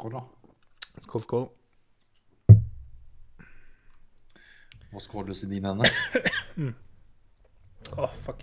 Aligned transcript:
Skål, 0.00 0.14
da. 0.16 0.20
Skål, 1.04 1.22
skål. 1.26 1.42
Hva 4.94 5.02
skåles 5.04 5.42
i 5.44 5.48
din 5.50 5.68
ende? 5.68 5.90
Å, 7.92 8.08
fuck. 8.24 8.40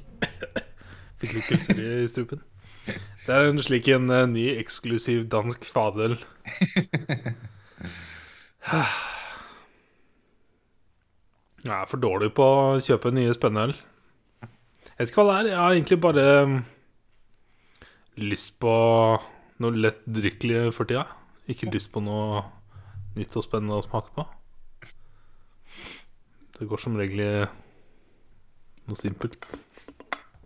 Fikk 1.17 1.33
litt 1.33 1.49
kulser 1.49 1.81
i 1.81 2.05
strupen. 2.13 2.45
Det 2.85 3.33
er 3.33 3.49
en 3.49 3.63
slik 3.65 3.89
en 3.89 4.05
uh, 4.13 4.29
ny 4.29 4.45
eksklusiv 4.53 5.25
dansk 5.33 5.65
fadel. 5.65 6.13
Jeg 11.65 11.73
er 11.73 11.89
for 11.89 11.97
dårlig 12.05 12.35
på 12.37 12.45
å 12.45 12.79
kjøpe 12.85 13.17
nye 13.17 13.33
spennende 13.33 13.71
øl. 13.71 13.79
Jeg 14.93 14.99
vet 14.99 15.09
ikke 15.09 15.25
hva 15.25 15.31
det 15.31 15.39
er. 15.39 15.55
Jeg 15.55 15.63
har 15.65 15.81
egentlig 15.81 16.03
bare 16.05 16.31
mm, 16.53 16.57
lyst 18.29 18.59
på 18.61 18.73
noe 19.57 19.87
lettdrikkelig 19.87 20.67
for 20.77 20.85
tida. 20.85 21.09
Ikke 21.47 21.69
lyst 21.71 21.91
på 21.93 22.01
noe 22.03 22.43
nytt 23.17 23.35
og 23.39 23.45
spennende 23.45 23.79
å 23.79 23.85
smake 23.85 24.11
på. 24.15 24.25
Det 26.57 26.67
går 26.67 26.81
som 26.81 26.97
regel 26.97 27.21
i 27.23 27.31
noe 28.87 28.97
simpelt. 28.99 29.45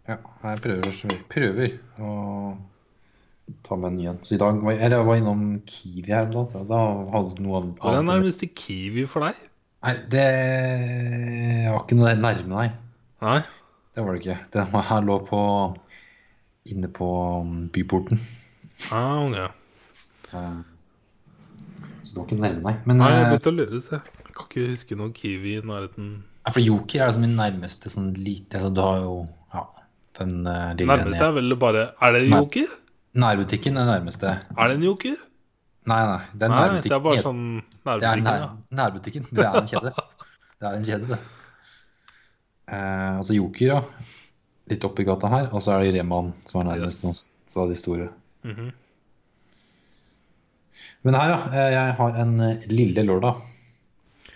Ja, 0.09 0.17
jeg 0.43 0.61
prøver, 0.63 0.99
prøver 1.31 1.75
å 2.01 2.11
ta 3.65 3.77
med 3.79 3.91
en 3.91 3.97
ny 3.99 4.09
en. 4.11 4.19
Så 4.25 4.35
i 4.35 4.41
dag 4.41 4.59
var 4.63 4.75
jeg, 4.75 4.91
jeg 4.91 5.07
var 5.07 5.21
innom 5.21 5.45
Kiwi 5.69 6.11
her 6.11 6.29
om 6.37 6.49
så 6.51 6.63
da 6.67 6.81
hadde 7.13 7.37
du 7.37 7.45
noe 7.45 7.63
Hvor 7.77 7.93
er 7.93 7.99
annet. 8.01 8.09
nærmeste 8.11 8.49
Kiwi 8.57 9.05
for 9.09 9.27
deg? 9.27 9.39
Nei, 9.81 9.95
det 10.13 10.25
var 11.71 11.81
ikke 11.83 11.97
noe 11.97 12.13
nærme, 12.17 12.51
nei. 12.51 12.67
Nei? 13.25 13.39
Det 13.95 14.03
var 14.05 14.15
det 14.15 14.21
ikke. 14.21 14.37
Det 14.53 14.65
var, 14.73 14.85
her 14.89 15.07
lå 15.07 15.17
på 15.27 15.39
inne 16.71 16.89
på 16.93 17.07
um, 17.41 17.55
byporten. 17.73 18.21
Ah, 18.93 19.25
ja. 19.33 19.47
Eh, 20.37 20.59
Så 22.03 22.15
du 22.15 22.19
har 22.21 22.27
ikke 22.27 22.41
nærme, 22.41 22.61
deg. 22.65 22.83
Men 22.89 22.97
Nei, 23.01 23.09
jeg 23.13 23.21
eh, 23.23 23.29
begynte 23.29 23.51
å 23.51 23.55
lure, 23.55 23.79
se. 23.83 23.99
Jeg 24.25 24.35
kan 24.37 24.47
ikke 24.49 24.67
huske 24.71 24.97
noen 24.99 25.13
Kiwi 25.17 25.55
i 25.57 25.63
nærheten. 25.71 26.11
ja, 26.45 26.51
for 26.55 26.63
Joker 26.65 27.01
er 27.01 27.09
liksom 27.11 27.25
min 27.27 27.35
nærmeste 27.37 27.91
sånn 27.93 28.13
lite 28.17 28.57
altså, 28.57 28.71
Du 28.73 28.81
har 28.81 29.01
jo 29.03 29.15
ja, 29.53 29.65
den 30.19 30.31
uh, 30.47 30.71
lille 30.77 30.87
Nærmeste 30.89 31.27
er 31.27 31.35
vel 31.35 31.57
bare 31.61 31.83
Er 32.01 32.15
det 32.15 32.23
en 32.25 32.33
Joker? 32.37 32.71
Nærbutikken 33.21 33.77
er 33.77 33.89
nærmeste. 33.89 34.37
Er 34.55 34.71
det 34.71 34.77
en 34.79 34.87
Joker? 34.87 35.17
Nei, 35.91 35.99
nei. 36.07 36.21
Det 36.31 36.47
er 36.47 36.53
Nei, 36.53 36.61
nærbutikken. 36.61 36.89
det 36.89 36.97
er 36.97 37.03
bare 37.09 37.25
sånn 37.25 37.43
nærbutikken, 37.51 38.01
Det 38.01 38.09
er 38.09 38.25
nær, 38.25 38.41
ja. 38.41 38.77
nærbutikken. 38.81 39.29
Det 39.31 39.45
er 39.45 39.59
en 39.61 39.69
kjede. 39.73 39.93
Det 40.61 40.69
er 40.69 40.75
en 40.77 40.83
kjede, 40.85 41.07
det. 41.09 41.17
Eh, 42.71 43.17
altså 43.17 43.33
Joker, 43.35 43.65
ja. 43.65 43.79
Litt 44.69 44.83
oppi 44.85 45.03
gata 45.07 45.31
her. 45.33 45.47
Og 45.51 45.63
så 45.65 45.73
er 45.73 45.87
det 45.87 45.95
Reman 45.99 46.31
som 46.45 46.61
er 46.61 46.67
nærmest 46.75 47.05
Yes. 47.07 47.23
Så 47.51 47.63
er 47.65 47.71
de 47.71 47.75
store. 47.75 48.07
Mhm. 48.47 48.69
Men 51.03 51.15
her, 51.17 51.31
ja. 51.33 51.37
eh, 51.51 51.71
Jeg 51.73 51.93
har 51.97 52.17
en 52.21 52.33
eh, 52.45 52.67
lille 52.69 53.03
lørdag. 53.07 53.39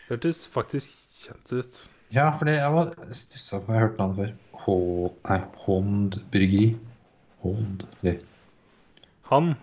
Hørtes 0.09 0.45
faktisk 0.49 0.89
kjent 1.25 1.53
ut. 1.59 1.81
Ja, 2.13 2.29
fordi 2.37 2.55
jeg 2.57 2.71
var 2.73 2.91
stussa 3.17 3.59
på 3.59 3.73
Jeg 3.73 3.81
hørte 3.81 3.91
hørt 3.91 4.01
navnet 4.01 4.17
før. 4.17 4.33
H... 4.65 4.75
Nei, 5.29 5.39
Hånd 5.65 6.17
bryggeri. 6.33 6.67
Hånd 7.43 7.85
Eller 8.01 8.19
Han. 9.31 9.53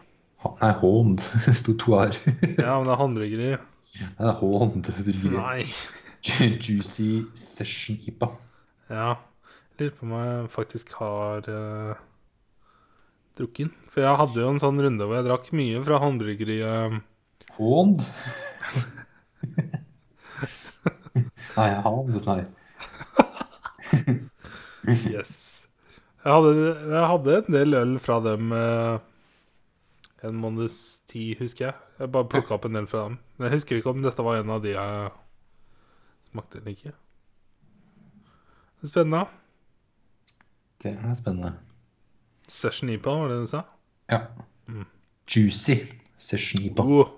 Ha- 0.45 0.55
Nei, 0.61 0.73
Hånd. 0.83 1.23
Det 1.47 1.57
sto 1.59 1.75
to 1.79 1.97
her. 1.99 2.15
Ja, 2.59 2.77
men 2.79 2.87
det 2.89 2.95
er 2.95 3.01
håndbryggeri. 3.03 3.51
Det 3.57 4.29
er 4.31 4.39
Hånd 4.43 4.91
bryggeri. 4.91 5.35
Nei. 5.39 5.67
Juicy 6.63 7.25
Session 7.35 7.99
IPA. 8.07 8.29
Ja. 8.91 9.15
Lurer 9.81 9.95
på 9.99 10.07
om 10.07 10.13
jeg 10.19 10.51
faktisk 10.53 10.93
har 11.01 11.47
uh, 11.51 11.95
drukket 13.39 13.67
den. 13.67 13.73
For 13.93 14.01
jeg 14.05 14.19
hadde 14.23 14.41
jo 14.41 14.51
en 14.53 14.63
sånn 14.63 14.81
runde 14.81 15.07
hvor 15.07 15.17
jeg 15.19 15.29
drakk 15.29 15.47
mye 15.57 15.79
fra 15.85 16.01
håndbryggeriet. 16.03 16.99
Hånd? 17.59 17.99
nei, 21.59 21.71
Hånd, 21.85 22.15
nei. 22.27 22.43
Yes. 24.83 25.33
Jeg 26.25 26.35
hadde, 26.35 26.53
jeg 26.91 27.09
hadde 27.13 27.35
en 27.39 27.55
del 27.55 27.77
øl 27.79 27.93
fra 28.03 28.17
dem 28.23 28.51
eh, 28.55 28.97
en 30.27 30.39
måneds 30.39 30.77
tid, 31.11 31.37
husker 31.43 31.69
jeg. 31.69 31.77
Jeg 31.99 32.13
bare 32.15 32.29
plukka 32.31 32.57
opp 32.57 32.67
en 32.67 32.79
del 32.79 32.89
fra 32.91 33.05
dem. 33.09 33.19
Men 33.37 33.49
jeg 33.49 33.59
husker 33.59 33.79
ikke 33.79 33.93
om 33.93 34.05
dette 34.05 34.27
var 34.27 34.41
en 34.41 34.55
av 34.55 34.63
de 34.65 34.75
jeg 34.75 35.11
smakte 36.31 36.61
eller 36.61 36.77
ikke. 36.77 36.95
Det 38.79 38.89
er 38.89 38.93
spennende. 38.93 39.25
Det 40.83 40.95
er 40.95 41.19
spennende. 41.19 41.53
Session 42.53 42.93
IPA, 42.93 43.17
var 43.23 43.33
det 43.33 43.41
du 43.41 43.49
sa? 43.51 43.65
Ja. 44.13 44.21
Juicy 45.29 45.77
Session 46.21 46.63
IPA. 46.69 46.85
Oh. 46.85 47.09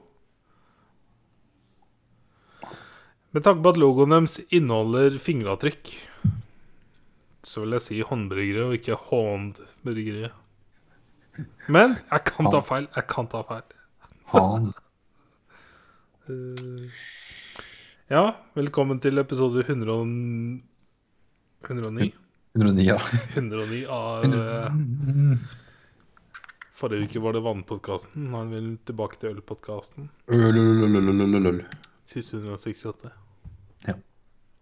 Med 3.34 3.42
tanke 3.42 3.64
på 3.64 3.72
at 3.74 3.80
logoen 3.82 4.14
deres 4.14 4.36
inneholder 4.54 5.16
fingeravtrykk, 5.18 5.90
så 7.42 7.64
vil 7.64 7.74
jeg 7.74 7.82
si 7.82 7.98
håndbryggere 8.06 8.68
og 8.68 8.76
ikke 8.78 8.94
håndbryggere. 9.08 10.30
Men 11.66 11.96
jeg 11.98 12.20
kan 12.30 12.46
ta 12.54 12.60
feil. 12.62 12.86
Jeg 12.94 13.04
kan 13.10 13.26
ta 13.32 13.42
feil. 13.50 13.66
Han. 14.34 14.72
Eh, 16.24 16.88
ja, 18.08 18.22
velkommen 18.56 18.96
til 19.04 19.20
episode 19.20 19.60
109. 19.60 22.08
109, 22.54 22.82
ja. 22.87 23.00
109 23.34 23.87
av 23.91 24.25
eh, 24.25 24.72
Forrige 26.75 27.09
uke 27.09 27.22
var 27.25 27.34
det 27.34 27.42
Vannpodkasten. 27.42 28.28
Nå 28.31 28.42
er 28.44 28.53
vi 28.53 28.60
tilbake 28.87 29.19
til 29.19 29.34
Ølpodkasten. 29.34 30.06
Øl, 30.31 30.44
øl, 30.53 30.84
øl, 30.87 30.97
øl, 31.00 31.10
øl, 31.10 31.34
øl, 31.41 31.48
øl. 31.50 31.60
Siste 32.06 32.38
168. 32.38 33.10
Ja. 33.88 33.97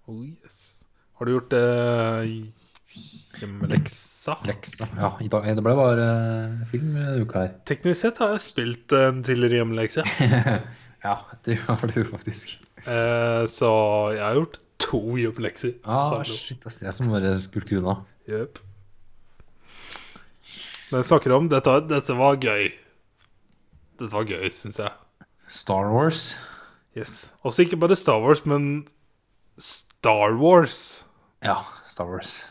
Oh 0.09 0.25
yes. 0.25 0.85
Har 1.19 1.29
du 1.29 1.35
gjort 1.35 1.53
eh, 1.59 2.33
hjemmeleksa? 3.43 4.39
Leksa. 4.49 4.89
Ja, 4.97 5.13
i 5.21 5.29
dag, 5.33 5.53
det 5.53 5.65
ble 5.65 5.77
bare 5.77 6.09
uh, 6.09 6.65
film 6.73 6.97
denne 6.97 7.27
uka 7.27 7.45
her. 7.45 7.55
Teknisk 7.69 8.07
sett 8.07 8.25
har 8.25 8.33
jeg 8.35 8.47
spilt 8.47 8.97
en 8.97 9.21
tidligere 9.27 9.61
hjemmelekse. 9.61 10.05
ja, 11.07 11.17
det 11.45 11.61
har 11.67 11.85
du 11.93 12.01
faktisk. 12.09 12.57
Eh, 12.83 13.45
så 13.53 13.73
jeg 14.17 14.25
har 14.25 14.41
gjort 14.41 14.63
to 14.83 15.01
hjemmelekser. 15.21 15.77
Ah, 15.85 16.23
shit, 16.27 16.63
ass. 16.67 16.81
Jeg 16.83 16.95
som 16.97 17.11
bare 17.13 17.35
skulker 17.43 17.81
unna. 17.81 17.97
Jøp. 18.31 18.61
Men 20.91 21.01
jeg 21.01 21.09
snakker 21.09 21.33
om 21.37 21.49
dette, 21.49 21.77
dette 21.89 22.17
var 22.19 22.37
gøy. 22.43 22.69
Dette 23.97 24.13
var 24.13 24.27
gøy, 24.29 24.49
syns 24.53 24.81
jeg. 24.83 24.93
Star 25.49 25.89
Wars. 25.93 26.35
Yes. 26.97 27.31
Også 27.47 27.65
ikke 27.65 27.79
bare 27.81 27.97
Star 27.97 28.21
Wars, 28.21 28.45
men 28.45 28.87
Star 29.57 30.37
Wars. 30.41 31.05
Ja, 31.45 31.63
Star 31.89 32.11
Wars. 32.11 32.43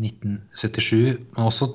1977, 0.00 1.18
men 1.36 1.44
også 1.44 1.74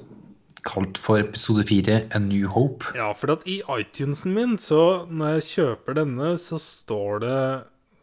kalt 0.68 0.98
for 1.00 1.22
episode 1.22 1.64
4 1.70 2.00
A 2.12 2.20
New 2.20 2.50
Hope. 2.52 2.90
Ja, 2.98 3.12
for 3.14 3.38
at 3.38 3.46
i 3.48 3.62
iTunesen 3.62 4.34
min, 4.36 4.58
så 4.58 5.06
når 5.10 5.38
jeg 5.38 5.48
kjøper 5.52 6.00
denne, 6.02 6.34
så 6.42 6.60
står 6.62 7.22
det 7.24 7.40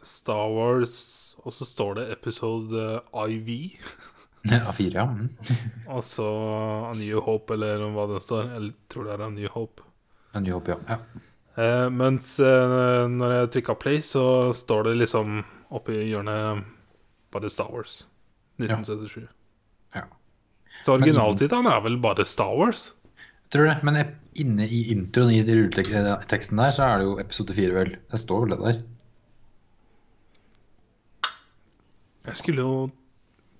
Star 0.04 0.48
Wars, 0.52 0.96
og 1.42 1.52
så 1.52 1.66
står 1.68 1.98
det 1.98 2.08
episode 2.14 3.00
IV. 3.12 3.50
A4, 4.44 4.90
ja. 4.92 5.06
Mm. 5.08 5.30
Og 5.96 6.02
så 6.04 6.26
A 6.90 6.92
New 6.98 7.20
Hope, 7.24 7.54
eller 7.56 7.80
hva 7.94 8.04
det 8.10 8.20
står. 8.24 8.50
Jeg 8.52 8.72
tror 8.92 9.06
det 9.08 9.14
er 9.14 9.24
A 9.24 9.30
New 9.32 9.48
Hope. 9.54 9.84
A 10.36 10.42
New 10.44 10.56
Hope, 10.58 10.74
ja. 10.74 10.96
ja. 10.96 11.22
Eh, 11.54 11.86
mens 11.94 12.34
eh, 12.42 13.04
når 13.08 13.36
jeg 13.38 13.52
trykka 13.54 13.76
play, 13.80 14.02
så 14.04 14.52
står 14.56 14.90
det 14.90 14.98
liksom 15.04 15.40
oppe 15.74 15.94
i 15.96 16.10
hjørnet 16.10 16.64
bare 17.34 17.50
Star 17.50 17.70
Wars. 17.72 18.02
1977. 18.60 19.24
Ja. 19.96 20.04
Så 20.84 20.98
originaltittelen 20.98 21.70
er 21.70 21.80
vel 21.86 21.96
bare 22.02 22.26
Star 22.28 22.52
Wars? 22.58 22.90
Tror 23.54 23.70
det. 23.70 23.78
Men 23.86 24.00
inne 24.34 24.66
i 24.66 24.88
introen 24.92 25.32
i 25.34 25.42
rulleteksten 25.46 26.58
der, 26.58 26.74
så 26.74 26.88
er 26.88 27.00
det 27.00 27.08
jo 27.08 27.16
episode 27.22 27.56
4, 27.56 27.74
vel. 27.74 27.96
Det 28.10 28.20
står 28.20 28.44
vel 28.44 28.54
det 28.54 28.60
der. 28.64 28.82
Jeg 32.24 32.36
skulle 32.36 32.62
jo 32.62 32.90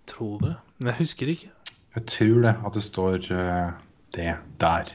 tro 0.09 0.39
det, 0.41 0.55
men 0.79 0.87
jeg 0.87 0.97
husker 1.03 1.29
ikke. 1.29 1.51
Jeg 1.95 2.07
tror 2.07 2.41
det, 2.47 2.55
at 2.67 2.75
det 2.75 2.83
står 2.83 3.27
eh, 3.37 3.73
det 4.17 4.37
der. 4.61 4.95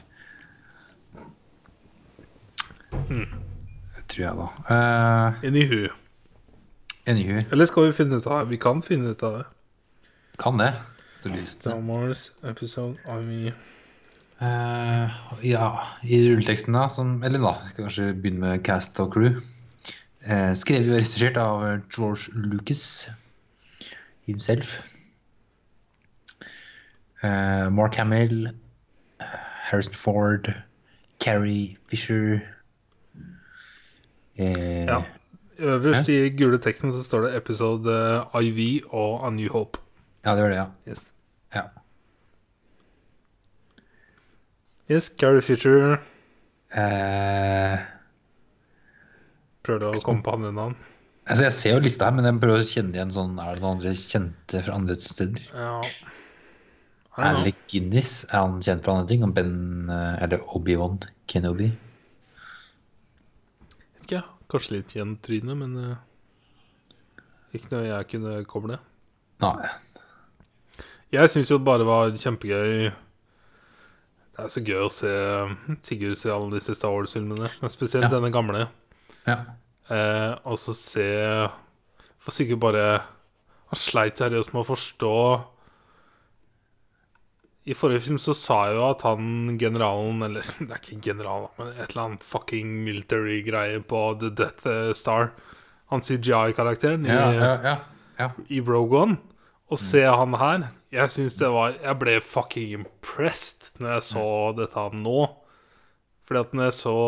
Det 2.90 4.06
tror 4.08 4.24
jeg, 4.24 4.34
da. 4.40 4.48
Uh, 4.66 5.44
Anywho. 5.46 5.88
Anywho, 7.06 7.40
Eller 7.50 7.64
skal 7.70 7.86
vi 7.86 7.92
finne 7.92 8.18
ut 8.18 8.26
av 8.26 8.40
det? 8.40 8.50
Vi 8.50 8.56
kan 8.56 8.82
finne 8.82 9.14
ut 9.14 9.22
av 9.22 9.38
det. 9.38 9.46
kan 10.38 10.58
det. 10.58 10.72
Star 11.38 11.78
Wars 11.86 12.32
episode 12.42 12.96
Army. 13.08 13.52
Uh, 14.42 15.06
ja, 15.44 15.70
i 16.02 16.24
rulleteksten 16.26 16.74
da, 16.74 16.88
som, 16.88 17.22
eller 17.22 17.38
da, 17.38 17.54
kanskje 17.76 18.14
begynne 18.16 18.40
med 18.40 18.64
cast 18.64 18.98
og 19.00 19.12
crew. 19.14 19.38
Uh, 20.26 20.52
skrevet 20.58 20.90
og 20.90 20.96
regissert 20.96 21.36
av 21.40 21.64
George 21.94 22.32
Lucas 22.34 23.10
himself. 24.26 24.82
Uh, 27.22 27.68
Mark 27.70 27.94
Hamill, 27.94 28.48
Harrison 29.20 29.92
Ford, 29.92 30.54
Carrie 31.18 31.76
Fisher, 31.88 32.40
uh, 34.38 34.84
Ja. 34.86 35.02
Øverst 35.60 36.08
i 36.08 36.30
gule 36.32 36.58
teksten 36.58 36.92
så 36.92 37.02
står 37.04 37.20
det 37.20 37.36
episode 37.36 37.92
eh, 38.34 38.46
IV 38.46 38.86
og 38.88 39.26
A 39.26 39.30
New 39.30 39.50
Hope. 39.52 39.78
ja, 40.24 40.30
det 40.30 40.38
gjør 40.38 40.48
det, 40.48 40.56
ja. 40.56 40.66
Yes, 40.88 41.12
ja. 41.54 41.62
yes 44.90 45.12
Carrie 45.20 45.42
Fisher 45.42 45.98
Uh, 46.70 47.80
Prøver 49.66 49.82
du 49.82 49.86
å 49.90 50.02
komme 50.06 50.22
på 50.22 50.34
andre 50.36 50.52
navn. 50.54 50.76
Altså, 51.30 51.44
jeg 51.46 51.54
ser 51.56 51.74
jo 51.76 51.82
lista 51.84 52.08
her, 52.08 52.14
men 52.18 52.26
jeg 52.28 52.40
prøver 52.42 52.62
å 52.62 52.66
kjenne 52.68 52.96
igjen 52.98 53.12
sånn 53.14 53.38
Er 53.40 53.54
det 53.56 53.62
noen 53.64 53.76
andre 53.78 53.92
kjente 53.96 54.62
fra 54.66 54.76
andre 54.76 54.96
steder? 55.00 55.46
Ja. 55.54 55.80
Alec 57.20 57.58
Guinness, 57.68 58.12
er 58.30 58.44
han 58.46 58.60
kjent 58.64 58.84
fra 58.86 58.94
andre 58.98 59.10
ting? 59.10 59.24
Og 59.26 59.32
Ben 59.36 59.90
eh, 59.92 60.22
Eller 60.24 60.44
Obi-Wan 60.56 61.00
Kenobi? 61.30 61.68
Vet 63.98 64.06
ikke, 64.06 64.22
kanskje 64.50 64.76
litt 64.78 64.94
igjen 64.96 65.16
trynet, 65.24 65.58
men 65.60 65.74
uh, 65.76 65.98
ikke 67.54 67.72
noe 67.74 67.84
jeg 67.88 68.08
kunne 68.14 68.38
koble. 68.50 68.78
Nei. 69.42 69.70
Jeg 71.10 71.30
syns 71.32 71.50
jo 71.50 71.58
det 71.58 71.66
bare 71.66 71.86
var 71.88 72.12
kjempegøy 72.14 72.90
Det 72.90 74.44
er 74.44 74.50
så 74.52 74.60
gøy 74.62 74.82
å 74.84 74.90
se 74.94 75.10
Sigurd 75.86 76.18
se 76.20 76.30
alle 76.30 76.52
disse 76.54 76.76
Star 76.78 76.92
Wars-filmene, 76.94 77.48
men 77.60 77.72
spesielt 77.72 78.06
Ja. 78.06 78.12
denne 78.14 78.30
gamle. 78.34 78.68
Ja. 79.26 79.40
Eh, 79.90 80.34
og 80.46 80.58
så 80.62 80.74
se 80.76 81.06
For 82.22 82.30
sikkert 82.30 82.60
bare 82.62 82.82
Han 83.72 83.78
sleit 83.80 84.20
seriøst 84.20 84.52
med 84.54 84.62
å 84.62 84.68
forstå 84.68 85.14
I 87.66 87.74
forrige 87.74 88.04
film 88.04 88.20
så 88.22 88.36
sa 88.38 88.60
jeg 88.68 88.78
jo 88.78 88.84
at 88.86 89.02
han 89.02 89.56
generalen 89.58 90.22
Eller 90.28 90.46
det 90.60 90.68
er 90.68 90.78
ikke 90.78 91.00
general, 91.08 91.48
men 91.58 91.72
et 91.74 91.88
eller 91.88 92.04
annet 92.04 92.26
fucking 92.26 92.70
military-greie 92.86 93.82
på 93.90 94.04
The 94.22 94.30
Death 94.30 94.70
Star. 94.98 95.32
Han 95.90 96.06
CGI-karakteren 96.06 97.08
i, 97.08 97.10
Ja, 97.10 97.26
ja, 97.34 97.76
ja, 98.20 98.30
i 98.46 98.62
Rogue 98.62 99.02
One. 99.02 99.18
Og 99.70 99.78
se 99.82 100.04
han 100.06 100.38
her 100.38 100.70
Jeg 100.94 101.10
syns 101.14 101.38
det 101.38 101.50
var 101.50 101.74
Jeg 101.82 101.98
ble 101.98 102.16
fucking 102.22 102.72
impressed 102.80 103.74
når 103.82 103.96
jeg 103.96 104.08
så 104.12 104.26
dette 104.58 104.88
nå. 105.02 105.20
Fordi 106.26 106.46
at 106.46 106.54
når 106.54 106.68
jeg 106.70 106.78
så 106.78 106.98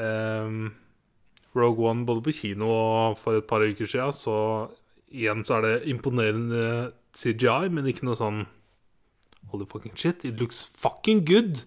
ehm, 0.00 0.70
Rogue 1.58 1.88
One 1.90 2.06
både 2.08 2.22
på 2.26 2.32
kino 2.36 2.68
og 2.70 3.18
for 3.20 3.38
et 3.40 3.46
par 3.50 3.64
uker 3.66 3.86
siden, 3.90 4.14
så 4.14 4.36
igjen 5.12 5.44
så 5.44 5.58
er 5.58 5.66
det 5.66 5.74
imponerende 5.92 6.92
CGI, 7.16 7.68
men 7.72 7.86
ikke 7.90 8.06
noe 8.08 8.18
sånn 8.18 8.46
Holy 9.48 9.64
fucking 9.70 9.94
shit, 9.96 10.24
it 10.28 10.36
looks 10.40 10.58
fucking 10.76 11.22
good. 11.24 11.62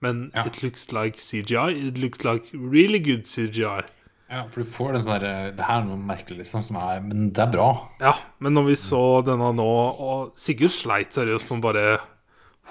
Men 0.00 0.30
Ja. 0.34 0.44
it 0.46 0.62
looks 0.62 0.92
like 0.92 1.18
CGI. 1.18 1.72
It 1.88 1.98
looks 1.98 2.22
like 2.22 2.46
really 2.54 3.00
good 3.00 3.24
CGI. 3.26 3.82
ja, 4.30 4.42
for 4.46 4.60
du 4.62 4.66
får 4.70 4.92
den 4.92 5.00
sånn 5.02 5.18
derre 5.20 5.56
Det 5.56 5.64
her 5.64 5.80
er 5.80 5.84
noe 5.88 5.96
merkelig, 5.96 6.36
liksom, 6.44 6.62
som 6.62 6.76
er 6.76 7.00
Men 7.00 7.30
det 7.32 7.42
er 7.42 7.50
bra. 7.50 7.88
Ja, 8.00 8.12
men 8.38 8.52
når 8.54 8.66
vi 8.68 8.74
så 8.76 9.24
denne 9.26 9.50
nå, 9.56 9.66
og 9.98 10.32
Sigurd 10.36 10.70
sleit 10.70 11.10
seriøst 11.16 11.50
med 11.50 11.62
bare 11.62 11.98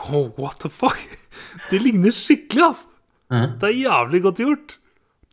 Wow, 0.10 0.31
what 0.38 0.60
the 0.62 0.69
fuck? 0.69 0.95
Det 1.71 1.81
ligner 1.81 2.12
skikkelig, 2.13 2.63
altså! 2.63 2.88
Mhm. 3.31 3.60
Det 3.60 3.68
er 3.68 3.81
jævlig 3.89 4.21
godt 4.24 4.38
gjort. 4.39 4.77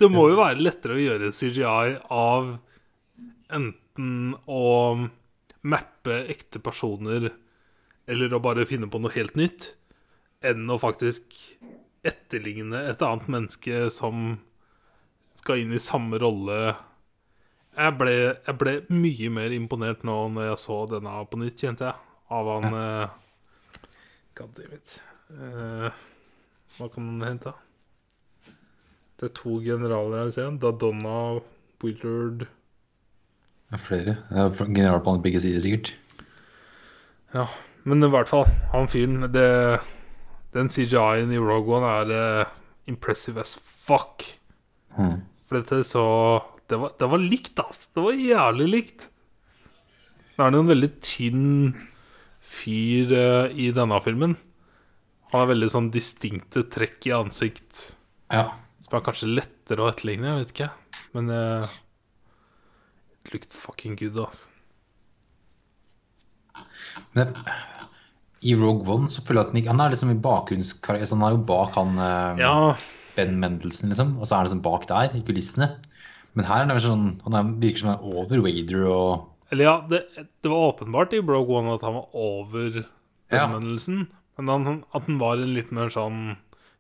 Det 0.01 0.11
må 0.11 0.27
jo 0.31 0.41
være 0.41 0.63
lettere 0.63 0.97
å 0.97 1.03
gjøre 1.03 1.33
CGI 1.35 1.99
av 2.13 2.55
enten 3.55 4.35
å 4.51 4.65
mappe 5.65 6.17
ekte 6.33 6.61
personer 6.63 7.31
eller 8.11 8.35
å 8.35 8.43
bare 8.43 8.67
finne 8.69 8.91
på 8.91 9.01
noe 9.01 9.15
helt 9.15 9.37
nytt, 9.39 9.71
enn 10.45 10.67
å 10.69 10.81
faktisk 10.83 11.39
etterligne 12.05 12.83
et 12.91 13.05
annet 13.07 13.31
menneske 13.33 13.87
som 13.95 14.35
skal 15.39 15.63
inn 15.63 15.73
i 15.73 15.81
samme 15.81 16.19
rolle 16.21 16.75
jeg 17.75 17.95
ble, 17.99 18.13
jeg 18.47 18.55
ble 18.61 18.75
mye 18.95 19.31
mer 19.35 19.55
imponert 19.55 20.05
nå 20.07 20.15
når 20.31 20.53
jeg 20.53 20.59
så 20.63 20.77
denne 20.93 21.15
på 21.27 21.41
nytt, 21.41 21.59
kjente 21.59 21.89
jeg. 21.89 22.11
Av 22.35 22.51
han 22.53 22.77
ja. 22.79 23.09
God 24.39 24.55
damn 24.55 24.77
it. 24.77 24.95
Eh, 25.35 25.99
hva 26.77 26.89
kan 26.95 27.09
den 27.11 27.27
hente? 27.27 27.55
Det 29.21 29.29
er 29.29 29.35
to 29.37 29.59
generaler 29.63 30.25
her, 30.25 30.31
i 30.31 30.35
scenen 30.35 30.59
Da 30.63 30.73
Donna, 30.75 31.41
Willard 31.85 32.47
Det 32.47 33.77
er 33.77 33.83
flere. 33.83 34.17
Det 34.31 34.41
er 34.43 34.73
general 34.75 35.03
på 35.05 35.17
begge 35.23 35.41
sider, 35.43 35.63
sikkert. 35.63 35.95
Ja, 37.35 37.47
men 37.85 38.03
i 38.03 38.11
hvert 38.11 38.31
fall, 38.31 38.47
han 38.73 38.89
fyren 38.91 39.29
det, 39.35 39.81
Den 40.55 40.71
CGI-en 40.71 41.33
i 41.35 41.41
Rogue 41.43 41.77
One 41.77 41.91
er 41.91 42.43
uh, 42.43 42.53
impressive 42.87 43.41
as 43.43 43.57
fuck. 43.59 44.23
Mm. 44.97 45.25
For 45.47 45.59
dette 45.59 45.83
så 45.85 46.05
Det 46.71 46.79
var, 46.81 46.95
det 46.99 47.11
var 47.11 47.21
likt, 47.21 47.59
altså. 47.61 47.89
Det 47.95 48.03
var 48.03 48.13
jævlig 48.17 48.69
likt. 48.71 49.09
Det 50.35 50.43
er 50.43 50.51
noen 50.51 50.65
en 50.65 50.71
veldig 50.73 50.91
tynn 51.05 51.75
fyr 52.41 53.13
uh, 53.13 53.53
i 53.53 53.69
denne 53.75 53.99
filmen. 54.03 54.37
Han 55.31 55.43
har 55.43 55.51
veldig 55.51 55.69
sånn 55.71 55.91
distinkte 55.93 56.65
trekk 56.73 57.11
i 57.11 57.13
ansikt 57.15 57.97
Ja. 58.33 58.49
Som 58.85 58.99
er 58.99 59.05
kanskje 59.07 59.31
lettere 59.33 59.81
å 59.85 59.89
etterligne, 59.91 60.29
jeg 60.35 60.43
vet 60.43 60.53
ikke. 60.55 60.71
Men 61.17 61.31
uh, 61.33 61.71
it 63.25 63.33
looked 63.35 63.55
fucking 63.57 63.97
good, 64.01 64.19
altså. 64.27 64.51
Men 67.17 67.33
i 68.45 68.53
Rogue 68.59 68.85
One 68.93 69.09
så 69.11 69.23
føler 69.25 69.41
jeg 69.41 69.49
at 69.49 69.55
han 69.57 69.71
Han 69.73 69.83
er 69.87 69.95
liksom 69.95 70.13
i 70.13 70.21
bakgrunnskarakter. 70.23 71.09
Så 71.09 71.17
han 71.17 71.25
er 71.27 71.37
jo 71.37 71.45
bak 71.49 71.75
han 71.79 71.97
uh, 71.99 72.39
Ja, 72.39 72.55
Ben 73.17 73.39
Mendelsen, 73.41 73.91
liksom. 73.93 74.17
Og 74.19 74.27
så 74.29 74.35
er 74.35 74.43
han 74.43 74.49
liksom 74.51 74.65
bak 74.65 74.87
der, 74.91 75.15
i 75.17 75.23
kulissene. 75.27 75.71
Men 76.35 76.49
her 76.49 76.65
er 76.65 76.73
det 76.75 76.83
sånn 76.85 77.07
Han 77.25 77.39
er, 77.39 77.55
virker 77.63 77.83
som 77.85 77.93
han 77.93 78.01
er 78.03 78.19
over 78.25 78.45
Wader 78.45 78.89
og 78.91 79.31
eller 79.53 79.69
ja, 79.69 79.75
det, 79.87 80.01
det 80.43 80.51
var 80.51 80.73
åpenbart 80.73 81.13
i 81.15 81.21
Rogue 81.23 81.55
One 81.55 81.75
at 81.77 81.83
han 81.87 81.95
var 81.95 82.09
over 82.17 82.81
Ja. 82.81 83.45
benvennelsen. 83.45 84.09
Men 84.41 84.49
han, 84.51 84.79
at 84.91 85.05
han 85.07 85.19
var 85.21 85.39
en 85.39 85.53
litt 85.55 85.71
mer 85.71 85.93
sånn 85.95 86.33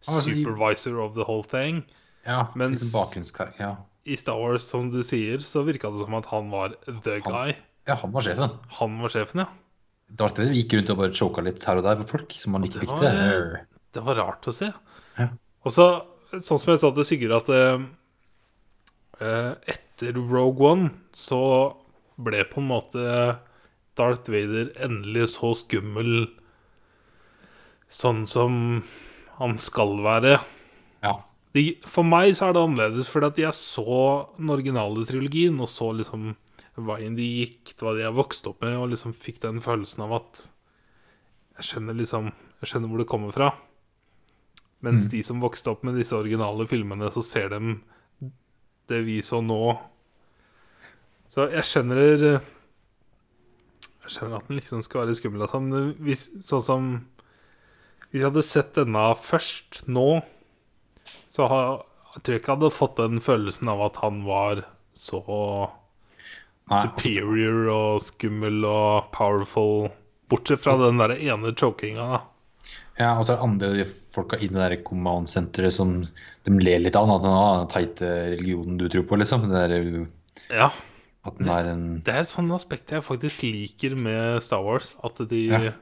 supervisor 0.05 0.99
of 1.01 1.15
the 1.15 1.25
whole 1.25 1.45
thing. 1.45 1.85
Ja, 2.25 2.49
Mens- 2.55 2.83
liksom. 3.15 3.53
Ja. 3.59 3.77
I 4.05 4.17
Star 4.17 4.37
Wars, 4.41 4.65
som 4.69 4.91
du 4.93 5.03
sier, 5.03 5.39
så 5.41 5.63
virka 5.65 5.91
det 5.91 5.99
som 6.05 6.15
at 6.15 6.27
han 6.27 6.51
var 6.53 6.75
the 6.87 7.21
guy. 7.25 7.55
ja, 7.87 7.95
han 8.01 8.13
var 8.13 8.23
sjefen. 8.25 8.59
Han 8.81 8.99
var 9.01 9.09
sjefen, 9.13 9.45
ja. 9.45 9.47
Darth 10.15 10.39
Vader 10.39 10.55
gikk 10.55 10.75
rundt 10.77 10.91
og 10.93 10.99
bare 11.01 11.15
choka 11.17 11.43
litt 11.45 11.65
her 11.65 11.81
og 11.81 11.85
der 11.87 11.97
på 12.03 12.09
folk 12.09 12.33
som 12.37 12.55
han 12.55 12.65
ikke 12.67 12.81
det 12.83 12.89
likte. 12.89 13.61
Det 13.95 14.03
var 14.05 14.19
rart 14.21 14.47
å 14.47 14.53
se. 14.53 14.69
Ja. 15.19 15.29
Og 15.65 15.73
så, 15.73 15.87
sånn 16.33 16.61
som 16.61 16.73
jeg 16.75 16.81
sa 16.83 16.91
til 16.93 17.07
Sigurd, 17.09 17.33
at 17.39 17.49
eh, 17.55 17.87
eh, 19.21 19.53
etter 19.75 20.13
Rogue 20.21 20.69
One 20.69 20.91
så 21.17 21.41
ble 22.21 22.45
på 22.51 22.61
en 22.61 22.69
måte 22.69 23.39
Darth 23.97 24.29
Vader 24.31 24.73
endelig 24.85 25.31
så 25.39 25.55
skummel 25.57 26.29
sånn 27.95 28.25
som 28.27 28.83
han 29.39 29.59
skal 29.63 29.97
være. 30.05 30.39
Ja. 31.05 31.19
De, 31.55 31.67
for 31.87 32.07
meg 32.07 32.33
så 32.35 32.49
er 32.49 32.57
det 32.57 32.65
annerledes, 32.65 33.11
fordi 33.11 33.31
at 33.31 33.43
jeg 33.45 33.59
så 33.59 33.99
den 34.39 34.51
originale 34.51 35.05
trilogien 35.07 35.61
og 35.63 35.71
så 35.71 35.93
liksom 35.95 36.33
veien 36.75 37.15
de 37.15 37.27
gikk, 37.29 37.77
det 37.77 37.87
var 37.87 37.95
det 37.95 38.03
jeg 38.03 38.17
vokste 38.17 38.51
opp 38.51 38.65
med, 38.65 38.75
og 38.81 38.91
liksom 38.91 39.15
fikk 39.15 39.39
den 39.45 39.61
følelsen 39.63 40.03
av 40.09 40.17
at 40.19 40.43
jeg 41.55 41.69
skjønner 41.69 41.95
liksom 41.95 42.33
Jeg 42.65 42.71
skjønner 42.71 42.89
hvor 42.91 43.01
det 43.03 43.11
kommer 43.11 43.35
fra. 43.35 43.49
Mens 44.85 45.07
de 45.13 45.21
som 45.23 45.43
vokste 45.43 45.69
opp 45.71 45.83
med 45.85 45.99
disse 45.99 46.17
originale 46.17 46.65
filmene, 46.67 47.11
så 47.13 47.23
ser 47.23 47.51
dem 47.53 47.75
det 48.89 49.01
vi 49.05 49.19
så 49.25 49.43
nå. 49.45 49.77
Så 51.29 51.47
jeg 51.53 51.65
skjønner 51.69 52.25
Jeg 52.25 52.41
skjønner 54.09 54.39
at 54.39 54.49
den 54.49 54.59
liksom 54.59 54.83
skal 54.85 55.05
være 55.05 55.17
skummel 55.19 55.47
sånn, 55.49 55.71
hvis, 56.05 56.27
sånn 56.45 56.65
som 56.65 56.89
Hvis 58.15 58.23
jeg 58.23 58.31
hadde 58.31 58.43
sett 58.47 58.77
denne 58.79 59.09
først 59.19 59.81
nå, 59.91 60.21
så 61.35 61.49
har, 61.51 61.81
jeg 62.15 62.21
tror 62.23 62.37
jeg 62.37 62.41
ikke 62.45 62.53
jeg 62.53 62.59
hadde 62.61 62.69
fått 62.77 63.01
den 63.01 63.19
følelsen 63.25 63.71
av 63.73 63.81
at 63.89 63.97
han 64.05 64.21
var 64.23 64.61
så 64.95 65.19
Nei, 66.71 66.79
superior 66.87 67.67
og 67.75 68.05
skummel 68.07 68.63
og 68.71 69.11
powerful. 69.13 69.89
Bortsett 70.31 70.63
fra 70.63 70.77
den 70.81 71.03
der 71.03 71.17
ene 71.19 71.51
chokinga, 71.59 72.07
da. 72.15 72.23
ja, 73.03 73.11
og 73.19 73.27
så 73.27 73.35
er 73.35 73.41
det 73.43 73.49
andre 73.51 73.87
folka 74.15 74.39
i 74.39 74.47
det 74.47 74.63
der 74.63 74.77
command-senteret 74.87 75.75
som 75.75 75.97
de 76.47 76.55
ler 76.63 76.81
litt 76.87 76.97
av. 76.97 77.11
At 77.19 77.27
den 77.27 77.35
den 77.35 77.71
teite 77.75 78.13
religionen 78.37 78.79
du 78.79 78.87
tror 78.89 79.09
på, 79.11 79.19
liksom. 79.19 79.49
Det 79.51 79.65
der, 79.75 80.07
Ja. 80.55 80.71
at 81.27 81.39
den 81.39 81.49
er 81.51 81.73
en 81.73 81.85
Det 82.07 82.15
er 82.15 82.21
et 82.21 82.29
sånt 82.31 82.53
aspekt 82.55 82.95
jeg 82.95 83.03
faktisk 83.03 83.43
liker 83.43 83.99
med 83.99 84.41
Star 84.41 84.63
Wars. 84.63 84.95
At 85.03 85.19
de, 85.29 85.49
Ja. 85.51 85.73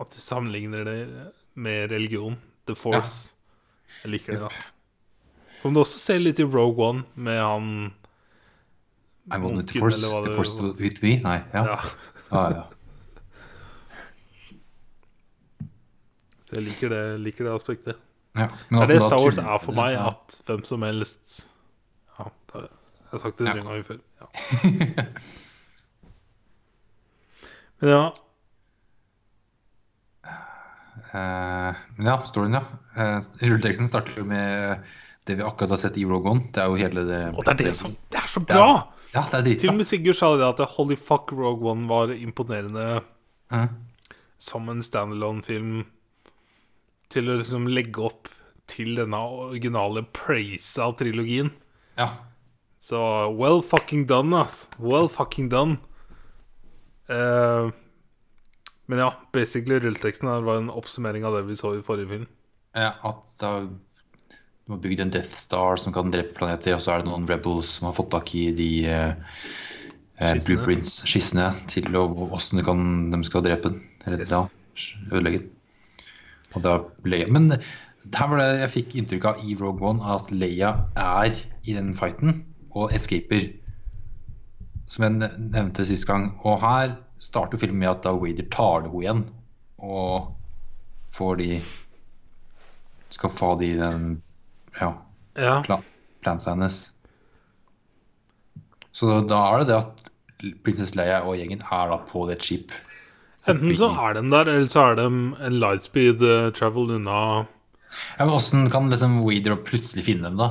At 0.00 0.10
de 0.14 0.20
sammenligner 0.22 0.84
det 0.84 1.32
med 1.58 1.90
religion. 1.90 2.38
The 2.66 2.76
Force. 2.76 3.34
Jeg 4.04 4.10
liker 4.12 4.32
det, 4.36 4.42
altså. 4.42 4.70
Som 5.58 5.74
du 5.74 5.80
også 5.82 5.98
ser 5.98 6.18
litt 6.22 6.38
i 6.38 6.44
Rogue 6.46 6.84
One, 6.84 7.02
med 7.14 7.40
han 7.42 7.70
I 9.32 9.38
want 9.42 9.66
the 9.68 9.80
force, 9.80 9.98
the 10.00 10.34
force 10.36 10.56
to 10.56 10.62
with 10.78 11.02
me. 11.02 11.16
Nei, 11.24 11.40
ja. 11.52 11.64
Ja. 11.72 11.78
Ah, 12.30 12.52
ja. 12.54 12.62
Så 16.48 16.56
jeg 16.56 16.64
liker 16.68 16.88
det, 16.94 17.02
liker 17.20 17.44
det 17.44 17.52
aspektet. 17.58 17.96
Ja, 18.38 18.46
men 18.70 18.82
er 18.82 18.86
det 18.92 19.02
Star 19.02 19.18
Wars 19.20 19.38
er 19.40 19.58
for 19.60 19.74
meg, 19.76 19.96
ja. 19.96 20.06
at 20.12 20.36
hvem 20.46 20.62
som 20.68 20.82
helst 20.86 21.48
Ja, 22.18 22.24
jeg 22.54 22.68
har 23.10 23.18
sagt 23.24 23.38
det 23.40 23.48
Ja. 23.48 23.52
gang 23.56 23.84
før. 23.84 23.98
Ja. 24.20 24.26
Men 27.80 27.90
ja, 27.90 28.12
men 31.98 32.10
ja, 32.10 32.16
storyen, 32.28 32.58
ja. 32.58 32.62
Uh, 32.94 33.18
rulleteksten 33.42 33.88
starter 33.90 34.20
jo 34.20 34.26
med 34.28 34.84
det 35.28 35.36
vi 35.38 35.44
akkurat 35.44 35.74
har 35.74 35.80
sett 35.82 35.98
i 36.00 36.06
Rogue 36.08 36.30
One. 36.30 36.46
Det 36.54 36.62
er 36.62 36.70
jo 36.70 36.78
hele 36.80 37.04
det 37.08 37.20
og 37.34 37.44
det 37.44 37.52
er 37.52 37.60
det 37.66 37.74
som 37.76 37.96
Det 38.08 38.22
er 38.22 38.30
så 38.30 38.40
Det 38.40 38.54
er- 38.54 38.62
bra! 38.62 38.94
Ja, 39.14 39.22
det 39.32 39.38
er 39.40 39.60
Til 39.60 39.70
og 39.70 39.78
med 39.78 39.86
Sigurd 39.88 40.16
sa 40.18 40.36
det 40.36 40.48
at 40.48 40.74
Holy 40.76 40.96
fuck, 40.96 41.32
Rogue 41.32 41.70
One 41.70 41.88
var 41.88 42.12
imponerende 42.12 43.02
mm. 43.50 43.68
som 44.38 44.68
en 44.68 44.82
standalone-film 44.82 45.86
til 47.08 47.30
å 47.30 47.38
liksom 47.40 47.68
legge 47.72 48.04
opp 48.04 48.28
til 48.68 48.98
denne 49.00 49.16
originale 49.16 50.04
praise 50.12 50.76
av 50.84 50.98
trilogien. 51.00 51.50
Ja. 51.96 52.10
Så 52.78 53.00
well 53.34 53.62
fucking 53.64 54.06
done, 54.06 54.36
ass. 54.36 54.68
Well 54.78 55.08
fucking 55.08 55.48
done. 55.48 55.78
Eh, 57.08 57.70
men 58.88 59.02
ja, 59.04 59.10
basically 59.36 59.78
rulleteksten 59.82 60.28
her 60.30 60.44
var 60.46 60.60
en 60.60 60.72
oppsummering 60.72 61.26
av 61.28 61.36
det 61.36 61.44
vi 61.48 61.56
så 61.58 61.74
i 61.76 61.84
forrige 61.84 62.08
film. 62.14 62.26
ja 62.76 62.94
at 63.04 63.36
da 63.40 63.52
du 64.68 64.74
har 64.74 64.80
bygd 64.84 65.00
en 65.00 65.10
Death 65.14 65.36
Star 65.40 65.78
som 65.80 65.94
kan 65.96 66.10
drepe 66.12 66.34
planeter, 66.36 66.74
og 66.76 66.82
så 66.84 66.92
er 66.92 67.00
det 67.00 67.08
noen 67.08 67.24
rebels 67.28 67.70
som 67.78 67.86
har 67.88 67.94
fått 67.96 68.10
tak 68.12 68.34
i 68.36 68.50
de 68.52 68.66
eh, 68.84 69.38
eh, 70.20 70.34
blueprints, 70.44 70.98
skissene, 71.08 71.46
til 71.72 71.96
åssen 71.96 72.60
de 72.60 73.20
skal 73.24 73.46
drepe 73.46 73.70
den. 73.70 73.78
Eller 74.04 74.20
Yes. 74.20 74.28
da 74.28 74.42
ødelegge 75.16 75.38
den. 75.38 75.54
Og 76.52 76.62
da 76.66 76.74
ble, 77.00 77.22
men 77.32 77.48
her 78.12 78.28
var 78.28 78.42
det 78.42 78.60
jeg 78.60 78.74
fikk 78.74 78.98
inntrykk 79.00 79.24
av 79.30 79.40
i 79.44 79.56
Rogue 79.56 79.88
One 79.88 80.04
at 80.04 80.28
Leia 80.32 80.74
er 81.00 81.32
i 81.64 81.72
den 81.72 81.94
fighten 81.96 82.42
og 82.76 82.92
escaper. 82.92 83.48
Som 84.88 85.04
jeg 85.04 85.32
nevnte 85.48 85.84
sist 85.84 86.06
gang. 86.08 86.34
Og 86.44 86.60
her 86.60 86.92
starter 87.18 87.58
filmen 87.60 87.80
med 87.82 87.90
at 87.90 88.02
da 88.06 88.12
Wader 88.14 88.46
tar 88.54 88.84
det 88.84 88.90
henne 88.92 89.02
igjen 89.04 89.22
og 89.78 90.32
får 91.14 91.36
de 91.40 91.60
Skal 93.14 93.30
få 93.32 93.54
de 93.60 93.70
den 93.78 94.02
ja, 94.80 94.90
Ja. 95.38 95.62
plan, 95.64 95.82
plansa 96.20 96.50
hennes. 96.52 96.76
Så 98.92 99.20
da 99.30 99.38
er 99.54 99.62
det 99.62 99.68
det 99.70 99.78
at 99.78 100.10
prinsesse 100.66 100.96
Leia 100.98 101.22
og 101.24 101.38
gjengen 101.38 101.62
er 101.64 101.88
da 101.92 101.98
på 102.08 102.26
det 102.28 102.36
skip. 102.44 102.74
Enten 103.48 103.72
så 103.78 103.88
er 103.96 104.18
de 104.18 104.22
der, 104.28 104.50
eller 104.52 104.68
så 104.68 104.90
er 104.90 104.98
de 104.98 105.06
en 105.08 105.56
lightspeed 105.62 106.20
eh, 106.22 106.50
travel 106.58 106.90
unna 106.98 107.46
Ja, 108.18 108.26
men 108.26 108.34
Åssen 108.36 108.68
kan 108.70 108.90
liksom 108.92 109.22
Wader 109.24 109.56
plutselig 109.64 110.04
finne 110.04 110.28
dem, 110.28 110.36
da? 110.36 110.50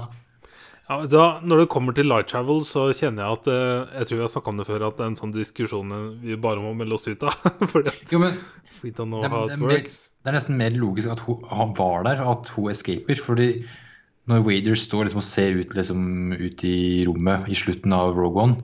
Ja, 0.89 0.98
da, 1.12 1.24
Når 1.44 1.60
det 1.63 1.70
kommer 1.74 1.94
til 1.98 2.08
light 2.08 2.27
travel, 2.32 2.62
så 2.67 2.88
kjenner 2.96 3.24
jeg 3.25 3.38
at 3.39 3.48
eh, 3.51 3.98
Jeg 4.00 4.08
tror 4.08 4.17
jeg 4.17 4.25
har 4.25 4.34
snakka 4.36 4.51
om 4.53 4.58
det 4.62 4.67
før, 4.70 4.86
at 4.88 4.98
det 5.00 5.03
er 5.06 5.10
en 5.12 5.20
sånn 5.20 5.34
diskusjon 5.36 5.91
eh, 5.98 6.06
vi 6.24 6.38
bare 6.48 6.62
må 6.63 6.72
melde 6.77 6.96
oss 6.96 7.08
ut 7.10 7.24
av. 7.27 7.36
Fordi 7.74 7.91
at 7.91 8.13
Jo, 8.13 8.22
men 8.24 8.38
we 8.84 8.91
don't 8.91 9.12
know 9.12 9.22
det, 9.25 9.29
how 9.34 9.46
it 9.50 9.60
works. 9.60 9.98
det 10.24 10.32
er 10.32 10.38
nesten 10.39 10.58
mer 10.60 10.72
logisk 10.77 11.12
at 11.12 11.20
hun, 11.25 11.44
han 11.51 11.74
var 11.77 12.03
der, 12.08 12.22
at 12.24 12.50
hun 12.56 12.72
escaper. 12.72 13.20
Fordi 13.20 13.50
når 14.27 14.41
Wader 14.44 14.75
står 14.75 15.08
liksom 15.08 15.22
og 15.24 15.27
ser 15.27 15.56
ut, 15.56 15.72
liksom, 15.75 16.01
ut 16.36 16.63
i 16.67 16.75
rommet 17.08 17.46
i 17.48 17.56
slutten 17.56 17.94
av 17.96 18.15
Rogue 18.17 18.44
One, 18.44 18.58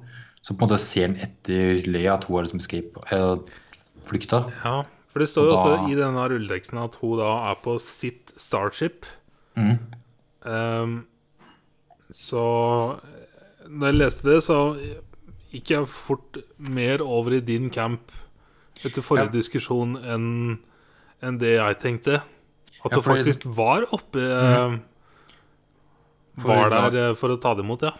så 0.44 0.51
på 0.51 0.65
en 0.65 0.68
måte 0.68 0.80
ser 0.84 1.08
han 1.08 1.15
etter 1.24 1.86
Leia 1.88 2.18
at 2.18 2.25
hun 2.27 2.36
har 2.36 2.44
liksom 2.44 2.60
escape, 2.60 3.00
eller 3.15 3.39
flykta. 4.03 4.42
Ja, 4.65 4.82
for 5.13 5.24
det 5.24 5.30
står 5.32 5.48
jo 5.48 5.53
Og 5.53 5.60
også 5.62 5.72
da- 5.77 5.88
i 5.88 5.96
denne 5.96 6.25
rulleteksten 6.34 6.82
at 6.84 6.98
hun 7.00 7.15
da 7.22 7.30
er 7.51 7.56
på 7.63 7.77
sitt 7.80 8.34
Starship. 8.36 9.08
Mm. 9.56 9.77
Ehm, 10.51 10.98
så 12.13 12.43
når 13.70 13.89
jeg 13.89 13.98
leste 13.98 14.27
det, 14.29 14.39
så 14.46 14.58
gikk 15.53 15.72
jeg 15.74 15.89
fort 15.89 16.38
mer 16.58 17.01
over 17.05 17.38
i 17.38 17.43
din 17.46 17.70
camp 17.74 18.12
etter 18.84 19.05
forrige 19.05 19.32
Ja. 19.32 19.38
diskusjon 19.39 19.98
enn 20.01 20.29
en 21.24 21.38
det 21.39 21.55
jeg 21.55 21.79
tenkte. 21.79 22.22
At 22.84 22.91
Ja, 22.91 22.98
du 22.98 23.01
faktisk 23.01 23.43
faktisk 23.43 23.55
var 23.55 23.86
oppe 23.96 24.20
mm. 24.20 24.79
Var 26.43 26.70
der 26.74 26.98
eh, 27.10 27.13
for 27.15 27.29
å 27.29 27.38
ta 27.39 27.53
det 27.55 27.63
imot, 27.63 27.86
ja. 27.86 27.93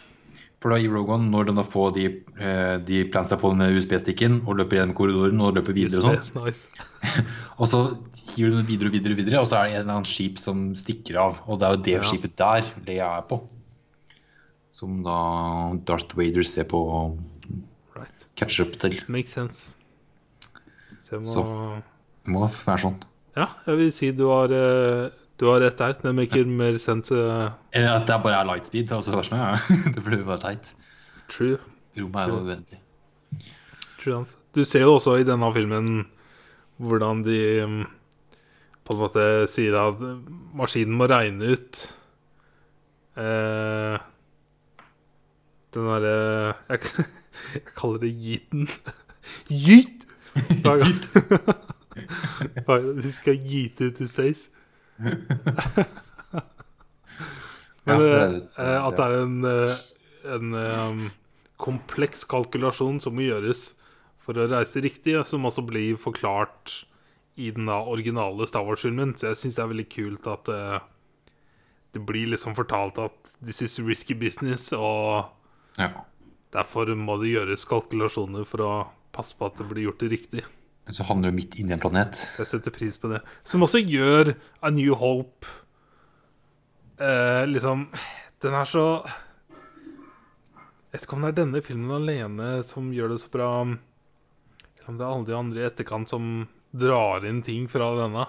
For 0.64 0.72
da 0.74 0.80
i 0.80 0.88
Rogue 0.88 1.14
One, 1.14 1.28
når 1.30 1.50
de 1.50 1.56
da 1.60 1.64
får 1.68 1.90
de, 1.98 2.06
eh, 2.40 2.78
de 2.88 3.04
plansa 3.12 3.38
på 3.38 3.52
den 3.54 3.76
USB-stikken 3.76 4.40
og 4.48 4.58
løper 4.58 4.80
gjennom 4.80 4.96
korridoren 4.98 5.42
og 5.44 5.58
løper 5.60 5.76
videre 5.76 6.00
og 6.02 6.24
sånn 6.24 6.46
Nice. 6.46 6.68
og 7.60 7.68
så 7.70 7.82
hiver 8.34 8.56
de 8.58 8.64
videre 8.72 8.90
og 8.90 8.96
videre, 8.96 9.14
og 9.14 9.20
videre, 9.22 9.42
og 9.44 9.50
så 9.52 9.60
er 9.60 9.68
det 9.68 9.76
en 9.76 9.82
eller 9.84 9.98
annen 10.00 10.10
skip 10.10 10.40
som 10.42 10.70
stikker 10.80 11.20
av. 11.20 11.42
Og 11.48 11.60
det 11.60 11.68
er 11.68 11.76
jo 11.76 11.84
det 11.90 11.98
Ja. 12.00 12.06
skipet 12.10 12.36
der 12.40 12.72
Leia 12.88 13.10
er 13.20 13.28
på. 13.30 13.42
Som 14.74 15.02
da 15.06 15.16
Darth 15.86 16.16
Vader 16.18 16.46
ser 16.48 16.66
på 16.70 16.80
Right. 17.94 18.24
catcher 18.36 18.66
opp 18.66 18.78
til. 18.82 18.96
Makes 19.08 19.36
sense. 19.38 19.74
Så 21.06 21.18
jeg 21.20 21.20
må 21.22 21.34
Så. 21.36 21.44
Det 22.24 22.32
må 22.34 22.48
være 22.48 22.80
sånn. 22.82 22.96
Ja, 23.38 23.48
jeg 23.68 23.78
vil 23.78 23.92
si 23.94 24.12
du 24.16 24.24
har, 24.32 24.50
eh, 24.54 25.10
du 25.38 25.46
har 25.50 25.60
rett 25.62 25.78
der. 25.78 25.94
Det 26.02 26.14
maker 26.16 26.46
mer 26.50 26.78
sense. 26.82 27.12
eh, 27.14 27.52
Eller 27.74 27.96
at 28.00 28.08
det 28.08 28.18
bare 28.24 28.40
er 28.42 28.46
lightspeed. 28.50 28.90
Altså, 28.92 29.12
det, 29.12 29.20
er 29.20 29.30
sånn, 29.30 29.44
ja. 29.44 29.58
det 29.94 30.04
blir 30.06 30.18
jo 30.24 30.26
bare 30.26 30.40
teit. 30.42 30.74
true. 31.30 31.58
Rommet 31.98 32.16
er 32.16 32.28
jo 32.30 32.80
true. 34.02 34.26
Du 34.54 34.64
ser 34.66 34.82
jo 34.88 34.96
også 34.98 35.20
i 35.20 35.24
denne 35.28 35.54
filmen 35.54 36.06
hvordan 36.82 37.24
de 37.24 37.38
mm, 37.66 37.84
på 38.86 38.94
en 38.96 39.00
måte 39.00 39.26
sier 39.50 39.76
at 39.78 40.00
maskinen 40.58 40.98
må 40.98 41.06
regne 41.10 41.54
ut 41.54 41.80
eh, 43.18 43.98
Den 45.74 45.88
derre 45.90 46.54
jeg, 46.70 46.80
jeg 47.56 47.64
kaller 47.78 48.00
det 48.04 48.12
yeeten. 48.14 48.68
Yeet! 49.50 50.00
Hver 50.64 50.78
gang 50.82 50.96
skal 53.14 53.36
yeete 53.38 53.82
ut 53.92 53.98
i 54.02 54.08
space. 54.10 54.44
Men 57.84 58.00
Ja, 58.00 58.00
det 58.00 58.14
eh, 58.14 58.32
litt- 58.32 58.60
eh, 58.60 58.86
at 58.88 58.96
det 58.98 59.06
er 59.06 59.14
en, 59.22 59.46
eh, 59.46 59.76
en 60.36 60.54
um, 60.56 61.12
kompleks 61.60 62.24
kalkulasjon 62.30 63.00
som 63.04 63.16
må 63.18 63.22
gjøres 63.28 63.74
for 64.24 64.34
å 64.40 64.46
reise 64.48 64.80
riktig, 64.82 65.18
som 65.28 65.44
også 65.46 65.62
blir 65.68 65.98
forklart 66.00 66.86
i 67.36 67.50
den 67.52 67.66
da 67.68 67.82
originale 67.90 68.48
Star 68.48 68.64
Wars-filmen. 68.64 69.16
Så 69.20 69.28
jeg 69.34 69.38
syns 69.42 69.56
det 69.58 69.64
er 69.66 69.72
veldig 69.74 69.90
kult 69.92 70.28
at 70.32 70.48
uh, 70.54 70.80
det 71.94 72.02
blir 72.08 72.28
liksom 72.32 72.56
fortalt 72.56 72.98
at 73.04 73.18
this 73.44 73.60
is 73.62 73.76
risky 73.84 74.14
business, 74.16 74.70
og 74.72 75.26
Ja. 75.80 75.90
derfor 76.54 76.86
må 76.96 77.16
det 77.22 77.32
gjøres 77.34 77.66
kalkulasjoner 77.66 78.46
for 78.46 78.62
å 78.62 78.74
passe 79.14 79.34
på 79.38 79.46
at 79.48 79.58
det 79.58 79.68
blir 79.70 79.88
gjort 79.90 80.00
det 80.04 80.12
riktig. 80.12 80.44
Så 80.92 81.04
havner 81.08 81.32
du 81.32 81.38
midt 81.38 81.56
inni 81.56 81.72
en 81.74 81.80
planet. 81.80 82.16
Så 82.36 82.44
jeg 82.44 82.48
setter 82.52 82.72
pris 82.76 82.98
på 83.00 83.10
det. 83.10 83.22
Som 83.48 83.64
også 83.64 83.80
gjør 83.82 84.34
A 84.62 84.70
New 84.70 84.94
Hope 85.00 85.48
eh, 87.00 87.46
Liksom 87.48 87.86
Den 88.44 88.54
er 88.60 88.66
så 88.68 88.84
Jeg 90.92 91.00
vet 91.00 91.06
ikke 91.08 91.16
om 91.18 91.24
det 91.26 91.32
er 91.32 91.38
denne 91.40 91.62
filmen 91.66 91.96
alene 91.96 92.50
som 92.68 92.92
gjør 92.94 93.14
det 93.16 93.22
så 93.24 93.32
bra, 93.34 93.48
eller 93.66 94.92
om 94.92 94.98
det 95.00 95.06
er 95.08 95.10
alle 95.16 95.26
de 95.26 95.34
andre 95.40 95.64
i 95.64 95.66
etterkant 95.66 96.12
som 96.12 96.28
drar 96.70 97.24
inn 97.26 97.40
ting 97.46 97.66
fra 97.72 97.88
denne. 97.98 98.28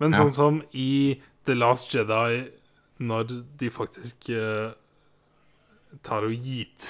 Men 0.00 0.12
Ja. 0.12 0.18
sånn 0.26 0.34
som 0.36 0.58
i 0.76 1.20
The 1.46 1.54
Last 1.56 1.88
Jedi, 1.94 2.50
når 3.00 3.32
de 3.56 3.70
faktisk 3.72 4.28
eh, 4.28 4.74
tar 6.06 6.26
og 6.28 6.34
git 6.44 6.86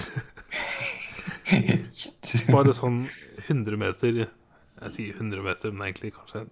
Bare 2.53 2.73
sånn 2.75 3.03
100 3.47 3.77
meter 3.81 4.21
Jeg 4.23 4.93
sier 4.95 5.17
100 5.19 5.43
meter, 5.45 5.71
men 5.73 5.87
egentlig 5.89 6.13
kanskje 6.15 6.45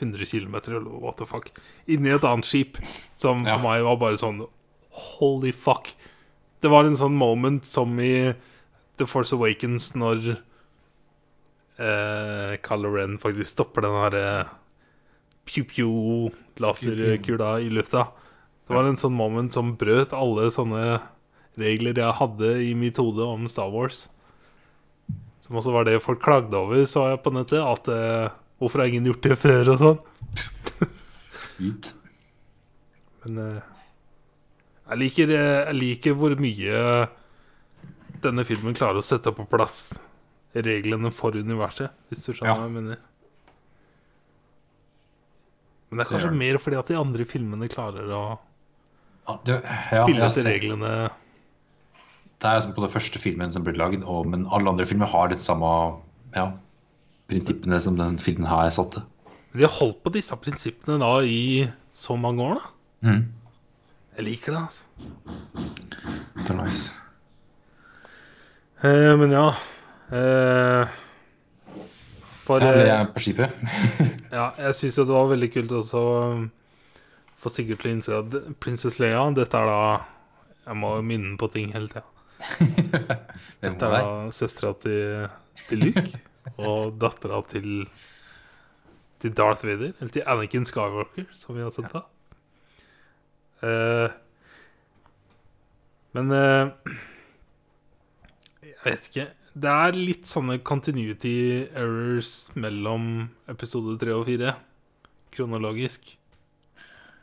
100 0.00 0.26
km 0.28 0.54
eller 0.60 0.84
what 1.00 1.16
the 1.16 1.24
fuck. 1.24 1.46
Inni 1.88 2.10
et 2.12 2.24
annet 2.28 2.44
skip, 2.44 2.76
som 3.16 3.38
for 3.46 3.54
Ja. 3.54 3.62
meg 3.62 3.80
var 3.86 3.96
bare 3.96 4.18
sånn 4.20 4.42
Holy 4.90 5.52
fuck. 5.56 5.88
Det 6.60 6.68
var 6.72 6.84
en 6.84 6.96
sånn 6.96 7.16
moment 7.16 7.64
som 7.64 7.96
i 8.00 8.34
The 8.98 9.06
Force 9.08 9.32
Awakens, 9.36 9.94
når 9.96 10.36
eh, 11.78 12.56
Kylo 12.64 12.92
Ren 12.94 13.18
faktisk 13.20 13.50
stopper 13.54 13.80
den 13.84 13.96
herre 14.02 14.46
pew-pew-laserkula 15.46 17.60
i 17.60 17.68
lufta. 17.70 18.06
Det 18.66 18.74
var 18.74 18.84
en 18.88 18.96
sånn 18.98 19.14
moment 19.16 19.52
som 19.54 19.76
brøt 19.78 20.12
alle 20.16 20.48
sånne 20.50 20.98
regler 21.58 21.96
jeg 22.02 22.16
hadde 22.18 22.50
i 22.66 22.72
mitt 22.76 22.96
hode 23.00 23.24
om 23.24 23.46
Star 23.48 23.70
Wars. 23.72 24.06
Som 25.44 25.56
også 25.60 25.72
var 25.72 25.84
det 25.86 26.00
folk 26.02 26.20
klagde 26.24 26.56
over, 26.58 26.82
så 26.90 27.08
jeg 27.12 27.22
på 27.24 27.32
nettet. 27.36 27.62
At 27.62 27.88
eh, 27.92 28.28
hvorfor 28.60 28.82
har 28.82 28.90
ingen 28.90 29.06
gjort 29.08 29.22
det 29.28 29.36
før, 29.38 29.72
og 29.74 29.78
sånn. 29.82 30.00
Men 33.26 33.38
eh, 33.42 33.62
jeg, 34.90 34.98
liker, 35.02 35.32
eh, 35.34 35.60
jeg 35.70 35.78
liker 35.80 36.18
hvor 36.18 36.34
mye 36.40 36.82
denne 38.26 38.44
filmen 38.48 38.74
klarer 38.76 39.00
å 39.02 39.04
sette 39.06 39.32
på 39.34 39.44
plass 39.50 40.00
reglene 40.56 41.10
for 41.12 41.36
universet, 41.36 41.92
hvis 42.08 42.22
du 42.24 42.30
skjønner 42.32 42.48
Ja. 42.54 42.56
hva 42.56 42.66
jeg 42.68 42.74
mener. 42.78 43.00
Men 45.90 46.00
det 46.00 46.06
er 46.06 46.10
kanskje 46.14 46.30
det. 46.32 46.38
mer 46.40 46.58
fordi 46.58 46.78
at 46.80 46.88
de 46.90 46.96
andre 46.98 47.26
filmene 47.28 47.68
klarer 47.70 48.08
å 48.10 48.22
Ja, 49.26 49.34
det, 49.46 49.56
ja, 49.62 50.02
spille 50.04 50.26
etter 50.26 50.46
reglene. 50.48 50.90
sett-. 51.10 51.22
Det 52.42 52.50
er 52.50 52.60
som 52.60 52.74
på 52.76 52.84
den 52.84 52.92
første 52.92 53.20
filmen 53.20 53.52
som 53.52 53.64
ble 53.64 53.76
lagd, 53.78 54.04
og, 54.04 54.26
men 54.28 54.44
alle 54.52 54.72
andre 54.72 54.86
filmer 54.88 55.08
har 55.08 55.30
de 55.32 55.38
samme 55.40 55.70
ja, 56.36 56.50
prinsippene 57.30 57.80
som 57.80 57.96
den 57.96 58.18
filmen 58.20 58.48
her 58.50 58.68
satte. 58.74 59.02
Vi 59.56 59.64
har 59.64 59.72
holdt 59.78 60.02
på 60.04 60.12
disse 60.12 60.36
prinsippene 60.36 61.00
da 61.00 61.14
i 61.24 61.64
så 61.96 62.16
mange 62.20 62.44
år, 62.44 62.60
da. 62.60 63.08
Mm. 63.08 63.24
Jeg 64.16 64.24
liker 64.24 64.52
det, 64.52 64.62
altså. 64.62 64.84
Det 66.36 66.50
er 66.52 66.60
nice. 66.60 66.92
Eh, 68.84 69.14
men 69.16 69.32
ja 69.32 69.46
eh, 70.12 70.96
For 72.44 72.60
Ja, 72.60 72.72
det 72.76 72.82
eh, 72.84 72.92
er 72.92 73.08
på 73.14 73.22
skipet. 73.24 73.52
Ja, 74.36 74.50
jeg 74.58 74.76
syns 74.76 74.98
jo 74.98 75.06
det 75.08 75.16
var 75.16 75.30
veldig 75.30 75.48
kult 75.54 75.72
også 75.72 76.02
um, 76.34 76.42
for 77.40 77.54
Sigurd 77.54 77.80
til 77.80 77.88
å 77.88 77.94
innse 77.94 78.18
at 78.18 78.36
Prinsesse 78.60 79.00
Leia 79.00 79.22
Dette 79.32 79.56
er 79.56 79.70
da 79.70 79.78
Jeg 80.66 80.76
må 80.82 80.90
minne 81.00 81.38
på 81.40 81.48
ting 81.54 81.72
hele 81.72 81.88
tida. 81.88 82.04
Dette 83.62 83.88
er 83.98 84.10
søstera 84.34 84.74
til, 84.82 85.26
til 85.68 85.82
Luke 85.86 86.20
og 86.68 86.98
dattera 87.00 87.40
til 87.48 87.86
Til 89.22 89.32
Darth 89.32 89.64
Vader. 89.64 89.94
Eller 89.98 90.12
til 90.12 90.26
Anakin 90.28 90.66
Skywalker, 90.68 91.24
som 91.34 91.56
vi 91.56 91.64
har 91.64 91.72
sett 91.72 91.88
da. 91.94 92.04
Uh, 93.64 94.12
men 96.12 96.32
uh, 96.32 96.68
Jeg 98.60 98.84
vet 98.84 99.08
ikke. 99.10 99.26
Det 99.56 99.72
er 99.72 99.96
litt 99.96 100.28
sånne 100.28 100.58
continuity 100.60 101.64
errors 101.72 102.50
mellom 102.60 103.30
episode 103.48 103.94
tre 104.02 104.12
og 104.12 104.26
fire, 104.28 104.52
kronologisk, 105.32 106.10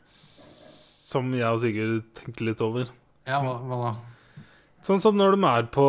som 0.10 1.30
jeg 1.38 1.46
og 1.46 1.62
Sigurd 1.62 2.10
tenkte 2.18 2.48
litt 2.50 2.64
over. 2.66 2.90
Ja, 3.30 3.38
hva, 3.46 3.60
hva 3.62 3.80
da? 3.84 3.92
Sånn 4.84 5.00
som 5.04 5.16
når 5.16 5.38
de 5.38 5.48
er 5.48 5.68
på 5.72 5.88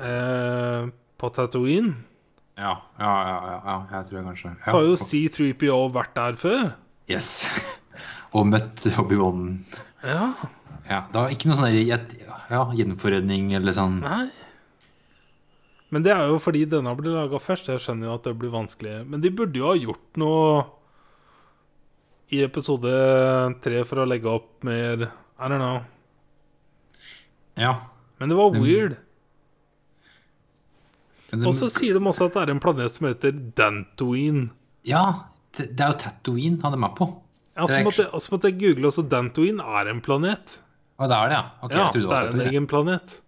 eh, 0.00 0.86
På 1.20 1.30
Tatooine, 1.36 1.94
Ja, 2.56 2.74
ja, 3.00 3.12
ja, 3.28 3.36
ja, 3.64 3.76
jeg 3.92 4.08
tror 4.08 4.18
jeg 4.18 4.26
kanskje 4.30 4.48
ja. 4.50 4.56
så 4.64 4.78
har 4.78 4.86
jo 4.88 4.96
C3PO 5.00 5.80
vært 5.94 6.14
der 6.16 6.38
før. 6.40 6.64
Yes. 7.10 7.48
og 8.36 8.48
møtt 8.48 8.86
Obi-Wan. 9.00 9.60
Ja, 10.06 10.32
Ja, 10.90 11.04
det 11.06 11.20
var 11.20 11.30
ikke 11.30 11.50
noe 11.50 11.58
sånn 11.60 11.76
ja, 11.76 12.62
gjenforening 12.74 13.52
eller 13.54 13.74
sånn. 13.76 14.00
nei 14.02 14.26
Men 15.92 16.02
det 16.06 16.12
er 16.14 16.32
jo 16.32 16.40
fordi 16.42 16.64
denne 16.70 16.96
ble 16.98 17.12
laga 17.14 17.38
først. 17.42 17.70
Jeg 17.70 17.82
skjønner 17.84 18.08
jo 18.08 18.16
at 18.16 18.26
det 18.26 18.34
blir 18.40 18.52
vanskelig. 18.54 18.96
Men 19.06 19.22
de 19.22 19.30
burde 19.34 19.58
jo 19.58 19.68
ha 19.70 19.76
gjort 19.78 20.20
noe 20.22 20.64
i 22.30 22.42
episode 22.46 22.90
tre 23.62 23.84
for 23.86 24.02
å 24.02 24.08
legge 24.08 24.30
opp 24.30 24.64
mer 24.66 25.08
I 25.10 25.48
don't 25.50 25.58
know. 25.62 25.80
Ja. 27.58 27.74
Men 28.20 28.28
det 28.28 28.36
var 28.38 28.52
weird. 28.54 28.98
Og 31.38 31.54
så 31.54 31.68
sier 31.70 31.96
de 31.96 32.02
også 32.02 32.26
at 32.28 32.36
det 32.36 32.42
er 32.42 32.54
en 32.54 32.62
planet 32.62 32.96
som 32.96 33.06
heter 33.08 33.34
Dantooine. 33.56 34.48
Ja, 34.86 35.30
det, 35.56 35.70
det 35.78 35.84
er 35.84 35.94
jo 35.94 35.98
Tatooine 36.02 36.58
han 36.64 36.74
er 36.76 36.82
med 36.82 36.96
på. 36.98 37.08
Ja, 37.54 37.66
så 37.68 37.80
måtte, 37.84 38.06
så 38.08 38.32
måtte 38.34 38.50
jeg 38.50 38.58
google 38.60 38.90
også 38.90 39.04
Dantooine 39.06 39.64
er 39.80 39.90
en 39.92 40.02
planet. 40.04 40.58
Å, 41.00 41.08
det 41.08 41.16
er 41.16 41.32
det, 41.32 41.36
ja. 41.38 41.42
Okay, 41.66 41.80
ja, 41.80 41.90
det 41.94 42.16
er 42.18 42.32
en 42.34 42.46
egen 42.48 42.68
planet. 42.70 43.18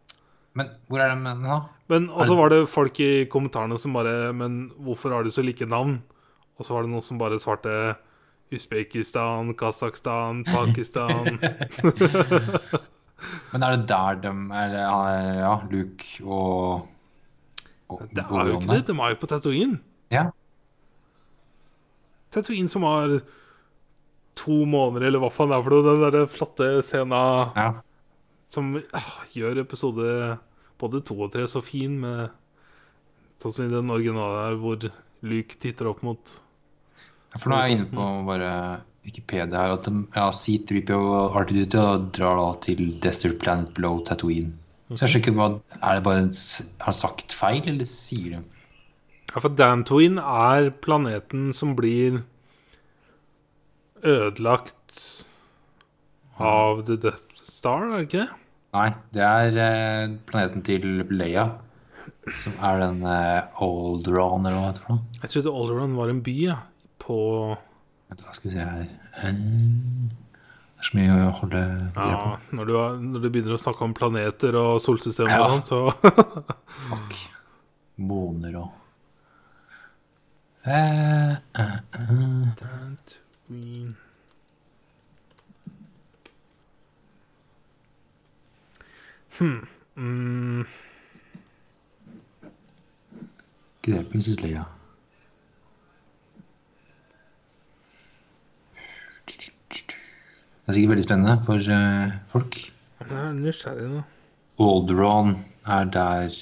Men 0.59 0.73
hvor 0.91 1.01
er 1.01 1.15
de 1.15 1.35
nå? 1.41 1.59
Men 1.93 2.09
også 2.13 2.37
var 2.39 2.53
det 2.53 2.63
folk 2.71 2.99
i 3.05 3.25
kommentarene 3.33 3.77
som 3.81 3.95
bare 3.97 4.33
Men 4.37 4.67
hvorfor 4.81 5.13
har 5.17 5.25
de 5.25 5.33
så 5.33 5.45
like 5.45 5.67
navn? 5.69 5.99
Og 6.57 6.67
så 6.67 6.77
var 6.77 6.85
det 6.85 6.93
noen 6.93 7.05
som 7.05 7.21
bare 7.21 7.41
svarte 7.41 7.73
Usbekistan, 8.53 9.55
Kasakhstan, 9.57 10.43
Pakistan 10.45 11.39
Men 13.53 13.65
er 13.67 13.77
det 13.77 13.87
der 13.91 14.21
de 14.23 14.33
er 14.63 14.77
Ja, 15.39 15.55
Luke 15.71 16.25
og, 16.25 16.89
og 17.89 18.03
Det 18.11 18.25
er 18.25 18.51
jo 18.51 18.59
ikke 18.59 18.73
det. 18.73 18.87
De 18.89 18.97
er 18.97 19.15
jo 19.15 19.21
på 19.21 19.31
Tatooine. 19.31 19.79
Ja. 20.13 20.27
Tatooine 22.33 22.69
som 22.73 22.87
har 22.89 23.19
to 24.39 24.63
måneder, 24.69 25.09
eller 25.09 25.23
hva 25.23 25.31
faen 25.33 25.53
det 25.53 25.59
er 25.59 25.67
for 25.67 25.75
noe. 25.75 25.87
Den 25.87 26.05
derre 26.07 26.29
flotte 26.31 26.69
scena 26.87 27.23
ja. 27.57 27.69
som 28.53 28.75
ah, 28.97 29.13
gjør 29.35 29.61
episode 29.65 30.39
både 30.81 31.03
to 31.07 31.19
og 31.21 31.33
tre 31.35 31.45
så 31.51 31.63
fin, 31.65 31.99
med 32.03 32.33
sånn 33.43 33.55
som 33.55 33.67
i 33.67 33.73
den 33.73 33.93
originale 33.93 34.47
her, 34.47 34.57
hvor 34.63 34.89
Luke 35.23 35.59
titter 35.63 35.91
opp 35.91 36.03
mot 36.07 36.39
Ja, 37.33 37.39
For 37.39 37.51
nå 37.51 37.59
er 37.59 37.69
jeg 37.69 37.77
inne 37.79 37.91
på 37.93 38.07
bare 38.27 38.55
Wikipedia 39.03 39.59
her 39.59 39.75
at 39.75 39.87
de, 39.89 40.05
ja, 40.15 40.29
C3PO 40.31 40.99
og 41.03 41.39
R2D2 41.43 41.85
drar 42.15 42.39
da 42.39 42.49
til 42.63 42.83
Desert 43.03 43.41
Planet 43.43 43.73
Blow 43.75 44.03
Tatooine. 44.07 44.53
Så 44.93 45.09
jeg 45.09 45.23
ikke 45.23 45.33
hva 45.39 45.47
Er 45.79 45.97
det 45.97 46.05
bare 46.05 46.27
en, 46.27 46.33
Har 46.85 46.93
sagt 46.93 47.33
feil, 47.33 47.63
eller 47.65 47.89
sier 47.89 48.37
de 48.37 48.43
Ja, 49.33 49.41
for 49.41 49.55
Dantooine 49.57 50.21
er 50.21 50.69
planeten 50.85 51.55
som 51.57 51.73
blir 51.79 52.21
ødelagt 54.05 55.25
av 56.37 56.83
The 56.85 56.99
Death 57.01 57.41
Star, 57.49 57.87
er 57.87 58.03
det 58.03 58.09
ikke 58.11 58.25
det? 58.27 58.39
Nei, 58.73 58.89
det 59.15 59.25
er 59.25 59.59
eh, 59.63 60.15
planeten 60.29 60.65
til 60.67 60.85
Leia. 61.13 61.47
Som 62.43 62.55
er 62.61 62.83
den 62.83 63.03
eh, 63.09 63.63
Alderaan, 63.65 64.45
eller 64.45 64.59
hva 64.59 64.69
det 64.69 64.83
heter. 64.83 65.01
Jeg 65.23 65.33
trodde 65.33 65.57
Alderaan 65.63 65.97
var 65.97 66.13
en 66.13 66.23
by, 66.27 66.37
ja. 66.51 66.59
På 67.01 67.19
da 68.19 68.33
skal 68.37 68.51
vi 68.51 68.55
se 68.57 68.65
her 68.67 68.85
Det 69.33 70.83
er 70.83 70.89
så 70.89 70.97
mye 70.99 71.15
å 71.15 71.31
holde 71.39 71.63
greie 71.95 72.11
Ja, 72.13 72.19
på. 72.23 72.57
når 72.59 72.65
du, 72.69 72.73
har, 72.77 72.97
når 72.99 73.21
du 73.25 73.29
begynner 73.31 73.55
å 73.57 73.61
snakke 73.63 73.85
om 73.87 73.95
planeter 73.95 74.57
og 74.59 74.81
solsystemer 74.83 75.31
Ja. 75.37 75.47
og 75.47 75.51
sånt, 75.55 75.67
så 75.71 75.81
Fuck. 76.89 77.19
Måner 78.13 78.57
og 78.63 78.71
eh, 80.67 81.35
eh, 81.59 81.77
eh. 81.99 82.17
Dantooine 82.63 83.95
Hm. 89.39 89.67
Mm. 89.97 90.65
Ikke 93.83 93.97
det, 93.99 94.05
Prinsesse 94.13 94.41
Leia. 94.43 94.65
Det 100.73 100.79
er 100.79 100.81
sikkert 100.81 100.91
veldig 100.91 101.05
spennende 101.05 101.43
for 101.45 101.55
uh, 101.55 102.13
folk. 102.33 102.55
Jeg 103.01 103.17
er 103.23 103.33
nysgjerrig 103.37 103.89
nå. 103.91 104.03
Alderaan 104.65 105.35
er 105.69 105.85
der 105.85 106.37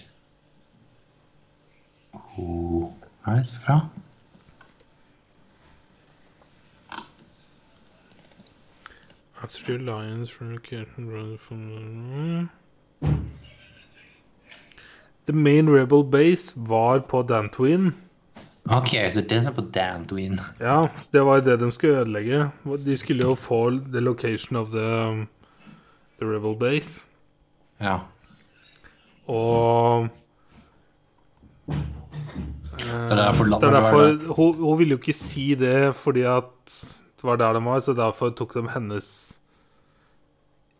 hun 2.12 2.92
er 3.26 3.42
fra. 3.64 3.80
After 9.42 9.64
from 11.38 11.70
the 15.26 15.32
main 15.32 15.70
rebel 15.70 16.04
base 16.04 16.52
var 16.56 16.98
på 16.98 17.22
Dantooine. 17.22 17.92
Ok, 18.68 18.88
så 19.12 19.20
det 19.28 19.42
som 19.42 19.54
på 19.54 19.62
Dantooine. 19.72 20.38
Ja, 20.60 20.88
det 21.12 21.20
var 21.24 21.40
det 21.40 21.56
de 21.60 21.70
skulle 21.72 22.00
ødelegge. 22.02 22.50
De 22.84 22.96
skulle 22.96 23.22
jo 23.24 23.34
få 23.34 23.70
the 23.92 24.00
location 24.00 24.56
of 24.56 24.68
the, 24.70 24.84
um, 25.08 25.28
the 26.20 26.26
rebel 26.28 26.56
base. 26.60 27.06
Ja. 27.80 27.98
Og 29.26 30.08
eh, 31.68 31.76
Det 32.80 33.12
er 33.12 33.16
derfor- 33.16 33.44
det 33.44 33.64
er 33.68 33.70
derfor 33.80 34.34
hun, 34.34 34.54
hun 34.54 34.78
ville 34.78 34.90
jo 34.90 34.98
ikke 34.98 35.12
si 35.16 35.54
det 35.54 35.94
fordi 35.94 36.20
at 36.22 36.44
det 37.16 37.24
var 37.24 37.36
der 37.36 37.52
de 37.52 37.64
var, 37.64 37.78
så 37.80 37.92
derfor 37.94 38.30
tok 38.30 38.54
de 38.54 38.68
hennes 38.68 39.38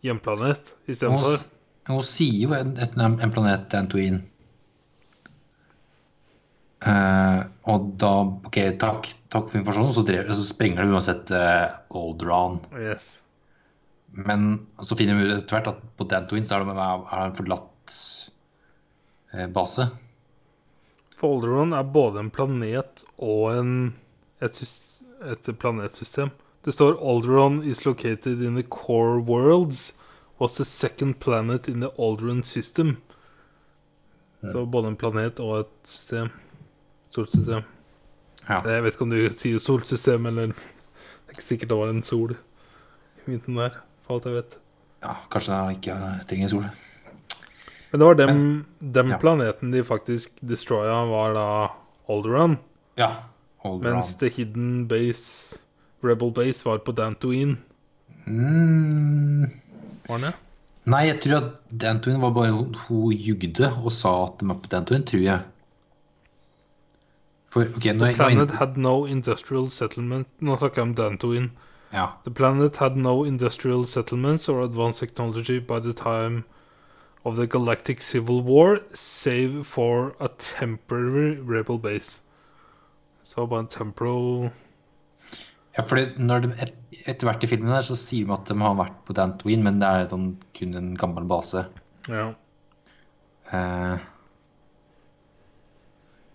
hjemplanet 0.03 0.73
istedenfor. 0.87 1.37
Hun, 1.87 1.95
hun 1.95 2.01
sier 2.01 2.47
jo 2.47 2.53
en, 2.53 2.77
en 3.21 3.31
planet 3.31 3.67
Dantooine. 3.71 4.21
Eh, 6.81 7.41
og 7.69 7.89
da 8.01 8.11
Ok, 8.25 8.57
takk, 8.81 9.09
takk 9.29 9.49
for 9.51 9.59
informasjonen, 9.59 9.93
så, 9.93 10.03
drev, 10.05 10.31
så 10.33 10.45
sprenger 10.45 10.83
det 10.83 10.95
uansett 10.95 11.29
uh, 11.33 11.77
Alderaan. 11.93 12.57
Yes. 12.73 13.19
Men 14.11 14.65
så 14.81 14.97
finner 14.99 15.19
vi 15.19 15.29
etter 15.29 15.59
hvert 15.59 15.69
at 15.71 15.83
på 15.95 16.07
Dantooine 16.09 16.47
så 16.47 16.57
er 16.57 16.65
det, 16.65 16.75
er 16.75 17.05
det 17.05 17.27
en 17.29 17.37
forlatt 17.37 17.95
uh, 19.35 19.47
base. 19.53 19.87
For 21.15 21.37
Alderaan 21.37 21.77
er 21.77 21.93
både 21.93 22.25
en 22.25 22.33
planet 22.33 23.05
og 23.21 23.45
en, 23.53 23.73
et, 24.41 24.61
et 25.21 25.53
planetsystem. 25.61 26.33
Det 26.65 26.73
står 26.75 26.99
Alderaan 26.99 27.61
is 27.63 27.85
located 27.85 28.41
in 28.41 28.57
the 28.57 28.65
core 28.65 29.21
worlds. 29.21 29.93
Was 30.41 30.57
the 30.57 30.65
second 30.65 31.19
planet 31.21 31.69
in 31.69 31.85
the 31.85 31.93
Alderaan 31.97 32.43
system. 32.43 32.97
Så 34.41 34.65
både 34.65 34.87
en 34.87 34.95
planet 34.97 35.39
og 35.39 35.59
et 35.59 35.75
system. 35.85 36.31
Solsystem. 37.11 37.63
Ja. 38.47 38.57
Jeg 38.65 38.83
vet 38.85 38.95
ikke 38.95 39.05
om 39.05 39.11
du 39.13 39.19
sier 39.35 39.59
solsystem, 39.61 40.25
eller 40.29 40.53
Det 40.55 41.29
er 41.29 41.35
ikke 41.37 41.45
sikkert 41.45 41.69
det 41.71 41.77
var 41.77 41.91
en 41.91 42.03
sol 42.03 42.33
i 42.35 43.29
midten 43.35 43.55
der, 43.59 43.75
for 44.03 44.17
alt 44.17 44.25
jeg 44.27 44.33
vet. 44.39 44.55
ja, 45.03 45.13
kanskje 45.31 45.57
det 45.67 45.75
ikke 45.77 45.97
trenger 46.29 46.49
sol. 46.51 46.65
Men 47.91 47.99
det 48.01 48.07
var 48.07 48.15
dem, 48.19 48.41
dem 48.79 49.09
ja. 49.11 49.17
planeten 49.19 49.71
de 49.73 49.83
faktisk 49.83 50.39
destroya, 50.41 51.01
var 51.09 51.33
da 51.35 51.45
Alderon. 52.11 52.57
Ja. 52.97 53.11
Hold 53.63 53.83
Mens 53.83 54.15
The 54.17 54.29
Hidden 54.29 54.87
Base, 54.87 55.59
Rebel 56.03 56.31
Base, 56.33 56.63
var 56.65 56.79
på 56.79 56.91
Dantooine. 56.97 57.57
mm, 58.25 59.45
Var 60.09 60.23
det? 60.23 60.33
Nei, 60.89 61.03
jeg 61.11 61.19
tror 61.21 61.35
at 61.37 61.49
Dantooine 61.69 62.21
var 62.23 62.31
bare 62.33 62.51
hun, 62.55 63.11
jugde 63.13 63.69
og 63.83 63.91
sa 63.93 64.15
at 64.25 64.39
de 64.41 64.47
var 64.49 64.57
på 64.63 64.71
Dantooine, 64.71 65.05
tror 65.05 65.21
jeg. 65.21 65.41
For 67.51 67.67
ok, 67.67 67.89
nå 67.97 68.07
er 68.07 68.15
The 68.15 68.23
planet 68.23 68.55
had 68.61 68.77
no 68.79 68.93
industrial 69.05 69.67
settlement 69.69 70.29
Nå 70.39 70.55
snakker 70.57 70.81
jeg 70.81 70.89
om 70.89 70.95
Dantooine. 70.95 71.51
Ja. 71.91 72.07
The 72.23 72.31
planet 72.31 72.77
had 72.79 72.95
no 72.95 73.25
industrial 73.27 73.83
settlements 73.85 74.47
or 74.47 74.61
advanced 74.63 75.03
technology 75.03 75.59
by 75.59 75.79
the 75.79 75.93
time 75.93 76.45
of 77.25 77.35
the 77.35 77.45
Galactic 77.45 78.01
Civil 78.01 78.41
War, 78.41 78.79
save 78.93 79.65
for 79.67 80.15
a 80.19 80.29
temporary 80.37 81.37
rebel 81.39 81.77
base. 81.77 82.21
Så 83.23 83.45
bare 83.45 83.59
en 83.59 83.67
temporal 83.67 84.51
ja, 85.77 85.83
fordi 85.87 86.19
når 86.19 86.39
de 86.43 86.53
et, 86.59 86.73
etter 87.07 87.27
hvert 87.27 87.43
i 87.45 87.47
filmen 87.47 87.71
her 87.71 87.83
så 87.85 87.95
sier 87.95 88.27
de 88.27 88.35
at 88.35 88.49
de 88.49 88.57
har 88.59 88.73
vært 88.79 88.97
på 89.07 89.15
Dantooine, 89.15 89.63
men 89.63 89.79
det 89.79 89.87
er 89.87 90.09
sånn, 90.11 90.33
kun 90.57 90.75
en 90.75 90.89
gammel 90.99 91.27
base. 91.29 91.63
Ja. 92.11 92.25
Eh, 93.55 94.03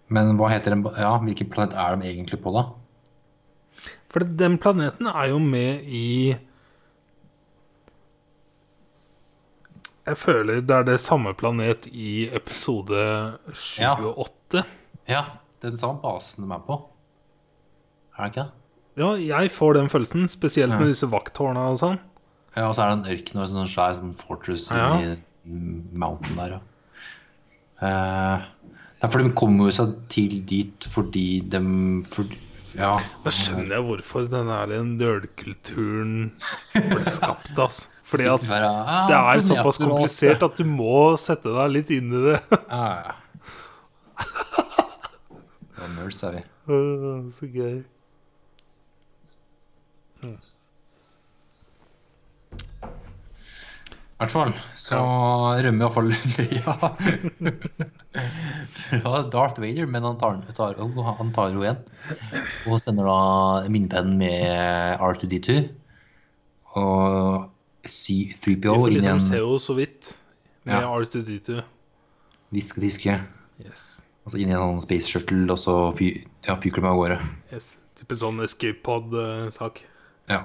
men 0.08 0.36
hva 0.38 0.48
heter 0.52 0.70
den 0.74 0.84
Ja, 0.96 1.16
hvilken 1.18 1.48
planet 1.50 1.74
er 1.74 1.96
de 1.96 2.06
egentlig 2.10 2.38
på, 2.42 2.52
da? 2.54 2.66
For 4.12 4.20
den 4.24 4.56
planeten 4.62 5.06
er 5.10 5.28
jo 5.32 5.38
med 5.42 5.82
i 5.84 6.36
Jeg 10.06 10.16
føler 10.20 10.60
det 10.62 10.70
er 10.76 10.84
det 10.86 11.00
samme 11.02 11.32
planet 11.34 11.88
i 11.90 12.28
episode 12.34 13.00
28. 13.50 14.62
Ja. 14.62 14.64
Ja, 15.10 15.22
den 15.62 15.76
samme 15.78 15.98
basen 16.02 16.46
de 16.46 16.54
er 16.54 16.62
på. 16.66 16.76
Er 18.16 18.22
det 18.22 18.30
ikke 18.32 18.44
det? 18.44 18.52
Ja, 19.02 19.08
jeg 19.42 19.50
får 19.52 19.74
den 19.76 19.88
følelsen, 19.92 20.28
spesielt 20.30 20.72
Ja. 20.72 20.78
med 20.78 20.88
disse 20.88 21.06
vakttårna 21.10 21.66
og 21.72 21.78
sånn. 21.82 21.98
Ja, 22.56 22.68
og 22.68 22.74
så 22.74 22.82
er 22.86 22.94
det 22.94 22.98
en 22.98 23.12
ørken 23.18 23.40
og 23.42 23.48
sånn 23.48 23.66
svær 23.68 23.92
sånn 23.98 24.14
fortress 24.16 24.70
Ja. 24.70 25.16
mm, 25.44 25.90
mountain 25.92 26.36
der, 26.36 26.48
ja. 26.56 26.60
Eh, 27.82 28.42
er 29.02 29.12
fordi 29.12 29.28
de 29.28 29.34
kommer 29.36 29.68
jo 29.68 29.76
seg 29.76 29.96
til 30.12 30.38
dit 30.48 30.88
fordi 30.92 31.26
de 31.52 31.60
for, 32.08 32.38
Ja. 32.76 32.96
Da 33.24 33.32
skjønner 33.32 33.78
jeg 33.78 33.84
hvorfor 33.88 34.26
den 34.30 34.48
der 34.52 34.72
nølkulturen 34.84 36.16
ble 36.74 37.04
skapt, 37.08 37.52
altså. 37.56 37.92
Fordi 38.06 38.26
at 38.30 38.42
ah, 38.54 39.08
det 39.10 39.16
er 39.18 39.40
såpass 39.42 39.80
komplisert 39.82 40.44
at 40.46 40.60
du 40.60 40.62
må 40.68 41.16
sette 41.18 41.50
deg 41.50 41.72
litt 41.74 41.88
inn 41.90 42.12
i 42.14 42.20
det. 42.28 42.36
Ja, 42.70 42.84
ja. 43.02 43.16
Nerds 45.96 46.22
er 46.26 46.36
vi. 46.36 46.42
Så 47.36 47.50
gøy. 47.50 47.80
I 54.16 54.24
hvert 54.24 54.32
fall 54.32 54.52
så 54.80 54.96
rømmer 55.60 55.84
iallfall 55.84 56.06
Leia 56.38 56.72
fra 59.02 59.22
Darth 59.32 59.60
Vader, 59.60 59.86
men 59.92 60.06
han 60.08 60.16
tar, 60.20 60.38
tar, 60.56 60.78
han 61.18 61.32
tar 61.36 61.52
jo 61.52 61.64
igjen. 61.66 61.82
Og 62.70 62.80
sender 62.80 63.04
da 63.10 63.68
minnepennen 63.68 64.16
med 64.22 65.02
R2D2 65.04 65.58
og 66.80 67.50
C3PO 67.86 68.76
Vi 68.86 68.96
inn 68.96 69.04
igjen. 69.04 69.20
De 69.20 69.28
ser 69.28 69.44
jo 69.44 69.58
så 69.62 69.76
vidt 69.78 70.14
med 70.66 70.80
Ja. 70.80 70.88
R2D2. 70.96 71.60
hvisketiske. 72.56 73.18
Yes. 73.62 73.84
Og 74.26 74.32
så 74.32 74.40
inn 74.40 74.48
i 74.50 74.56
en 74.56 74.64
sånn 74.64 74.80
space 74.82 75.08
shuttle, 75.12 75.44
og 75.52 75.60
så 75.60 75.76
fy, 75.96 76.08
ja, 76.48 76.56
fyker 76.58 76.80
de 76.82 76.88
av 76.90 76.96
gårde. 76.98 77.20
yes. 77.52 77.74
Type 77.96 78.16
sånn 78.20 78.40
escape 78.44 78.80
pod-sak. 78.84 79.78
Ja. 80.28 80.42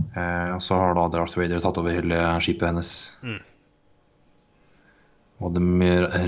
Eh, 0.00 0.48
og 0.54 0.60
så 0.64 0.76
har 0.76 0.94
da 0.96 1.06
Darth 1.12 1.38
Vader 1.40 1.62
tatt 1.62 1.78
over 1.80 1.94
hele 1.96 2.18
skipet 2.44 2.68
hennes. 2.68 2.92
Mm. 3.24 3.40
Og 5.42 5.56
de 5.56 5.62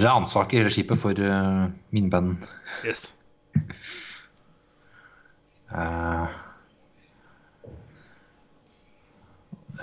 ransaker 0.02 0.62
hele 0.64 0.72
skipet 0.74 0.98
for 0.98 1.14
uh, 1.22 1.66
minnepennen. 1.94 2.38
Yes. 2.82 3.12
Uh, 5.70 6.26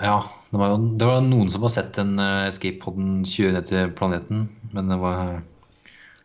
ja, 0.02 0.18
det 0.50 0.60
var 0.60 0.74
jo 0.74 0.82
det 1.00 1.08
var 1.08 1.24
noen 1.24 1.48
som 1.54 1.64
har 1.64 1.72
sett 1.72 1.96
en 2.02 2.12
uh, 2.20 2.44
escape-poden 2.50 3.22
kjøre 3.28 3.56
ned 3.56 3.70
til 3.70 3.94
planeten, 3.96 4.44
men 4.74 4.92
det 4.92 5.00
var 5.00 5.40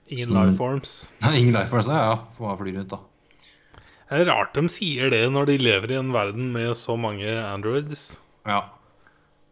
Ingen 0.07 0.29
Sånn- 0.29 0.37
lifeforms. 0.39 0.91
ingen 1.35 1.53
life 1.55 1.71
force. 1.71 1.91
Ja, 1.91 2.11
ja, 2.11 2.19
får 2.37 2.45
bare 2.47 2.59
fly 2.61 2.75
rundt, 2.77 2.93
da. 2.93 2.99
Det 4.07 4.21
er 4.21 4.29
rart 4.29 4.55
de 4.55 4.69
sier 4.71 5.11
det 5.11 5.25
når 5.33 5.49
de 5.49 5.57
lever 5.59 5.91
i 5.91 5.99
en 5.99 6.13
verden 6.15 6.51
med 6.53 6.71
så 6.79 6.95
mange 6.95 7.27
androids. 7.27 8.21
Ja. 8.47 8.61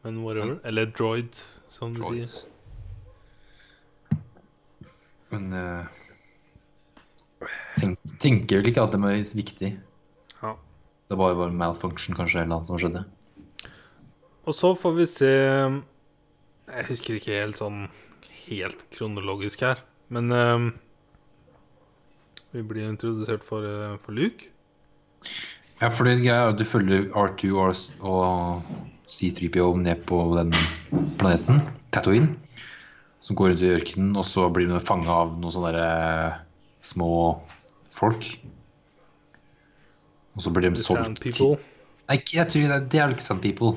Men 0.05 0.21
whatever. 0.23 0.59
Eller 0.63 0.87
droids, 0.87 1.59
som 1.67 1.91
du 1.95 1.99
sier. 2.05 2.29
Men 5.33 5.49
uh, 5.51 5.89
tenk, 7.75 7.99
tenker 8.23 8.61
vel 8.61 8.71
ikke 8.71 8.85
at 8.85 8.95
det 8.95 9.01
er 9.03 9.35
viktig. 9.41 9.73
Ja. 10.39 10.53
Det 11.11 11.19
var 11.19 11.33
jo 11.33 11.41
bare 11.41 11.59
malfunction 11.65 12.15
kanskje 12.15 12.45
eller 12.45 12.53
noe 12.53 12.67
som 12.69 12.79
skjedde. 12.79 13.03
Og 14.45 14.55
så 14.55 14.71
får 14.77 14.93
vi 14.95 15.05
se 15.09 15.33
Jeg 15.33 16.87
husker 16.87 17.17
ikke 17.17 17.39
helt 17.41 17.59
sånn 17.59 17.87
helt 18.45 18.85
kronologisk 18.93 19.63
her, 19.65 19.79
men 20.13 20.31
eh, 20.31 20.67
vi 22.55 22.63
blir 22.63 22.89
introdusert 22.89 23.43
for, 23.43 23.65
eh, 23.67 23.97
for 23.99 24.15
Luke. 24.15 24.47
Ja, 25.81 25.89
for 25.89 26.07
det 26.07 26.21
greia 26.23 26.45
er 26.45 26.53
at 26.53 26.59
du 26.59 26.63
følger 26.63 27.09
R2 27.11 27.51
og, 27.59 27.75
og 27.99 28.63
C3PO 29.11 29.73
ned 29.81 30.05
på 30.07 30.21
den 30.37 30.53
planeten, 31.19 31.59
Tatooine, 31.91 32.37
som 33.19 33.35
går 33.35 33.51
rundt 33.51 33.65
i 33.65 33.73
ørkenen, 33.75 34.13
og 34.15 34.23
så 34.27 34.47
blir 34.53 34.71
de 34.71 34.79
fanga 34.79 35.11
av 35.25 35.35
noen 35.35 35.51
sånne 35.51 35.73
der, 35.75 35.81
eh, 35.83 36.37
små 36.85 37.09
folk. 37.91 38.29
Og 40.35 40.45
så 40.45 40.53
blir 40.53 40.69
de 40.69 40.79
solgt 40.79 41.03
Sand 41.03 41.19
People. 41.19 41.59
Nei, 42.07 42.19
jeg 42.31 42.47
tror 42.51 42.71
det, 42.71 42.79
det 42.93 43.01
er 43.01 43.09
vel 43.09 43.17
ikke 43.17 43.27
Sand 43.27 43.43
People. 43.43 43.75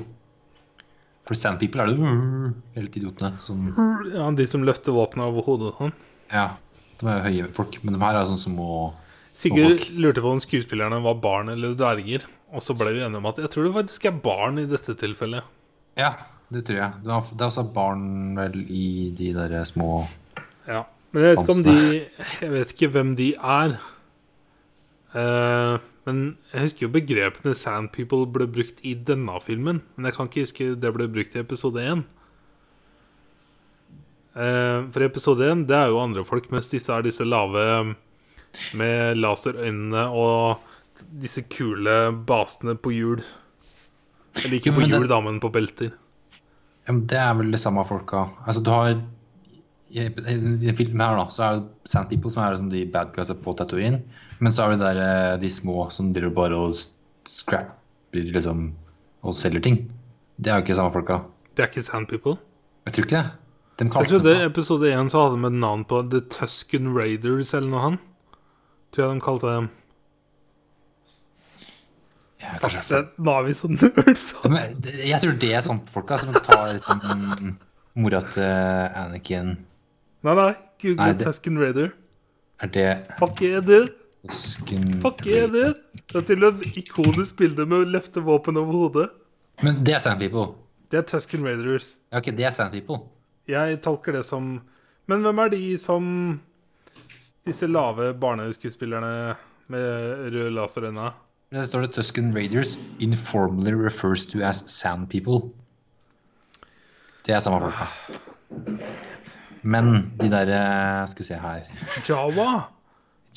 For 1.26 1.38
Sand 1.38 1.58
People 1.60 1.82
er 1.82 1.90
det 1.92 2.54
helt 2.78 2.94
idiotene 2.96 3.34
som 3.44 3.66
Ja, 4.14 4.30
De 4.30 4.46
som 4.48 4.62
løfter 4.64 4.94
våpenet 4.96 5.28
over 5.28 5.44
hodet. 5.44 5.74
Sånn. 5.80 5.92
Ja, 6.32 6.48
de 6.98 7.10
er 7.12 7.26
høye 7.26 7.50
folk, 7.54 7.78
men 7.84 7.94
de 7.94 8.02
her 8.02 8.18
er 8.18 8.26
sånn 8.28 8.40
små 8.40 8.70
Sigurd 9.38 9.76
folk. 9.76 9.90
lurte 10.02 10.24
på 10.24 10.32
om 10.34 10.40
skuespillerne 10.42 10.98
var 11.04 11.20
barn 11.22 11.52
eller 11.52 11.76
dverger. 11.78 12.24
Og 12.54 12.64
så 12.64 12.74
ble 12.74 12.94
vi 12.96 13.04
enige 13.04 13.20
om 13.20 13.28
at 13.30 13.38
jeg 13.42 13.52
tror 13.52 13.68
det 13.68 13.76
faktisk 13.76 14.08
er 14.08 14.22
barn 14.24 14.58
i 14.58 14.66
dette 14.66 14.96
tilfellet. 14.98 15.46
Ja, 15.98 16.14
det 16.52 16.64
tror 16.66 16.80
jeg. 16.80 17.02
Det 17.04 17.12
er, 17.12 17.28
det 17.34 17.46
også 17.46 17.66
barn 17.74 18.08
vel 18.38 18.62
i 18.66 18.88
de 19.18 19.34
der 19.36 19.60
små 19.68 20.06
Ja. 20.68 20.86
Men 21.12 21.24
jeg 21.24 21.30
vet 21.30 21.42
ikke 21.42 21.54
om 21.54 21.62
de 21.64 21.76
Jeg 22.42 22.50
vet 22.52 22.72
ikke 22.74 22.90
hvem 22.96 23.14
de 23.16 23.28
er. 23.36 23.78
Uh, 25.14 25.78
men 26.08 26.20
jeg 26.52 26.66
husker 26.66 26.86
jo 26.86 26.92
begrepene 26.92 27.54
Sand 27.56 27.90
People 27.94 28.26
ble 28.32 28.48
brukt 28.48 28.80
i 28.82 28.94
denne 28.94 29.38
filmen. 29.44 29.82
Men 29.96 30.08
jeg 30.08 30.16
kan 30.16 30.28
ikke 30.28 30.44
huske 30.46 30.68
det 30.80 30.92
ble 30.96 31.08
brukt 31.12 31.36
i 31.36 31.42
episode 31.42 31.84
1. 31.84 32.04
Eh, 34.38 34.86
for 34.94 35.02
episode 35.02 35.42
1 35.50 35.64
det 35.66 35.74
er 35.76 35.88
jo 35.90 35.98
andre 36.02 36.22
folk, 36.26 36.46
mens 36.54 36.68
disse 36.70 36.92
er 36.94 37.02
disse 37.02 37.24
lave 37.26 37.94
med 38.78 39.18
laserøynene 39.18 40.04
og 40.14 40.60
disse 41.22 41.42
kule 41.50 41.96
basene 42.26 42.76
på 42.78 42.92
hjul. 42.94 43.22
Eller 44.44 44.58
ikke 44.60 44.70
Jo, 44.70 44.76
på 44.76 44.80
men 44.84 44.90
det- 44.90 44.98
hjul, 45.00 45.08
da, 45.10 45.20
men 45.20 45.40
på 45.42 45.50
belter. 45.52 45.92
Ja, 46.86 46.92
men 46.92 47.06
det 47.06 47.18
er 47.18 47.34
vel 47.34 47.50
det 47.50 47.60
samme 47.60 47.84
folka. 47.86 48.28
Altså, 48.46 48.62
du 48.64 48.70
har 48.70 48.94
I 49.90 50.00
i 50.04 50.72
filmen 50.76 51.00
her, 51.00 51.16
da, 51.16 51.24
så 51.32 51.42
er 51.46 51.52
det 51.60 51.68
Sand 51.88 52.10
People 52.10 52.30
som 52.30 52.42
er 52.44 52.50
liksom 52.52 52.68
de 52.70 52.84
bad 52.92 53.14
guysa 53.14 53.32
på 53.34 53.54
Tatooine. 53.56 54.02
Men 54.38 54.52
så 54.52 54.64
er 54.66 54.76
det 54.76 54.80
der, 54.80 54.98
eh, 55.00 55.36
de 55.40 55.48
små 55.48 55.90
som 55.90 56.12
driver 56.12 56.30
bare 56.34 56.54
og 56.54 56.74
scrapper 57.26 57.72
liksom, 58.32 58.74
og 59.24 59.32
selger 59.34 59.62
ting. 59.62 59.78
Det 60.38 60.52
er 60.52 60.60
jo 60.60 60.66
ikke 60.66 60.76
samme 60.76 60.92
folka. 60.92 61.22
Det 61.56 61.64
er 61.64 61.68
ikke 61.72 61.82
Sand 61.86 62.06
People. 62.06 62.36
Jeg 62.86 62.92
tror 62.94 63.04
ikke 63.06 63.16
det. 63.22 63.30
De 63.78 63.86
Jeg 63.86 64.08
trodde 64.10 64.24
det 64.26 64.36
i 64.40 64.46
episode 64.48 64.88
1 64.90 65.10
så 65.12 65.20
hadde 65.22 65.36
de 65.38 65.46
et 65.46 65.58
navn 65.62 65.84
på 65.86 66.00
The 66.10 66.20
Tusken 66.34 66.88
Raiders 66.96 67.52
eller 67.54 67.68
noe 67.70 67.82
han. 67.84 67.98
Tror 68.90 69.04
jeg 69.04 69.18
de 69.20 69.22
kalte 69.22 69.52
dem. 69.52 69.68
ja, 72.40 72.52
Fuck, 72.58 72.72
kanskje, 72.72 72.82
det, 72.88 73.02
nå 73.22 73.34
er 73.38 73.46
vi 73.46 73.54
så 73.54 73.70
nerds. 73.70 74.26
ass. 74.42 74.68
Jeg 75.04 75.20
tror 75.22 75.38
det 75.42 75.52
er 75.54 75.64
sånn 75.66 75.80
altså, 75.84 76.18
som 76.24 76.40
tar 76.46 76.72
liksom 76.74 77.54
mora 77.98 78.20
til 78.32 78.98
Anakin. 79.04 79.54
Nei, 80.26 80.34
nei. 80.34 80.52
Google 80.82 80.98
Nei, 81.04 81.12
det- 81.14 81.26
Tusken 81.26 81.58
Raider. 81.58 81.92
Er 82.62 82.66
det 82.74 82.88
Fuck 83.18 83.42
yeah, 83.42 83.60
dude. 83.62 83.92
Tusken 84.26 85.00
Fuck 85.02 85.26
er 85.26 85.46
det? 85.54 85.68
Det 86.10 86.16
er 86.16 86.26
til 86.26 86.42
et 86.48 86.64
ikonisk 86.82 87.36
bilde 87.38 87.66
med 87.66 87.84
å 87.84 87.90
løfte 87.94 88.22
våpen 88.26 88.58
over 88.58 88.72
hodet. 88.72 89.10
Men 89.62 89.84
det 89.84 89.94
er 89.94 90.02
Sand 90.02 90.18
People. 90.18 90.54
Det 90.90 90.98
er 90.98 91.06
Tusken 91.06 91.44
Raiders. 91.46 91.96
Ja, 92.12 92.18
ok, 92.18 92.30
det 92.34 92.44
er 92.46 92.50
Sand 92.50 92.72
People. 92.72 93.04
Jeg 93.48 93.80
tolker 93.84 94.12
det 94.18 94.24
som 94.28 94.58
Men 95.08 95.22
hvem 95.24 95.38
er 95.44 95.52
de 95.54 95.62
som 95.80 96.04
Disse 97.48 97.66
lave 97.70 98.10
barneskuespillerne 98.20 99.34
med 99.72 100.32
rød 100.34 100.50
laserøyne? 100.52 101.06
Der 101.52 101.64
står 101.64 101.86
det 101.86 101.94
Tusken 101.96 102.28
Raiders 102.36 102.74
informally 103.00 103.72
refers 103.72 104.26
to 104.28 104.42
as 104.44 104.60
Sand 104.68 105.06
People. 105.08 105.48
Det 107.24 107.32
er 107.34 107.40
samme 107.40 107.60
folka. 107.60 107.86
Men 109.62 110.12
de 110.20 110.28
der 110.32 110.52
eh, 110.52 111.06
Skal 111.08 111.22
vi 111.24 111.28
se 111.28 111.38
her 111.40 111.64
Java! 112.08 112.50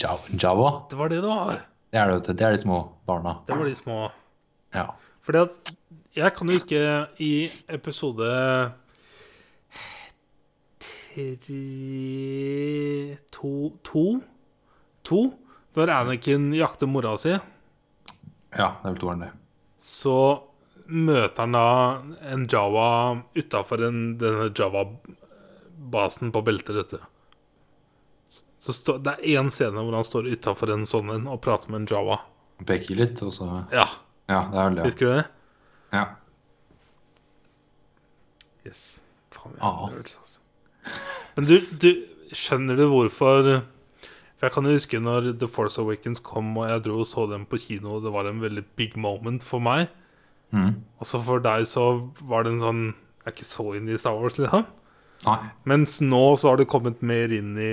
Java, 0.01 0.35
Java 0.43 0.69
Det 0.91 0.97
var 0.99 1.07
det 1.11 1.21
det 1.23 1.29
var. 1.29 1.61
det 1.91 1.99
er 1.99 2.11
det, 2.11 2.27
du. 2.27 2.33
Det 2.33 2.41
er 2.47 2.51
de 2.51 2.57
små 2.57 2.81
barna. 3.07 3.33
Det 3.47 3.55
var 3.57 3.65
de 3.67 3.75
små. 3.75 4.09
Ja. 4.75 4.85
Fordi 5.21 5.37
at 5.37 5.71
Jeg 6.15 6.33
kan 6.35 6.49
huske 6.49 6.79
i 7.19 7.47
episode 7.69 8.71
tre 11.15 11.31
To 13.31 13.71
To? 13.83 14.19
To? 15.03 15.33
Når 15.75 15.89
Anakin 15.95 16.51
jakter 16.53 16.87
mora 16.91 17.13
si, 17.19 17.29
ja, 17.31 17.39
det 18.51 18.83
er 18.83 18.89
vel 18.89 18.97
toeren, 18.99 19.21
det. 19.23 19.29
så 19.79 20.15
møter 20.91 21.45
han 21.45 21.53
da 21.55 21.61
en 22.33 22.43
Java 22.51 22.87
utafor 23.39 23.79
denne 23.79 24.49
Java-basen 24.51 26.33
på 26.35 26.41
beltet, 26.43 26.75
vet. 26.75 26.91
Så 28.61 28.75
stå, 28.75 28.97
det 29.01 29.13
er 29.15 29.23
én 29.39 29.47
scene 29.55 29.79
hvor 29.79 29.95
han 29.95 30.03
står 30.05 30.27
utafor 30.35 30.73
en 30.75 30.83
sånn 30.85 31.07
en 31.15 31.29
og 31.31 31.39
prater 31.45 31.71
med 31.71 31.85
en 31.85 31.89
Java. 31.93 32.17
Peker 32.67 32.95
litt, 32.99 33.23
og 33.23 33.31
så 33.33 33.47
Ja, 33.71 33.87
Ja, 34.27 34.43
det 34.51 34.59
er 34.59 34.67
vel 34.67 34.75
det. 34.75 34.83
husker 34.89 35.05
du 35.07 35.13
det? 35.15 35.25
Ja. 35.95 36.05
Yes. 38.67 38.83
Faen, 39.31 39.55
vi 39.55 39.59
Ja. 39.63 39.71
er 39.87 39.95
nerds, 39.95 40.17
altså. 40.19 40.40
Men 41.37 41.47
du, 41.47 41.57
du, 41.81 41.89
skjønner 42.31 42.79
du 42.79 42.85
hvorfor 42.87 43.43
For 43.43 44.47
jeg 44.47 44.53
kan 44.55 44.67
jo 44.67 44.75
huske 44.75 44.99
når 45.03 45.33
The 45.39 45.49
Force 45.51 45.81
Awakens 45.81 46.23
kom, 46.25 46.53
og 46.57 46.69
jeg 46.69 46.83
dro 46.87 47.01
og 47.03 47.09
så 47.09 47.27
dem 47.29 47.45
på 47.45 47.59
kino, 47.61 47.97
og 47.97 48.05
det 48.05 48.13
var 48.15 48.29
en 48.29 48.41
veldig 48.41 48.63
big 48.79 48.95
moment 48.97 49.43
for 49.45 49.63
meg. 49.63 49.91
Mm. 50.51 50.81
Og 50.99 51.07
så 51.07 51.21
for 51.23 51.43
deg 51.43 51.67
så 51.69 51.85
var 52.27 52.43
det 52.43 52.55
en 52.55 52.63
sånn 52.63 52.81
Jeg 53.21 53.29
er 53.29 53.35
ikke 53.35 53.47
så 53.47 53.65
inne 53.77 53.93
i 53.93 53.99
Star 54.01 54.17
Wars, 54.17 54.39
liksom. 54.39 54.65
Nei. 55.21 55.37
Mens 55.69 55.99
nå 56.01 56.19
så 56.41 56.49
har 56.49 56.57
du 56.57 56.63
kommet 56.65 57.03
mer 57.05 57.29
inn 57.35 57.51
i 57.61 57.67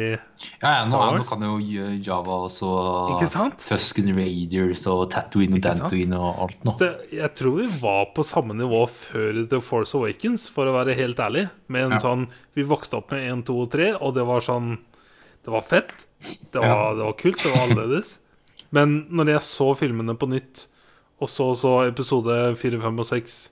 Ja, 0.60 0.68
ja, 0.68 0.82
nå, 0.84 0.98
nå 1.16 1.22
kan 1.24 1.40
jo 1.46 1.54
gjøre 1.64 1.94
Java 2.04 2.34
og 2.44 2.50
så 2.52 2.68
Ikke 3.14 3.28
sant? 3.32 3.62
Tusken 3.64 4.10
Raiders 4.16 4.82
og 4.92 5.06
Tatooine 5.14 5.56
og? 5.56 5.62
Dantooine 5.64 6.18
og 6.20 6.42
alt 6.44 6.66
nå. 6.68 6.74
Så 6.76 6.90
jeg 7.14 7.30
tror 7.40 7.56
vi 7.62 7.68
var 7.80 8.10
på 8.12 8.26
samme 8.28 8.52
nivå 8.58 8.82
før 8.92 9.40
The 9.48 9.62
Force 9.64 9.96
Awakens, 9.96 10.44
for 10.52 10.68
å 10.68 10.76
være 10.76 10.94
helt 11.00 11.16
ærlig. 11.24 11.46
Med 11.72 11.86
en 11.86 11.96
Ja. 11.96 11.98
sånn 12.04 12.28
Vi 12.54 12.64
vokste 12.68 12.98
opp 13.00 13.10
med 13.12 13.24
1, 13.32 13.44
2 13.48 13.60
og 13.62 13.70
3, 13.72 13.92
og 13.96 14.14
det 14.14 14.26
var 14.28 14.40
sånn 14.44 14.78
Det 15.44 15.50
var 15.54 15.62
fett. 15.62 15.94
Det 16.52 16.60
var, 16.60 16.66
Ja. 16.68 16.94
det 16.94 17.04
var 17.04 17.12
kult. 17.16 17.38
Det 17.42 17.52
var 17.54 17.68
annerledes. 17.68 18.18
Men 18.70 19.06
når 19.08 19.26
jeg 19.38 19.40
så 19.48 19.74
filmene 19.78 20.18
på 20.18 20.28
nytt, 20.28 20.66
og 21.22 21.28
så 21.28 21.54
så 21.56 21.88
episode 21.88 22.54
4, 22.60 22.78
5 22.82 22.98
og 23.00 23.06
6 23.06 23.48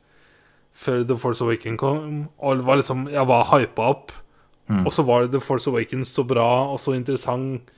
før 0.76 1.04
The 1.08 1.16
Force 1.20 1.44
Awakens 1.44 1.80
kom, 1.80 2.26
og 2.38 2.64
var 2.66 2.80
liksom 2.80 3.06
Jeg 3.12 3.26
var 3.28 3.46
hypa 3.52 3.90
opp. 3.94 4.12
Mm. 4.68 4.82
Og 4.84 4.92
så 4.92 5.04
var 5.06 5.28
The 5.30 5.40
Force 5.40 5.70
Awakens 5.70 6.10
så 6.12 6.24
bra 6.26 6.66
og 6.72 6.80
så 6.82 6.96
interessant, 6.96 7.70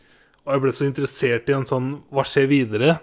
og 0.46 0.54
jeg 0.54 0.64
ble 0.64 0.72
så 0.72 0.88
interessert 0.88 1.50
i 1.50 1.56
en 1.56 1.68
sånn 1.68 1.90
Hva 2.14 2.24
skjer 2.24 2.48
videre? 2.48 2.98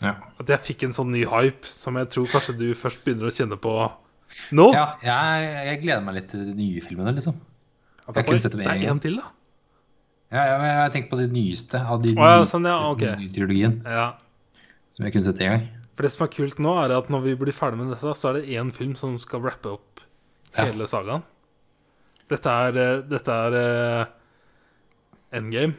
Ja. 0.00 0.14
At 0.40 0.48
jeg 0.52 0.64
fikk 0.70 0.86
en 0.86 0.94
sånn 0.96 1.10
ny 1.12 1.26
hype 1.28 1.68
som 1.68 1.98
jeg 2.00 2.08
tror 2.12 2.28
kanskje 2.32 2.56
du 2.56 2.68
først 2.76 3.02
begynner 3.04 3.28
å 3.28 3.34
kjenne 3.34 3.58
på 3.60 3.74
nå. 4.56 4.70
ja, 4.72 4.86
jeg, 5.02 5.50
jeg 5.66 5.80
gleder 5.82 6.04
meg 6.06 6.20
litt 6.20 6.28
til 6.30 6.44
de 6.46 6.54
nye 6.54 6.80
filmene, 6.84 7.12
liksom. 7.16 7.34
Jeg 8.06 8.26
kunne 8.26 8.38
bare- 8.38 8.56
det 8.60 8.66
er 8.70 8.80
gang. 8.86 9.00
til, 9.02 9.16
da. 9.18 9.26
Ja, 10.30 10.44
ja, 10.46 10.56
jeg 10.84 10.92
tenker 10.94 11.10
på 11.10 11.18
de 11.18 11.26
nyeste 11.34 11.78
av 11.82 12.02
de 12.04 12.14
oh, 12.14 12.22
ja, 12.22 12.44
sånn, 12.46 12.68
ja, 12.70 12.76
okay. 12.92 13.16
nye 13.18 13.32
trilogien. 13.34 13.80
Som 14.94 15.06
jeg 15.06 15.14
kunne 15.16 15.26
sett 15.26 15.42
én 15.42 15.56
gang. 15.56 15.66
For 15.96 16.06
det 16.06 16.12
som 16.14 16.24
er 16.26 16.32
kult 16.32 16.60
nå, 16.62 16.72
er 16.84 16.94
at 16.96 17.10
når 17.12 17.24
vi 17.26 17.34
blir 17.40 17.52
ferdig 17.56 17.80
med 17.80 17.90
dette, 17.94 18.12
så 18.16 18.30
er 18.30 18.38
det 18.40 18.54
én 18.56 18.70
film 18.72 18.94
som 18.96 19.18
skal 19.20 19.42
rappe 19.44 19.72
opp 19.76 20.00
Ja. 20.56 20.64
hele 20.64 20.86
sagaen. 20.90 21.22
Dette 22.30 22.50
er, 22.50 22.76
eh, 22.78 23.02
dette 23.10 23.30
er 23.46 23.56
eh, 23.58 24.06
endgame. 25.38 25.74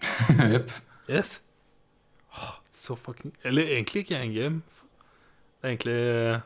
Jepp. 0.52 0.70
Yes. 1.08 1.40
Oh, 2.36 2.54
Så 2.72 2.96
fucking 3.00 3.32
Eller 3.44 3.62
egentlig 3.76 4.04
ikke 4.04 4.18
endgame. 4.20 4.62
Det 5.56 5.64
er 5.64 5.68
egentlig 5.72 6.34
uh, 6.36 6.40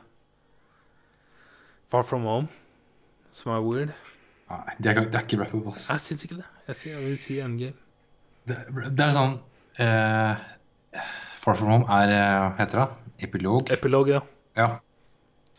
Far 1.91 2.03
From 2.07 2.23
Home, 2.23 2.49
som 3.35 3.51
er 3.53 3.61
weird. 3.67 3.91
Nei, 4.51 4.75
det 4.79 4.93
er, 4.97 5.01
det 5.11 5.15
er 5.19 5.25
ikke 5.27 5.39
wrap-up, 5.43 5.67
ass. 5.73 5.89
Jeg 5.91 6.01
syns 6.01 6.25
ikke 6.25 6.37
det. 6.39 6.47
Jeg, 6.87 6.97
vil 7.03 7.19
si 7.19 7.39
endgame. 7.43 7.75
Det, 8.49 8.57
det 8.97 9.05
er 9.05 9.13
sånn 9.15 9.35
eh, 9.83 10.47
Far 11.41 11.57
From 11.57 11.71
Home 11.73 11.87
er 11.89 12.11
eh, 12.13 12.57
heter 12.59 12.83
det? 12.83 12.89
Epilog? 13.25 13.71
Epilog, 13.73 14.09
ja. 14.09 14.21
Ja. 14.57 14.69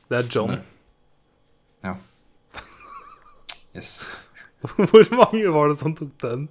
Det 0.10 0.18
er 0.18 0.28
John. 0.36 0.60
ja. 1.84 1.96
Yes. 3.76 4.12
Hvor 4.62 5.16
mange 5.16 5.54
var 5.54 5.72
det 5.72 5.80
som 5.80 5.96
tok 5.96 6.12
den? 6.22 6.50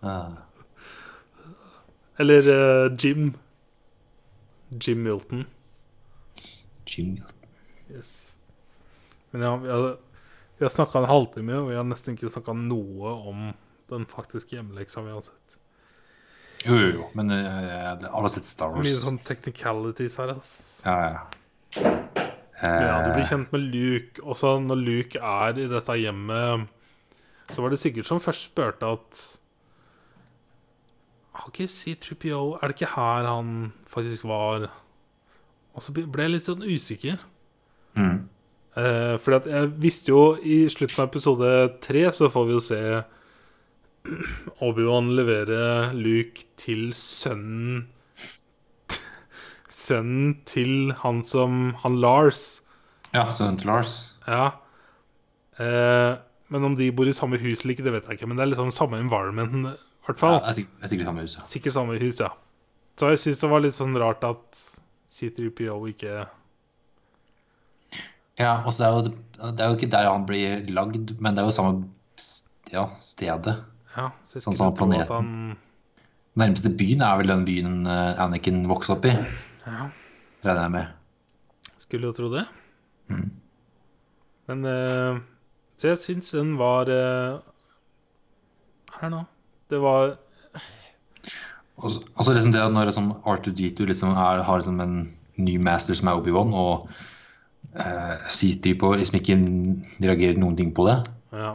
Ah. 0.00 0.30
Eller 2.18 2.48
uh, 2.48 2.96
Jim. 3.04 3.32
Jim 4.70 5.02
Milton. 5.02 5.44
Jim. 6.86 7.12
Milton. 7.12 7.48
Yes. 7.90 8.38
Men 9.30 9.42
ja, 9.42 9.56
vi 9.56 9.68
har, 9.68 9.96
vi 10.58 10.64
har 10.64 10.70
snakka 10.70 10.98
en 11.02 11.10
halvtime, 11.12 11.60
og 11.60 11.68
vi 11.70 11.76
har 11.76 11.84
nesten 11.84 12.16
ikke 12.16 12.30
snakka 12.32 12.54
noe 12.56 13.16
om 13.28 13.50
den 13.90 14.06
faktiske 14.08 14.56
hjemmeleksa 14.56 15.02
vi 15.04 15.12
har 15.12 15.26
sett. 15.26 15.58
Jo, 16.66 16.74
jo, 16.74 16.88
jo. 16.96 17.04
Men 17.18 17.30
uh, 17.30 18.08
alle 18.08 18.24
har 18.24 18.32
sett 18.32 18.48
Star 18.48 18.72
Wars. 18.74 18.82
Mye 18.86 18.98
sånn 18.98 19.20
technicalities 19.26 20.16
her, 20.18 20.32
ass. 20.34 20.52
Ja, 20.86 20.96
ja. 21.04 21.20
Uh, 21.78 22.64
ja, 22.64 22.94
du 23.04 23.12
blir 23.14 23.22
Eh, 23.22 23.28
kjent 23.30 23.52
med 23.54 23.68
Luke. 23.70 24.22
Og 24.24 24.34
så 24.40 24.56
når 24.62 24.80
Luke 24.82 25.20
er 25.22 25.60
i 25.62 25.68
dette 25.70 25.98
hjemmet, 26.00 26.66
så 27.54 27.62
var 27.62 27.70
det 27.70 27.78
sikkert 27.80 28.08
som 28.08 28.20
først 28.20 28.48
spurte 28.50 28.88
at 28.98 29.20
Har 31.38 31.48
ikke 31.52 31.68
C3PO 31.70 32.58
Er 32.58 32.68
det 32.68 32.74
ikke 32.76 32.90
her 32.96 33.24
han 33.30 33.72
faktisk 33.88 34.24
var? 34.28 34.66
Og 35.72 35.82
så 35.84 35.94
ble 35.94 36.24
jeg 36.26 36.32
litt 36.34 36.48
sånn 36.50 36.66
usikker. 36.66 37.20
mm. 37.94 38.18
Uh, 38.78 39.16
fordi 39.18 39.36
at 39.40 39.46
jeg 39.50 39.70
visste 39.82 40.12
jo 40.12 40.20
i 40.38 40.68
slutten 40.70 41.00
av 41.02 41.08
episode 41.08 41.48
tre 41.82 42.04
så 42.14 42.28
får 42.30 42.44
vi 42.46 42.52
jo 42.52 42.60
se 42.62 42.78
Obi-Wan 44.64 45.10
leverer 45.16 45.92
Luke 45.96 46.44
til 46.60 46.90
sønnen 46.96 47.86
Sønnen 49.72 50.38
til 50.48 50.92
han 51.02 51.22
som 51.24 51.74
Han 51.84 51.98
Lars. 52.02 52.60
Ja, 53.14 53.26
sønnen 53.32 53.58
til 53.60 53.70
Lars. 53.70 53.92
Ja. 54.28 54.50
Eh, 55.58 56.16
men 56.52 56.64
om 56.64 56.74
de 56.78 56.90
bor 56.96 57.08
i 57.08 57.12
samme 57.16 57.38
hus 57.40 57.62
eller 57.62 57.74
ikke, 57.76 57.84
det 57.86 57.92
vet 57.94 58.08
jeg 58.08 58.18
ikke. 58.18 58.28
Men 58.30 58.36
det 58.40 58.44
er 58.46 58.50
liksom 58.54 58.72
samme 58.74 59.00
environment, 59.00 59.54
i 59.54 60.08
hvert 60.08 60.20
fall. 60.20 60.38
er 60.40 60.56
sikkert, 60.56 60.74
det 60.80 60.84
er 60.88 60.92
sikkert 60.94 61.08
samme 61.10 61.24
hus. 61.24 61.36
ja. 61.38 61.46
Sikkert 61.52 61.76
samme 61.76 61.98
hus, 62.00 62.20
ja. 62.24 62.30
Så 62.98 63.12
jeg 63.12 63.20
syns 63.22 63.40
det 63.44 63.50
var 63.52 63.60
litt 63.62 63.76
sånn 63.76 63.96
rart 64.00 64.24
at 64.26 64.60
C3PO 65.12 65.76
ikke 65.92 66.14
Ja, 68.38 68.52
og 68.64 68.72
så 68.74 68.84
er 68.86 68.92
jo, 68.94 69.02
det- 69.08 69.56
det 69.56 69.60
er 69.64 69.68
jo 69.72 69.76
ikke 69.76 69.90
der 69.90 70.08
han 70.10 70.26
blir 70.26 70.66
lagd, 70.70 71.16
men 71.20 71.34
det 71.34 71.42
er 71.42 71.48
jo 71.48 71.54
samme 71.56 71.88
ja, 72.72 72.84
stedet. 72.96 73.56
Ja, 73.98 74.12
så 74.22 74.38
jeg 74.38 74.44
Sånn 74.44 74.54
skulle 74.54 74.76
som 74.76 74.92
tro 74.92 75.00
at 75.02 75.10
han 75.10 75.32
Nærmeste 76.38 76.70
byen 76.78 77.02
er 77.02 77.16
vel 77.18 77.32
den 77.32 77.44
byen 77.48 77.72
Anniken 77.82 78.22
Anakin 78.22 78.60
vokste 78.70 78.94
opp 78.94 79.08
i, 79.10 79.14
Ja, 79.66 79.88
regner 80.46 80.62
jeg 80.62 80.74
med. 80.76 80.94
skulle 81.82 82.06
jo 82.06 82.14
tro 82.14 82.28
det. 82.30 82.44
Mm. 83.10 83.26
Men 84.48 84.64
uh, 84.64 85.18
Så 85.80 85.90
jeg 85.90 86.00
syns 86.04 86.30
den 86.36 86.54
var 86.60 86.88
uh, 86.92 87.40
Her 89.00 89.12
nå. 89.12 89.24
Det 89.68 89.80
var 89.82 90.14
Og 91.78 91.90
så 91.90 92.02
og 92.14 92.24
så 92.24 92.34
liksom 92.34 92.54
det 92.54 92.64
når 92.74 92.92
sånn 92.94 93.12
R2D2 93.22 93.88
liksom 93.90 94.14
er, 94.14 94.42
har 94.42 94.60
liksom 94.60 94.80
en 94.82 94.96
ny 95.38 95.58
master 95.62 95.94
som 95.94 96.08
er 96.10 96.18
Obi-Wan, 96.18 96.50
og 96.50 96.88
uh, 97.78 98.14
C-3PO 98.26 98.96
liksom 98.98 99.20
ikke 99.20 99.36
reagerer 100.02 100.40
noen 100.42 100.56
ting 100.58 100.72
på 100.74 100.88
det. 100.88 100.96
Ja. 101.30 101.52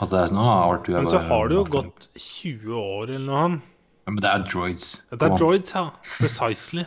Altså 0.00 0.10
det 0.16 0.20
er 0.24 0.30
sånn, 0.32 0.40
ah, 0.42 0.72
R2 0.74 0.88
er 0.94 0.98
Men 1.02 1.06
så 1.06 1.18
bare- 1.18 1.28
har 1.28 1.48
det 1.48 1.54
jo 1.56 1.64
gått 1.64 2.08
20 2.18 2.74
år 2.74 3.02
eller 3.14 3.26
noe. 3.26 3.38
han. 3.44 3.62
Ja, 4.06 4.10
men 4.12 4.20
det 4.20 4.30
er 4.30 4.38
droids. 4.50 4.86
Det 5.10 5.22
er 5.22 5.36
droids, 5.38 5.72
ja. 5.74 5.90
Precisely. 6.18 6.84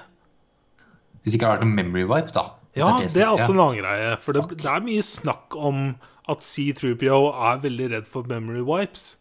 Hvis 1.23 1.35
ikke 1.35 1.39
det 1.39 1.47
har 1.47 1.57
vært 1.57 1.63
noe 1.65 1.75
memory 1.83 2.03
wipe, 2.03 2.31
da. 2.35 2.43
Ja, 2.75 2.89
er, 2.99 3.07
det 3.07 3.23
er 3.23 3.31
også 3.31 3.49
en 3.55 3.59
annen 3.63 3.79
greie. 3.81 4.17
For 4.21 4.33
det, 4.33 4.43
det 4.61 4.65
er 4.69 4.83
mye 4.85 5.01
snakk 5.01 5.55
om 5.57 5.95
at 6.29 6.39
C3PO 6.45 7.33
er 7.33 7.57
veldig 7.63 7.89
redd 7.95 8.05
for 8.07 8.23
memory 8.23 8.61
wipes. 8.61 9.15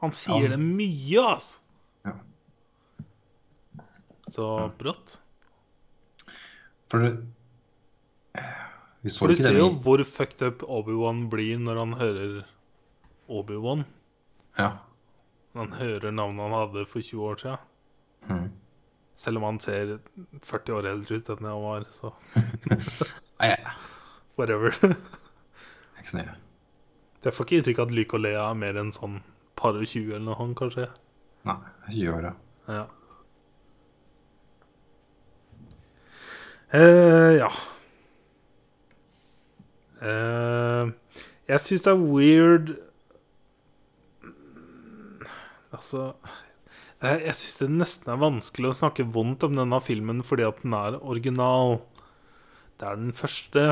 Han 0.00 0.10
sier 0.12 0.42
Ja. 0.48 0.56
det 0.56 0.58
mye, 0.58 1.20
altså. 1.36 1.58
Ja. 2.06 2.12
så 4.30 4.72
brått. 4.78 5.18
For 6.90 6.98
det 7.04 7.12
Vi 9.02 9.08
så 9.10 9.18
For 9.24 9.28
du 9.28 9.34
ser 9.36 9.56
jo 9.56 9.70
hvor 9.80 10.02
fucked 10.04 10.42
up 10.42 10.62
Obi-Wan 10.68 11.28
blir 11.30 11.58
når 11.58 11.78
han 11.78 11.92
hører 12.00 12.44
Obi-Wan. 13.30 13.84
Ja. 14.58 14.70
Man 15.54 15.72
hører 15.78 16.10
navnet 16.14 16.46
han 16.46 16.56
hadde 16.58 16.86
for 16.90 17.02
20 17.02 17.22
år 17.30 17.40
siden. 17.40 17.56
Mm. 18.28 18.50
Selv 19.20 19.40
om 19.40 19.46
han 19.48 19.60
ser 19.60 19.98
40 20.42 20.76
år 20.76 20.88
eldre 20.90 21.18
ut 21.20 21.32
enn 21.32 21.48
han 21.50 21.64
var, 21.64 21.86
så 21.92 22.12
whatever. 24.38 24.72
er 24.82 26.00
ikke 26.00 26.12
så 26.12 26.20
nøye. 26.20 26.36
Jeg 27.24 27.36
får 27.36 27.44
ikke 27.44 27.58
inntrykk 27.60 27.82
av 27.82 27.90
at 27.90 27.96
Luke 27.98 28.16
og 28.16 28.22
Lea 28.24 28.46
er 28.46 28.56
mer 28.56 28.78
enn 28.80 28.94
sånn 28.96 29.18
par 29.60 29.76
og 29.76 29.84
20 29.84 30.14
eller 30.14 30.24
noe 30.24 30.38
sånt, 30.38 30.56
kanskje. 30.56 30.86
Nei, 31.48 31.58
det 31.82 31.90
er 31.90 31.96
20 31.98 32.14
år, 32.14 32.30
ja. 32.30 32.34
Ja. 32.70 32.86
Eh, 36.72 37.34
ja. 37.40 37.50
Eh, 40.00 40.92
jeg 41.50 41.60
syns 41.66 41.84
det 41.84 41.92
er 41.92 42.00
weird 42.00 42.72
Altså 45.74 46.10
jeg, 47.00 47.20
jeg 47.24 47.36
syns 47.38 47.60
det 47.60 47.68
nesten 47.72 48.12
er 48.12 48.20
vanskelig 48.20 48.70
å 48.70 48.78
snakke 48.82 49.06
vondt 49.14 49.46
om 49.46 49.54
denne 49.56 49.78
filmen 49.84 50.20
fordi 50.26 50.44
at 50.44 50.60
den 50.64 50.74
er 50.76 50.98
original. 51.00 51.78
Det 52.80 52.88
er 52.88 52.98
den 53.00 53.14
første. 53.16 53.64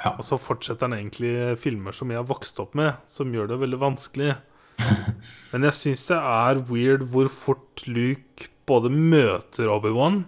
Ja. 0.00 0.14
Og 0.14 0.24
så 0.24 0.38
fortsetter 0.40 0.88
den 0.88 0.96
egentlig 0.96 1.34
filmer 1.60 1.96
som 1.96 2.12
jeg 2.12 2.20
har 2.22 2.30
vokst 2.30 2.60
opp 2.62 2.72
med, 2.78 2.96
som 3.10 3.34
gjør 3.34 3.50
det 3.50 3.60
veldig 3.60 3.80
vanskelig. 3.82 4.38
Men 5.52 5.68
jeg 5.68 5.76
syns 5.76 6.06
det 6.08 6.16
er 6.16 6.62
weird 6.70 7.04
hvor 7.12 7.28
fort 7.32 7.84
Luke 7.84 8.48
både 8.70 8.92
møter 8.92 9.68
Obi-Wan, 9.72 10.22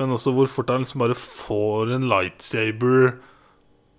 men 0.00 0.12
også 0.12 0.32
hvor 0.32 0.48
fort 0.48 0.70
han 0.72 0.82
liksom 0.84 1.02
bare 1.02 1.16
får 1.16 1.92
en 1.92 2.06
lightsaber 2.08 3.18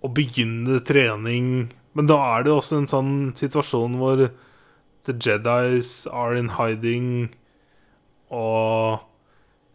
og 0.02 0.12
begynner 0.14 0.82
trening. 0.86 1.68
Men 1.98 2.10
da 2.10 2.18
er 2.34 2.46
det 2.46 2.52
også 2.54 2.80
en 2.80 2.90
sånn 2.90 3.12
situasjon 3.38 3.96
hvor 3.98 4.24
The 5.08 5.16
Jedis 5.16 5.92
are 6.12 6.36
in 6.38 6.52
hiding, 6.58 7.30
og 8.28 9.00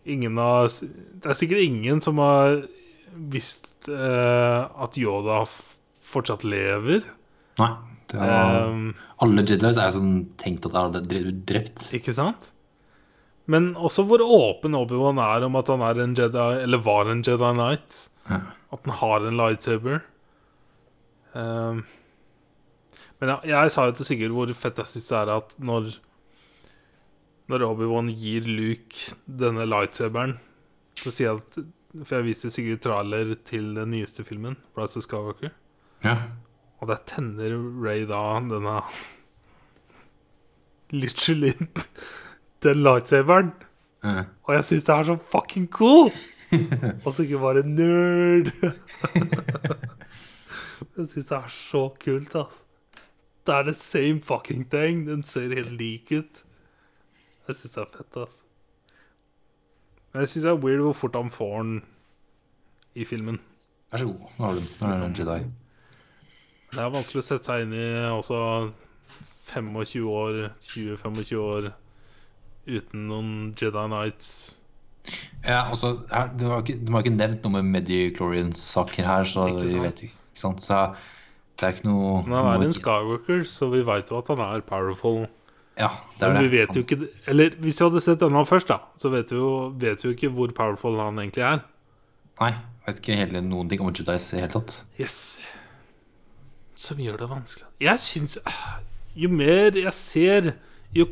ingen 0.05 0.37
av 0.37 0.69
Det 0.77 1.31
er 1.31 1.39
sikkert 1.39 1.63
ingen 1.63 2.01
som 2.03 2.19
har 2.21 2.63
visst 3.33 3.89
eh, 3.89 4.61
at 4.85 4.97
Yoda 4.99 5.43
fortsatt 6.03 6.45
lever. 6.47 7.05
Nei. 7.61 7.73
Er, 8.13 8.69
Um, 8.69 8.91
alle 9.25 9.41
Jedis 9.41 9.77
er 9.81 9.89
sånn 9.89 10.27
tenkt 10.37 10.67
at 10.69 10.93
de 11.09 11.17
er 11.17 11.31
drept. 11.49 11.87
Ikke 11.97 12.13
sant? 12.13 12.51
Men 13.49 13.73
også 13.75 14.05
hvor 14.07 14.21
åpen 14.23 14.77
Obi-Wan 14.77 15.17
er 15.19 15.47
om 15.47 15.57
at 15.59 15.71
han 15.71 15.81
er 15.83 15.99
en 16.03 16.13
Jedi, 16.15 16.45
eller 16.63 16.83
var 16.83 17.09
en 17.11 17.23
Jedi 17.25 17.49
Knight. 17.57 17.97
Ja. 18.29 18.39
At 18.71 18.85
han 18.85 18.95
har 19.01 19.25
en 19.27 19.39
lightsaber. 19.39 20.03
Um, 21.33 21.81
men 23.23 23.29
jeg, 23.31 23.53
jeg 23.53 23.71
sa 23.71 23.85
jo 23.87 23.93
til 23.95 24.07
Sigurd 24.09 24.33
hvor 24.35 24.49
fett 24.59 24.79
jeg 24.81 24.91
syns 24.91 25.05
det 25.07 25.19
er 25.21 25.29
at 25.37 25.53
når 25.63 25.93
Når 27.51 27.63
Obi-Wan 27.69 28.09
gir 28.19 28.43
Luke 28.47 29.15
denne 29.27 29.63
lightsaberen, 29.67 30.33
så 30.99 31.11
sier 31.11 31.29
jeg 31.29 31.39
at 31.39 31.57
For 32.03 32.17
jeg 32.17 32.27
viste 32.27 32.51
Sigurd 32.51 32.81
trailer 32.83 33.31
til 33.47 33.69
den 33.77 33.93
nyeste 33.95 34.25
filmen, 34.27 34.57
Rise 34.75 34.99
of 34.99 35.05
Skywalker. 35.07 35.53
Ja. 36.03 36.17
Og 36.81 36.91
der 36.91 36.99
tenner 37.07 37.55
Ray 37.79 38.03
da 38.09 38.19
denne 38.43 38.81
Literally 40.91 41.53
den 42.63 42.83
lightsaberen. 42.83 43.53
Ja. 44.03 44.27
Og 44.43 44.57
jeg 44.57 44.67
syns 44.67 44.89
det 44.89 44.95
er 44.97 45.09
så 45.13 45.17
fucking 45.31 45.71
cool! 45.71 46.11
Og 47.05 47.13
så 47.13 47.23
ikke 47.23 47.39
bare 47.39 47.63
nerd. 47.63 48.51
jeg 50.97 51.07
syns 51.07 51.31
det 51.31 51.39
er 51.39 51.49
så 51.55 51.87
kult, 52.03 52.35
altså. 52.35 52.67
Det 53.43 53.55
er 53.55 53.63
the 53.67 53.73
same 53.73 54.21
fucking 54.21 54.65
thing. 54.71 55.07
Den 55.07 55.23
ser 55.23 55.53
helt 55.53 55.71
lik 55.79 56.11
ut. 56.11 56.43
Jeg 57.47 57.55
syns 57.59 57.73
det 57.73 57.81
er 57.81 57.89
fett, 57.97 58.17
altså. 58.17 58.45
Men 60.13 60.23
jeg 60.23 60.29
syns 60.29 60.45
det 60.45 60.51
er 60.53 60.61
weird 60.63 60.85
hvor 60.85 60.95
fort 60.95 61.17
han 61.19 61.31
får 61.33 61.57
den 61.63 61.75
i 62.95 63.05
filmen. 63.05 63.41
Vær 63.91 64.03
så 64.03 64.05
god. 64.05 64.31
Nå 64.37 64.45
har 64.45 64.53
du 64.53 64.59
den. 64.61 64.71
Nå 64.79 64.87
er 64.87 64.97
du 65.01 65.05
en 65.05 65.15
Jedi. 65.19 65.37
Det 66.73 66.81
er 66.81 66.93
vanskelig 66.93 67.21
å 67.21 67.25
sette 67.27 67.49
seg 67.49 67.65
inn 67.65 67.73
i 67.77 67.87
også 68.09 68.39
25 69.51 70.07
år, 70.09 70.37
20-25 70.63 71.41
år 71.41 71.71
uten 72.63 73.07
noen 73.09 73.31
Jedi 73.59 73.87
Knights. 73.89 74.29
Ja, 75.43 75.65
altså, 75.67 75.97
her, 76.09 76.29
det 76.39 76.47
var 76.47 76.63
ikke, 76.63 76.77
De 76.79 76.93
har 76.93 77.03
ikke 77.03 77.17
nevnt 77.17 77.43
noe 77.43 77.57
med 77.57 77.73
Medichlorian-saker 77.73 79.03
her, 79.03 79.27
så 79.27 79.49
vi 79.59 79.81
vet 79.83 80.05
ikke 80.05 80.39
sant? 80.39 80.63
Så 80.63 80.79
det 81.63 81.69
er 81.69 81.77
ikke 81.77 81.87
noe 81.87 82.17
Men 82.27 82.35
han 82.35 82.49
er 82.51 82.65
en 82.67 82.75
Skywalker, 82.75 83.45
så 83.47 83.69
vi 83.71 83.79
veit 83.87 84.11
jo 84.11 84.19
at 84.19 84.29
han 84.33 84.43
er 84.43 84.63
powerful. 84.67 85.23
Ja, 85.79 85.87
det 86.19 86.27
er 86.27 86.33
Men 86.33 86.37
det. 86.37 86.43
vi 86.51 86.57
vet 86.59 86.75
jo 86.77 86.81
ikke 86.83 86.97
Eller 87.31 87.55
hvis 87.63 87.79
vi 87.79 87.85
hadde 87.87 88.01
sett 88.03 88.19
denne 88.21 88.43
først, 88.45 88.67
da, 88.69 88.77
så 89.01 89.09
vet 89.09 89.31
vi 89.33 89.39
jo, 89.39 89.53
vet 89.81 90.03
vi 90.03 90.09
jo 90.09 90.13
ikke 90.17 90.29
hvor 90.35 90.51
powerful 90.53 90.99
han 91.01 91.17
egentlig 91.23 91.45
er. 91.47 91.63
Nei, 92.41 92.51
vet 92.85 92.99
ikke 93.01 93.15
hele, 93.17 93.41
noen 93.47 93.71
ting 93.71 93.81
om 93.81 93.89
Jedis 93.95 94.27
i 94.33 94.35
det 94.37 94.43
hele 94.43 94.53
tatt. 94.59 94.75
Yes. 95.01 95.17
Som 96.83 96.99
gjør 97.01 97.17
det 97.23 97.29
vanskelig. 97.31 97.65
Jeg 97.81 97.99
syns 98.03 98.37
Jo 99.15 99.29
mer 99.29 99.75
jeg 99.77 99.93
ser, 99.93 100.51
jo 100.93 101.07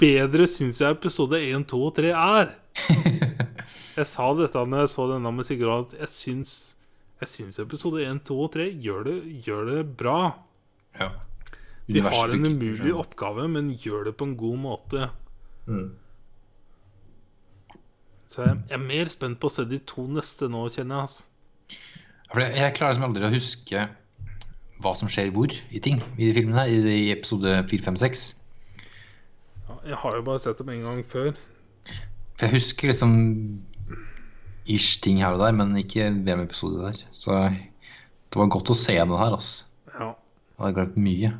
bedre 0.00 0.46
syns 0.50 0.80
jeg 0.80 0.96
episode 0.96 1.38
1, 1.42 1.68
2 1.70 1.80
og 1.86 1.94
3 2.00 2.12
er. 2.16 2.52
Jeg 4.00 4.06
sa 4.06 4.28
dette 4.38 4.60
når 4.70 4.84
jeg 4.84 4.90
så 4.92 5.04
denne 5.10 5.30
med 5.34 5.44
Sigurd, 5.44 5.90
at 5.90 5.96
jeg 5.98 6.08
syns, 6.08 6.50
jeg 7.20 7.28
syns 7.28 7.58
episode 7.60 8.02
1, 8.04 8.22
2 8.28 8.36
og 8.44 8.52
3 8.54 8.68
gjør 8.80 9.02
det, 9.08 9.16
gjør 9.46 9.66
det 9.68 9.80
bra. 10.00 10.20
Ja. 10.98 11.10
De 11.90 12.02
har 12.04 12.32
en 12.32 12.46
umulig 12.46 12.92
oppgave, 12.94 13.48
men 13.50 13.72
gjør 13.74 14.08
det 14.08 14.14
på 14.16 14.28
en 14.28 14.36
god 14.38 14.58
måte. 14.62 15.10
Mm. 15.66 15.90
Så 18.30 18.44
jeg, 18.46 18.60
jeg 18.70 18.78
er 18.78 18.84
mer 18.84 19.10
spent 19.10 19.40
på 19.42 19.50
å 19.50 19.52
se 19.52 19.66
de 19.66 19.80
to 19.90 20.06
neste 20.06 20.48
nå, 20.48 20.62
kjenner 20.70 21.00
jeg. 21.00 21.08
Altså. 21.08 21.80
For 22.30 22.44
jeg, 22.44 22.54
jeg 22.60 22.76
klarer 22.78 22.94
liksom 22.94 23.08
aldri 23.08 23.26
å 23.26 23.32
huske 23.34 23.86
hva 24.80 24.92
som 24.96 25.10
skjer 25.12 25.32
hvor 25.34 25.52
i 25.52 25.80
ting 25.82 25.98
i 26.16 26.28
de 26.28 26.34
filmene. 26.36 26.66
I, 26.70 26.78
i 27.06 27.08
episode 27.12 27.56
4, 27.68 27.86
5, 27.90 27.98
6. 28.04 28.26
Ja, 29.66 29.80
Jeg 29.90 29.98
har 30.04 30.16
jo 30.16 30.28
bare 30.30 30.42
sett 30.42 30.62
dem 30.62 30.70
en 30.72 30.86
gang 30.86 31.02
før. 31.06 31.34
For 32.38 32.46
jeg 32.46 32.56
husker 32.56 32.92
liksom 32.92 33.18
ish 34.66 35.00
ting 35.04 35.20
her 35.22 35.36
og 35.36 35.42
der, 35.42 35.54
men 35.56 35.76
ikke 35.78 36.10
VM-episode 36.26 36.82
der. 36.84 37.02
Så 37.16 37.36
det 37.50 38.38
var 38.38 38.50
godt 38.52 38.72
å 38.72 38.78
se 38.78 38.96
den 38.98 39.16
her, 39.16 39.36
altså. 39.36 39.66
Ja. 39.94 40.12
Jeg 40.12 40.62
hadde 40.64 40.76
glemt 40.76 40.98
mye. 41.00 41.32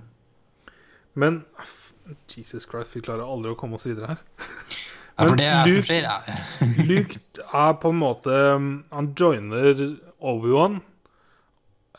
Men 1.20 1.42
Jesus 2.30 2.66
Christ, 2.68 2.96
vi 2.96 3.02
klarer 3.04 3.28
aldri 3.28 3.52
å 3.52 3.58
komme 3.58 3.78
oss 3.78 3.88
videre 3.88 4.14
her. 4.14 4.24
Ja, 5.20 5.26
for 5.28 5.36
det 5.36 5.46
er, 5.52 5.66
Luke- 5.68 5.80
som 5.82 5.84
skjer, 5.84 6.06
ja. 6.06 6.36
Luke 6.88 7.18
er 7.44 7.74
på 7.76 7.90
en 7.92 7.98
måte 8.00 8.36
Han 8.88 9.08
joiner 9.18 9.82
Obi-Wan. 10.16 10.78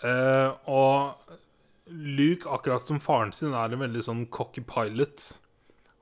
Eh, 0.02 0.56
og 0.66 1.36
Luke, 1.92 2.50
akkurat 2.50 2.88
som 2.88 2.98
faren 3.04 3.30
sin, 3.36 3.54
er 3.54 3.76
en 3.76 3.84
veldig 3.84 4.02
sånn 4.08 4.24
cocky 4.34 4.64
pilot. 4.66 5.28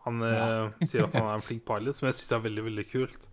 Han 0.08 0.23
ja. 0.23 0.69
sier 0.86 1.10
at 1.10 1.17
han 1.17 1.27
er 1.27 1.41
en 1.41 1.43
flink 1.49 1.65
pilot, 1.67 1.97
som 1.97 2.08
jeg 2.08 2.21
syns 2.21 2.38
er 2.38 2.45
veldig, 2.45 2.65
veldig 2.69 2.88
kult. 2.88 3.27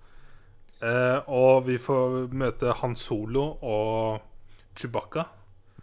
Eh, 0.84 1.18
og 1.32 1.66
vi 1.70 1.78
får 1.80 2.26
møte 2.36 2.74
Han 2.82 2.96
Solo 2.98 3.46
og 3.64 4.24
Chewbacca. 4.76 5.26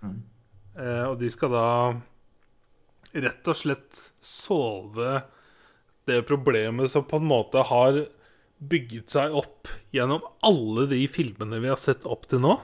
Eh, 0.04 1.06
og 1.08 1.18
de 1.22 1.30
skal 1.34 1.54
da 1.54 1.68
rett 3.14 3.50
og 3.50 3.58
slett 3.58 4.04
solve 4.24 5.24
det 6.10 6.24
problemet 6.28 6.91
som 6.91 7.06
på 7.08 7.20
en 7.22 7.30
måte 7.30 7.62
har 7.70 8.04
bygget 8.64 9.14
seg 9.14 9.34
opp 9.38 9.70
gjennom 9.96 10.24
alle 10.46 10.88
de 10.91 11.02
filmene 11.12 11.60
vi 11.64 11.72
har 11.72 11.80
sett 11.80 12.08
opp 12.10 12.28
til 12.32 12.41
nå. 12.44 12.58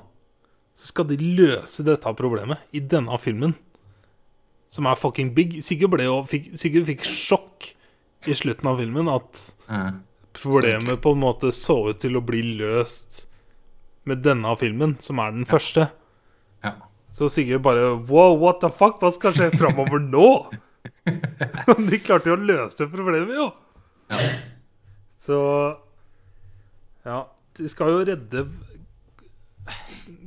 Så 0.78 0.92
skal 0.94 1.10
de 1.10 1.18
løse 1.20 1.84
dette 1.84 2.14
problemet 2.16 2.62
i 2.76 2.82
denne 2.82 3.18
filmen. 3.20 3.56
Som 4.70 4.86
er 4.88 5.00
fucking 5.00 5.34
big. 5.36 5.58
Ble 5.90 6.06
jo, 6.06 6.22
fikk, 6.30 6.52
fikk 6.56 7.04
sjokk 7.08 7.72
i 8.30 8.36
slutten 8.38 8.70
av 8.70 8.80
filmen 8.82 9.10
at 9.12 9.50
Ja. 9.70 9.90
Problemet 10.42 11.02
på 11.02 11.14
en 11.16 11.22
måte 11.24 11.52
så 11.56 11.78
ut 11.90 12.00
til 12.02 12.18
å 12.20 12.24
bli 12.26 12.42
løst 12.60 13.26
med 14.10 14.24
denne 14.26 14.56
filmen, 14.60 14.96
som 15.04 15.20
er 15.20 15.36
den 15.36 15.46
første. 15.50 15.90
ja. 16.64 16.76
Så 17.12 17.28
Sigurd 17.34 17.64
bare 17.66 17.96
Wow, 18.08 18.38
what 18.40 18.60
the 18.62 18.70
fuck? 18.70 19.00
Hva 19.02 19.10
skal 19.12 19.34
skje 19.36 19.50
framover 19.58 20.00
nå? 20.00 20.28
De 21.90 22.00
klarte 22.00 22.30
jo 22.30 22.38
å 22.38 22.42
løse 22.42 22.88
problemet, 22.92 23.34
jo. 23.36 23.50
Ja. 24.10 24.20
Så 25.26 25.40
Ja, 27.06 27.20
de 27.58 27.70
skal 27.70 27.92
jo 27.96 28.04
redde 28.08 28.46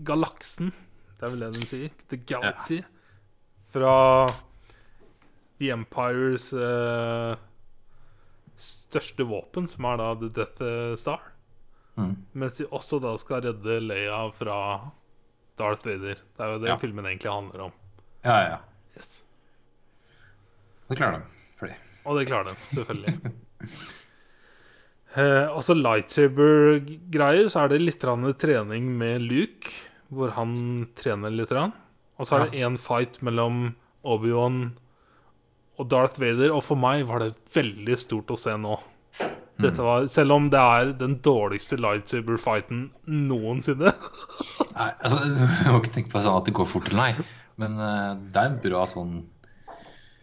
galaksen. 0.07 0.73
Det 1.19 1.27
er 1.27 1.33
vel 1.35 1.45
det 1.47 1.53
de 1.61 1.69
sier. 1.71 1.95
The 2.11 2.19
Galaxy. 2.27 2.81
Fra 3.73 3.95
The 5.63 5.71
Empires 5.75 6.51
eh, 6.53 7.37
største 8.63 9.27
våpen, 9.29 9.69
som 9.71 9.87
er 9.91 10.01
da 10.01 10.09
The 10.21 10.31
Death 10.39 10.65
Star. 11.01 11.29
Mm. 11.99 12.15
Mens 12.41 12.57
de 12.61 12.67
også 12.73 13.01
da 13.03 13.13
skal 13.21 13.43
redde 13.45 13.81
Leia 13.85 14.23
fra 14.37 14.57
Darth 15.61 15.85
Vader. 15.87 16.21
Det 16.37 16.41
er 16.47 16.53
jo 16.55 16.59
det 16.63 16.69
Ja. 16.73 16.77
filmen 16.81 17.07
egentlig 17.07 17.33
handler 17.33 17.67
om. 17.69 17.73
Ja, 18.25 18.37
ja, 18.41 18.49
ja. 18.49 18.59
Yes. 18.97 19.25
Det 20.89 20.97
klarer 20.97 21.19
de. 21.21 21.25
Fordi. 21.59 21.75
Og 22.07 22.19
det 22.19 22.27
klarer 22.29 22.45
de, 22.45 22.55
selvfølgelig. 22.77 23.33
eh, 25.17 25.49
også 25.53 25.75
lightsaber-greier, 25.77 27.49
så 27.53 27.65
er 27.65 27.69
det 27.73 27.81
litt 27.83 28.01
trening 28.39 28.91
med 28.99 29.23
Luke, 29.23 29.71
hvor 30.09 30.31
han 30.37 30.89
trener 30.95 31.31
litt. 31.31 31.53
Og 31.53 32.27
så 32.27 32.37
er 32.39 32.51
det 32.51 32.61
én 32.61 32.79
fight 32.79 33.23
mellom 33.23 33.75
Obi-Wan 34.05 34.73
og 35.81 35.89
Darth 35.91 36.21
Vader, 36.21 36.53
og 36.53 36.63
for 36.67 36.77
meg 36.77 37.07
var 37.09 37.25
det 37.25 37.35
veldig 37.55 37.97
stort 37.99 38.31
å 38.35 38.37
se 38.39 38.55
nå. 38.61 38.77
Dette 39.63 39.85
var, 39.85 40.07
Selv 40.11 40.33
om 40.35 40.47
det 40.51 40.59
er 40.61 40.93
den 40.99 41.19
dårligste 41.23 41.77
lightsaber-fighten 41.81 42.87
noensinne. 43.07 43.93
Nei, 44.79 44.89
altså, 45.05 45.21
Jeg 45.65 45.69
må 45.75 45.81
ikke 45.83 45.95
tenke 45.99 46.13
på 46.15 46.23
sånn 46.25 46.39
at 46.41 46.49
det 46.49 46.55
går 46.57 46.69
fort 46.71 46.89
nei, 46.97 47.11
men 47.61 47.77
uh, 47.79 48.15
det 48.33 48.41
er 48.41 48.49
en 48.51 48.57
bra 48.65 48.87
sånn 48.89 49.13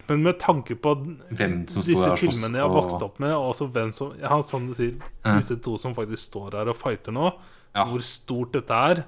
Men 0.09 0.23
med 0.25 0.39
tanke 0.41 0.73
på 0.81 0.95
disse 1.29 2.09
filmene 2.17 2.57
jeg 2.57 2.65
har 2.65 2.73
vokst 2.73 3.03
opp 3.05 3.19
med, 3.21 3.35
og 3.37 3.51
også 3.51 3.67
hvem 3.75 3.91
som 3.93 4.15
Ja, 4.17 4.39
sånn 4.41 4.65
du 4.71 4.73
sier, 4.77 4.95
disse 5.37 5.59
to 5.61 5.77
som 5.77 5.93
faktisk 5.97 6.31
står 6.31 6.57
her 6.57 6.71
og 6.73 6.79
fighter 6.81 7.13
nå, 7.15 7.29
Ja. 7.77 7.85
hvor 7.85 8.01
stort 8.01 8.55
dette 8.57 8.73
er, 8.73 9.03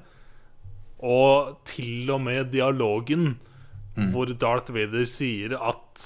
og 1.01 1.55
til 1.65 2.11
og 2.13 2.21
med 2.29 2.51
dialogen 2.53 3.33
Mm. 3.97 4.05
hvor 4.13 4.29
Darth 4.39 4.69
Vader 4.71 5.03
sier 5.03 5.51
at 5.59 6.03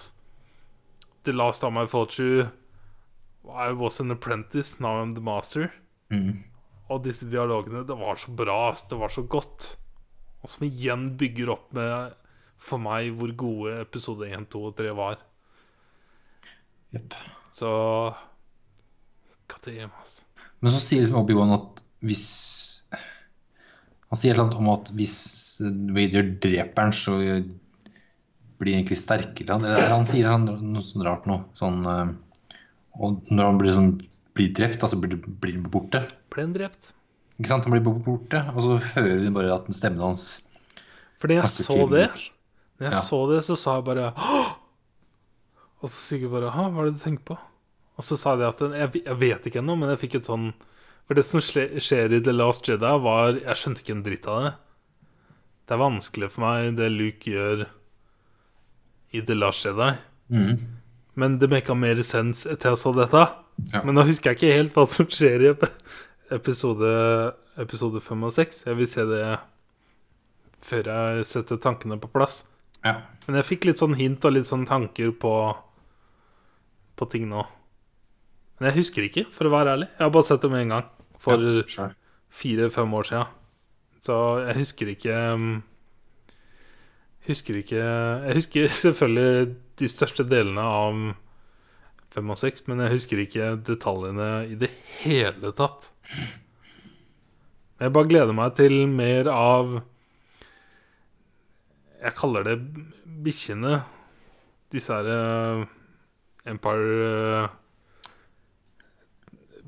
The 1.26 1.34
last 1.34 1.62
time 1.62 1.82
I 1.82 1.88
fought 1.90 2.20
you 2.20 2.48
I 3.46 3.72
was 3.72 4.00
an 4.00 4.12
apprentice, 4.12 4.80
now 4.80 5.02
I'm 5.02 5.14
the 5.14 5.22
master. 5.22 5.72
Mm. 6.10 6.44
Og 6.90 7.02
disse 7.06 7.26
dialogene, 7.30 7.84
det 7.86 7.98
var 7.98 8.18
så 8.22 8.32
bra, 8.32 8.76
det 8.90 8.98
var 8.98 9.14
så 9.14 9.22
godt. 9.22 9.78
Og 10.42 10.50
som 10.50 10.66
igjen 10.68 11.08
bygger 11.18 11.52
opp 11.54 11.74
med, 11.74 12.14
for 12.58 12.82
meg, 12.82 13.12
hvor 13.18 13.34
gode 13.38 13.80
episode 13.82 14.30
1, 14.30 14.48
2 14.54 14.64
og 14.70 14.76
3 14.78 14.94
var. 14.98 15.20
Yep. 16.96 17.18
Så 17.54 17.70
Goddamn, 19.52 19.94
altså. 20.00 20.24
Men 20.62 20.74
så 20.74 20.82
sier 20.82 21.04
liksom 21.04 21.20
Obi-Wan 21.20 21.54
at 21.54 21.82
hvis 22.06 22.26
Han 24.10 24.20
sier 24.20 24.38
noe 24.38 24.54
om 24.58 24.70
at 24.72 24.90
hvis 24.96 25.16
Vader 25.94 26.30
dreper 26.42 26.88
han, 26.88 26.94
så 26.96 27.18
blir 28.62 28.76
egentlig 28.78 28.98
sterkere. 29.02 29.56
Han, 29.56 29.66
eller 29.68 29.92
han 29.92 30.06
sier 30.08 30.30
han 30.32 30.46
noe 30.48 30.84
sånt 30.86 31.06
rart 31.08 31.26
nå. 31.30 31.40
Sånn, 31.60 31.82
eh, 31.92 32.60
og 32.96 33.26
når 33.32 33.50
han 33.50 33.58
blir, 33.62 33.74
sånn, 33.76 33.90
blir 34.38 34.54
drept, 34.56 34.84
altså 34.86 35.00
blir, 35.02 35.18
blir 35.20 35.58
han 35.58 35.66
borte. 35.72 36.04
Ble 36.34 36.46
han 36.48 36.54
drept? 36.56 36.94
Ikke 37.36 37.52
sant? 37.52 37.68
Han 37.68 37.76
blir 37.76 37.84
borte, 38.06 38.42
og 38.54 38.62
så 38.64 38.78
hører 38.94 39.20
vi 39.26 39.34
bare 39.36 39.58
at 39.58 39.68
stemmen 39.76 40.04
hans 40.06 40.28
Fordi 41.20 41.36
jeg 41.36 41.52
så 41.52 41.76
det, 41.92 42.06
når 42.80 42.88
jeg 42.88 42.94
Ja. 42.96 43.02
så 43.04 43.20
det, 43.32 43.42
så 43.48 43.58
sa 43.60 43.74
jeg 43.80 43.86
bare 43.90 44.14
Hå! 44.16 44.40
Og 45.84 45.90
så 45.90 45.96
Sigurd 45.96 46.32
bare 46.32 46.54
Hå, 46.56 46.70
hva 46.72 46.84
er 46.84 46.90
det 46.90 46.96
du 46.96 47.04
tenker 47.04 47.26
på? 47.34 47.38
Og 47.96 48.04
så 48.08 48.18
sa 48.20 48.38
jeg 48.40 48.48
at 48.48 48.64
Jeg, 48.76 49.04
jeg 49.06 49.20
vet 49.20 49.48
ikke 49.48 49.60
ennå, 49.62 49.76
men 49.80 49.92
jeg 49.94 50.02
fikk 50.06 50.16
et 50.20 50.28
sånn 50.28 50.50
For 51.08 51.16
det 51.20 51.26
som 51.28 51.44
skjer 51.44 52.16
i 52.16 52.22
The 52.24 52.34
Last 52.36 52.68
Jedi, 52.68 52.94
var 53.04 53.36
Jeg 53.40 53.60
skjønte 53.60 53.84
ikke 53.84 53.96
en 53.96 54.06
dritt 54.08 54.28
av 54.32 54.42
det. 54.46 54.54
Det 55.66 55.76
er 55.76 55.82
vanskelig 55.82 56.32
for 56.32 56.46
meg, 56.46 56.76
det 56.80 56.88
Luke 56.94 57.32
gjør 57.32 57.66
i 59.16 59.24
The 59.26 59.38
Last 59.38 59.66
Jedi. 59.66 59.92
Mm. 60.34 60.56
Men 61.16 61.38
det 61.40 61.50
mekka 61.52 61.76
mer 61.78 62.02
sens 62.04 62.44
etter 62.46 62.74
jeg 62.74 62.82
så 62.82 62.92
dette. 62.96 63.24
Ja. 63.72 63.82
Men 63.88 63.96
nå 63.96 64.04
husker 64.08 64.34
jeg 64.34 64.40
ikke 64.40 64.58
helt 64.58 64.76
hva 64.76 64.86
som 64.92 65.08
skjer 65.08 65.46
i 65.46 65.52
episode, 66.36 66.90
episode 67.62 68.02
5 68.04 68.26
og 68.28 68.34
6. 68.36 68.66
Jeg 68.68 68.80
vil 68.80 68.90
se 68.92 69.06
det 69.08 69.22
før 70.66 70.90
jeg 70.92 71.28
setter 71.30 71.62
tankene 71.62 72.00
på 72.02 72.10
plass. 72.12 72.44
Ja. 72.86 73.00
Men 73.26 73.40
jeg 73.40 73.50
fikk 73.50 73.70
litt 73.70 73.82
sånn 73.82 73.96
hint 73.98 74.26
og 74.28 74.36
litt 74.36 74.50
sånn 74.50 74.68
tanker 74.70 75.14
på, 75.22 75.34
på 77.00 77.08
ting 77.12 77.30
nå. 77.32 77.46
Men 78.60 78.70
jeg 78.70 78.80
husker 78.82 79.08
ikke, 79.08 79.26
for 79.36 79.48
å 79.48 79.54
være 79.56 79.76
ærlig. 79.76 79.88
Jeg 79.96 80.06
har 80.06 80.14
bare 80.16 80.28
sett 80.28 80.44
det 80.44 80.52
med 80.52 80.66
en 80.66 80.76
gang. 80.76 80.92
For 81.26 81.42
ja, 81.42 81.88
fire-fem 82.36 82.94
år 83.00 83.10
siden. 83.10 83.34
Så 84.06 84.18
jeg 84.44 84.58
husker 84.60 84.92
ikke 84.92 85.16
um, 85.34 85.48
Husker 87.26 87.58
ikke 87.58 87.82
Jeg 87.82 88.38
husker 88.38 88.74
selvfølgelig 88.86 89.56
de 89.80 89.92
største 89.92 90.26
delene 90.28 90.62
av 90.62 91.00
fem 92.16 92.32
og 92.32 92.40
seks, 92.40 92.64
men 92.70 92.80
jeg 92.80 92.94
husker 92.94 93.22
ikke 93.26 93.50
detaljene 93.68 94.30
i 94.48 94.56
det 94.60 94.70
hele 95.02 95.52
tatt. 95.58 95.90
Jeg 97.76 97.92
bare 97.92 98.08
gleder 98.08 98.32
meg 98.38 98.54
til 98.56 98.86
mer 98.88 99.28
av 99.34 99.82
Jeg 102.00 102.16
kaller 102.16 102.46
det 102.48 102.56
bikkjene. 103.26 103.82
Disse 104.72 104.94
her 104.94 105.10
eh, 105.12 105.66
Empire 106.46 107.44
uh, 107.44 107.54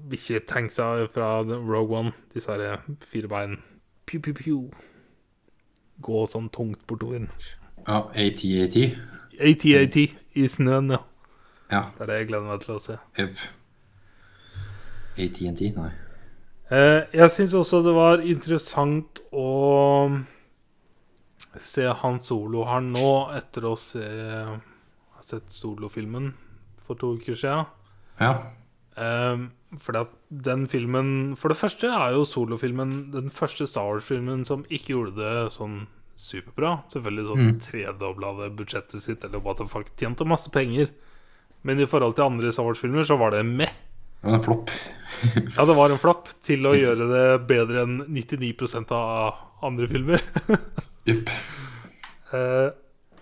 Bikkjetanksa 0.07 1.07
fra 1.11 1.41
Rogue 1.41 1.97
One. 1.97 2.13
Disse 2.33 2.53
her 2.53 2.83
fire 3.01 3.27
bein. 3.27 3.57
Pew, 4.05 4.21
pew, 4.21 4.33
pew. 4.33 4.69
Gå 6.01 6.25
sånn 6.29 6.49
tungt 6.53 6.85
bortover. 6.87 7.27
ja 7.87 7.99
AT-AT. 8.13 8.77
AT-AT 9.37 9.97
i 10.37 10.47
snøen, 10.47 10.91
ja. 10.91 11.03
Ja. 11.71 11.81
Det 11.97 12.05
er 12.05 12.11
det 12.11 12.17
jeg 12.21 12.27
gleder 12.29 12.47
meg 12.47 12.61
til 12.63 12.75
å 12.77 12.81
se. 12.81 12.97
Yep. 13.19 13.45
AT&T? 15.17 15.69
Nei. 15.75 15.91
Eh, 16.67 17.01
jeg 17.15 17.31
syns 17.31 17.55
også 17.55 17.81
det 17.83 17.93
var 17.95 18.23
interessant 18.27 19.21
å 19.31 19.47
se 21.63 21.87
Han 22.01 22.19
Solo 22.21 22.65
her 22.67 22.83
nå, 22.83 23.11
etter 23.37 23.65
å 23.65 23.75
se 23.79 24.03
ha 24.03 25.23
sett 25.23 25.49
solofilmen 25.51 26.33
for 26.85 26.99
to 26.99 27.15
uker 27.17 27.35
siden. 27.39 27.65
Ja. 28.19 28.33
Um, 28.97 29.51
fordi 29.83 29.99
at 30.05 30.11
den 30.31 30.65
filmen 30.71 31.35
For 31.35 31.49
det 31.51 31.57
første 31.59 31.89
er 31.91 32.13
jo 32.15 32.21
solofilmen 32.23 33.11
den 33.11 33.29
første 33.29 33.67
Star 33.67 33.83
Wars-filmen 33.89 34.45
som 34.47 34.63
ikke 34.71 34.93
gjorde 34.95 35.15
det 35.19 35.51
sånn 35.57 35.87
superbra. 36.17 36.83
Selvfølgelig 36.89 37.25
sånn 37.27 37.43
Mm. 37.47 37.59
tredobla 37.61 38.31
det 38.39 38.55
budsjettet 38.57 39.03
sitt, 39.03 39.23
eller 39.27 39.39
what 39.43 39.57
the 39.57 39.65
fuck. 39.67 39.91
Tjente 39.97 40.25
masse 40.25 40.49
penger. 40.49 40.87
Men 41.63 41.79
i 41.79 41.85
forhold 41.85 42.15
til 42.15 42.23
andre 42.25 42.51
Star 42.51 42.63
Wars-filmer 42.65 43.03
så 43.03 43.17
var 43.19 43.31
det 43.31 43.43
meh. 43.45 43.73
Det 44.23 44.31
var 44.31 44.33
en 44.39 44.43
flopp. 44.47 44.69
Ja, 45.57 45.65
det 45.65 45.75
var 45.75 45.89
en 45.93 45.97
flopp 46.01 46.27
til 46.43 46.65
å 46.65 46.73
gjøre 46.73 47.05
det 47.11 47.47
bedre 47.47 47.83
enn 47.83 47.99
99% 48.07 48.91
av 48.91 49.35
andre 49.63 49.87
filmer. 49.87 50.21
Jepp. 51.07 51.29
Eh, 52.33 52.69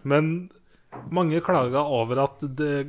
men 0.04 0.50
mange 1.12 1.42
klaga 1.44 1.84
over 1.84 2.24
at 2.24 2.40
det 2.56 2.88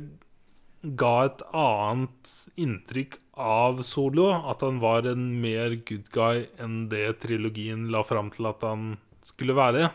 ga 0.83 1.13
et 1.25 1.41
annet 1.57 2.33
inntrykk 2.57 3.17
av 3.37 3.81
Solo. 3.83 4.29
At 4.51 4.61
han 4.61 4.79
var 4.79 5.07
en 5.09 5.41
mer 5.41 5.75
good 5.87 6.09
guy 6.13 6.45
enn 6.61 6.87
det 6.89 7.19
trilogien 7.23 7.89
la 7.93 8.03
fram 8.03 8.29
til 8.33 8.45
at 8.49 8.61
han 8.61 8.97
skulle 9.25 9.55
være. 9.57 9.89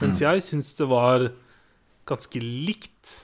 Mens 0.00 0.20
jeg 0.20 0.42
syns 0.44 0.74
det 0.76 0.86
var 0.90 1.30
ganske 2.06 2.40
likt 2.42 3.22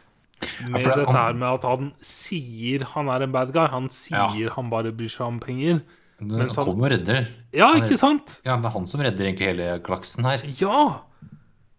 med 0.67 0.81
ja, 0.83 0.89
det- 0.97 1.05
dette 1.05 1.13
her 1.15 1.35
med 1.39 1.49
at 1.61 1.63
han 1.69 1.93
sier 2.03 2.83
han 2.97 3.09
er 3.09 3.23
en 3.23 3.33
bad 3.33 3.53
guy. 3.53 3.67
Han 3.69 3.89
sier 3.93 4.51
han 4.57 4.71
bare 4.73 4.91
bryr 4.93 5.09
seg 5.13 5.27
om 5.27 5.39
penger. 5.41 5.83
Det 6.23 6.39
han 6.39 6.49
kommer 6.55 6.87
og 6.87 6.93
redder. 6.93 7.29
Ja, 7.53 7.75
ikke 7.77 7.99
sant? 7.99 8.41
Ja, 8.47 8.57
det 8.57 8.67
er 8.67 8.75
han 8.77 8.87
som 8.87 9.01
redder 9.03 9.27
egentlig 9.27 9.49
hele 9.53 9.81
klaksen 9.83 10.25
her. 10.25 10.43
Ja! 10.59 11.03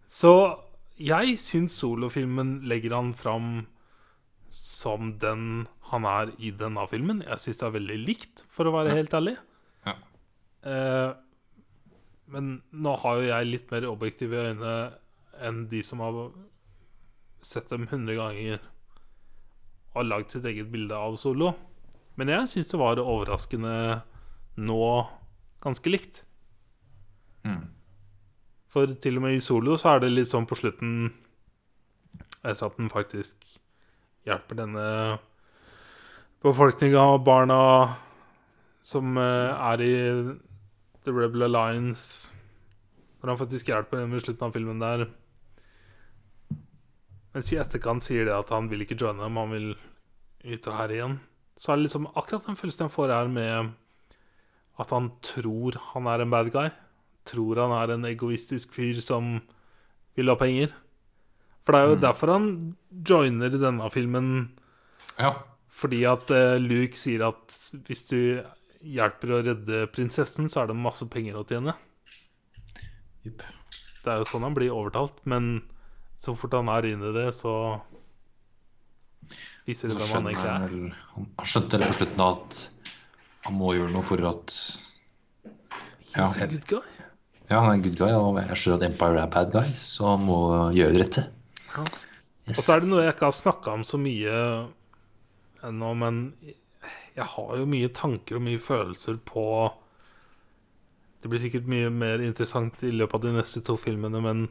Så 0.06 0.58
jeg 1.00 1.38
syns 1.40 1.74
solofilmen 1.80 2.60
legger 2.68 2.94
han 2.94 3.12
fram 3.16 3.66
som 4.54 5.14
den 5.18 5.66
han 5.90 6.06
er 6.06 6.32
i 6.38 6.52
denne 6.54 6.86
filmen. 6.90 7.22
Jeg 7.26 7.42
syns 7.42 7.60
det 7.60 7.66
er 7.66 7.76
veldig 7.76 7.98
likt, 8.04 8.44
for 8.54 8.70
å 8.70 8.74
være 8.76 8.94
helt 8.94 9.14
ærlig. 9.16 9.34
Ja. 9.86 9.94
Eh, 10.70 11.10
men 12.34 12.54
nå 12.72 12.94
har 13.02 13.20
jo 13.20 13.28
jeg 13.28 13.50
litt 13.50 13.74
mer 13.74 13.88
objektive 13.90 14.46
øyne 14.48 14.74
enn 15.44 15.66
de 15.68 15.82
som 15.84 16.00
har 16.04 16.30
sett 17.44 17.68
dem 17.72 17.84
100 17.90 18.16
ganger 18.16 18.62
og 19.94 20.06
lagd 20.08 20.32
sitt 20.32 20.46
eget 20.48 20.70
bilde 20.72 20.96
av 20.96 21.18
Solo. 21.20 21.52
Men 22.18 22.30
jeg 22.30 22.50
syns 22.50 22.70
det 22.70 22.80
var 22.80 23.02
overraskende 23.02 23.74
nå 24.62 24.80
ganske 25.64 25.90
likt. 25.90 26.22
Mm. 27.44 27.66
For 28.70 28.94
til 29.02 29.18
og 29.18 29.26
med 29.26 29.36
i 29.36 29.42
solo 29.42 29.76
så 29.78 29.94
er 29.94 30.04
det 30.04 30.14
litt 30.14 30.30
sånn 30.30 30.48
på 30.48 30.56
slutten 30.58 31.12
Etter 32.44 32.66
at 32.66 32.78
den 32.78 32.90
faktisk 32.92 33.44
hjelper 34.24 34.58
denne 34.58 34.86
befolkninga 36.44 37.02
og 37.14 37.22
barna 37.24 37.60
som 38.84 39.16
eh, 39.20 39.52
er 39.72 39.84
i 39.84 39.94
The 41.04 41.12
Rebel 41.12 41.46
Alliance 41.46 42.32
Hvor 43.18 43.32
han 43.32 43.40
faktisk 43.40 43.68
hjelper 43.68 44.02
dem 44.02 44.12
i 44.12 44.20
slutten 44.20 44.44
av 44.44 44.52
filmen 44.52 44.82
der. 44.82 45.06
Mens 47.32 47.48
i 47.52 47.56
etterkant 47.58 48.04
sier 48.04 48.28
det 48.28 48.34
at 48.36 48.52
han 48.52 48.68
vil 48.68 48.84
ikke 48.84 48.98
joine 49.00 49.24
dem, 49.24 49.38
han 49.40 49.54
vil 49.54 49.70
ut 50.44 50.68
og 50.68 50.76
her 50.76 50.92
igjen. 50.92 51.16
Så 51.56 51.72
er 51.72 51.78
det 51.78 51.86
liksom 51.86 52.10
akkurat 52.12 52.44
den 52.46 52.58
følelsen 52.60 52.84
jeg 52.84 52.94
får 52.94 53.14
her 53.14 53.30
med 53.32 53.72
at 54.82 54.92
han 54.92 55.08
tror 55.24 55.78
han 55.94 56.08
er 56.10 56.22
en 56.22 56.34
bad 56.34 56.50
guy. 56.52 56.68
Tror 57.24 57.62
han 57.62 57.72
er 57.78 57.94
en 57.94 58.04
egoistisk 58.10 58.74
fyr 58.76 59.00
som 59.00 59.38
vil 60.18 60.28
ha 60.28 60.36
penger. 60.38 60.74
For 61.64 61.74
det 61.74 61.80
er 61.80 61.90
jo 61.90 62.00
derfor 62.02 62.34
han 62.34 62.46
joiner 63.08 63.54
denne 63.56 63.88
filmen. 63.92 64.28
Ja. 65.16 65.32
Fordi 65.74 66.02
at 66.06 66.30
eh, 66.34 66.58
Luke 66.60 66.98
sier 66.98 67.24
at 67.30 67.56
hvis 67.88 68.04
du 68.10 68.18
hjelper 68.84 69.32
å 69.32 69.42
redde 69.46 69.86
prinsessen, 69.92 70.50
så 70.52 70.62
er 70.62 70.70
det 70.70 70.76
masse 70.76 71.06
penger 71.10 71.40
å 71.40 71.46
tjene. 71.48 71.74
Yep. 73.24 73.46
Det 74.04 74.12
er 74.12 74.20
jo 74.20 74.28
sånn 74.28 74.44
han 74.44 74.56
blir 74.56 74.74
overtalt. 74.76 75.22
Men 75.28 75.64
så 76.20 76.36
fort 76.36 76.56
han 76.58 76.68
er 76.72 76.90
inne 76.92 77.10
i 77.10 77.16
det, 77.16 77.30
så 77.36 77.54
viser 79.64 79.90
det 79.90 79.98
hvem 79.98 80.12
han 80.18 80.30
egentlig 80.30 80.50
han 80.50 80.66
er. 80.66 80.74
vel 80.74 80.92
Han 81.14 81.30
han 81.40 81.48
skjønte 81.48 81.80
vel 81.80 81.88
på 81.88 81.98
slutten 82.02 82.24
at 82.26 82.60
han 83.44 83.56
må 83.60 83.72
gjøre 83.76 83.92
noe 83.92 84.04
for 84.04 84.28
at 84.28 84.58
Ja, 86.14 86.28
He's 86.28 86.36
a 86.44 86.46
good 86.46 86.68
guy. 86.68 86.84
Ja, 87.48 87.58
han 87.60 87.70
er 87.70 87.78
en 87.78 87.82
good 87.84 87.96
guy, 87.98 88.12
og 88.12 88.38
jeg 88.40 88.56
skjønner 88.60 88.78
at 88.78 88.86
Empire 88.92 89.24
er 89.24 89.32
bad 89.32 89.50
guy, 89.52 89.72
så 89.76 90.14
han 90.14 90.22
må 90.28 90.38
gjøre 90.76 90.94
det 90.94 91.00
rette. 91.02 91.24
Ja. 91.76 91.84
Yes. 92.44 92.58
Og 92.58 92.64
så 92.64 92.74
er 92.74 92.82
det 92.84 92.88
noe 92.90 93.02
jeg 93.06 93.14
ikke 93.14 93.28
har 93.30 93.36
snakka 93.38 93.72
om 93.72 93.84
så 93.88 93.96
mye 94.00 94.34
ennå, 95.64 95.94
men 95.96 96.18
jeg 97.16 97.24
har 97.32 97.54
jo 97.56 97.64
mye 97.70 97.88
tanker 97.96 98.36
og 98.36 98.42
mye 98.44 98.60
følelser 98.60 99.16
på 99.24 99.44
Det 101.22 101.30
blir 101.32 101.40
sikkert 101.40 101.64
mye 101.72 101.88
mer 101.88 102.20
interessant 102.20 102.82
i 102.84 102.90
løpet 102.92 103.14
av 103.16 103.22
de 103.24 103.30
neste 103.38 103.62
to 103.64 103.78
filmene, 103.80 104.20
men 104.20 104.42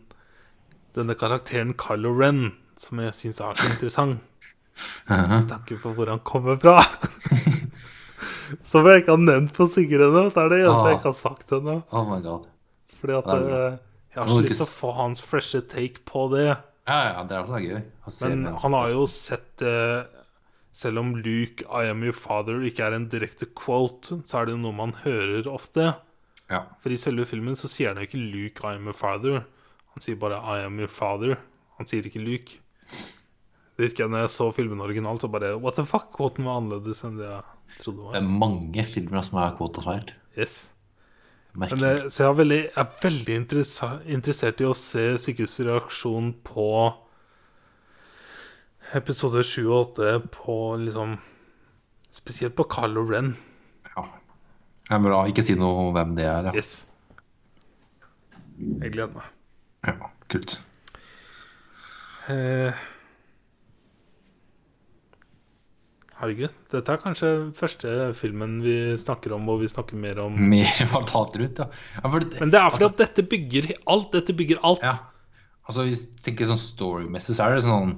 denne 0.97 1.13
karakteren 1.13 1.75
Kylo 1.77 2.15
Ren, 2.17 2.47
som 2.81 2.97
jeg 3.03 3.13
syns 3.13 3.41
er 3.45 3.53
så 3.53 3.67
interessant 3.69 4.23
med 5.05 5.49
tanke 5.51 5.77
for 5.77 5.93
hvor 5.93 6.09
han 6.09 6.23
kommer 6.25 6.57
fra. 6.57 6.79
Som 8.65 8.85
jeg 8.85 9.01
ikke 9.03 9.13
har 9.15 9.21
nevnt 9.21 9.53
på 9.55 9.65
Sigrid 9.69 10.01
ennå. 10.05 10.27
Det 10.33 10.37
er 10.43 10.49
det 10.51 10.59
eneste 10.63 10.89
jeg 10.89 10.93
Ah. 10.93 10.97
ikke 10.99 11.09
har 11.09 11.17
sagt 11.17 11.53
ennå. 11.55 11.75
Oh. 11.93 12.43
Fordi 12.99 13.13
at 13.17 13.29
eh, 13.33 13.77
jeg 14.13 14.19
har 14.19 14.27
så 14.29 14.41
lyst 14.45 14.59
til 14.59 14.65
å 14.65 14.73
få 14.73 14.91
hans 14.97 15.21
freshe 15.25 15.61
take 15.69 16.03
på 16.05 16.25
det. 16.33 16.57
Ja, 16.87 16.97
ja, 17.13 17.23
det 17.23 17.35
er 17.35 17.45
også 17.45 17.61
gøy. 17.63 17.77
Men 18.27 18.47
han 18.59 18.75
har 18.75 18.89
jo 18.91 19.05
sett 19.07 19.61
eh, 19.63 20.03
Selv 20.75 20.99
om 20.99 21.13
Luke, 21.15 21.63
I 21.63 21.87
am 21.87 22.01
your 22.03 22.15
father 22.17 22.63
ikke 22.65 22.83
er 22.83 22.95
en 22.97 23.05
direkte 23.11 23.47
quote, 23.55 24.17
så 24.27 24.39
er 24.39 24.49
det 24.49 24.55
jo 24.55 24.63
noe 24.63 24.75
man 24.75 24.95
hører 25.03 25.47
ofte. 25.47 25.93
Ja. 26.49 26.63
For 26.81 26.91
i 26.91 26.97
selve 26.99 27.27
filmen 27.29 27.55
så 27.55 27.69
sier 27.71 27.93
han 27.93 28.01
jo 28.01 28.07
ikke 28.09 28.19
Luke, 28.19 28.65
I 28.65 28.79
am 28.79 28.89
your 28.89 28.97
father. 28.97 29.43
Han 29.93 30.03
sier 30.03 30.17
bare 30.19 30.41
I 30.41 30.65
am 30.65 30.81
your 30.81 30.91
father. 30.91 31.37
Han 31.77 31.89
sier 31.89 32.09
ikke 32.09 32.23
Luke. 32.25 32.57
Det 33.77 33.87
husker 33.87 34.05
jeg 34.05 34.13
når 34.13 34.25
jeg 34.25 34.33
så 34.33 34.49
filmen 34.53 34.81
originalt, 34.83 35.21
så 35.23 35.29
bare 35.31 35.53
What 35.61 35.77
the 35.77 35.85
fuck? 35.87 36.09
Quoten 36.17 36.49
var 36.49 36.59
annerledes 36.61 37.05
enn 37.05 37.21
det 37.21 37.29
jeg 37.29 37.79
trodde 37.79 38.01
det 38.01 38.17
Det 38.17 38.21
er 38.23 38.35
mange 38.43 38.85
filmer 38.89 39.25
som 39.25 39.39
er 39.41 39.55
kvota 39.57 39.85
feil. 39.85 40.11
Yes. 40.37 40.59
Men, 41.53 41.69
Merkelig. 41.69 42.11
så 42.11 42.23
jeg 42.23 42.29
er 42.31 42.37
veldig, 42.39 42.61
jeg 42.63 42.81
er 42.81 42.93
veldig 43.03 43.35
interessert 44.15 44.61
i 44.63 44.65
å 44.65 44.73
se 44.77 45.03
Sigurds 45.21 45.59
reaksjon 45.61 46.31
på 46.47 46.69
episode 48.97 49.43
7 49.45 49.59
og 49.67 49.75
8 49.99 50.15
på 50.33 50.57
liksom 50.81 51.19
Spesielt 52.13 52.53
på 52.53 52.67
Carlo 52.69 53.01
Ren. 53.09 53.31
Ja. 53.95 54.03
Det 54.85 54.97
er 54.97 54.99
bra. 55.01 55.23
Ikke 55.25 55.41
si 55.41 55.55
noe 55.57 55.87
om 55.87 55.95
hvem 55.95 56.11
det 56.13 56.27
er. 56.29 56.51
Ja. 56.51 56.53
Yes. 56.53 56.85
Jeg 58.59 58.93
gleder 58.93 59.15
meg. 59.17 59.31
ja 59.89 60.11
kult. 60.29 60.53
Eh, 62.29 62.83
herregud. 66.23 66.53
Dette 66.73 66.93
er 66.95 67.01
kanskje 67.03 67.31
første 67.57 68.11
filmen 68.17 68.57
vi 68.63 68.75
snakker 68.99 69.35
om 69.35 69.45
hvor 69.47 69.61
vi 69.61 69.69
snakker 69.71 69.99
mer 69.99 70.23
om 70.23 70.37
Mer 70.49 70.71
fatalt 70.95 71.37
rundt, 71.39 71.61
ja. 71.61 71.67
ja 71.99 72.13
det, 72.15 72.39
Men 72.39 72.53
det 72.53 72.61
er 72.61 72.73
fordi 72.73 72.89
at 72.89 73.01
dette 73.03 73.27
bygger 73.29 73.69
alt. 73.93 74.09
Dette 74.15 74.35
bygger 74.39 74.63
alt. 74.63 74.83
ja. 74.83 74.97
Altså, 75.63 75.85
hvis 75.87 76.01
jeg 76.01 76.23
tenker 76.25 76.49
sånn 76.49 76.59
storymessig, 76.59 77.37
så 77.37 77.45
er 77.45 77.55
det 77.55 77.63
sånn 77.63 77.93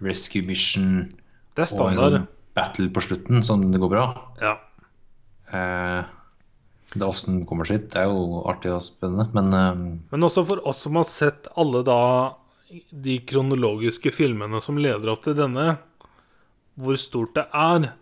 rescue 0.00 0.46
mission 0.48 1.10
Det 1.56 1.66
er 1.66 1.74
og 1.76 1.90
en 1.90 1.98
sånn 2.00 2.22
battle 2.56 2.88
på 2.94 3.02
slutten, 3.04 3.44
sånn 3.46 3.68
det 3.74 3.80
går 3.82 3.92
bra. 3.92 4.06
Ja. 4.40 4.54
Eh, 5.52 6.00
det 6.94 7.06
åssen 7.06 7.36
den 7.36 7.44
kommer 7.46 7.68
sitt. 7.68 7.90
det 7.92 8.02
er 8.02 8.08
jo 8.10 8.40
artig 8.50 8.72
og 8.74 8.82
spennende, 8.82 9.28
men 9.36 9.54
eh, 9.54 9.82
Men 10.10 10.26
også 10.26 10.46
for 10.48 10.64
oss 10.66 10.82
som 10.86 10.96
har 10.98 11.06
sett 11.08 11.50
alle 11.60 11.84
da 11.86 12.00
de 12.90 13.18
kronologiske 13.26 14.12
filmene 14.14 14.60
som 14.62 14.78
leder 14.78 15.10
opp 15.12 15.24
til 15.26 15.36
denne, 15.38 15.76
hvor 16.80 16.98
stort 17.00 17.34
det 17.38 17.46
er. 17.56 17.92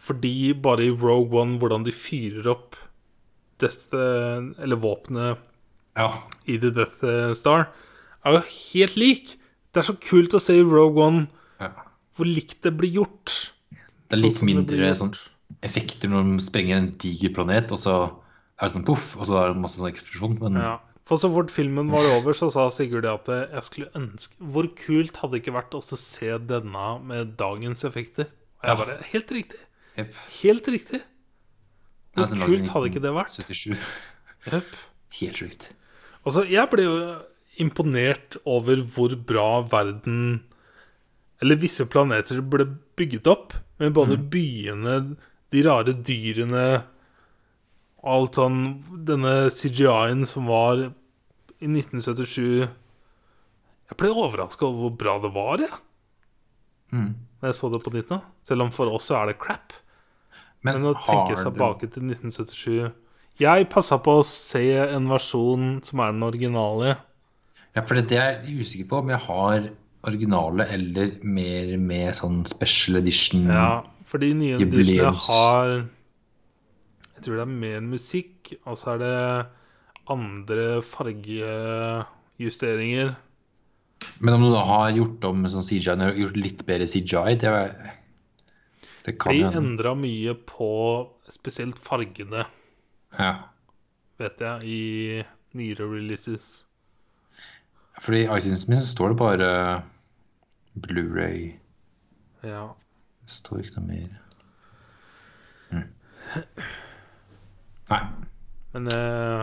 Fordi 0.00 0.52
bare 0.56 0.86
i 0.88 0.94
Rogue 0.94 1.36
One, 1.38 1.58
hvordan 1.60 1.84
de 1.86 1.94
fyrer 1.94 2.48
opp 2.50 2.78
dette, 3.60 4.00
eller 4.58 4.80
våpenet 4.80 5.42
ja. 5.98 6.08
i 6.48 6.56
The 6.60 6.70
Death 6.72 7.04
Star, 7.38 7.68
er 8.24 8.38
jo 8.38 8.42
helt 8.46 8.96
lik. 9.00 9.34
Det 9.70 9.82
er 9.82 9.90
så 9.90 9.96
kult 10.00 10.34
å 10.34 10.42
se 10.42 10.56
i 10.58 10.64
Rogue 10.66 11.04
One 11.04 11.26
ja. 11.60 11.70
hvor 12.16 12.28
likt 12.28 12.62
det 12.64 12.72
blir 12.80 13.02
gjort. 13.02 13.52
Det 13.70 14.16
er 14.16 14.24
litt 14.24 14.40
sånn 14.40 14.50
mindre 14.50 14.94
sånn 14.96 15.12
effekter 15.66 16.10
når 16.10 16.26
de 16.26 16.42
sprenger 16.42 16.80
en 16.80 16.88
diger 17.00 17.34
planet, 17.36 17.70
og 17.74 17.78
så 17.78 17.96
er 18.08 18.66
det 18.66 18.72
sånn 18.74 18.86
poff, 18.88 19.12
og 19.18 19.28
så 19.28 19.36
er 19.40 19.52
det 19.52 19.62
masse 19.62 19.80
sånn 19.80 19.90
eksplosjon. 19.92 20.38
Men 20.40 20.58
Ja. 20.62 20.78
For 21.10 21.18
så 21.18 21.26
fort 21.32 21.50
filmen 21.50 21.88
var 21.90 22.06
over, 22.06 22.36
så 22.38 22.46
sa 22.54 22.68
Sigurd 22.70 23.08
at 23.10 23.26
jeg 23.34 23.66
skulle 23.66 23.88
ønske 23.98 24.36
Hvor 24.54 24.68
kult 24.78 25.16
hadde 25.18 25.34
det 25.34 25.40
ikke 25.42 25.56
vært 25.56 25.74
å 25.74 25.80
se 25.82 26.36
denne 26.46 26.84
med 27.02 27.32
dagens 27.40 27.82
effekter? 27.88 28.28
Og 28.62 28.70
jeg 28.70 28.78
bare 28.78 28.98
Helt 29.10 29.32
riktig. 29.34 29.58
Helt 30.38 30.70
riktig. 30.70 31.00
Hvor 32.14 32.30
sånn 32.30 32.44
kult 32.46 32.70
hadde 32.70 32.92
ikke 32.92 33.02
det 33.02 33.12
vært? 33.16 33.34
77. 33.34 33.74
Yep. 34.50 34.78
Helt 35.18 35.42
sjukt. 35.42 35.66
Altså, 36.22 36.44
jeg 36.46 36.70
ble 36.70 36.86
jo 36.86 36.94
imponert 37.60 38.38
over 38.48 38.80
hvor 38.94 39.16
bra 39.26 39.48
verden 39.66 40.44
Eller 41.42 41.58
visse 41.58 41.86
planeter 41.90 42.38
ble 42.44 42.68
bygget 43.00 43.26
opp. 43.30 43.58
Med 43.80 43.94
både 43.96 44.18
byene, 44.30 44.96
de 45.50 45.66
rare 45.66 45.96
dyrene 46.06 46.64
Alt 48.06 48.38
sånn 48.38 48.60
Denne 49.08 49.50
CGI-en 49.52 50.22
som 50.28 50.46
var 50.48 50.86
i 51.60 51.68
1977 51.68 52.42
Jeg 52.64 53.98
ble 53.98 54.10
overraska 54.14 54.66
over 54.66 54.86
hvor 54.86 54.96
bra 54.96 55.16
det 55.22 55.32
var, 55.34 55.64
jeg. 55.64 55.80
Mm. 56.94 57.12
Når 57.40 57.50
jeg 57.50 57.58
så 57.58 57.70
det 57.72 57.82
på 57.84 57.92
nytt 57.94 58.10
nå. 58.12 58.20
Selv 58.46 58.66
om 58.66 58.72
for 58.74 58.92
oss 58.94 59.08
så 59.10 59.20
er 59.20 59.30
det 59.30 59.38
crap. 59.42 59.74
Men, 60.60 60.80
Men 60.80 60.90
å 60.92 60.96
tenke 60.98 61.38
seg 61.38 61.54
tilbake 61.54 61.88
til 61.88 62.10
1977 62.10 62.90
Jeg 63.40 63.68
passa 63.72 63.96
på 64.02 64.18
å 64.20 64.24
se 64.26 64.64
en 64.82 65.06
versjon 65.08 65.78
som 65.86 66.02
er 66.04 66.12
den 66.12 66.26
originale. 66.26 66.98
Ja, 67.76 67.84
for 67.86 67.96
det 67.96 68.18
er 68.18 68.42
jeg 68.42 68.60
usikker 68.60 68.90
på 68.90 69.00
om 69.00 69.12
jeg 69.12 69.22
har 69.24 69.70
originale 70.08 70.66
eller 70.74 71.14
mer 71.22 71.72
med 71.80 72.16
sånn 72.16 72.42
special 72.48 73.00
edition. 73.00 73.46
Ja, 73.52 73.82
for 74.08 74.22
de 74.22 74.32
nye 74.36 74.58
editionene 74.60 75.12
har 75.26 75.72
Jeg 77.14 77.24
tror 77.26 77.36
det 77.36 77.44
er 77.44 77.52
mer 77.52 77.80
musikk, 77.84 78.54
og 78.64 78.78
så 78.80 78.94
er 78.94 79.02
det 79.02 79.16
andre 80.08 80.80
fargejusteringer. 80.86 83.14
Men 84.20 84.34
om 84.34 84.42
du 84.46 84.50
da 84.52 84.62
har 84.64 84.90
gjort 84.96 85.24
om 85.28 85.44
sånn 85.48 85.62
CGI, 85.66 85.96
gjort 86.20 86.36
litt 86.40 86.64
bedre 86.68 86.86
CGI, 86.88 87.34
det, 87.40 87.50
det 89.06 89.12
kan 89.20 89.32
De 89.36 89.42
endra 89.60 89.92
mye 89.96 90.34
på 90.48 90.70
spesielt 91.30 91.78
fargene, 91.80 92.44
Ja. 93.18 93.32
vet 94.18 94.40
jeg, 94.40 94.62
i 94.64 95.24
nyere 95.56 95.84
releases. 95.90 96.64
Fordi 98.00 98.18
i 98.24 98.28
iTunes 98.38 98.68
min 98.68 98.78
så 98.80 98.86
står 98.94 99.08
det 99.12 99.18
bare 99.20 99.48
Blu-ray. 100.80 101.40
Ja. 102.46 102.64
Det 103.24 103.30
står 103.34 103.58
ikke 103.64 103.76
noe 103.80 103.88
mer. 103.90 104.10
Mm. 105.70 105.88
Nei. 107.90 108.02
Men 108.72 108.82
eh, 108.94 109.42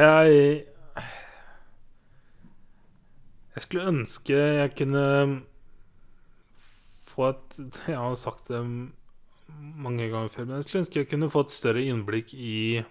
jeg 0.00 0.64
Jeg 3.54 3.62
skulle 3.62 3.88
ønske 3.92 4.34
jeg 4.34 4.74
kunne 4.78 5.06
få 7.06 7.30
et 7.30 7.58
Jeg 7.86 7.98
har 7.98 8.14
sagt 8.18 8.48
det 8.50 8.62
mange 9.54 10.08
ganger 10.10 10.28
før, 10.28 10.44
men 10.48 10.56
jeg 10.58 10.64
skulle 10.64 10.82
ønske 10.82 10.98
jeg 10.98 11.10
kunne 11.12 11.30
få 11.30 11.44
et 11.46 11.54
større 11.54 11.82
innblikk 11.86 12.34
i 12.34 12.82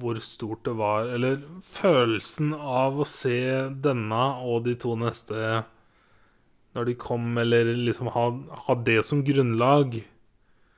hvor 0.00 0.16
stort 0.24 0.64
det 0.64 0.72
var, 0.78 1.10
eller 1.12 1.42
følelsen 1.62 2.54
av 2.56 2.96
å 2.96 3.06
se 3.06 3.36
denne 3.84 4.22
og 4.40 4.64
de 4.64 4.72
to 4.80 4.94
neste 4.98 5.36
når 6.76 6.88
de 6.90 6.94
kom, 7.00 7.28
eller 7.40 7.68
liksom 7.76 8.08
ha, 8.12 8.24
ha 8.66 8.76
det 8.84 8.98
som 9.08 9.22
grunnlag. 9.24 9.98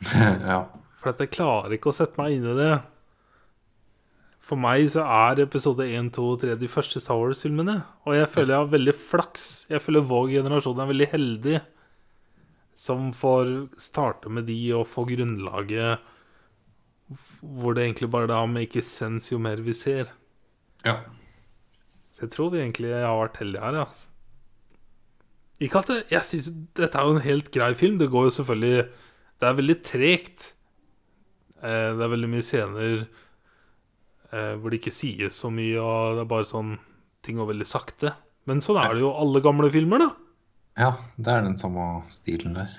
ja. 0.50 0.60
For 0.98 1.10
at 1.10 1.22
jeg 1.22 1.34
klarer 1.34 1.74
ikke 1.74 1.90
å 1.90 1.96
sette 1.96 2.18
meg 2.20 2.36
inn 2.36 2.46
i 2.46 2.54
det. 2.58 2.74
For 4.48 4.56
meg 4.56 4.86
så 4.88 5.02
er 5.04 5.42
episode 5.44 5.84
1, 5.84 6.08
2 6.16 6.26
og 6.32 6.38
3 6.40 6.54
de 6.56 6.68
første 6.72 7.02
Star 7.04 7.18
Wars-filmene. 7.20 7.82
Og 8.08 8.16
jeg 8.16 8.28
føler 8.32 8.54
jeg 8.54 8.62
har 8.62 8.70
veldig 8.72 8.94
flaks. 8.96 9.48
Jeg 9.68 9.82
føler 9.84 10.06
vår 10.08 10.30
generasjon 10.38 10.80
er 10.80 10.88
veldig 10.92 11.10
heldig. 11.16 11.58
som 12.78 13.08
får 13.10 13.48
starte 13.76 14.30
med 14.30 14.46
de 14.46 14.72
og 14.72 14.84
få 14.86 15.02
grunnlaget 15.08 15.98
hvor 17.42 17.74
det 17.74 17.82
egentlig 17.82 18.08
bare 18.12 18.28
da 18.30 18.44
make 18.46 18.82
sense 18.86 19.32
jo 19.32 19.38
mer 19.42 19.58
vi 19.66 19.74
ser. 19.74 20.12
Ja. 20.84 21.00
Så 22.14 22.26
jeg 22.26 22.30
tror 22.36 22.52
vi 22.52 22.60
egentlig 22.60 22.92
har 22.94 23.18
vært 23.18 23.40
heldige 23.42 23.64
her, 23.64 23.80
altså. 23.82 24.08
Ikke 25.58 25.80
at 25.82 25.88
det, 25.90 26.04
Jeg 26.12 26.22
synes 26.22 26.52
dette 26.78 26.98
er 26.98 27.02
jo 27.02 27.16
en 27.16 27.24
helt 27.24 27.50
grei 27.50 27.74
film. 27.74 27.98
Det 27.98 28.10
går 28.10 28.28
jo 28.28 28.30
selvfølgelig 28.30 28.88
Det 29.40 29.48
er 29.48 29.58
veldig 29.58 29.82
tregt. 29.82 30.54
Eh, 31.62 31.90
det 31.98 32.02
er 32.04 32.14
veldig 32.14 32.30
mye 32.30 32.46
scener 32.46 33.08
eh, 34.32 34.54
hvor 34.58 34.72
det 34.72 34.80
ikke 34.80 34.94
sies 34.94 35.38
så 35.42 35.50
mye, 35.52 35.78
og 35.80 36.18
det 36.18 36.24
er 36.24 36.32
bare 36.36 36.48
sånn 36.48 36.76
Ting 37.26 37.34
går 37.40 37.48
veldig 37.50 37.66
sakte. 37.66 38.12
Men 38.46 38.60
sånn 38.62 38.78
er 38.78 38.92
det 38.94 39.02
jo 39.02 39.08
alle 39.18 39.40
gamle 39.44 39.68
filmer, 39.74 40.00
da. 40.00 40.06
ja, 40.78 40.90
det 41.18 41.32
er 41.32 41.42
den 41.44 41.56
samme 41.58 41.88
stilen 42.14 42.54
der. 42.54 42.70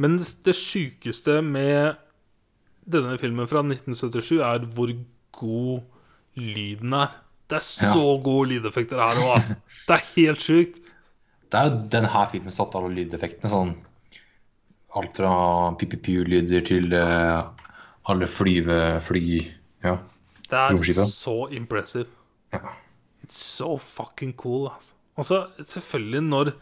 Men 0.00 0.14
det 0.16 0.54
sjukeste 0.54 1.40
med 1.44 1.98
denne 2.86 3.16
filmen 3.18 3.50
fra 3.50 3.64
1977 3.66 4.38
er 4.38 4.68
hvor 4.76 4.92
god 5.36 5.82
lyden 6.38 6.94
er. 6.94 7.16
Det 7.50 7.58
er 7.60 7.66
så 7.66 8.06
gode 8.22 8.52
lydeffekter 8.54 9.02
her 9.02 9.20
òg, 9.22 9.34
altså. 9.36 9.58
Det 9.86 9.96
er 9.98 10.06
helt 10.14 10.46
sjukt. 10.46 10.80
Det 11.46 11.58
er 11.58 11.68
jo 11.68 11.82
denne 11.92 12.10
her 12.10 12.30
filmen 12.32 12.54
satt 12.54 12.74
alle 12.78 12.94
lydeffektene 12.94 13.50
sånn 13.52 13.76
Alt 14.96 15.18
fra 15.18 15.30
pipipu-lyder 15.76 16.62
til 16.64 16.94
uh, 16.96 17.44
alle 18.08 18.28
flyve... 18.30 18.78
fly... 19.04 19.42
Ja. 19.84 19.98
Det 20.50 20.58
er 20.58 20.72
Romskipet. 20.76 21.10
så 21.10 21.36
impressive. 21.52 22.06
Ja. 22.52 22.60
It's 23.24 23.38
so 23.40 23.76
fucking 23.76 24.34
cool, 24.38 24.68
altså. 24.70 24.92
Altså, 25.18 25.38
selvfølgelig 25.58 26.22
når 26.28 26.52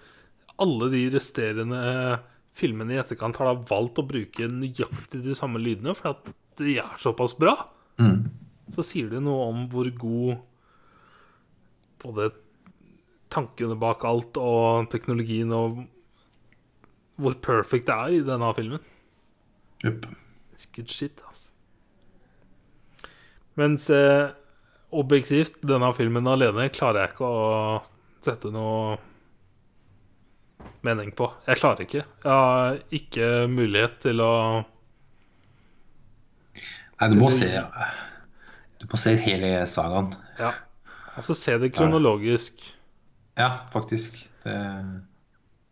alle 0.63 0.91
de 0.93 1.03
resterende 1.17 1.81
eh, 1.91 2.19
filmene 2.55 2.95
i 2.95 3.01
etterkant 3.03 3.37
har 3.41 3.51
da 3.51 3.65
valgt 3.69 3.99
å 3.99 4.07
bruke 4.07 4.47
nøyaktig 4.49 5.21
de 5.25 5.35
samme 5.35 5.59
lydene, 5.59 5.95
for 5.99 6.15
at 6.15 6.31
de 6.63 6.77
er 6.79 6.99
såpass 7.03 7.35
bra, 7.39 7.57
Mm. 7.99 8.31
så 8.73 8.83
sier 8.83 9.11
det 9.11 9.21
noe 9.23 9.49
om 9.53 9.69
hvor 9.71 9.87
god 9.99 10.39
både 12.03 12.31
tankene 13.31 13.77
bak 13.79 14.05
alt 14.05 14.37
og 14.41 14.89
teknologien 14.91 15.53
og 15.55 15.85
hvor 17.21 17.35
perfect 17.43 17.87
det 17.87 17.95
er 17.95 18.17
i 18.17 18.25
denne 18.27 18.49
filmen. 18.57 18.81
Yep. 19.85 20.07
It's 20.55 20.67
good 20.75 20.91
shit, 20.91 21.21
altså. 21.29 21.34
Mens 23.61 23.89
eh, 23.91 24.31
objektivt, 24.95 25.61
denne 25.67 25.91
filmen 25.95 26.27
alene 26.31 26.69
klarer 26.75 27.05
jeg 27.05 27.15
ikke 27.15 27.29
å 27.29 27.49
sette 28.25 28.51
noe 28.55 28.97
mening 30.85 31.13
på. 31.17 31.29
Jeg 31.49 31.61
klarer 31.61 31.87
ikke. 31.87 32.05
Jeg 32.05 32.31
har 32.31 32.79
ikke 32.95 33.33
mulighet 33.51 34.01
til 34.05 34.23
å 34.25 34.35
Nei, 36.95 37.09
du 37.11 37.19
må 37.19 37.29
se 37.35 37.49
Du 38.79 38.87
må 38.91 38.99
se 39.01 39.17
hele 39.25 39.57
sagaen. 39.69 40.13
Ja. 40.39 40.53
Altså 41.15 41.35
se 41.39 41.57
det 41.63 41.73
kronologisk. 41.75 42.63
Ja, 43.39 43.51
faktisk. 43.73 44.17
Det 44.45 44.55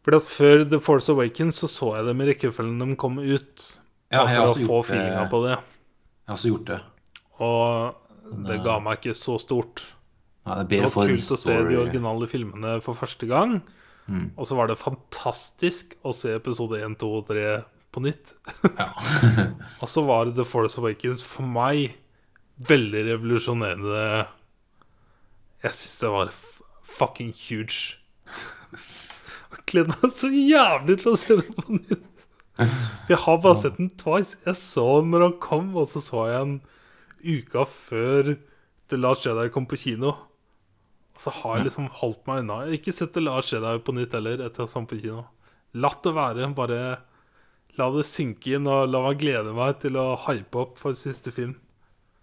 Fordi 0.03 0.18
at 0.18 0.26
Før 0.26 0.64
The 0.70 0.80
Force 0.83 1.12
Awakens 1.12 1.61
så 1.62 1.70
så 1.70 1.93
jeg 1.97 2.09
dem 2.09 2.22
i 2.22 2.26
rekkefølgen 2.33 2.80
de 2.83 2.97
kom 2.99 3.20
ut. 3.22 3.68
Ja, 4.12 4.24
bare 4.24 4.49
for 4.49 4.55
å 4.55 4.66
få 4.66 4.80
feelinga 4.91 5.28
på 5.30 5.45
det. 5.47 5.55
Jeg 5.57 6.30
har 6.33 6.39
også 6.39 6.51
gjort 6.51 6.66
det. 6.72 6.80
Og 7.43 8.47
det 8.47 8.61
ga 8.64 8.78
meg 8.82 9.01
ikke 9.01 9.16
så 9.18 9.36
stort. 9.43 9.84
Ja, 10.47 10.62
det 10.62 10.68
Det 10.70 10.82
var 10.88 11.11
kult 11.11 11.34
å 11.34 11.38
se 11.38 11.57
de 11.68 11.78
originale 11.78 12.28
filmene 12.30 12.76
for 12.82 12.99
første 12.99 13.28
gang. 13.30 13.61
Mm. 14.11 14.32
Og 14.34 14.47
så 14.49 14.57
var 14.59 14.70
det 14.70 14.80
fantastisk 14.80 15.95
å 16.03 16.14
se 16.16 16.34
episode 16.34 16.80
1, 16.82 16.97
2 16.99 17.11
og 17.20 17.28
3 17.30 17.45
på 17.93 18.03
nytt. 18.03 18.34
Ja. 18.78 18.88
Og 19.82 19.88
så 19.90 20.03
var 20.09 20.32
The 20.32 20.47
Force 20.49 20.80
Awakens 20.80 21.22
for 21.26 21.47
meg 21.47 21.99
veldig 22.62 23.05
revolusjonerende. 23.11 24.26
Jeg 25.62 25.76
syns 25.78 25.99
det 26.01 26.12
var 26.14 26.32
fucking 26.82 27.32
huge. 27.36 27.99
Jeg 29.53 29.66
gleder 29.68 29.93
meg 29.93 30.16
så 30.16 30.32
jævlig 30.32 30.99
til 31.03 31.12
å 31.12 31.20
se 31.20 31.38
det 31.38 31.47
på 31.59 31.78
nytt. 31.78 32.09
Jeg 33.09 33.18
har 33.24 33.38
bare 33.43 33.59
sett 33.61 33.78
den 33.78 33.90
twice. 34.01 34.38
Jeg 34.47 34.59
så 34.59 34.86
den 35.01 35.12
når 35.14 35.26
han 35.28 35.38
kom, 35.43 35.70
og 35.76 35.88
så 35.93 36.03
så 36.05 36.26
jeg 36.30 36.40
den 36.40 36.59
uka 37.22 37.64
før 37.68 38.34
The 38.90 38.98
Last 38.98 39.26
Jedi 39.26 39.48
kom 39.54 39.66
på 39.70 39.78
kino. 39.80 40.14
Så 41.20 41.32
har 41.42 41.58
jeg 41.58 41.68
liksom 41.68 41.90
holdt 42.00 42.26
meg 42.28 42.42
unna. 42.42 42.62
Jeg 42.64 42.72
har 42.72 42.80
ikke 42.80 42.96
sett 42.96 43.14
The 43.14 43.22
Last 43.24 43.52
Jedi 43.54 43.72
på 43.84 43.94
nytt 43.96 44.16
heller 44.16 44.42
etter 44.46 44.66
å 44.66 44.84
på 44.88 44.98
kino. 45.00 45.26
Latt 45.74 46.02
det 46.04 46.14
være. 46.16 46.50
Bare 46.56 46.80
la 47.78 47.88
det 47.94 48.04
synke 48.08 48.56
inn, 48.56 48.68
og 48.68 48.90
la 48.90 49.00
meg 49.06 49.20
glede 49.22 49.54
meg 49.56 49.78
til 49.84 49.96
å 50.00 50.10
hype 50.26 50.58
opp 50.60 50.76
for 50.80 50.98
siste 50.98 51.32
film. 51.32 51.56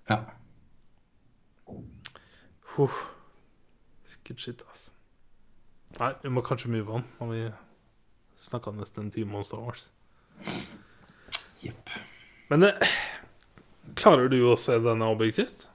ja. 0.10 0.24
Huh. 2.76 3.00
Good 4.30 4.40
shit, 4.40 4.62
altså. 4.70 4.92
Nei, 5.98 6.14
vi 6.22 6.30
må 6.30 6.44
kanskje 6.46 6.70
move 6.70 6.94
on. 6.94 7.06
Når 7.20 7.32
vi 7.34 7.42
snakka 8.40 8.72
nesten 8.78 9.08
en 9.08 9.12
time 9.12 9.38
om 9.38 9.44
Star 9.44 9.64
Wars. 9.66 9.90
Yep. 11.66 11.90
Men 12.50 12.64
eh, 12.64 12.94
klarer 14.00 14.32
du 14.32 14.40
å 14.50 14.56
se 14.60 14.78
denne 14.84 15.10
objektivt? 15.12 15.68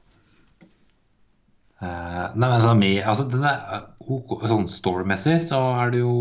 Uh, 1.85 2.31
nei, 2.39 2.49
men 2.49 2.79
med, 2.81 3.01
altså 3.05 3.27
den 3.29 3.43
er 3.45 3.59
eh, 3.77 4.47
sånn 4.49 4.69
storymessig 4.71 5.35
så 5.43 5.59
er 5.83 5.91
det 5.93 6.01
jo 6.01 6.15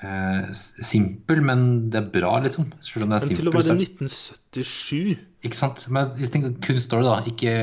uh, 0.00 0.40
simpel, 0.54 1.42
men 1.44 1.66
det 1.92 2.00
er 2.00 2.08
bra, 2.16 2.32
liksom. 2.42 2.72
Selv 2.82 3.06
om 3.06 3.12
det 3.12 3.20
er 3.20 3.28
Men 3.28 3.38
til 3.38 3.50
å 3.50 3.54
være 3.54 3.68
så- 3.68 3.76
1977 3.76 5.18
Ikke 5.44 5.60
sant? 5.60 5.84
Men 5.94 6.10
hvis 6.16 6.32
du 6.32 6.38
tenker 6.38 6.56
kun 6.64 6.80
story, 6.82 7.06
da, 7.06 7.20
ikke 7.28 7.54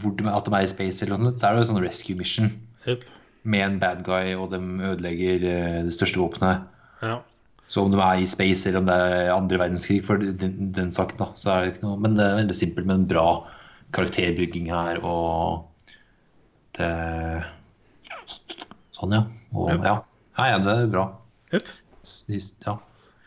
hvor 0.00 0.14
de, 0.16 0.28
at 0.30 0.46
de 0.46 0.54
er 0.56 0.64
i 0.64 0.70
space 0.70 1.04
eller 1.04 1.20
noe 1.20 1.32
sånt, 1.32 1.42
så 1.42 1.50
er 1.50 1.58
det 1.58 1.64
jo 1.66 1.70
sånn 1.72 1.82
rescue 1.84 2.16
mission 2.16 2.48
Jep. 2.86 3.04
med 3.44 3.66
en 3.66 3.78
bad 3.82 4.06
guy, 4.06 4.32
og 4.38 4.54
de 4.54 4.62
ødelegger 4.62 5.44
uh, 5.44 5.82
det 5.84 5.92
største 5.98 6.22
våpenet. 6.22 6.64
Ja. 7.02 7.18
Så 7.72 7.86
om 7.86 7.92
de 7.92 8.00
er 8.04 8.20
i 8.20 8.28
space 8.28 8.68
eller 8.68 8.82
om 8.82 8.88
det 8.88 8.94
er 9.00 9.32
andre 9.32 9.58
verdenskrig, 9.62 10.02
for 10.04 10.20
den, 10.20 10.72
den 10.76 10.90
saken, 10.92 11.16
da, 11.22 11.30
så 11.40 11.54
er 11.54 11.62
det 11.62 11.70
ikke 11.72 11.86
noe 11.86 12.00
Men 12.04 12.18
det 12.18 12.26
er 12.26 12.38
veldig 12.42 12.56
simpelt, 12.56 12.88
men 12.90 13.06
bra 13.08 13.26
karakterbygging 13.96 14.68
her, 14.72 15.00
og 15.04 15.68
det 16.76 16.88
Sånn, 18.92 19.14
ja. 19.16 19.22
Og, 19.52 19.70
Ja. 19.72 19.76
ja. 19.76 19.94
ja. 20.38 20.48
Ja, 20.52 20.58
det 20.64 20.72
er 20.72 20.90
bra. 20.92 21.06
Yep. 21.52 21.70
Ja. 22.66 22.76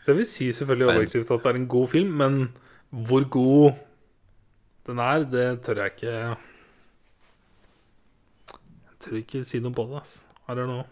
Så 0.06 0.12
jeg 0.12 0.16
vil 0.20 0.26
si 0.28 0.46
selvfølgelig 0.54 0.88
objektivt 0.92 1.30
at 1.30 1.42
det 1.42 1.50
er 1.50 1.58
en 1.60 1.68
god 1.70 1.86
film, 1.90 2.14
men 2.18 2.38
hvor 2.90 3.26
god 3.30 3.78
den 4.86 4.98
er, 5.02 5.24
det 5.26 5.62
tør 5.66 5.82
jeg 5.82 5.94
ikke 5.96 6.14
Jeg 8.86 8.98
tør 9.02 9.16
ikke 9.20 9.44
si 9.46 9.60
noe 9.62 9.74
på 9.74 9.86
det, 9.90 10.00
ass. 10.00 10.26
I 10.46 10.54
don't 10.54 10.70
know. 10.70 10.84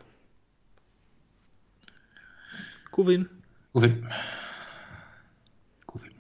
God 2.95 3.11
film. 3.11 3.29
God 3.75 3.83
film. 3.83 4.07
God 5.87 6.01
film. 6.01 6.15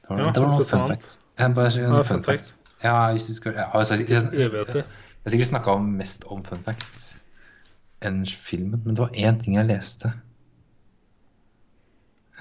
Det 0.00 0.08
var, 0.08 0.18
Ja, 0.18 0.32
det 0.32 0.42
var 0.42 0.48
noen 0.48 0.68
fun 0.70 0.88
facts. 0.88 1.20
Jeg 1.38 1.54
bare, 1.54 1.72
Ja, 1.76 1.90
noen 1.92 2.08
fun 2.08 2.24
facts. 2.24 2.56
Ja, 2.82 2.94
du 3.12 3.34
skal, 3.34 3.52
ja, 3.58 3.66
jeg, 3.78 4.08
jeg, 4.08 4.22
jeg, 4.32 4.50
jeg 4.52 4.84
har 5.24 5.34
sikkert 5.34 5.50
snakka 5.50 5.76
mest 5.84 6.24
om 6.32 6.44
fun 6.46 6.62
facts 6.64 7.18
enn 8.06 8.22
filmen, 8.26 8.80
men 8.84 8.94
det 8.94 9.02
var 9.02 9.16
én 9.18 9.40
ting 9.42 9.58
jeg 9.58 9.68
leste. 9.68 10.12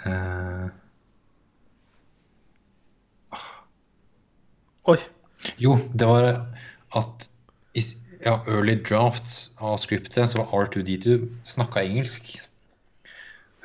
Uh... 0.06 0.70
Oi! 4.88 5.00
jo, 5.60 5.76
det 6.00 6.08
var 6.08 6.30
at 6.96 7.30
i 7.76 7.84
ja, 8.24 8.38
early 8.48 8.78
drafts 8.84 9.52
av 9.60 9.78
scriptet 9.82 10.30
så 10.30 10.40
var 10.44 10.68
R2D2 10.68 11.18
snakka 11.44 11.84
engelsk. 11.84 12.38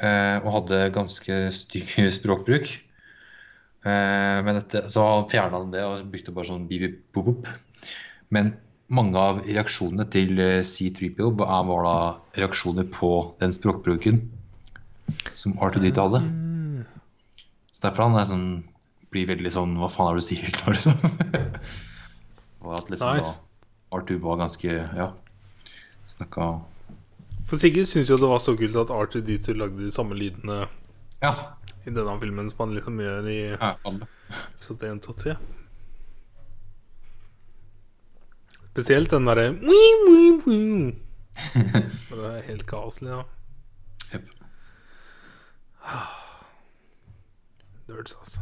Eh, 0.03 0.39
og 0.43 0.51
hadde 0.59 0.81
ganske 0.95 1.39
stygg 1.55 1.95
språkbruk. 2.19 2.73
Eh, 3.83 4.39
men 4.47 4.59
dette, 4.61 4.85
så 4.93 5.07
fjerna 5.31 5.63
han 5.63 5.73
det 5.75 5.83
og 5.87 6.11
brukte 6.13 6.35
bare 6.35 6.51
sånn 6.53 6.69
bip-bip-bop. 6.71 7.49
Men 8.35 8.55
mange 8.93 9.19
av 9.19 9.41
reaksjonene 9.47 10.07
til 10.13 10.39
eh, 10.43 10.61
C3PO 10.67 11.33
var 11.39 11.87
da 11.87 11.97
reaksjoner 12.39 12.87
på 12.93 13.13
den 13.43 13.55
språkbruken 13.55 14.21
som 15.39 15.57
R2D2 15.59 16.05
hadde. 16.07 16.21
Så 17.73 17.87
derfor 17.87 18.07
han 18.07 18.19
er 18.21 18.29
sånn, 18.29 18.47
blir 19.13 19.27
veldig 19.29 19.51
sånn 19.53 19.75
Hva 19.81 19.89
faen 19.93 20.13
er 20.13 20.19
det 20.19 20.23
du 20.23 20.29
sier 20.29 20.55
nå, 20.55 20.73
liksom? 20.77 20.95
og 22.63 22.77
at 22.79 22.93
liksom 22.93 23.19
Nice. 23.19 23.33
da 23.35 23.99
R2 23.99 24.17
var 24.23 24.39
ganske 24.41 24.71
Ja, 24.73 25.09
snakka 26.09 26.47
For 27.53 27.61
Sigurd 27.61 27.85
syns 27.91 28.09
jo 28.09 28.17
det 28.17 28.29
var 28.31 28.41
så 28.41 28.55
kult 28.57 28.77
at 28.81 28.89
R2D2 28.97 29.53
lagde 29.61 29.83
de 29.85 29.91
samme 29.93 30.17
lydene 30.17 30.63
Ja. 31.21 31.35
i 31.85 31.91
denne 31.93 32.15
filmen 32.23 32.49
som 32.49 32.63
han 32.65 32.73
liksom 32.79 32.97
gjør 33.03 33.27
i 33.29 33.35
ja 33.51 33.75
episode 34.57 34.89
1, 34.89 35.03
2, 35.05 35.13
3. 35.21 35.35
Spesielt 38.73 39.11
den 39.13 39.27
derre. 39.29 39.51
Det 42.09 42.25
er 42.31 42.41
helt 42.47 42.65
kaoslig, 42.69 43.11
ja. 43.13 43.21
Yep. 44.15 44.31
Nerds, 47.89 48.17
altså. 48.17 48.41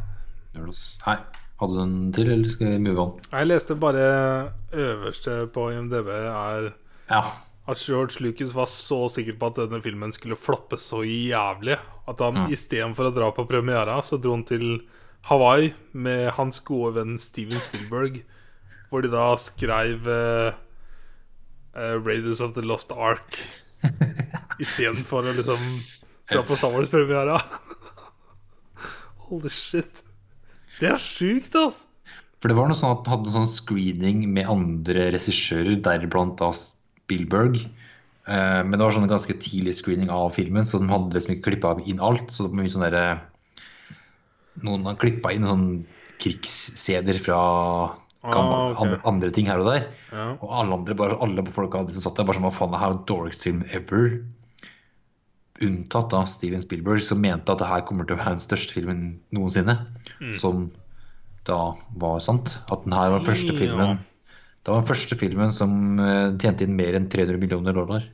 Nerds. 0.54 0.84
Hei. 1.06 1.16
Hadde 1.60 1.74
du 1.76 1.82
en 1.82 2.12
til, 2.14 2.30
eller 2.32 2.48
skal 2.54 2.70
vi 2.76 2.78
move 2.86 3.02
on? 3.02 3.18
Jeg 3.34 3.46
leste 3.50 3.74
bare 3.76 4.06
øverste 4.72 5.40
på 5.54 5.66
IMDb 5.74 6.08
er 6.14 6.70
Ja. 7.10 7.22
At 7.70 7.80
George 7.82 8.20
Lucas 8.24 8.52
var 8.56 8.66
så 8.70 9.04
sikker 9.12 9.36
på 9.38 9.50
at 9.50 9.60
denne 9.62 9.80
filmen 9.84 10.12
skulle 10.14 10.38
floppe 10.38 10.78
så 10.80 11.02
jævlig 11.06 11.76
at 12.10 12.18
han 12.24 12.34
Mm. 12.44 12.50
istedenfor 12.52 13.08
å 13.10 13.14
dra 13.14 13.30
på 13.36 13.46
premiera, 13.48 13.98
så 14.02 14.18
dro 14.20 14.32
han 14.34 14.44
til 14.44 14.80
Hawaii 15.28 15.72
med 15.92 16.30
hans 16.36 16.60
gode 16.64 16.94
venn 16.96 17.18
Steven 17.20 17.60
Spielberg, 17.60 18.22
hvor 18.90 19.02
de 19.04 19.10
da 19.12 19.36
skrev 19.38 20.06
uh, 20.08 20.52
uh, 21.76 21.96
Raiders 22.02 22.40
of 22.40 22.54
the 22.56 22.62
Lost 22.62 22.90
Ark 22.92 23.38
istedenfor 24.60 25.28
å 25.30 25.36
liksom 25.36 25.60
dra 26.30 26.42
på 26.42 26.56
Star 26.56 26.72
Wars-premiera. 26.74 27.38
Holy 29.28 29.50
shit. 29.52 30.02
Det 30.80 30.88
er 30.90 30.98
sjukt, 31.02 31.54
ass! 31.60 31.84
For 32.40 32.48
det 32.48 32.56
var 32.56 32.70
noe 32.70 32.78
sånn 32.78 32.94
at 32.96 33.04
han 33.04 33.18
hadde 33.18 33.34
sånn 33.34 33.48
screening 33.50 34.24
med 34.32 34.48
andre 34.48 35.10
regissører, 35.12 35.76
deriblant 35.84 36.38
da 36.40 36.48
Spielberg. 37.10 37.58
Eh, 38.30 38.60
men 38.62 38.76
det 38.76 38.84
var 38.84 38.94
sånn 38.94 39.08
en 39.08 39.10
ganske 39.10 39.34
tidlig 39.42 39.74
screening 39.80 40.10
av 40.14 40.30
filmen, 40.36 40.66
så 40.68 40.78
de 40.78 40.90
hadde 40.90 41.16
liksom 41.16 41.34
ikke 41.34 41.50
klippa 41.50 41.74
inn 41.82 42.02
alt. 42.04 42.30
Så 42.30 42.46
det 42.46 42.52
var 42.54 42.62
mye 42.62 42.72
sånn 42.72 42.86
der, 42.86 43.26
Noen 44.60 44.84
har 44.86 44.98
klippa 45.00 45.32
inn 45.32 45.46
sånn 45.46 45.66
krigsscener 46.20 47.16
fra 47.16 47.40
gamle, 48.20 48.56
Ah, 48.56 48.72
okay. 48.74 48.82
andre, 48.84 48.98
andre 49.08 49.30
ting 49.32 49.46
her 49.48 49.62
og 49.62 49.70
der. 49.70 49.86
Ja. 50.12 50.26
Og 50.42 50.50
alle 50.52 50.76
andre, 50.76 50.94
bare 50.98 51.16
alle 51.24 51.44
folka 51.48 51.80
de 51.86 51.94
som 51.94 52.04
satt 52.04 52.18
der, 52.20 52.26
bare 52.28 52.36
som 52.36 52.44
hva 52.44 52.52
faen, 52.52 52.74
det 52.74 52.80
her 52.82 52.92
er 52.92 53.00
dorks 53.08 53.42
film 53.46 53.62
ever. 53.72 54.20
Unntatt 55.64 56.10
da 56.12 56.26
Steven 56.28 56.60
Spielberg, 56.60 57.00
som 57.04 57.22
mente 57.22 57.52
at 57.52 57.62
det 57.62 57.68
her 57.70 57.80
kommer 57.88 58.04
til 58.04 58.18
å 58.18 58.20
være 58.20 58.36
den 58.36 58.44
største 58.44 58.76
filmen 58.76 59.00
noensinne. 59.32 59.78
Mm. 60.20 60.36
Som 60.36 60.68
da 61.48 61.72
var 61.96 62.20
sant. 62.20 62.58
At 62.68 62.84
den 62.84 62.92
her 62.92 63.14
var 63.14 63.24
den 63.24 63.28
første 63.30 63.56
Ja. 63.56 63.96
Det 64.60 64.72
var 64.72 64.82
den 64.82 64.88
første 64.90 65.16
filmen 65.16 65.52
som 65.54 65.98
eh, 66.02 66.34
tjente 66.40 66.66
inn 66.66 66.76
mer 66.76 66.96
enn 66.98 67.08
300 67.08 67.40
millioner 67.40 67.76
dollar 67.76 68.04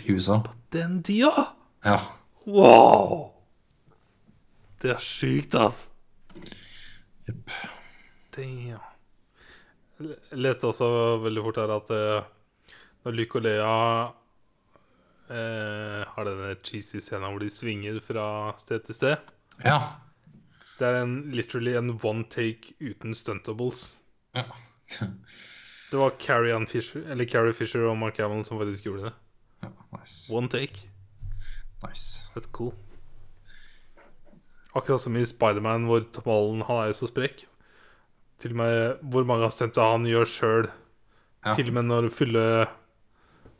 i 0.00 0.12
USA. 0.14 0.40
På 0.46 0.54
Den 0.72 1.02
tida! 1.04 1.50
Ja. 1.84 1.98
Wow! 2.48 3.32
Det 4.80 4.94
er 4.94 5.02
sjukt, 5.04 5.54
ass. 5.58 5.86
Jepp. 7.26 7.52
Jeg 8.36 8.76
leste 10.36 10.68
også 10.68 10.88
veldig 11.24 11.44
fort 11.46 11.60
her 11.62 11.72
at 11.72 11.92
eh, 11.96 12.26
når 13.04 13.16
Luke 13.16 13.38
og 13.38 13.46
Lea 13.46 13.76
eh, 15.32 16.02
har 16.12 16.28
denne 16.28 16.50
cheesy 16.60 17.00
scenen 17.00 17.30
hvor 17.32 17.40
de 17.40 17.48
svinger 17.52 18.00
fra 18.04 18.26
sted 18.60 18.84
til 18.88 18.98
sted 18.98 19.32
Ja. 19.64 19.78
Det 20.76 20.84
er 20.84 21.00
en, 21.00 21.14
literally 21.32 21.72
en 21.78 21.94
one 22.04 22.26
take 22.28 22.76
uten 22.80 23.16
stuntables. 23.16 23.94
ja. 24.36 24.48
Det 25.90 25.98
var 26.00 26.16
Carrie, 26.18 26.66
Fisher, 26.66 27.04
eller 27.06 27.24
Carrie 27.24 27.52
Fisher 27.54 27.86
og 27.86 27.98
Mark 27.98 28.18
Hamill 28.18 28.44
som 28.44 28.58
faktisk 28.58 28.86
gjorde 28.88 29.04
det. 29.04 29.12
ja 29.62 29.68
nice. 29.98 30.32
One 30.34 30.48
take. 30.48 30.88
nice. 31.86 32.24
That's 32.34 32.50
cool. 32.52 32.72
Akkurat 34.74 35.00
som 35.00 35.16
i 35.16 35.24
Spiderman, 35.26 35.84
hvor 35.84 36.02
Tom 36.12 36.24
Holland 36.24 36.62
han 36.68 36.76
er 36.82 36.86
jo 36.90 36.98
så 36.98 37.06
sprekk. 37.08 37.46
Til 38.42 38.52
og 38.52 38.56
med 38.56 38.98
hvor 39.02 39.24
mange 39.24 39.46
av 39.46 39.54
stunta 39.54 39.86
han 39.92 40.04
gjør 40.04 40.28
sjøl. 40.28 40.66
Ja. 41.46 41.54
Til 41.54 41.70
og 41.70 41.78
med 41.78 41.88
når 41.88 42.10
fulle 42.12 42.66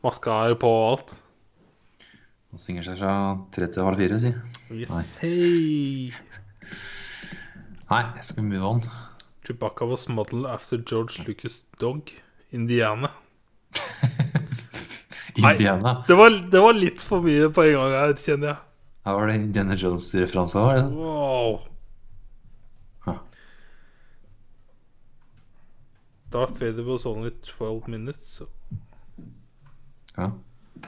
maska 0.04 0.42
er 0.50 0.58
på 0.60 0.68
og 0.68 0.90
alt. 0.90 1.14
Han 2.50 2.60
synger 2.60 2.84
seg 2.90 2.98
fra 3.00 3.14
tre 3.54 3.70
til 3.72 3.86
halv 3.86 3.96
fire, 4.02 4.20
si. 4.20 4.34
Yes. 4.74 5.16
Hey. 5.22 6.12
Nei, 7.90 8.02
skal 8.20 8.42
vi 8.42 8.48
move 8.50 8.74
on? 8.74 8.84
Chewbacca 9.46 9.86
was 9.86 10.08
modeled 10.08 10.46
after 10.46 10.76
George 10.76 11.22
Lucas' 11.26 11.64
dog, 11.78 12.10
Indiana. 12.50 13.10
Indiana. 15.36 16.04
Det 16.06 16.14
var, 16.14 16.30
det 16.30 16.60
var 16.60 16.72
litt 16.72 17.00
for 17.00 17.22
mye 17.22 17.46
på 17.54 17.62
en 17.62 17.76
gang 17.76 17.94
her, 17.94 18.14
kjenner 18.18 18.50
jeg. 18.50 18.58
Her 19.06 19.18
var 19.20 19.30
det 19.30 19.36
Indiana 19.38 19.76
Jones-referanse 19.78 20.58
òg. 20.58 20.90
Wow. 20.96 21.60
Huh. 23.06 23.22
Darth 26.34 26.58
Vader 26.58 26.82
was 26.90 27.06
only 27.06 27.30
12 27.30 27.86
minutes. 27.86 28.42
Ja. 30.16 30.32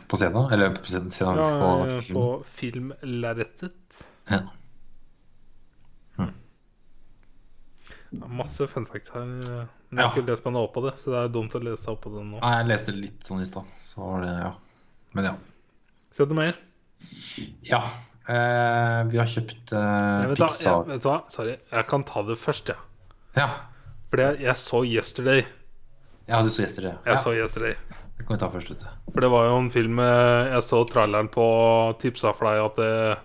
På 0.09 0.19
scenen? 0.19 0.51
Eller 0.53 0.75
på 0.75 0.91
scenen, 0.91 1.15
Ja, 1.21 1.47
på, 1.63 2.03
på 2.11 2.29
filmlerretet. 2.59 4.07
Ja. 4.27 4.49
Det 6.19 6.25
er 6.25 7.98
Masse 8.13 8.67
fun 8.71 8.87
facts 8.89 9.11
her. 9.13 9.25
Men 9.25 9.41
jeg 9.51 9.99
Ja. 9.99 10.09
har 10.09 10.17
ikke 10.17 10.27
lest 10.31 10.45
meg 10.45 10.55
noe 10.55 10.65
opp 10.65 10.75
på 10.75 10.83
det, 10.87 10.95
så 10.99 11.11
det 11.13 11.19
er 11.25 11.29
dumt 11.35 11.55
å 11.55 11.61
lese 11.63 11.89
opp 11.93 12.01
på 12.03 12.11
det 12.15 12.25
nå. 12.25 12.41
Nei, 12.41 12.53
jeg 12.63 12.67
leste 12.69 12.95
litt 12.97 13.21
sånn 13.21 13.41
i 13.41 13.45
stad, 13.45 13.65
så 13.81 13.99
var 14.05 14.21
det 14.25 14.33
Ja. 14.39 14.53
Men 15.15 15.25
ja. 15.25 15.33
Se 16.13 16.25
det 16.25 16.35
mer. 16.37 16.55
Ja. 17.63 17.83
Eh, 18.29 19.03
vi 19.09 19.17
har 19.19 19.27
kjøpt 19.27 19.73
eh, 19.73 20.27
vet, 20.29 20.39
da, 20.39 20.47
Pixar 20.47 20.73
jeg, 20.85 20.87
vet 20.89 21.03
du 21.03 21.09
hva? 21.09 21.23
Sorry, 21.33 21.57
jeg 21.73 21.87
kan 21.89 22.05
ta 22.05 22.23
det 22.23 22.37
først, 22.39 22.67
jeg. 22.73 22.77
Ja. 23.37 23.47
Ja. 23.47 23.49
Fordi 24.11 24.23
jeg, 24.25 24.41
jeg 24.41 24.55
så 24.57 24.83
Yesterday. 24.85 25.47
ja, 26.29 26.43
du 26.43 26.49
så 26.51 26.63
'Yesterday'? 26.63 26.97
Jeg 27.05 27.15
ja. 27.15 27.17
så 27.17 27.33
Yesterday. 27.37 27.75
Det 28.19 28.27
kan 28.27 28.37
vi 28.37 28.41
ta 28.41 28.49
først, 28.51 28.69
vet 28.71 28.81
du. 28.81 28.87
For 29.13 29.21
det 29.21 29.31
var 29.31 29.45
jo 29.49 29.59
en 29.59 29.71
film 29.71 29.99
eh, 29.99 30.51
Jeg 30.53 30.63
så 30.63 30.85
traileren 30.89 31.29
på 31.29 31.45
tipsa 32.01 32.33
for 32.35 32.45
deg 32.51 32.65
at 32.65 32.77
det, 32.77 33.19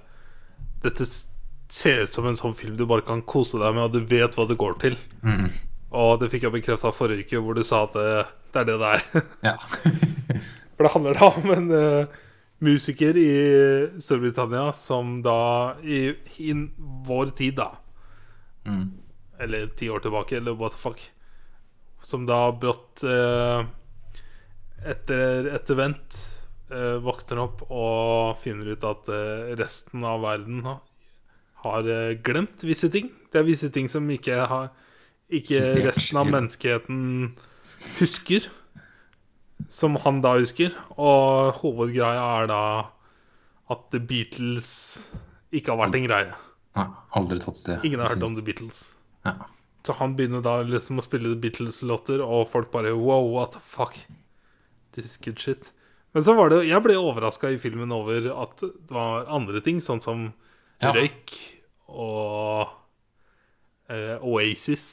dette 0.84 1.02
s- 1.06 1.28
ser 1.74 2.04
ut 2.06 2.14
som 2.14 2.28
en 2.30 2.38
sånn 2.38 2.54
film 2.54 2.76
du 2.78 2.86
bare 2.90 3.06
kan 3.06 3.24
kose 3.26 3.58
deg 3.58 3.74
med, 3.74 3.88
og 3.88 3.96
du 3.96 4.10
vet 4.10 4.36
hva 4.38 4.46
det 4.50 4.60
går 4.62 4.76
til. 4.84 4.98
Mm. 5.26 5.48
Og 5.98 6.18
det 6.22 6.30
fikk 6.34 6.48
jeg 6.48 6.56
bekrefta 6.56 6.92
forrige 6.94 7.26
uke, 7.26 7.42
hvor 7.42 7.58
du 7.58 7.64
sa 7.66 7.84
at 7.88 7.96
det, 7.98 8.10
det 8.54 8.62
er 8.62 8.70
det 8.70 8.78
det 8.82 8.92
er. 8.98 9.08
Ja. 9.50 9.58
For 10.74 10.88
det 10.88 10.94
handler 10.96 11.18
da 11.20 11.28
om 11.38 11.52
en 11.54 11.68
uh, 11.70 12.14
musiker 12.66 13.18
i 13.20 13.34
Storbritannia 14.02 14.72
som 14.74 15.20
da 15.26 15.76
i, 15.86 16.08
i 16.42 16.54
vår 17.08 17.34
tid, 17.38 17.58
da 17.62 17.72
Mm. 18.64 18.94
Eller 19.44 19.66
ti 19.76 19.90
år 19.92 20.00
tilbake, 20.00 20.38
eller 20.38 20.54
what 20.56 20.72
the 20.72 20.80
fuck 20.80 21.02
Som 22.00 22.22
da 22.24 22.46
brått 22.56 23.02
uh, 23.04 23.66
Etter 24.88 25.50
et 25.52 25.72
event 25.74 26.16
eh, 26.72 26.96
Våkner 27.04 27.42
opp 27.44 27.66
og 27.68 28.40
finner 28.40 28.72
ut 28.72 28.86
at 28.88 29.12
resten 29.60 30.08
av 30.08 30.24
verden 30.24 30.64
har 31.64 31.88
eh, 31.90 32.16
glemt 32.24 32.64
visse 32.68 32.90
ting 32.94 33.10
Det 33.32 33.42
er 33.42 33.48
visse 33.48 33.70
ting 33.74 33.90
som 33.92 34.08
ikke 34.14 34.44
har 34.52 34.70
Ikke 35.34 35.60
resten 35.86 36.20
av 36.22 36.30
menneskeheten 36.30 37.02
husker 38.00 38.48
Som 39.72 39.96
han 40.04 40.22
da 40.24 40.36
husker 40.40 40.74
Og 40.98 41.54
hovedgreia 41.62 42.24
er 42.44 42.50
da 42.52 42.62
At 43.74 43.88
The 43.94 44.00
Beatles 44.04 44.72
Ikke 45.54 45.74
har 45.74 45.82
vært 45.86 46.00
en 46.00 46.08
greie 46.10 46.34
Nei, 46.74 46.88
aldri 47.14 47.38
tatt 47.38 47.60
sted. 47.60 47.84
Ingen 47.86 48.02
har 48.02 48.16
hørt 48.16 48.24
om 48.26 48.34
The 48.34 48.42
Beatles 48.46 48.80
Ja. 49.24 49.36
så 49.86 49.94
han 50.00 50.16
begynner 50.18 50.42
da 50.42 50.56
liksom 50.66 50.98
å 50.98 51.04
spille 51.06 51.30
The 51.30 51.38
Beatles-låter, 51.44 52.22
og 52.24 52.48
folk 52.50 52.72
bare 52.74 52.96
Wow, 52.98 53.28
what 53.36 53.52
the 53.54 53.60
fuck? 53.62 53.94
This 54.96 55.06
is 55.06 55.18
good 55.22 55.38
shit. 55.40 55.70
Men 56.14 56.24
så 56.26 56.34
var 56.34 56.50
det 56.50 56.64
Jeg 56.66 56.82
ble 56.86 56.96
overraska 56.98 57.52
i 57.54 57.60
filmen 57.62 57.92
over 57.94 58.26
at 58.34 58.58
det 58.64 58.90
var 58.90 59.30
andre 59.30 59.62
ting, 59.62 59.80
sånn 59.86 60.02
som 60.02 60.32
Ja. 60.84 60.92
røyk 60.96 61.34
og 61.88 62.70
uh, 63.90 64.26
Oasis. 64.26 64.86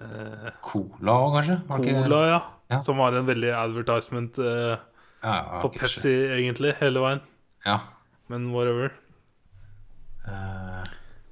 Uh, 0.00 0.48
Cola 0.64 1.16
òg, 1.26 1.34
kanskje? 1.38 1.58
Var 1.68 1.84
ikke- 1.84 2.02
Cola, 2.04 2.20
ja. 2.28 2.40
Ja. 2.70 2.80
Som 2.86 3.00
var 3.02 3.16
en 3.18 3.26
veldig 3.26 3.50
advertisement 3.50 4.38
uh, 4.38 4.76
Ja, 5.22 5.32
ja, 5.34 5.60
for 5.60 5.68
Pepsi, 5.74 5.80
Pepsi, 5.80 6.12
egentlig, 6.36 6.74
hele 6.78 7.00
veien. 7.02 7.20
Ja. 7.66 7.80
Men 8.28 8.52
whatever. 8.54 8.92
Uh... 10.26 10.84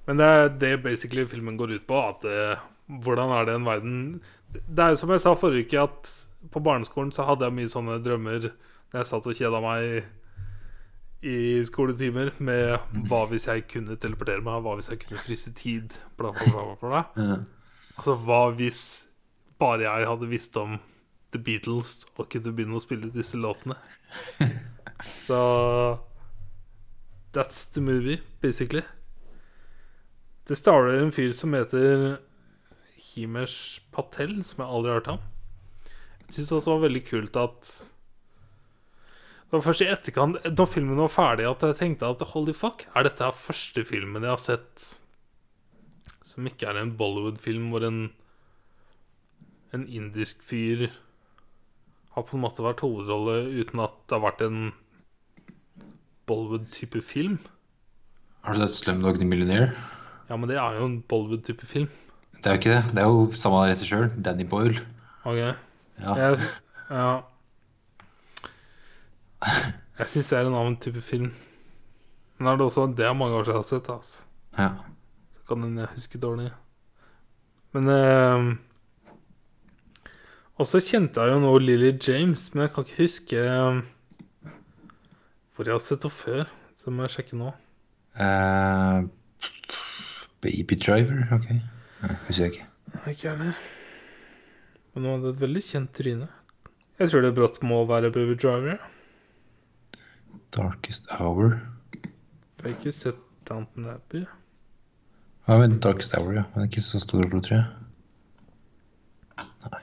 Men 0.09 0.16
det 0.18 0.26
er 0.26 0.49
det 0.49 0.72
basically 0.83 1.24
filmen 1.29 1.57
går 1.57 1.76
ut 1.76 1.87
på. 1.87 1.97
At 2.09 2.24
Hvordan 2.89 3.31
er 3.37 3.45
det 3.45 3.55
en 3.59 3.66
verden 3.66 3.97
Det 4.49 4.81
er 4.81 4.95
jo 4.95 4.97
som 4.97 5.11
jeg 5.12 5.20
sa 5.20 5.35
forrige 5.37 5.66
uke, 5.68 5.83
at 5.85 6.12
på 6.53 6.62
barneskolen 6.64 7.11
så 7.12 7.26
hadde 7.29 7.45
jeg 7.45 7.57
mye 7.59 7.68
sånne 7.68 7.99
drømmer 8.01 8.47
når 8.49 9.03
jeg 9.03 9.09
satt 9.11 9.26
og 9.29 9.37
kjeda 9.37 9.61
meg 9.61 10.07
i 11.22 11.64
skoletimer 11.66 12.30
med 12.38 12.78
hva 13.10 13.24
hvis 13.30 13.48
jeg 13.48 13.64
kunne 13.70 13.96
teleportere 13.98 14.44
meg, 14.44 14.62
hva 14.62 14.76
hvis 14.78 14.90
jeg 14.92 15.00
kunne 15.02 15.22
fryse 15.22 15.52
tid, 15.58 15.96
bla, 16.18 16.30
bla, 16.30 16.46
bla. 16.52 16.66
bla, 16.78 16.88
bla. 17.14 17.38
Altså 17.98 18.14
hva 18.22 18.44
hvis 18.54 18.82
bare 19.58 19.82
jeg 19.82 20.06
hadde 20.06 20.30
visst 20.30 20.56
om 20.60 20.78
The 21.34 21.40
Beatles 21.42 22.04
og 22.16 22.28
kunne 22.32 22.54
begynne 22.54 22.78
å 22.78 22.82
spille 22.82 23.10
disse 23.12 23.40
låtene. 23.40 23.76
Så 25.26 25.40
That's 27.34 27.66
the 27.74 27.80
movie, 27.80 28.20
basically. 28.40 28.82
Det 30.48 30.56
starter 30.56 31.02
en 31.02 31.12
fyr 31.12 31.34
som 31.36 31.52
heter 31.52 32.16
Himesh 32.96 33.82
Patel, 33.92 34.38
som 34.44 34.62
jeg 34.62 34.70
aldri 34.70 34.90
har 34.90 35.00
hørt 35.02 35.10
om. 35.12 35.20
Jeg 36.24 36.38
syns 36.38 36.52
også 36.56 36.70
det 36.70 36.76
var 36.76 36.86
veldig 36.86 37.02
kult 37.04 37.36
at 37.36 37.68
Det 39.49 39.57
var 39.57 39.64
først 39.64 39.80
i 39.80 39.88
etterkant, 39.88 40.42
da 40.44 40.64
filmen 40.68 41.01
var 41.01 41.09
ferdig, 41.09 41.46
at 41.49 41.62
jeg 41.64 41.78
tenkte 41.78 42.09
at 42.12 42.24
holy 42.34 42.53
fuck, 42.53 42.84
er 42.92 43.07
dette 43.09 43.24
her 43.24 43.32
første 43.32 43.84
filmen 43.88 44.26
jeg 44.26 44.34
har 44.34 44.42
sett 44.42 44.88
som 46.28 46.46
ikke 46.46 46.68
er 46.68 46.82
en 46.82 46.92
Bollywood-film 46.99 47.70
hvor 47.72 47.86
en 47.88 48.03
en 49.74 49.84
indisk 49.92 50.42
fyr 50.46 50.86
har 52.14 52.24
på 52.24 52.36
en 52.36 52.44
måte 52.44 52.64
vært 52.64 52.80
hovedrolle 52.84 53.40
uten 53.61 53.82
at 53.84 53.96
det 54.09 54.16
har 54.16 54.24
vært 54.24 54.44
en 54.46 54.61
Bollywood-type 56.28 57.03
film? 57.05 57.38
Har 58.44 58.57
du 58.57 58.62
sett 58.62 58.78
Slumdog 58.78 59.18
the 59.20 59.28
Millionaire? 59.28 59.72
Ja, 60.28 60.36
men 60.36 60.49
det 60.51 60.57
er 60.61 60.78
jo 60.78 60.86
en 60.88 61.01
Bollywood-type 61.09 61.68
film. 61.68 61.88
Det 62.38 62.46
er 62.46 62.57
jo 62.57 62.62
ikke 62.62 62.74
det. 62.76 62.94
Det 62.94 63.03
er 63.03 63.12
jo 63.12 63.26
samme 63.36 63.64
regissør, 63.64 64.09
Danny 64.24 64.46
Boyle. 64.49 64.80
Ok. 65.24 65.38
Ja. 65.40 66.14
Jeg, 66.16 66.38
ja. 66.90 67.09
Jeg 69.99 70.12
syns 70.12 70.30
det 70.30 70.39
er 70.39 70.47
en 70.49 70.55
annen 70.55 70.76
type 70.82 71.01
film. 71.03 71.32
Men 72.39 72.53
er 72.53 72.59
det 72.59 72.66
også 72.68 72.86
Det 72.95 73.07
er 73.07 73.16
mange 73.18 73.34
år 73.34 73.45
siden 73.47 73.57
jeg 73.57 73.62
har 73.64 73.68
sett. 73.68 73.91
Altså. 73.91 74.24
ja. 74.59 74.70
Så 75.34 75.45
kan 75.49 75.62
hende 75.64 75.82
jeg 75.82 75.95
husker 75.97 76.18
dårlig. 76.22 76.51
Men 77.74 77.89
eh, 77.93 78.45
Og 80.59 80.66
så 80.66 80.80
kjente 80.82 81.22
jeg 81.22 81.34
jo 81.34 81.41
nå 81.43 81.53
Lily 81.62 81.93
James, 81.99 82.49
men 82.55 82.66
jeg 82.66 82.72
kan 82.74 82.86
ikke 82.86 83.03
huske 83.03 83.43
eh, 83.43 83.80
hvor 85.55 85.66
jeg 85.66 85.74
har 85.74 85.82
sett 85.82 86.07
henne 86.07 86.14
før. 86.14 86.45
Så 86.78 86.95
må 86.95 87.03
jeg 87.07 87.16
sjekke 87.16 87.39
nå. 87.39 87.51
Uh, 88.18 89.07
Baby 90.43 90.78
Driver, 90.78 91.24
ok. 91.34 91.49
Nei, 92.03 92.14
Husker 92.28 92.45
jeg 92.45 92.53
ikke. 92.55 92.66
Ikke 93.11 93.26
jeg 93.26 93.32
heller. 93.34 93.59
Men 94.95 95.09
er 95.11 95.24
det 95.24 95.32
et 95.34 95.43
veldig 95.43 95.62
kjent 95.66 95.91
tryne. 95.99 96.28
Jeg 96.99 97.11
tror 97.11 97.22
det 97.26 97.34
brått 97.34 97.59
må 97.66 97.80
være 97.91 98.12
Baby 98.14 98.39
Driver. 98.39 98.78
Darkest 100.57 101.07
Hour. 101.20 101.59
Jeg 101.92 102.62
har 102.62 102.74
ikke 102.74 102.92
sett 102.92 103.20
Downton 103.49 103.86
Abbey. 103.92 104.24
Ja, 105.49 105.59
men 105.59 105.78
Darkest 105.80 106.14
Hour, 106.16 106.32
ja. 106.32 106.44
Men 106.55 106.68
ikke 106.68 106.80
så 106.84 107.01
stor 107.01 107.22
rolle, 107.22 107.42
tror 107.42 107.57
jeg. 107.57 107.64
Nei. 109.68 109.82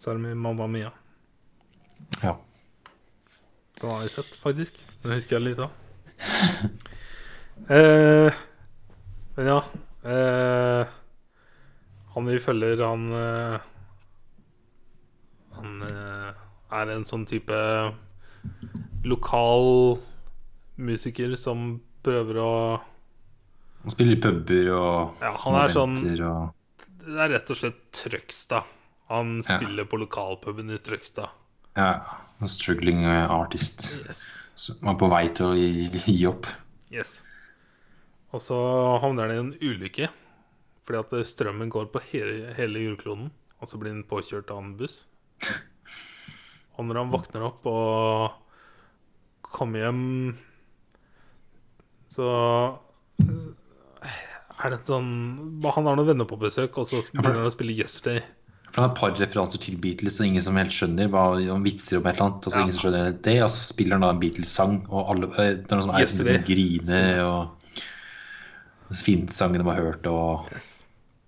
Så 0.00 0.10
er 0.10 0.14
det 0.16 0.22
med 0.22 0.34
Mamma 0.34 0.66
Mia. 0.66 0.90
Ja. 2.22 2.34
Det 3.80 3.88
har 3.88 4.02
jeg 4.02 4.10
sett, 4.10 4.36
faktisk. 4.42 4.80
Det 5.02 5.14
husker 5.14 5.36
jeg 5.38 5.50
litt 5.50 5.60
av. 5.64 5.70
Eh, 7.68 8.32
men 9.36 9.46
ja 9.46 9.58
eh, 10.10 10.86
Han 12.14 12.26
vi 12.26 12.38
følger, 12.40 12.80
han 12.80 13.02
eh, 13.12 13.66
Han 15.58 15.82
eh, 15.84 16.30
er 16.80 16.92
en 16.94 17.04
sånn 17.04 17.26
type 17.28 17.58
lokal 19.04 19.98
musiker 20.80 21.34
som 21.36 21.80
prøver 22.04 22.38
å 22.40 22.52
Han 23.82 23.92
spiller 23.94 24.16
i 24.16 24.20
puber 24.20 24.66
og 24.76 25.20
Ja, 25.22 25.30
han 25.44 25.54
er 25.62 25.72
sånn- 25.72 26.20
og 26.20 26.54
Det 27.00 27.16
er 27.16 27.30
rett 27.32 27.50
og 27.50 27.56
slett 27.56 27.78
Trøgstad. 27.92 28.64
Han 29.08 29.38
Ja. 29.38 29.58
spiller 29.58 29.84
på 29.86 29.96
lokalpuben 29.98 30.70
i 30.70 30.76
Trøgstad. 30.78 31.30
Ja. 31.76 32.00
En 32.40 32.48
struggling 32.48 33.04
eh, 33.04 33.30
artist. 33.30 33.96
Yes. 34.06 34.48
Som 34.54 34.88
er 34.88 34.94
på 34.94 35.08
vei 35.08 35.28
til 35.28 35.46
å 35.46 35.54
gi, 35.56 35.88
gi 35.98 36.26
opp. 36.26 36.46
Yes. 36.92 37.22
Og 38.32 38.40
så 38.40 39.00
havner 39.00 39.28
han 39.28 39.30
i 39.30 39.38
en 39.38 39.52
ulykke 39.60 40.08
fordi 40.86 40.98
at 40.98 41.26
strømmen 41.26 41.70
går 41.70 41.86
på 41.92 42.00
hele, 42.12 42.52
hele 42.54 42.78
jordkloden. 42.78 43.30
Og 43.60 43.68
så 43.68 43.78
blir 43.78 43.90
han 43.92 44.04
påkjørt 44.04 44.50
av 44.50 44.58
en 44.58 44.76
buss. 44.76 45.04
Og 46.80 46.86
når 46.88 47.02
han 47.02 47.12
våkner 47.12 47.44
opp 47.44 47.66
og 47.68 49.50
kommer 49.50 49.84
hjem, 49.84 50.04
så 52.10 52.26
er 53.20 54.72
det 54.72 54.78
en 54.80 54.86
sånn 54.86 55.10
Han 55.76 55.88
har 55.88 55.98
noen 55.98 56.08
venner 56.08 56.28
på 56.28 56.38
besøk, 56.40 56.78
og 56.80 56.88
så 56.88 57.02
begynner 57.12 57.42
han 57.42 57.50
å 57.50 57.52
spille 57.52 57.76
Yesterday. 57.76 58.22
For 58.70 58.80
han 58.80 58.86
har 58.86 58.94
et 58.94 59.00
par 59.00 59.14
referanser 59.18 59.62
til 59.62 59.78
Beatles, 59.82 60.20
og 60.22 60.28
ingen 60.30 60.44
som 60.46 60.58
helt 60.58 60.74
skjønner 60.74 61.08
hva 61.10 61.24
han 61.42 61.64
vitser 61.66 61.98
om 61.98 62.06
et 62.06 62.14
eller 62.14 62.28
annet. 62.28 62.46
Og 62.46 62.52
så 62.52 62.56
Ja. 62.56 62.62
ingen 62.62 62.76
som 62.76 62.82
skjønner 62.84 63.22
det, 63.22 63.36
og 63.42 63.50
så 63.50 63.62
spiller 63.74 63.98
han 63.98 64.04
da 64.06 64.10
en 64.14 64.20
Beatles-sang, 64.20 64.76
og 64.88 65.10
alle 65.10 65.26
eh, 65.26 65.54
det 65.58 65.72
er 65.72 65.76
noen 65.76 65.88
som 65.88 65.94
er 65.96 66.04
som 66.06 66.44
griner, 66.46 67.24
og 67.26 68.94
fint 68.94 69.32
sangene 69.34 69.64
de 69.64 69.70
har 69.70 69.82
hørt, 69.82 70.06
og 70.06 70.46
yes. 70.54 70.86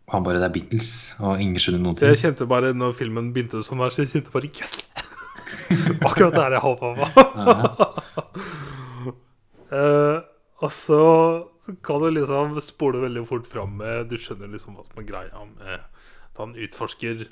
han 0.08 0.22
bare 0.24 0.38
Det 0.38 0.48
er 0.48 0.54
Beatles, 0.54 0.92
og 1.20 1.40
ingen 1.40 1.56
skjønner 1.56 1.82
noen 1.82 1.98
Så 1.98 2.06
jeg 2.14 2.22
kjente 2.22 2.46
bare, 2.46 2.72
når 2.72 2.94
filmen 2.94 3.32
begynte 3.34 3.62
sånn 3.62 3.82
her, 3.82 3.90
så 3.90 4.02
jeg 4.06 4.14
kjente 4.14 4.30
bare 4.34 4.46
Yes! 4.46 4.88
Akkurat 6.08 6.34
der 6.36 6.56
jeg 6.56 6.64
håpa 6.64 6.92
på. 6.98 7.06
uh, 9.72 10.18
og 10.64 10.72
så 10.72 11.02
kan 11.86 12.02
du 12.02 12.08
liksom 12.10 12.58
spole 12.62 13.02
veldig 13.04 13.22
fort 13.28 13.46
fram 13.46 13.76
med 13.78 14.10
Du 14.10 14.16
skjønner 14.18 14.50
liksom 14.50 14.74
hva 14.76 14.82
som 14.86 14.98
er 14.98 15.06
greia 15.06 15.44
med 15.46 15.78
at 16.32 16.40
han 16.40 16.56
utforsker 16.58 17.26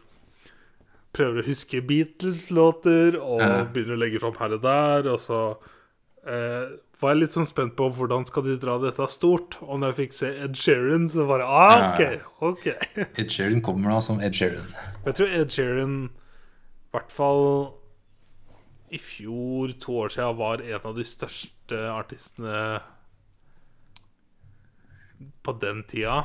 Prøver 1.16 1.43
å 1.43 1.47
huske 1.49 1.80
Beatles-låter 1.82 3.16
og 3.18 3.41
Ja. 3.43 3.64
begynner 3.66 3.97
å 3.97 3.99
legge 3.99 4.20
fram 4.22 4.36
her 4.38 4.53
og 4.55 4.62
der. 4.62 5.09
Og 5.11 5.18
så 5.18 5.41
uh, 5.59 6.66
var 7.01 7.14
jeg 7.14 7.18
litt 7.18 7.34
sånn 7.34 7.49
spent 7.49 7.74
på 7.74 7.88
hvordan 7.97 8.26
skal 8.28 8.45
de 8.47 8.55
dra 8.62 8.76
dette 8.78 9.09
stort. 9.11 9.57
Og 9.64 9.80
når 9.80 9.91
jeg 9.91 9.99
fikk 10.05 10.14
se 10.14 10.30
Ed 10.45 10.55
Sheeran, 10.61 11.09
så 11.11 11.26
bare 11.26 11.49
ah, 11.49 11.91
OK. 11.91 12.22
ok 12.53 12.68
Ed 13.18 13.26
Sheeran 13.32 13.59
kommer 13.64 13.91
da 13.91 13.99
som 14.05 14.22
Ed 14.22 14.38
Sheeran. 14.38 14.70
Jeg 15.09 15.18
tror 15.18 15.34
Ed 15.41 15.51
Sheeran 15.57 15.97
i 16.07 16.95
hvert 16.95 17.11
fall 17.14 17.45
i 18.91 18.99
fjor, 18.99 19.72
to 19.80 19.97
år 20.05 20.14
siden, 20.14 20.38
var 20.38 20.62
en 20.64 20.88
av 20.91 20.97
de 20.97 21.07
største 21.07 21.78
artistene 21.93 22.80
på 25.45 25.55
den 25.62 25.84
tida. 25.88 26.24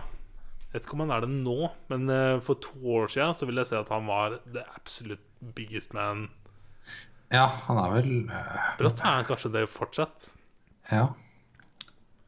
Jeg 0.66 0.80
vet 0.82 0.88
ikke 0.88 0.98
om 0.98 1.04
han 1.06 1.14
er 1.16 1.24
det 1.24 1.32
nå, 1.32 1.70
men 1.92 2.10
eh, 2.12 2.40
for 2.44 2.60
to 2.64 2.80
år 2.98 3.12
siden 3.12 3.36
så 3.38 3.48
vil 3.48 3.62
jeg 3.62 3.70
si 3.70 3.78
at 3.80 3.92
han 3.94 4.10
var 4.10 4.40
the 4.44 4.64
absolute 4.76 5.54
biggest 5.56 5.94
man. 5.96 6.28
Ja, 7.32 7.46
han 7.68 7.80
er 7.80 7.94
vel 7.94 8.12
øh, 8.28 8.66
Brått 8.80 9.00
er 9.04 9.14
han 9.22 9.28
kanskje 9.28 9.54
det 9.54 9.70
fortsatt. 9.72 10.30
Ja. 10.92 11.08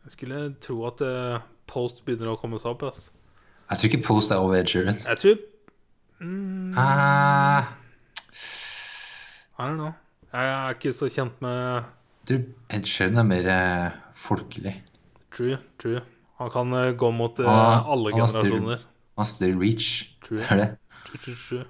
Jeg 0.08 0.16
skulle 0.16 0.42
tro 0.64 0.80
at 0.88 1.04
eh, 1.04 1.44
Post 1.68 2.06
begynner 2.08 2.32
å 2.32 2.40
komme 2.40 2.60
seg 2.62 2.72
opp. 2.72 2.88
ass. 2.88 3.10
Jeg 3.68 3.82
tror 3.82 3.92
ikke 3.92 4.06
Post 4.08 4.32
er 4.32 4.40
over 4.40 4.56
Ed 4.62 4.72
Sheeran. 4.72 4.96
Jeg 5.04 5.20
tror 5.20 5.36
mm, 6.24 6.72
uh, 6.72 7.68
I 9.60 9.68
don't 9.68 9.76
know. 9.76 9.92
Jeg 10.38 10.50
er 10.54 10.76
ikke 10.76 10.92
så 10.94 11.08
kjent 11.10 11.40
med 11.42 11.88
du, 12.30 12.34
Ed 12.70 12.84
Sheeran 12.86 13.18
er 13.22 13.26
mer 13.26 13.48
eh, 13.50 13.94
folkelig. 14.14 14.74
True, 15.34 15.56
true. 15.80 16.02
Han 16.42 16.52
kan 16.54 16.74
eh, 16.76 16.92
gå 17.00 17.10
mot 17.16 17.40
eh, 17.40 17.48
alle 17.48 18.12
han 18.12 18.20
har 18.22 18.28
styr- 18.28 18.44
generasjoner. 18.52 18.84
Han 19.18 19.26
styrer 19.30 19.58
reach. 19.62 19.88
True. 20.26 20.38
Det 20.42 20.50
er 20.52 20.60
det. 20.62 20.68
True, 21.08 21.22
true, 21.24 21.38
true. 21.48 21.64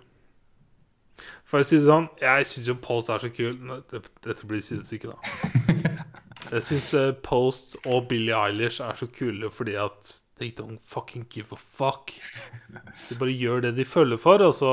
For 1.47 1.61
å 1.63 1.67
si 1.67 1.77
det 1.79 1.85
sånn, 1.87 2.09
jeg 2.19 2.47
syns 2.49 2.67
jo 2.67 2.75
Post 2.83 3.13
er 3.13 3.21
så 3.23 3.29
kul. 3.31 3.53
Det- 3.93 4.01
Dette 4.25 4.49
blir 4.49 4.63
sidestykke, 4.65 5.13
da. 5.13 5.17
Jeg 6.51 6.63
syns 6.63 6.89
Post 7.23 7.75
og 7.85 8.05
Billie 8.09 8.35
Eilish 8.35 8.79
er 8.83 8.95
så 8.95 9.07
kule 9.11 9.49
fordi 9.51 9.73
at 9.79 10.13
they 10.39 10.51
don't 10.53 10.81
fucking 10.85 11.25
give 11.33 11.51
a 11.55 11.57
fuck. 11.59 12.11
De 13.09 13.17
bare 13.19 13.33
gjør 13.33 13.61
det 13.67 13.75
de 13.77 13.85
føler 13.87 14.19
for, 14.21 14.41
og 14.45 14.53
så 14.57 14.71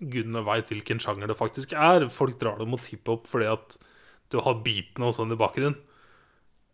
gudene 0.00 0.42
veit 0.46 0.70
hvilken 0.72 0.98
sjanger 1.02 1.30
det 1.30 1.36
faktisk 1.38 1.72
er. 1.78 2.08
Folk 2.12 2.38
drar 2.40 2.58
det 2.60 2.68
mot 2.70 2.82
hiphop 2.90 3.26
fordi 3.30 3.48
at 3.52 3.76
du 4.32 4.40
har 4.42 4.60
beatene 4.64 5.06
og 5.10 5.14
sånn 5.16 5.34
i 5.34 5.38
bakgrunnen. 5.38 5.76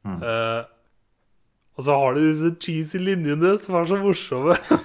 Eh, 0.06 0.62
og 1.76 1.84
så 1.84 1.96
har 2.00 2.16
de 2.16 2.22
disse 2.30 2.54
cheesy 2.62 3.00
linjene 3.02 3.54
som 3.60 3.76
er 3.80 3.88
så 3.90 3.98
morsomme. 4.00 4.56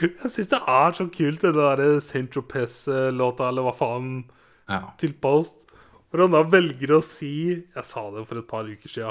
Jeg 0.00 0.30
syns 0.32 0.48
det 0.52 0.60
er 0.70 0.94
så 0.96 1.04
kult, 1.12 1.42
den 1.44 1.56
der 1.58 1.82
Saint 2.00 2.30
Tropez-låta, 2.32 3.48
eller 3.50 3.66
hva 3.66 3.74
faen, 3.76 4.12
Ja. 4.68 4.92
til 5.00 5.14
Post. 5.20 5.66
Hvor 6.08 6.22
han 6.24 6.32
da 6.32 6.42
velger 6.44 6.94
å 6.96 7.02
si 7.04 7.30
Jeg 7.74 7.84
sa 7.84 8.06
det 8.14 8.22
for 8.28 8.38
et 8.40 8.46
par 8.48 8.64
uker 8.68 8.88
sia, 8.88 9.10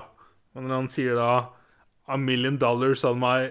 men 0.55 0.65
når 0.69 0.75
han 0.79 0.87
sier 0.89 1.15
da 1.17 1.27
A 2.07 2.17
million 2.17 2.57
dollars 2.57 3.03
on 3.03 3.19
my 3.19 3.49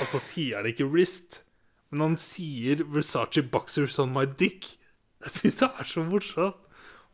Og 0.00 0.06
så 0.06 0.18
sier 0.22 0.56
han 0.60 0.66
ikke 0.70 0.86
wrist, 0.90 1.42
men 1.90 2.00
han 2.04 2.16
sier 2.16 2.84
Versace 2.94 3.42
boxers 3.50 3.98
on 3.98 4.12
my 4.14 4.24
dick. 4.38 4.76
Jeg 5.24 5.30
syns 5.34 5.56
det 5.60 5.68
er 5.80 5.84
så 5.90 6.04
morsomt. 6.06 6.56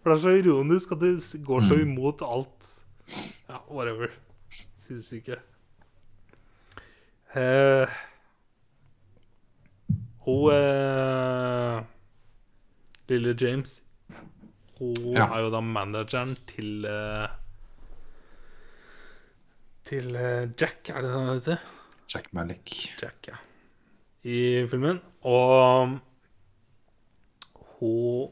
For 0.03 0.13
det 0.13 0.17
er 0.19 0.23
så 0.23 0.35
ironisk 0.43 0.93
at 0.93 1.01
det 1.01 1.15
går 1.45 1.65
så 1.67 1.79
imot 1.83 2.21
alt. 2.23 2.69
Ja, 3.49 3.63
whatever. 3.73 4.13
Syns 4.79 5.09
ikke. 5.17 5.39
Eh, 7.37 7.89
hun 10.27 10.53
eh, 10.53 11.81
Lille 13.09 13.35
James 13.41 13.83
Hun 14.79 15.17
Ja. 15.17 15.27
er 15.35 15.41
jo 15.47 15.51
da 15.51 15.61
manageren 15.61 16.37
til 16.49 16.85
eh, 16.85 17.29
Til 19.87 20.17
eh, 20.19 20.49
Jack, 20.59 20.89
er 20.91 21.05
det 21.05 21.11
det 21.11 21.15
han 21.15 21.29
heter? 21.31 21.67
Jack 22.11 22.33
Malik. 22.35 22.73
Jack, 22.99 23.29
ja. 23.29 23.39
I 24.27 24.67
filmen. 24.71 24.99
Og 25.23 25.99
hun 27.79 28.31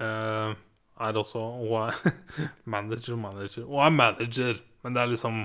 uh, 0.00 0.54
er 1.00 1.18
også 1.20 1.42
Hun 1.60 1.74
er 1.82 2.12
manager 2.76 3.16
manager. 3.16 3.64
Hun 3.64 3.84
er 3.84 3.90
manager, 3.90 4.54
men 4.82 4.94
det 4.94 5.02
er 5.02 5.12
liksom 5.12 5.44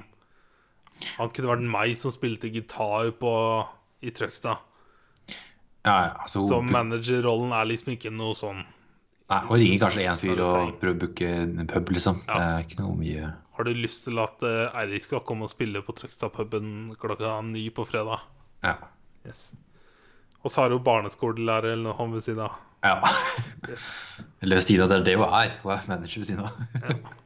Han 1.17 1.33
kunne 1.33 1.49
vært 1.49 1.67
meg 1.75 1.97
som 1.97 2.13
spilte 2.13 2.51
gitar 2.53 3.11
på 3.19 3.33
i 4.03 4.11
Trøgstad. 4.11 4.61
Ja, 5.83 5.95
ja, 6.05 6.11
altså, 6.21 6.45
Så 6.47 6.61
managerrollen 6.61 7.51
er 7.51 7.67
liksom 7.67 7.97
ikke 7.97 8.11
noe 8.13 8.35
sånn 8.39 8.61
nei, 8.63 9.39
hun 9.47 9.57
ringer 9.57 9.81
kanskje 9.81 10.03
én 10.07 10.19
fyr 10.19 10.39
og 10.45 10.75
prøver 10.79 10.93
å 10.93 10.99
booke 11.01 11.31
en 11.41 11.67
pub, 11.67 11.89
liksom. 11.95 12.21
Ja. 12.27 12.35
Det 12.37 12.43
er 12.45 12.67
ikke 12.67 12.83
noe 12.83 12.95
mye 12.99 13.31
Har 13.53 13.67
du 13.67 13.73
lyst 13.77 14.07
til 14.07 14.17
at 14.21 14.41
eh, 14.47 14.73
Eirik 14.81 15.05
skal 15.05 15.21
komme 15.27 15.45
og 15.45 15.51
spille 15.53 15.83
på 15.85 15.93
Trøgstad-puben 15.97 16.95
klokka 16.99 17.35
ni 17.45 17.67
på 17.69 17.85
fredag? 17.85 18.23
Ja. 18.65 18.77
Yes. 19.27 19.53
Og 20.41 20.51
så 20.51 20.63
har 20.63 20.73
hun 20.73 20.83
barneskolelærer 20.83 21.75
eller 21.75 21.93
noe 21.93 22.15
ved 22.15 22.25
siden 22.25 22.43
av. 22.47 22.57
ja. 22.83 22.97
Yes. 23.69 23.91
Eller 24.41 24.59
ved 24.59 24.65
siden 24.65 24.83
av 24.83 24.89
det 24.91 24.97
er 24.97 25.05
det 25.07 25.15
hun 25.19 25.29
er. 25.29 25.53
Hun 25.63 25.75
er 25.75 25.85
manager 25.87 26.23
ved 26.23 26.31
siden 26.31 26.47
av. 26.47 27.21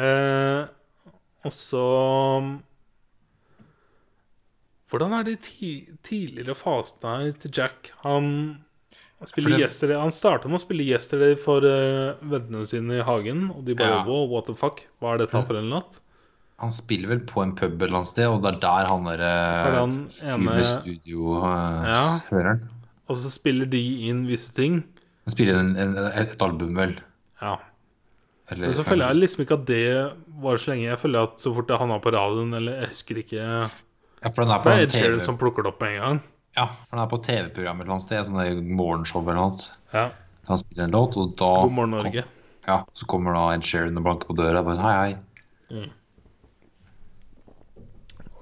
Eh, 0.00 0.64
og 1.44 1.52
så 1.52 1.80
Hvordan 4.90 5.12
er 5.14 5.26
de 5.26 5.34
ti 5.38 5.70
tidligere 6.06 6.54
fasene 6.58 7.12
her 7.20 7.32
til 7.42 7.52
Jack? 7.58 7.90
Han, 8.02 8.64
han 9.20 9.28
spiller 9.28 9.58
Yesterday 9.60 9.98
Han 10.00 10.12
starta 10.16 10.48
med 10.48 10.56
å 10.56 10.62
spille 10.62 10.84
Yesterday 10.88 11.34
for 11.36 11.64
uh, 11.66 12.16
vennene 12.24 12.64
sine 12.68 13.00
i 13.00 13.04
hagen, 13.04 13.50
og 13.52 13.64
de 13.66 13.74
bare 13.76 13.98
Ja. 14.00 14.04
wow, 14.08 14.24
what 14.32 14.46
the 14.48 14.54
fuck? 14.56 14.86
Hva 15.00 15.14
er 15.14 15.26
dette 15.26 15.42
for 15.46 15.58
en 15.60 15.68
låt? 15.72 15.98
Han 16.60 16.72
spiller 16.72 17.08
vel 17.08 17.20
på 17.28 17.40
en 17.44 17.54
pub 17.56 17.76
et 17.78 17.86
eller 17.86 18.00
annet 18.00 18.08
sted, 18.10 18.26
og 18.28 18.42
det 18.44 18.54
er 18.54 18.58
der 18.64 18.88
han 18.88 19.06
er 19.12 19.20
det 19.20 19.32
derre 19.60 19.78
han 19.80 19.94
ene- 20.24 20.56
uh, 20.60 21.84
Ja. 21.88 22.54
Og 23.10 23.16
så 23.16 23.30
spiller 23.32 23.66
de 23.68 23.80
inn 24.08 24.26
visse 24.28 24.52
ting. 24.54 24.82
Han 25.26 25.32
spiller 25.34 25.56
en, 25.60 25.72
en, 25.76 25.94
et 25.96 26.42
album, 26.42 26.74
vel. 26.78 26.96
Ja. 27.42 27.56
Eller, 28.50 28.66
Men 28.70 28.74
så 28.76 28.84
føler 28.86 29.08
jeg 29.12 29.20
liksom 29.20 29.44
ikke 29.44 29.56
at 29.60 29.64
det 29.68 29.84
varer 30.42 30.58
så 30.62 30.72
lenge. 30.72 30.88
Jeg 30.88 30.98
føler 30.98 31.28
at 31.28 31.38
så 31.42 31.52
fort 31.54 31.68
det 31.70 31.78
havna 31.78 31.98
på 32.02 32.12
radioen, 32.14 32.52
eller 32.56 32.80
jeg 32.80 32.88
husker 32.94 33.20
ikke 33.22 33.40
Ja, 33.40 34.28
for 34.28 34.42
den 34.44 34.50
er 34.52 34.58
Det 34.58 34.64
på 34.64 34.70
er 34.74 34.82
Ed 34.84 34.94
Sheeran 34.96 35.22
som 35.24 35.38
plukker 35.40 35.62
det 35.64 35.72
opp 35.72 35.80
med 35.84 35.96
en 35.96 36.00
gang. 36.02 36.20
Ja, 36.56 36.66
for 36.66 36.96
den 36.96 37.02
er 37.04 37.10
på 37.10 37.20
TV-program 37.24 37.80
et 37.80 37.84
eller 37.86 37.94
annet 37.96 38.06
sted, 38.06 38.26
sånn 38.26 38.74
morgenshow 38.76 39.22
eller 39.22 39.38
noe. 39.38 39.70
Ja. 39.94 40.06
Han 40.50 40.58
spiller 40.60 40.88
en 40.88 40.94
låt, 40.96 41.16
og 41.20 41.34
da 41.38 41.50
God 41.62 41.74
morgen, 41.76 41.94
Norge. 41.94 42.24
Ja, 42.66 42.80
så 42.96 43.06
kommer 43.08 43.34
da 43.36 43.44
Ed 43.54 43.64
Sheeran 43.66 43.98
og 44.00 44.06
banker 44.06 44.30
på 44.30 44.36
døra. 44.38 44.62
Bare, 44.66 44.82
hei, 44.82 45.14
hei. 45.70 45.84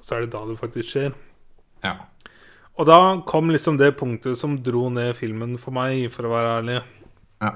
Så 0.03 0.17
er 0.17 0.25
det 0.25 0.33
da 0.33 0.41
det 0.49 0.57
faktisk 0.61 0.89
skjer. 0.95 1.13
Ja. 1.85 1.95
Og 2.79 2.87
da 2.89 2.97
kom 3.29 3.51
liksom 3.53 3.77
det 3.81 3.93
punktet 3.99 4.39
som 4.41 4.57
dro 4.65 4.87
ned 4.95 5.13
filmen 5.19 5.57
for 5.61 5.75
meg, 5.75 6.07
for 6.15 6.29
å 6.29 6.33
være 6.33 6.55
ærlig. 6.61 6.79
Ja, 7.43 7.53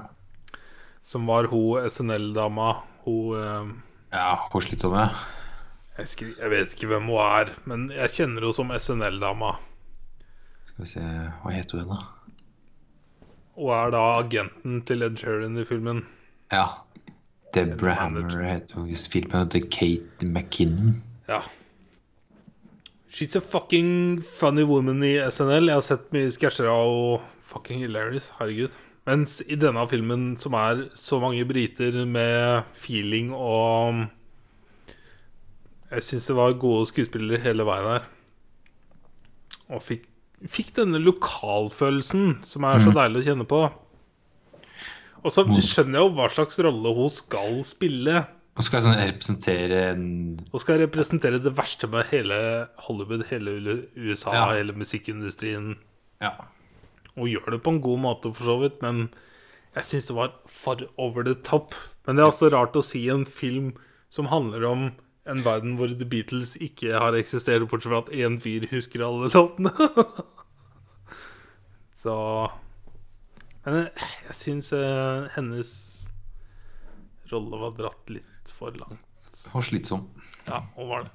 Som 1.03 1.25
var 1.27 1.49
hun 1.51 1.83
SNL-dama. 1.89 2.69
Hun 3.03 3.39
eh, 3.39 3.71
ja 4.13 4.27
hun 4.53 4.63
slitsomme. 4.63 5.09
jeg, 5.97 6.29
jeg 6.37 6.51
vet 6.53 6.75
ikke 6.75 6.91
hvem 6.93 7.09
hun 7.11 7.19
er, 7.23 7.51
men 7.67 7.89
jeg 7.91 8.13
kjenner 8.13 8.45
henne 8.45 8.55
som 8.55 8.71
SNL-dama. 8.71 9.55
Skal 10.73 10.85
vi 10.85 10.89
se 10.89 11.05
Hva 11.43 11.53
heter 11.53 11.81
hun, 11.83 11.93
da? 11.93 11.97
Og 13.53 13.69
er 13.77 13.91
da 13.93 14.03
agenten 14.17 14.79
til 14.87 15.05
Ed 15.05 15.19
Sheeran 15.21 15.59
i 15.61 15.65
filmen. 15.69 16.05
Ja. 16.51 16.65
Deborah 17.53 17.99
Hammer 17.99 18.41
heter 18.41 18.81
hun. 18.81 18.95
Filmen 18.97 19.43
heter 19.43 19.67
Kate 19.69 20.25
McKinnon. 20.25 21.03
Ja. 21.29 21.43
She's 23.13 23.37
a 23.37 23.41
fucking 23.41 24.21
funny 24.21 24.63
woman 24.63 25.03
i 25.03 25.19
SNL. 25.29 25.69
Jeg 25.69 25.77
har 25.77 25.85
sett 25.85 26.09
mye 26.15 26.31
sketsjer 26.33 26.71
av 26.71 26.89
henne. 26.89 27.29
Fucking 27.43 27.83
hilarious. 27.83 28.31
Herregud. 28.39 28.73
Mens 29.05 29.41
i 29.45 29.57
denne 29.59 29.83
filmen, 29.91 30.37
som 30.39 30.55
er 30.57 30.87
så 30.97 31.19
mange 31.21 31.45
briter 31.45 32.05
med 32.07 32.63
feeling 32.73 33.33
og 33.35 34.07
Jeg 35.91 36.03
syns 36.07 36.25
det 36.25 36.35
var 36.35 36.55
gode 36.57 36.87
skuespillere 36.89 37.37
hele 37.43 37.67
veien 37.67 37.89
her. 37.91 38.07
Og 39.69 39.83
fikk, 39.85 40.07
fikk 40.51 40.73
denne 40.75 40.99
lokalfølelsen 41.03 42.39
som 42.43 42.65
er 42.67 42.81
så 42.83 42.91
deilig 42.95 43.21
å 43.23 43.27
kjenne 43.29 43.45
på. 43.47 43.61
Og 45.23 45.31
så 45.31 45.45
skjønner 45.47 45.99
jeg 46.01 46.03
jo 46.03 46.15
hva 46.17 46.25
slags 46.33 46.57
rolle 46.65 46.91
hun 46.97 47.11
skal 47.13 47.61
spille. 47.67 48.25
Hun 48.53 48.65
skal 48.67 48.83
sånn 48.85 48.97
representere 48.99 49.77
en 49.93 50.03
Hun 50.51 50.61
skal 50.61 50.81
representere 50.83 51.39
det 51.41 51.53
verste 51.57 51.87
med 51.89 52.09
hele 52.11 52.67
Hollywood, 52.85 53.23
hele 53.31 53.55
USA, 53.95 54.33
Ja. 54.33 54.51
hele 54.51 54.73
musikkindustrien. 54.77 55.77
Ja. 56.21 56.33
Hun 57.15 57.29
gjør 57.31 57.51
det 57.55 57.63
på 57.63 57.71
en 57.73 57.81
god 57.81 57.99
måte, 57.99 58.33
for 58.35 58.43
så 58.43 58.59
vidt, 58.61 58.81
men 58.81 59.09
jeg 59.75 59.83
syns 59.83 60.07
det 60.07 60.15
var 60.15 60.33
for 60.45 60.77
over 60.97 61.23
the 61.23 61.35
top. 61.35 61.73
Men 62.05 62.15
det 62.17 62.23
er 62.23 62.29
også 62.31 62.51
rart 62.51 62.73
å 62.75 62.83
si 62.83 63.07
en 63.09 63.25
film 63.25 63.73
som 64.09 64.27
handler 64.27 64.65
om 64.65 64.91
en 65.29 65.43
verden 65.43 65.75
hvor 65.79 65.87
The 65.87 66.05
Beatles 66.09 66.55
ikke 66.59 66.99
har 66.99 67.13
eksistert, 67.15 67.69
bortsett 67.71 67.91
fra 67.91 68.01
at 68.03 68.09
én 68.11 68.39
fyr 68.43 68.67
husker 68.71 69.03
alle 69.05 69.29
låtene. 69.31 69.71
Så 72.03 72.13
Men 73.63 73.87
jeg 74.27 74.35
syns 74.35 74.73
eh, 74.75 75.29
hennes 75.37 75.69
rolle 77.31 77.55
var 77.61 77.71
dratt 77.77 78.09
litt 78.11 78.47
for 78.51 78.71
langt. 78.75 78.99
For 79.47 79.61
slitsom. 79.65 80.09
Ja, 80.45 80.59
og 80.75 80.87
var 80.91 81.01
det. 81.05 81.11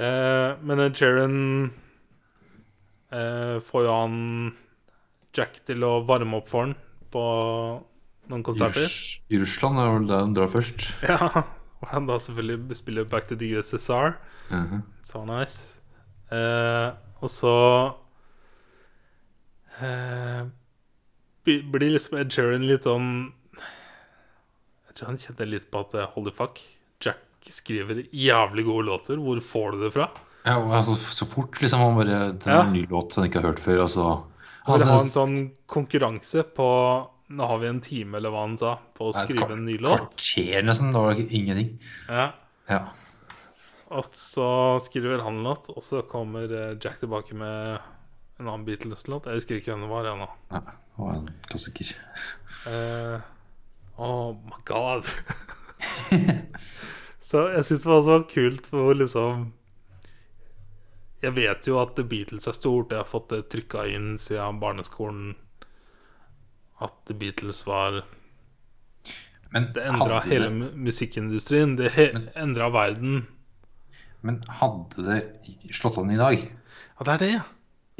Eh, 0.00 0.50
men 0.64 0.80
eh, 0.80 0.92
får 3.62 3.82
jo 3.84 3.92
han 3.92 4.16
Jack 5.34 5.64
til 5.66 5.84
å 5.84 6.04
varme 6.06 6.36
opp 6.40 6.48
for 6.48 6.60
han 6.64 6.74
på 7.12 7.24
noen 8.32 8.42
konserter. 8.46 8.88
I 9.28 9.38
Russland 9.42 9.78
er 9.82 9.88
vel 9.98 10.06
det 10.08 10.18
hun 10.24 10.36
drar 10.38 10.48
først. 10.50 10.80
Ja, 11.04 11.18
og 11.82 11.88
han 11.90 12.06
da 12.06 12.18
selvfølgelig 12.18 12.76
spiller 12.76 13.04
Back 13.10 13.26
to 13.28 13.36
the 13.36 13.50
USSR. 13.58 14.14
Mhm. 14.50 14.82
Så 15.04 15.24
nice. 15.28 15.74
Eh, 16.32 16.90
og 17.20 17.28
så 17.30 17.54
eh, 19.80 20.44
blir 21.44 21.90
liksom 21.92 22.18
Ed 22.20 22.32
Sheeran 22.32 22.64
litt 22.68 22.86
sånn 22.88 23.08
Jeg 24.88 24.96
tror 24.98 25.10
han 25.10 25.18
kjenner 25.20 25.50
litt 25.50 25.66
på 25.72 25.82
at 25.84 25.94
eh, 25.98 26.08
holy 26.14 26.32
fuck, 26.34 26.60
Jack 27.04 27.20
skriver 27.52 28.04
jævlig 28.14 28.64
gode 28.64 28.86
låter. 28.88 29.18
Hvor 29.20 29.40
får 29.44 29.74
du 29.74 29.82
det 29.84 29.90
fra? 29.92 30.06
Ja, 30.46 30.58
altså, 30.76 30.94
så 30.96 31.26
fort 31.28 31.58
liksom 31.60 31.80
han 31.80 31.96
bare 31.98 32.20
Det 32.36 32.46
er 32.48 32.54
Ja. 32.58 32.62
en 32.66 32.72
ny 32.76 32.84
låt 32.90 33.14
han 33.16 33.26
ikke 33.28 33.40
har 33.42 33.50
hørt 33.52 33.60
før, 33.64 33.82
Altså, 33.84 34.04
så 34.04 34.24
Han 34.64 34.78
vil 34.78 34.86
ha 34.86 34.92
en 34.92 34.98
Altså, 34.98 35.18
sånn 35.18 35.36
konkurranse 35.68 36.42
på 36.56 36.68
Nå 37.34 37.46
har 37.50 37.58
vi 37.58 37.70
en 37.70 37.80
time, 37.82 38.18
eller 38.18 38.30
hva 38.30 38.44
han 38.44 38.58
sa, 38.60 38.76
på 38.94 39.08
å 39.10 39.14
skrive 39.16 39.50
en 39.56 39.64
ny 39.66 39.74
låt. 39.82 40.14
Kvarter 40.14 40.62
nesten. 40.66 40.92
Det 40.94 41.02
var 41.02 41.18
ingenting. 41.24 41.72
Ja. 42.08 42.28
Ja. 42.70 42.80
Og 43.94 44.06
så 44.16 44.46
skriver 44.84 45.24
han 45.26 45.40
en 45.40 45.48
låt, 45.48 45.68
og 45.74 45.82
så 45.84 46.02
kommer 46.06 46.50
eh, 46.50 46.76
Jack 46.78 47.02
tilbake 47.02 47.36
med 47.38 47.76
en 48.38 48.48
annen 48.48 48.64
Beatles-låt. 48.66 49.26
Jeg 49.26 49.42
husker 49.42 49.58
ikke 49.58 49.74
hvem 49.74 49.86
det 49.86 49.92
var 49.92 50.10
ennå. 50.14 50.30
ja. 50.54 50.64
Det 50.94 51.02
var 51.02 51.14
en 51.18 51.30
klassiker. 51.50 51.88
Eh, 52.70 53.20
oh 53.96 54.36
my 54.46 54.60
god. 54.64 55.08
så 57.28 57.48
jeg 57.50 57.64
syns 57.66 57.82
det 57.82 57.90
var 57.90 58.04
så 58.06 58.18
kult 58.30 58.68
hvor 58.70 58.94
liksom 58.94 59.48
Jeg 61.24 61.34
vet 61.34 61.66
jo 61.66 61.80
at 61.82 61.96
The 61.96 62.04
Beatles 62.06 62.46
er 62.46 62.54
stort. 62.54 62.92
Jeg 62.94 63.02
har 63.02 63.10
fått 63.10 63.32
det 63.34 63.48
trykka 63.50 63.88
inn 63.90 64.14
siden 64.22 64.60
barneskolen 64.62 65.34
at 66.84 66.94
The 67.08 67.16
Beatles 67.18 67.62
var 67.66 68.02
Men 69.54 69.70
Det 69.74 69.84
endra 69.86 70.18
hadde 70.18 70.32
hele 70.32 70.50
det, 70.50 70.70
musikkindustrien. 70.88 71.76
Det 71.78 71.92
he 71.94 72.08
endra 72.34 72.68
verden. 72.74 73.26
men 74.24 74.40
hadde 74.48 75.04
det 75.06 75.18
slått 75.76 75.98
an 76.00 76.10
i 76.10 76.18
dag? 76.18 76.40
Ja, 76.98 77.04
det 77.04 77.12
er 77.12 77.18
det. 77.22 77.34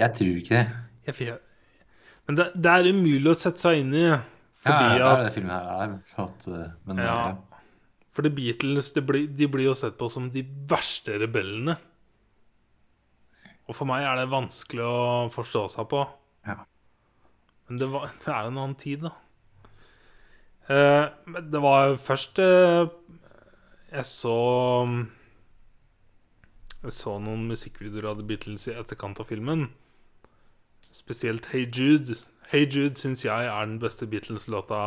Jeg 0.00 0.14
tror 0.18 0.38
ikke 0.40 0.54
det. 0.56 1.18
Jeg. 1.20 1.38
Men 2.26 2.38
det, 2.38 2.46
det 2.56 2.70
er 2.72 2.88
umulig 2.88 3.30
å 3.30 3.36
sette 3.38 3.60
seg 3.60 3.82
inn 3.82 3.94
i. 3.94 4.06
Fordi 4.64 4.98
ja, 4.98 5.10
det 5.12 5.18
er 5.20 5.26
det 5.26 5.34
filmen 5.34 5.52
her 5.52 5.66
er. 5.84 5.96
At, 6.24 6.46
uh, 6.48 6.62
men 6.88 7.02
Ja. 7.04 7.16
ja. 7.28 7.60
For 8.14 8.22
The 8.22 8.30
Beatles 8.30 8.92
de 8.94 9.02
blir, 9.02 9.26
de 9.26 9.46
blir 9.50 9.66
jo 9.66 9.74
sett 9.74 9.96
på 9.98 10.08
som 10.08 10.28
de 10.30 10.44
verste 10.70 11.18
rebellene. 11.18 11.74
Og 13.66 13.74
for 13.74 13.88
meg 13.88 14.04
er 14.06 14.20
det 14.20 14.30
vanskelig 14.30 14.84
å 14.86 14.98
forstå 15.34 15.64
seg 15.72 15.88
på. 15.90 16.04
Ja. 16.46 16.60
Men 17.68 17.80
det, 17.80 17.90
var, 17.92 18.10
det 18.24 18.32
er 18.32 18.46
jo 18.46 18.52
en 18.52 18.60
annen 18.62 18.78
tid, 18.80 19.06
da. 19.06 19.14
Uh, 20.64 21.40
det 21.52 21.60
var 21.60 21.90
først 22.00 22.38
uh, 22.40 22.88
Jeg 23.92 24.06
så 24.08 24.36
Jeg 26.80 26.94
så 26.96 27.18
noen 27.20 27.42
musikkvideoer 27.50 28.06
av 28.08 28.22
The 28.22 28.24
Beatles 28.30 28.64
i 28.70 28.76
etterkant 28.78 29.20
av 29.20 29.28
filmen. 29.28 29.66
Spesielt 30.94 31.50
Hey 31.52 31.66
Jude. 31.68 32.16
Hey 32.48 32.64
Jude 32.64 32.96
syns 32.96 33.24
jeg 33.26 33.50
er 33.50 33.66
den 33.66 33.80
beste 33.82 34.06
Beatles-låta. 34.08 34.80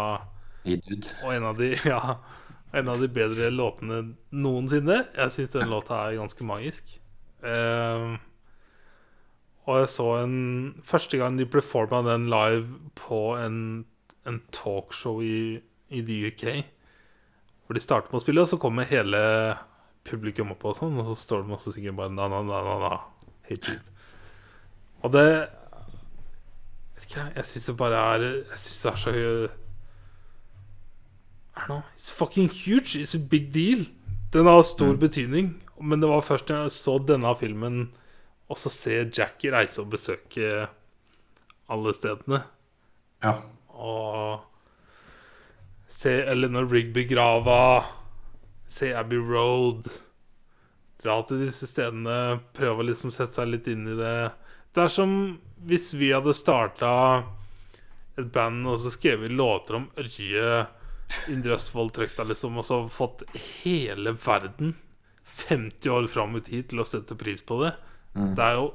Hey, 0.64 0.80
Jude. 0.88 1.14
Og 1.24 1.36
en 1.36 1.46
av 1.50 1.62
de, 1.62 1.74
ja, 1.94 2.18
en 2.74 2.90
av 2.94 3.02
de 3.02 3.10
bedre 3.12 3.50
låtene 3.54 4.02
noensinne. 4.32 5.04
Jeg 5.16 5.34
syns 5.36 5.54
den 5.54 5.70
låta 5.72 6.06
er 6.08 6.18
ganske 6.22 6.48
magisk. 6.48 6.98
Eh, 7.44 8.18
og 9.68 9.82
jeg 9.82 9.90
så 9.92 10.06
en 10.22 10.38
Første 10.88 11.18
gang 11.20 11.38
de 11.38 11.46
performa 11.46 12.00
den 12.08 12.30
live 12.32 12.80
på 12.96 13.36
en 13.36 13.58
en 14.28 14.42
talkshow 14.52 15.22
i, 15.24 15.62
i 15.90 16.02
the 16.02 16.28
UK. 16.28 16.66
Hvor 17.66 17.78
de 17.78 17.84
starter 17.84 18.12
med 18.12 18.20
å 18.20 18.24
spille, 18.24 18.44
og 18.44 18.50
så 18.52 18.60
kommer 18.60 18.88
hele 18.88 19.20
publikum 20.08 20.52
opp, 20.54 20.66
og 20.68 20.78
sånn 20.78 21.00
Og 21.00 21.10
så 21.10 21.16
står 21.20 21.46
de 21.46 21.56
også 21.56 21.74
sikkert 21.76 21.98
bare 22.00 22.16
na, 22.16 22.28
na, 22.32 22.42
na, 22.46 22.60
na, 22.64 22.76
na. 22.84 23.30
Hate 23.48 23.74
Jude. 23.74 23.96
Og 25.04 25.14
det 25.16 25.28
Vet 26.98 27.06
ikke 27.06 27.28
jeg. 27.36 27.46
Syns 27.46 27.68
det 27.70 27.80
bare 27.80 28.04
er 28.16 28.26
Jeg 28.26 28.62
syns 28.64 28.82
det 28.84 28.92
er 28.92 29.02
så 29.04 29.16
I 29.18 31.60
don't 31.60 31.68
know. 31.68 31.82
It's 31.96 32.12
fucking 32.12 32.50
huge. 32.50 32.96
It's 32.96 33.16
a 33.16 33.20
big 33.20 33.54
deal. 33.54 33.88
Den 34.34 34.46
har 34.46 34.62
stor 34.62 34.96
betydning. 34.96 35.64
Men 35.82 36.02
det 36.02 36.10
var 36.10 36.22
først 36.22 36.48
da 36.48 36.54
jeg 36.64 36.72
så 36.72 36.98
denne 37.02 37.36
filmen, 37.38 37.90
og 38.48 38.60
så 38.60 38.72
ser 38.72 39.12
Jackie 39.12 39.52
reise 39.52 39.82
og 39.84 39.92
besøke 39.92 40.68
alle 41.68 41.94
stedene. 41.96 42.42
Ja. 43.24 43.34
Og 43.76 44.44
se 45.92 46.14
Eleanor 46.32 46.70
Rigby 46.72 47.08
grava, 47.10 47.86
se 48.68 48.94
Abbey 48.96 49.20
Road. 49.20 49.90
Dra 51.04 51.20
til 51.28 51.44
disse 51.46 51.68
stedene, 51.70 52.40
prøve 52.58 52.82
å 52.82 52.88
liksom 52.88 53.12
sette 53.14 53.42
seg 53.42 53.52
litt 53.52 53.68
inn 53.72 53.86
i 53.90 53.98
det. 54.00 54.16
Det 54.74 54.88
er 54.88 54.94
som 54.94 55.12
hvis 55.68 55.92
vi 55.98 56.12
hadde 56.14 56.36
starta 56.38 56.92
et 58.18 58.32
band 58.34 58.68
og 58.70 58.80
så 58.82 58.92
skrevet 58.94 59.34
låter 59.34 59.78
om 59.80 59.88
Ørje, 59.98 60.66
Indre 61.32 61.56
Østfold, 61.56 61.94
Trøgstad, 61.96 62.28
liksom, 62.32 62.58
og 62.60 62.66
så 62.66 62.82
fått 62.92 63.24
hele 63.64 64.14
verden 64.24 64.76
50 65.28 65.92
år 65.94 66.08
fram 66.12 66.38
i 66.40 66.44
tid 66.46 66.70
til 66.72 66.82
å 66.82 66.88
sette 66.88 67.18
pris 67.20 67.44
på 67.46 67.60
det. 67.62 67.74
Det 68.18 68.44
er 68.44 68.58
jo 68.58 68.68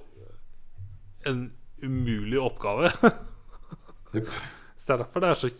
en 1.27 1.45
umulig 1.83 2.41
oppgave. 2.41 2.93
yep. 4.15 4.29
Så 4.79 4.87
det 4.87 4.95
er 4.95 5.03
derfor 5.05 5.25
det 5.25 5.31
er 5.31 5.41
så 5.41 5.51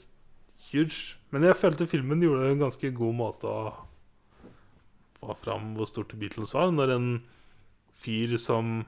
huge. 0.71 1.17
Men 1.31 1.47
jeg 1.49 1.59
følte 1.59 1.89
filmen 1.89 2.23
gjorde 2.23 2.51
en 2.53 2.65
ganske 2.67 2.93
god 2.95 3.15
måte 3.19 3.49
å 3.51 3.73
få 5.23 5.37
fram 5.39 5.75
hvor 5.77 5.89
stort 5.91 6.15
Beatles 6.19 6.55
var. 6.55 6.73
Når 6.75 6.95
en 6.97 7.11
fyr 7.97 8.37
som 8.41 8.83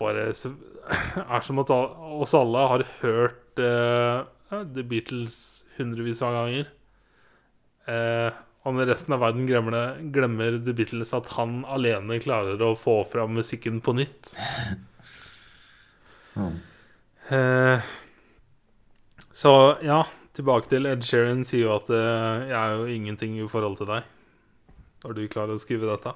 bare 0.00 0.30
er 0.32 1.44
som 1.44 1.62
at 1.62 1.72
oss 1.72 2.36
alle 2.36 2.66
har 2.72 2.86
hørt 3.02 3.60
uh, 3.60 4.26
The 4.50 4.84
Beatles 4.86 5.64
hundrevis 5.76 6.22
av 6.24 6.34
ganger. 6.34 6.70
Eh, 7.90 8.38
og 8.60 8.76
når 8.76 8.90
resten 8.92 9.14
av 9.16 9.22
verden 9.22 9.46
glemmer, 9.48 9.72
det, 9.72 10.10
glemmer 10.12 10.58
The 10.60 10.74
Beatles, 10.76 11.14
at 11.16 11.30
han 11.38 11.62
alene 11.64 12.18
klarer 12.20 12.60
å 12.60 12.74
få 12.76 13.00
fram 13.08 13.32
musikken 13.38 13.80
på 13.84 13.94
nytt. 13.96 14.34
Mm. 16.36 16.58
Eh, 17.32 17.88
så 19.32 19.52
ja, 19.86 20.02
tilbake 20.36 20.68
til 20.68 20.90
Ed 20.90 21.06
Sheeran 21.06 21.40
sier 21.48 21.70
jo 21.70 21.72
at 21.78 21.88
eh, 21.94 22.50
jeg 22.50 22.58
er 22.58 22.74
jo 22.76 22.90
ingenting 22.92 23.38
i 23.40 23.48
forhold 23.48 23.80
til 23.80 23.88
deg. 23.94 24.10
Når 25.06 25.16
du 25.16 25.22
klarer 25.32 25.56
å 25.56 25.62
skrive 25.62 25.88
dette? 25.88 26.12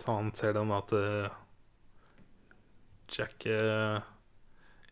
Så 0.00 0.08
han 0.08 0.32
ser 0.32 0.56
den 0.56 0.72
at 0.72 0.94
eh, 0.96 1.28
Jack 3.12 3.44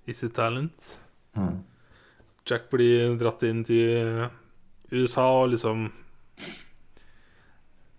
is 0.05 0.21
a 0.27 0.29
talent. 0.29 0.93
Mm. 1.41 1.63
Jack 2.45 2.69
blir 2.69 3.17
dratt 3.17 3.49
inn 3.49 3.65
til 3.65 4.29
USA 4.93 5.27
og 5.43 5.53
liksom 5.55 5.89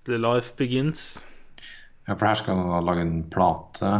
The 0.07 0.17
life 0.17 0.55
begins. 0.57 1.25
ja, 2.07 2.15
for 2.15 2.25
her 2.25 2.35
skal 2.39 2.57
han 2.57 2.71
da 2.71 2.79
lage 2.81 3.03
en 3.05 3.23
plate. 3.31 3.91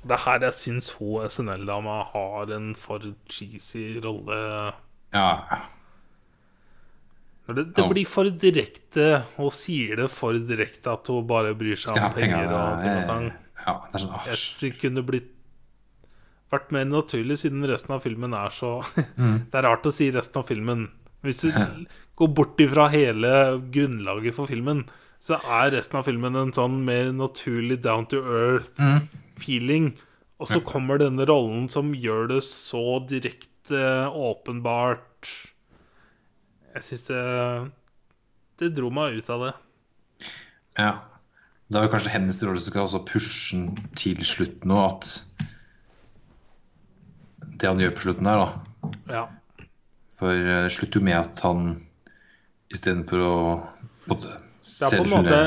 Det 0.00 0.16
er 0.16 0.22
her 0.24 0.46
jeg 0.48 0.56
syns 0.56 0.88
hun 0.98 1.28
SNL-dama 1.30 2.00
har 2.12 2.50
en 2.56 2.72
for 2.74 3.04
cheesy 3.30 4.00
rolle. 4.02 4.38
Ja. 5.14 5.28
Det, 7.50 7.64
det 7.74 7.84
blir 7.90 8.06
for 8.06 8.30
direkte, 8.30 9.24
og 9.42 9.52
sier 9.54 9.98
det 9.98 10.10
for 10.14 10.36
direkte 10.38 10.92
at 10.92 11.08
hun 11.10 11.26
bare 11.26 11.54
bryr 11.58 11.78
seg 11.78 11.96
om 11.98 12.14
penger. 12.14 12.46
penger 12.46 12.54
og 12.54 12.82
ting 12.82 12.96
og 13.00 13.08
tang. 13.10 13.28
Ja, 13.60 13.74
det 13.90 13.98
er 13.98 14.04
sånn 14.06 14.70
Jeg 14.70 14.76
kunne 14.80 15.02
blitt 15.06 15.32
vært 16.50 16.72
mer 16.74 16.86
naturlig, 16.88 17.38
siden 17.42 17.66
resten 17.70 17.94
av 17.94 18.02
filmen 18.06 18.34
er 18.34 18.50
så 18.54 18.80
Det 19.50 19.54
er 19.54 19.66
rart 19.66 19.86
å 19.86 19.92
si 19.94 20.08
resten 20.14 20.40
av 20.42 20.48
filmen. 20.48 20.88
Hvis 21.26 21.42
du 21.44 21.50
går 22.20 22.32
bort 22.36 22.60
ifra 22.62 22.88
hele 22.92 23.32
grunnlaget 23.72 24.36
for 24.36 24.50
filmen, 24.50 24.84
så 25.20 25.36
er 25.52 25.74
resten 25.74 25.98
av 26.00 26.06
filmen 26.08 26.36
en 26.40 26.52
sånn 26.56 26.78
mer 26.86 27.10
naturlig 27.12 27.82
down 27.84 28.06
to 28.08 28.22
earth-feeling. 28.24 29.92
Og 30.40 30.48
så 30.48 30.62
kommer 30.64 30.96
denne 31.00 31.26
rollen 31.28 31.66
som 31.68 31.92
gjør 31.92 32.30
det 32.32 32.40
så 32.46 33.00
direkte, 33.04 33.48
åpenbart 34.16 35.28
Jeg 36.74 36.82
syns 36.82 37.04
det 37.06 37.20
Det 38.58 38.70
dro 38.74 38.88
meg 38.90 39.20
ut 39.20 39.28
av 39.30 39.44
det. 39.44 39.52
Ja. 40.80 40.94
Det 41.70 41.78
er 41.78 41.92
kanskje 41.92 42.10
hennes 42.16 42.40
rolle 42.42 42.58
som 42.58 42.72
skal 42.72 42.88
også 42.88 43.02
pushe 43.06 43.60
den 43.60 43.92
til 43.94 44.24
slutten 44.26 44.72
nå, 44.72 44.80
at 44.88 45.20
det 47.60 47.68
han 47.68 47.78
gjør 47.84 47.94
på 47.94 48.04
slutten 48.08 48.26
der, 48.26 48.40
da 48.42 48.48
Ja. 49.12 49.22
For 50.20 50.36
eh, 50.36 50.66
det 50.66 50.74
slutter 50.76 51.00
jo 51.00 51.06
med 51.08 51.16
at 51.16 51.40
han 51.46 51.72
istedenfor 52.70 53.24
å 53.24 53.34
en 54.10 54.20
Det 54.20 54.86
er 54.86 54.96
på 54.98 55.04
en 55.06 55.12
måte 55.14 55.40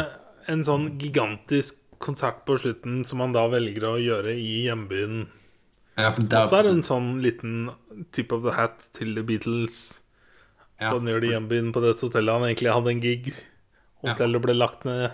en 0.51 0.65
sånn 0.67 0.89
gigantisk 0.99 1.80
konsert 2.03 2.41
på 2.47 2.57
slutten 2.59 3.03
som 3.07 3.21
han 3.24 3.36
da 3.36 3.45
velger 3.51 3.86
å 3.88 3.95
gjøre 4.01 4.34
i 4.36 4.65
hjembyen. 4.65 5.28
ja, 5.95 6.11
for 6.11 6.26
det 6.28 6.41
Og 6.41 6.51
så 6.51 6.59
er 6.59 6.69
en 6.71 6.84
sånn 6.84 7.09
liten 7.24 7.69
tip 8.11 8.34
of 8.36 8.43
the 8.43 8.55
hat 8.57 8.89
til 8.97 9.13
The 9.15 9.24
Beatles. 9.24 10.01
ja, 10.82 10.91
han 10.91 11.07
gjør 11.07 11.21
det 11.21 11.30
i 11.30 11.36
hjembyen 11.38 11.71
på 11.71 11.84
dette 11.86 12.03
hotellet 12.03 12.34
han 12.34 12.47
egentlig 12.49 12.74
hadde 12.74 12.91
en 12.91 13.03
gig. 13.03 13.32
Hotellet 14.03 14.43
ble 14.43 14.57
lagt 14.57 14.84
ned. 14.89 15.13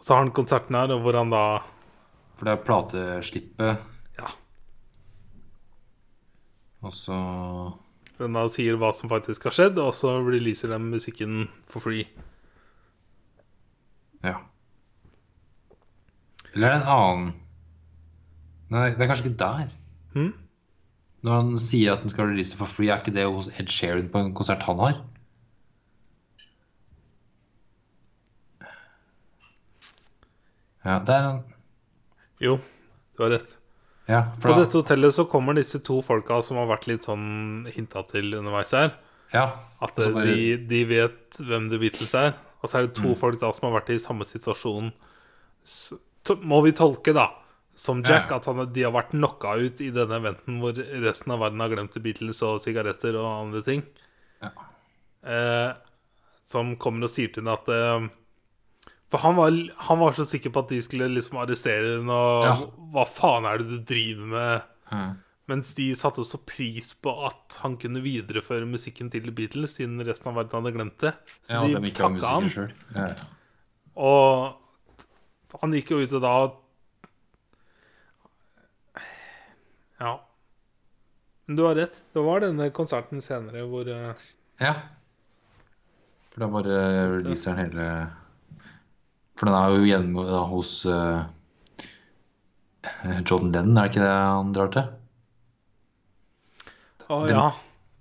Og 0.00 0.04
så 0.08 0.16
har 0.16 0.24
han 0.24 0.34
konserten 0.34 0.74
her, 0.74 0.90
og 0.96 1.04
hvor 1.04 1.20
han 1.20 1.30
da 1.30 1.44
For 2.36 2.48
det 2.48 2.56
er 2.56 2.64
plateslippet, 2.66 3.92
Ja, 4.18 4.28
og 6.84 6.92
så 6.94 7.16
den 8.18 8.36
da 8.36 8.46
sier 8.52 8.78
hva 8.80 8.92
som 8.96 9.10
faktisk 9.12 9.48
har 9.48 9.54
skjedd, 9.54 9.80
og 9.82 9.92
så 9.96 10.16
releaser 10.24 10.72
de 10.72 10.78
musikken 10.82 11.46
for 11.70 11.84
free. 11.84 12.06
Ja. 14.24 14.38
Eller 16.54 16.70
er 16.70 16.78
det 16.78 16.80
en 16.80 16.94
annen 16.94 17.34
Nei, 18.72 18.88
det 18.96 19.04
er 19.04 19.06
kanskje 19.06 19.28
ikke 19.28 19.38
der. 19.38 19.68
Hmm? 20.16 20.32
Når 21.22 21.36
han 21.36 21.58
sier 21.62 21.92
at 21.92 22.00
den 22.02 22.10
skal 22.10 22.32
release 22.32 22.56
for 22.58 22.66
free, 22.66 22.88
er 22.90 22.98
ikke 22.98 23.14
det 23.14 23.28
hos 23.30 23.46
Ed 23.60 23.70
Sheeran 23.70 24.08
på 24.10 24.24
en 24.24 24.32
konsert 24.34 24.64
han 24.66 24.80
har? 24.82 24.96
Ja, 30.86 30.98
det 31.06 31.14
er 31.14 31.28
en 31.28 31.38
Jo, 32.42 32.58
du 33.16 33.22
har 33.22 33.32
rett. 33.36 33.56
Ja, 34.08 34.20
På 34.40 34.52
da, 34.52 34.60
dette 34.62 34.78
hotellet 34.78 35.14
så 35.14 35.24
kommer 35.28 35.54
disse 35.58 35.80
to 35.82 36.00
folka 36.02 36.38
som 36.46 36.56
har 36.60 36.68
vært 36.70 36.86
litt 36.86 37.02
sånn 37.08 37.66
hinta 37.74 38.04
til 38.08 38.34
underveis 38.38 38.70
her. 38.72 38.92
ja, 39.32 39.46
At 39.82 39.96
bare- 39.96 40.24
de, 40.24 40.56
de 40.56 40.84
vet 40.84 41.30
hvem 41.42 41.68
The 41.70 41.78
Beatles 41.78 42.14
er. 42.14 42.34
Og 42.62 42.70
så 42.70 42.78
er 42.78 42.86
det 42.86 42.94
to 42.94 43.08
Mm. 43.08 43.16
folk 43.16 43.40
da 43.40 43.50
som 43.52 43.70
har 43.70 43.80
vært 43.80 43.90
i 43.90 43.98
samme 43.98 44.22
situasjon. 44.24 44.92
Så, 45.64 45.98
må 46.42 46.62
vi 46.64 46.72
tolke, 46.72 47.12
da, 47.12 47.30
som 47.74 48.02
Jack, 48.02 48.30
Ja. 48.30 48.36
at 48.36 48.44
han, 48.46 48.72
de 48.72 48.82
har 48.82 48.92
vært 48.92 49.10
knocka 49.10 49.56
ut 49.58 49.80
i 49.80 49.90
denne 49.90 50.16
eventen 50.20 50.60
hvor 50.60 50.72
resten 51.02 51.32
av 51.32 51.40
verden 51.40 51.60
har 51.60 51.68
glemt 51.68 51.92
The 51.92 52.00
Beatles 52.00 52.42
og 52.42 52.60
sigaretter 52.60 53.14
og 53.16 53.46
andre 53.46 53.62
ting. 53.62 53.82
Ja. 54.42 54.50
Eh, 55.24 55.72
som 56.44 56.76
kommer 56.76 57.04
og 57.04 57.10
sier 57.10 57.32
til 57.34 57.42
henne 57.42 57.52
at 57.58 57.68
eh, 57.68 58.08
For 59.12 59.22
han 59.22 59.36
var, 59.38 59.54
han 59.86 59.98
var 60.00 60.12
så 60.16 60.24
sikker 60.26 60.50
på 60.50 60.64
at 60.64 60.72
de 60.74 60.80
skulle 60.82 61.06
liksom 61.12 61.38
arrestere 61.38 61.98
henne, 61.98 62.10
og 62.10 62.44
Ja. 62.48 62.54
hva 62.92 63.04
faen 63.06 63.44
er 63.46 63.58
det 63.62 63.68
du 63.70 63.78
driver 63.86 64.26
med? 64.32 64.62
Mm. 64.90 65.12
Mens 65.48 65.74
de 65.78 65.92
satte 65.94 66.24
så 66.26 66.40
pris 66.42 66.88
på 66.98 67.12
at 67.24 67.58
han 67.62 67.76
kunne 67.78 68.02
videreføre 68.02 68.66
musikken 68.66 69.08
til 69.12 69.22
The 69.22 69.30
Beatles, 69.30 69.76
siden 69.78 70.02
resten 70.02 70.32
av 70.32 70.40
verden 70.40 70.58
hadde 70.58 70.74
glemt 70.74 70.98
det. 71.04 71.12
Så 71.46 71.60
ja, 71.70 71.78
de 71.78 71.92
takka 71.94 72.26
han. 72.26 72.48
Ja, 72.96 73.06
ja. 73.06 73.14
Og 73.94 75.60
han 75.62 75.72
gikk 75.72 75.90
jo 75.94 76.00
ut 76.02 76.12
og 76.18 76.22
da 76.26 76.34
Ja. 80.00 80.20
Men 81.46 81.56
du 81.56 81.62
har 81.64 81.74
rett. 81.78 82.02
Det 82.12 82.22
var 82.26 82.40
denne 82.42 82.66
konserten 82.74 83.22
senere 83.22 83.62
hvor 83.70 83.86
eh, 83.88 84.24
ja. 84.60 84.74
For 86.32 86.42
da 86.44 86.48
bare 86.52 86.80
releaser 87.14 87.54
han 87.56 87.70
hele 87.70 87.86
For 89.36 89.48
den 89.48 89.56
er 89.58 89.74
jo 89.74 89.88
hjemme 89.88 90.24
da, 90.28 90.42
hos 90.48 90.72
uh, 90.88 91.26
John 93.26 93.50
Lennon, 93.52 93.76
er 93.76 93.86
det 93.86 93.92
ikke 93.92 94.04
det 94.04 94.12
han 94.12 94.52
drar 94.56 94.70
til? 94.72 94.92
Å 97.06 97.18
oh, 97.20 97.26
ja. 97.30 97.46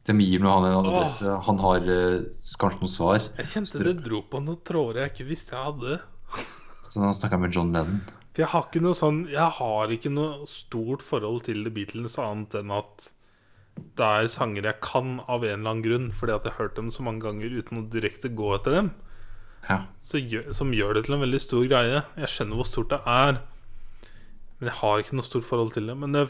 De 0.05 0.13
gir 0.21 0.41
nå 0.41 0.51
han 0.53 0.67
en 0.69 0.91
adresse. 0.91 1.37
Han 1.47 1.59
har 1.63 1.87
uh, 1.89 2.43
kanskje 2.61 2.81
noen 2.81 2.93
svar. 2.93 3.25
Jeg 3.41 3.51
kjente 3.51 3.81
det 3.83 3.97
dro 4.05 4.21
på 4.29 4.41
noen 4.43 4.61
tråder 4.65 5.03
jeg 5.03 5.15
ikke 5.15 5.31
visste 5.33 5.57
jeg 5.57 5.71
hadde. 5.71 5.97
Så 6.87 7.03
han 7.03 7.17
snakka 7.17 7.41
med 7.41 7.57
John 7.57 7.73
Lennon. 7.75 7.99
For 8.35 8.43
jeg 8.43 8.51
har 8.51 8.65
ikke 8.67 8.81
noe 8.83 8.97
sånn 8.99 9.19
Jeg 9.31 9.51
har 9.57 9.91
ikke 9.95 10.09
noe 10.11 10.47
stort 10.51 11.03
forhold 11.05 11.45
til 11.47 11.61
The 11.63 11.71
Beatles 11.71 12.17
annet 12.19 12.57
enn 12.59 12.73
at 12.75 13.09
det 13.95 14.07
er 14.07 14.27
sanger 14.31 14.67
jeg 14.69 14.79
kan 14.83 15.17
av 15.27 15.43
en 15.43 15.59
eller 15.59 15.71
annen 15.71 15.83
grunn, 15.83 16.07
fordi 16.15 16.31
at 16.35 16.45
jeg 16.47 16.55
har 16.55 16.65
hørt 16.65 16.77
dem 16.77 16.91
så 16.91 17.03
mange 17.03 17.25
ganger 17.25 17.57
uten 17.59 17.81
å 17.81 17.87
direkte 17.91 18.31
gå 18.31 18.53
etter 18.55 18.75
dem, 18.77 18.91
Ja. 19.69 19.81
gjør, 20.01 20.51
som 20.53 20.73
gjør 20.73 20.97
det 20.97 21.05
til 21.05 21.17
en 21.17 21.23
veldig 21.25 21.41
stor 21.41 21.65
greie. 21.65 22.01
Jeg 22.21 22.31
skjønner 22.31 22.59
hvor 22.59 22.69
stort 22.69 22.91
det 22.93 22.99
er, 23.09 23.39
men 24.59 24.69
jeg 24.69 24.77
har 24.79 25.01
ikke 25.01 25.17
noe 25.17 25.27
stort 25.27 25.47
forhold 25.47 25.73
til 25.75 25.89
det. 25.89 25.97
Men 25.99 26.15
det, 26.15 26.27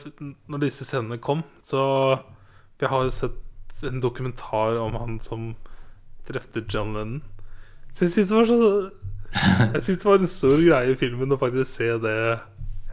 når 0.50 0.64
disse 0.64 0.88
scenene 0.88 1.20
kom, 1.22 1.44
så 1.64 1.84
For 2.76 2.84
jeg 2.84 2.92
har 2.92 3.10
sett 3.16 3.84
en 3.88 4.02
dokumentar 4.04 4.76
om 4.82 4.96
han 5.00 5.20
som 5.24 5.54
drepte 6.28 6.66
John 6.68 6.96
Lennon. 6.96 7.22
Så 7.94 8.06
jeg 8.06 8.12
syns 8.12 8.32
det 8.32 8.36
var 8.36 8.50
så 8.50 8.60
Jeg 9.76 9.84
synes 9.84 10.00
det 10.02 10.10
var 10.10 10.20
en 10.20 10.32
stor 10.32 10.60
greie 10.60 10.92
i 10.92 11.00
filmen 11.00 11.32
å 11.32 11.40
faktisk 11.40 11.72
se 11.78 11.90
det. 12.04 12.18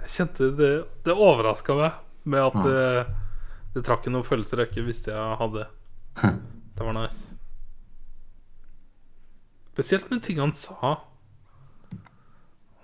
Jeg 0.03 0.15
kjente 0.17 0.51
Det, 0.59 0.71
det 1.07 1.15
overraska 1.15 1.75
meg 1.79 2.01
med 2.25 2.47
at 2.47 2.67
det, 2.67 3.07
det 3.75 3.83
trakk 3.87 4.07
noen 4.07 4.27
følelser 4.27 4.63
jeg 4.63 4.71
ikke 4.71 4.87
visste 4.87 5.15
jeg 5.15 5.39
hadde. 5.43 5.67
Det 6.73 6.87
var 6.87 6.95
nice. 6.97 7.35
Spesielt 9.73 10.11
med 10.11 10.23
ting 10.23 10.41
han 10.43 10.53
sa. 10.57 10.95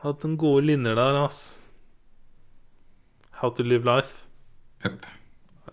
Hatt 0.01 0.25
noen 0.25 0.39
gode 0.41 0.65
linjer 0.71 0.97
der, 0.97 1.21
ass. 1.27 1.41
How 3.43 3.51
to 3.55 3.67
live 3.67 3.85
life. 3.85 4.25
Yep. 4.87 5.07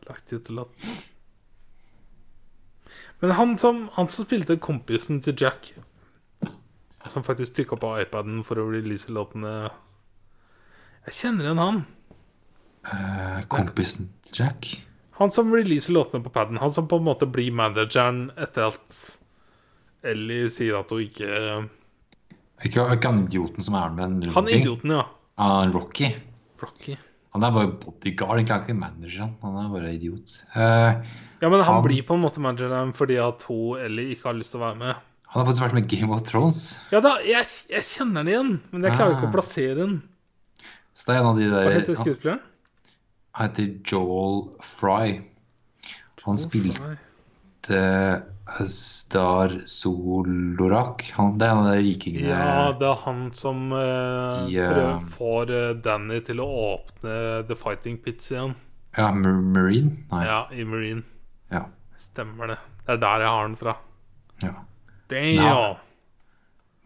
Lagt 0.09 0.33
utelatt. 0.33 0.87
Men 3.19 3.31
han 3.39 3.57
som, 3.57 3.87
han 3.95 4.09
som 4.11 4.27
spilte 4.27 4.57
kompisen 4.61 5.21
til 5.23 5.37
Jack, 5.39 5.71
som 7.07 7.23
faktisk 7.23 7.55
trykka 7.55 7.77
på 7.79 7.95
iPaden 8.01 8.43
for 8.45 8.59
å 8.59 8.69
release 8.71 9.13
låtene 9.13 9.69
Jeg 11.05 11.13
kjenner 11.19 11.45
igjen 11.47 11.61
han. 11.61 11.83
Uh, 12.85 13.41
kompisen 13.49 14.09
til 14.25 14.41
Jack. 14.41 14.71
Han 15.19 15.31
som 15.31 15.53
releaser 15.53 15.93
låtene 15.95 16.25
på 16.25 16.33
paden. 16.33 16.57
Han 16.59 16.73
som 16.73 16.89
på 16.89 16.97
en 16.99 17.05
måte 17.05 17.29
blir 17.29 17.53
manageren 17.55 18.33
etter 18.41 18.73
at 18.73 18.97
Ellie 20.11 20.49
sier 20.53 20.77
at 20.79 20.89
hun 20.93 21.01
ikke 21.05 21.29
Ikke, 22.65 22.85
ikke 22.95 23.09
han 23.11 23.23
idioten 23.25 23.63
som 23.65 23.75
er 23.75 23.89
med 23.95 24.05
en 24.05 24.29
Han 24.35 24.47
er 24.47 24.59
idioten, 24.61 24.91
ja. 24.95 25.03
Uh, 25.37 25.65
Rocky. 25.73 26.13
Rocky. 26.61 26.95
Han 27.35 27.43
er 27.43 27.51
bare 27.51 27.71
bodyguard, 27.81 28.37
egentlig 28.39 28.53
er 28.55 28.59
han 28.61 28.63
ikke 28.69 28.79
manager. 28.79 29.25
Han 29.41 29.55
Han 29.57 29.65
er 29.65 29.73
bare 29.73 29.93
idiot. 29.97 30.37
Uh, 30.55 31.03
Ja, 31.41 31.49
men 31.51 31.59
han, 31.59 31.73
Han- 31.75 31.83
blir 31.83 32.01
på 32.07 32.15
en 32.15 32.21
måte 32.23 32.39
manageren 32.39 32.93
fordi 32.95 33.17
at 33.19 33.43
hun 33.49 33.77
Ellie 33.83 34.13
ikke 34.15 34.29
har 34.29 34.37
lyst 34.39 34.51
til 34.55 34.61
å 34.61 34.69
være 34.69 34.77
med. 34.79 34.95
han 35.27 35.41
har 35.41 35.45
faktisk 35.49 35.65
vært 35.65 35.73
med 35.75 35.87
Game 35.91 36.13
of 36.15 36.21
Thrones. 36.23 36.79
Ja 36.93 37.01
da, 37.03 37.17
jeg, 37.27 37.43
jeg 37.69 37.83
kjenner 37.83 38.23
den 38.23 38.27
igjen, 38.31 38.53
men 38.71 38.83
jeg 38.87 38.93
klarer 38.95 39.17
ikke 39.17 39.27
Ah. 39.27 39.29
å 39.29 39.35
plassere 39.35 39.75
den. 39.75 39.97
Så 40.95 41.05
det 41.09 41.15
er 41.15 41.19
en 41.19 41.25
av 41.27 41.35
de 41.37 41.49
der 41.51 41.65
Hva 41.67 41.73
heter 41.75 41.95
Han 41.95 42.05
skuespilleren? 42.05 42.39
heter 43.35 43.67
Joel 43.91 44.37
Fry. 44.63 45.19
Han 46.23 46.37
spilte 46.39 47.81
Star 48.69 49.55
Solorak. 49.65 51.01
Han, 51.17 51.37
det 51.39 51.47
er 51.47 51.51
en 51.55 51.61
av 51.63 51.71
de 51.73 51.81
rikingene 51.85 52.29
Ja, 52.29 52.67
det 52.77 52.87
er 52.87 52.99
han 53.05 53.23
som 53.33 53.71
eh, 53.73 54.45
yeah. 54.53 54.69
prøver, 54.73 55.07
får 55.15 55.53
eh, 55.55 55.71
Danny 55.85 56.19
til 56.27 56.43
å 56.43 56.47
åpne 56.75 57.15
The 57.49 57.57
Fighting 57.57 57.97
Pits 58.05 58.29
igjen. 58.31 58.53
Ja, 58.95 59.09
Mar- 59.11 59.41
Marine? 59.41 59.95
Nei. 60.11 60.21
Ja, 60.29 60.43
i 60.53 60.63
Marine. 60.67 61.01
Ja. 61.51 61.65
Stemmer 61.99 62.53
det. 62.53 62.59
Det 62.85 62.93
er 62.95 63.01
der 63.01 63.25
jeg 63.25 63.33
har 63.33 63.49
den 63.49 63.57
fra. 63.59 63.75
ja. 64.45 64.53
Damn! 65.09 65.35
Ja. 65.37 65.75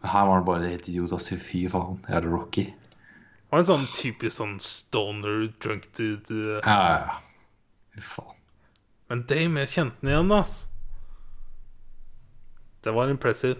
Her 0.04 0.26
var 0.28 0.34
han 0.38 0.44
bare 0.44 0.68
helt 0.68 0.88
idiot. 0.88 1.12
Altså, 1.12 1.36
fy 1.40 1.66
faen. 1.72 2.00
Jeg 2.08 2.16
er 2.22 2.26
Rocky. 2.28 2.64
Det 2.72 3.52
var 3.52 3.62
en 3.62 3.68
sånn 3.68 3.86
typisk 3.96 4.36
sånn 4.38 4.58
stoner, 4.64 5.46
drunk 5.60 5.86
dude. 5.96 6.40
eh. 6.56 6.60
Ja, 6.64 6.76
ja, 6.88 6.98
ja. 7.04 7.16
Fy 7.96 8.04
faen. 8.04 8.36
Men 9.12 9.24
damn, 9.28 9.56
jeg 9.60 9.72
kjente 9.72 10.00
den 10.04 10.12
igjen, 10.14 10.32
ass. 10.36 10.58
Det 12.84 12.94
var 12.96 13.12
impressive. 13.12 13.58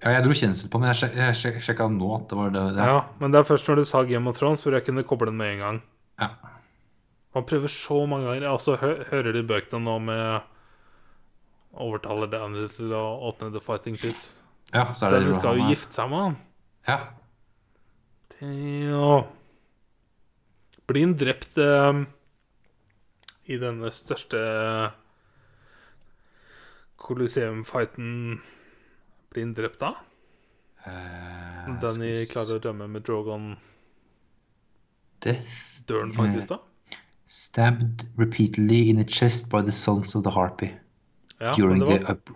Ja, 0.00 0.14
jeg 0.14 0.24
dro 0.24 0.36
kjensel 0.36 0.70
på, 0.72 0.80
men 0.80 0.88
jeg, 0.90 0.98
sjek, 1.02 1.16
sjek, 1.36 1.58
sjekka 1.64 1.86
nå 1.92 2.08
at 2.16 2.30
det 2.30 2.36
var 2.38 2.52
det. 2.54 2.62
det. 2.76 2.84
Ja, 2.88 3.00
men 3.20 3.32
det 3.34 3.42
er 3.42 3.48
først 3.48 3.68
når 3.68 3.82
du 3.82 3.88
sa 3.88 4.00
Game 4.08 4.30
of 4.30 4.38
Thrones, 4.38 4.62
hvor 4.64 4.76
jeg 4.76 4.86
kunne 4.86 5.04
koble 5.04 5.28
den 5.28 5.36
med 5.40 5.56
en 5.56 5.64
gang. 5.64 5.80
Ja. 6.22 6.30
Man 7.36 7.44
prøver 7.46 7.68
så 7.72 7.98
mange 8.08 8.30
ganger. 8.30 8.48
Altså, 8.48 8.78
hø 8.80 8.94
hører 9.10 9.36
de 9.36 9.42
bøkene 9.46 9.84
nå 9.84 9.98
med 10.06 10.46
Overtaler 11.80 12.30
Danny 12.32 12.64
til 12.72 12.94
å 12.96 13.02
åpne 13.28 13.52
The 13.54 13.60
Fighting 13.62 13.98
Pit. 14.00 14.30
ja, 14.72 14.88
så 14.94 15.06
er 15.06 15.14
det 15.14 15.20
Danny 15.20 15.36
skal 15.36 15.60
jo 15.60 15.68
gifte 15.68 15.94
seg 15.94 16.08
med 16.10 16.24
han. 16.24 16.38
Ja. 16.88 16.98
Damn. 18.40 19.28
Blir 20.90 21.06
han 21.06 21.14
drept 21.20 21.60
eh, 21.60 22.00
i 23.52 23.60
denne 23.60 23.92
største 23.94 24.40
Colosseum-fighten 27.10 28.38
Blir 29.34 29.42
han 29.48 29.54
drept 29.58 29.80
da? 29.82 29.90
Uh, 30.86 31.74
Danny 31.82 32.14
skal 32.22 32.30
klarer 32.32 32.60
å 32.60 32.62
rømme 32.70 32.86
med 32.94 33.02
Drogon 33.08 33.50
Death 35.24 35.82
Dør 35.90 36.04
han 36.06 36.14
faktisk 36.16 36.52
da? 36.54 36.60
Stabbed 37.30 38.06
repeatedly 38.18 38.88
in 38.90 38.96
the 39.02 39.04
chest 39.06 39.50
by 39.52 39.60
the 39.66 39.74
sons 39.74 40.14
of 40.18 40.24
the 40.26 40.32
harpy 40.34 40.70
Ja, 41.40 41.52
during 41.58 41.82
var... 41.84 41.98
the 41.98 42.12
up 42.12 42.30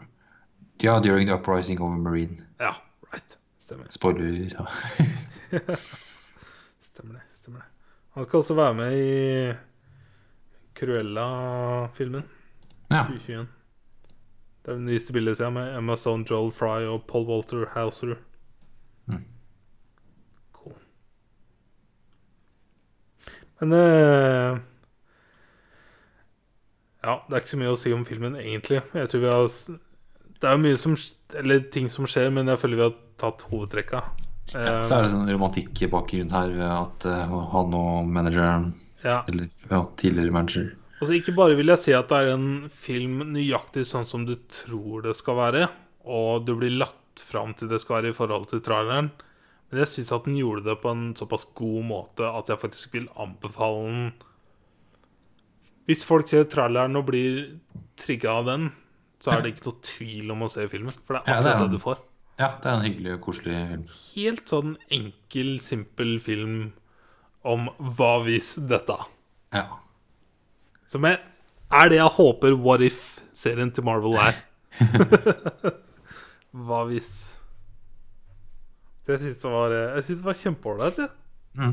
Ja, 0.83 0.99
during 1.01 1.29
the 1.31 1.35
uprising 1.39 1.81
of 1.81 1.89
a 1.93 1.97
marine. 1.97 2.37
ja 2.61 2.75
right. 3.13 3.39
Stemmer. 3.59 3.87
Spoiler. 3.91 4.51
Ja. 4.53 4.67
Stemmer 6.81 7.15
det. 7.15 7.23
stemmer 7.33 7.61
det 7.61 7.67
Han 8.19 8.25
skal 8.27 8.39
også 8.43 8.55
være 8.59 8.75
med 8.75 8.99
i 8.99 9.55
Cruella-filmen. 10.75 12.23
ja. 12.91 13.05
2021. 13.09 13.47
Det 14.65 14.73
er 14.73 14.79
det 14.81 14.89
nyeste 14.89 15.13
bildet 15.13 15.37
jeg 15.37 15.53
ser, 15.53 15.81
med 15.85 15.99
Stone, 16.01 16.25
Joel 16.25 16.49
Fry 16.55 16.87
og 16.89 17.03
Paul 17.09 17.27
Walter 17.29 17.67
Hauser. 17.75 18.15
Mm. 19.07 19.25
Cool. 20.57 20.77
Men 23.61 23.77
eh, 23.77 24.61
Ja, 27.05 27.19
det 27.29 27.37
er 27.37 27.43
ikke 27.43 27.53
så 27.53 27.61
mye 27.61 27.75
å 27.75 27.77
si 27.77 27.93
om 27.93 28.07
filmen, 28.09 28.39
egentlig. 28.41 28.81
Jeg 28.97 29.11
tror 29.13 29.21
vi 29.21 29.33
har 29.35 29.49
Det 30.41 30.49
er 30.49 30.57
jo 30.57 30.63
mye 30.65 30.79
som 30.81 30.97
Eller 31.37 31.67
ting 31.69 31.91
som 31.93 32.09
skjer, 32.09 32.31
men 32.33 32.49
jeg 32.49 32.63
føler 32.63 32.81
vi 32.81 32.87
har 32.89 32.97
tatt 33.21 33.45
hovedtrekka. 33.51 34.01
Ja, 34.01 34.25
Eh, 34.55 34.83
så 34.87 34.99
er 34.99 35.05
det 35.05 35.13
sånn 35.13 35.29
romantikk 35.31 35.81
bakgrunn 35.91 36.33
her 36.33 36.53
ved 36.53 36.69
at 36.69 37.07
uh, 37.09 37.37
han 37.55 37.77
og 37.77 38.11
manageren, 38.13 38.73
ja. 39.03 39.23
eller 39.29 39.49
ja, 39.71 39.81
tidligere 39.99 40.35
manager 40.35 40.69
Altså 41.01 41.17
Ikke 41.17 41.35
bare 41.37 41.57
vil 41.59 41.73
jeg 41.73 41.83
si 41.83 41.95
at 41.97 42.09
det 42.09 42.19
er 42.23 42.35
en 42.37 42.69
film 42.73 43.25
nøyaktig 43.35 43.83
sånn 43.89 44.07
som 44.09 44.27
du 44.29 44.37
tror 44.53 45.03
det 45.05 45.17
skal 45.19 45.37
være, 45.41 45.65
og 46.07 46.47
du 46.47 46.55
blir 46.59 46.77
lagt 46.79 47.21
fram 47.21 47.55
til 47.59 47.71
det 47.71 47.81
skal 47.83 48.01
være 48.01 48.13
i 48.13 48.17
forhold 48.17 48.47
til 48.51 48.63
traileren, 48.65 49.11
men 49.71 49.83
jeg 49.83 49.91
syns 49.91 50.13
at 50.15 50.29
den 50.29 50.39
gjorde 50.39 50.65
det 50.69 50.77
på 50.83 50.93
en 50.93 51.05
såpass 51.19 51.49
god 51.59 51.83
måte 51.89 52.29
at 52.31 52.51
jeg 52.53 52.63
faktisk 52.63 52.95
vil 52.95 53.11
anbefale 53.21 53.85
den. 53.89 54.07
Hvis 55.89 56.05
folk 56.07 56.31
ser 56.31 56.47
traileren 56.49 56.97
og 56.97 57.09
blir 57.11 57.59
trigga 58.01 58.39
av 58.39 58.49
den, 58.49 58.71
så 59.21 59.35
er 59.35 59.45
det 59.45 59.55
ikke 59.55 59.67
noe 59.69 59.85
tvil 59.85 60.33
om 60.35 60.45
å 60.47 60.51
se 60.53 60.67
filmen. 60.71 60.95
For 61.05 61.17
det 61.17 61.25
er 61.25 61.33
Ja, 61.33 61.41
det 61.41 61.51
akkurat 61.51 61.65
det 61.65 61.77
du 61.77 61.83
får. 61.83 62.03
Ja, 62.39 62.49
det 62.61 62.71
er 62.71 62.75
en 62.75 62.87
hyggelig 62.87 63.13
og 63.15 63.21
koselig 63.29 63.57
film. 63.57 63.85
Helt 64.15 64.51
sånn 64.51 64.73
enkel, 64.93 65.51
simpel 65.63 66.17
film 66.23 66.57
om 67.47 67.69
hva 67.79 68.13
hvis 68.25 68.55
dette. 68.71 68.97
Ja. 69.55 69.67
Som 70.95 71.09
er, 71.09 71.17
er 71.75 71.89
det 71.91 71.97
jeg 71.99 72.15
håper 72.15 72.55
What 72.63 72.85
If-serien 72.87 73.73
til 73.75 73.83
Marvel 73.83 74.15
er. 74.23 74.37
Hva 76.67 76.85
hvis 76.87 77.09
Så 79.03 79.15
Jeg 79.15 79.21
syns 79.23 79.41
det 79.43 79.51
var 79.51 79.73
Jeg 79.75 80.05
synes 80.07 80.21
det 80.21 80.27
var 80.29 80.39
kjempeålreit, 80.39 81.01
jeg. 81.03 81.11
Mm. 81.59 81.73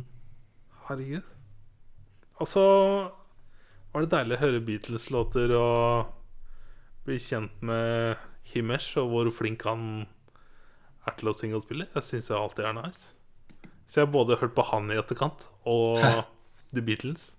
Herregud. 0.88 1.28
Og 2.42 2.50
så 2.50 2.64
var 3.94 4.02
det 4.02 4.12
deilig 4.14 4.40
å 4.40 4.42
høre 4.42 4.64
Beatles-låter 4.66 5.54
og 5.58 6.10
bli 7.06 7.20
kjent 7.22 7.62
med 7.66 8.18
Himesh 8.54 8.98
og 9.02 9.12
hvor 9.12 9.30
flink 9.36 9.68
han 9.70 10.08
er 11.06 11.18
til 11.20 11.30
å 11.30 11.36
synge 11.38 11.60
og 11.60 11.66
spille. 11.68 11.86
Jeg 11.94 12.08
syns 12.08 12.32
det 12.32 12.40
alltid 12.40 12.72
er 12.72 12.78
nice. 12.80 13.14
Så 13.86 14.02
jeg 14.02 14.08
har 14.08 14.16
både 14.18 14.40
hørt 14.42 14.58
på 14.58 14.66
han 14.72 14.90
i 14.90 14.98
etterkant 14.98 15.46
og 15.70 16.02
The 16.74 16.82
Beatles 16.82 17.36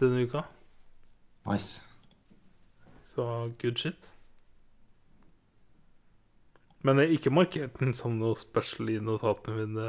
denne 0.00 0.24
uka. 0.26 0.42
Nice. 1.48 1.84
Så 3.04 3.52
good 3.60 3.76
shit. 3.76 4.12
Men 6.82 6.98
jeg 6.98 7.06
har 7.06 7.12
ikke 7.12 7.30
markert 7.30 7.80
den 7.80 7.94
som 7.94 8.16
noe 8.16 8.36
special 8.38 8.88
i 8.88 8.98
notatene 9.04 9.66
mine 9.66 9.88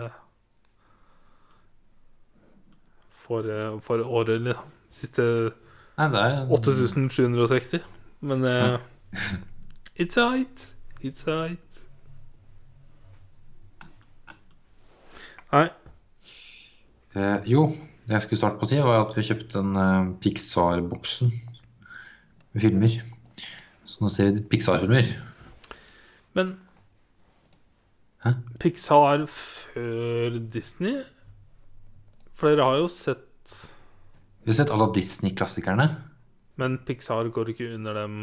for, 3.15 3.47
eh, 3.47 3.81
for 3.81 4.03
året, 4.03 4.35
eller 4.35 4.59
siste 4.89 5.23
Nei, 5.97 6.07
det 6.11 6.19
er 6.19 6.51
8760. 6.51 7.79
Men 8.21 8.43
uh, 8.43 8.79
it's 10.01 10.17
alright. 10.17 10.75
It's 11.03 11.27
alright. 11.27 11.81
Nei. 15.51 15.67
Eh, 17.15 17.39
jo, 17.45 17.75
jeg 18.15 18.25
skulle 18.25 18.39
starte 18.41 18.59
på 18.59 18.67
å 18.67 18.69
si, 18.71 18.79
var 18.83 19.03
at 19.05 19.15
vi 19.17 19.25
kjøpte 19.25 19.61
en 19.61 19.77
eh, 19.79 20.11
Pixar-boksen 20.23 21.31
med 22.51 22.63
filmer. 22.63 22.97
Så 23.87 24.03
nå 24.03 24.11
ser 24.11 24.33
vi 24.35 24.43
Pixar-filmer. 24.51 25.13
Men 26.37 26.55
Hæ? 28.21 28.35
Pixar 28.61 29.25
før 29.27 30.37
Disney? 30.53 31.01
For 32.37 32.51
dere 32.51 32.67
har 32.67 32.77
jo 32.83 32.89
sett 32.91 33.55
Vi 34.45 34.51
har 34.51 34.57
sett 34.59 34.73
alle 34.73 34.91
Disney-klassikerne. 34.93 35.87
Men 36.61 36.77
Pixar 36.85 37.29
går 37.33 37.53
ikke 37.53 37.71
under 37.75 37.97
dem 37.97 38.19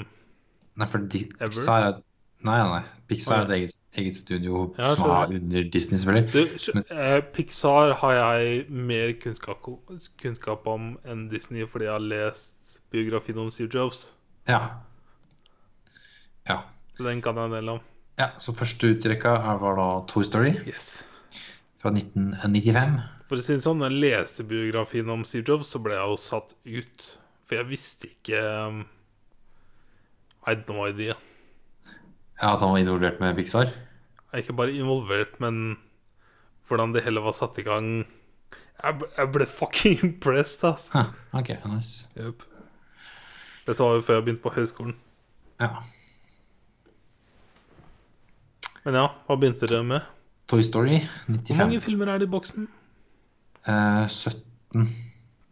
Nei, 0.78 0.86
for 0.86 1.02
de, 1.02 1.24
Ever? 1.40 1.50
Pixar 1.50 1.88
er 1.88 1.98
Nei, 2.46 2.58
nei. 2.62 2.82
Pixar 3.08 3.40
er 3.40 3.44
et 3.48 3.50
eget, 3.56 3.74
eget 3.98 4.14
studio 4.16 4.74
Ja, 4.78 4.92
som 4.94 5.10
er 5.10 5.32
under 5.38 5.62
Disney, 5.72 5.98
selvfølgelig. 5.98 6.32
du, 6.66 6.82
eh, 6.94 7.20
Pixar 7.34 7.94
har 8.02 8.12
jeg 8.14 8.66
mer 8.70 9.12
kunnskap, 9.22 9.64
kunnskap 10.20 10.66
om 10.66 10.98
enn 11.08 11.28
Disney 11.32 11.64
fordi 11.66 11.84
jeg 11.88 11.92
har 11.96 12.04
lest 12.04 12.80
biografien 12.92 13.38
om 13.38 13.50
Steve 13.50 13.70
Jobs. 13.74 14.12
Ja. 14.46 14.60
Ja. 16.48 16.60
Så 16.96 17.04
den 17.04 17.22
kan 17.22 17.36
jeg 17.36 17.44
en 17.50 17.56
del 17.58 17.68
om. 17.76 17.80
ja. 18.18 18.30
Så 18.38 18.52
første 18.56 18.90
ut 18.92 19.04
i 19.06 19.08
rekka 19.14 19.34
var 19.60 19.76
da 19.76 19.88
Toy 20.06 20.22
Story 20.22 20.52
Yes. 20.66 21.02
fra 21.78 21.90
1995. 21.90 23.00
For 23.28 23.36
å 23.36 23.42
si 23.44 23.54
det 23.54 23.62
sånn, 23.64 23.78
når 23.82 23.90
jeg 23.92 24.00
leste 24.04 24.44
biografien 24.48 25.08
om 25.10 25.24
Steve 25.24 25.44
Jobs, 25.48 25.68
så 25.74 25.82
ble 25.82 25.94
jeg 25.94 26.06
jo 26.08 26.16
satt 26.16 26.54
ut. 26.64 27.08
For 27.46 27.56
jeg 27.56 27.66
visste 27.68 28.08
ikke 28.08 28.40
um, 28.68 28.80
I 30.46 30.54
had 30.54 30.68
no 30.68 30.86
idea. 30.86 31.14
Ja, 32.38 32.54
At 32.54 32.60
han 32.62 32.70
var 32.70 32.78
involvert 32.78 33.20
med 33.20 33.36
Pixar. 33.36 33.72
Ikke 34.36 34.54
bare 34.54 34.72
involvert, 34.76 35.38
men 35.40 35.76
hvordan 36.68 36.92
det 36.94 37.02
hele 37.06 37.22
var 37.24 37.34
satt 37.36 37.58
i 37.58 37.64
gang. 37.66 38.06
Jeg 38.78 38.98
ble, 39.00 39.08
jeg 39.16 39.32
ble 39.34 39.46
fucking 39.50 40.02
impressed, 40.06 40.64
altså. 40.68 40.92
Huh, 40.98 41.40
ok, 41.40 41.54
nice. 41.66 42.06
Dette 43.66 43.82
var 43.82 43.96
jo 43.98 44.04
før 44.04 44.20
jeg 44.20 44.26
begynte 44.28 44.44
på 44.44 44.54
høyskolen. 44.54 44.94
Ja. 45.60 45.72
Men 48.84 48.94
ja, 49.00 49.08
hva 49.26 49.36
begynte 49.36 49.66
dere 49.68 49.84
med? 49.84 50.06
Toy 50.48 50.62
Story 50.64 51.02
Hvor 51.26 51.58
mange 51.58 51.80
filmer 51.84 52.08
er 52.08 52.22
det 52.22 52.28
i 52.28 52.32
boksen? 52.32 52.68
Eh, 53.68 54.06
17. 54.08 54.86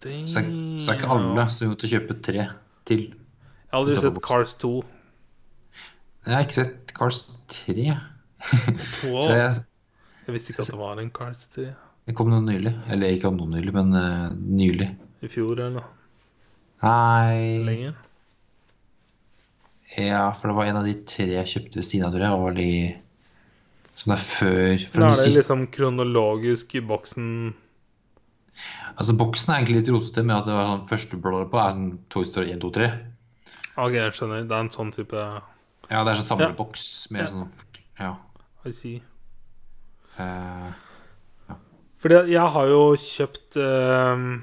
Så, 0.00 0.40
så 0.40 0.92
er 0.92 0.94
ikke 1.00 1.10
alle, 1.10 1.44
så 1.50 1.64
vi 1.64 1.72
måtte 1.72 1.90
kjøpe 1.90 2.16
tre 2.24 2.46
til. 2.88 3.02
Jeg 3.10 3.72
har 3.74 3.80
aldri 3.82 3.96
sett 4.00 4.20
Cars 4.24 4.54
2. 4.62 4.70
Jeg 6.27 6.35
har 6.35 6.43
ikke 6.43 6.59
sett 6.59 6.93
Cars 6.97 7.20
3. 7.55 7.74
Wow. 9.07 9.20
Så 9.27 9.35
jeg, 9.36 9.53
Jeg 10.27 10.35
visste 10.35 10.53
ikke 10.53 10.65
at 10.65 10.73
det 10.73 10.81
var 10.81 10.98
en 11.03 11.12
Cars 11.15 11.44
3 11.55 11.69
Det 12.09 12.15
kom 12.19 12.32
noe 12.32 12.43
nylig. 12.43 12.73
Eller 12.90 13.15
ikke 13.15 13.31
noe 13.35 13.51
nylig, 13.53 13.74
men 13.77 13.94
uh, 13.94 14.35
nylig. 14.35 14.90
i 15.23 15.31
fjor 15.31 15.55
eller 15.55 15.78
noe. 15.78 15.93
Nei 16.82 17.62
Lenge? 17.65 17.94
Ja, 19.97 20.27
for 20.36 20.51
det 20.51 20.57
var 20.59 20.69
en 20.69 20.81
av 20.82 20.86
de 20.86 20.93
tre 21.09 21.31
jeg 21.31 21.53
kjøpte 21.55 21.81
ved 21.81 21.86
siden 21.89 22.09
av, 22.09 22.16
tror 22.16 22.27
jeg. 22.27 22.43
Og 22.43 22.59
de 22.59 22.73
som 23.97 24.12
det 24.12 24.19
er 24.19 24.27
før 24.27 24.66
Da 24.66 25.07
er 25.07 25.15
det 25.15 25.23
siste, 25.23 25.39
liksom 25.39 25.66
kronologisk 25.73 26.74
i 26.77 26.82
boksen. 26.85 27.28
Altså, 28.97 29.15
boksen 29.16 29.53
er 29.53 29.61
egentlig 29.61 29.78
litt 29.81 29.93
rotete 29.94 30.24
med 30.27 30.36
at 30.36 30.48
det 30.48 30.57
var 30.59 30.73
sånn 30.73 30.89
første 30.90 31.20
bladet 31.23 31.53
på 31.53 31.62
er 31.62 31.77
sånn 31.78 31.93
Toy 32.12 32.27
Story 32.28 32.53
1, 32.53 32.61
2, 32.66 32.73
3. 32.77 32.90
Ok, 33.77 33.94
jeg 33.97 34.16
skjønner. 34.19 34.44
Det 34.48 34.57
er 34.59 34.66
en 34.66 34.74
sånn 34.74 34.93
type 34.93 35.23
Ja, 35.90 36.02
det 36.04 36.12
er 36.12 36.18
sånn 36.20 36.30
samleboks 36.38 37.10
med 37.14 37.20
Ja. 37.22 37.26
sånn 37.30 37.50
Ja. 38.00 38.16
I 38.66 38.70
see. 38.72 39.02
eh, 40.18 40.72
Fordi 41.98 42.18
jeg 42.32 42.48
har 42.52 42.66
jo 42.68 42.94
kjøpt 42.96 43.56
uh, 43.56 44.40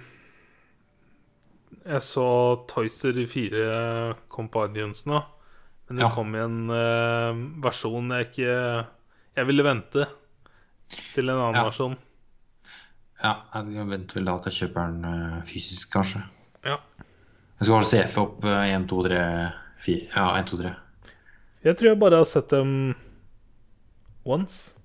Jeg 1.85 2.01
så 2.01 2.25
Toyster 2.67 3.11
Story 3.11 3.25
4 3.27 4.15
Companions 4.29 5.05
nå. 5.05 5.19
Men 5.89 5.97
det 5.97 6.03
Ja. 6.05 6.09
kom 6.15 6.33
i 6.35 6.39
en 6.39 6.69
uh, 6.69 7.33
versjon 7.61 8.09
jeg 8.09 8.29
ikke 8.31 8.87
Jeg 9.35 9.45
ville 9.47 9.63
vente 9.63 10.07
til 11.13 11.29
en 11.29 11.35
annen 11.37 11.55
Ja. 11.55 11.63
versjon. 11.69 11.97
ja, 13.23 13.35
jeg 13.55 13.87
venter 13.89 14.15
vel 14.15 14.25
da 14.25 14.37
til 14.39 14.51
jeg 14.51 14.69
kjøper 14.69 14.87
den 14.91 15.05
eh, 15.05 15.41
fysisk, 15.47 15.91
kanskje. 15.93 16.21
Ja. 16.65 16.77
Jeg 17.59 17.65
skal 17.65 17.73
bare 17.73 17.87
CF 17.89 18.17
opp 18.21 18.43
eh, 18.45 18.75
1, 18.75 18.87
2, 18.87 19.01
3, 19.03 19.53
4 19.79 20.09
Ja, 20.15 20.25
1, 20.37 20.45
2, 20.51 20.57
3. 20.57 20.75
Jeg 21.63 21.77
tror 21.79 21.89
jeg 21.93 21.99
bare 22.01 22.19
har 22.19 22.27
sett 22.27 22.49
dem 22.51 22.93
once. 24.27 24.75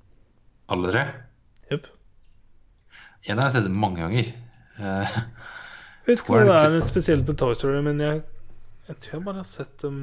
Alle 0.70 0.92
tre. 0.92 1.04
Jupp. 1.72 1.86
En 3.28 3.38
har 3.40 3.48
jeg 3.48 3.56
sett 3.58 3.70
mange 3.72 4.00
ganger. 4.02 4.30
Uh, 4.78 5.04
Jeg 6.08 6.14
vet 6.14 6.22
ikke 6.22 6.38
er 6.40 6.46
det 6.72 6.78
er 6.80 6.86
spesielt 6.86 7.26
med 7.28 7.36
Toy 7.40 7.54
Story, 7.58 7.80
men 7.84 7.98
jeg, 8.00 8.20
jeg 8.88 8.96
tror 9.02 9.16
jeg 9.18 9.24
bare 9.26 9.42
har 9.42 9.48
sett 9.48 9.74
dem 9.82 9.98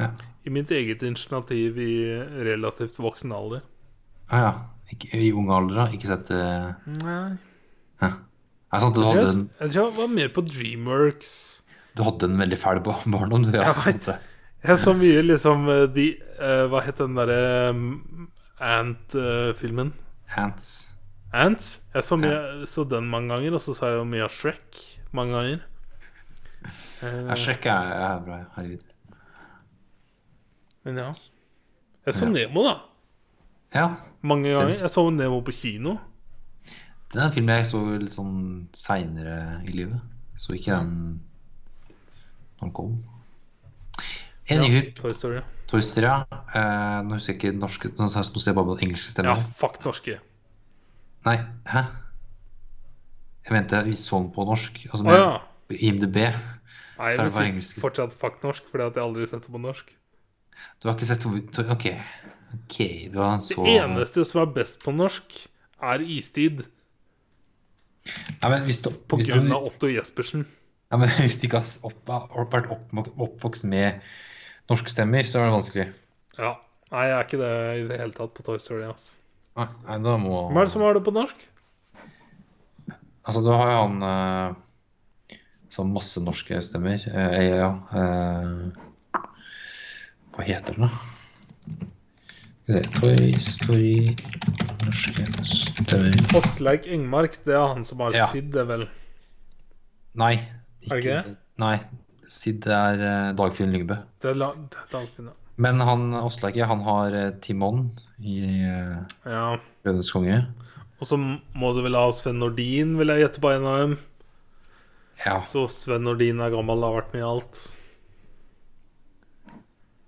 Ja. 0.00 0.06
i 0.46 0.52
mitt 0.54 0.70
eget 0.72 1.02
initiativ 1.04 1.76
i 1.82 1.90
relativt 2.46 2.96
voksen 3.02 3.32
alder. 3.36 3.60
ah, 4.30 4.40
ja. 4.46 4.52
Ikke, 4.90 5.10
I 5.14 5.28
ung 5.36 5.50
alder, 5.54 5.76
da? 5.76 5.84
Ikke 5.94 6.08
sett 6.08 6.30
uh, 6.34 6.72
Nei. 6.98 7.36
Er 8.00 8.14
det 8.72 8.80
sant 8.82 8.94
du 8.96 9.02
Jeg 9.02 9.12
tror 9.12 9.20
jeg, 9.20 9.44
jeg 9.60 9.70
tror 9.74 9.84
jeg 9.84 9.96
var 9.98 10.08
mer 10.14 10.28
på 10.34 10.42
Dreamworks. 10.46 11.34
du 11.98 12.02
hadde 12.06 12.26
en 12.30 12.38
veldig 12.40 12.58
fæl 12.58 12.80
ba- 12.86 12.96
barndom? 13.06 13.44
Du, 13.44 13.52
ja, 13.54 13.68
Jeg 13.68 13.84
vet. 13.84 14.08
Jeg 14.60 14.78
så 14.78 14.92
mye 14.92 15.22
liksom 15.24 15.68
eh, 15.72 15.86
de 15.88 16.06
uh, 16.36 16.66
Hva 16.68 16.82
het 16.84 16.98
den 17.00 17.16
derre 17.16 17.70
um, 17.72 18.28
Ant-filmen? 18.60 19.94
Ants. 20.36 20.90
Ants? 21.32 21.70
Jeg 21.94 22.04
så, 22.04 22.18
mye, 22.20 22.66
så 22.68 22.84
den 22.84 23.06
mange 23.08 23.32
ganger, 23.32 23.56
og 23.56 23.62
så 23.64 23.72
sa 23.74 23.88
jeg 23.88 24.02
jo 24.02 24.08
mye 24.10 24.26
av 24.26 24.34
Shrek 24.34 24.80
mange 25.16 25.38
ganger. 25.38 25.62
Uh, 27.00 27.30
ja, 27.30 27.38
Shrek 27.40 27.64
er, 27.72 27.94
er 27.96 28.20
bra. 28.26 28.38
Herregud. 28.58 28.92
men 30.84 31.00
ja. 31.00 31.08
Jeg 32.06 32.14
så 32.18 32.28
Ja. 32.28 32.32
Nemo, 32.34 32.66
da. 32.68 32.76
Ja. 33.74 33.86
Mange 34.20 34.52
ganger. 34.52 34.76
Jeg 34.82 34.90
så 34.90 35.06
Nemo 35.10 35.40
på 35.40 35.56
kino. 35.56 35.96
Det 37.10 37.18
er 37.18 37.24
en 37.24 37.32
film 37.32 37.48
jeg 37.48 37.66
så 37.66 37.80
litt 37.96 38.12
sånn 38.12 38.36
seinere 38.76 39.38
i 39.66 39.72
livet. 39.74 40.04
Så 40.38 40.54
ikke 40.54 40.76
den 40.76 40.92
når 42.60 42.68
den 42.68 42.74
kom. 42.76 42.94
Anywho, 44.50 44.82
Ja, 44.84 44.92
Toy 44.98 45.14
Story. 45.14 45.42
Toy 45.70 45.80
Story, 45.84 46.06
ja. 46.06 46.24
Eh, 46.54 47.02
nå 47.06 47.14
husker 47.18 47.34
jeg 47.36 47.40
ikke 47.40 47.58
norske 47.60 47.90
Nå 47.94 48.08
ser 48.10 48.50
jeg 48.50 48.56
bare 48.58 48.66
på 48.72 48.78
engelske 48.82 49.24
Ja, 49.26 49.34
fuck 49.60 49.78
norske. 49.84 50.18
Nei, 51.26 51.36
hæ? 51.68 51.82
Jeg 53.46 53.52
mente 53.56 53.84
vi 53.86 53.92
så 53.98 54.18
den 54.20 54.30
på 54.34 54.44
norsk. 54.48 54.82
Altså 54.90 55.04
med 55.06 55.14
oh, 55.14 55.20
ja. 55.20 55.78
IMDb. 55.88 56.16
Nei, 56.16 57.10
Så 57.14 57.22
er 57.22 57.28
det 57.30 57.34
bare 57.34 57.48
engelsk. 57.52 57.80
fortsatt 57.80 58.12
fuck 58.16 58.42
norsk, 58.44 58.66
fordi 58.70 58.86
at 58.90 58.98
jeg 58.98 59.04
aldri 59.04 59.24
har 59.24 59.30
sett 59.32 59.46
det 59.46 59.54
på 59.54 59.62
norsk. 59.62 59.94
Du 60.82 60.88
har 60.88 60.96
ikke 60.96 61.08
sett 61.08 61.24
OK. 61.26 61.86
okay 62.54 63.08
du 63.08 63.18
har 63.22 63.38
Det 63.40 63.76
eneste 63.78 64.24
som 64.28 64.42
er 64.42 64.52
best 64.52 64.80
på 64.84 64.92
norsk, 64.92 65.38
er 65.80 66.02
Istid. 66.04 66.66
ja, 68.42 68.48
du, 68.82 68.90
På 69.08 69.16
hvis 69.16 69.26
du- 69.26 69.32
grunn 69.32 69.52
av 69.52 69.64
Otto 69.70 69.86
Jespersen. 69.88 70.46
Ja, 70.90 70.96
men 70.96 71.08
Hvis 71.08 71.38
du 71.40 71.46
ikke 71.46 71.60
har 71.62 71.66
opp, 71.86 72.04
vært 72.52 72.70
opp, 72.70 72.92
oppvokst 73.16 73.64
med 73.64 74.00
norske 74.70 74.92
stemmer, 74.92 75.26
så 75.26 75.40
er 75.40 75.48
det 75.48 75.56
vanskelig. 75.56 75.86
Ja. 76.38 76.54
Nei, 76.90 77.04
jeg 77.06 77.14
er 77.16 77.26
ikke 77.28 77.38
det 77.38 77.52
i 77.80 77.86
det 77.86 77.98
hele 78.00 78.14
tatt 78.16 78.32
på 78.34 78.42
Toy 78.46 78.58
Story. 78.62 78.82
Altså. 78.88 79.14
Nei, 79.58 79.66
nei, 79.86 79.96
da 80.02 80.16
må 80.18 80.40
Hva 80.50 80.62
er 80.62 80.68
det 80.68 80.72
som 80.74 80.82
har 80.86 80.96
det 80.96 81.04
på 81.06 81.14
norsk? 81.14 81.46
Altså, 83.26 83.42
du 83.44 83.50
har 83.52 83.68
jo 83.70 83.78
han 83.84 83.96
eh, 84.06 85.36
Sånn 85.70 85.92
masse 85.94 86.18
norske 86.24 86.58
stemmer. 86.66 87.02
Eh, 87.06 87.42
ja. 87.60 87.68
eh, 87.94 89.20
hva 90.34 90.46
heter 90.46 90.78
den, 90.78 90.88
da? 90.88 90.90
Skal 92.70 92.74
vi 92.74 92.74
se 92.74 92.82
Toy 92.96 93.30
Story 93.42 93.94
Norske 94.86 95.26
stemmer 95.46 96.36
Åsleik 96.38 96.86
Engmark, 96.90 97.38
det 97.46 97.54
er 97.58 97.66
han 97.74 97.86
som 97.86 98.02
har 98.02 98.14
Ja. 98.16 98.26
Sid, 98.32 98.50
det 98.54 98.66
vel. 98.70 98.86
Nei. 100.18 100.34
Er 100.86 100.90
det 100.90 101.00
ikke 101.04 101.16
det? 101.28 101.36
Nei. 101.60 101.76
Sid 102.30 102.66
er 102.70 103.00
uh, 103.02 103.30
Dagfinn 103.38 103.72
Lyngbø. 103.74 103.96
Det 104.22 104.32
er, 104.32 104.38
det 104.70 104.84
Dagfinn, 104.92 105.30
ja. 105.32 105.36
Men 105.60 105.82
han 105.84 106.14
Åsleike, 106.16 106.64
han 106.64 106.80
har 106.86 107.12
eh, 107.12 107.32
Timon 107.44 107.90
i 108.24 108.38
uh, 108.64 109.02
ja. 109.28 109.58
Løvenes 109.84 110.12
konge. 110.14 110.38
Og 111.00 111.08
så 111.08 111.18
må 111.20 111.72
du 111.76 111.82
vel 111.84 111.98
ha 111.98 112.06
Sven 112.16 112.40
Nordin, 112.40 112.94
vil 113.00 113.12
jeg 113.12 113.26
gjette 113.26 113.42
på 113.44 113.50
en 113.52 113.66
av 113.68 113.82
dem. 113.82 113.98
Ja, 115.20 115.36
Så 115.44 115.66
Sven 115.68 116.06
Nordin 116.06 116.40
er 116.40 116.52
gammel, 116.54 116.80
har 116.86 116.96
vært 116.96 117.12
med 117.12 117.20
i 117.20 117.28
alt. 117.28 117.60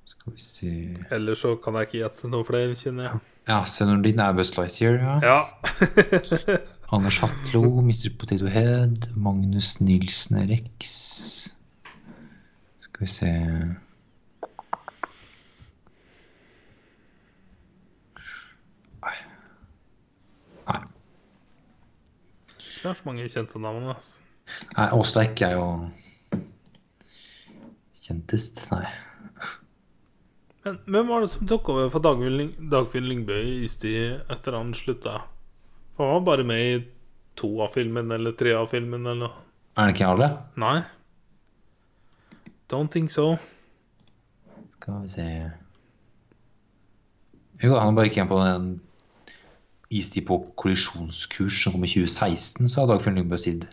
skal 0.08 0.32
vi 0.32 0.40
se 0.40 0.72
Ellers 1.12 1.42
så 1.44 1.56
kan 1.60 1.76
jeg 1.76 1.88
ikke 1.88 2.00
gjette 2.00 2.30
noe 2.32 2.48
flere, 2.48 2.76
kjenner 2.78 3.10
jeg. 3.10 3.22
Ja, 3.50 3.62
Sven 3.68 3.92
Nordin 3.92 4.22
er 4.24 4.36
Buzz 4.38 4.54
Lightyear, 4.56 5.02
ja. 5.02 5.18
Ja. 5.26 5.40
Anders 6.96 7.18
Hatlo, 7.20 7.64
Mr. 7.84 8.08
Potato 8.20 8.48
Head, 8.52 9.10
Magnus 9.16 9.80
Nilsen 9.84 10.46
Rex. 10.48 11.52
Skal 12.92 13.00
vi 13.00 13.06
se 13.08 13.30
Nei. 19.02 19.14
Nei. 20.68 20.80
Ikke 22.52 22.92
så 22.94 23.06
mange 23.08 23.24
kjente 23.32 23.58
navn. 23.62 23.88
Altså. 23.94 24.20
Nei, 24.76 24.88
Åsleik 24.92 25.40
er 25.42 25.56
jo 25.56 25.66
kjentest. 28.02 28.66
Nei. 28.74 28.84
Men 30.62 30.78
hvem 30.86 31.08
var 31.10 31.24
det 31.24 31.32
som 31.32 31.48
tok 31.50 31.72
over 31.72 31.88
for 31.90 32.04
Dagfinn 32.04 32.36
Lyng 32.36 33.06
Lyngbø 33.08 33.40
i 33.40 33.62
Istid 33.66 34.28
etter 34.30 34.54
han 34.54 34.74
slutta? 34.76 35.22
For 35.96 36.06
han 36.06 36.20
var 36.20 36.28
bare 36.28 36.46
med 36.46 36.62
i 36.62 36.82
to 37.40 37.56
av 37.64 37.72
filmen 37.74 38.12
eller 38.14 38.36
tre 38.38 38.52
av 38.54 38.68
filmen 38.70 39.02
eller 39.06 39.24
noe. 39.24 39.46
Er 39.80 39.88
det 39.88 39.96
ikke 39.96 40.12
alle? 40.12 40.28
Nei. 40.60 40.76
Don't 42.72 42.88
think 42.88 43.10
so. 43.10 43.36
Skal 44.70 45.02
vi 45.02 45.08
se 45.08 45.50
Jo, 47.62 47.78
han 47.78 47.94
bare 47.94 48.08
gikk 48.08 48.16
igjen 48.16 48.30
på 48.30 48.38
en 48.40 48.70
istid 49.92 50.24
på 50.26 50.38
kollisjonskurs 50.56 51.58
som 51.62 51.74
kom 51.74 51.84
i 51.84 51.90
2016, 51.92 52.70
sa 52.72 52.86
Dagfjell 52.88 53.18
Lyngbø 53.18 53.36
Sid. 53.36 53.66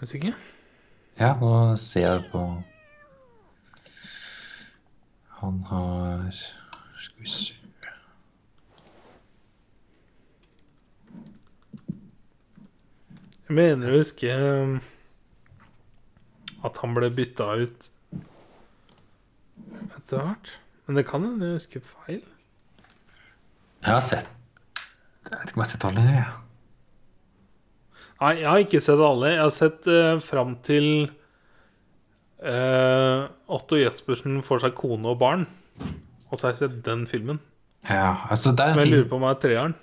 Du 0.00 0.04
sikker? 0.06 0.36
Ja, 1.16 1.32
nå 1.40 1.54
ser 1.80 2.04
jeg 2.04 2.26
på 2.34 2.42
Han 5.40 5.62
har 5.70 6.28
Skal 6.36 7.24
vi 7.24 7.32
se 7.32 7.56
Jeg 13.48 13.56
mener 13.56 13.88
å 13.88 13.98
huske 14.02 14.28
um, 14.36 14.78
at 16.66 16.80
han 16.82 16.96
ble 16.96 17.10
bytta 17.14 17.52
ut 17.60 17.88
etter 19.98 20.24
hvert. 20.24 20.50
Men 20.86 20.98
det 20.98 21.06
kan 21.08 21.24
hende 21.24 21.52
jeg 21.52 21.60
husker 21.60 21.84
feil. 21.84 22.22
Jeg 23.84 23.92
har 23.92 24.02
sett 24.02 24.26
Jeg 25.28 25.36
vet 25.36 25.50
ikke 25.50 25.58
om 25.58 25.62
jeg 25.62 25.66
har 25.66 25.72
sett 25.72 25.86
alle. 25.88 26.04
Ja. 26.08 26.28
Nei, 28.18 28.32
jeg 28.40 28.48
har 28.48 28.62
ikke 28.64 28.80
sett 28.82 29.02
alle. 29.04 29.34
Jeg 29.34 29.42
har 29.44 29.54
sett 29.54 29.90
uh, 29.92 30.16
fram 30.24 30.56
til 30.66 30.88
uh, 32.42 33.28
Otto 33.54 33.78
Jespersen 33.78 34.40
får 34.46 34.64
seg 34.64 34.74
kone 34.78 35.12
og 35.12 35.20
barn. 35.20 35.44
Og 36.28 36.34
så 36.34 36.48
har 36.48 36.56
jeg 36.56 36.62
sett 36.64 36.80
den 36.88 37.04
filmen. 37.10 37.38
Ja, 37.86 38.24
altså 38.32 38.50
det 38.56 38.64
er 38.64 38.72
Som 38.72 38.80
en 38.80 38.88
jeg 38.88 38.94
lurer 38.96 39.08
på 39.12 39.20
om 39.20 39.28
er 39.28 39.38
treeren. 39.38 39.76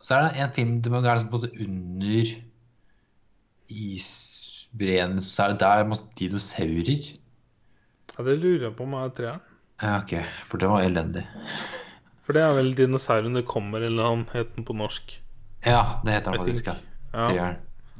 Så 0.00 0.16
er 0.16 0.26
det 0.26 0.42
en 0.42 0.54
film 0.56 0.76
du 0.82 0.90
må 0.92 1.00
gå 1.04 1.12
liksom 1.12 1.32
både 1.32 1.52
under 1.60 2.34
måte 3.70 4.59
under 4.72 5.22
så 5.22 5.42
er 5.44 5.48
det 5.54 5.60
der 5.60 5.84
masse 5.88 6.06
dinosaurer. 6.18 7.16
Ja, 8.18 8.24
det 8.24 8.38
lurer 8.38 8.68
jeg 8.68 8.76
på 8.76 8.84
om 8.84 8.94
er 8.94 9.08
treeren. 9.08 9.40
Ja, 9.82 9.98
ok, 10.02 10.12
for 10.44 10.58
det 10.58 10.68
var 10.68 10.84
elendig. 10.84 11.24
For 12.22 12.32
det 12.32 12.42
er 12.42 12.52
vel 12.54 12.74
'Dinosaurene 12.74 13.42
kommer', 13.42 13.82
eller 13.82 14.04
han 14.08 14.28
het 14.32 14.54
den 14.56 14.64
på 14.64 14.72
norsk. 14.72 15.22
Ja, 15.66 16.00
det 16.04 16.12
heter 16.12 16.32
den 16.32 16.40
faktisk. 16.40 16.64
think. 16.64 16.78
Ja. 17.12 17.26
Treeren. 17.26 17.56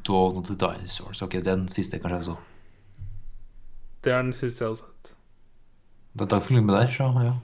Dawn 0.06 0.36
of 0.36 0.46
the 0.46 0.54
Dinosaurs. 0.54 1.22
Ok, 1.22 1.32
den 1.44 1.68
siste 1.68 1.98
kanskje 1.98 2.16
jeg 2.16 2.24
så. 2.24 2.36
det 4.04 4.12
er 4.12 4.22
den 4.22 4.32
siste 4.32 4.64
jeg 4.64 4.68
har 4.68 4.74
sett. 4.76 5.12
Det 6.14 6.22
er 6.22 6.26
Dagfinn 6.26 6.56
Lyngbø 6.56 6.72
der, 6.72 6.90
så 6.90 7.02
ja. 7.02 7.34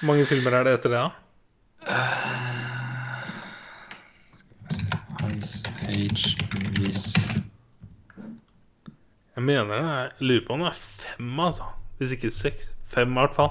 Hvor 0.00 0.06
mange 0.06 0.24
filmer 0.24 0.50
er 0.50 0.64
det 0.64 0.74
etter 0.74 0.90
det, 0.90 0.98
da? 0.98 1.10
Ice 5.40 5.68
Age 5.88 6.36
movies. 6.54 7.14
Jeg 9.36 9.44
mener 9.46 9.70
det 9.70 9.80
er, 9.80 10.00
jeg 10.02 10.28
lurer 10.28 10.46
på 10.46 10.52
om 10.56 10.64
det 10.64 10.70
er 10.72 10.78
fem, 10.80 11.40
altså. 11.40 11.68
Hvis 11.98 12.14
ikke 12.16 12.30
seks. 12.34 12.70
Fem, 12.90 13.12
i 13.12 13.20
hvert 13.20 13.34
fall. 13.36 13.50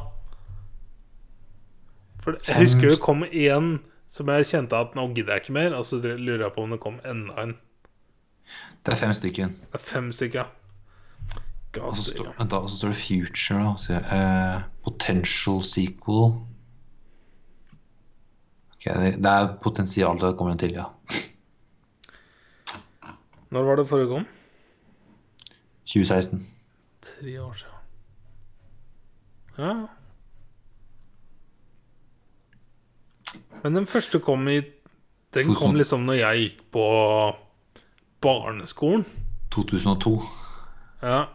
For 2.19 2.35
jeg 2.35 2.41
Fem. 2.41 2.61
husker 2.65 2.89
det 2.89 2.99
kom 3.01 3.23
én 3.23 3.77
som 4.09 4.29
jeg 4.33 4.47
kjente 4.49 4.75
at 4.75 4.95
nå 4.97 5.05
gidder 5.13 5.37
jeg 5.37 5.45
ikke 5.45 5.55
mer. 5.55 5.75
Og 5.77 5.85
så 5.85 6.01
lurer 6.01 6.47
jeg 6.47 6.55
på 6.55 6.65
om 6.65 6.75
det 6.75 6.79
kom 6.83 6.99
enda 7.07 7.43
en. 7.43 7.55
Det 8.85 8.95
er 8.95 8.99
fem 8.99 9.13
stykker. 9.13 9.47
Det 9.47 9.79
er 9.79 9.83
fem 9.85 10.11
stykker. 10.11 10.49
Og 11.79 11.95
så 11.97 12.03
står, 12.09 12.25
damn. 12.25 12.37
vent 12.39 12.51
da, 12.51 12.59
og 12.65 12.69
så 12.71 12.77
står 12.79 12.93
det 12.95 13.01
Future, 13.03 13.59
da. 13.61 13.73
Så, 13.77 13.99
uh, 13.99 14.63
potential 14.83 15.61
sequel. 15.63 16.31
Ok, 18.73 18.87
det, 18.87 19.11
det 19.21 19.33
er 19.35 19.51
potensial 19.61 20.17
til 20.17 20.31
å 20.31 20.35
komme 20.39 20.55
en 20.55 20.61
til, 20.61 20.73
ja. 20.79 20.87
Når 23.53 23.65
var 23.67 23.79
det 23.79 23.87
forrige 23.89 24.09
kom? 24.09 24.25
2016. 25.89 26.43
Tre 27.01 27.39
år 27.41 27.53
siden. 27.53 27.75
Ja. 29.57 29.73
Men 33.63 33.75
den 33.75 33.87
første 33.87 34.19
kom 34.23 34.47
i 34.47 34.61
Den 35.33 35.53
kom 35.53 35.75
liksom 35.75 36.05
når 36.07 36.13
jeg 36.13 36.43
gikk 36.43 36.61
på 36.73 36.85
barneskolen. 38.21 39.03
2002. 39.53 40.13
Ja. 41.03 41.25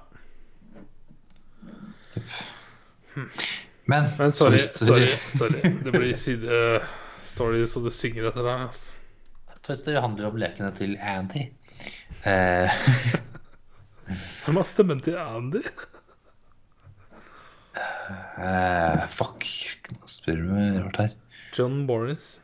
Men, 3.87 4.09
Men 4.19 4.33
sorry, 4.33 4.59
sorry, 4.59 5.09
sorry. 5.35 5.61
Det 5.85 5.93
blir 5.93 6.15
sidestory 6.17 7.67
så 7.71 7.85
det 7.85 7.93
synger 7.95 8.31
etter 8.31 8.43
deg. 8.47 8.67
Altså. 8.67 9.01
Twister 9.65 10.01
handler 10.01 10.29
om 10.29 10.37
lekene 10.41 10.73
til 10.77 10.97
Andy. 11.01 11.47
Eh, 12.25 12.75
Hvem 14.07 14.57
har 14.57 14.67
stemmen 14.69 15.01
til 15.01 15.17
Andy? 15.19 15.63
Uh, 17.75 19.05
fuck. 19.09 19.47
Nå 19.95 20.09
spør 20.11 20.41
du 20.41 20.51
meg 20.53 20.81
rart 20.83 20.99
her. 21.01 21.15
John 21.59 21.87
Boris. 21.87 22.43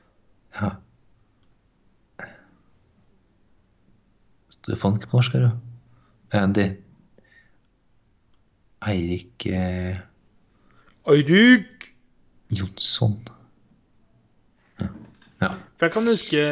Ja. 0.57 0.71
Du 4.67 4.77
fant 4.77 4.97
ikke 4.97 5.11
på 5.11 5.19
norsk 5.19 5.37
her, 5.37 5.49
jo. 5.49 5.51
Andy. 6.37 6.69
Eirik 8.87 9.47
eh, 9.47 9.99
Eirik! 11.11 11.91
Jonsson. 12.51 13.19
Ja. 14.81 14.87
ja. 15.43 15.49
For 15.77 15.87
jeg 15.87 15.93
kan 15.93 16.09
huske 16.09 16.47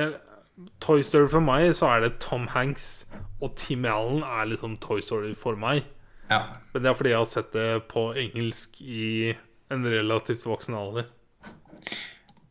Toy 0.80 1.02
Story 1.02 1.28
for 1.30 1.40
meg, 1.40 1.72
så 1.74 1.88
er 1.94 2.04
det 2.04 2.18
Tom 2.20 2.46
Hanks 2.52 3.06
og 3.40 3.54
Tim 3.56 3.84
Allen 3.86 4.22
er 4.26 4.48
liksom 4.50 4.76
Toy 4.82 5.00
Story 5.04 5.34
for 5.38 5.56
meg. 5.56 5.84
ja. 6.30 6.42
Men 6.72 6.82
det 6.82 6.90
er 6.90 6.96
fordi 6.98 7.10
jeg 7.14 7.18
har 7.22 7.28
sett 7.30 7.52
det 7.54 7.68
på 7.88 8.08
engelsk 8.18 8.80
i 8.82 9.34
en 9.70 9.84
relativt 9.86 10.44
voksen 10.46 10.74
alder. 10.74 11.06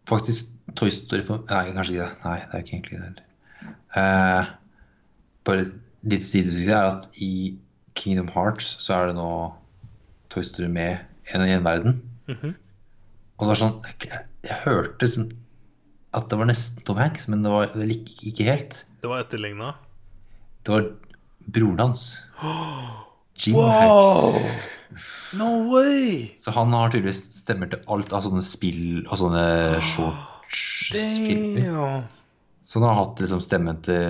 Faktisk 0.07 0.53
Toy 0.79 0.89
Story 0.93 1.21
for 1.25 1.43
Nei, 1.49 1.65
kanskje 1.75 1.97
ikke 1.97 2.05
det. 2.07 2.23
Nei, 2.23 2.37
det 2.39 2.53
er 2.53 2.63
ikke 2.63 2.75
egentlig 2.77 2.99
det 2.99 3.07
heller. 3.07 3.23
Eh, 3.97 4.51
bare 5.47 5.65
litt 6.07 6.23
sidestykke 6.27 6.75
er 6.77 6.91
at 6.93 7.07
i 7.23 7.31
Kingdom 7.97 8.29
Hearts 8.35 8.69
så 8.83 8.99
er 9.01 9.09
det 9.09 9.17
nå 9.17 9.31
Toy 10.31 10.45
Story 10.45 10.69
med 10.71 11.01
en 11.33 11.43
og 11.43 11.51
en 11.51 11.65
verden. 11.65 11.99
Mhm. 12.29 12.55
Og 13.37 13.43
det 13.45 13.49
var 13.51 13.59
sånn 13.59 13.75
Jeg, 14.01 14.21
jeg 14.47 14.55
hørte 14.63 15.07
som 15.11 15.27
at 16.17 16.29
det 16.31 16.37
var 16.39 16.47
nesten 16.49 16.81
Tom 16.87 16.97
Hanks, 16.97 17.27
men 17.29 17.43
det 17.43 17.51
var 17.51 17.67
vel 17.75 17.91
ikke, 17.93 18.15
ikke 18.31 18.45
helt. 18.47 18.77
Det 19.03 19.09
var 19.11 19.21
etterligna. 19.25 19.73
Det 20.67 20.73
var 20.73 20.83
broren 21.55 21.79
hans. 21.79 22.17
Jim 23.39 23.55
Hanks. 23.55 24.35
No 25.39 25.71
way! 25.71 26.27
Så 26.37 26.51
han 26.51 26.73
har 26.75 26.91
tydeligvis 26.91 27.21
stemmer 27.39 27.67
til 27.71 27.79
alt 27.91 28.13
av 28.15 28.21
sånne 28.25 28.41
spill 28.43 29.05
og 29.05 29.17
sånne 29.21 29.43
shorts-filmer. 29.93 32.03
Så 32.67 32.79
han 32.81 32.87
har 32.89 32.97
hatt 32.99 33.19
liksom 33.23 33.41
stemmen 33.43 33.77
til 33.87 34.03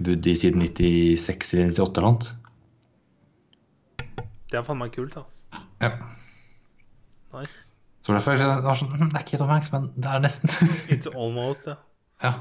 Woody 0.00 0.34
siden 0.40 0.60
96 0.64 1.54
eller 1.58 1.72
98 1.76 2.00
eller 2.00 2.08
noe. 2.08 2.20
Det 4.48 4.56
er 4.60 4.64
faen 4.64 4.80
meg 4.80 4.90
kult, 4.96 5.14
altså. 5.20 5.40
Ja. 5.84 5.90
Nice. 7.36 7.58
Så 8.04 8.08
derfor 8.16 8.30
er 8.32 8.36
det 8.40 8.48
sånn 8.80 8.92
hm, 8.92 9.10
Det 9.12 9.18
er 9.20 9.24
ikke 9.24 9.40
Tom 9.40 9.52
Hanks, 9.52 9.70
men 9.72 9.82
det 10.00 10.08
er 10.08 10.18
nesten. 10.24 10.48
It's 10.92 11.08
almost, 11.12 11.62
ja. 11.68 11.76
ja. 12.24 12.32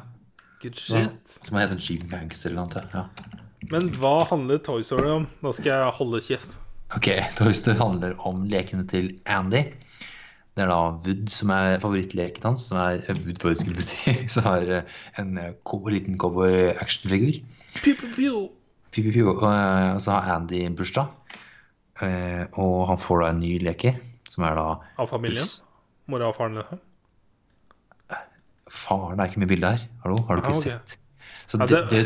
Good 0.61 0.77
shit. 0.77 1.38
som 1.47 1.57
heter 1.57 1.79
Jim 1.81 2.03
Banks 2.11 2.45
eller 2.45 2.61
noe. 2.61 2.83
Ja. 2.93 3.07
Men 3.71 3.89
hva 4.01 4.21
handler 4.29 4.59
Toy 4.61 4.83
Story 4.85 5.09
om? 5.09 5.25
Nå 5.41 5.53
skal 5.57 5.73
jeg 5.73 5.95
holde 5.97 6.21
kjeft. 6.25 6.59
Ok, 6.95 7.07
Toy 7.39 7.53
Story 7.57 7.79
handler 7.79 8.13
om 8.27 8.43
lekene 8.51 8.85
til 8.89 9.13
Andy. 9.25 9.63
Det 10.51 10.65
er 10.65 10.67
da 10.67 10.79
Wood 10.91 11.29
som 11.31 11.53
er 11.55 11.77
favorittleken 11.79 12.43
hans, 12.43 12.65
som 12.67 12.81
er 12.81 13.05
eh, 13.07 13.19
Wood 13.23 13.39
Forrest 13.39 13.69
Woody, 13.69 14.15
som 14.33 14.49
er 14.51 14.73
eh, 14.81 14.97
en 15.21 15.38
eh, 15.39 15.88
liten 15.95 16.19
cowboy-actionfigur. 16.19 17.39
Og 18.91 20.01
så 20.03 20.17
har 20.17 20.31
Andy 20.35 20.65
en 20.65 20.75
bursdag, 20.75 21.07
og 22.59 22.77
han 22.89 22.99
får 22.99 23.23
da 23.23 23.29
en 23.31 23.39
ny 23.39 23.53
leke, 23.63 23.95
som 24.27 24.43
er 24.43 24.59
da 24.59 24.67
Av 24.99 25.07
familien? 25.07 25.47
Mora 26.11 26.27
og 26.27 26.35
faren? 26.35 26.59
Faren 28.72 29.19
er 29.19 29.30
ikke 29.30 29.41
med 29.43 29.49
i 29.49 29.53
bildet 29.56 29.69
her. 29.76 29.85
Hallo, 30.06 30.18
har 30.27 30.39
du 30.39 30.41
ikke 30.45 30.53
Ah, 30.56 30.57
okay. 30.57 30.72
sett? 30.72 30.98
Så 31.52 31.60
Ja, 31.60 31.68
det, 31.68 31.81
det, 31.91 32.02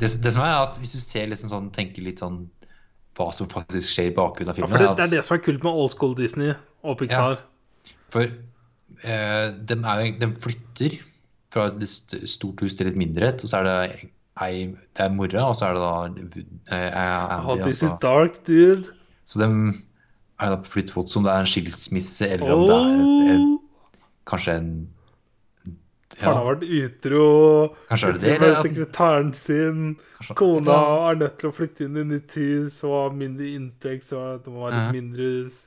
det, 0.00 0.10
det, 0.24 0.32
som 0.32 0.42
er 0.42 0.54
at 0.62 0.78
hvis 0.80 0.94
du 0.96 1.00
ser 1.02 1.26
liksom 1.28 1.50
sånn, 1.52 1.70
tenker 1.74 2.02
litt 2.06 2.22
sånn 2.24 2.46
hva 3.14 3.28
som 3.36 3.46
faktisk 3.50 3.92
skjer 3.92 4.08
i 4.10 4.14
bakgrunnen 4.16 4.50
av 4.50 4.56
ja, 4.58 4.64
filmen 4.64 4.72
for 4.72 4.82
det, 4.82 4.88
er 4.90 4.96
det 4.98 5.04
er 5.04 5.12
det 5.18 5.24
som 5.26 5.36
er 5.36 5.42
kult 5.44 5.62
med 5.62 5.76
old 5.84 5.92
school 5.92 6.16
Disney 6.18 6.54
og 6.82 6.96
Pixar. 6.98 7.36
For 8.10 8.24
eh, 8.26 9.46
de, 9.54 9.76
er, 9.78 10.02
de, 10.18 10.30
flytter 10.42 10.96
fra 11.54 11.68
et 11.70 11.86
stort 12.26 12.64
hus 12.64 12.74
til 12.74 12.90
et 12.90 12.98
mindre 12.98 13.28
et. 13.30 13.44
Og 13.44 13.52
så 13.52 13.60
er 13.60 13.68
det 13.68 14.10
ei 14.42 14.64
Det 14.74 15.04
er 15.04 15.12
mora, 15.14 15.44
og 15.46 15.54
så 15.54 15.68
er 15.68 15.76
det 15.76 15.84
da 15.84 15.92
eh, 16.74 17.44
Oh, 17.44 17.52
Andy. 17.54 17.68
this 17.68 17.82
is 17.86 17.92
dark, 18.02 18.40
dude. 18.48 18.90
Så 19.30 19.38
de 19.38 19.46
er 20.42 20.50
da 20.50 20.56
på 20.58 20.72
flyttefot 20.72 21.08
som 21.12 21.22
det 21.22 21.30
er 21.30 21.44
en 21.44 21.46
skilsmisse, 21.52 22.26
eller 22.34 22.50
om 22.56 22.64
det 22.66 22.74
er 22.80 23.38
Oh. 23.38 23.60
kanskje 24.26 24.56
en 24.58 24.72
Faren 26.18 26.38
har 26.38 26.46
vært 26.52 26.64
utro. 26.78 27.24
Kanskje 27.90 28.08
er 28.08 28.18
det 28.18 28.22
det, 28.24 28.38
med 28.40 28.56
sekretæren 28.62 29.32
sin. 29.34 29.96
kanskje- 30.18 30.36
Kona 30.38 30.78
ja. 30.78 31.10
er 31.10 31.20
nødt 31.24 31.36
til 31.38 31.50
å 31.50 31.54
flytte 31.56 31.84
inn 31.88 31.96
i 31.96 32.04
nytt 32.14 32.36
hus 32.38 32.80
og 32.84 32.94
har 32.96 33.16
mindre 33.18 33.50
inntekt, 33.56 34.06
så 34.08 34.24
det 34.38 34.52
må 34.54 34.64
være 34.66 34.80
litt 34.80 34.98
mindre 35.02 35.30
hus. 35.38 35.60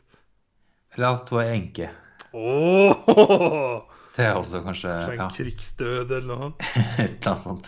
Eller 0.96 1.08
at 1.14 1.30
hun 1.30 1.42
er 1.44 1.54
enke. 1.54 1.90
Åh! 2.34 3.82
Det 4.18 4.26
er 4.26 4.34
også 4.34 4.64
kanskje 4.66 4.90
Kanskje 4.90 5.14
en 5.14 5.20
ja, 5.22 5.28
krigsdød 5.36 6.12
eller 6.18 6.40
noe. 6.42 6.54
et 7.04 7.20
eller 7.20 7.34
annet 7.36 7.44
sånt. 7.46 7.68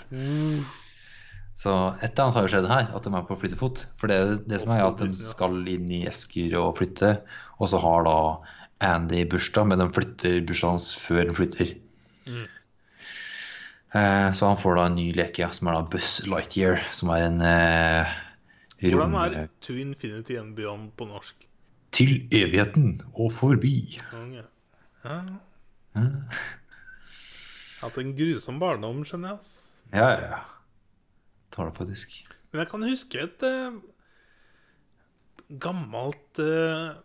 Så 1.60 1.74
et 2.00 2.08
eller 2.08 2.24
annet 2.24 2.38
har 2.40 2.46
jo 2.48 2.52
skjedd 2.54 2.70
her, 2.72 2.88
at 2.96 3.04
de 3.06 3.12
er 3.14 3.28
på 3.28 3.38
flyttefot. 3.38 3.84
For 4.00 4.10
det, 4.10 4.48
det 4.50 4.62
som 4.64 4.72
er 4.74 4.86
at 4.88 5.02
de 5.04 5.10
skal 5.20 5.60
inn 5.70 5.92
i 5.92 6.06
esker 6.10 6.56
og 6.62 6.78
flytte, 6.80 7.18
og 7.60 7.70
så 7.70 7.82
har 7.84 8.08
da 8.08 8.16
Andy 8.90 9.26
bursdag, 9.30 9.68
men 9.68 9.82
de 9.82 9.90
flytter 9.92 10.40
bursdagen 10.48 10.78
hans 10.78 10.88
før 10.96 11.28
de 11.28 11.36
flytter. 11.36 11.74
Mm. 12.30 12.46
Eh, 13.96 14.32
så 14.38 14.52
han 14.52 14.60
får 14.62 14.76
da 14.78 14.86
en 14.90 14.98
ny 15.00 15.08
leke 15.18 15.48
som 15.56 15.70
er 15.72 15.80
da 15.80 15.86
Buzz 15.90 16.20
Lightyear, 16.30 16.82
som 16.94 17.10
er 17.16 17.26
en 17.26 17.40
eh, 17.42 18.18
Hvordan 18.80 19.16
er 19.18 19.48
To 19.66 19.74
Infinity 19.76 20.38
and 20.40 20.56
Beyond 20.56 20.92
på 20.98 21.08
norsk? 21.10 21.46
til 21.92 22.28
evigheten 22.32 23.00
og 23.18 23.32
forbi. 23.34 24.00
Konge. 24.12 24.44
Ja. 25.04 25.16
Ja, 25.96 26.04
Hatt 27.80 27.98
en 27.98 28.12
grusom 28.18 28.60
barndom, 28.62 29.02
skjønner 29.08 29.34
jeg. 29.34 29.40
ass. 29.40 29.54
ja. 29.94 30.10
ja. 30.22 30.40
Tar 31.50 31.66
det 31.66 31.78
faktisk. 31.80 32.20
Men 32.52 32.62
jeg 32.62 32.70
kan 32.70 32.84
huske 32.86 33.22
et 33.24 33.44
eh, 33.48 33.80
gammelt 35.64 36.42
eh, 36.44 37.00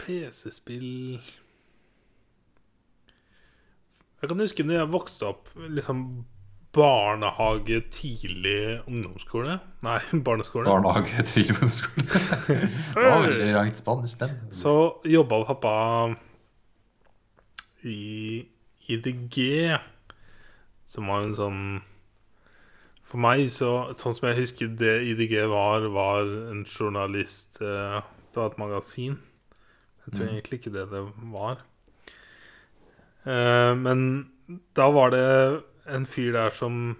PC-spill 0.00 1.20
Jeg 4.24 4.30
kan 4.30 4.40
huske 4.40 4.64
når 4.64 4.78
jeg 4.78 4.92
vokste 4.94 5.26
opp 5.28 5.50
liksom 5.68 5.98
barnehage, 6.74 7.76
tidlig 7.92 8.80
ungdomsskole 8.88 9.58
Nei, 9.84 9.98
barneskole. 10.26 10.64
Barnehage 10.66 11.22
tidlig 11.28 11.52
ungdomsskole. 11.58 12.06
Det 12.96 13.04
var 13.04 13.20
veldig 13.28 13.50
langt 13.54 13.78
spann. 13.78 14.08
Så 14.50 14.72
jobba 15.06 15.42
pappa 15.52 15.74
i 17.84 18.46
IDG, 18.88 19.36
som 20.88 21.08
var 21.12 21.24
en 21.26 21.36
sånn 21.36 21.60
For 23.08 23.20
meg, 23.22 23.44
så, 23.52 23.70
sånn 24.00 24.16
som 24.16 24.26
jeg 24.30 24.40
husker 24.40 24.72
det 24.80 24.96
IDG 25.12 25.36
var, 25.52 25.84
var 25.94 26.24
en 26.50 26.64
journalist 26.66 27.60
eh, 27.62 28.00
Det 28.32 28.40
var 28.40 28.50
et 28.50 28.58
magasin. 28.58 29.20
Jeg 30.04 30.16
tror 30.16 30.26
Mm. 30.26 30.32
egentlig 30.34 30.58
ikke 30.60 30.72
det 30.74 30.88
det 30.90 31.02
var. 31.32 31.62
Eh, 33.24 33.72
men 33.80 34.00
da 34.76 34.90
var 34.92 35.14
det 35.14 35.26
en 35.90 36.06
fyr 36.08 36.32
der 36.36 36.52
som 36.54 36.96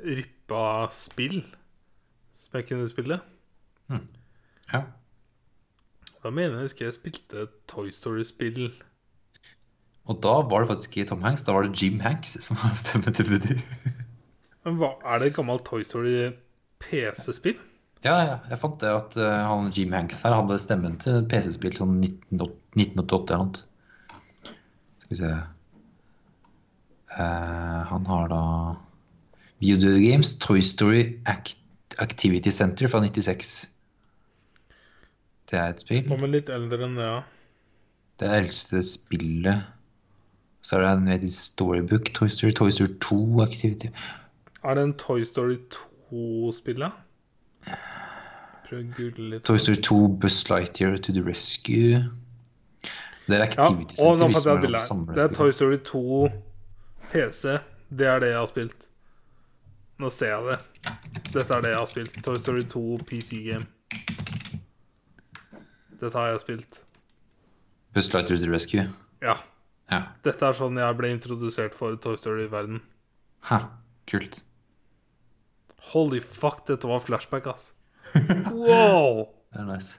rippa 0.00 0.88
spill 0.94 1.42
som 2.40 2.58
jeg 2.58 2.68
kunne 2.70 2.88
spille. 2.90 3.20
Ja. 4.70 4.84
Da 6.22 6.30
mener 6.30 6.60
jeg 6.60 6.68
husker 6.68 6.86
jeg 6.86 6.96
spilte 6.96 7.46
Toy 7.70 7.90
Story-spill. 7.94 8.68
Og 10.10 10.20
da 10.22 10.36
var 10.50 10.62
det 10.62 10.70
faktisk 10.70 10.96
ikke 10.96 11.08
Tom 11.10 11.24
Hanks, 11.24 11.42
da 11.46 11.54
var 11.54 11.66
det 11.66 11.80
Jim 11.82 12.00
Hanks 12.00 12.36
som 12.44 12.58
var 12.62 12.76
stemmen 12.78 13.14
til 13.16 13.30
Woody. 13.30 13.58
Men 14.66 14.78
hva, 14.80 14.94
Er 15.04 15.18
det 15.18 15.30
et 15.30 15.36
gammelt 15.38 15.64
Toy 15.66 15.82
Story 15.86 16.30
PC-spill? 16.82 17.58
Ja, 18.04 18.14
ja, 18.24 18.36
jeg 18.48 18.58
fant 18.62 18.78
det 18.80 18.88
at 18.88 19.16
uh, 19.20 19.26
han 19.44 19.72
Jim 19.76 19.92
Hanks 19.92 20.22
her 20.24 20.32
hadde 20.32 20.56
stemmen 20.60 20.96
til 21.02 21.24
PC-spill 21.28 21.76
sånn 21.76 21.98
1988 22.00 22.56
1988 22.78 23.34
eller 23.34 23.50
noe. 23.50 23.66
Skal 25.10 25.16
vi 25.16 25.22
se 25.24 25.32
Eh, 27.10 27.82
Han 27.90 28.06
har 28.06 28.28
da 28.30 28.76
Video 29.58 29.90
Games, 29.98 30.38
Toy 30.38 30.60
Story 30.62 31.18
Act 31.26 31.56
Activity 31.98 32.50
Center 32.50 32.86
fra 32.88 33.00
96. 33.02 33.68
Det 35.50 35.58
er 35.58 35.68
et 35.74 35.80
spill. 35.82 36.04
Kommer 36.06 36.30
litt 36.30 36.48
eldre 36.54 36.86
enn 36.86 36.94
det, 36.94 37.08
ja. 37.08 37.18
Det 38.22 38.30
eldste 38.30 38.78
spillet. 38.86 39.66
Så 40.62 40.76
er 40.78 40.84
det 40.84 40.92
en 40.92 41.10
veldig 41.10 41.32
storybook, 41.34 42.12
Toy 42.14 42.28
Story, 42.30 42.52
Toy 42.54 42.70
Story 42.70 42.94
2 43.02 43.42
Activity. 43.42 43.90
Er 44.62 44.74
det 44.78 44.84
en 44.86 44.94
Toy 44.94 45.24
Story 45.26 45.58
2-spillet? 45.74 46.92
Prøv 48.68 48.78
å 48.78 48.86
google 48.94 49.30
litt. 49.34 49.44
Toy 49.50 49.58
Story 49.58 49.82
2 49.82 50.00
Buzz 50.22 50.44
Lightyear 50.52 50.96
to 51.02 51.12
the 51.12 51.26
Rescue. 51.26 52.04
Det 53.30 53.38
er 53.38 53.44
Activity 53.46 53.94
Center. 53.94 54.26
et. 54.76 55.14
Det 55.16 55.24
er 55.24 55.34
Toy 55.38 55.50
Story 55.54 55.78
2 55.86 56.28
PC. 57.12 57.58
Det 57.90 58.06
er 58.06 58.20
det 58.22 58.30
jeg 58.32 58.38
har 58.40 58.50
spilt. 58.50 58.86
Nå 60.00 60.10
ser 60.14 60.32
jeg 60.32 60.42
det. 60.48 60.58
Dette 61.34 61.54
er 61.56 61.60
det 61.64 61.70
jeg 61.74 61.78
har 61.78 61.86
spilt. 61.90 62.18
Toy 62.24 62.38
Story 62.40 62.62
2 62.72 62.82
PC 63.06 63.40
Game. 63.46 63.66
Dette 66.00 66.16
har 66.16 66.30
jeg 66.32 66.40
spilt. 66.40 66.80
To 67.94 68.36
the 68.36 68.50
Rescue. 68.50 68.86
Ja. 69.22 69.34
Ja. 69.90 70.02
Dette 70.24 70.46
er 70.46 70.54
sånn 70.54 70.78
jeg 70.78 70.96
ble 70.96 71.10
introdusert 71.12 71.74
for 71.74 71.96
Toy 72.00 72.16
Story-verden. 72.16 72.78
Ha, 73.50 73.58
kult. 74.10 74.44
Holy 75.90 76.20
fuck, 76.20 76.62
dette 76.68 76.86
var 76.86 77.00
flashback, 77.02 77.46
ass. 77.50 77.72
Wow! 78.52 79.26
Det 79.50 79.58
er 79.58 79.66
nice. 79.66 79.96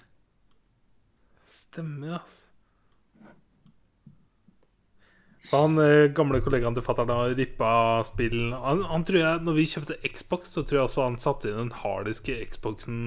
Stemmer, 1.52 2.22
ass. 2.22 2.38
Så 5.41 5.41
Han 5.52 5.76
eh, 5.84 6.10
gamle 6.16 6.40
kollegaen 6.44 6.76
til 6.78 6.86
fatter'n 6.86 7.12
har 7.12 7.34
rippa 7.36 7.72
spill 8.08 8.54
han, 8.56 8.86
han 8.88 9.04
tror 9.08 9.20
jeg, 9.20 9.42
Når 9.44 9.58
vi 9.58 9.66
kjøpte 9.68 9.98
Xbox, 10.08 10.54
så 10.56 10.64
tror 10.64 10.80
jeg 10.80 10.88
også 10.88 11.08
han 11.10 11.20
satte 11.20 11.52
inn 11.52 11.60
en 11.66 11.74
harddisk 11.82 12.30
i 12.32 12.40
Xboxen 12.48 13.02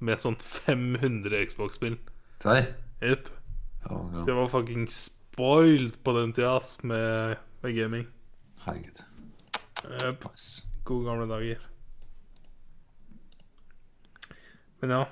med 0.00 0.22
sånn 0.22 0.38
500 0.40 1.44
Xbox-spill. 1.50 1.98
Der. 2.40 2.70
Jepp. 3.04 3.28
Oh, 3.84 4.08
Så 4.16 4.30
jeg 4.30 4.38
var 4.38 4.48
fucking 4.48 4.86
spoiled 4.92 5.98
på 6.04 6.14
den 6.16 6.32
tida, 6.32 6.54
ass, 6.56 6.78
med, 6.82 7.36
med 7.60 7.76
gaming. 7.76 8.06
Herregud. 8.64 9.02
Jepp. 10.00 10.24
Gode 10.88 11.04
gamle 11.04 11.28
dager. 11.28 11.60
Men 14.80 14.96
ja, 14.96 15.02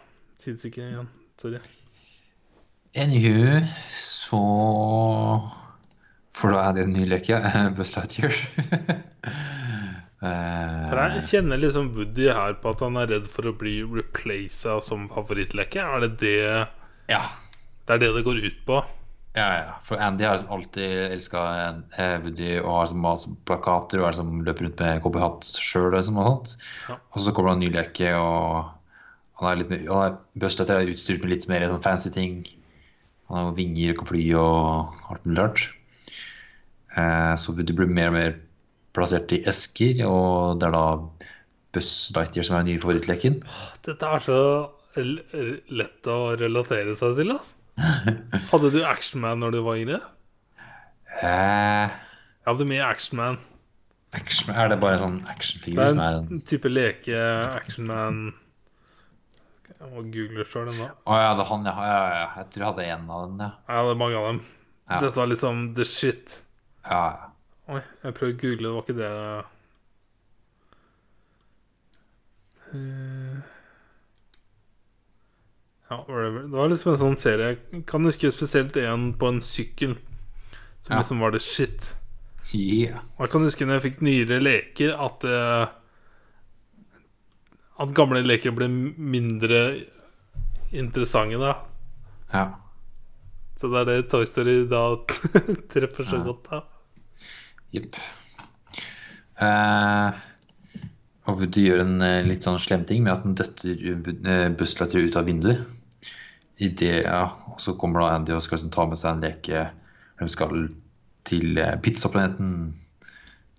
Tidssyke 0.41 0.81
igjen. 0.81 1.13
Sorry. 1.37 1.61
Anywho, 2.97 3.61
så 3.93 4.41
For 6.39 6.55
da 6.55 6.63
er 6.69 6.77
det 6.77 6.85
en 6.87 6.95
ny 6.97 7.05
leke. 7.11 7.39
eh, 7.39 7.69
Buzz 7.77 7.95
Lightyear. 7.97 8.35
For 10.89 10.99
jeg 10.99 11.21
Eh, 11.21 11.27
kjenner 11.29 11.61
liksom 11.63 11.93
Woody 11.95 12.25
her 12.35 12.57
på 12.63 12.73
at 12.75 12.81
han 12.83 12.97
er 12.99 13.11
redd 13.13 13.29
for 13.31 13.47
å 13.51 13.55
bli 13.61 13.77
replaced 13.87 14.83
som 14.87 15.07
favorittleke. 15.13 15.85
Er 15.85 16.07
det 16.07 16.11
det 16.25 16.39
ja. 17.11 17.21
det 17.87 17.95
er 17.97 18.03
det 18.03 18.11
det 18.17 18.25
går 18.27 18.41
ut 18.49 18.59
på? 18.67 18.81
Ja, 19.37 19.47
ja. 19.61 19.75
For 19.87 20.01
Andy 20.03 20.25
har 20.27 20.35
liksom 20.35 20.51
alltid 20.57 21.13
elska 21.13 21.43
Woody 22.25 22.57
og 22.59 22.71
har 22.73 22.89
liksom 22.89 23.37
plakater 23.47 24.01
og 24.01 24.09
er 24.09 24.17
liksom 24.17 24.41
løper 24.47 24.67
rundt 24.67 24.83
med 24.83 25.03
cowboyhatt 25.05 25.47
sjøl 25.63 25.93
liksom, 25.95 26.19
og 26.19 26.27
sånt. 26.33 26.55
Ja. 26.89 26.97
Og 27.15 27.23
så 27.23 27.35
kommer 27.37 27.53
det 27.53 27.59
en 27.59 27.65
ny 27.67 27.71
leke, 27.77 28.11
og 28.19 28.73
han 29.39 29.51
er 29.53 29.61
litt 29.61 29.71
mer 29.71 29.85
han 29.87 30.05
er, 30.09 30.17
Buzz 30.43 30.59
Lightyear 30.59 30.83
er 30.83 30.91
utstyrt 30.97 31.23
med 31.23 31.35
litt 31.37 31.47
mer 31.53 31.69
sånn 31.71 31.85
fancy 31.85 32.11
ting. 32.15 32.41
Han 33.31 33.51
har 33.53 33.59
vinger 33.61 33.93
og 33.95 34.01
kan 34.03 34.11
fly 34.11 34.25
og 34.41 35.13
alt 35.13 35.29
mulig 35.29 35.39
rart. 35.45 35.69
Eh, 36.99 37.35
så 37.39 37.55
du 37.57 37.73
blir 37.73 37.91
mer 37.91 38.11
og 38.11 38.17
mer 38.19 38.37
plassert 38.97 39.33
i 39.37 39.43
esker, 39.49 40.01
og 40.09 40.59
det 40.61 40.69
er 40.71 40.75
da 40.75 40.85
Buzz 41.77 41.91
Lightyear 42.17 42.47
som 42.49 42.57
er 42.59 42.65
den 42.65 42.73
nye 42.73 42.83
favorittleken. 42.83 43.41
Dette 43.87 44.09
er 44.17 44.25
så 44.25 44.39
lett 44.99 46.09
å 46.11 46.19
relatere 46.41 46.97
seg 46.99 47.19
til, 47.21 47.35
altså. 47.37 47.55
Hadde 48.51 48.73
du 48.75 48.81
Actionman 48.83 49.39
når 49.39 49.55
du 49.55 49.61
var 49.63 49.79
yngre? 49.79 50.01
Eh, 51.23 51.87
Jeg 51.87 52.49
hadde 52.51 52.67
mye 52.67 52.89
Actionman. 52.89 53.39
action, 54.17 54.55
er 54.57 54.69
det 54.73 54.79
bare 54.81 54.97
en 54.97 55.03
sånn 55.05 55.17
actionfigur 55.31 55.91
som 55.93 55.99
er 56.03 56.15
en 56.19 56.41
type 56.49 56.71
leke 56.73 57.19
Actionman 57.59 58.21
Jeg 59.69 59.91
må 59.93 60.03
google 60.11 60.47
sjøl 60.49 60.71
ennå. 60.73 60.89
Å 61.07 61.19
ja, 61.21 61.35
det 61.39 61.45
er 61.45 61.51
han, 61.53 61.67
ja. 61.69 61.75
Jeg 62.41 62.49
tror 62.55 62.65
jeg 62.65 62.69
hadde 62.73 62.87
en 62.97 63.11
av 63.15 63.25
dem, 63.29 63.43
ja. 63.45 63.51
Jeg 63.69 63.79
hadde 63.83 63.99
mange 64.01 64.19
av 64.23 64.27
dem. 64.33 64.41
Ja. 64.89 64.99
Dette 65.05 65.21
var 65.21 65.29
liksom 65.31 65.61
the 65.77 65.85
shit. 65.87 66.39
Ja. 66.89 67.03
ja. 67.13 67.31
Oi, 67.75 67.81
jeg 68.05 68.15
prøvde 68.17 68.35
å 68.35 68.41
google, 68.41 68.69
det 68.69 68.75
var 68.75 68.83
ikke 68.83 68.99
det 68.99 69.13
Eh, 72.73 73.39
Ja, 75.91 75.97
whatever. 76.09 76.43
Det 76.43 76.53
var 76.53 76.69
liksom 76.69 76.93
en 76.93 76.99
sånn 77.01 77.15
serie. 77.17 77.55
Jeg 77.73 77.85
kan 77.89 78.05
huske 78.05 78.29
spesielt 78.35 78.77
en 78.77 79.07
på 79.17 79.31
en 79.33 79.39
sykkel, 79.41 79.95
som 80.85 80.93
Ja. 80.93 80.99
liksom 81.01 81.21
var 81.21 81.31
det 81.33 81.41
shit. 81.41 81.95
Yeah. 82.55 82.99
Og 83.17 83.21
Jeg 83.27 83.31
kan 83.31 83.41
huske 83.43 83.65
når 83.67 83.81
jeg 83.81 83.93
fikk 83.93 84.01
nyere 84.03 84.41
leker, 84.43 84.93
at 84.97 85.25
uh, 85.25 85.69
At 87.81 87.93
gamle 87.95 88.23
leker 88.27 88.51
ble 88.51 88.67
mindre 88.69 89.85
interessante 90.73 91.39
da. 91.39 91.53
Ja. 92.33 92.47
Så 93.57 93.69
det 93.71 93.81
er 93.81 93.85
det 93.85 94.11
Toy 94.11 94.25
Story 94.27 94.67
da 94.69 94.97
treffer 95.73 96.05
så 96.05 96.17
Ja. 96.19 96.25
godt. 96.25 96.51
da 96.51 96.63
Jepp. 97.75 97.99
Uh, 99.39 100.17
og 101.29 101.43
Woody 101.43 101.67
gjør 101.69 101.85
en 101.85 102.01
uh, 102.03 102.27
litt 102.27 102.47
sånn 102.47 102.59
slem 102.63 102.87
ting 102.89 103.05
med 103.05 103.15
at 103.15 103.27
han 103.27 103.37
døtter 103.39 103.85
uh, 103.93 105.05
ut 105.05 105.19
av 105.19 105.29
vinduet. 105.29 105.67
I 106.59 106.73
det, 106.75 107.05
ja, 107.05 107.29
og 107.53 107.61
så 107.63 107.77
kommer 107.79 108.03
da 108.03 108.17
Andy 108.17 108.35
og 108.35 108.43
skal 108.43 108.59
liksom 108.59 108.75
ta 108.75 108.89
med 108.91 108.99
seg 108.99 109.13
en 109.13 109.23
leke. 109.23 109.69
De 110.19 110.31
skal 110.33 110.67
til 111.29 111.61
uh, 111.61 111.77
pizzaplaneten 111.85 112.73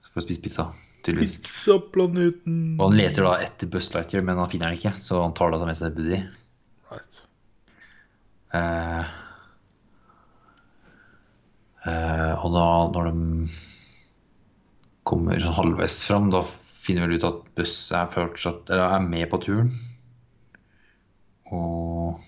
for 0.09 0.19
å 0.19 0.25
spise 0.25 0.43
pizza, 0.43 0.65
tydeligvis. 1.05 1.37
Pizzaplaneten. 1.45 2.59
Og 2.79 2.89
han 2.89 2.99
leter 2.99 3.27
da 3.27 3.37
etter 3.45 3.69
Buzz 3.71 3.93
men 3.93 4.41
han 4.41 4.51
finner 4.51 4.73
den 4.73 4.81
ikke, 4.81 4.95
så 4.97 5.21
han 5.23 5.37
tar 5.37 5.53
da 5.53 5.61
med 5.63 5.77
seg 5.77 5.95
Woody. 5.95 6.23
Right. 6.89 7.23
Uh, 8.49 9.05
uh, 11.85 12.33
og 12.41 12.55
da, 12.57 12.69
når 12.97 13.11
de 13.11 13.59
kommer 15.09 15.39
sånn 15.41 15.57
halvveis 15.57 15.99
fram, 16.05 16.29
da 16.33 16.43
finner 16.45 17.03
vi 17.05 17.07
vel 17.15 17.19
ut 17.19 17.27
at 17.27 17.39
Buss 17.57 17.75
er 17.97 18.07
fortsatt 18.13 18.69
Eller 18.71 18.95
er 18.95 19.03
med 19.05 19.25
på 19.31 19.39
turen. 19.43 19.69
Og 21.51 22.19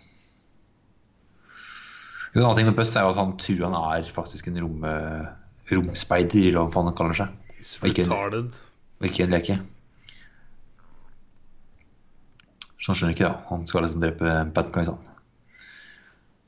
En 2.33 2.41
annen 2.45 2.55
ting 2.57 2.67
med 2.69 2.77
Buss 2.77 2.93
er 2.95 3.03
jo 3.05 3.11
at 3.13 3.19
han 3.19 3.33
tror 3.41 3.65
han 3.67 3.77
er 3.99 4.07
faktisk 4.07 4.47
en 4.47 4.59
rom, 4.63 4.85
romspeider, 5.71 6.47
eller 6.53 6.69
hva 6.71 6.83
han 6.87 6.95
kaller 6.95 7.17
seg, 7.17 7.33
Og 7.83 7.89
ikke 7.91 8.05
en- 8.05 8.09
og 9.01 9.07
ikke 9.09 9.23
en 9.25 9.33
leke. 9.35 9.57
Så 12.81 12.89
han 12.91 12.95
skjønner 12.97 13.13
ikke, 13.15 13.27
da. 13.29 13.41
Han 13.51 13.67
skal 13.69 13.83
liksom 13.85 14.01
drepe 14.01 14.31
bad 14.55 14.71
guys, 14.73 14.87
han. 14.87 14.97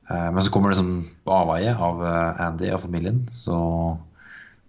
Eh, 0.10 0.32
Men 0.32 0.42
så 0.42 0.50
kommer 0.52 0.70
det 0.72 0.78
som 0.80 1.06
avveie 1.28 1.76
av 1.76 2.02
eh, 2.04 2.42
Andy 2.48 2.72
og 2.74 2.82
familien, 2.82 3.28
så 3.32 3.98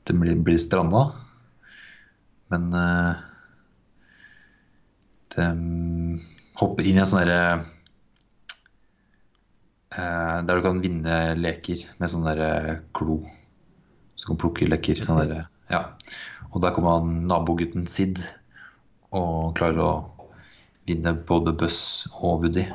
det 0.05 0.19
blir, 0.21 0.37
blir 0.45 0.59
stranda. 0.61 1.07
Men 2.55 2.71
eh, 2.79 3.23
de 5.35 5.47
hopper 6.61 6.87
inn 6.87 7.01
i 7.01 7.03
en 7.03 7.09
sånn 7.09 7.25
derre 7.25 7.65
eh, 9.97 10.37
Der 10.47 10.61
du 10.61 10.63
kan 10.63 10.83
vinne 10.85 11.17
leker 11.39 11.83
med 11.99 12.13
sånn 12.13 12.27
derre 12.29 12.79
klo. 12.95 13.19
Så 14.15 14.29
du 14.29 14.31
kan 14.33 14.43
plukke 14.45 14.71
leker. 14.71 15.03
Sånn 15.03 15.19
derre 15.25 15.49
ja. 15.73 15.83
Og 16.53 16.61
der 16.63 16.75
kommer 16.77 17.01
han 17.01 17.25
nabogutten 17.27 17.89
Sid 17.91 18.21
og 19.15 19.55
klarer 19.59 19.81
å 19.83 19.93
vinne 20.87 21.15
både 21.27 21.55
Buzz 21.57 22.07
og 22.21 22.45
Woody. 22.45 22.67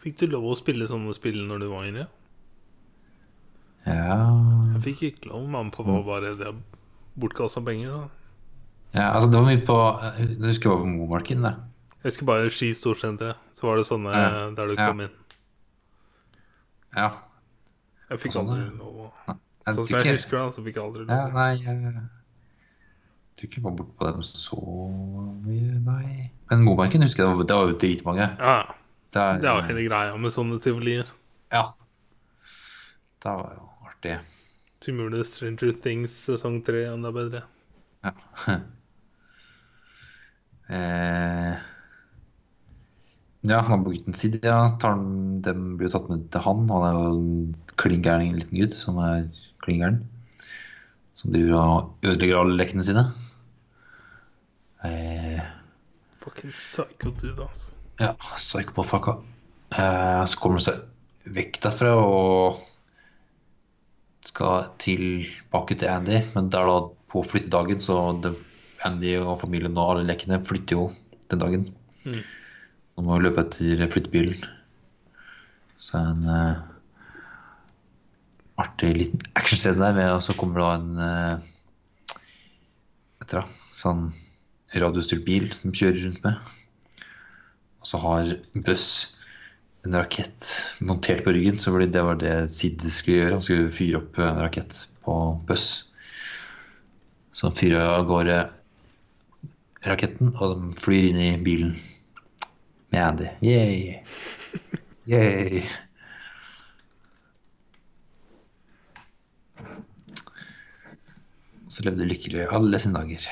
Fikk 0.00 0.22
du 0.22 0.26
lov 0.32 0.46
å 0.52 0.56
spille 0.58 0.86
sånne 0.88 1.12
spill 1.16 1.40
når 1.48 1.64
du 1.64 1.68
var 1.72 1.88
yngre? 1.88 2.06
Ja, 3.82 4.16
Jeg 4.76 4.82
fikk 4.86 5.04
ikke 5.10 5.30
lov. 5.32 5.44
Mamma 5.50 5.72
og 5.72 5.76
pappa 5.76 5.96
var 5.98 6.06
bare 6.06 6.34
det 6.38 6.52
bortkasta 7.18 7.60
penger. 7.66 7.90
da 7.90 8.21
ja 8.94 9.12
altså 9.14 9.30
det 9.30 9.38
var 9.40 9.46
mye 9.48 9.62
på 9.66 9.76
Jeg 10.18 10.36
husker 10.42 10.68
jeg 10.70 10.72
var 10.76 10.82
på 10.84 10.90
Momarken. 10.92 11.42
det. 11.42 11.54
Jeg 12.02 12.10
husker 12.10 12.26
bare 12.26 12.50
Ski 12.50 12.72
Storsenteret. 12.74 13.36
Så 13.54 13.66
var 13.68 13.76
det 13.78 13.86
sånne 13.86 14.10
Ja. 14.12 14.50
der 14.56 14.66
du 14.66 14.76
kom 14.76 15.00
inn. 15.00 15.10
Ja. 16.96 17.10
Jeg 18.10 18.18
fikk 18.18 18.32
Sånn, 18.34 18.48
aldri 18.50 18.78
lov. 18.78 19.12
Sånn 19.64 19.74
som 19.74 19.86
jeg 19.86 20.00
ikke- 20.02 20.16
husker 20.18 20.38
det, 20.38 20.54
så 20.56 20.64
fikk 20.64 20.74
jeg 20.74 20.84
aldri 20.84 21.06
lov. 21.06 21.16
Ja, 21.16 21.28
nei, 21.32 21.54
jeg 21.56 21.94
tror 23.36 23.48
ikke 23.48 23.56
jeg 23.56 23.62
var 23.64 23.72
borte 23.78 23.96
på 23.98 24.10
dem 24.12 24.22
så 24.22 24.60
mye, 25.46 25.78
nei. 25.84 26.30
Men 26.50 26.64
Momarken 26.64 27.02
husker 27.02 27.24
jeg, 27.24 27.46
det 27.46 27.54
var- 27.56 27.68
jo 27.70 27.78
dritmange. 27.78 28.36
Ja, 28.38 28.64
Det, 29.12 29.20
er- 29.22 29.38
det 29.38 29.42
var 29.48 29.62
hele 29.62 29.88
greia 29.88 30.16
med 30.18 30.30
sånne 30.32 30.60
tivolier. 30.60 31.06
Ja. 31.52 31.72
Det 33.20 33.30
var 33.30 33.54
jo 33.56 33.68
artig. 33.86 34.20
Gjorde 34.80 35.24
Stranger 35.24 35.72
Things 35.80 36.10
sesong 36.26 36.62
tre 36.64 36.84
enda 36.86 37.12
bedre. 37.12 37.42
Ja. 38.04 38.10
eh, 40.72 41.60
ja, 43.42 43.58
nabogutten 43.66 44.14
side. 44.14 44.40
ja, 44.46 44.60
tar 44.80 44.96
den, 44.96 45.42
dem 45.42 45.76
blir 45.76 45.90
jo 45.90 45.96
tatt 45.96 46.10
med 46.12 46.28
til 46.32 46.44
han. 46.44 46.64
Han 46.70 46.86
er 46.86 46.96
jo 46.96 47.04
en 47.10 47.56
klin 47.80 48.04
gæren 48.04 48.36
liten 48.38 48.60
gutt 48.60 48.76
som 48.76 49.00
er 49.02 49.26
klin 49.64 49.82
gæren. 49.82 50.00
Som 51.18 51.34
driver 51.34 51.58
og 51.58 52.06
ødelegger 52.06 52.40
alle 52.40 52.58
lekene 52.60 52.86
sine. 52.86 53.04
Eh, 54.86 55.42
Fucking 56.22 56.54
psycho 56.54 57.10
dude, 57.18 57.42
ass. 57.44 57.72
ja, 58.00 58.12
psycho-fucka. 58.36 59.16
Eh, 59.74 60.22
så 60.26 60.38
kommer 60.38 60.58
han 60.58 60.66
seg 60.68 61.32
vekk 61.34 61.60
derfra 61.62 61.92
og 61.98 62.62
skal 64.26 64.68
tilbake 64.82 65.76
til 65.78 65.90
Andy, 65.90 66.20
men 66.34 66.48
det 66.50 66.58
er 66.58 66.70
da 66.70 66.78
på 67.10 67.22
flyttedagen, 67.26 67.80
så 67.82 67.96
det, 68.22 68.34
Andy 68.88 69.14
og 69.20 69.38
familien 69.40 69.76
og 69.78 69.94
alle 69.94 70.08
lekene 70.10 70.40
flytter 70.46 70.78
jo 70.78 70.88
den 71.32 71.42
dagen. 71.42 71.68
Mm. 72.04 72.20
Så 72.82 73.00
han 73.00 73.08
må 73.08 73.20
løpe 73.22 73.44
etter 73.44 73.86
flyttebilen. 73.90 74.42
Så 75.80 75.98
en 75.98 76.26
uh, 76.26 76.60
artig 78.62 78.92
liten 78.98 79.22
actionscene 79.38 79.80
der, 79.80 79.96
med, 79.96 80.10
og 80.14 80.22
så 80.24 80.36
kommer 80.38 80.62
da 80.62 80.72
en 80.76 80.90
uh, 80.98 82.18
etter 83.22 83.40
da, 83.40 83.46
sånn 83.74 84.10
radiostyrt 84.82 85.24
bil 85.26 85.48
som 85.54 85.70
de 85.70 85.82
kjører 85.82 86.06
rundt 86.06 86.22
med. 86.26 86.52
Og 87.82 87.90
så 87.90 87.98
har 88.02 88.34
Buss 88.54 88.88
en 89.82 89.96
rakett 89.98 90.46
montert 90.86 91.24
på 91.24 91.34
ryggen, 91.34 91.58
så 91.58 91.72
fordi 91.74 91.88
det 91.90 92.02
var 92.06 92.18
det 92.20 92.34
Sid 92.54 92.82
skulle 92.86 93.24
gjøre. 93.24 93.36
Han 93.38 93.44
skulle 93.44 93.74
fyre 93.74 93.98
opp 93.98 94.20
en 94.22 94.42
rakett 94.44 94.84
på 95.02 95.16
Buss. 95.48 95.68
Så 97.34 97.48
han 97.48 97.56
fyrer 97.56 97.82
av 97.82 98.06
gårde 98.06 98.36
raketten, 99.86 100.34
og 100.36 100.58
de 100.58 100.74
flyr 100.78 101.08
inn 101.10 101.20
i 101.22 101.30
bilen 101.44 101.72
med 102.92 103.00
Andy. 103.02 103.30
Yay! 103.42 104.02
Yay! 105.08 105.62
Så 111.72 111.86
levde 111.86 112.04
lykkelig 112.04 112.46
alle 112.52 112.78
sine 112.82 113.00
dager. 113.00 113.26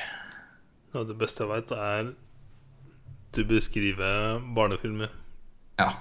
Ja, 0.91 1.05
det 1.07 1.15
beste 1.19 1.45
jeg 1.45 1.51
veit, 1.53 1.71
er 1.71 2.13
du 3.35 3.45
beskriver 3.47 4.41
barnefilmer. 4.55 5.07
Ja. 5.79 5.91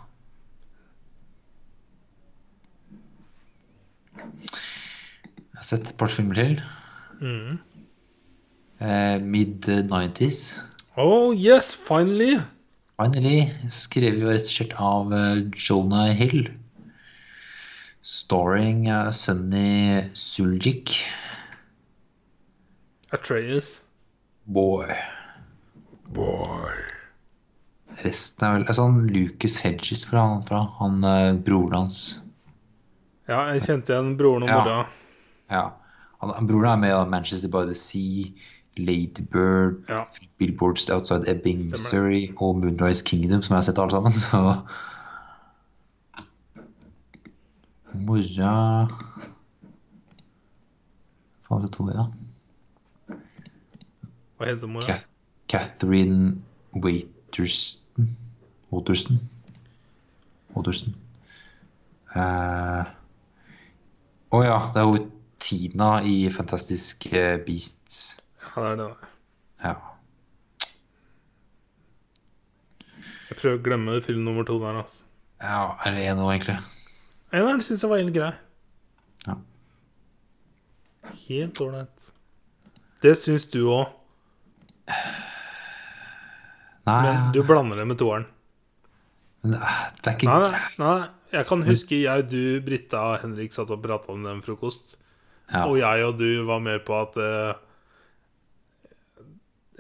Jeg 4.17 5.61
har 5.61 5.67
sett 5.69 5.93
et 5.93 5.99
par 6.01 6.11
filmer 6.11 6.35
til. 6.35 6.57
Mm. 7.21 7.61
Eh, 8.81 9.21
Mid-90s. 9.21 10.59
Oh 10.97 11.33
yes, 11.37 11.75
finally! 11.75 12.41
Finally. 12.97 13.51
Skrevet 13.69 14.23
og 14.25 14.33
regissert 14.33 14.73
av 14.81 15.13
eh, 15.13 15.43
Jonah 15.53 16.15
Hill. 16.17 16.49
Starring 18.01 18.87
uh, 18.89 19.11
Sunny 19.13 20.01
Suljik. 20.17 20.95
Atreus. 23.13 23.83
Boy. 24.49 24.89
Boy. 26.17 26.73
Resten 28.01 28.47
er 28.47 28.55
vel 28.57 28.65
altså 28.65 28.87
Lucas 28.89 29.59
Hedges 29.61 30.07
fra, 30.09 30.25
fra 30.49 30.63
han 30.79 31.05
uh, 31.05 31.37
broren 31.37 31.77
hans. 31.83 31.99
Ja, 33.29 33.43
jeg 33.53 33.67
kjente 33.67 33.93
igjen 33.93 34.17
broren 34.17 34.49
og 34.49 34.55
mora. 34.55 34.79
Ja. 35.53 35.61
ja. 35.61 36.25
han 36.25 36.49
broren 36.49 36.73
er 36.73 36.81
med 36.87 36.97
i 36.97 37.13
Manchester 37.13 37.53
by 37.53 37.67
the 37.69 37.77
Sea, 37.77 38.33
Lady 38.79 39.23
Bird, 39.33 39.85
Ja. 39.89 40.05
Billboards 40.39 40.89
Outside 40.91 41.27
Ebbing, 41.29 41.59
Stemmer. 41.61 41.71
Missouri 41.77 42.33
og 42.37 42.57
Moonrise 42.63 43.05
Kingdom, 43.05 43.43
som 43.43 43.55
jeg 43.55 43.57
har 43.59 43.63
sett 43.63 43.79
alle 43.79 43.91
sammen. 43.91 44.13
Så 44.25 44.63
Mora 47.95 48.89
Faen, 51.43 51.61
så 51.61 51.67
heter 51.67 51.83
hun, 51.83 51.91
da? 51.91 52.05
Hva 54.39 54.47
heter 54.47 54.71
mora? 54.71 54.87
Ka 54.87 54.99
Catherine 55.51 56.37
Waiterston 56.79 58.07
Waterston? 58.71 59.19
Waterston. 60.55 60.95
Eh, 62.15 62.85
Å 64.31 64.43
ja, 64.47 64.59
det 64.71 64.79
er 64.79 64.87
jo 64.87 65.01
Tina 65.43 65.91
i 66.07 66.15
Fantastic 66.31 67.09
eh, 67.11 67.37
Beasts. 67.43 68.20
Ja, 68.41 68.53
det 68.57 68.71
er 68.71 68.77
det. 68.81 69.11
Ja. 69.65 69.75
Jeg 73.31 73.39
prøver 73.39 73.59
å 73.59 73.63
glemme 73.63 74.01
film 74.03 74.25
nummer 74.27 74.47
to 74.49 74.59
der, 74.63 74.81
altså. 74.83 75.05
ja 75.41 75.61
er 75.87 75.95
det 75.97 76.07
en 76.11 76.19
nå, 76.19 76.27
egentlig? 76.33 76.57
Eneren 77.31 77.63
syns 77.63 77.85
jeg 77.85 77.93
var 77.93 78.03
helt 78.03 78.17
grei. 78.17 78.33
Ja. 79.29 79.37
Helt 81.29 81.61
ålreit. 81.63 82.11
Det 83.01 83.15
syns 83.17 83.47
du 83.53 83.63
òg, 83.71 83.87
Nei, 86.89 87.01
men 87.05 87.33
du 87.35 87.43
blander 87.47 87.79
det 87.81 87.87
med 87.87 87.99
toeren. 88.01 88.27
Nei, 89.47 89.75
det 90.01 90.11
er 90.11 90.17
ikke 90.17 90.29
nei, 90.29 90.61
nei. 90.81 90.99
Jeg 91.31 91.47
kan 91.47 91.63
huske 91.63 92.01
jeg, 92.03 92.27
du, 92.29 92.43
Britta 92.67 93.01
og 93.13 93.23
Henrik 93.23 93.55
satt 93.55 93.71
og 93.71 93.81
prata 93.85 94.11
om 94.13 94.25
den 94.27 94.43
frokost. 94.45 94.97
ja. 95.53 95.63
Og 95.69 95.79
jeg 95.79 96.07
og 96.09 96.19
du 96.19 96.43
var 96.49 96.61
med 96.65 96.83
på 96.87 96.97
at 96.99 97.17
uh, 97.21 97.55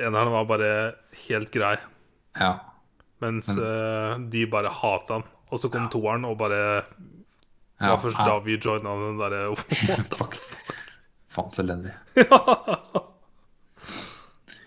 eneren 0.00 0.32
var 0.34 0.48
bare 0.48 0.70
helt 1.26 1.52
grei, 1.54 1.76
ja. 2.38 2.52
mens 3.22 3.50
eh, 3.52 4.18
de 4.32 4.46
bare 4.50 4.72
hata 4.80 5.20
han. 5.20 5.28
Og 5.50 5.58
så 5.58 5.70
kom 5.72 5.88
toeren 5.90 6.24
og 6.28 6.36
bare 6.38 6.60
Det 6.86 7.86
ja. 7.88 7.90
var 7.90 7.98
først 7.98 8.20
da 8.22 8.36
vi 8.44 8.58
joina 8.60 8.92
den 9.00 9.18
derre 9.18 9.40
What 9.54 10.12
the 10.12 10.16
fuck? 10.20 10.36
Faen 11.30 11.50
så 11.54 11.62
elendig. 11.64 11.94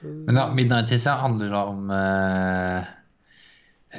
Men 0.03 0.35
ja, 0.35 0.49
Midnight 0.51 0.89
Kiss 0.91 1.05
handler 1.07 1.51
da 1.53 1.61
om 1.71 1.89
eh, 1.95 2.83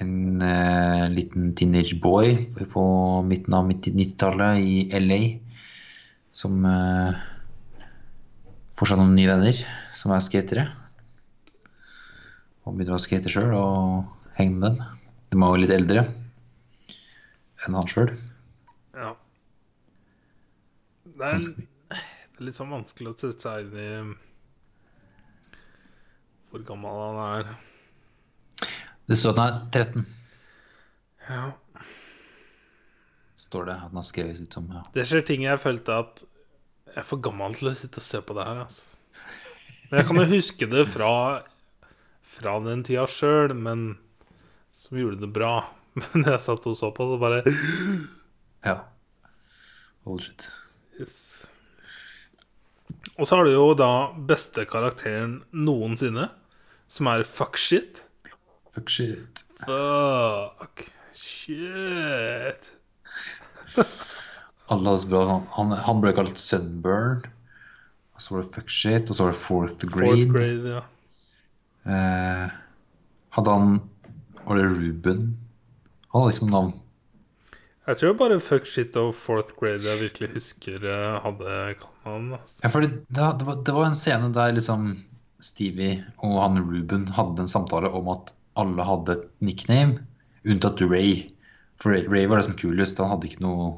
en 0.00 0.42
eh, 0.42 1.04
liten 1.12 1.54
teenage 1.56 1.96
boy 2.02 2.34
på 2.72 2.84
midten 3.24 3.56
av 3.56 3.70
90-tallet 3.70 4.60
i 4.60 5.00
LA 5.00 5.20
som 6.34 6.64
eh, 6.68 7.22
får 8.74 8.90
seg 8.90 9.00
noen 9.00 9.14
nye 9.16 9.30
venner 9.30 9.60
som 9.96 10.12
er 10.12 10.24
skatere. 10.24 10.66
Og 12.64 12.76
begynner 12.76 12.96
å 12.96 13.02
skate 13.02 13.32
sjøl 13.32 13.52
og 13.56 14.36
henge 14.38 14.56
med 14.56 14.66
dem. 14.66 15.00
De 15.30 15.40
er 15.40 15.52
jo 15.52 15.60
litt 15.62 15.74
eldre 15.74 16.04
enn 17.64 17.76
han 17.78 17.88
sjøl. 17.88 18.10
Ja. 18.94 19.14
Det 21.04 21.30
er, 21.30 21.46
det 21.94 22.40
er 22.40 22.46
litt 22.48 22.58
sånn 22.58 22.72
vanskelig 22.72 23.12
å 23.12 23.16
sette 23.16 23.40
seg 23.40 23.68
inn 23.68 23.78
i 23.80 23.88
hvor 26.54 26.62
gammel 26.68 27.00
han 27.00 27.20
er. 27.24 27.48
Det 29.10 29.16
står 29.18 29.34
at 29.34 29.40
han 29.40 29.54
er 29.54 29.64
13. 29.74 30.04
Ja. 31.28 31.46
Står 33.44 33.66
det 33.66 33.74
at 33.74 33.88
han 33.88 33.98
har 33.98 34.06
skrevet 34.06 34.38
ut 34.44 34.54
som 34.54 34.68
ja. 34.70 34.84
Det 34.94 35.06
skjer 35.08 35.24
ting 35.26 35.42
jeg 35.44 35.60
følte 35.62 35.96
at 36.04 36.22
jeg 36.94 37.00
er 37.02 37.08
for 37.08 37.22
gammel 37.24 37.56
til 37.58 37.72
å 37.72 37.74
sitte 37.74 37.98
og 37.98 38.06
se 38.06 38.20
på 38.22 38.36
det 38.38 38.46
her. 38.46 38.60
Altså. 38.64 38.84
Men 39.90 39.98
jeg 39.98 40.08
kan 40.08 40.20
jo 40.22 40.28
huske 40.30 40.68
det 40.70 40.84
fra, 40.92 41.10
fra 42.34 42.58
den 42.64 42.82
tida 42.86 43.06
sjøl, 43.10 43.54
men 43.56 43.94
som 44.74 44.98
gjorde 44.98 45.22
det 45.22 45.32
bra. 45.34 45.54
Men 46.10 46.24
jeg 46.26 46.42
satt 46.42 46.64
og 46.66 46.74
så 46.74 46.88
på, 46.90 47.04
så 47.06 47.16
bare 47.22 47.44
ja. 48.66 48.80
Bullshit. 50.02 50.48
shit. 50.48 51.00
yes. 51.00 51.18
Og 53.14 53.28
så 53.28 53.38
har 53.38 53.46
du 53.46 53.52
jo 53.52 53.68
da 53.78 54.10
beste 54.26 54.64
karakteren 54.66 55.36
noensinne, 55.54 56.26
som 56.90 57.10
er 57.12 57.22
fuck 57.28 57.58
shit. 57.60 58.02
Fuck 58.74 58.90
shit. 58.90 59.44
Fuck 59.62 60.88
shit. 61.14 62.72
Alle 64.72 64.96
så 64.98 65.10
bra 65.12 65.22
han, 65.28 65.46
han, 65.54 65.76
han 65.86 66.02
ble 66.02 66.14
kalt 66.16 66.40
Sunburn. 66.40 67.22
Og 68.14 68.22
så 68.22 68.34
var 68.34 68.42
det 68.42 68.50
fuck 68.54 68.70
shit, 68.70 69.10
og 69.10 69.16
så 69.16 69.28
var 69.28 69.34
det 69.34 69.40
fourth 69.44 69.86
grade. 69.86 70.10
Fourth 70.10 70.34
grade, 70.34 70.74
ja. 70.78 70.82
Eh, 71.84 72.46
hadde 73.36 73.50
han 73.50 73.74
Var 74.44 74.56
det 74.60 74.70
Ruben? 74.72 75.22
Han 76.12 76.22
hadde 76.22 76.34
ikke 76.34 76.46
noe 76.46 76.54
navn. 76.54 76.74
Jeg 77.84 78.00
tror 78.00 78.14
bare 78.16 78.36
fuck 78.40 78.68
shit 78.68 78.94
og 78.96 79.10
fourth 79.18 79.52
grade 79.58 79.84
jeg 79.84 80.00
virkelig 80.00 80.30
husker 80.38 80.84
eh, 80.88 81.18
hadde 81.20 81.56
kallenavn. 81.80 82.30
Altså. 82.38 82.60
Ja, 82.62 82.70
for 82.72 82.84
det, 82.84 82.92
det, 83.12 83.48
var, 83.48 83.58
det 83.66 83.74
var 83.76 83.88
en 83.90 83.98
scene 83.98 84.30
der 84.32 84.54
liksom 84.56 84.86
Stevie 85.44 85.98
og 86.24 86.38
han 86.40 86.62
Ruben 86.64 87.08
hadde 87.12 87.44
en 87.44 87.50
samtale 87.50 87.90
om 87.92 88.08
at 88.14 88.32
alle 88.56 88.86
hadde 88.86 89.16
et 89.16 89.24
nickname, 89.44 89.98
unntatt 90.48 90.80
Ray. 90.86 91.26
For 91.80 91.92
Ray, 91.92 92.06
Ray 92.08 92.28
var 92.30 92.40
det 92.40 92.46
som 92.46 92.56
kulest, 92.56 93.02
han 93.02 93.10
hadde 93.12 93.28
ikke 93.28 93.44
noe 93.44 93.72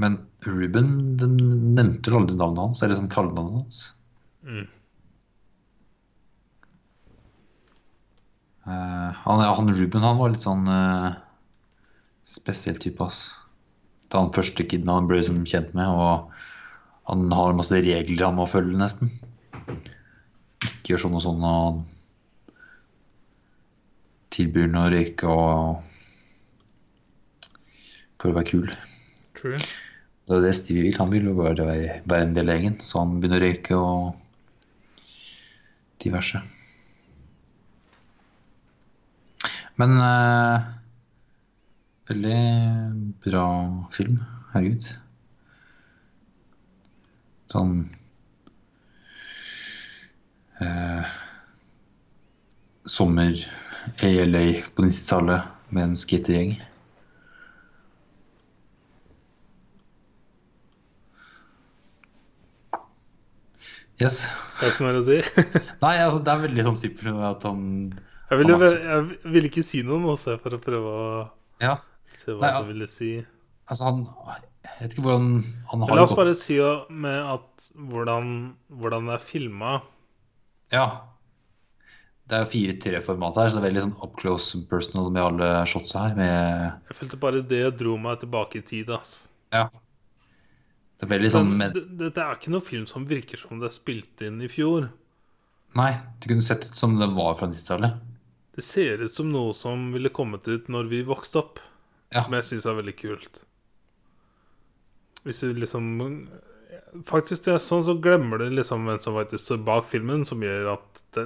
Men 0.00 0.16
Ruben 0.42 0.88
den 1.20 1.36
nevnte 1.76 2.10
aldri 2.10 2.34
navnet 2.34 2.64
hans, 2.64 2.82
eller 2.82 2.98
sånn 2.98 3.12
kallenavnet 3.12 3.60
hans. 3.60 3.82
Mm. 4.42 4.64
Han, 8.64 9.40
han 9.44 9.74
Ruben 9.76 10.04
han 10.04 10.18
var 10.18 10.32
litt 10.32 10.44
sånn 10.44 10.68
eh, 10.70 11.16
spesiell 12.24 12.78
type, 12.80 13.04
ass. 13.04 13.34
Det 14.04 14.16
er 14.16 14.22
han 14.22 14.32
første 14.36 14.64
kiden 14.64 14.92
han 14.92 15.08
ble 15.08 15.18
liksom 15.20 15.44
kjent 15.48 15.74
med, 15.76 15.88
og 15.88 16.30
han 17.10 17.32
har 17.36 17.56
masse 17.58 17.76
regler 17.84 18.24
han 18.24 18.38
må 18.38 18.46
følge, 18.48 18.78
nesten. 18.80 19.12
Ikke 20.64 20.94
gjør 20.94 21.04
sånn 21.04 21.18
og 21.18 21.24
sånn, 21.26 21.44
og 21.44 21.82
tilbyr 24.34 24.70
noe 24.72 24.88
å 24.88 24.94
røyke 24.94 25.26
og 25.30 25.90
For 28.18 28.32
å 28.32 28.36
være 28.38 28.48
kul. 28.48 28.70
True. 29.36 29.58
Det 30.24 30.32
er 30.32 30.40
det 30.46 30.54
Steve 30.56 30.86
vil. 30.86 30.96
Han 30.96 31.10
vil 31.12 31.26
jo 31.28 31.34
bare 31.36 31.66
være, 31.68 31.96
være 32.08 32.24
en 32.24 32.36
del 32.36 32.48
av 32.48 32.56
gjengen, 32.56 32.76
så 32.80 33.02
han 33.02 33.18
begynner 33.20 33.42
å 33.42 33.44
røyke 33.44 33.74
og 33.76 34.04
diverse. 36.00 36.40
Men 39.80 39.96
uh, 39.98 40.60
veldig 42.10 42.38
bra 43.24 43.46
film. 43.94 44.20
Herregud. 44.52 44.86
Sånn 47.54 47.74
uh, 50.62 51.10
Sommer 52.86 53.42
ALA 54.04 54.44
på 54.76 54.86
90-tallet 54.86 55.74
med 55.74 55.88
en 55.88 55.98
skatergjeng. 55.98 56.54
Yes. 64.02 64.24
Det 64.58 64.66
er 64.66 64.72
ikke 64.72 64.86
mer 64.86 64.98
å 64.98 65.04
si. 65.06 65.18
Nei, 65.84 65.94
altså 66.02 66.20
det 66.22 66.32
er 66.32 66.42
veldig 66.44 66.64
sånn 66.66 66.78
simpelt 66.78 67.22
at 67.26 67.46
han 67.46 67.62
Jeg 68.34 68.40
ville, 68.42 68.68
jeg 68.90 69.32
ville 69.36 69.50
ikke 69.50 69.64
si 69.66 69.82
noe 69.86 70.00
nå, 70.02 70.16
så 70.20 70.34
jeg 70.34 70.42
for 70.44 70.56
å 70.56 70.60
prøve 70.62 70.92
å 70.98 71.06
Ja, 71.62 71.76
se 72.18 72.34
hva 72.34 72.50
Nei, 72.50 72.62
du 72.64 72.72
ville 72.72 72.88
si. 72.90 73.12
altså 73.70 73.86
han 73.88 74.02
Jeg 74.64 74.76
vet 74.80 74.94
ikke 74.96 75.04
hvordan 75.06 75.26
han 75.70 75.82
har 75.86 75.96
la 75.98 76.04
oss 76.06 76.14
bare 76.18 76.34
si 76.38 76.56
med 76.90 77.18
at 77.34 77.68
hvordan, 77.78 78.30
hvordan 78.68 79.10
det 79.10 79.18
er 79.18 79.24
filma 79.24 79.74
Ja. 80.74 80.86
Det 82.24 82.38
er 82.40 82.46
4-3-format 82.48 83.36
her, 83.36 83.50
så 83.52 83.58
det 83.60 83.62
er 83.62 83.68
veldig 83.68 83.82
sånn 83.84 83.96
up 84.06 84.14
close 84.16 84.56
personal 84.70 85.10
med 85.12 85.20
alle 85.26 85.48
shotsa 85.68 86.06
her. 86.06 86.14
Med, 86.16 86.70
Jeg 86.88 86.96
følte 86.96 87.18
bare 87.20 87.42
det 87.44 87.64
dro 87.76 87.98
meg 88.00 88.22
tilbake 88.22 88.62
i 88.62 88.64
tid. 88.64 88.88
altså. 88.96 89.26
ja. 89.52 89.66
Det 90.96 91.04
er 91.04 91.10
veldig 91.18 91.30
sånn 91.34 91.50
med, 91.58 91.74
Dette 92.00 92.22
er 92.22 92.38
ikke 92.38 92.52
noen 92.54 92.64
film 92.64 92.86
som 92.88 93.04
virker 93.10 93.36
som 93.42 93.60
det 93.60 93.68
er 93.68 93.74
spilt 93.76 94.22
inn 94.24 94.40
i 94.40 94.48
fjor. 94.48 94.86
Nei, 95.76 95.90
det 96.22 96.30
kunne 96.30 96.44
sett 96.46 96.64
ut 96.64 96.78
som 96.78 96.94
det 96.96 97.10
var 97.12 97.34
fra 97.36 97.48
90-tallet. 97.50 97.98
Det 98.54 98.62
ser 98.64 99.02
ut 99.02 99.12
som 99.14 99.30
noe 99.34 99.52
som 99.56 99.88
ville 99.94 100.12
kommet 100.14 100.46
ut 100.48 100.68
når 100.70 100.88
vi 100.90 101.02
vokste 101.06 101.40
opp. 101.40 101.58
Ja. 102.14 102.22
Som 102.24 102.36
jeg 102.38 102.46
syns 102.46 102.66
er 102.70 102.76
veldig 102.78 102.94
kult. 103.00 103.40
Hvis 105.24 105.40
du 105.40 105.54
liksom 105.56 105.88
Faktisk, 107.08 107.42
det 107.46 107.54
er 107.56 107.62
sånn 107.62 107.82
så 107.82 107.96
glemmer 107.98 108.38
du 108.38 108.44
liksom 108.54 108.84
hvem 108.86 109.00
som 109.02 109.16
faktisk 109.16 109.42
står 109.48 109.62
bak 109.66 109.88
filmen, 109.90 110.22
som 110.26 110.42
gjør 110.44 110.68
at 110.76 111.00
det, 111.16 111.24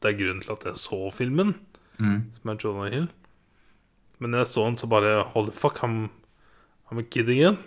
det 0.00 0.08
er 0.08 0.16
grunnen 0.16 0.40
til 0.44 0.54
at 0.54 0.64
jeg 0.70 0.80
så 0.80 1.00
filmen, 1.12 1.54
Mm. 2.00 2.22
som 2.32 2.48
er 2.48 2.56
Jonah 2.62 2.88
Hill. 2.94 3.08
Men 4.18 4.30
når 4.32 4.38
jeg 4.46 4.48
så 4.54 4.62
den, 4.64 4.76
så 4.80 4.88
bare 4.88 5.10
Holy 5.34 5.52
fuck, 5.52 5.82
I'm, 5.84 6.08
I'm 6.88 6.98
a 6.98 7.02
kid 7.04 7.28
again. 7.28 7.58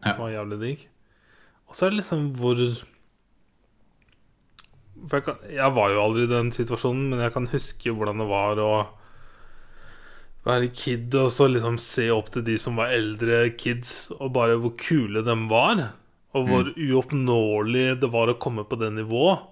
Ja. 0.00 0.14
Som 0.14 0.22
var 0.22 0.30
jævlig 0.32 0.58
digg. 0.62 0.86
Og 1.68 1.76
så 1.76 1.84
er 1.86 1.90
det 1.92 1.98
liksom 2.00 2.30
hvor 2.40 2.56
For 5.06 5.20
jeg, 5.20 5.26
kan, 5.28 5.42
jeg 5.54 5.74
var 5.76 5.92
jo 5.92 6.02
aldri 6.02 6.24
i 6.26 6.30
den 6.30 6.50
situasjonen, 6.54 7.10
men 7.12 7.22
jeg 7.22 7.34
kan 7.36 7.50
huske 7.52 7.94
hvordan 7.94 8.22
det 8.22 8.28
var 8.30 8.62
å 8.62 8.72
være 10.48 10.70
kid 10.72 11.14
og 11.18 11.30
så 11.34 11.48
liksom 11.50 11.76
se 11.82 12.08
opp 12.14 12.30
til 12.34 12.44
de 12.46 12.56
som 12.60 12.78
var 12.80 12.94
eldre 12.96 13.44
kids, 13.60 14.10
og 14.16 14.32
bare 14.36 14.58
hvor 14.60 14.74
kule 14.80 15.22
de 15.26 15.36
var. 15.50 15.84
Og 16.36 16.44
hvor 16.48 16.68
uoppnåelig 16.74 17.86
det 18.02 18.10
var 18.12 18.30
å 18.30 18.38
komme 18.40 18.66
på 18.68 18.76
det 18.80 18.90
nivået. 18.96 19.46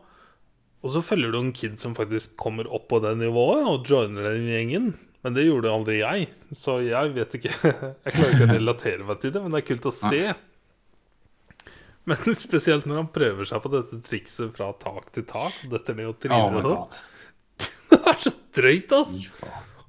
Og 0.84 0.92
så 0.94 1.02
følger 1.02 1.32
du 1.32 1.38
en 1.40 1.54
kid 1.56 1.80
som 1.82 1.96
faktisk 1.96 2.36
kommer 2.38 2.68
opp 2.70 2.86
på 2.92 3.00
det 3.02 3.16
nivået 3.18 3.64
og 3.66 3.88
joiner 3.88 4.28
den 4.28 4.50
gjengen. 4.50 4.90
Men 5.24 5.34
det 5.34 5.46
gjorde 5.48 5.72
aldri 5.72 5.96
jeg, 5.98 6.28
så 6.54 6.76
jeg 6.84 7.14
vet 7.16 7.32
ikke 7.34 7.50
Jeg 8.04 8.12
klarer 8.14 8.36
ikke 8.36 8.46
å 8.46 8.52
relatere 8.52 9.06
meg 9.08 9.18
til 9.22 9.32
det, 9.34 9.40
men 9.42 9.56
det 9.56 9.62
er 9.62 9.66
kult 9.72 9.88
å 9.90 9.94
se. 9.96 10.20
Men 12.06 12.34
spesielt 12.38 12.86
når 12.86 13.02
han 13.02 13.12
prøver 13.14 13.48
seg 13.48 13.62
på 13.64 13.72
dette 13.72 14.00
trikset 14.06 14.54
fra 14.56 14.70
tak 14.82 15.10
til 15.14 15.26
tak. 15.28 15.56
Dette 15.72 15.94
med 15.96 16.10
å 16.10 16.14
og 16.14 16.36
Oh 16.36 16.58
sånn. 16.62 16.98
Det 17.90 18.02
er 18.02 18.20
så 18.22 18.32
drøyt, 18.56 18.92
ass! 18.94 19.16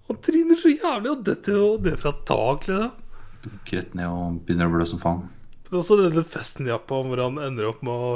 Han 0.08 0.20
triner 0.24 0.60
så 0.60 0.72
jævlig, 0.72 1.12
og 1.12 1.24
detter 1.28 1.58
jo 1.58 1.70
ned 1.84 1.98
fra 2.00 2.14
tak, 2.26 2.68
liksom. 2.70 3.04
Dukker 3.48 3.86
ned 3.98 4.08
og 4.10 4.40
begynner 4.48 4.70
å 4.70 4.74
blø 4.74 4.86
som 4.90 5.02
faen. 5.02 5.26
Men 5.68 5.80
også 5.82 5.98
denne 6.00 6.24
på 6.88 7.00
hvor 7.06 7.22
han 7.22 7.40
ender 7.44 7.70
opp 7.70 7.82
med 7.86 7.94
å 8.08 8.12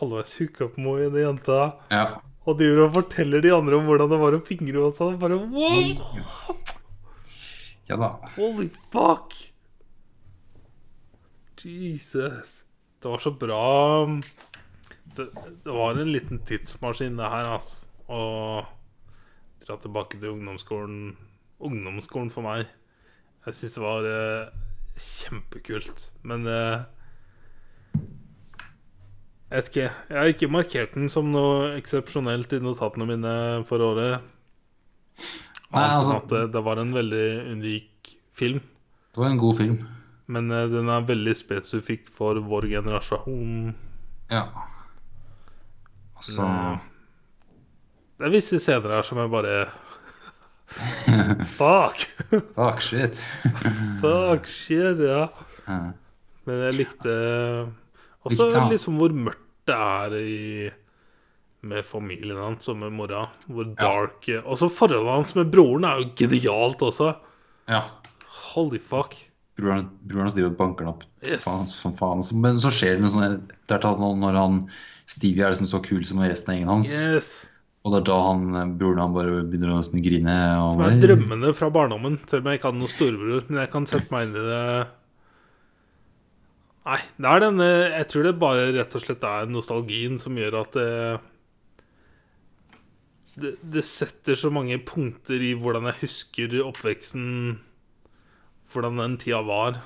halvveis 0.00 0.34
hooke 0.40 0.66
opp 0.66 0.78
med 0.80 1.06
en 1.08 1.20
jente. 1.20 1.60
Ja. 1.94 2.04
Og 2.44 2.58
driver 2.60 2.88
og 2.88 2.96
forteller 2.98 3.44
de 3.44 3.54
andre 3.54 3.78
om 3.78 3.86
hvordan 3.88 4.10
det 4.10 4.20
var 4.20 4.36
å 4.36 4.42
fingre 4.44 4.82
hos 4.84 5.00
han. 5.00 5.16
Bare 5.20 5.38
wow! 5.38 6.58
ja 7.88 8.00
da. 8.00 8.10
Holy 8.36 8.68
fuck! 8.92 9.36
Jesus. 11.64 12.64
Det 13.02 13.10
var 13.10 13.20
så 13.20 13.30
bra 13.36 13.60
Det, 15.16 15.26
det 15.64 15.72
var 15.72 15.98
en 16.00 16.12
liten 16.12 16.40
tidsmaskin, 16.48 17.16
det 17.20 17.28
her, 17.30 17.50
altså. 17.56 17.86
Å 18.08 18.20
dra 19.64 19.76
tilbake 19.80 20.18
til 20.20 20.34
ungdomsskolen. 20.34 21.14
Ungdomsskolen 21.64 22.28
for 22.32 22.44
meg. 22.44 22.66
Jeg 23.46 23.56
syns 23.56 23.76
det 23.78 23.84
var 23.84 24.08
eh, 24.08 24.50
kjempekult. 25.00 26.08
Men 26.28 26.44
eh, 26.50 26.84
jeg 29.54 29.56
vet 29.56 29.70
ikke. 29.70 29.88
Jeg 30.10 30.18
har 30.18 30.30
ikke 30.34 30.50
markert 30.52 30.94
den 30.98 31.08
som 31.12 31.28
noe 31.32 31.74
eksepsjonelt 31.78 32.52
i 32.56 32.60
notatene 32.64 33.08
mine 33.08 33.34
for 33.68 33.84
året. 33.84 34.24
Nei, 35.72 35.80
Annet 35.80 35.84
enn 35.84 35.98
altså- 36.00 36.16
at 36.20 36.28
det, 36.32 36.44
det 36.56 36.64
var 36.66 36.80
en 36.82 36.94
veldig 36.96 37.26
unik 37.54 38.14
film. 38.34 38.60
Det 39.14 39.22
var 39.22 39.30
en 39.30 39.40
god 39.40 39.56
film. 39.60 39.78
Men 40.32 40.50
uh, 40.52 40.64
den 40.72 40.88
er 40.88 41.04
veldig 41.08 41.34
spesifikk 41.36 42.06
for 42.08 42.38
vår 42.40 42.68
generasjon. 42.78 43.74
Ja. 44.32 44.46
Altså 46.16 46.46
Mm. 46.48 46.78
Det 48.14 48.28
er 48.28 48.30
visse 48.30 48.60
scener 48.62 48.92
her 48.94 49.02
som 49.02 49.18
jeg 49.18 49.30
bare 49.32 49.54
Fuck! 51.58 52.04
Fuck 52.54 52.80
shit. 52.80 53.24
Fuck 54.02 54.46
shit, 54.48 55.02
ja. 55.02 55.26
Men 56.46 56.62
jeg 56.68 56.76
likte 56.78 57.16
også 58.24 58.46
liksom 58.70 58.96
hvor 59.00 59.12
mørkt 59.12 59.42
det 59.68 59.76
er 59.76 60.14
i 60.20 60.70
med 61.64 61.84
familien 61.88 62.36
hans 62.36 62.68
og 62.68 62.76
med 62.82 62.92
mora. 62.92 63.26
Hvor 63.48 63.68
dark 63.80 64.28
ja. 64.28 64.42
Også 64.44 64.68
forholdet 64.72 65.14
hans 65.14 65.34
med 65.38 65.50
broren 65.52 65.86
er 65.88 66.02
jo 66.02 66.10
genialt 66.16 66.82
også. 66.84 67.14
ja. 67.68 67.82
Holy 68.54 68.78
fuck. 68.78 69.16
Broren, 69.54 69.84
broren 70.02 70.26
hans 70.26 70.34
driver 70.34 70.50
og 70.50 70.56
banker 70.58 70.84
den 70.84 70.92
opp 70.94 71.04
Yes. 71.24 71.44
faen, 71.46 71.66
som 71.70 71.92
faen. 71.96 72.22
Men 72.42 72.58
så 72.58 72.72
skjer 72.74 72.96
det 72.96 73.04
noe 73.04 73.12
sånt 73.14 74.20
når 74.20 74.38
han 74.38 74.56
Stevie 75.06 75.44
er 75.44 75.52
liksom 75.52 75.68
så 75.68 75.82
kul 75.84 76.02
som 76.08 76.22
resten 76.24 76.50
av 76.50 76.56
gjengen 76.56 76.72
hans. 76.72 76.90
Yes. 76.90 77.28
Og 77.84 77.92
det 77.92 77.98
er 78.00 78.06
da 78.08 78.16
han, 78.24 78.44
eh, 78.56 78.72
broren 78.80 79.02
han 79.02 79.12
bare 79.12 79.42
begynner 79.44 79.74
å 79.74 79.78
nesten 79.82 80.02
grine. 80.02 80.34
Og 80.64 80.72
Som 80.72 80.84
er 80.86 81.00
drømmene 81.02 81.54
fra 81.54 81.68
barndommen. 81.70 82.18
Selv 82.26 82.46
om 82.46 82.50
jeg 82.50 82.58
ikke 82.60 82.70
hadde 82.70 82.80
noen 82.80 82.94
storebror. 82.94 83.44
Men 83.50 83.60
jeg 83.60 83.70
kan 83.74 83.86
sette 83.86 84.10
meg 84.10 84.28
inn 84.28 84.36
i 84.40 84.44
det 84.48 84.86
Nei, 86.84 86.98
det 87.16 87.30
er 87.30 87.40
denne 87.40 87.66
Jeg 87.94 88.08
tror 88.08 88.22
det 88.26 88.38
bare 88.38 88.64
rett 88.76 88.94
og 88.96 89.00
slett 89.00 89.22
er 89.24 89.46
nostalgien 89.48 90.18
som 90.20 90.36
gjør 90.36 90.58
at 90.60 90.72
det 90.76 91.20
det, 93.40 93.54
det 93.66 93.82
setter 93.82 94.36
så 94.38 94.50
mange 94.52 94.76
punkter 94.86 95.40
i 95.42 95.54
hvordan 95.58 95.88
jeg 95.88 96.04
husker 96.04 96.52
oppveksten 96.62 97.58
Hvordan 98.74 98.98
den 98.98 99.16
tida 99.22 99.40
var, 99.46 99.78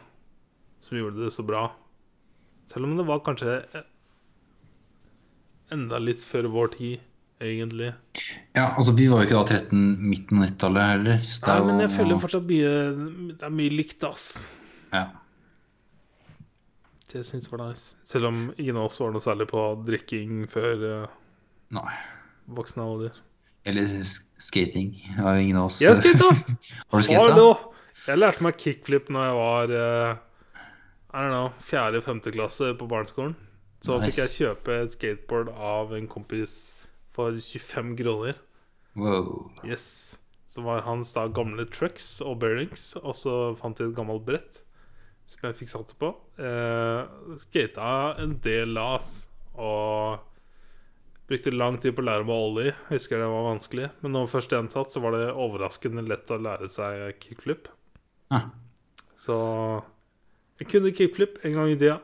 som 0.86 0.96
gjorde 0.96 1.26
det 1.26 1.32
så 1.34 1.44
bra. 1.44 1.66
Selv 2.72 2.88
om 2.88 2.96
det 2.96 3.06
var 3.08 3.20
kanskje 3.24 3.60
enda 5.74 6.00
litt 6.00 6.22
før 6.24 6.48
vår 6.52 6.72
tid, 6.76 7.04
egentlig. 7.44 7.92
Ja, 8.56 8.72
altså 8.74 8.94
Vi 8.96 9.06
var 9.12 9.22
jo 9.22 9.28
ikke 9.28 9.38
da 9.38 9.58
13 9.60 9.82
midten 10.08 10.40
av 10.40 10.48
90-tallet 10.48 10.88
heller. 10.92 11.22
Nei, 11.46 11.58
men 11.68 11.82
jeg 11.84 11.92
føler 11.94 12.20
fortsatt 12.20 12.48
mye 12.48 12.72
Det 13.38 13.46
er 13.46 13.54
mye 13.54 13.74
likt, 13.76 14.04
ass. 14.08 14.28
ja. 14.92 15.06
Det 17.08 17.22
syns 17.24 17.46
jeg 17.46 17.52
var 17.54 17.62
nice. 17.70 17.94
Selv 18.04 18.28
om 18.28 18.40
ingen 18.60 18.76
av 18.76 18.90
oss 18.90 18.98
var 19.00 19.14
noe 19.14 19.24
særlig 19.24 19.46
på 19.48 19.62
drikking 19.86 20.42
før 20.52 20.82
uh, 20.84 21.14
Nei. 21.72 21.94
voksen 22.52 22.82
alder. 22.84 23.14
Eller 23.64 23.88
skating. 24.36 24.90
Det 25.16 25.24
var 25.24 25.38
jo 25.38 25.46
ingen 25.46 25.56
av 25.56 25.70
oss 25.70 25.78
Jeg 25.80 25.96
skata! 25.96 26.28
Har 26.92 27.00
du 27.00 27.06
skata? 27.06 27.46
Jeg 28.08 28.16
lærte 28.22 28.44
meg 28.44 28.56
kickflip 28.60 29.10
når 29.12 29.26
jeg 29.26 29.36
var 29.36 29.72
uh, 29.74 30.62
I 31.12 31.24
don't 31.24 31.32
know, 31.34 31.50
fjerde-femte 31.64 32.32
klasse 32.32 32.70
på 32.78 32.88
barneskolen. 32.88 33.34
Så 33.84 33.98
Nice. 33.98 34.08
fikk 34.08 34.20
jeg 34.22 34.32
kjøpe 34.36 34.76
et 34.82 34.94
skateboard 34.96 35.50
av 35.54 35.92
en 35.96 36.08
kompis 36.10 36.54
for 37.14 37.36
25 37.36 37.92
kroner. 38.00 38.38
Wow. 38.98 39.50
Yes. 39.66 40.16
Så 40.50 40.64
var 40.64 40.82
hans 40.88 41.12
da 41.14 41.26
gamle 41.30 41.66
trucks 41.70 42.16
og 42.24 42.40
bearings, 42.42 42.90
og 43.02 43.14
så 43.14 43.34
fant 43.60 43.78
jeg 43.78 43.92
et 43.92 43.96
gammelt 43.98 44.24
brett 44.26 44.62
som 45.28 45.44
jeg 45.44 45.58
fikk 45.60 45.70
satt 45.74 45.92
på. 46.00 46.08
Eh, 46.40 47.34
skata 47.38 47.90
en 48.24 48.38
del 48.42 48.72
las. 48.72 49.26
Og 49.60 50.22
brukte 51.28 51.52
lang 51.52 51.76
tid 51.82 51.92
på 51.94 52.00
å 52.00 52.06
lære 52.08 52.24
meg 52.24 52.32
ollie. 52.48 52.72
Husker 52.88 53.20
det 53.20 53.28
var 53.28 53.50
vanskelig. 53.50 53.90
Men 54.00 54.16
når 54.16 54.30
først 54.32 54.54
gjensatt, 54.56 54.88
så 54.94 55.02
var 55.04 55.12
det 55.14 55.26
overraskende 55.34 56.06
lett 56.08 56.32
å 56.32 56.40
lære 56.40 56.70
seg 56.72 57.20
kickflip. 57.20 57.68
Ah, 58.30 58.44
Så 59.16 59.34
jeg 60.60 60.68
kunne 60.68 60.92
kickflip 60.94 61.38
en 61.44 61.52
gang 61.56 61.70
i 61.72 61.76
tida. 61.76 62.00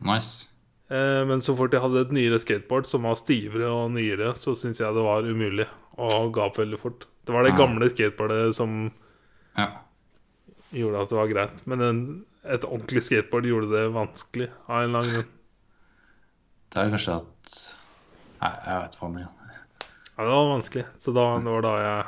nice. 0.00 0.46
Eh, 0.90 1.24
men 1.28 1.40
så 1.44 1.54
fort 1.56 1.70
jeg 1.72 1.82
hadde 1.82 2.00
et 2.06 2.12
nyere 2.16 2.38
skateboard 2.40 2.86
som 2.88 3.02
var 3.04 3.14
stivere 3.20 3.68
og 3.68 3.90
nyere, 3.92 4.30
så 4.34 4.54
syntes 4.56 4.78
jeg 4.80 4.94
det 4.96 5.02
var 5.04 5.22
umulig, 5.28 5.66
og 5.98 6.32
ga 6.32 6.46
opp 6.48 6.56
veldig 6.56 6.78
fort. 6.80 7.04
Det 7.26 7.34
var 7.34 7.42
det 7.44 7.52
Ah. 7.52 7.58
gamle 7.58 7.90
skateboardet 7.90 8.54
som 8.54 8.90
Ja. 9.58 9.68
gjorde 10.72 11.02
at 11.02 11.08
det 11.10 11.18
var 11.18 11.28
greit. 11.28 11.66
Men 11.66 11.80
en, 11.82 12.24
et 12.44 12.62
ordentlig 12.64 13.02
skateboard 13.02 13.44
gjorde 13.44 13.68
det 13.70 13.92
vanskelig 13.92 14.48
av 14.68 14.82
en 14.84 14.94
annen 14.96 15.10
grunn. 15.12 15.28
Det 16.70 16.78
er 16.78 16.90
kanskje 16.90 17.16
at 17.16 17.74
Nei, 18.40 18.50
jeg 18.66 18.82
vet 18.82 18.94
faen 18.96 19.14
ikke. 19.18 19.28
Ja, 20.18 20.24
det 20.24 20.32
var 20.32 20.58
vanskelig. 20.58 20.84
Så 20.98 21.12
da, 21.14 21.38
det 21.38 21.52
var 21.52 21.60
da 21.62 21.76
jeg 21.82 22.06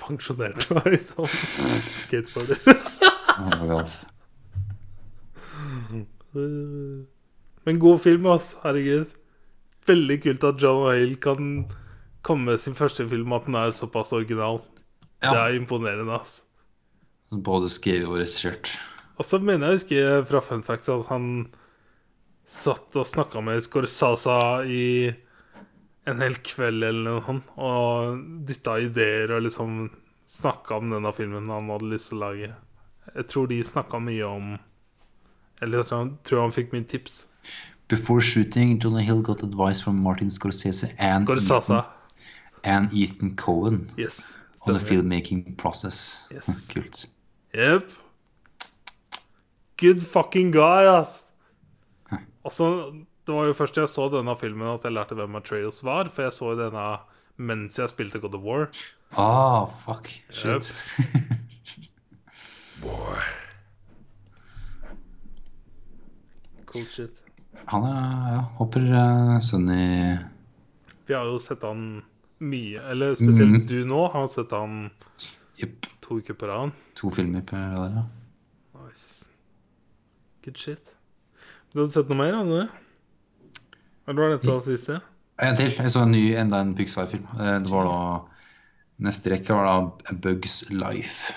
pensjonerte 0.00 0.76
meg 0.76 0.98
som 1.04 1.26
skateboarder. 1.26 2.58
Oh 3.36 3.50
my 3.62 3.84
Men 7.66 7.80
god 7.82 8.00
film, 8.04 8.26
ass. 8.30 8.54
Herregud. 8.62 9.12
Veldig 9.86 10.18
kult 10.22 10.44
at 10.46 10.62
John 10.62 10.84
Hale 10.86 11.16
kan 11.22 11.66
komme 12.26 12.52
med 12.52 12.62
sin 12.62 12.74
første 12.78 13.06
film 13.08 13.32
at 13.36 13.46
den 13.46 13.58
er 13.58 13.74
såpass 13.74 14.12
original. 14.16 14.60
Det 15.22 15.32
er 15.32 15.56
imponerende, 15.56 16.18
ass. 16.18 16.42
Både 17.30 17.68
skrevet 17.72 18.06
og 18.08 18.20
regissert. 18.20 18.76
Og 19.16 19.24
så 19.24 19.40
mener 19.40 19.66
jeg 19.66 19.72
å 19.72 19.78
huske 19.78 20.28
fra 20.30 20.42
Fun 20.44 20.62
Facts 20.66 20.90
at 20.92 21.06
han 21.10 21.30
satt 22.46 22.94
og 22.94 23.08
snakka 23.08 23.40
med 23.42 23.64
Scorsasa 23.64 24.38
i 24.70 25.10
en 26.06 26.20
hel 26.22 26.36
kveld 26.46 26.84
eller 26.86 27.02
noe 27.06 27.22
sånt, 27.26 27.48
og 27.58 28.20
dytta 28.46 28.76
ideer 28.84 29.32
og 29.34 29.42
liksom 29.46 29.78
snakka 30.30 30.76
om 30.80 30.90
denne 30.94 31.12
filmen 31.14 31.48
han 31.50 31.70
hadde 31.70 31.90
lyst 31.92 32.10
til 32.12 32.18
å 32.20 32.24
lage. 32.28 32.50
Jeg 33.14 33.26
tror 33.30 33.46
de 33.50 33.60
snakka 33.64 34.00
mye 34.02 34.26
om 34.26 34.56
Eller 35.62 35.78
jeg 35.78 35.86
tror 35.88 35.98
han, 36.02 36.08
tror 36.26 36.40
han 36.42 36.52
fikk 36.52 36.72
mye 36.74 36.84
tips. 36.84 37.28
Before 37.88 38.20
shooting, 38.20 38.74
Jonah 38.82 39.00
Hill 39.06 39.22
got 39.22 39.42
advice 39.42 39.80
from 39.80 40.02
Martin 40.02 40.28
Scorsese 40.28 40.90
and. 40.98 41.30
Ethan, 41.30 41.84
and 42.64 42.92
Ethan 42.92 43.36
Cohen 43.36 43.90
Yes. 43.96 44.36
on 44.66 44.74
the 44.74 44.80
filmmaking 44.80 45.56
process. 45.56 46.26
Yes. 46.30 46.66
Kult. 46.72 47.06
Yep. 47.54 47.88
Good 49.78 50.02
fucking 50.02 50.52
guy, 50.52 50.84
ass. 50.98 51.22
Altså, 52.44 52.92
det 53.26 53.34
var 53.34 53.46
jo 53.48 53.54
først 53.58 53.76
jeg 53.80 53.88
så 53.90 54.06
denne 54.12 54.34
filmen 54.38 54.68
at 54.70 54.84
jeg 54.86 54.94
lærte 54.94 55.16
hvem 55.18 55.34
Atreus 55.40 55.82
var. 55.86 56.08
For 56.14 56.22
jeg 56.28 56.32
så 56.36 56.52
denne 56.58 56.84
mens 57.36 57.76
jeg 57.78 57.90
spilte 57.92 58.20
God 58.22 58.34
of 58.38 58.44
War. 58.46 58.68
Ah, 59.18 59.66
fuck. 59.84 60.06
Shit. 60.30 60.70
Boy. 62.82 63.18
Cool 66.70 66.86
shit. 66.90 67.22
Han 67.70 67.86
er, 67.88 68.32
ja, 68.34 68.40
hopper 68.58 68.84
uh, 68.92 69.36
Sunny 69.42 70.18
Vi 71.08 71.14
har 71.16 71.24
jo 71.26 71.38
sett 71.40 71.62
han 71.64 72.02
mye. 72.44 72.82
Eller 72.92 73.14
spesielt 73.16 73.62
Mhm. 73.62 73.66
du 73.70 73.78
nå 73.88 74.00
har 74.12 74.26
sett 74.28 74.50
han 74.52 74.90
yep. 75.58 75.86
to 76.04 76.18
uker 76.20 76.34
på 76.34 76.46
rad. 76.50 76.72
To 77.00 77.10
filmer 77.10 77.40
på 77.46 77.56
rad, 77.56 77.94
ja. 77.96 78.04
Nice. 78.82 79.30
Good 80.44 80.58
shit. 80.58 80.92
Du 81.72 81.80
hadde 81.80 81.92
sett 81.94 82.08
noe 82.10 82.18
mer, 82.18 82.36
hadde 82.36 82.60
du? 82.66 82.82
Eller 84.06 84.22
var 84.22 84.34
dette 84.36 84.46
det 84.46 84.62
siste? 84.66 85.00
En 85.42 85.56
til. 85.58 85.72
Jeg 85.74 85.92
så 85.92 86.04
en 86.06 86.14
ny, 86.14 86.30
enda 86.38 86.62
en 86.62 86.74
Pixar-film. 86.78 87.26
Eh, 87.36 87.58
Det 87.64 87.72
var 87.72 87.88
da 87.90 88.00
Neste 88.96 89.28
rekke 89.34 89.52
var 89.52 89.66
da 89.68 89.72
A 90.08 90.14
Bugs 90.24 90.62
Life. 90.72 91.34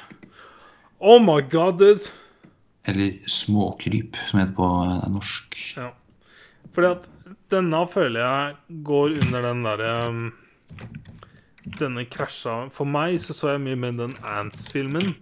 Oh 1.00 1.20
my 1.20 1.42
god, 1.52 1.80
dude! 1.82 2.12
Eller 2.88 3.18
Småkryp, 3.28 4.16
som 4.30 4.40
heter 4.40 4.56
på 4.56 4.68
eh, 4.86 5.10
norsk. 5.12 5.58
Ja. 5.76 5.90
Fordi 6.72 6.94
at 6.94 7.10
denne 7.52 7.82
føler 7.90 8.22
jeg 8.24 8.84
går 8.86 9.18
under 9.26 9.48
den 9.50 9.66
derre 9.66 9.92
um, 10.08 10.22
Denne 11.80 12.04
krasja 12.10 12.54
For 12.74 12.86
meg 12.90 13.18
så 13.22 13.34
så 13.36 13.52
jeg 13.56 13.64
mye 13.64 13.78
med 13.80 14.00
den 14.02 14.14
Ants-filmen. 14.26 15.16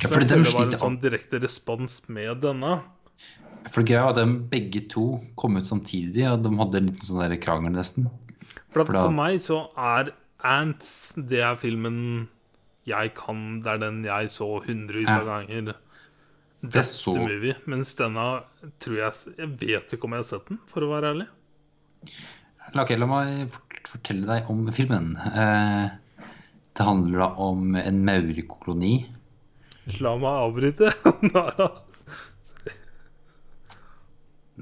Ja, 0.00 0.08
føler 0.08 0.28
den 0.30 0.46
det 0.46 0.54
var 0.54 0.70
en 0.70 0.80
sånn 0.80 0.98
direkte 1.02 1.40
respons 1.42 2.00
med 2.08 2.40
denne. 2.44 2.78
For 3.72 3.82
greia 3.86 4.04
var 4.04 4.12
at 4.14 4.20
de 4.20 4.36
begge 4.50 4.82
to 4.92 5.20
kom 5.40 5.56
ut 5.56 5.66
samtidig, 5.68 6.26
og 6.28 6.42
de 6.44 6.52
hadde 6.58 6.80
en 6.82 6.90
liten 6.90 7.06
sånn 7.06 7.36
krangel 7.42 7.72
nesten. 7.76 8.10
For, 8.74 8.84
For 8.84 8.92
for 9.06 9.14
meg 9.14 9.38
så 9.40 9.60
er 9.78 10.12
Ants 10.44 11.14
Det 11.16 11.38
er 11.40 11.54
filmen 11.56 12.28
jeg 12.84 13.14
kan 13.16 13.62
Det 13.64 13.70
er 13.70 13.78
den 13.80 14.02
jeg 14.04 14.28
så 14.28 14.48
hundrevis 14.66 15.08
av 15.08 15.24
ganger. 15.24 15.70
Det 16.60 16.72
Beste 16.74 16.98
så- 17.12 17.16
movie. 17.16 17.54
Mens 17.66 17.94
denne 17.94 18.42
tror 18.80 18.96
jeg 18.98 19.36
Jeg 19.38 19.48
vet 19.62 19.92
ikke 19.94 20.04
om 20.04 20.10
jeg 20.12 20.24
har 20.24 20.28
sett 20.28 20.46
den, 20.48 20.58
for 20.66 20.80
å 20.82 20.90
være 20.90 21.14
ærlig. 21.14 21.28
Okay, 22.74 22.96
la 22.96 23.06
meg 23.06 23.50
fortelle 23.86 24.26
deg 24.26 24.50
om 24.50 24.66
filmen. 24.72 25.16
Eh, 25.16 25.90
det 26.74 26.84
handler 26.84 27.18
da 27.18 27.28
om 27.38 27.74
en 27.76 28.04
maurkoloni. 28.04 29.06
La 30.00 30.16
meg 30.16 30.34
avbryte. 30.34 30.90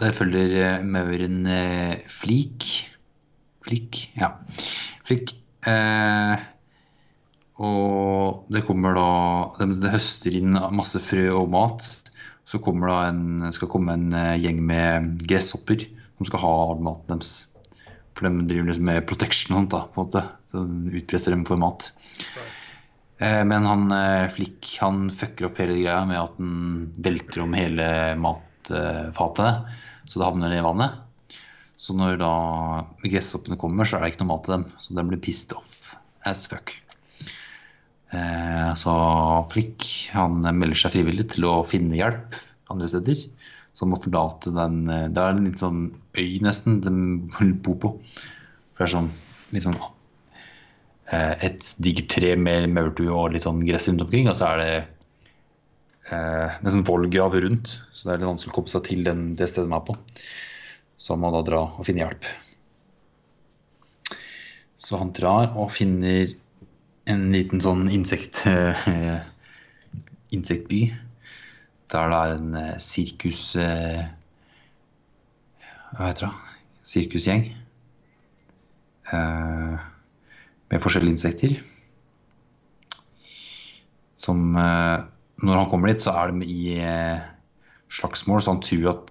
Der 0.01 0.14
følger 0.16 0.55
eh, 0.56 0.85
mauren 0.89 1.44
eh, 1.47 2.01
Flik. 2.09 2.69
Flik, 3.62 4.06
ja. 4.16 4.32
Flik. 5.06 5.35
Eh, 5.69 6.40
og 7.62 8.48
det 8.51 8.64
kommer 8.66 8.97
da 8.97 9.09
de, 9.60 9.69
de 9.77 9.93
høster 9.93 10.35
inn 10.39 10.56
masse 10.74 11.01
frø 11.02 11.28
og 11.36 11.51
mat. 11.52 11.85
Så 12.48 12.59
kommer 12.64 12.89
da 12.90 12.97
en, 13.10 13.52
skal 13.55 13.70
komme 13.70 13.94
en 13.98 14.16
eh, 14.16 14.39
gjeng 14.40 14.62
med 14.66 15.12
gresshopper 15.28 15.85
som 15.85 16.28
skal 16.31 16.43
ha 16.43 16.55
maten 16.81 17.19
deres. 17.19 17.35
For 18.16 18.28
de 18.28 18.48
driver 18.48 18.69
liksom 18.69 18.89
med 18.89 19.06
protection 19.09 19.56
hunt, 19.56 19.73
da, 19.73 19.86
på 19.93 20.01
en 20.01 20.09
måte. 20.09 20.24
Så 20.48 20.64
utpresser 20.64 21.36
dem 21.36 21.44
for 21.48 21.60
mat. 21.60 21.93
Eh, 23.20 23.43
Men 23.44 23.69
han 23.69 23.93
Flik 24.32 24.73
han 24.81 25.05
fucker 25.12 25.51
opp 25.51 25.60
hele 25.60 25.77
greia 25.85 26.01
med 26.09 26.20
at 26.24 26.40
han 26.40 26.89
velter 27.05 27.44
om 27.44 27.56
hele 27.60 27.89
matfatet, 28.70 29.72
så 30.06 30.18
det 30.20 30.28
havner 30.28 30.55
i 30.55 30.62
vannet. 30.64 31.01
Så 31.82 31.97
når 31.98 32.20
da 32.20 32.32
gresshoppene 33.02 33.59
kommer, 33.59 33.84
så 33.89 33.97
er 33.98 34.05
det 34.05 34.12
ikke 34.12 34.22
noe 34.22 34.34
mat 34.36 34.44
til 34.47 34.55
dem. 34.55 34.66
Så 34.78 34.94
de 34.94 35.05
blir 35.09 35.20
pissed 35.22 35.55
off 35.56 35.97
as 36.28 36.44
fuck. 36.47 36.70
Eh, 38.12 38.74
Så 38.78 38.93
Flikk 39.51 39.89
han 40.14 40.43
melder 40.44 40.78
seg 40.78 40.94
frivillig 40.94 41.30
til 41.34 41.48
å 41.48 41.62
finne 41.66 41.98
hjelp 41.98 42.36
andre 42.70 42.90
steder. 42.93 43.24
Så 43.72 43.86
han 43.86 43.94
må 43.94 43.98
forlate 44.02 44.52
den 44.55 44.84
eh, 44.86 45.09
Det 45.09 45.22
er 45.22 45.32
en 45.34 45.48
litt 45.48 45.62
sånn 45.62 45.82
øy, 46.18 46.39
nesten, 46.44 46.78
de 46.84 47.51
bor 47.64 47.78
på. 47.82 47.94
For 48.76 48.84
det 48.84 48.90
er 48.90 48.94
sånn 48.94 49.10
litt 49.52 49.66
sånn 49.66 49.78
eh, 51.10 51.34
et 51.48 51.72
digert 51.82 52.12
tre 52.14 52.36
med 52.36 52.68
maurtue 52.70 53.10
og 53.10 53.32
litt 53.34 53.47
sånn 53.48 53.64
gress 53.66 53.89
rundt 53.90 54.05
omkring, 54.06 54.30
og 54.30 54.39
så 54.39 54.52
er 54.52 54.62
det 54.62 54.72
eh, 56.10 56.54
nesten 56.64 56.86
vollgrav 56.88 57.36
rundt. 57.44 57.76
Så 57.92 58.08
det 58.08 58.14
er 58.14 58.22
litt 58.22 58.30
vanskelig 58.32 58.52
å 58.52 58.56
komme 58.56 58.72
seg 58.72 58.86
til 58.88 59.04
den, 59.06 59.26
det 59.38 59.50
stedet 59.50 59.70
man 59.70 59.82
er 59.82 59.88
på. 59.90 59.98
Så 60.96 61.14
han 61.14 61.22
må 61.24 61.32
da 61.34 61.42
dra 61.46 61.62
og 61.66 61.86
finne 61.86 62.04
hjelp. 62.04 62.30
Så 64.82 64.98
han 64.98 65.12
drar 65.14 65.52
og 65.54 65.70
finner 65.74 66.32
en 67.10 67.28
liten 67.34 67.62
sånn 67.62 67.88
insekt, 67.90 68.44
eh, 68.46 69.22
insektby. 70.34 70.84
Der 71.92 72.10
det 72.10 72.18
er 72.18 72.36
en 72.38 72.54
eh, 72.58 72.76
sirkus... 72.82 73.54
Eh, 73.60 74.02
hva 75.92 76.08
heter 76.08 76.24
det? 76.24 76.56
Sirkusgjeng. 76.88 77.50
Eh, 79.12 79.74
med 80.72 80.82
forskjellige 80.82 81.16
insekter. 81.18 81.56
Som 84.16 84.56
eh, 84.56 85.04
Når 85.43 85.59
han 85.59 85.70
kommer 85.70 85.90
dit, 85.90 86.02
så 86.02 86.10
er 86.14 86.31
de 86.31 86.47
i 86.47 86.78
eh, 86.78 87.20
slagsmål, 87.90 88.43
så 88.43 88.51
han 88.55 88.62
tror 88.62 88.89
at 88.93 89.10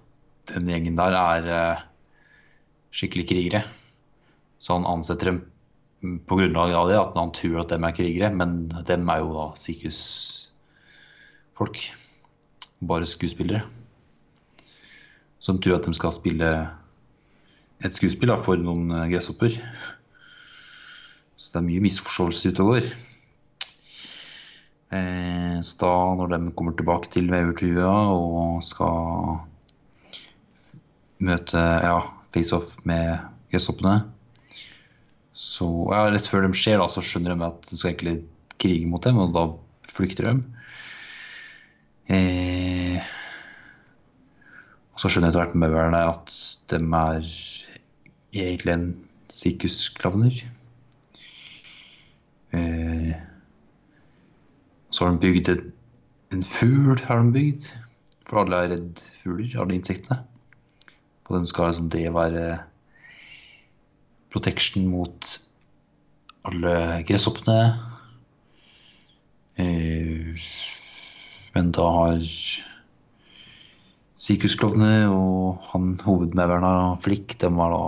den 0.52 0.68
gjengen 0.70 0.98
der 0.98 1.12
er 1.18 1.42
eh, 1.52 1.82
skikkelig 2.92 3.28
krigere. 3.28 3.62
Så 4.62 4.72
han 4.78 4.88
ansetter 4.88 5.26
dem 5.28 5.38
på 6.26 6.36
grunnlag 6.38 6.72
av 6.74 6.88
det, 6.88 6.98
at 6.98 7.16
han 7.18 7.32
tror 7.36 7.60
at 7.62 7.70
dem 7.74 7.84
er 7.86 7.96
krigere, 7.96 8.34
men 8.34 8.50
dem 8.88 9.08
er 9.12 9.18
jo 9.22 9.28
da 9.36 9.46
sykehusfolk. 9.60 11.78
Bare 12.82 13.06
skuespillere. 13.06 13.62
Som 15.42 15.60
tror 15.62 15.76
at 15.78 15.86
de 15.86 15.94
skal 15.94 16.12
spille 16.16 16.48
et 17.82 17.94
skuespill 17.94 18.30
da, 18.32 18.36
for 18.40 18.56
noen 18.56 18.90
eh, 18.90 19.10
gresshopper. 19.12 19.50
Så 21.36 21.46
det 21.52 21.58
er 21.60 21.68
mye 21.68 21.84
misforståelse 21.84 22.48
ute 22.52 22.62
og 22.64 22.68
går. 22.72 22.84
Eh, 24.92 25.60
så 25.64 25.78
da, 25.80 25.92
når 26.18 26.34
de 26.34 26.40
kommer 26.56 26.74
tilbake 26.76 27.08
til 27.12 27.30
maurtua 27.32 27.92
og 28.12 28.60
skal 28.66 29.38
møte 31.22 31.60
ja, 31.60 31.96
face-off 32.34 32.74
med 32.88 33.22
gresshoppene, 33.52 34.02
så 35.32 35.68
ja, 35.94 36.04
rett 36.12 36.28
før 36.28 36.44
de 36.44 36.52
skjer, 36.56 36.82
da, 36.82 36.90
så 36.92 37.04
skjønner 37.04 37.34
de 37.34 37.48
at 37.48 37.70
de 37.70 37.78
skal 37.78 37.94
egentlig 37.94 38.18
krige 38.62 38.90
mot 38.90 39.02
dem, 39.04 39.20
og 39.22 39.32
da 39.34 39.46
flykter 39.88 40.28
de. 40.28 40.34
Eh, 42.12 43.12
og 44.92 45.00
så 45.00 45.08
skjønner 45.08 45.32
etter 45.32 45.46
hvert 45.46 45.56
maurene 45.56 46.02
at 46.10 46.34
de 46.68 46.82
er 46.82 47.30
egentlig 48.36 48.74
en 48.74 48.90
sirkusklovner. 49.32 50.42
Så 54.92 55.06
har 55.06 55.14
de 55.14 55.22
bygd 55.24 55.48
en 56.32 56.44
fugl, 56.44 56.98
har 57.08 57.22
de 57.22 57.32
bygd. 57.32 57.70
For 58.28 58.42
alle 58.42 58.60
er 58.60 58.74
redd 58.74 59.00
fugler, 59.18 59.56
alle 59.60 59.76
insektene. 59.78 60.20
Og 61.28 61.38
de 61.38 61.48
skal 61.48 61.70
liksom 61.70 61.88
det 61.92 62.06
være 62.12 62.58
protection 64.32 64.88
mot 64.92 65.28
alle 66.48 66.74
gresshoppene. 67.08 67.58
Eh, 69.60 70.44
men 71.52 71.72
da 71.76 71.88
har 71.96 72.20
sirkusklovnene 74.22 75.08
og 75.12 75.64
han 75.72 75.94
hovedmauren 76.04 76.98
Flikk, 77.02 77.36
de 77.40 77.50
har 77.58 77.76
da 77.76 77.84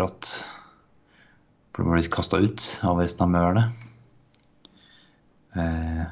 dratt. 0.00 0.30
For 1.74 1.82
de 1.82 1.90
har 1.90 1.98
blitt 1.98 2.12
kasta 2.12 2.40
ut 2.40 2.68
av 2.86 3.00
resten 3.02 3.26
av 3.26 3.34
maurene. 3.34 3.66
Eh, 5.54 6.04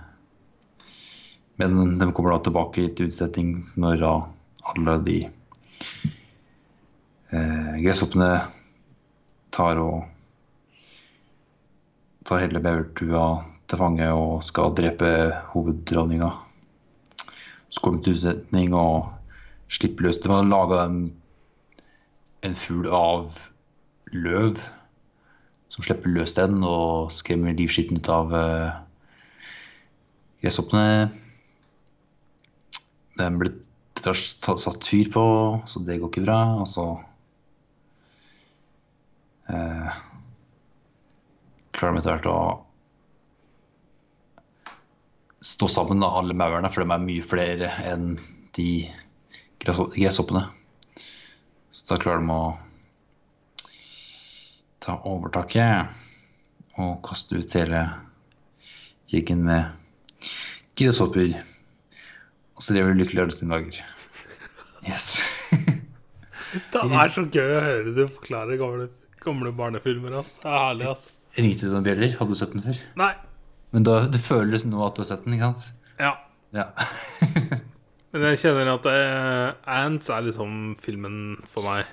men 1.62 1.98
de 1.98 2.12
kommer 2.12 2.35
da 2.35 2.43
tilbake 2.47 2.89
til 2.97 3.10
utsetting 3.10 3.55
når 3.81 4.01
da 4.02 4.12
alle 4.73 4.97
de 5.06 5.19
eh, 7.32 7.73
gresshoppene 7.82 8.31
tar 9.52 9.81
og 9.82 10.05
tar 12.27 12.44
hele 12.44 12.62
maurtua 12.62 13.24
til 13.66 13.81
fange 13.81 14.09
og 14.14 14.44
skal 14.47 14.74
drepe 14.78 15.10
hoveddronninga. 15.52 16.31
Så 17.73 17.82
kommer 17.82 18.02
til 18.05 18.14
utsetning 18.14 18.77
og 18.77 19.10
slipper 19.73 20.06
løs. 20.06 20.20
De 20.23 20.31
har 20.31 20.47
laga 20.47 20.85
en, 20.86 21.02
en 22.47 22.56
fugl 22.59 22.89
av 22.93 23.36
løv 24.12 24.60
som 25.73 25.85
slipper 25.85 26.12
løs 26.12 26.35
den 26.36 26.60
og 26.69 27.12
skremmer 27.16 27.56
livskitten 27.56 28.01
ut 28.02 28.10
av 28.12 28.35
eh, 28.36 28.81
gresshoppene. 30.43 31.10
Den 33.20 33.39
ble 33.40 33.52
satt 34.02 34.89
fyr 34.89 35.10
på, 35.14 35.23
så 35.69 35.82
det 35.86 36.01
går 36.02 36.10
ikke 36.10 36.24
bra. 36.27 36.39
Og 36.62 36.66
så 36.70 36.86
eh, 39.52 40.01
klarer 41.77 41.94
de 41.94 42.02
etter 42.02 42.16
hvert 42.16 42.31
å 42.32 42.39
stå 45.43 45.69
sammen, 45.70 46.02
da, 46.02 46.10
alle 46.19 46.35
maurene, 46.39 46.70
for 46.70 46.82
de 46.85 46.94
er 46.94 47.02
mye 47.06 47.24
flere 47.27 47.70
enn 47.90 48.16
de 48.56 48.69
gress- 49.62 49.94
gresshoppene. 49.94 50.44
Så 51.73 51.89
da 51.89 52.01
klarer 52.02 52.23
de 52.23 52.35
å 52.35 52.43
ta 54.82 54.98
overtaket 55.09 56.78
og 56.82 56.98
kaste 57.06 57.39
ut 57.39 57.55
hele 57.55 57.85
jiggen 59.12 59.44
med 59.47 59.82
gresshopper. 60.78 61.35
Og 62.57 62.65
så 62.65 62.77
lever 62.77 62.94
du 62.94 63.03
lykkelig 63.03 63.24
alle 63.24 63.36
sine 63.36 63.57
dager. 63.57 63.82
Yes. 64.89 65.09
Det 66.73 66.82
er 66.85 67.12
så 67.15 67.24
gøy 67.32 67.49
å 67.49 67.61
høre 67.65 67.93
du 67.97 68.03
forklare 68.12 68.59
gamle, 68.61 68.89
gamle 69.24 69.53
barnefilmer. 69.57 70.19
Ass. 70.20 70.35
Det 70.43 70.51
er 70.51 70.59
herlig, 70.66 70.89
ass. 70.90 71.07
Ringte 71.39 71.65
det 71.65 71.70
som 71.73 71.86
bjeller? 71.86 72.16
Hadde 72.19 72.35
du 72.35 72.39
sett 72.39 72.53
den 72.53 72.65
før? 72.66 72.81
Nei. 73.01 73.12
Men 73.73 73.86
da, 73.89 73.94
du 74.12 74.19
føler 74.20 74.53
liksom 74.53 74.74
nå 74.74 74.82
at 74.85 74.99
du 74.99 75.01
har 75.01 75.09
sett 75.09 75.24
den, 75.24 75.39
ikke 75.39 75.49
sant? 75.49 75.70
Ja. 75.97 76.12
Ja. 76.53 76.66
Men 78.12 78.27
jeg 78.28 78.43
kjenner 78.43 78.74
at 78.74 78.89
eh, 78.90 79.73
Ants 79.73 80.11
er 80.12 80.27
liksom 80.27 80.74
filmen 80.85 81.39
for 81.49 81.65
meg. 81.65 81.89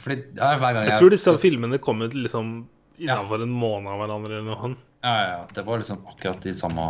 Fordi 0.00 0.18
ja, 0.36 0.52
jeg, 0.60 0.82
Jeg 0.90 1.00
tror 1.00 1.14
disse 1.14 1.34
filmene 1.40 1.80
kom 1.82 2.04
ut 2.04 2.12
liksom 2.16 2.52
innafor 3.00 3.46
en 3.46 3.52
måned 3.52 3.88
av 3.88 4.02
hverandre 4.02 4.36
eller 4.42 4.50
noe. 4.52 4.74
Ja, 5.00 5.14
ja, 5.16 5.30
ja. 5.32 5.40
Det 5.56 5.64
var 5.64 5.80
liksom 5.80 6.04
akkurat 6.10 6.44
de 6.44 6.52
samme 6.52 6.84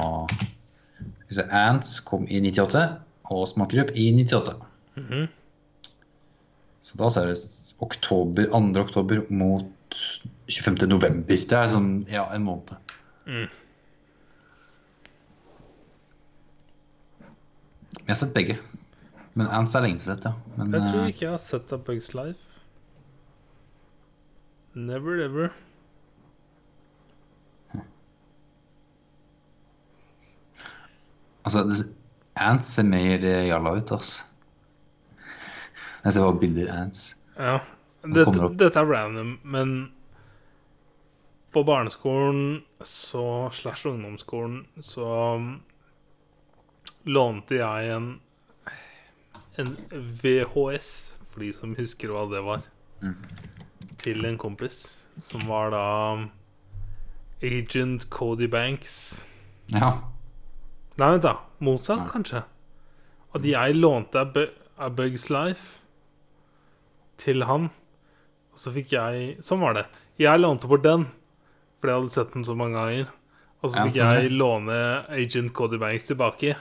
Ants 1.39 2.01
kom 2.01 2.27
i 2.28 2.40
98, 2.43 2.82
og 3.31 3.48
Smakerup 3.48 3.93
i 3.94 4.11
98. 4.12 4.57
Mhm. 4.97 5.28
Så 6.81 6.97
da 6.97 7.11
ser 7.12 7.28
er 7.28 7.35
det 7.35 7.74
oktober, 7.85 8.47
2. 8.51 8.81
oktober 8.81 9.27
mot 9.31 9.98
25. 10.48 10.86
november. 10.89 11.36
Det 11.36 11.52
er 11.52 11.69
sånn, 11.69 12.07
ja, 12.11 12.24
en 12.35 12.47
måned. 12.47 12.73
Mm. 13.27 13.48
Jeg 18.01 18.09
har 18.09 18.19
sett 18.19 18.35
begge. 18.35 18.57
Men 19.39 19.47
Ants 19.55 19.77
er 19.77 19.85
lenge 19.85 20.01
sett, 20.02 20.24
ja. 20.24 20.32
Men, 20.57 20.73
Jeg 20.73 20.89
tror 20.89 21.02
eh, 21.05 21.11
ikke 21.12 21.27
jeg 21.27 21.35
har 21.36 21.43
sett 21.44 21.73
A 21.73 21.78
Bugs 21.78 22.15
Life. 22.16 22.62
Never 24.74 25.20
ever. 25.23 25.52
Altså, 31.59 31.85
Ants 32.40 32.66
ser 32.77 32.86
mer 32.89 33.24
eh, 33.24 33.48
jalla 33.48 33.74
ut, 33.77 33.93
altså. 33.93 34.24
Jeg 36.05 36.12
ser 36.12 36.24
bare 36.24 36.39
bilder 36.40 36.72
Ants. 36.72 37.16
Ja. 37.36 37.59
Dette, 38.01 38.48
dette 38.56 38.81
er 38.81 38.89
random, 38.89 39.35
men 39.44 39.93
på 41.52 41.64
barneskolen 41.66 42.62
så 42.86 43.51
slash 43.52 43.89
ungdomsskolen 43.90 44.62
så 44.81 45.09
um, 45.36 45.51
lånte 47.05 47.59
jeg 47.59 47.90
en 47.93 48.14
en 49.60 49.77
VHS, 50.22 51.16
for 51.31 51.43
de 51.44 51.51
som 51.55 51.74
husker 51.78 52.12
hva 52.12 52.24
det 52.31 52.43
var, 52.47 52.64
til 54.01 54.24
en 54.24 54.39
kompis, 54.40 54.82
som 55.24 55.44
var 55.48 55.72
da 55.74 55.85
um, 56.16 56.28
Agent 57.44 58.09
Cody 58.12 58.48
Banks. 58.51 59.27
Ja. 59.72 59.93
Nei, 61.01 61.10
vent 61.14 61.24
da. 61.24 61.35
Motsatt, 61.64 62.05
kanskje. 62.12 62.43
At 63.35 63.47
jeg 63.47 63.77
lånte 63.78 64.24
A 64.81 64.89
Bugs 64.93 65.28
Life 65.32 65.78
til 67.20 67.44
han. 67.48 67.68
Og 68.52 68.59
så 68.60 68.72
fikk 68.74 68.93
jeg 68.97 69.36
Sånn 69.44 69.60
var 69.62 69.77
det. 69.78 69.86
Jeg 70.20 70.40
lånte 70.43 70.68
bort 70.68 70.82
den, 70.85 71.06
fordi 71.81 71.93
jeg 71.94 72.01
hadde 72.02 72.14
sett 72.16 72.32
den 72.35 72.44
så 72.44 72.56
mange 72.59 72.77
ganger. 72.77 73.12
Og 73.62 73.70
så 73.70 73.77
Ja, 73.78 73.85
fikk 73.86 73.97
sånn, 73.97 74.16
jeg 74.24 74.32
låne 74.32 74.81
Agent 75.09 75.52
Cody 75.56 75.78
Banks 75.81 76.09
tilbake 76.09 76.55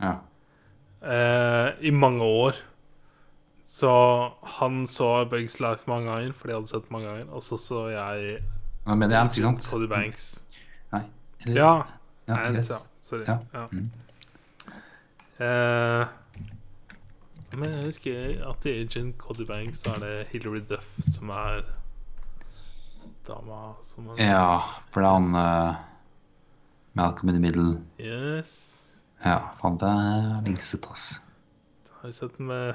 ja. 0.00 0.14
eh, 1.02 1.72
i 1.84 1.90
mange 1.92 2.22
år. 2.24 2.54
Så 3.74 3.90
han 4.60 4.84
så 4.86 5.24
Bugs 5.28 5.58
Life 5.60 5.88
mange 5.90 6.06
ganger, 6.12 6.32
fordi 6.36 6.52
jeg 6.52 6.60
hadde 6.60 6.72
sett 6.72 6.88
den 6.88 6.92
mange 6.96 7.08
ganger. 7.10 7.30
Og 7.34 7.42
så 7.42 7.58
så 7.58 7.86
jeg 7.92 8.42
Hva 8.84 8.96
mener 8.96 9.16
jeg 9.16 9.30
ikke 9.32 9.46
sant? 9.48 9.68
Cody 9.70 9.88
Banks. 9.88 10.26
Nei. 10.92 11.02
Eller- 11.46 11.60
Ja. 11.60 11.72
ja, 12.28 12.50
ja. 12.52 12.78
Sorry. 13.04 13.24
Ja. 13.28 13.38
Ja. 13.52 13.66
Mm. 13.72 13.90
Eh, 15.44 16.06
men 17.54 17.70
jeg 17.70 17.88
husker 17.90 18.44
at 18.48 18.64
i 18.66 18.78
Agent 18.80 19.18
Cody 19.20 19.44
Bank 19.46 19.76
så 19.76 19.92
er 19.94 20.00
det 20.04 20.12
Hilary 20.30 20.62
Duff 20.70 20.94
som 21.04 21.28
er 21.34 21.66
dama 23.28 23.74
som 23.84 24.08
er 24.14 24.22
Ja, 24.22 24.80
for 24.88 25.04
det 25.04 25.10
er 25.10 25.18
han 25.18 25.36
uh, 25.36 25.82
Malcolm 26.96 27.28
in 27.28 27.36
the 27.36 27.42
Middle. 27.42 27.76
Yes. 28.00 28.54
Ja, 29.24 29.50
faen, 29.60 29.76
det 29.80 29.90
er 29.90 30.40
lenge 30.46 30.64
ass. 30.64 31.20
Jeg 31.20 32.00
Har 32.00 32.16
sett 32.16 32.38
den 32.38 32.48
med 32.48 32.74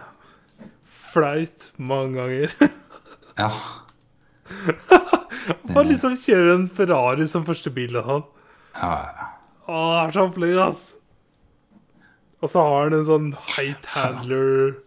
flaut 0.83 1.71
mange 1.77 2.19
ganger. 2.19 2.55
Ja. 3.39 3.53
Han 5.71 5.87
liksom 5.87 6.17
kjører 6.19 6.49
en 6.57 6.65
Ferrari 6.67 7.23
som 7.31 7.45
første 7.47 7.71
bil 7.71 7.95
og 7.95 8.09
sånn. 8.09 8.25
ja, 8.75 8.89
ja. 9.15 9.27
Å, 9.69 9.79
er 10.01 10.13
så 10.15 10.25
flink, 10.33 10.57
ass! 10.63 10.85
Og 12.39 12.49
så 12.49 12.61
har 12.63 12.87
han 12.87 12.95
en 12.95 13.07
sånn 13.07 13.31
height 13.53 13.89
handler. 13.93 14.77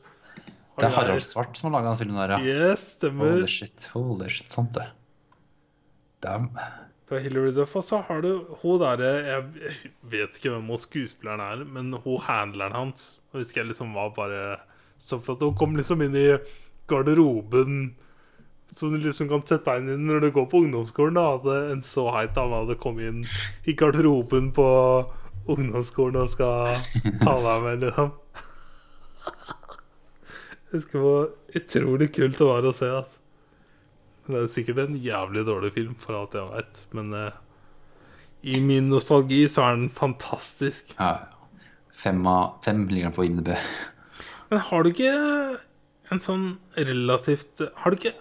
Det 0.81 0.89
er 0.89 0.95
Harald 0.97 1.25
Svart 1.27 1.59
som 1.59 1.69
har 1.69 1.77
laga 1.79 1.93
den 1.93 2.01
filmen 2.01 2.19
der, 2.19 2.33
ja. 2.35 2.71
Yes, 2.73 2.87
stemmer. 2.97 3.35
Holy 3.37 3.51
shit, 3.51 3.89
holy 3.93 4.31
shit, 4.33 4.49
sant 4.51 4.73
det. 4.79 4.87
Damn. 6.25 6.49
Det 7.05 7.19
var 7.19 7.25
Hilary 7.27 7.53
Duff, 7.53 7.75
og 7.77 7.85
så 7.85 8.01
har 8.09 8.23
du 8.25 8.31
hun 8.63 8.79
derre 8.81 9.09
Jeg 9.27 9.43
jeg 9.61 9.91
vet 10.15 10.37
ikke 10.39 10.55
hvem 10.55 10.71
hun 10.73 10.81
skuespilleren 10.81 11.43
er, 11.45 11.65
men 11.69 11.93
hun 12.05 12.23
handleren 12.25 12.77
hans 12.79 13.21
Og 13.33 13.43
husker 13.43 13.61
jeg 13.61 13.73
liksom 13.73 13.93
var 13.99 14.15
bare 14.17 14.43
så 15.03 15.19
flott. 15.21 15.43
Hun 15.45 15.59
kom 15.59 15.77
liksom 15.77 16.01
inn 16.07 16.17
i 16.17 16.29
garderoben 16.89 17.83
som 18.73 18.93
du 18.93 18.99
liksom 19.03 19.29
kan 19.31 19.43
sette 19.47 19.69
deg 19.69 19.83
inn 19.83 19.95
i 19.95 20.11
når 20.11 20.27
du 20.27 20.29
går 20.35 20.47
på 20.51 20.63
ungdomsskolen. 20.65 21.19
da 21.19 21.27
At 21.37 21.49
en 21.73 21.83
så 21.87 22.07
heit 22.17 22.35
dame 22.37 22.63
hadde 22.63 22.79
kommet 22.81 23.11
inn 23.11 23.25
i 23.69 23.77
garderoben 23.79 24.53
på 24.57 24.69
ungdomsskolen 25.53 26.23
og 26.23 26.31
skal 26.33 26.79
ta 27.23 27.37
deg 27.47 27.67
med, 27.67 27.87
liksom. 27.89 28.15
Jeg 30.73 30.79
husker 30.79 31.03
hvor 31.05 31.27
utrolig 31.53 32.09
kult 32.17 32.39
det 32.39 32.49
var 32.49 32.65
å 32.65 32.73
se. 32.73 32.89
altså 32.89 33.23
det 34.31 34.39
er 34.39 34.51
sikkert 34.51 34.79
en 34.85 34.99
jævlig 35.03 35.43
dårlig 35.49 35.73
film, 35.75 35.95
for 35.99 36.17
alt 36.17 36.37
jeg 36.39 36.47
veit. 36.47 36.83
Men 36.95 37.13
eh, 37.19 37.39
i 38.55 38.61
min 38.63 38.89
nostalgi 38.93 39.43
så 39.51 39.67
er 39.67 39.81
den 39.81 39.91
fantastisk. 39.91 40.95
Ja. 40.99 41.29
Fem, 42.03 42.23
av, 42.27 42.63
fem 42.65 42.87
ligger 42.89 43.11
den 43.11 43.17
på 43.17 43.27
IMDb. 43.27 43.53
Men 44.51 44.63
har 44.69 44.83
du 44.83 44.93
ikke 44.93 45.13
en 46.13 46.21
sånn 46.21 46.47
relativt 46.77 47.63
Har 47.83 47.93
du 47.93 47.97
ikke 47.97 48.13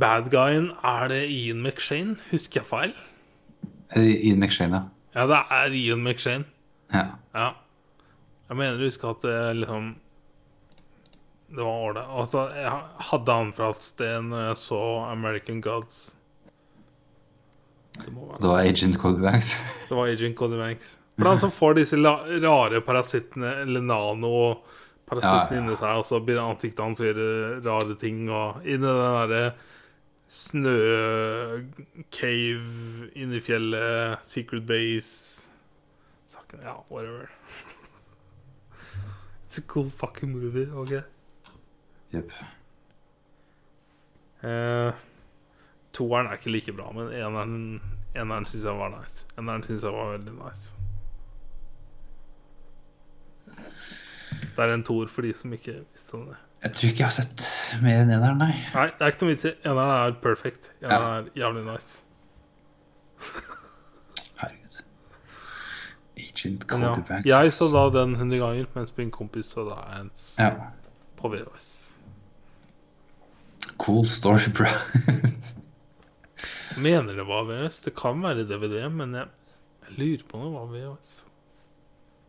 Bad 0.00 0.30
guyen, 0.32 0.70
er 0.84 1.08
det 1.08 1.22
Ian 1.30 1.62
McShane? 1.62 2.16
Husker 2.30 2.60
jeg 2.60 2.66
feil? 2.70 2.94
Eh, 3.96 4.10
Ian 4.28 4.40
McShane, 4.42 4.74
ja. 4.76 5.20
Ja, 5.20 5.26
det 5.30 5.38
er 5.50 5.76
Ian 5.82 6.02
McShane. 6.04 6.44
ja. 6.92 7.06
Ja. 7.34 7.50
Jeg 8.48 8.56
mener 8.60 8.76
du 8.78 8.84
husker 8.86 9.08
at 9.10 9.22
det 9.26 9.56
liksom 9.56 9.86
Det 11.50 11.56
var 11.64 11.80
ålreit. 11.88 12.10
Altså, 12.20 12.44
jeg 12.54 12.72
hadde 13.10 13.32
han 13.32 13.52
fra 13.56 13.70
et 13.74 13.82
sted 13.82 14.22
når 14.28 14.44
jeg 14.48 14.56
så 14.60 14.78
American 15.10 15.60
Gods. 15.62 16.16
Det 17.96 18.06
Det 18.40 18.48
var 18.48 18.58
Agent 18.60 18.96
Cody 18.98 19.20
Banks. 19.22 19.54
Det 19.88 19.96
var 19.96 20.06
Agent 20.06 20.36
Cody 20.36 20.56
Banks. 20.58 20.98
For 21.18 21.28
han 21.28 21.40
som 21.40 21.50
får 21.50 21.74
disse 21.78 21.96
rare 21.96 22.80
parasittene, 22.84 23.54
eller 23.62 23.80
nano-parasittene 23.80 25.46
Ja, 25.46 25.54
ja. 25.54 25.60
inni 25.62 25.76
seg, 25.80 25.96
og 25.96 26.04
så 26.04 26.20
begynner 26.20 26.50
ansiktet 26.52 26.82
hans 26.84 27.00
å 27.00 27.06
gjøre 27.08 27.28
rare 27.64 27.96
ting, 28.00 28.26
og 28.28 28.60
inni 28.66 28.84
den 28.84 29.16
derre 29.16 29.54
snø-cave 30.26 31.62
inni 33.14 33.40
fjellet, 33.40 34.18
Secret 34.26 34.66
Base 34.66 35.46
Saken 36.26 36.60
Ja, 36.62 36.84
whatever. 36.90 37.30
It's 39.46 39.58
a 39.58 39.62
cool 39.62 39.90
fucking 39.90 40.32
movie, 40.32 40.72
OK? 40.72 40.90
Jepp. 42.12 42.32
Eh, 44.42 44.92
toeren 45.92 46.26
er 46.26 46.32
ikke 46.36 46.50
like 46.50 46.72
bra, 46.76 46.90
men 46.92 47.12
eneren, 47.14 47.80
eneren 48.14 48.46
syns 48.46 48.64
jeg 48.66 48.78
var 48.78 48.90
nice. 48.98 49.26
Eneren 49.38 49.62
syns 49.66 49.82
jeg 49.86 49.94
var 49.94 50.12
veldig 50.16 50.34
nice. 50.40 50.74
Det 54.56 54.64
er 54.64 54.74
en 54.74 54.84
toer 54.84 55.06
for 55.12 55.22
de 55.22 55.32
som 55.36 55.52
ikke 55.52 55.84
visste 55.92 56.14
om 56.18 56.26
det. 56.30 56.36
Jeg 56.66 56.72
tror 56.74 56.88
ikke 56.90 57.02
jeg 57.04 57.06
har 57.06 57.14
sett 57.14 57.42
mer 57.84 58.00
enn 58.02 58.08
eneren, 58.10 58.40
nei. 58.42 58.54
Nei, 58.74 58.86
det 58.98 59.04
er 59.06 59.12
ikke 59.12 59.22
noe 59.22 59.30
vits 59.36 59.44
i. 59.46 59.50
Eneren 59.70 59.92
er 59.94 60.14
perfect. 60.18 60.64
Eneren 60.82 61.28
er 61.28 61.28
jævlig 61.38 61.62
nice. 61.62 62.00
Herregud. 64.40 64.80
Agent 66.24 66.66
Men 66.72 67.22
ja, 67.28 67.38
jeg 67.44 67.54
så 67.54 67.68
da 67.70 67.84
den 67.94 68.16
100 68.18 68.40
ganger, 68.42 68.66
mens 68.74 68.90
min 68.98 69.12
kompis 69.14 69.52
så 69.54 69.62
da 69.68 69.78
Ants 70.00 70.24
Ja. 70.42 70.50
på 71.20 71.30
VHS. 71.30 71.70
Cool 73.78 74.02
story, 74.10 74.50
bro. 74.50 74.72
Mener 76.82 77.14
det 77.14 77.28
var 77.30 77.46
VHS? 77.46 77.80
Det 77.86 77.94
kan 77.94 78.18
være 78.26 78.42
DVD, 78.50 78.88
men 78.90 79.14
jeg, 79.14 79.30
jeg 79.86 79.98
lurer 80.02 80.26
på 80.26 80.42
om 80.42 80.48
det 80.50 80.54
var 80.58 80.66
VHS. 80.74 81.18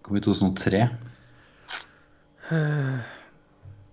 Kom 0.05 0.21
i 0.21 0.25
2003. 0.29 0.87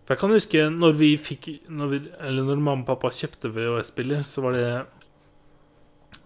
For 0.04 0.14
jeg 0.14 0.20
kan 0.20 0.34
huske 0.36 0.64
når 0.68 0.98
vi 0.98 1.14
fikk 1.16 1.48
når 1.72 1.86
vi, 1.88 2.00
Eller 2.20 2.44
når 2.44 2.60
mamma 2.60 2.84
og 2.84 2.88
pappa 2.90 3.08
kjøpte 3.08 3.48
VHS-spiller, 3.54 4.22
så 4.22 4.44
var 4.44 4.52
det 4.52 4.66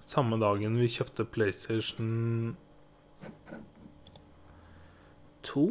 samme 0.02 0.38
dagen 0.40 0.78
vi 0.80 0.88
kjøpte 0.90 1.24
PlayStation 1.24 2.56
2. 5.46 5.64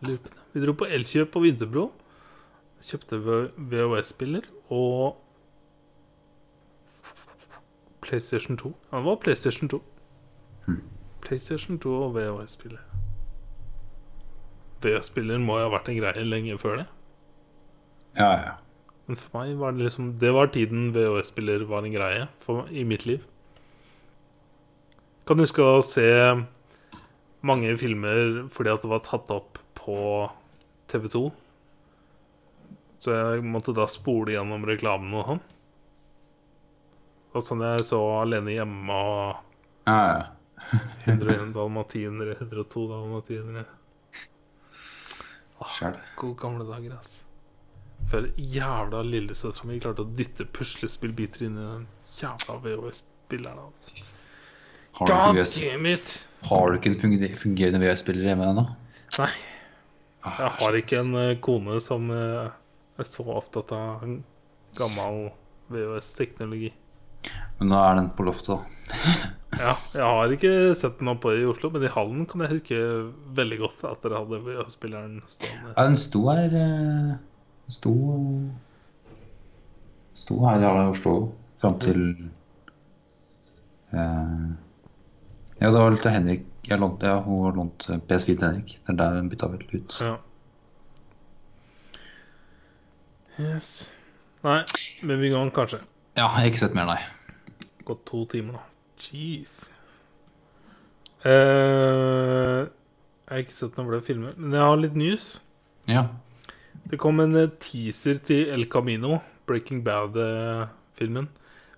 Lurer 0.00 0.16
på 0.22 0.28
det. 0.32 0.44
Vi 0.54 0.64
dro 0.64 0.72
på 0.72 0.88
Elkjøp 0.96 1.32
på 1.34 1.42
Vinterbro. 1.44 1.90
Kjøpte 2.80 3.18
VHS-spiller 3.20 4.48
og 4.70 5.18
PlayStation 8.00 8.56
2. 8.56 8.72
Ja, 8.92 8.96
det 8.96 9.04
var 9.04 9.16
PlayStation 9.16 9.68
2. 9.68 9.82
PlayStation 11.20 11.78
2 11.78 11.94
og 12.02 12.14
VHS-spiller. 12.16 12.87
VHS-spiller 14.84 15.40
må 15.42 15.58
jo 15.58 15.68
ha 15.68 15.74
vært 15.74 15.90
en 15.90 15.98
greie 15.98 16.24
lenge 16.26 16.58
før 16.60 16.82
det. 16.82 16.86
Ja, 18.18 18.30
ja. 18.42 18.54
Men 19.08 19.16
for 19.16 19.38
meg 19.38 19.56
var 19.56 19.72
det 19.72 19.86
liksom 19.86 20.08
Det 20.20 20.30
var 20.36 20.50
tiden 20.52 20.90
VHS-spiller 20.92 21.64
var 21.68 21.86
en 21.86 21.94
greie 21.94 22.28
for, 22.44 22.68
i 22.68 22.84
mitt 22.84 23.06
liv. 23.08 23.24
Kan 25.28 25.38
du 25.38 25.44
huske 25.44 25.64
å 25.64 25.82
se 25.84 26.08
mange 27.44 27.74
filmer 27.80 28.48
fordi 28.52 28.72
at 28.72 28.84
det 28.84 28.90
var 28.90 29.04
tatt 29.06 29.30
opp 29.32 29.60
på 29.78 29.98
TV2. 30.90 31.28
Så 32.98 33.14
jeg 33.14 33.44
måtte 33.46 33.74
da 33.76 33.86
spole 33.90 34.34
gjennom 34.34 34.64
reklamen 34.66 35.14
og 35.14 35.28
sånn. 35.28 35.42
Og 37.36 37.44
sånn 37.44 37.62
jeg 37.62 37.84
så 37.86 38.00
Alene 38.22 38.56
hjemme 38.56 38.98
og 39.12 39.44
Ja, 39.88 40.00
ja. 40.18 40.26
101 41.06 41.52
dalmatinere, 41.54 42.34
102 42.40 42.88
dalmatinere. 42.90 43.64
Sjæl. 45.74 45.98
Gode 46.20 46.38
gamle 46.40 46.66
dager, 46.68 46.94
ass. 46.98 47.18
Før 48.08 48.28
jævla 48.38 49.02
lillesøstera 49.04 49.66
mi 49.68 49.80
klarte 49.82 50.04
å 50.04 50.12
dytte 50.16 50.46
puslespillbiter 50.54 51.48
inn 51.48 51.58
i 51.58 51.66
den 51.66 51.86
jævla 52.14 52.60
VHS-spilleren. 52.64 53.74
God 54.98 55.12
damn 55.36 55.86
it! 55.86 56.14
har 56.48 56.70
du 56.70 56.78
ikke 56.78 56.90
en 56.94 57.36
fungerende 57.36 57.82
VHS-spiller 57.82 58.30
hjemme 58.30 58.50
ennå? 58.52 58.64
Nei, 59.18 59.32
Ah, 60.26 60.34
jeg 60.42 60.50
har 60.58 60.76
ikke 60.80 60.98
en 60.98 61.14
eh, 61.14 61.36
kone 61.42 61.78
som 61.82 62.08
eh, 62.10 62.48
er 62.98 63.06
så 63.06 63.22
opptatt 63.30 63.70
av 63.76 64.02
gammel 64.76 65.28
VHS-teknologi. 65.70 66.72
Men 67.60 67.70
nå 67.70 67.78
er 67.78 67.98
den 68.00 68.10
på 68.18 68.26
loftet, 68.26 68.58
da. 68.58 69.28
Ja, 69.56 69.74
jeg 69.94 70.04
har 70.04 70.32
ikke 70.34 70.52
sett 70.76 70.98
den 71.00 71.08
oppe 71.08 71.32
i 71.38 71.46
Oslo, 71.48 71.70
men 71.72 71.86
i 71.86 71.92
hallen 71.92 72.26
kan 72.28 72.44
jeg 72.44 72.58
huske 72.58 72.78
veldig 73.38 73.58
godt 73.62 73.84
at 73.88 74.02
dere 74.04 74.20
hadde 74.20 74.42
VHS-spilleren 74.44 75.22
stående. 75.24 75.72
Ja, 75.72 75.86
den 75.88 75.96
sto 76.00 76.24
her 76.28 76.58
eh, 76.60 77.14
Sto 77.68 77.94
Sto 80.18 80.36
her 80.44 80.60
i 80.60 80.68
Oslo 80.90 81.14
fram 81.58 81.78
til 81.82 82.02
uh, 83.94 84.46
Ja, 85.58 85.70
det 85.70 85.74
var 85.74 85.88
vel 85.88 86.00
til 86.02 86.14
Henrik 86.14 86.46
jeg 86.68 86.80
lånt, 86.82 87.02
ja, 87.02 87.18
Hun 87.24 87.44
har 87.46 87.54
lånt 87.56 87.86
eh, 87.88 88.00
PS4 88.08 88.34
til 88.34 88.44
Henrik. 88.44 88.72
Det 88.84 88.92
er 88.92 88.96
der 89.00 89.14
hun 89.16 89.28
bytta 89.32 89.46
vel 89.48 89.62
ut. 89.72 90.00
Ja. 90.04 90.16
Yes. 93.38 93.70
Nei, 94.44 94.60
men 95.02 95.22
vi 95.22 95.30
kan 95.32 95.52
kanskje. 95.54 95.80
Ja, 96.16 96.26
jeg 96.26 96.34
har 96.34 96.50
ikke 96.50 96.60
sett 96.60 96.76
mer, 96.76 96.90
nei. 96.90 96.98
Gått 97.88 98.04
to 98.10 98.24
timer, 98.28 98.58
da. 98.58 98.77
Jeez. 98.98 99.70
Uh, 101.26 102.68
jeg 103.28 103.34
har 103.34 103.42
ikke 103.44 103.54
sett 103.54 103.76
noen 103.76 103.90
flere 103.90 104.06
filmer, 104.06 104.36
men 104.38 104.54
jeg 104.56 104.64
har 104.64 104.78
litt 104.80 104.96
news. 104.98 105.26
Ja. 105.90 106.06
Det 106.88 106.96
kom 107.00 107.20
en 107.20 107.34
eh, 107.36 107.50
teaser 107.60 108.20
til 108.24 108.48
El 108.54 108.64
Camino, 108.72 109.18
Breaking 109.48 109.82
Bad-filmen. 109.84 111.26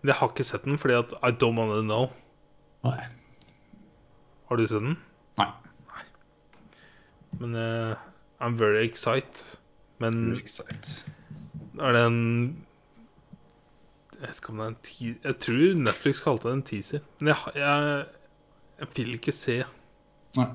Men 0.01 0.13
jeg 0.13 0.19
har 0.21 0.31
ikke 0.31 0.47
sett 0.47 0.69
den 0.69 0.79
fordi 0.79 0.95
at 1.01 1.15
I 1.27 1.33
don't 1.35 1.59
wanna 1.59 1.81
know. 1.83 2.13
Nei. 2.87 3.01
Har 4.49 4.61
du 4.61 4.67
sett 4.71 4.85
den? 4.85 4.97
Nei. 5.41 5.49
Nei. 5.91 6.05
Men 7.41 7.59
uh, 7.59 7.97
I'm 8.41 8.57
very 8.59 8.87
excited. 8.87 9.59
Men 9.99 10.37
Excited. 10.39 11.11
er 11.81 11.93
det 11.93 12.07
en 12.07 12.23
Jeg 14.21 14.29
vet 14.29 14.41
ikke 14.43 14.53
om 14.53 14.59
det 14.61 14.65
er 14.65 14.71
en 14.71 14.81
te 14.85 15.11
Jeg 15.25 15.37
tror 15.41 15.79
Netflix 15.81 16.19
kalte 16.21 16.51
det 16.51 16.57
en 16.59 16.67
teaser. 16.69 17.05
Men 17.19 17.33
jeg, 17.33 17.55
jeg, 17.57 18.03
jeg 18.83 18.89
vil 18.99 19.15
ikke 19.17 19.33
se. 19.33 19.57
Nei. 20.37 20.51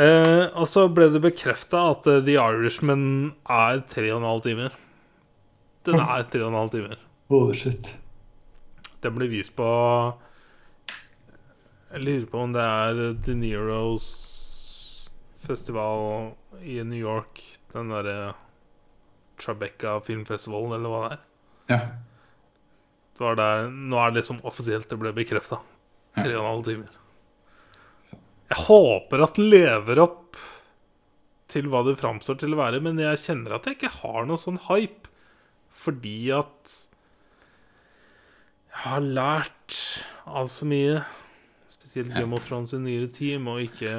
Eh, 0.00 0.46
og 0.58 0.66
så 0.70 0.88
ble 0.90 1.06
det 1.14 1.20
bekrefta 1.22 1.84
at 1.92 2.08
eh, 2.10 2.22
The 2.26 2.34
Irishman 2.34 3.04
er 3.50 3.84
tre 3.90 4.10
og 4.10 4.22
en 4.22 4.26
halv 4.26 4.42
timer. 4.48 4.74
Den 5.86 6.02
er 6.02 6.26
tre 6.32 6.42
og 6.42 6.50
en 6.50 6.58
halv 6.58 6.74
timer. 6.74 6.98
Shit. 7.54 7.92
Den 9.00 9.14
blir 9.14 9.30
vist 9.30 9.54
på 9.56 9.66
Jeg 11.92 12.02
lurer 12.02 12.26
på 12.26 12.42
om 12.42 12.52
det 12.56 12.66
er 12.66 13.14
De 13.22 13.38
Niros 13.38 14.10
festival 15.46 16.34
i 16.58 16.82
New 16.82 16.98
York. 16.98 17.38
Den 17.70 17.94
derre 17.94 18.34
Tribeca 19.40 20.00
filmfestivalen, 20.04 20.74
eller 20.74 20.90
hva 20.90 21.04
det 21.06 21.12
er. 21.14 21.26
Ja. 21.70 21.80
Det 23.16 23.22
var 23.24 23.36
der, 23.38 23.68
nå 23.70 23.98
er 24.00 24.10
det 24.10 24.22
liksom 24.22 24.40
offisielt 24.48 24.88
det 24.90 24.98
ble 24.98 25.12
bekrefta. 25.14 25.60
Tre 26.16 26.32
og 26.34 26.40
en 26.40 26.50
halv 26.50 26.64
timer. 26.66 26.96
Jeg 28.50 28.64
håper 28.66 29.22
at 29.22 29.36
den 29.38 29.50
lever 29.52 30.00
opp 30.02 30.38
til 31.50 31.68
hva 31.70 31.82
det 31.86 31.98
framstår 32.00 32.38
til 32.40 32.54
å 32.54 32.60
være, 32.60 32.80
men 32.82 32.98
jeg 32.98 33.22
kjenner 33.22 33.56
at 33.56 33.66
jeg 33.66 33.78
ikke 33.78 33.92
har 34.00 34.26
noe 34.26 34.40
sånn 34.40 34.58
hype. 34.68 35.10
Fordi 35.80 36.32
at 36.34 36.74
jeg 38.70 38.82
har 38.84 39.04
lært 39.04 39.78
altfor 40.26 40.70
mye. 40.70 41.00
Spesielt 41.70 42.14
Game 42.14 42.36
of 42.36 42.46
Thrones 42.46 42.74
i 42.74 42.80
nyere 42.82 43.10
tid, 43.14 43.38
med 43.42 43.52
å 43.54 43.64
ikke 43.64 43.94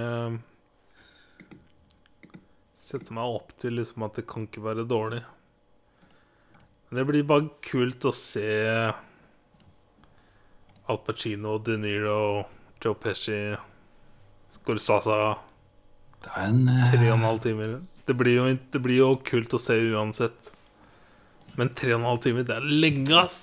sette 2.78 3.16
meg 3.16 3.38
opp 3.38 3.54
til 3.62 3.78
liksom 3.80 4.04
at 4.08 4.18
det 4.20 4.28
kan 4.32 4.48
ikke 4.48 4.64
være 4.66 4.88
dårlig. 4.88 5.22
Det 6.92 7.06
blir 7.08 7.24
bare 7.24 7.48
kult 7.64 8.04
å 8.04 8.12
se 8.12 8.48
Al 10.92 11.00
Pacino, 11.06 11.56
De 11.64 11.78
Niro, 11.80 12.44
Joe 12.84 12.98
Pesci, 13.00 13.38
Scorsasa 14.52 15.22
en 16.38 16.68
eh, 16.70 16.90
Tre 16.92 17.08
og 17.08 17.16
en 17.16 17.26
halv 17.26 17.42
timer. 17.44 17.78
Det 18.06 18.16
blir, 18.18 18.36
jo, 18.38 18.50
det 18.74 18.82
blir 18.84 19.00
jo 19.00 19.10
kult 19.26 19.56
å 19.56 19.62
se 19.62 19.78
uansett. 19.94 20.52
Men 21.58 21.74
tre 21.78 21.96
og 21.96 22.02
en 22.02 22.10
halv 22.12 22.22
time, 22.24 22.46
det 22.48 22.56
er 22.56 22.68
lenge, 22.68 23.16
ass! 23.18 23.40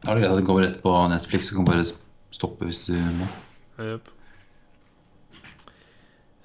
Da 0.00 0.12
er 0.12 0.16
det 0.16 0.22
greit 0.22 0.32
at 0.32 0.40
det 0.40 0.48
går 0.48 0.62
rett 0.64 0.78
på 0.84 0.94
Netflix. 1.12 1.50
så 1.50 1.58
kan 1.58 1.68
bare 1.68 1.84
stoppe 2.32 2.68
hvis 2.68 2.86
du 2.88 2.96
må. 3.18 3.28
Yep. 3.80 4.16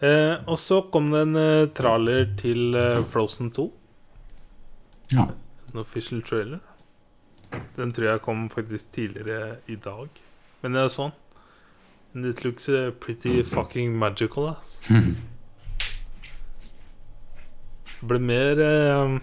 Eh, 0.06 0.36
og 0.52 0.58
så 0.60 0.82
kom 0.92 1.08
det 1.14 1.24
en 1.24 1.40
eh, 1.40 1.70
trailer 1.76 2.28
til 2.40 2.76
eh, 2.76 3.04
Frozen 3.08 3.52
2. 3.56 3.70
Ja. 5.12 5.28
En 5.74 5.80
official 5.82 6.22
trailer. 6.26 6.60
Den 7.76 7.92
tror 7.94 8.08
jeg 8.10 8.22
kom 8.26 8.50
faktisk 8.50 8.92
tidligere 8.96 9.58
i 9.68 9.76
dag. 9.76 10.10
Men 10.62 10.74
det 10.76 10.82
er 10.82 10.90
sånn. 10.94 11.14
And 12.16 12.26
it 12.26 12.44
looks 12.46 12.70
eh, 12.70 12.92
pretty 12.92 13.44
fucking 13.44 13.98
magical, 14.00 14.50
ass. 14.56 14.80
Jeg 14.90 15.16
ble 18.08 18.20
mer 18.24 18.62
eh, 18.64 19.18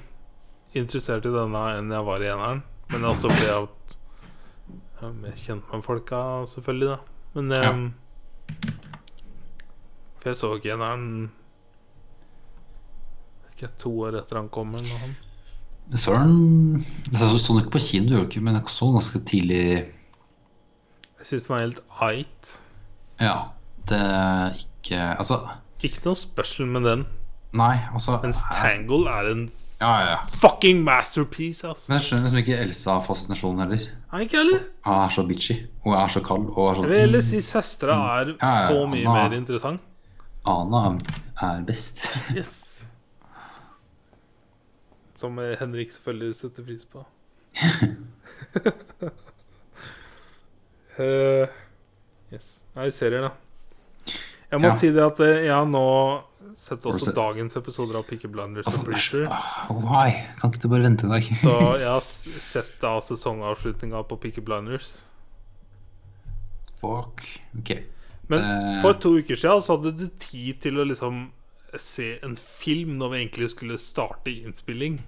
interessert 0.77 1.27
i 1.29 1.33
denne 1.33 1.63
enn 1.79 1.93
jeg 1.93 2.09
var 2.09 2.21
i 2.23 2.31
eneren. 2.33 2.63
Men 2.93 3.01
det 3.01 3.09
også 3.15 3.31
fordi 3.33 3.49
jeg 3.49 3.57
har 3.57 3.69
jeg 5.03 5.09
er 5.09 5.15
mer 5.19 5.35
kjent 5.35 5.73
med 5.73 5.83
folka, 5.83 6.19
selvfølgelig, 6.47 6.89
da. 6.93 6.99
Men 7.35 7.53
eh, 7.57 7.65
Ja. 7.67 7.73
For 10.23 10.31
jeg 10.31 10.39
så 10.39 10.53
ikke 10.55 10.71
eneren 10.77 11.07
to 13.79 13.91
år 14.07 14.17
etter 14.21 14.39
han 14.39 14.49
kom, 14.55 14.75
eller 14.75 14.91
noe 14.91 15.32
sånt. 15.91 15.93
Jeg 15.93 15.99
så 15.99 16.13
den 16.19 16.85
Jeg 17.13 17.19
så 17.21 17.39
så 17.39 17.53
den 17.53 17.63
ikke 17.65 17.71
på 17.79 17.79
kino, 17.79 18.07
du 18.09 18.15
gjorde 18.15 18.29
ikke, 18.31 18.41
men 18.45 18.55
jeg 18.55 18.63
så 18.69 18.85
den 18.87 18.95
ganske 18.95 19.25
tidlig. 19.29 19.65
Jeg 21.19 21.27
syns 21.27 21.43
den 21.47 21.55
var 21.55 21.61
helt 21.61 21.81
eit. 22.03 22.53
Ja. 23.21 23.37
Det 23.89 23.99
er 23.99 24.55
ikke 24.59 25.01
Altså, 25.19 25.41
Ikke 25.83 26.01
noe 26.05 26.17
special 26.17 26.67
med 26.67 26.83
den. 26.87 27.07
nei, 27.53 27.79
altså 27.95 28.21
Mens 28.23 28.41
Tangle 28.53 29.11
er 29.11 29.31
en 29.33 29.51
Ja, 29.83 30.11
ja, 30.11 30.17
fucking 30.39 30.85
masterpiece, 30.85 31.67
altså. 31.67 31.85
Men 31.89 31.97
jeg 31.99 32.03
skjønner 32.07 32.23
liksom 32.23 32.39
ikke 32.39 32.59
Elsa-fascinasjonen 32.63 33.61
heller. 33.65 33.87
Er 34.13 34.19
ikke 34.23 34.37
heller? 34.37 34.61
Hun 34.87 34.95
er 34.95 35.09
så 35.11 35.25
bitchy. 35.27 35.57
Hun 35.83 35.95
er 35.99 36.09
så 36.09 36.21
kald. 36.23 36.47
Og 36.55 36.69
er 36.69 36.69
Jeg 36.69 36.77
sånn 36.77 36.89
vil 36.93 37.01
heller 37.01 37.21
si 37.27 37.41
søstera 37.43 37.97
er 38.21 38.31
ja, 38.41 38.53
så 38.69 38.87
mye 38.87 39.03
Anna. 39.09 39.29
mer 39.29 39.35
interessant. 39.37 39.81
Ana 40.47 40.99
er 41.43 41.65
best. 41.67 42.05
Yes. 42.37 42.89
Som 45.23 45.39
Henrik 45.61 45.93
selvfølgelig 45.95 46.35
setter 46.35 46.67
pris 46.67 46.85
på. 46.91 47.05
uh, 50.99 51.47
yes. 52.33 52.49
Nei, 52.77 52.89
serier, 52.95 53.29
da. 53.29 53.33
Jeg 54.53 54.61
må 54.61 54.69
Ja. 54.69 54.77
si 54.77 54.91
det 54.93 55.01
at 55.05 55.21
eh, 55.25 55.47
jeg 55.47 55.55
har 55.55 55.65
nå 55.71 55.83
sett 56.59 56.85
også 56.85 57.15
dagens 57.17 57.55
episoder 57.57 57.97
av 57.97 58.05
Picky 58.05 58.29
Blinders 58.29 58.69
og 58.69 58.83
Preacher. 58.85 59.25
Oh, 59.73 59.79
Why? 59.87 60.11
Kan 60.41 60.51
ikke 60.53 60.61
du 60.67 60.69
bare 60.69 60.85
vente 60.85 61.07
en 61.07 61.15
dag? 61.15 61.25
Så 61.41 61.55
jeg 61.81 61.89
har 61.89 62.03
sett 62.05 62.75
da 62.83 62.91
sesongavslutninga 63.01 64.03
på 64.11 64.19
Picky 64.21 64.43
Blinders. 64.45 64.91
Fuck. 66.83 67.25
Ok. 67.63 67.73
Men 68.29 68.43
Eh. 68.45 68.83
for 68.83 68.93
to 69.01 69.15
uker 69.23 69.37
siden 69.41 69.63
så 69.65 69.77
hadde 69.79 69.95
du 69.97 70.07
tid 70.21 70.61
til 70.61 70.77
å 70.83 70.85
liksom 70.85 71.31
se 71.81 72.19
en 72.25 72.37
film 72.37 72.99
når 73.01 73.13
vi 73.13 73.19
egentlig 73.23 73.51
skulle 73.55 73.79
starte 73.81 74.31
innspilling. 74.35 74.99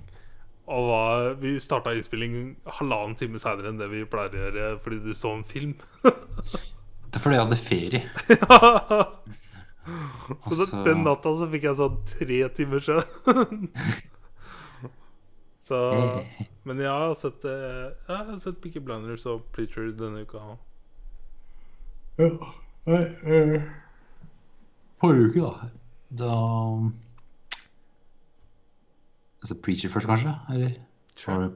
Og 0.65 0.86
var, 0.89 1.35
vi 1.43 1.59
starta 1.61 1.93
innspilling 1.93 2.55
halvannen 2.78 3.16
time 3.20 3.39
seinere 3.43 3.69
enn 3.69 3.81
det 3.82 3.91
vi 3.93 4.05
pleier 4.09 4.32
å 4.32 4.45
gjøre 4.45 4.78
fordi 4.81 5.03
du 5.05 5.12
så 5.16 5.35
en 5.36 5.45
film. 5.45 5.74
Det 7.15 7.20
er 7.20 7.23
fordi 7.23 7.36
jeg 7.36 7.45
hadde 7.45 7.57
ferie. 7.62 8.01
så 10.43 10.51
Altså- 10.51 10.81
den 10.86 11.05
natta 11.07 11.31
så 11.39 11.47
fikk 11.53 11.66
jeg 11.69 11.77
sånn 11.78 11.99
tre 12.11 12.39
timer 12.57 12.81
søvn. 12.82 13.69
så 15.69 15.78
Men 16.65 16.81
jeg 16.82 16.91
har 16.91 17.15
sett, 17.20 17.45
eh, 17.47 17.93
jeg 18.09 18.16
har 18.16 18.41
sett 18.43 18.59
Picky 18.65 18.81
Blinders 18.82 19.27
og 19.31 19.45
Pleacher 19.55 19.93
denne 19.95 20.24
uka. 20.27 20.43
Ja. 22.19 22.32
Nei, 22.89 23.05
eh, 23.31 23.62
Forrige 25.05 25.28
uke, 25.31 25.41
da. 25.45 25.70
Da 26.11 26.31
Altså 29.45 29.57
Preacher 29.63 29.91
først, 29.91 30.07
kanskje? 30.07 30.35
Eller? 30.53 30.71
Sure. 31.17 31.51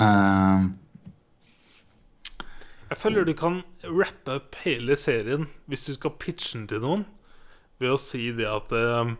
Uh, 0.00 0.70
Jeg 2.90 2.96
føler 2.96 3.24
du 3.24 3.32
kan 3.32 3.62
rappe 3.84 4.34
opp 4.38 4.58
hele 4.64 4.96
serien 4.96 5.46
hvis 5.66 5.86
du 5.86 5.94
skal 5.94 6.16
pitche 6.18 6.58
den 6.58 6.66
til 6.68 6.82
noen, 6.82 7.04
ved 7.78 7.94
å 7.94 8.00
si 8.00 8.28
det 8.34 8.46
at 8.50 8.74
uh, 8.74 9.14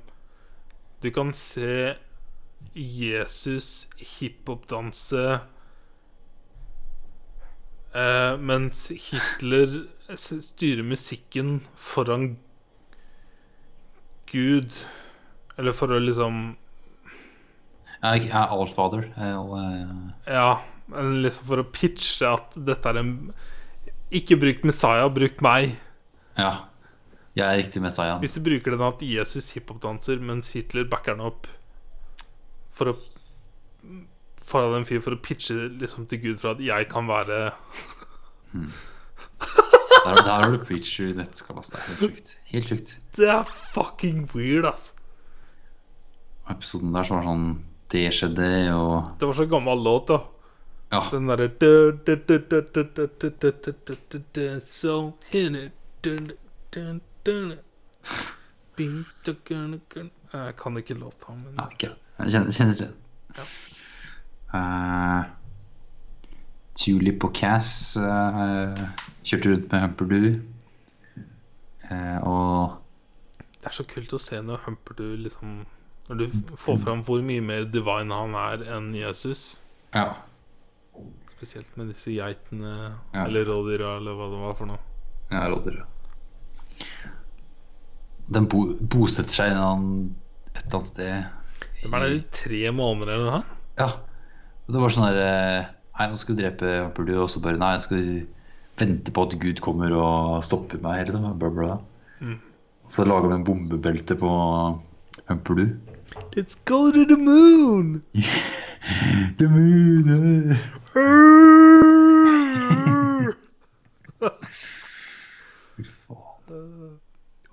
du 1.02 1.10
kan 1.14 1.32
se 1.32 1.94
Jesus 2.74 3.88
hiphop-danse 4.00 5.24
eh, 7.94 8.36
mens 8.40 8.86
Hitler 8.88 9.84
styrer 10.16 10.82
musikken 10.86 11.58
foran 11.76 12.38
Gud. 14.30 14.72
Eller 15.58 15.72
for 15.76 15.88
å 15.94 16.00
liksom 16.02 16.56
jeg 18.04 18.26
er 18.28 18.50
Allfather. 18.52 19.06
eh, 19.16 19.36
Og, 19.40 19.54
eh, 19.58 20.32
Ja, 20.34 20.60
eller 20.92 21.22
liksom 21.24 21.44
for 21.48 21.56
å 21.62 21.64
pitche 21.72 22.26
at 22.34 22.52
dette 22.54 22.86
er 22.90 22.98
en 23.00 23.32
Ikke 24.12 24.36
bruk 24.38 24.62
Messiah, 24.64 25.08
bruk 25.08 25.40
meg. 25.42 25.76
ja. 26.36 26.64
Jeg 27.36 27.46
er 27.50 27.56
riktig 27.64 27.80
Messiah. 27.82 28.20
Hvis 28.20 28.30
du 28.36 28.40
bruker 28.40 28.70
den 28.70 28.80
at 28.86 29.00
Jesus 29.02 29.48
hiphop-danser 29.56 30.20
mens 30.22 30.52
Hitler 30.54 30.84
backer 30.84 31.16
den 31.16 31.26
opp 31.26 31.48
for 32.70 32.92
å 32.92 32.94
Foran 34.44 34.76
en 34.76 34.84
fyr 34.84 35.00
for 35.02 35.16
å 35.16 35.18
pitche 35.20 35.56
liksom 35.80 36.06
til 36.06 36.20
Gud 36.20 36.38
for 36.38 36.52
at 36.52 36.60
jeg 36.62 36.86
kan 36.88 37.08
være 37.08 37.52
Der, 40.04 40.14
der 40.14 40.32
har 40.32 40.50
du 40.52 40.58
preacher 40.60 41.08
i 41.08 41.14
nettkabas. 41.16 41.72
Helt 41.72 41.98
sjukt. 41.98 42.36
Helt 42.50 42.68
sjukt. 42.68 42.98
Det 43.16 43.28
er 43.32 43.44
fucking 43.48 44.26
weird, 44.34 44.66
ass. 44.68 44.92
Episoden 46.50 46.92
der 46.92 47.06
så 47.08 47.16
var 47.16 47.24
sånn 47.24 47.46
Det 47.88 48.02
skjedde, 48.12 48.48
og 48.76 49.14
Det 49.20 49.28
var 49.30 49.38
så 49.38 49.46
gammel 49.48 49.84
låt, 49.84 50.10
da. 50.10 50.18
Ja. 50.92 51.00
Den 51.10 51.26
derre 51.30 51.48
So 54.60 55.14
hit 55.32 55.72
Jeg 60.34 60.56
kan 60.60 60.76
ikke 60.76 60.94
låta, 60.98 61.32
men 61.32 61.56
Jeg 61.56 62.30
kjenner, 62.30 62.50
kjenner 62.52 62.76
den. 62.82 62.92
Ja. 63.34 63.44
Uh, 64.54 65.43
Tulip 66.74 67.24
og 67.28 67.34
Cass 67.38 67.96
uh, 68.00 68.74
kjørte 69.24 69.52
rundt 69.52 69.70
med 69.72 69.80
Humperdu. 69.84 70.24
Uh, 71.84 72.18
og 72.26 72.80
Det 73.60 73.68
er 73.70 73.76
så 73.76 73.84
kult 73.88 74.12
å 74.16 74.20
se 74.20 74.40
når 74.42 74.62
Humperdu 74.66 75.04
liksom 75.26 75.58
Når 76.08 76.18
du 76.20 76.24
får 76.60 76.78
fram 76.82 77.02
hvor 77.06 77.22
mye 77.24 77.40
mer 77.44 77.64
divine 77.72 78.12
han 78.12 78.34
er 78.36 78.64
enn 78.76 78.90
Jesus. 78.98 79.60
ja. 79.94 80.14
Spesielt 81.34 81.72
med 81.76 81.88
disse 81.90 82.12
geitene, 82.14 82.94
Ja. 83.12 83.24
eller 83.26 83.44
rådyra, 83.44 83.96
eller 83.98 84.14
hva 84.16 84.28
det 84.30 84.38
var 84.40 84.54
for 84.56 84.66
noe. 84.70 84.78
Ja, 85.32 85.42
rådyra. 85.50 85.82
Den 88.32 88.46
bo 88.48 88.60
bosetter 88.80 89.34
seg 89.34 89.50
et 89.50 89.56
eller 89.58 90.76
annet 90.78 90.88
sted. 90.88 91.26
Det 91.82 91.90
er 91.90 92.04
der 92.06 92.14
i 92.16 92.22
tre 92.32 92.60
måneder 92.72 93.12
eller 93.16 93.30
noe? 93.30 93.58
Ja. 93.80 93.88
Det 94.70 94.80
var 94.80 94.94
sånn 94.94 95.04
derre 95.10 95.26
eh, 95.58 95.73
Nei, 95.94 96.08
nå 96.10 96.16
skal 96.18 96.34
vi 96.34 96.42
drepe 96.42 96.70
Humperdu, 96.82 97.12
og 97.22 97.28
så 97.30 97.40
bare 97.42 97.60
Nei, 97.60 97.74
jeg 97.76 97.84
skal 97.84 98.06
vente 98.80 99.12
på 99.14 99.22
at 99.28 99.36
Gud 99.38 99.60
kommer 99.62 99.94
og 99.94 100.42
stopper 100.42 100.80
meg, 100.82 101.04
eller 101.04 101.20
noe. 101.22 101.36
Bla, 101.38 101.50
bla. 101.54 101.76
Mm. 102.18 102.40
Så 102.90 103.06
lager 103.06 103.30
vi 103.30 103.36
en 103.38 103.46
bombebelte 103.46 104.16
på 104.18 104.30
Humperdu. 105.28 105.68
Let's 106.34 106.58
go 106.66 106.90
to 106.90 107.04
the 107.06 107.16
moon! 107.16 108.02
The 109.38 109.48
moon 109.48 110.54
Fy. 110.92 111.44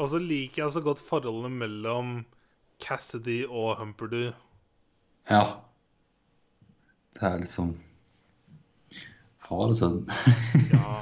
Og 0.01 0.09
så 0.09 0.17
liker 0.17 0.63
jeg 0.63 0.73
så 0.73 0.81
godt 0.81 0.99
forholdene 0.99 1.53
mellom 1.61 2.25
Cassidy 2.81 3.45
og 3.45 3.77
Humperdu. 3.77 4.33
Ja. 5.29 5.43
Det 7.13 7.21
er 7.29 7.39
litt 7.43 7.53
sånn 7.53 7.75
Far 9.51 9.67
det 9.67 9.75
sønn. 9.81 9.97
Ja. 10.71 11.01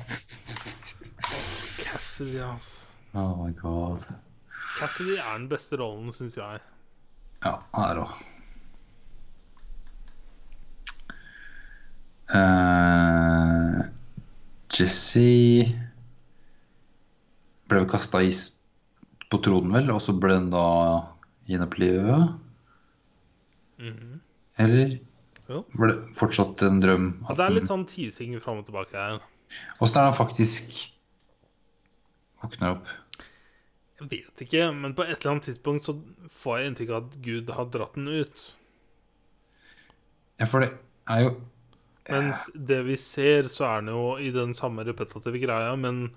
Cassidy, 1.84 2.40
ass. 2.42 2.96
oh 3.14 3.36
my 3.38 3.52
god. 3.62 4.08
Cassidy 4.80 5.20
er 5.20 5.36
den 5.36 5.46
beste 5.52 5.78
rollen, 5.78 6.10
syns 6.18 6.38
jeg. 6.40 6.64
Ja, 7.46 7.52
her 7.76 8.00
òg. 8.02 8.16
Uh, 12.30 13.86
Jesse 14.74 15.26
ble 17.70 17.84
kasta 17.90 18.24
på 19.30 19.42
tronen, 19.46 19.76
vel, 19.78 19.94
og 19.94 20.02
så 20.02 20.18
ble 20.18 20.40
den 20.40 20.50
da 20.56 20.66
gjenopplivet? 21.46 22.34
Mhm. 23.78 24.18
Eller 24.66 24.98
Jo. 25.50 25.64
ble 25.74 25.90
det 25.92 26.16
fortsatt 26.18 26.62
en 26.68 26.80
drøm? 26.84 27.10
Ja, 27.28 27.36
det 27.40 27.46
er 27.48 27.56
litt 27.56 27.70
sånn 27.72 27.88
teasing 27.90 28.36
fram 28.44 28.62
og 28.62 28.68
tilbake 28.68 28.94
her. 28.98 29.20
Åssen 29.82 29.98
er 29.98 30.06
det 30.06 30.12
han 30.12 30.18
faktisk 30.20 30.76
våkner 32.44 32.76
opp? 32.78 32.92
Jeg 34.00 34.10
vet 34.14 34.44
ikke, 34.46 34.70
men 34.78 34.94
på 34.96 35.04
et 35.04 35.18
eller 35.18 35.34
annet 35.34 35.50
tidspunkt 35.50 35.90
så 35.90 35.98
får 36.40 36.60
jeg 36.60 36.70
inntrykk 36.70 36.94
av 36.94 37.00
at 37.10 37.18
Gud 37.26 37.50
har 37.58 37.72
dratt 37.74 37.98
den 37.98 38.08
ut. 38.14 38.44
Ja, 40.40 40.48
for 40.48 40.64
det 40.64 40.70
er 41.12 41.26
jo 41.26 41.32
Mens 42.10 42.48
det 42.56 42.80
vi 42.88 42.96
ser, 42.98 43.46
så 43.54 43.68
er 43.68 43.84
den 43.84 43.92
jo 43.94 44.06
i 44.18 44.32
den 44.34 44.56
samme 44.58 44.82
repetitive 44.88 45.38
greia, 45.44 45.76
men 45.78 46.08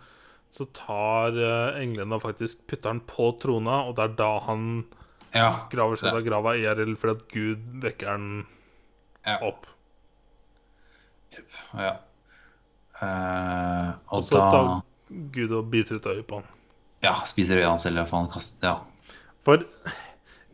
så 0.53 0.65
tar 0.73 1.37
uh, 1.37 1.77
englene 1.81 2.17
faktisk 2.23 2.63
putter 2.71 2.95
den 2.95 3.03
på 3.09 3.27
trona, 3.43 3.83
og 3.89 3.99
det 3.99 4.07
er 4.07 4.15
da 4.17 4.31
han 4.47 4.63
Ja. 5.35 5.51
graver 5.73 5.97
seg 6.01 6.13
ut 6.13 6.21
av 6.21 6.25
grava 6.25 6.55
IRL 6.61 6.95
fordi 6.97 7.13
at 7.19 7.29
Gud 7.33 7.67
vekker 7.85 8.09
den 8.09 8.47
ja. 9.27 9.39
opp. 9.43 9.67
ja. 11.75 11.97
Uh, 13.03 13.89
og 14.07 14.19
Og 14.19 14.25
så 14.29 14.37
da 14.37 14.51
tar 14.51 14.71
Gud 15.35 15.53
og 15.57 15.71
biter 15.71 15.99
ut 15.99 16.07
øyet 16.07 16.27
på 16.27 16.41
han. 16.41 16.51
Ja, 17.03 17.17
spiser 17.27 17.59
øynene 17.59 17.75
hans, 17.75 17.87
eller 17.87 18.07
faen 18.07 18.31
kaster 18.31 18.69
Ja. 18.69 18.77
For 19.43 19.65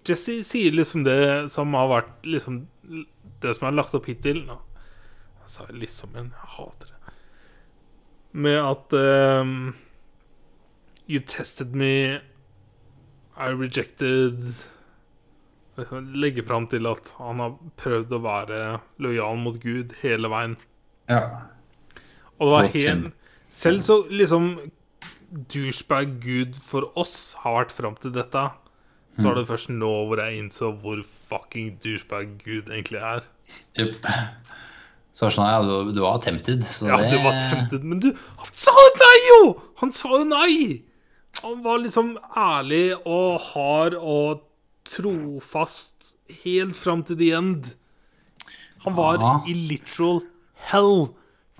Jesse 0.08 0.38
sier 0.48 0.72
liksom 0.72 1.04
det 1.04 1.50
som 1.52 1.74
har 1.76 1.90
vært 1.90 2.24
liksom 2.24 2.62
Det 3.42 3.52
som 3.56 3.68
er 3.68 3.76
lagt 3.76 3.92
opp 3.94 4.06
hittil 4.08 4.40
Nå 4.46 4.56
sa 5.48 5.66
jeg 5.68 5.80
liksom 5.82 6.16
en 6.16 6.32
Jeg 6.32 6.54
hater 6.56 6.88
det. 6.92 7.12
Med 8.32 8.58
at 8.60 8.92
um, 9.42 9.74
You 11.08 11.20
tested 11.20 11.74
me. 11.74 12.20
I 13.36 13.48
rejected 13.56 14.42
liksom, 15.78 16.08
Legge 16.18 16.44
fram 16.46 16.66
til 16.70 16.86
at 16.90 17.12
han 17.18 17.40
har 17.42 17.54
prøvd 17.80 18.16
å 18.16 18.22
være 18.24 18.58
lojal 19.04 19.38
mot 19.40 19.58
Gud 19.62 19.94
hele 20.02 20.30
veien. 20.32 20.58
ja. 21.10 21.22
Og 22.38 22.46
det 22.46 22.54
var 22.54 22.68
helt. 22.70 23.14
Selv 23.50 23.80
så 23.82 23.94
liksom 24.14 24.44
douchebag 25.50 26.20
Gud 26.22 26.54
for 26.62 26.86
oss 26.94 27.34
har 27.42 27.56
vært 27.56 27.72
fram 27.74 27.96
til 27.98 28.12
dette. 28.14 28.44
Så 29.18 29.24
var 29.26 29.34
det 29.34 29.48
først 29.48 29.72
nå 29.74 29.88
hvor 30.06 30.20
jeg 30.22 30.38
innså 30.38 30.68
hvor 30.78 31.00
fucking 31.02 31.72
douchebag 31.82 32.36
Gud 32.44 32.70
egentlig 32.70 33.00
er. 33.02 33.26
Yep. 33.74 34.06
Så 35.18 35.32
sånn, 35.34 35.48
ja, 35.50 35.58
du, 35.66 35.90
du 35.96 35.98
var 36.04 36.20
tempted. 36.22 36.62
Så 36.62 36.86
Ja, 36.86 37.00
det, 37.02 37.10
du 37.10 37.24
var 37.24 37.40
tempted, 37.42 37.82
men 37.82 37.98
du 37.98 38.12
Han 38.12 38.52
sa 38.54 38.70
jo 38.78 38.92
nei, 39.02 39.16
jo! 39.26 39.40
Han 39.82 39.94
sa 39.96 40.12
jo 40.14 40.24
nei! 40.30 40.52
Han 41.42 41.58
var 41.64 41.82
liksom 41.82 42.12
ærlig 42.38 42.84
og 43.02 43.40
hard 43.50 43.98
og 43.98 44.44
trofast 44.88 46.14
helt 46.44 46.76
fram 46.76 47.02
til 47.08 47.18
the 47.20 47.30
end. 47.36 47.72
Han 48.86 48.94
var 48.96 49.18
Ja. 49.20 49.32
i 49.48 49.54
literal 49.54 50.22
hell. 50.70 51.08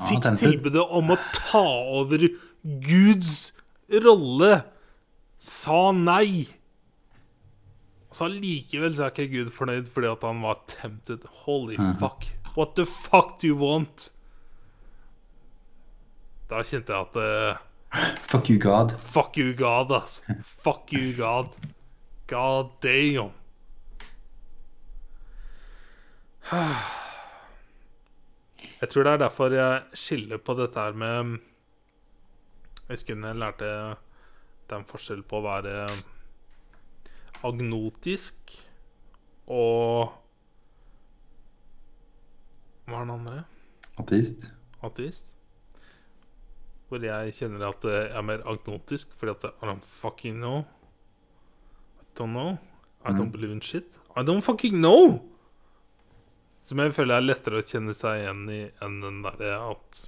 Fikk 0.09 0.25
ja, 0.25 0.35
tilbudet 0.39 0.85
om 0.95 1.11
å 1.11 1.17
ta 1.35 1.63
over 1.99 2.29
Guds 2.63 3.53
rolle. 3.91 4.63
Sa 5.39 5.91
nei. 5.93 6.47
Så 8.15 8.25
allikevel 8.27 8.95
så 8.95 9.07
er 9.07 9.11
ikke 9.13 9.31
Gud 9.33 9.51
fornøyd 9.55 9.89
fordi 9.93 10.09
at 10.11 10.23
han 10.27 10.41
var 10.43 10.61
tempted. 10.71 11.27
Holy 11.45 11.77
fuck. 11.99 12.25
What 12.57 12.75
the 12.77 12.87
fuck 12.87 13.39
do 13.41 13.49
you 13.51 13.57
want? 13.59 14.11
Da 16.49 16.63
kjente 16.65 16.95
jeg 16.95 17.07
at 17.11 17.19
uh, 17.21 17.59
Fuck 18.29 18.49
you, 18.51 18.59
God. 18.59 18.93
Fuck 19.01 19.37
you, 19.39 19.53
God, 19.57 19.93
altså. 19.93 20.35
Fuck 20.65 20.93
you, 20.93 21.13
God. 21.17 21.53
God 22.29 22.75
damn. 22.85 23.33
Jeg 28.81 28.89
tror 28.89 29.05
det 29.05 29.13
er 29.13 29.21
derfor 29.21 29.53
jeg 29.53 29.97
skiller 29.97 30.41
på 30.41 30.55
dette 30.57 30.81
her 30.81 30.97
med 30.97 31.39
Jeg 32.85 32.95
husker 32.95 33.17
jeg 33.27 33.37
lærte 33.37 33.69
det 34.69 34.77
er 34.77 34.81
en 34.83 34.89
forskjell 34.89 35.23
på 35.25 35.39
å 35.39 35.45
være 35.47 35.75
agnotisk 37.49 38.53
og 39.49 40.13
Hva 42.89 43.01
er 43.01 43.05
den 43.05 43.15
andre? 43.15 43.43
Ateist. 44.01 44.51
Ateist. 44.85 45.35
Hvor 46.89 47.05
jeg 47.05 47.35
kjenner 47.37 47.69
at 47.69 47.85
jeg 47.85 48.09
er 48.09 48.25
mer 48.25 48.45
agnotisk 48.49 49.17
fordi 49.17 49.35
at 49.37 49.49
I 49.51 49.69
don't 49.69 49.85
fucking 49.85 50.41
know. 50.41 50.65
Don't 52.19 52.33
know. 52.35 52.59
I 53.05 53.13
don't 53.13 53.29
Mm. 53.29 53.33
believe 53.33 53.53
in 53.53 53.61
shit. 53.61 53.97
I 54.17 54.23
don't 54.27 54.43
fucking 54.43 54.81
know! 54.83 55.21
Som 56.65 56.79
jeg 56.83 56.93
føler 56.95 57.17
er 57.17 57.21
lettere 57.25 57.61
å 57.63 57.65
kjenne 57.65 57.95
seg 57.95 58.23
igjen 58.25 58.43
i 58.53 58.71
enn 58.85 59.01
den 59.01 59.23
derre 59.23 59.53
at 59.71 60.01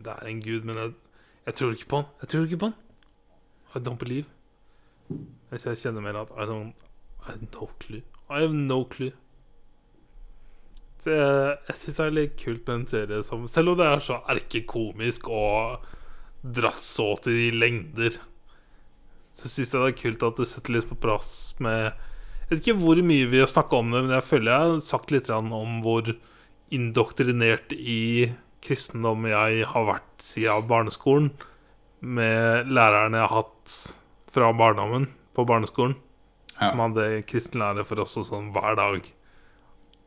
det 0.00 0.12
er 0.12 0.28
en 0.30 0.40
gud, 0.44 0.64
men 0.64 0.76
jeg, 0.76 0.92
jeg 1.46 1.54
tror 1.58 1.72
ikke 1.74 1.88
på 1.90 1.96
han. 2.02 2.06
Jeg 2.22 2.28
tror 2.32 2.44
ikke 2.46 2.60
på 2.62 2.68
han. 2.70 2.76
I 3.74 3.78
don't 3.78 3.98
believe. 3.98 4.26
Jeg 5.50 5.76
kjenner 5.80 6.00
mer 6.04 6.20
at 6.22 6.30
I 6.36 6.46
don't 6.46 6.72
I 7.26 7.32
have 7.32 7.42
no 7.52 7.66
clue. 7.80 8.02
I 8.30 8.40
have 8.44 8.54
no 8.54 8.84
clue. 8.84 9.12
Så 11.00 11.10
jeg, 11.16 11.58
jeg 11.68 11.76
syns 11.80 11.96
det 11.96 12.06
er 12.06 12.14
litt 12.16 12.36
kult 12.40 12.66
med 12.68 12.74
en 12.76 12.86
serie 12.92 13.22
som 13.24 13.46
Selv 13.48 13.72
om 13.72 13.78
det 13.80 13.86
er 13.88 14.02
så 14.04 14.18
erkekomisk 14.28 15.28
og 15.32 15.86
dratt 16.44 16.80
så 16.84 17.14
til 17.24 17.36
de 17.36 17.50
lengder, 17.56 18.16
syns 19.48 19.72
jeg 19.72 19.80
det 19.80 19.88
er 19.88 19.98
kult 19.98 20.26
at 20.26 20.40
det 20.40 20.48
setter 20.50 20.74
litt 20.76 20.88
på 20.90 20.98
plass 21.00 21.30
med 21.62 21.90
Jeg 21.90 22.50
vet 22.50 22.60
ikke 22.64 22.80
hvor 22.82 23.00
mye 23.06 23.28
vi 23.30 23.40
har 23.40 23.50
snakka 23.50 23.78
om 23.78 23.94
det, 23.94 24.02
men 24.04 24.16
jeg 24.16 24.26
føler 24.26 24.52
jeg 24.52 24.66
har 24.66 24.84
sagt 24.84 25.14
litt 25.14 25.30
om 25.30 25.80
hvor 25.84 26.10
indoktrinert 26.74 27.72
i 27.74 28.32
kristendom 28.64 29.24
jeg 29.30 29.64
har 29.70 29.86
vært 29.86 30.24
siden 30.24 30.66
barneskolen. 30.70 31.30
Med 32.00 32.68
lærerne 32.70 33.20
jeg 33.20 33.28
har 33.28 33.42
hatt 33.44 33.78
fra 34.30 34.50
barndommen 34.56 35.08
på 35.36 35.46
barneskolen. 35.48 35.96
Ja. 36.58 36.70
Som 36.70 36.82
hadde 36.84 37.22
kristenlærer 37.28 37.86
for 37.88 38.02
oss 38.02 38.18
og 38.20 38.28
sånn 38.28 38.50
hver 38.54 38.76
dag. 38.78 39.06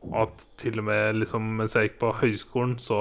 Og 0.04 0.16
at 0.26 0.44
til 0.60 0.78
og 0.82 0.88
med 0.88 1.20
liksom, 1.22 1.54
mens 1.58 1.74
jeg 1.76 1.90
gikk 1.90 2.00
på 2.02 2.12
høyskolen, 2.20 2.76
så 2.82 3.00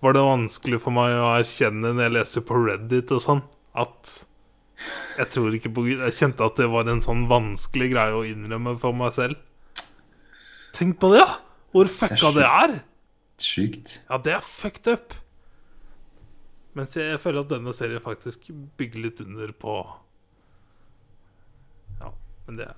var 0.00 0.16
det 0.16 0.24
vanskelig 0.24 0.80
for 0.80 0.96
meg 0.96 1.12
å 1.18 1.32
erkjenne 1.34 1.92
når 1.92 2.06
jeg 2.06 2.16
leste 2.16 2.42
på 2.46 2.60
Reddit 2.62 3.12
og 3.12 3.22
sånn, 3.24 3.42
at 3.76 4.12
jeg 5.18 5.30
tror 5.34 5.56
ikke 5.56 5.72
på 5.76 5.84
Gud. 5.86 6.02
Jeg 6.06 6.16
kjente 6.16 6.46
at 6.46 6.60
det 6.60 6.68
var 6.72 6.88
en 6.90 7.02
sånn 7.04 7.26
vanskelig 7.30 7.90
greie 7.92 8.16
å 8.16 8.26
innrømme 8.26 8.76
for 8.80 8.96
meg 8.96 9.14
selv. 9.16 9.40
Tenk 10.76 10.98
på 11.02 11.10
det, 11.12 11.24
ja! 11.24 11.32
Hvor 11.74 11.90
fucka 11.90 12.32
det 12.34 12.46
er! 12.46 12.76
Sjukt. 13.40 13.98
Ja, 14.08 14.18
det 14.20 14.34
er 14.36 14.44
fucked 14.44 14.88
up. 14.90 15.14
Mens 16.78 16.94
jeg, 16.96 17.18
føler 17.22 17.42
at 17.42 17.50
denne 17.50 17.72
serien 17.74 18.02
faktisk 18.02 18.50
bygger 18.78 19.02
litt 19.08 19.20
under 19.24 19.50
på 19.58 19.80
Ja, 21.98 22.12
men 22.46 22.60
det 22.60 22.68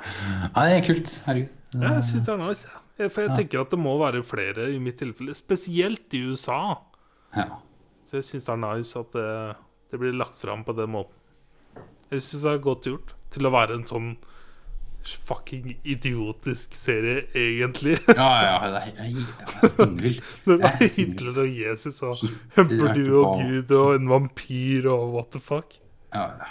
Ja, 0.00 0.66
det 0.66 0.74
er 0.74 0.84
kult. 0.84 1.14
Herregud. 1.26 1.56
ja, 1.74 1.94
Jeg 1.96 2.04
syns 2.10 2.28
det 2.28 2.34
er 2.34 2.42
nice. 2.44 2.76
For 3.00 3.24
jeg 3.24 3.32
tenker 3.36 3.62
at 3.64 3.72
det 3.72 3.80
må 3.80 3.94
være 4.00 4.20
flere 4.26 4.68
i 4.74 4.78
mitt 4.82 4.98
tilfelle, 5.00 5.32
spesielt 5.36 6.16
i 6.16 6.22
USA. 6.28 6.76
Ja. 7.36 7.60
Så 8.08 8.18
jeg 8.18 8.26
syns 8.26 8.48
det 8.48 8.52
er 8.52 8.60
nice 8.64 9.00
at 9.00 9.16
det, 9.16 9.28
det 9.90 10.00
blir 10.00 10.16
lagt 10.16 10.38
fram 10.38 10.64
på 10.64 10.74
den 10.78 10.92
måten. 10.94 11.16
Jeg 12.10 12.22
syns 12.26 12.42
det 12.42 12.52
er 12.52 12.62
godt 12.64 12.88
gjort 12.90 13.14
til 13.30 13.46
å 13.46 13.54
være 13.54 13.78
en 13.78 13.86
sånn 13.86 14.10
fucking 15.00 15.78
idiotisk 15.88 16.74
serie, 16.76 17.24
egentlig. 17.34 17.96
Ja, 18.08 18.30
ja, 18.44 18.56
det 18.66 18.80
er, 18.80 18.88
jeg, 18.98 19.22
jeg 19.22 19.46
er 19.62 19.72
spinnvill. 19.72 20.18
Når 20.46 20.58
det 20.60 20.70
er 20.70 20.82
er. 20.84 20.94
Hitler 20.96 21.42
og 21.44 21.60
Jesus 21.60 22.02
og 22.02 22.16
er 22.24 22.34
Humperdu 22.58 23.04
og 23.20 23.44
Gud 23.44 23.76
og 23.78 23.94
en 23.96 24.10
vampyr 24.10 24.90
og 24.92 25.14
what 25.14 25.30
the 25.36 25.42
fuck. 25.42 25.78
Ja, 26.14 26.26
ja. 26.42 26.50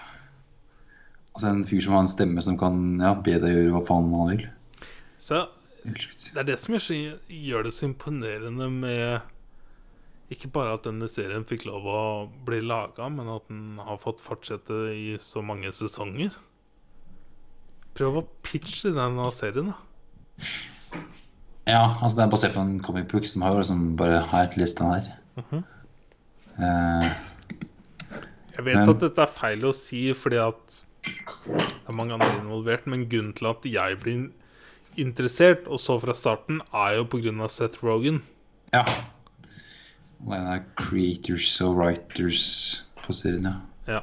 Altså 1.35 1.53
en 1.53 1.63
fyr 1.67 1.83
som 1.85 1.95
har 1.95 2.03
en 2.03 2.11
stemme 2.11 2.41
som 2.43 2.57
kan 2.59 2.79
ja, 2.99 3.13
be 3.15 3.37
deg 3.39 3.53
gjøre 3.53 3.75
hva 3.77 3.83
faen 3.87 4.09
han 4.11 4.31
vil. 4.33 4.47
Så 5.19 5.45
det 5.85 6.41
er 6.41 6.47
det 6.49 6.57
som 6.59 6.75
gjør 6.75 7.63
det 7.63 7.71
så 7.71 7.85
imponerende 7.87 8.67
med 8.73 9.29
ikke 10.29 10.51
bare 10.53 10.75
at 10.77 10.83
denne 10.85 11.07
serien 11.09 11.45
fikk 11.47 11.65
lov 11.65 11.85
å 11.89 12.01
bli 12.45 12.59
laga, 12.61 13.07
men 13.09 13.29
at 13.33 13.47
den 13.49 13.79
har 13.81 13.97
fått 14.01 14.21
fortsette 14.21 14.77
i 14.93 15.15
så 15.21 15.41
mange 15.45 15.71
sesonger. 15.73 16.31
Prøv 17.97 18.19
å 18.21 18.25
pitche 18.45 18.91
denne 18.95 19.25
serien, 19.35 19.71
da. 19.73 20.49
Ja, 21.69 21.81
altså 22.01 22.15
det 22.17 22.23
er 22.25 22.31
basert 22.33 22.55
på 22.55 22.61
en 22.63 22.77
comic 22.85 23.09
book 23.11 23.25
som 23.29 23.43
har 23.45 23.57
liksom 23.59 23.95
bare 23.99 24.21
Her, 24.31 24.53
liste 24.57 24.85
der. 24.85 25.01
her. 25.01 25.43
Mhm. 25.43 25.63
uh, 26.59 27.09
Jeg 28.55 28.65
vet 28.65 28.75
Men- 28.75 28.89
at 28.89 28.99
dette 28.99 29.21
er 29.21 29.27
feil 29.27 29.61
å 29.63 29.73
si 29.73 30.13
fordi 30.13 30.37
at 30.37 30.83
det 31.45 31.87
er 31.87 31.93
mange 31.93 32.11
andre 32.13 32.41
involvert, 32.41 32.85
men 32.87 33.07
grunnen 33.07 33.33
til 33.33 33.47
at 33.47 33.63
jeg 33.63 33.99
blir 34.01 34.31
interessert, 34.97 35.65
og 35.67 35.79
så 35.79 35.99
fra 36.01 36.13
starten, 36.13 36.61
er 36.73 36.97
jo 36.97 37.03
av 37.41 37.49
Seth 37.49 37.81
Rogan. 37.83 38.21
ja. 38.73 38.83
Og 40.25 40.33
en 40.35 40.49
av 40.51 40.65
creators 40.79 41.51
og 41.63 41.77
writers 41.79 42.41
på 43.05 43.15
serien, 43.15 43.47
ja. 43.87 44.01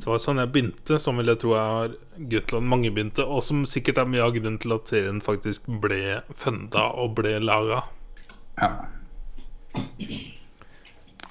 Det 0.00 0.06
var 0.08 0.20
sånn 0.22 0.40
jeg 0.40 0.48
begynte, 0.54 0.96
som 1.02 1.18
vil 1.20 1.28
jeg 1.28 1.40
tro 1.42 1.50
har 1.58 1.90
grunnen 2.16 2.68
mange 2.70 2.88
begynte, 2.88 3.26
og 3.26 3.42
som 3.44 3.66
sikkert 3.68 4.00
er 4.00 4.08
mye 4.08 4.22
av 4.24 4.32
grunnen 4.32 4.56
til 4.62 4.72
at 4.72 4.88
serien 4.88 5.18
faktisk 5.24 5.66
ble 5.82 6.20
funda 6.32 6.86
og 7.02 7.18
ble 7.18 7.34
laga. 7.42 7.82
ja. 8.60 8.70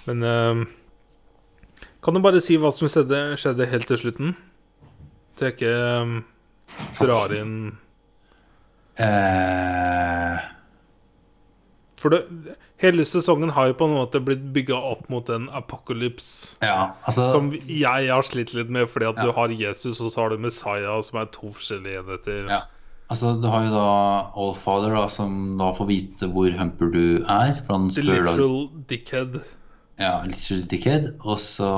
Men 0.05 0.23
eh, 0.25 0.61
kan 2.05 2.15
du 2.15 2.21
bare 2.23 2.39
si 2.41 2.55
hva 2.61 2.69
som 2.73 2.87
skjedde, 2.89 3.39
skjedde 3.41 3.67
helt 3.71 3.89
til 3.89 3.99
slutten? 4.03 4.37
Så 5.35 5.49
jeg 5.49 5.57
ikke 5.57 5.73
eh, 5.73 6.13
drar 7.01 7.33
inn 7.35 7.57
Eh, 8.99 10.08
For 11.99 12.09
det, 12.15 12.19
hele 12.79 13.03
sesongen 13.05 13.49
har 13.51 13.67
jo 13.67 13.73
på 13.79 13.87
en 13.89 13.95
måte 13.97 14.21
blitt 14.23 14.45
bygga 14.55 14.77
opp 14.91 15.09
mot 15.11 15.27
en 15.35 15.49
apocalypse. 15.51 16.55
ja, 16.63 16.91
altså 17.03 17.31
Som 17.33 17.51
jeg 17.67 18.07
har 18.09 18.21
slitt 18.23 18.53
litt 18.55 18.69
med, 18.69 18.87
fordi 18.89 19.09
at 19.09 19.17
Ja. 19.17 19.23
du 19.25 19.31
har 19.35 19.49
Jesus 19.49 19.99
og 19.99 20.11
så 20.11 20.21
har 20.23 20.29
du 20.29 20.37
Messiah, 20.37 21.01
som 21.03 21.19
er 21.19 21.25
to 21.25 21.47
forskjellige 21.51 21.99
enheter. 22.03 22.47
Ja. 22.49 22.61
Altså, 23.09 23.33
du 23.41 23.47
har 23.49 23.63
jo 23.65 23.71
da 23.73 24.31
Allfather, 24.37 24.93
da, 24.95 25.07
som 25.07 25.57
da 25.57 25.71
får 25.73 25.87
vite 25.87 26.27
hvor 26.31 26.51
Humper 26.57 26.91
du 26.93 27.25
er. 27.27 27.55
For 27.65 27.73
han 27.73 27.89
spør 27.91 28.03
The 28.05 28.21
literal 28.21 28.69
dickhead. 28.87 29.39
Ja, 29.99 30.23
Literal 30.23 30.61
Dickhead. 30.69 31.07
Og 31.25 31.39
så 31.39 31.71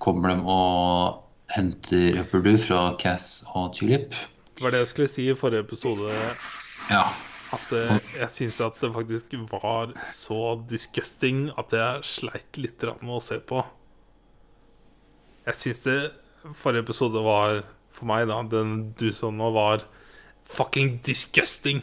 kommer 0.00 0.34
de 0.34 0.42
og 0.44 1.22
henter 1.54 2.16
Humper 2.18 2.42
du 2.42 2.58
fra 2.58 2.96
Cass 2.98 3.44
og 3.54 3.74
Tulip. 3.74 4.10
Det 4.56 4.62
var 4.62 4.70
det 4.70 4.80
jeg 4.84 4.88
skulle 4.88 5.08
si 5.08 5.30
i 5.30 5.34
forrige 5.34 5.60
episode. 5.64 6.10
Ja. 6.90 7.04
At 7.54 7.72
eh, 7.76 7.96
jeg 8.18 8.30
syns 8.34 8.60
at 8.64 8.78
det 8.82 8.92
faktisk 8.94 9.34
var 9.52 9.94
så 10.08 10.56
disgusting 10.70 11.48
at 11.60 11.74
jeg 11.76 12.04
sleit 12.08 12.60
litt 12.60 12.84
med 13.00 13.16
å 13.18 13.22
se 13.22 13.38
på. 13.38 13.62
Jeg 15.44 15.60
syns 15.60 15.82
det 15.84 15.98
forrige 16.56 16.84
episode 16.86 17.20
var, 17.24 17.62
for 17.94 18.08
meg, 18.08 18.26
da, 18.30 18.40
den 18.48 18.94
du 18.98 19.10
så 19.14 19.30
nå, 19.32 19.50
var 19.54 19.84
fucking 20.48 20.98
disgusting. 21.04 21.82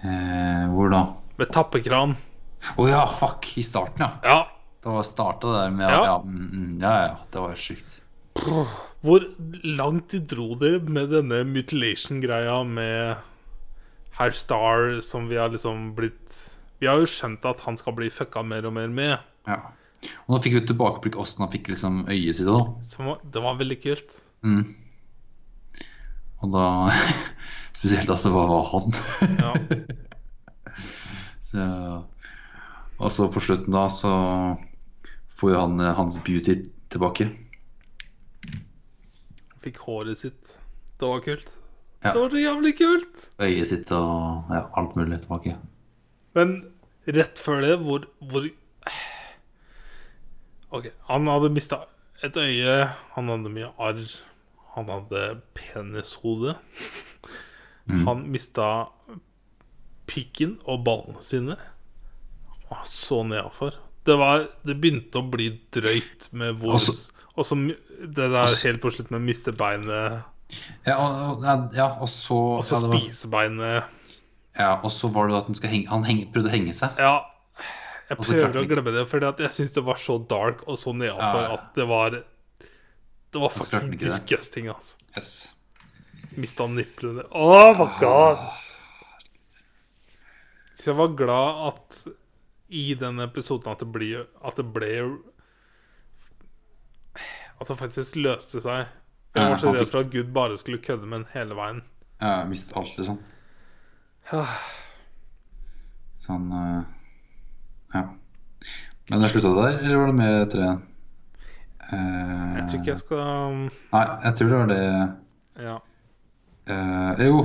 Eh, 0.00 0.64
hvor 0.72 0.92
da? 0.92 1.04
Med 1.40 1.52
tappekran. 1.52 2.16
Å 2.76 2.88
ja, 2.88 3.04
fuck! 3.08 3.52
I 3.60 3.64
starten, 3.64 4.04
ja. 4.04 4.12
Ja. 4.24 4.40
Det 4.80 4.88
var 4.88 5.04
starta 5.04 5.52
der 5.52 5.72
med 5.76 5.90
Ja. 5.90 6.04
Ja, 6.04 6.22
mm, 6.24 6.46
mm, 6.52 6.80
ja, 6.80 6.92
ja. 7.04 7.16
Det 7.32 7.40
var 7.40 7.56
sjukt. 7.56 8.00
Hvor 9.04 9.24
langt 9.64 10.12
de 10.14 10.20
dro 10.24 10.54
dere 10.60 10.80
med 10.80 11.10
denne 11.12 11.42
mutilation-greia 11.44 12.62
med 12.64 13.16
Herr 14.20 14.36
Star, 14.36 15.00
som 15.00 15.30
vi 15.30 15.38
har 15.40 15.48
liksom 15.48 15.94
blitt 15.96 16.40
Vi 16.80 16.88
har 16.88 17.00
jo 17.00 17.08
skjønt 17.08 17.44
at 17.48 17.62
han 17.64 17.78
skal 17.80 17.96
bli 17.96 18.10
fucka 18.12 18.42
mer 18.44 18.66
og 18.68 18.74
mer 18.76 18.92
med. 18.92 19.16
Ja. 19.48 19.72
Og 20.26 20.34
nå 20.34 20.40
fikk 20.44 20.58
vi 20.58 20.62
tilbakeblikk 20.68 21.16
åssen 21.20 21.44
han 21.44 21.52
fikk 21.52 21.72
liksom 21.72 22.02
øyet 22.08 22.36
sitt 22.36 22.48
òg. 22.48 22.76
Det 23.32 23.42
var 23.44 23.58
veldig 23.60 23.78
kult. 23.80 24.20
Mm. 24.44 24.62
Og 26.40 26.52
da 26.52 26.66
Spesielt 27.80 28.12
at 28.12 28.24
det 28.24 28.32
var 28.32 28.64
han. 28.74 28.96
Ja. 29.40 29.52
Så, 31.50 31.62
og 33.00 33.10
så 33.10 33.26
på 33.34 33.40
slutten 33.42 33.74
da 33.74 33.88
så 33.90 34.10
får 35.34 35.50
jo 35.50 35.56
han 35.58 35.80
eh, 35.82 35.96
hans 35.96 36.20
beauty 36.22 36.54
tilbake. 36.92 37.26
Fikk 39.64 39.80
håret 39.82 40.20
sitt. 40.22 40.52
Det 41.00 41.08
var 41.10 41.24
kult. 41.24 41.56
Ja. 42.02 42.12
Det 42.14 42.20
var 42.22 42.30
så 42.32 42.40
jævlig 42.40 42.72
kult! 42.78 43.24
Øyet 43.44 43.68
sitt 43.68 43.90
og 43.92 44.48
ja, 44.54 44.62
alt 44.80 44.94
mulig 44.96 45.18
tilbake. 45.20 45.56
Men 46.34 46.54
rett 47.06 47.38
før 47.42 47.60
det, 47.60 47.74
hvor, 47.84 48.06
hvor 48.30 48.46
Ok, 50.70 50.86
han 51.08 51.26
hadde 51.26 51.50
mista 51.52 51.80
et 52.22 52.36
øye, 52.38 52.76
han 53.16 53.28
hadde 53.32 53.50
mye 53.52 53.70
arr, 53.82 54.04
han 54.76 54.88
hadde 54.92 55.40
penishode. 55.56 56.54
Han 57.90 58.20
mista 58.30 58.66
pikken 60.06 60.56
og 60.70 60.84
ballene 60.86 61.22
sine. 61.26 61.56
Åh, 62.70 62.84
så 62.86 63.24
nedafor. 63.26 63.74
Det 64.06 64.14
var 64.18 64.44
Det 64.64 64.76
begynte 64.80 65.18
å 65.18 65.26
bli 65.30 65.48
drøyt 65.74 66.28
med 66.32 66.54
hvor 66.60 66.72
Altså- 66.78 67.10
Og 67.36 67.44
så 67.46 67.56
det 67.56 68.14
der 68.14 68.36
Altså- 68.46 68.68
helt 68.68 68.80
på 68.80 68.90
slutt 68.94 69.10
med 69.10 69.20
miste 69.22 69.52
beinet, 69.52 70.22
Ja, 70.86 70.96
og, 70.98 71.44
ja, 71.76 71.88
og 72.00 72.08
så 72.08 72.38
og 72.58 72.64
så 72.64 72.76
ja, 72.76 72.80
det 72.80 72.92
var- 72.92 73.00
spise. 73.00 73.82
Ja, 74.58 74.70
og 74.82 74.90
så 74.90 75.08
var 75.12 75.28
det 75.28 75.36
at 75.36 75.70
henge, 75.70 75.88
han 75.88 76.04
henge, 76.04 76.26
prøvde 76.32 76.50
å 76.50 76.54
henge 76.54 76.74
seg. 76.74 76.98
Ja, 76.98 77.20
jeg 78.10 78.18
prøver 78.18 78.58
å 78.58 78.66
glemme 78.66 78.92
det, 78.92 79.06
fordi 79.08 79.30
jeg 79.44 79.54
syns 79.54 79.76
det 79.76 79.84
var 79.86 80.00
så 80.02 80.18
dark 80.18 80.64
og 80.66 80.78
så 80.80 80.92
nedafor 80.96 81.44
Ja, 81.44 81.52
at 81.54 81.74
det 81.76 81.86
var 81.86 82.10
Det 83.30 83.38
var 83.40 83.48
fucking 83.54 83.92
disgusting, 83.96 84.66
altså. 84.68 84.96
Yes. 85.16 85.54
Mista 86.36 86.66
niplene. 86.66 87.22
Oh 87.30 87.70
my 87.78 87.86
god! 88.00 88.42
Så 90.80 90.90
jeg 90.90 90.96
var 90.96 91.14
glad 91.14 91.66
at 91.68 92.00
i 92.70 92.94
den 92.94 93.20
episoden 93.20 93.70
at 93.70 93.82
det, 93.82 93.88
ble, 93.92 94.24
at 94.46 94.56
det 94.56 94.66
ble 94.74 95.18
At 97.60 97.68
det 97.68 97.76
faktisk 97.78 98.16
løste 98.16 98.62
seg. 98.64 98.86
For 99.30 99.40
jeg 99.40 99.52
var 99.52 99.60
så 99.62 99.72
redd 99.76 99.90
for 99.90 100.02
at 100.02 100.10
Gud 100.12 100.30
bare 100.34 100.58
skulle 100.58 100.82
kødde 100.82 101.06
med 101.06 101.22
den 101.22 101.28
hele 101.34 101.54
veien. 101.58 101.82
Ja, 102.20 102.32
jeg 102.40 102.50
mistet 102.50 102.76
alt, 102.76 102.96
liksom. 102.98 103.20
Sånn 106.24 106.50
eh, 106.52 106.80
Ja. 107.94 108.02
Men 109.10 109.24
det 109.24 109.30
slutta 109.32 109.50
der, 109.56 109.78
eller 109.80 109.96
var 109.98 110.10
det 110.10 110.18
mer 110.18 110.34
etter 110.44 110.60
det? 110.62 110.72
Eh, 111.90 112.58
Jeg 112.58 112.66
tror 112.66 112.78
ikke 112.80 112.92
jeg 112.92 113.02
skal 113.02 113.56
Nei, 113.56 114.04
jeg 114.26 114.36
tror 114.38 114.52
det 114.52 114.58
var 114.60 114.70
det 114.70 115.64
Ja. 115.64 115.78
Eh, 116.70 117.24
jo, 117.26 117.40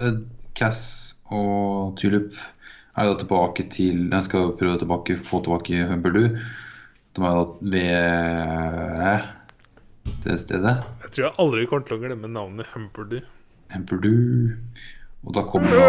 eh, 0.00 0.18
Cass 0.58 0.82
og 1.32 1.96
Tulip 2.00 2.36
er 2.96 3.08
da 3.08 3.16
tilbake 3.20 3.68
til 3.72 4.08
Jeg 4.10 4.26
skal 4.26 4.52
prøve 4.58 4.76
å 4.76 5.16
få 5.24 5.40
tilbake 5.44 5.86
Humperdu. 5.88 6.36
De 7.16 7.24
er 7.24 7.32
da 7.32 7.44
ved 7.72 9.32
det 10.24 10.36
stedet. 10.42 10.76
Jeg 11.02 11.12
tror 11.14 11.24
jeg 11.26 11.34
aldri 11.42 11.66
kommer 11.70 11.86
til 11.88 11.96
å 11.96 12.02
glemme 12.02 12.30
navnet 12.30 12.68
Humperdu. 12.72 13.18
Humperdu. 13.72 14.12
Og 15.26 15.34
da 15.34 15.42
kommer 15.48 15.74
jo 15.74 15.86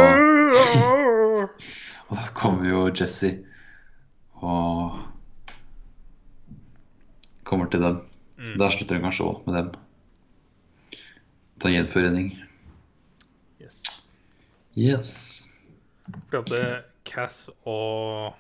Og 2.08 2.14
da 2.16 2.26
kommer 2.38 2.70
jo 2.70 2.86
Jesse 2.96 3.34
og 4.38 5.00
kommer 7.48 7.70
til 7.74 7.82
dem. 7.82 8.02
Så 8.46 8.54
der 8.60 8.74
slutter 8.74 8.96
den 8.98 9.06
kanskje 9.08 9.26
òg 9.26 9.48
med 9.48 9.56
dem. 9.58 9.70
Ta 11.58 11.72
gjenforening. 11.74 12.36
Yes. 13.62 14.12
Yes. 14.78 15.10
For 16.30 16.46
at 16.46 16.86
Cass 17.08 17.48
og 17.66 18.36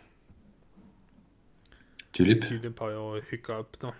Tulip. 2.13 2.45
Tulip 2.45 2.79
har 2.79 2.93
jo 2.93 3.07
hooka 3.31 3.59
opp, 3.61 3.79
da. 3.81 3.93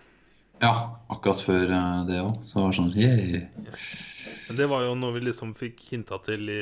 Ja, 0.60 0.72
akkurat 1.12 1.40
før 1.44 1.70
eh, 1.70 2.00
det 2.08 2.20
òg. 2.24 2.34
Så 2.48 2.58
var 2.60 2.70
det 2.72 2.78
sånn 2.78 2.94
yeah. 2.98 3.46
Men 4.48 4.56
det 4.58 4.66
var 4.70 4.82
jo 4.86 4.94
noe 4.98 5.12
vi 5.14 5.20
liksom 5.28 5.52
fikk 5.58 5.80
hinta 5.92 6.18
til 6.24 6.48
i 6.50 6.60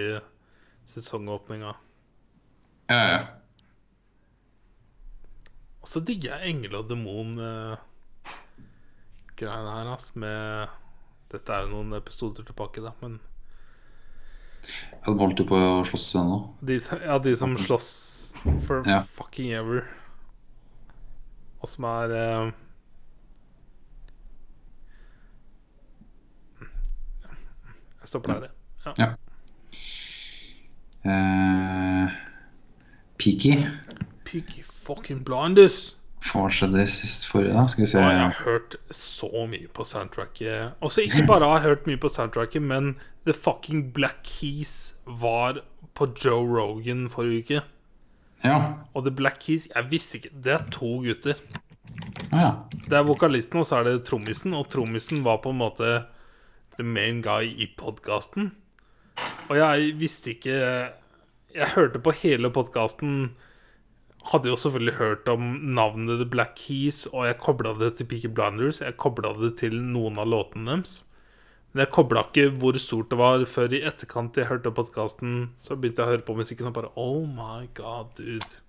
sesongåpninga. 0.90 1.72
Ja, 2.90 2.98
ja. 3.10 3.20
Og 5.82 5.88
så 5.90 6.00
digger 6.02 6.34
jeg 6.40 6.50
engel 6.56 6.74
og 6.80 6.88
demon-greiene 6.90 7.78
her, 9.38 9.92
ass, 9.94 10.12
med 10.18 10.68
Dette 11.30 11.50
er 11.54 11.64
jo 11.66 11.72
noen 11.76 11.94
episoder 11.98 12.42
tilbake, 12.46 12.82
da, 12.84 12.92
men 13.02 13.16
Ja, 14.66 15.12
De 15.12 15.18
holdt 15.20 15.38
jo 15.42 15.46
på 15.46 15.56
å 15.58 15.84
slåss 15.86 16.08
ennå. 16.18 16.38
ja, 16.66 17.18
de 17.22 17.36
som 17.38 17.56
slåss 17.56 17.88
for 18.66 18.82
Ja. 18.86 19.02
fucking 19.14 19.50
ever. 19.54 19.86
Og 21.62 21.68
som 21.70 21.84
er 21.84 22.10
eh, 22.10 22.50
Der. 28.12 28.48
Ja. 28.86 28.92
Ja. 28.98 29.12
Uh, 31.06 32.10
Peaky. 33.18 33.66
Peaky 34.24 34.62
fucking 34.62 35.24
blinders! 35.24 35.96
Hva 36.26 36.48
det 36.50 36.88
sist 36.90 37.28
forrige, 37.28 37.52
da? 37.54 37.66
Skal 37.70 37.84
vi 37.84 37.90
se. 37.90 38.00
Ja, 38.00 38.08
jeg 38.10 38.20
har 38.20 38.40
hørt 38.44 38.76
så 38.90 39.30
mye 39.46 39.68
på 39.72 39.84
soundtracket. 39.84 40.72
Også 40.80 41.04
ikke 41.06 41.26
bare 41.30 41.46
har 41.46 41.60
jeg 41.60 41.68
hørt 41.68 41.86
mye 41.86 42.00
på 42.02 42.10
soundtracket, 42.10 42.62
men 42.62 42.96
The 43.26 43.34
Fucking 43.34 43.92
Black 43.94 44.24
Keys 44.24 44.94
var 45.06 45.60
på 45.94 46.08
Joe 46.24 46.42
Rogan 46.46 47.06
forrige 47.10 47.44
uke. 47.44 47.62
Ja. 48.44 48.58
Og 48.94 49.06
The 49.06 49.14
Black 49.16 49.38
Keys 49.40 49.64
Jeg 49.74 49.86
visste 49.90 50.18
ikke 50.18 50.28
Det 50.44 50.52
er 50.52 50.64
to 50.70 50.98
gutter. 51.02 51.38
Ja. 52.28 52.50
Det 52.84 52.92
er 52.98 53.06
vokalisten, 53.06 53.58
og 53.58 53.66
så 53.66 53.80
er 53.80 53.88
det 53.88 54.04
trommisen. 54.04 54.54
Og 54.54 54.68
trommisen 54.70 55.24
var 55.24 55.40
på 55.42 55.54
en 55.54 55.62
måte 55.62 56.02
the 56.78 56.84
main 56.84 57.22
guy 57.24 57.48
i 57.48 57.68
podkasten. 57.78 58.52
Og 59.48 59.56
jeg 59.56 59.92
visste 60.00 60.34
ikke 60.34 60.56
Jeg 61.56 61.72
hørte 61.72 61.98
på 62.04 62.12
hele 62.20 62.50
podkasten. 62.52 63.30
Hadde 64.32 64.50
jo 64.50 64.56
selvfølgelig 64.60 64.94
hørt 64.98 65.28
om 65.28 65.42
navnet 65.78 66.18
The 66.20 66.28
Black 66.28 66.56
Keys, 66.58 67.06
og 67.06 67.26
jeg 67.26 67.38
kobla 67.40 67.72
det 67.78 67.94
til 67.96 68.08
Peaky 68.10 68.28
Blinders. 68.28 68.80
Jeg 68.80 68.98
kobla 69.00 69.32
det 69.38 69.54
til 69.62 69.78
noen 69.80 70.18
av 70.18 70.28
låtene 70.28 70.66
deres. 70.74 70.98
Men 71.72 71.84
jeg 71.84 71.92
kobla 71.94 72.26
ikke 72.26 72.50
hvor 72.60 72.76
stort 72.80 73.10
det 73.12 73.18
var, 73.20 73.42
før 73.44 73.72
i 73.76 73.82
etterkant 73.84 74.36
jeg 74.36 74.50
hørte 74.50 74.74
podkasten. 74.74 75.50
Så 75.64 75.76
begynte 75.76 76.02
jeg 76.02 76.08
å 76.08 76.14
høre 76.14 76.26
på 76.26 76.36
musikken 76.36 76.70
og 76.70 76.76
bare 76.76 76.92
Oh 76.96 77.24
my 77.28 77.68
god, 77.76 78.14
dude. 78.18 78.60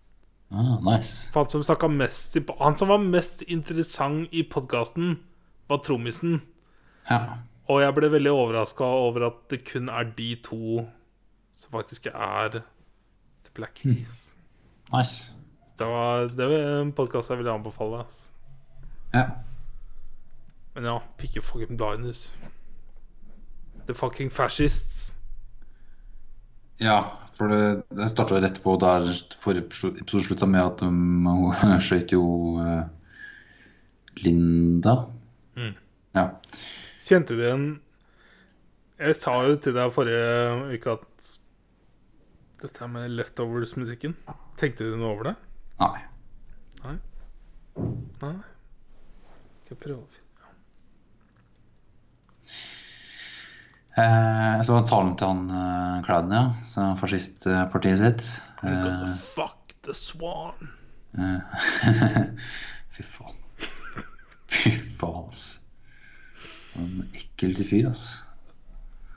Ah, 0.52 0.78
nice. 0.84 1.28
For 1.34 1.44
han 1.44 1.52
som, 1.52 1.64
snakket 1.64 1.96
mest 1.98 2.36
i, 2.40 2.44
han 2.60 2.78
som 2.80 2.92
var 2.94 3.04
mest 3.04 3.44
interessant 3.48 4.32
i 4.32 4.46
podkasten, 4.48 5.18
var 5.68 5.82
trommisen. 5.84 6.42
Ja. 7.10 7.40
Og 7.68 7.82
jeg 7.82 7.96
ble 7.98 8.12
veldig 8.12 8.32
overraska 8.32 8.84
over 8.84 9.28
at 9.28 9.42
det 9.52 9.66
kun 9.68 9.90
er 9.92 10.14
de 10.18 10.30
to 10.44 10.86
som 11.58 11.74
faktisk 11.74 12.08
er 12.14 12.62
The 12.62 13.52
Black 13.54 13.74
Keys. 13.76 14.36
Nice. 14.94 15.32
Det 15.80 15.88
var, 15.88 16.30
det 16.32 16.48
var 16.50 16.82
en 16.82 16.94
podkast 16.96 17.30
jeg 17.30 17.38
ville 17.38 17.52
anbefale. 17.52 18.00
ass. 18.06 18.32
Ja. 19.14 19.26
Men 20.76 20.86
ja, 20.86 20.98
pikke 21.18 21.42
fucking 21.42 21.78
blinders. 21.78 22.36
The 23.88 23.94
fucking 23.94 24.32
fascists. 24.32 25.14
ja, 26.80 27.02
for 27.34 27.48
det, 27.48 27.84
det 27.90 28.10
starta 28.10 28.38
rett 28.42 28.60
på 28.64 28.76
der 28.82 29.06
forrige 29.42 29.66
episode 29.66 30.24
slutta 30.24 30.46
med 30.46 30.62
at 30.62 30.82
hun 30.86 31.80
skøyt 31.82 32.14
jo 32.14 32.24
uh, 32.62 32.84
Linda. 34.22 34.96
Mm. 35.56 35.74
Ja. 36.16 36.28
Kjente 37.08 37.38
du 37.38 37.44
igjen 37.46 37.66
Jeg 39.00 39.16
sa 39.20 39.36
jo 39.48 39.56
til 39.62 39.76
deg 39.78 39.94
forrige 39.96 40.76
uke 40.76 40.96
at 40.98 41.34
dette 42.64 42.88
med 42.90 43.12
leftovers-musikken 43.14 44.16
Tenkte 44.58 44.88
du 44.90 44.96
noe 44.98 45.12
over 45.14 45.30
det? 45.32 45.36
Nei. 45.80 46.00
Nei? 46.88 46.96
Skal 47.78 49.76
jeg 49.76 49.82
prøve 49.84 50.00
å 50.02 50.08
finne 50.10 50.24
Eh, 53.98 54.62
så 54.62 54.76
var 54.76 54.84
talen 54.86 55.16
til 55.18 55.26
han 55.32 55.40
uh, 55.50 56.04
Cladden, 56.06 56.34
ja. 56.36 56.42
Så 56.70 56.84
fascistpartiet 57.00 57.98
sitt. 57.98 58.28
Uh, 58.62 58.70
Eh, 58.70 59.16
Fuck 59.34 59.74
the 59.88 59.94
swan. 59.98 60.70
eh, 61.18 61.42
Fy 62.94 63.02
faen. 63.06 63.40
Fy 64.54 64.70
faen, 65.02 65.32
ass. 65.32 65.42
En 66.78 67.08
ekkel 67.18 67.56
til 67.58 67.68
fyr, 67.68 67.88
ass. 67.90 68.04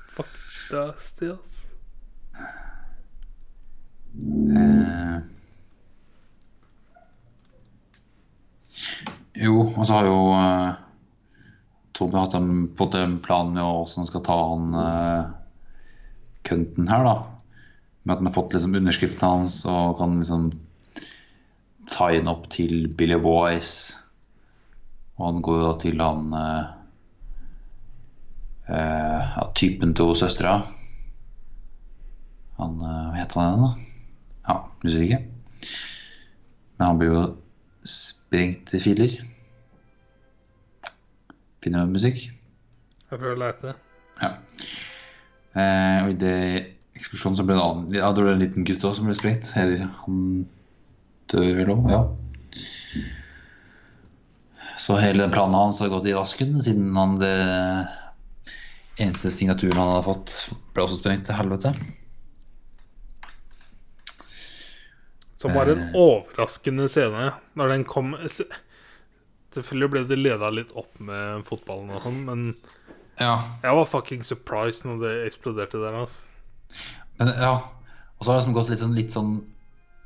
Fuck 0.09 0.33
dusty, 0.71 1.33
ass. 1.35 1.67
Eh, 4.21 5.19
jo, 9.45 9.59
og 9.65 9.85
så 9.87 9.99
har 9.99 10.09
jo 10.09 10.23
eh, 10.35 10.71
Tobbe 12.01 12.17
hatt 12.19 12.35
en, 12.39 12.71
fått 12.79 12.97
en 12.97 13.19
plan 13.23 13.53
med 13.53 13.61
hvordan 13.61 14.01
han 14.01 14.09
skal 14.09 14.25
ta 14.25 14.39
han 14.55 14.81
eh, 14.81 15.29
kønten 16.49 16.89
her, 16.89 17.05
da. 17.05 17.15
Med 18.03 18.15
at 18.15 18.23
han 18.23 18.31
har 18.31 18.37
fått 18.39 18.57
liksom 18.57 18.79
underskriften 18.81 19.29
hans 19.29 19.61
og 19.69 19.99
kan 20.01 20.17
liksom 20.23 20.51
ta 21.93 22.09
inn 22.17 22.31
opp 22.31 22.49
til 22.53 22.89
Billy 22.97 23.19
Boys. 23.21 23.93
Og 25.19 25.27
han 25.27 25.43
går 25.45 25.61
jo 25.61 25.67
da 25.67 25.75
til 25.83 26.01
han 26.01 26.33
eh, 26.41 26.71
eh, 28.71 29.33
ja, 29.37 29.47
typen 29.59 29.95
til 29.99 30.15
søstera. 30.19 30.61
Han 32.61 32.81
uh, 32.81 33.11
Hva 33.11 33.19
heter 33.19 33.41
han 33.41 33.51
igjen, 33.51 33.67
da? 33.67 33.71
Ja, 34.49 34.57
husker 34.85 35.05
ikke. 35.07 35.21
Men 36.77 36.87
han 36.87 37.01
blir 37.01 37.15
jo 37.15 37.23
sprengt 37.89 38.75
i 38.77 38.83
filer. 38.83 39.17
Finner 41.65 41.85
du 41.87 41.97
musikk? 41.97 42.27
Jeg 43.11 43.19
prøver 43.19 43.37
å 43.37 43.41
leite. 43.41 43.75
Ja. 44.21 44.35
Uh, 45.57 45.97
og 46.05 46.13
i 46.13 46.19
det 46.21 46.37
eksplosjonen 47.01 47.39
så 47.41 47.47
ble 47.47 47.57
det, 47.57 47.65
annen, 47.65 47.95
ja, 47.97 48.11
det 48.15 48.25
ble 48.25 48.35
en 48.37 48.43
liten 48.45 48.67
gutt 48.69 48.85
også 48.85 49.01
som 49.01 49.09
ble 49.09 49.17
sprengt. 49.19 49.53
Eller 49.61 49.89
han 50.03 50.21
dør 51.33 51.55
vel 51.63 51.73
òg, 51.77 51.89
ja. 51.91 52.03
Så 54.81 54.97
hele 54.97 55.27
planen 55.33 55.59
hans 55.59 55.81
har 55.83 55.91
gått 55.93 56.09
i 56.09 56.17
vasken, 56.17 56.55
siden 56.65 56.95
han 56.97 57.19
det 57.21 57.35
eneste 59.01 59.33
signaturen 59.33 59.79
han 59.79 59.95
hadde 59.95 60.07
fått, 60.07 60.35
ble 60.75 60.85
også 60.85 61.01
sprengt 61.01 61.27
til 61.29 61.39
helvete. 61.39 61.73
Som 65.41 65.57
var 65.57 65.71
en 65.73 65.87
overraskende 65.97 66.85
scene 66.93 67.31
når 67.57 67.73
den 67.73 67.87
kom. 67.89 68.13
Selvfølgelig 68.29 69.93
ble 69.95 70.03
det 70.11 70.19
leda 70.21 70.51
litt 70.53 70.75
opp 70.77 71.01
med 71.01 71.47
fotballen 71.49 71.95
og 71.95 72.05
sånn, 72.05 72.21
men 72.27 72.51
Ja, 73.21 73.39
jeg 73.65 73.77
var 73.77 73.89
fucking 73.89 74.23
surprised 74.25 74.85
når 74.89 75.01
det 75.05 75.15
eksploderte 75.31 75.81
der. 75.81 75.97
Altså. 76.03 76.29
men 77.19 77.33
ja. 77.37 77.55
Og 78.19 78.25
så 78.25 78.31
har 78.31 78.37
det 78.37 78.43
liksom 78.43 78.57
gått 78.57 78.71
litt 78.71 78.83
sånn, 78.83 78.97
litt 78.97 79.17
sånn 79.17 79.33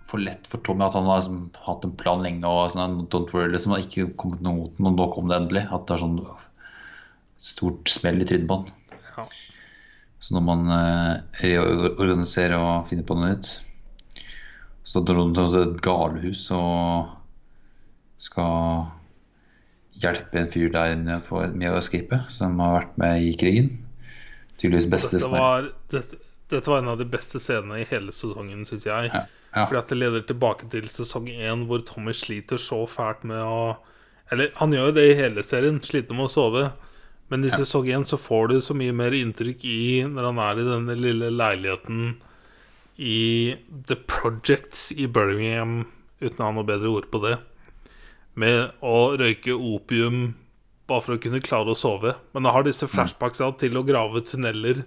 for 0.07 0.23
lett 0.23 0.47
for 0.47 0.62
Tommy 0.62 0.85
at 0.87 0.95
han 0.95 1.09
har 1.09 1.19
liksom 1.19 1.49
hatt 1.65 1.85
en 1.87 1.95
plan 1.99 2.23
lenge 2.23 2.47
og 2.47 2.71
sånn, 2.71 3.01
don't 3.11 3.33
worry, 3.35 3.51
liksom, 3.51 3.75
har 3.75 3.83
ikke 3.83 4.12
kommet 4.21 4.45
noe 4.45 4.59
mot 4.59 4.77
den, 4.77 4.89
og 4.91 4.99
nå 4.99 5.07
kom 5.15 5.31
det 5.31 5.39
endelig. 5.41 5.65
At 5.75 5.89
det 5.89 5.97
er 5.97 6.05
sånn 6.05 6.19
stort 7.43 7.91
smell 7.91 8.23
i 8.23 8.29
trynet 8.29 8.47
på 8.51 8.61
han. 8.61 8.73
Ja. 9.25 9.55
Så 10.25 10.33
når 10.37 10.45
man 10.47 10.69
eh, 10.73 11.15
reorganiserer 11.43 12.57
og 12.57 12.89
finner 12.89 13.05
på 13.05 13.17
noe 13.19 13.35
nytt 13.35 13.51
Så 14.89 15.03
drar 15.05 15.21
man 15.21 15.35
til 15.37 15.59
et 15.61 15.83
galehus 15.85 16.47
og 16.57 17.11
skal 18.25 18.87
hjelpe 20.01 20.41
en 20.41 20.51
fyr 20.51 20.71
der 20.73 20.95
inne 20.95 21.19
med 21.55 21.69
å 21.71 21.79
escape, 21.79 22.23
som 22.33 22.59
har 22.63 22.79
vært 22.79 22.97
med 23.01 23.27
i 23.29 23.35
krigen. 23.39 23.69
Tydeligvis 24.59 24.89
beste 24.91 25.21
Dette 25.21 25.31
var, 25.33 25.69
dette, 25.93 26.19
dette 26.51 26.73
var 26.73 26.83
en 26.83 26.93
av 26.95 27.01
de 27.01 27.07
beste 27.09 27.41
scenene 27.43 27.83
i 27.83 27.89
hele 27.91 28.15
sesongen, 28.17 28.65
syns 28.69 28.87
jeg. 28.89 29.11
Ja, 29.13 29.25
ja. 29.55 29.67
Fordi 29.67 29.81
at 29.81 29.93
det 29.93 29.99
leder 30.01 30.25
tilbake 30.27 30.71
til 30.73 30.89
sesong 30.91 31.29
én, 31.31 31.67
hvor 31.69 31.85
Tommy 31.87 32.15
sliter 32.17 32.59
så 32.61 32.85
fælt 32.91 33.27
med 33.29 33.43
å 33.45 33.77
Eller 34.33 34.55
han 34.57 34.73
gjør 34.73 34.89
jo 34.89 34.97
det 34.97 35.05
i 35.11 35.17
hele 35.19 35.43
serien, 35.45 35.83
sliter 35.85 36.17
med 36.17 36.31
å 36.31 36.33
sove. 36.33 36.65
Men 37.33 37.45
i 37.47 37.51
sesong 37.53 37.89
én 37.89 38.05
så 38.07 38.19
får 38.21 38.49
du 38.53 38.61
så 38.61 38.77
mye 38.77 38.95
mer 38.95 39.15
inntrykk 39.17 39.65
i 39.67 40.05
når 40.07 40.29
han 40.29 40.41
er 40.45 40.61
i 40.61 40.69
denne 40.69 40.97
lille 40.99 41.31
leiligheten 41.33 42.17
i 43.01 43.57
The 43.89 43.97
Projects 44.07 44.91
i 44.93 45.09
Birmingham, 45.11 45.87
uten 46.21 46.43
å 46.43 46.51
ha 46.51 46.55
noe 46.55 46.69
bedre 46.69 46.93
ord 46.93 47.09
på 47.11 47.23
det, 47.25 47.39
med 48.39 48.75
å 48.85 49.15
røyke 49.19 49.57
opium 49.57 50.35
bare 50.87 51.05
for 51.07 51.17
å 51.17 51.23
kunne 51.23 51.43
klare 51.45 51.73
å 51.73 51.79
sove. 51.79 52.15
Men 52.35 52.45
han 52.45 52.59
har 52.59 52.67
disse 52.67 52.89
flashbacksa 52.91 53.51
til 53.61 53.79
å 53.79 53.87
grave 53.87 54.23
tunneler 54.27 54.85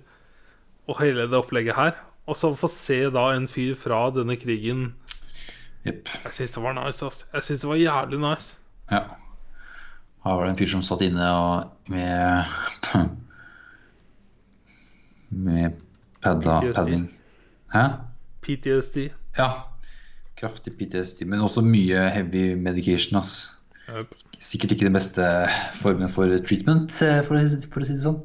og 0.87 1.01
hele 1.01 1.27
det 1.27 1.39
opplegget 1.39 1.77
her. 1.77 1.97
Og 2.27 2.37
så 2.37 2.51
få 2.59 2.69
se 2.71 2.99
da 3.13 3.29
en 3.33 3.47
fyr 3.49 3.73
fra 3.79 4.07
denne 4.11 4.35
krigen 4.39 4.91
yep. 5.87 6.09
Jeg 6.25 6.33
syns 6.35 6.57
det 6.57 6.63
var 6.63 6.75
nice. 6.75 7.05
ass 7.07 7.23
Jeg 7.31 7.47
syns 7.47 7.63
det 7.63 7.69
var 7.71 7.79
jævlig 7.79 8.19
nice. 8.23 8.59
Ja. 8.91 9.03
Her 10.27 10.35
var 10.35 10.43
det 10.47 10.51
en 10.53 10.59
fyr 10.59 10.71
som 10.71 10.83
satt 10.83 11.01
inne 11.05 11.27
og 11.31 11.91
med 11.91 12.43
Med 15.29 15.77
padda 16.23 16.59
PTSD. 16.61 16.75
padding. 16.75 17.05
Hæ? 17.73 17.83
PTSD. 18.43 18.97
Ja. 19.37 19.49
Kraftig 20.37 20.73
PTSD, 20.77 21.25
men 21.27 21.41
også 21.41 21.61
mye 21.65 22.09
heavy 22.13 22.55
medication. 22.55 23.19
ass. 23.19 23.49
Yep. 23.89 24.15
Sikkert 24.39 24.71
ikke 24.75 24.85
den 24.85 24.93
beste 24.93 25.23
formen 25.73 26.09
for 26.09 26.29
treatment, 26.45 26.91
eh, 27.01 27.23
for 27.25 27.35
å, 27.39 27.41
for 27.73 27.81
å 27.81 27.87
si 27.87 27.95
det 27.95 28.03
sånn. 28.03 28.19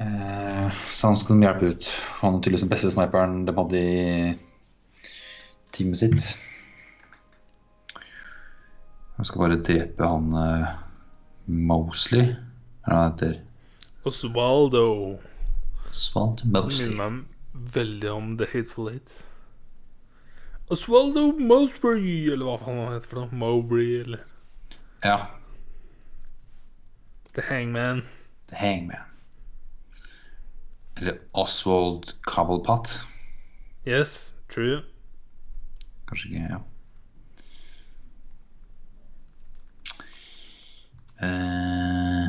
Eh, 0.00 0.70
så 0.88 1.10
han 1.10 1.18
skulle 1.20 1.44
hjelpe 1.44 1.72
ut. 1.74 1.90
Han 2.22 2.34
er 2.38 2.40
tydeligvis 2.40 2.64
den 2.64 2.72
beste 2.72 2.90
sniperen 2.94 3.42
de 3.48 3.52
hadde 3.58 3.82
i 3.82 4.36
teamet 5.76 6.00
sitt. 6.00 6.30
Han 9.20 9.24
skal 9.28 9.40
bare 9.42 9.56
drepe 9.60 10.06
han 10.06 10.30
uh, 10.32 10.68
Mosley, 11.44 12.30
det 12.86 12.92
han 12.94 13.10
heter? 13.10 13.34
Osvaldo. 14.08 14.84
Mosley 15.90 16.70
Som 16.70 16.70
minner 16.78 16.96
meg 17.02 17.66
veldig 17.74 18.12
om 18.14 18.30
The 18.40 18.48
Hateful 18.48 18.88
Eight. 18.94 19.12
Osvaldo 20.72 21.34
Mosbury, 21.36 22.30
eller 22.32 22.48
hva 22.48 22.56
faen 22.62 22.80
han 22.80 22.94
heter 22.94 23.12
for 23.12 23.20
noe. 23.20 23.42
Mowbray, 23.42 24.00
eller 24.06 24.24
Ja. 25.04 25.18
The 27.36 27.44
Hangman. 27.50 28.06
The 28.48 28.56
Hangman. 28.56 29.04
Eller 30.96 31.20
Oswald 31.36 32.14
Cobblepot. 32.24 32.96
Yes, 33.84 34.32
true. 34.48 34.80
Kanskje 36.08 36.32
ikke, 36.32 36.48
ja. 36.56 36.64
Eh, 41.20 42.28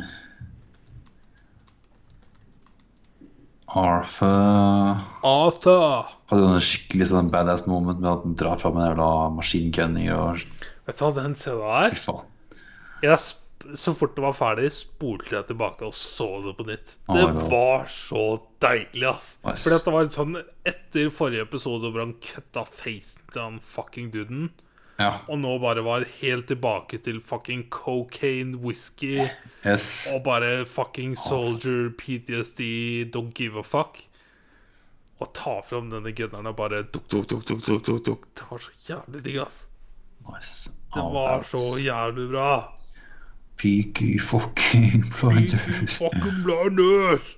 Arthur 3.71 4.97
Arthur. 5.23 6.09
hadde 6.27 6.41
jo 6.43 6.55
en 6.57 6.63
skikkelig 6.65 7.07
sånn 7.13 7.29
badass 7.31 7.63
moment 7.69 8.01
med 8.01 8.09
at 8.11 8.25
han 8.25 8.33
drar 8.39 8.59
fram 8.59 8.79
en 8.81 8.89
jævla 8.89 9.07
maskingunning 9.37 10.09
og 10.15 10.41
Vet 10.87 10.97
du 10.97 11.05
hva, 11.05 11.11
den 11.15 11.37
scenen 11.39 11.61
der 11.61 11.95
Fy 11.95 12.01
faen. 12.09 12.25
jeg, 13.05 13.19
Så 13.77 13.93
fort 13.95 14.15
det 14.17 14.23
var 14.25 14.33
ferdig, 14.35 14.71
spolte 14.73 15.35
jeg 15.37 15.47
tilbake 15.51 15.85
og 15.87 15.93
så 15.95 16.27
det 16.43 16.55
på 16.57 16.65
nytt. 16.67 16.95
Oh 17.07 17.15
Det 17.15 17.27
oh 17.29 17.43
var 17.51 17.85
så 17.93 18.23
deilig, 18.59 19.05
ass. 19.07 19.35
Nice. 19.45 19.61
Fordi 19.63 19.77
at 19.77 19.85
det 19.87 19.93
var 19.95 20.09
sånn 20.17 20.35
Etter 20.73 21.13
forrige 21.13 21.45
episode 21.47 21.91
hvor 21.93 22.01
han 22.03 22.15
kutta 22.25 22.65
facen 22.67 23.21
til 23.31 23.41
han 23.45 23.59
fucking 23.63 24.09
duden, 24.11 24.49
Ja. 24.99 25.17
og 25.27 25.39
nå 25.39 25.55
bare 25.63 25.81
var 25.83 26.03
helt 26.19 26.45
tilbake 26.51 26.97
til 27.01 27.21
fucking 27.25 27.63
cocaine, 27.73 28.57
whisky 28.61 29.23
Yes. 29.65 30.11
og 30.13 30.23
bare 30.23 30.65
fucking 30.65 31.15
soldier, 31.17 31.89
PTSD, 31.97 32.61
don't 33.15 33.31
give 33.33 33.57
a 33.57 33.63
fuck. 33.65 33.97
Og 35.21 35.31
ta 35.37 35.59
fram 35.65 35.89
denne 35.89 36.11
gunneren 36.17 36.47
og 36.51 36.55
bare 36.57 36.83
duk, 36.83 37.07
duk, 37.11 37.27
duk, 37.29 37.45
duk, 37.47 37.63
duk, 37.65 37.83
duk, 37.85 38.05
duk. 38.05 38.27
Det 38.35 38.45
var 38.51 38.57
så 38.57 38.71
jævlig 38.89 39.23
digg, 39.25 39.39
ass. 39.45 39.67
Nice. 40.27 40.71
Det 40.93 41.01
var 41.13 41.41
så 41.49 41.63
jævlig 41.81 42.29
bra. 42.29 42.51
Peaky 43.57 44.19
fucking 44.21 45.03
blinders. 45.13 45.97
Fucking 45.97 46.43
blinders! 46.43 47.37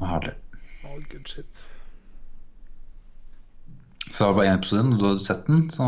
Herlig. 0.00 0.34
Oh, 0.84 0.98
good 1.10 1.28
shit. 1.28 1.71
Så 4.12 4.24
det 4.24 4.26
var 4.28 4.34
bare 4.36 4.50
én 4.52 4.58
episode 4.58 4.92
og 4.92 4.98
du 5.00 5.04
hadde 5.08 5.24
sett 5.24 5.46
den, 5.48 5.62
så 5.72 5.86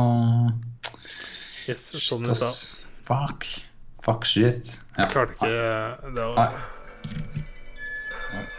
Yes, 1.69 1.83
som 2.05 2.25
jeg 2.29 2.37
sa. 2.37 2.49
Fuck. 3.05 3.47
Fuck 4.05 4.25
shit. 4.29 4.71
Ja. 4.99 5.03
Jeg 5.05 5.11
klarte 5.13 5.33
ikke 5.33 5.49
det 5.49 6.25
Nei. 6.25 6.25
var, 6.37 6.53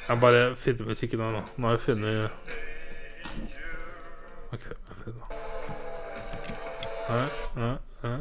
Jeg 0.08 0.20
bare 0.22 0.44
finner 0.58 0.86
musikken 0.90 1.20
her 1.22 1.32
nå. 1.36 1.42
Nå 1.58 1.68
har 1.68 1.76
jeg 1.78 1.84
funnet 1.86 2.30
OK. 4.54 4.66
vent 4.90 5.06
litt 5.06 5.18
nå. 5.18 5.26
Nei, 7.10 7.28
nei, 7.58 7.76
nei. 8.04 8.20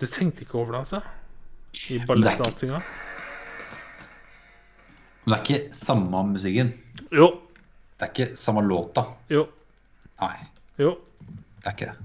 Du 0.00 0.06
tenkte 0.06 0.42
ikke 0.46 0.58
over 0.58 0.72
det, 0.72 0.78
altså? 0.84 1.00
I 1.90 1.98
ballettdansinga? 2.06 2.80
Men 5.24 5.32
det 5.32 5.38
er 5.38 5.44
ikke 5.44 5.74
samme 5.76 6.22
musikken. 6.32 6.72
Jo. 7.12 7.26
Det 7.98 8.06
er 8.06 8.12
ikke 8.14 8.36
samme 8.40 8.62
låta. 8.64 9.04
Jo. 9.30 9.46
Nei, 10.20 10.36
Jo. 10.80 10.94
det 11.60 11.66
er 11.66 11.76
ikke 11.76 11.90
det. 11.90 11.96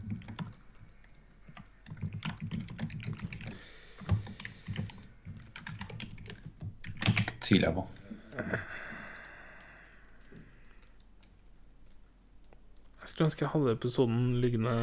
Tviler 7.42 7.68
jeg 7.70 7.76
på. 7.78 7.84
Jeg 13.02 13.12
skulle 13.12 13.28
ønske 13.30 13.46
jeg 13.46 13.52
hadde 13.54 13.76
episoden 13.78 14.22
liggende 14.42 14.74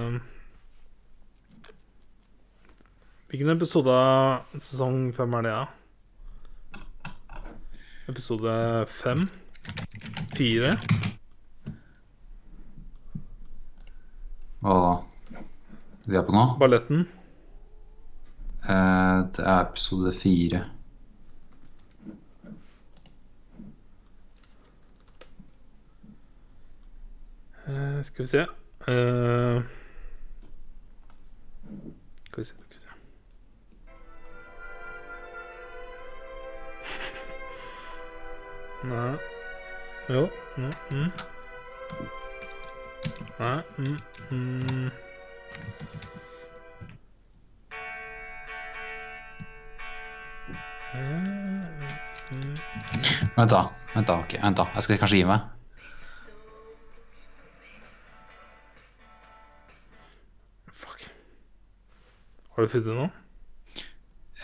Hvilken 3.33 3.51
episode 3.55 3.93
av 3.97 4.61
sesong 4.61 5.07
fem 5.17 5.35
er 5.39 5.47
det, 5.47 5.52
da? 5.57 5.65
Episode 8.09 8.53
fem? 8.91 9.29
Fire? 10.37 10.73
Hva 14.63 14.77
da? 14.85 14.93
Vi 16.07 16.19
er 16.19 16.25
på 16.27 16.35
nå? 16.35 16.45
Balletten? 16.63 17.05
Eh, 18.63 19.19
det 19.37 19.45
er 19.47 19.61
episode 19.69 20.13
fire. 20.19 20.65
Eh, 27.67 28.03
skal 28.03 28.23
vi 28.23 28.27
se 28.29 28.47
Eh, 28.89 29.63
Skal 32.27 32.41
vi 32.41 32.45
se, 32.45 32.55
Nei. 38.83 39.19
Jo. 40.09 40.28
Mm, 40.57 40.73
mm. 40.91 41.11
Nei. 43.39 43.62
Mm, 43.78 43.99
mm. 44.31 44.91
Mm, 50.94 51.62
mm. 52.31 52.55
Vent, 53.36 53.51
da. 53.51 53.70
Vent 53.94 54.07
da, 54.09 54.19
ok, 54.19 54.33
vent 54.43 54.57
da. 54.57 54.67
Jeg 54.75 54.83
skal 54.83 54.99
kanskje 54.99 55.20
gi 55.20 55.28
meg. 55.31 55.44
Fuck. 60.73 61.07
Har 62.57 62.67
du 62.67 62.73
funnet 62.75 62.91
noe? 62.91 63.09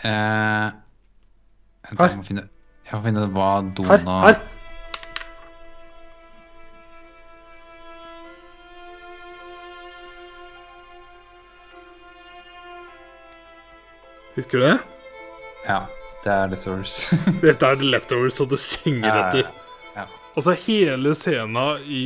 Eh, 0.03 0.71
vent, 1.89 1.99
da, 1.99 2.07
jeg 2.07 2.21
må 2.21 2.25
finne 2.31 2.47
Jeg 2.89 2.95
får 2.97 3.03
finne 3.05 3.23
ut 3.27 3.33
hva 3.35 3.49
Dona 3.77 4.15
Her! 4.25 4.39
Husker 14.35 14.57
du 14.57 14.63
det? 14.65 14.77
Ja, 15.67 15.79
det 16.23 16.31
er 16.33 16.51
Leftovers. 16.53 16.97
Dette 17.43 17.71
er 17.73 17.81
Leftovers, 17.83 18.37
så 18.37 18.45
det 18.49 18.59
synger 18.61 19.09
Ja, 19.09 19.23
etter. 19.27 19.49
ja. 19.95 20.05
Altså, 20.35 20.53
hele 20.65 21.15
scenen 21.17 21.83
i 21.85 22.03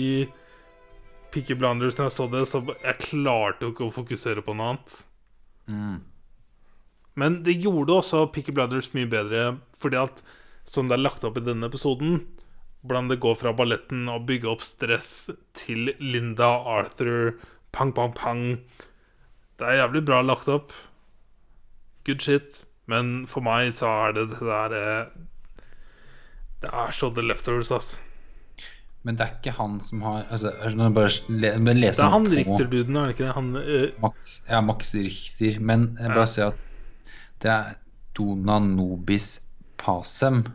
Picky 1.34 1.56
Blinders, 1.58 1.98
når 1.98 2.10
jeg 2.10 2.16
så 2.18 2.28
det, 2.32 2.44
så 2.50 2.62
jeg 2.84 2.98
klarte 3.08 3.66
jo 3.68 3.74
ikke 3.74 3.88
å 3.88 3.94
fokusere 3.94 4.44
på 4.46 4.56
noe 4.58 4.74
annet. 4.74 4.98
Mm. 5.70 6.00
Men 7.20 7.40
det 7.46 7.60
gjorde 7.62 8.00
også 8.00 8.24
Picky 8.34 8.54
Blinders 8.56 8.92
mye 8.96 9.10
bedre, 9.10 9.44
fordi 9.82 10.00
at 10.02 10.24
som 10.70 10.88
det 10.90 10.98
er 10.98 11.04
lagt 11.04 11.26
opp 11.28 11.38
i 11.40 11.46
denne 11.46 11.68
episoden, 11.70 12.22
hvordan 12.84 13.10
det 13.12 13.22
går 13.24 13.36
fra 13.40 13.54
balletten 13.56 14.08
og 14.12 14.26
bygge 14.28 14.50
opp 14.52 14.64
stress 14.66 15.30
til 15.56 15.94
Linda, 16.00 16.50
Arthur, 16.78 17.38
pang, 17.72 17.94
pang, 17.96 18.14
pang. 18.18 18.44
Det 19.60 19.68
er 19.70 19.84
jævlig 19.84 20.04
bra 20.08 20.22
lagt 20.26 20.50
opp. 20.52 20.74
Good 22.08 22.24
shit. 22.26 22.64
Men 22.92 23.24
for 23.32 23.46
meg 23.46 23.72
så 23.76 23.88
er 24.10 24.18
det 24.18 24.26
det 24.34 24.42
der 24.44 24.74
eh, 24.76 25.14
Det 26.64 26.72
er 26.72 26.92
så 26.92 27.10
The 27.16 27.24
Leftovers, 27.24 27.72
ass. 27.72 27.94
Men 29.04 29.16
det 29.20 29.24
er 29.26 29.32
ikke 29.38 29.54
han 29.58 29.80
som 29.84 30.04
har 30.04 30.26
altså, 30.32 30.52
altså, 30.64 30.78
bare 30.78 30.92
bare 30.96 31.76
Det 31.76 32.00
er 32.00 32.12
han 32.12 32.28
Richter-duden, 32.32 32.96
er 32.96 33.10
det 33.10 33.16
ikke 33.16 33.26
det? 33.26 33.34
Han 33.36 33.50
uh, 33.56 34.02
Max, 34.04 34.36
ja, 34.50 34.62
Max 34.64 34.94
Richter. 34.96 35.60
Men 35.60 35.98
jeg 36.00 36.12
bare 36.16 36.20
Ja. 36.20 36.26
ser 36.26 36.46
at 36.48 36.62
det 37.44 37.52
er 37.52 37.74
Dona 38.16 38.60
Nobis 38.60 39.42
Pasem 39.84 40.46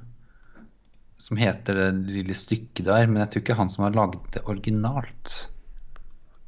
som 1.18 1.36
heter 1.36 1.76
det 1.76 1.86
lille 2.08 2.34
stykket 2.36 2.86
der. 2.86 3.06
Men 3.06 3.22
jeg 3.24 3.32
tror 3.32 3.44
ikke 3.44 3.58
han 3.58 3.72
som 3.72 3.86
har 3.86 3.96
laget 3.96 4.28
det 4.34 4.44
originalt. 4.48 5.38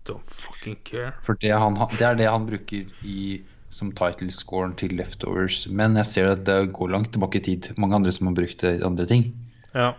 Don't 0.09 0.27
fucking 0.27 0.79
care. 0.87 1.15
For 1.27 1.39
det, 1.43 1.53
han, 1.53 1.77
det 1.99 2.07
er 2.07 2.19
det 2.19 2.29
han 2.31 2.47
bruker 2.49 2.87
i, 3.05 3.41
som 3.71 3.93
title-scoren 3.97 4.77
til 4.81 4.95
Leftovers. 4.99 5.67
Men 5.69 5.99
jeg 6.01 6.09
ser 6.09 6.33
at 6.33 6.47
det 6.49 6.73
går 6.77 6.95
langt 6.95 7.13
tilbake 7.15 7.43
i 7.43 7.47
tid. 7.51 7.73
Mange 7.77 7.99
andre 7.99 8.15
som 8.15 8.31
har 8.31 8.39
brukt 8.39 8.63
det 8.65 8.79
i 8.79 8.87
andre 8.87 9.09
ting. 9.11 9.29
Ja. 9.75 9.93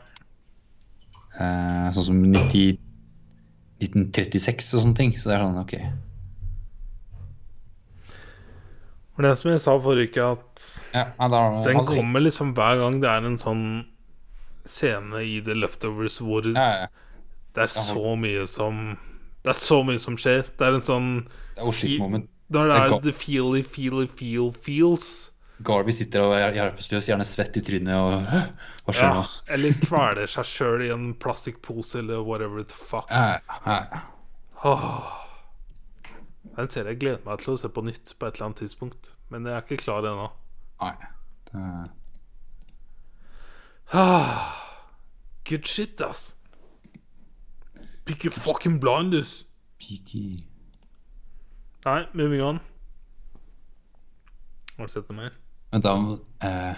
Eh, 1.37 1.91
sånn 1.95 2.07
som 2.07 2.23
90, 2.31 2.79
1936 3.83 4.73
og 4.77 4.87
sånne 4.87 4.97
ting. 4.97 5.13
Så 5.17 5.29
det 5.29 5.37
er 5.37 5.45
sånn, 5.45 5.61
ok. 5.61 5.77
Men 9.17 9.27
det 9.27 9.35
som 9.41 9.51
jeg 9.51 9.61
sa 9.61 9.75
forrige 9.81 10.11
uke, 10.11 10.27
at 10.37 10.65
Ja, 10.95 11.05
Den 11.65 11.85
kommer 11.85 12.23
liksom 12.23 12.53
hver 12.55 12.79
gang 12.79 13.01
det 13.03 13.09
er 13.11 13.27
en 13.27 13.39
sånn 13.39 13.65
scene 14.65 15.23
i 15.25 15.39
The 15.43 15.55
Leftovers 15.57 16.19
hvor 16.21 16.45
ja, 16.45 16.67
ja. 16.83 16.87
det 17.55 17.65
er 17.65 17.73
så 17.73 18.15
mye 18.15 18.45
som 18.47 18.97
Det 19.41 19.55
er 19.55 19.57
så 19.57 19.81
mye 19.83 19.99
som 19.99 20.17
skjer. 20.21 20.45
Det 20.57 20.67
er 20.67 20.77
en 20.77 20.85
sånn 20.85 21.09
Det 21.55 21.63
er 21.63 21.67
oh 21.67 21.75
shit 21.75 21.99
moment. 21.99 22.29
Når 22.51 22.67
det 22.67 22.79
er 22.79 22.95
the 23.03 23.13
feely, 23.15 23.63
feely, 23.63 24.07
feel 24.07 24.51
feels 24.51 25.31
Garvey 25.61 25.93
sitter 25.93 26.25
og 26.25 26.33
er 26.35 26.55
hjelpeløs, 26.55 27.07
gjerne 27.07 27.25
svett 27.27 27.57
i 27.59 27.63
trynet 27.65 27.93
og 27.93 28.25
Hva 28.85 28.95
skjer 28.95 29.15
nå? 29.17 29.25
Eller 29.53 29.77
kveler 29.85 30.31
seg 30.31 30.47
sjøl 30.49 30.85
i 30.87 30.91
en 30.93 31.11
plastikkpose 31.21 31.99
eller 32.01 32.23
whatever 32.25 32.63
the 32.65 32.73
fuck. 32.73 33.11
Ja, 33.11 33.37
ja. 33.67 34.05
Åh. 34.65 35.20
Det 36.51 36.57
er 36.59 36.63
en 36.67 36.69
serie 36.73 36.91
jeg 36.93 36.99
gleder 36.99 37.21
meg 37.25 37.39
til 37.39 37.53
å 37.53 37.57
se 37.61 37.69
på 37.71 37.81
nytt 37.87 38.13
på 38.19 38.27
et 38.27 38.35
eller 38.35 38.45
annet 38.49 38.57
tidspunkt. 38.65 39.13
Men 39.31 39.45
jeg 39.47 39.55
er 39.55 39.61
ikke 39.65 39.77
klar 39.85 40.03
ennå. 40.07 40.29
Nei. 40.81 40.93
Det, 41.51 41.63
Ah, 43.93 44.57
Good 45.49 45.65
shit, 45.67 45.99
ass. 46.01 46.35
Pick 48.05 48.23
your 48.25 48.31
fucking 48.31 48.79
blinders. 48.79 49.45
Picky. 49.79 50.45
Nei, 51.85 52.05
moving 52.13 52.41
on. 52.41 52.59
Har 54.77 54.87
du 54.87 54.91
sett 54.93 55.09
noe 55.11 55.17
mer? 55.23 55.35
Vent, 55.73 55.83
da 55.83 55.95
Uh... 56.41 56.75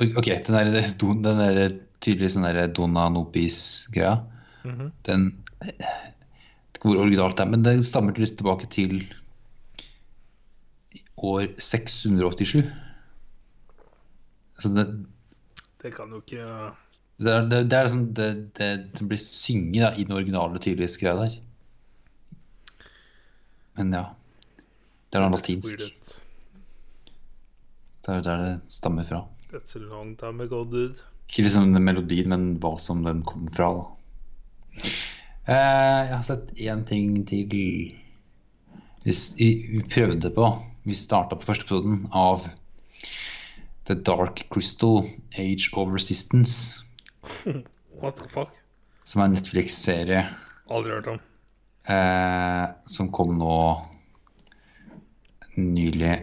Ok, 0.00 0.08
ok, 0.16 0.26
den 0.46 0.54
der, 0.56 0.64
den 0.70 1.38
der 1.38 1.76
tydeligvis 2.00 2.34
den 2.34 2.44
der 2.44 2.66
Dona 2.72 3.08
Nopis-greia, 3.08 4.16
Mhm. 4.64 4.90
den 5.06 5.44
jeg 5.62 5.74
vet 5.78 6.09
ikke 6.80 6.94
hvor 6.94 7.02
originalt 7.02 7.36
det 7.36 7.44
er, 7.44 7.50
men 7.52 7.64
det 7.64 7.72
stammer 7.84 8.14
til 8.16 8.24
tilbake 8.24 8.66
til 8.72 9.02
år 11.20 11.50
687. 11.60 12.64
Altså 14.56 14.70
det, 14.74 14.86
Det 15.82 15.92
kan 15.92 16.08
jo 16.08 16.22
ikke 16.22 16.46
det, 17.20 17.28
er, 17.28 17.44
det, 17.48 17.58
det 17.68 17.76
er 17.76 17.84
liksom 17.84 18.06
det, 18.16 18.30
det 18.56 18.70
som 18.96 19.08
blir 19.10 19.20
synget 19.20 19.82
da, 19.84 19.90
i 19.92 20.06
den 20.08 20.16
originale 20.16 20.56
tydeligvis 20.56 20.96
greia 20.96 21.18
der. 21.20 21.36
Men 23.76 23.92
ja. 23.92 24.04
Det 25.10 25.18
er 25.18 25.26
noe 25.26 25.36
latinsk. 25.36 25.84
Det 28.00 28.08
er 28.08 28.20
jo 28.22 28.24
der 28.24 28.44
det 28.46 28.72
stammer 28.72 29.04
fra. 29.04 29.26
That's 29.52 29.76
a 29.76 29.84
long 29.84 30.16
time 30.16 30.48
ago, 30.48 30.64
dude. 30.64 30.96
Ikke 31.28 31.44
liksom 31.44 31.74
den 31.74 31.84
melodien, 31.84 32.32
men 32.32 32.54
hva 32.62 32.78
som 32.80 33.04
den 33.04 33.20
kom 33.28 33.44
fra. 33.52 33.68
da. 33.76 34.86
Eh, 35.50 36.00
jeg 36.06 36.14
har 36.14 36.22
sett 36.22 36.52
én 36.62 36.84
ting 36.86 37.14
til 37.26 37.48
vi, 37.50 37.64
prøvde 39.90 40.30
på 40.30 40.50
Vi 40.86 40.94
starta 40.94 41.34
på 41.34 41.48
første 41.48 41.64
episoden 41.66 42.04
av 42.14 42.44
The 43.88 43.96
Dark 44.06 44.44
Crystal 44.54 45.02
Age 45.34 45.72
of 45.74 45.90
Resistance. 45.90 46.84
What 48.00 48.20
the 48.20 48.28
fuck? 48.30 48.54
Som 49.04 49.22
er 49.22 49.26
en 49.26 49.34
Netflix-serie 49.34 50.22
Aldri 50.70 50.94
hørt 50.94 51.08
om. 51.10 51.18
eh, 51.90 52.66
som 52.86 53.10
kom 53.12 53.34
nå 53.40 53.56
nylig. 55.58 56.14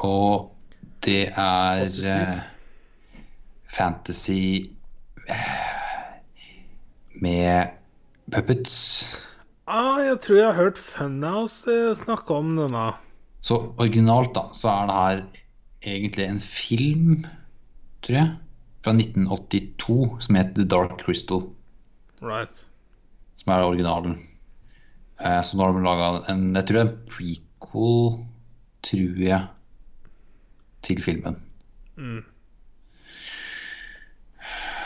Og 0.00 0.48
det 1.04 1.26
er 1.36 1.84
eh, 1.84 2.32
fantasy 3.68 4.70
eh, 5.28 6.16
med 7.20 7.76
puppets. 8.32 8.76
Ah, 9.70 10.00
jeg 10.02 10.18
tror 10.24 10.36
jeg 10.40 10.46
har 10.48 10.58
hørt 10.58 10.78
Funhouse 10.82 11.70
eh, 11.70 11.92
snakke 11.98 12.34
om 12.34 12.56
denne. 12.58 12.86
Så 13.40 13.58
originalt 13.80 14.34
da, 14.36 14.48
så 14.56 14.68
er 14.72 14.88
det 14.90 14.96
her 15.00 15.20
egentlig 15.94 16.26
en 16.26 16.40
film, 16.42 17.12
tror 18.04 18.18
jeg, 18.18 18.32
fra 18.84 18.92
1982 18.96 20.24
som 20.26 20.36
heter 20.40 20.56
The 20.62 20.66
Dark 20.72 20.98
Crystal, 21.04 21.46
Right. 22.20 22.66
som 23.40 23.52
er 23.54 23.64
originalen. 23.64 24.18
Eh, 25.20 25.40
så 25.44 25.56
nå 25.56 25.64
har 25.68 25.76
de 25.78 25.84
laget 25.86 26.28
en, 26.32 26.42
jeg 26.56 26.66
tror 26.68 26.76
det 26.76 26.82
er 26.82 26.90
en 26.90 27.08
prequel, 27.14 28.20
tror 28.90 29.22
jeg, 29.24 29.46
til 30.84 31.00
filmen. 31.04 31.36
Mm. 31.96 32.20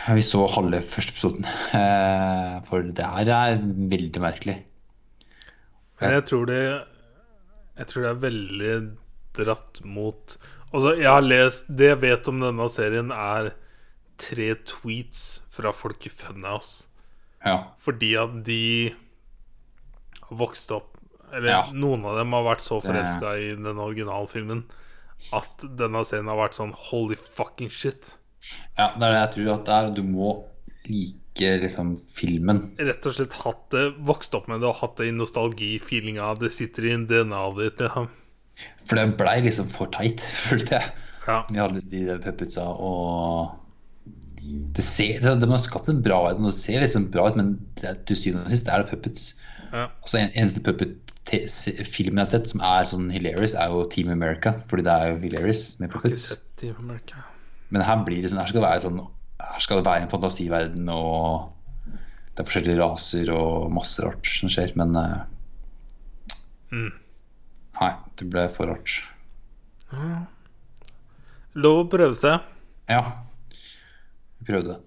Vi 0.05 0.21
så 0.25 0.43
halve 0.53 0.83
første 0.85 1.15
episoden, 1.15 1.47
eh, 1.73 2.59
for 2.69 2.85
det 2.85 3.07
her 3.09 3.31
er 3.33 3.63
veldig 3.63 4.21
merkelig. 4.21 4.59
Jeg 6.01 6.25
tror 6.29 6.47
det 6.51 6.59
Jeg 7.79 7.87
tror 7.87 8.03
det 8.03 8.11
er 8.11 8.23
veldig 8.25 8.75
dratt 9.39 9.81
mot 9.85 10.37
Altså, 10.75 10.97
jeg 10.99 11.07
har 11.07 11.23
lest 11.23 11.69
Det 11.71 11.87
jeg 11.93 12.01
vet 12.03 12.29
om 12.29 12.41
denne 12.43 12.67
serien, 12.69 13.13
er 13.15 13.53
tre 14.19 14.55
tweets 14.67 15.41
fra 15.55 15.73
folk 15.73 16.05
i 16.07 16.11
Funhouse. 16.13 16.85
Ja, 17.45 17.71
Fordi 17.79 18.13
at 18.19 18.45
de 18.47 18.93
har 20.21 20.37
vokst 20.37 20.71
opp 20.75 20.99
Eller 21.33 21.49
Ja. 21.51 21.63
noen 21.73 22.05
av 22.05 22.19
dem 22.19 22.33
har 22.33 22.45
vært 22.45 22.61
så 22.63 22.81
forelska 22.83 23.37
i 23.39 23.55
den 23.55 23.79
originalfilmen 23.79 24.65
at 25.33 25.63
denne 25.79 26.05
serien 26.05 26.27
har 26.29 26.37
vært 26.37 26.55
sånn 26.59 26.73
holy 26.75 27.15
fucking 27.17 27.71
shit. 27.71 28.17
Ja 28.79 28.91
det 28.97 29.07
er 29.07 29.15
det 29.15 29.21
jeg 29.21 29.33
tror 29.37 29.55
at 29.55 29.69
det 29.69 29.79
er. 29.79 29.95
Du 29.95 30.03
må 30.07 30.35
like 30.89 31.53
liksom 31.63 31.95
filmen. 31.99 32.61
Rett 32.79 33.07
og 33.09 33.17
slett 33.17 33.39
hatt 33.43 33.65
det, 33.75 33.87
vokst 34.07 34.35
opp 34.39 34.47
med 34.51 34.63
det 34.63 34.71
og 34.71 34.79
hatt 34.83 35.01
det 35.01 35.11
i 35.11 35.17
nostalgi-feelinga. 35.17 36.35
Det 36.43 36.53
sitter 36.55 36.91
i 36.91 36.95
DNA-et 37.11 37.59
ditt. 37.61 37.85
Ja. 37.89 38.07
For 38.85 39.01
det 39.01 39.17
blei 39.19 39.41
liksom 39.47 39.69
for 39.71 39.91
teit, 39.95 40.23
følte 40.47 40.79
jeg. 40.79 40.95
Ja. 41.25 41.43
Vi 41.49 41.61
hadde 41.61 41.85
de 41.89 42.19
puppetsa 42.21 42.67
og 42.69 43.61
Det 44.77 44.85
ser, 44.85 45.23
det, 45.25 45.39
De 45.41 45.49
har 45.49 45.61
skapt 45.63 45.89
en 45.89 46.03
bra 46.05 46.19
verden, 46.27 46.45
og 46.45 46.53
det 46.53 46.59
ser 46.59 46.83
liksom 46.83 47.09
bra 47.11 47.31
ut, 47.31 47.39
men 47.41 47.55
det, 47.81 47.97
til 48.11 48.19
syvende 48.21 48.45
og 48.45 48.53
sist 48.53 48.69
er 48.69 48.83
det 48.83 48.91
puppets. 48.93 49.31
Ja. 49.73 49.87
Altså, 49.89 50.19
en, 50.21 50.35
eneste 50.37 50.61
puppet-filmen 50.67 52.21
jeg 52.21 52.27
har 52.27 52.33
sett 52.35 52.53
som 52.53 52.61
er 52.61 52.91
sånn 52.91 53.09
hilarious, 53.15 53.57
er 53.57 53.73
jo 53.73 53.87
Team 53.89 54.13
America. 54.13 54.53
Fordi 54.69 54.85
det 54.85 54.93
er 54.93 55.15
jo 55.15 55.23
hilarious 55.25 55.65
med 55.81 55.97
Har 55.97 56.05
ikke 56.11 56.27
sett 56.27 56.45
Team 56.61 56.77
America. 56.85 57.25
Men 57.73 57.85
her 57.87 58.03
blir 58.07 58.23
det 58.23 58.31
sånn, 58.33 58.43
her 58.43 58.51
skal 58.51 58.61
det 58.61 58.69
være 58.69 58.83
sånn 58.85 58.99
Her 59.45 59.63
skal 59.63 59.81
det 59.81 59.87
være 59.89 60.05
en 60.05 60.13
fantasiverden, 60.13 60.89
og 60.93 61.95
det 62.35 62.43
er 62.43 62.49
forskjellige 62.49 62.81
raser 62.81 63.31
og 63.35 63.73
masse 63.73 64.03
rart 64.03 64.27
som 64.29 64.51
skjer, 64.51 64.75
men 64.79 64.97
uh, 64.99 65.23
Mm. 66.75 66.91
Nei, 67.79 67.91
det 68.19 68.27
ble 68.31 68.49
for 68.51 68.71
rart. 68.71 68.97
Lov 71.55 71.85
å 71.85 71.91
prøve 71.91 72.17
seg. 72.19 72.43
Ja. 72.91 73.03
Vi 74.41 74.49
prøvde. 74.49 74.81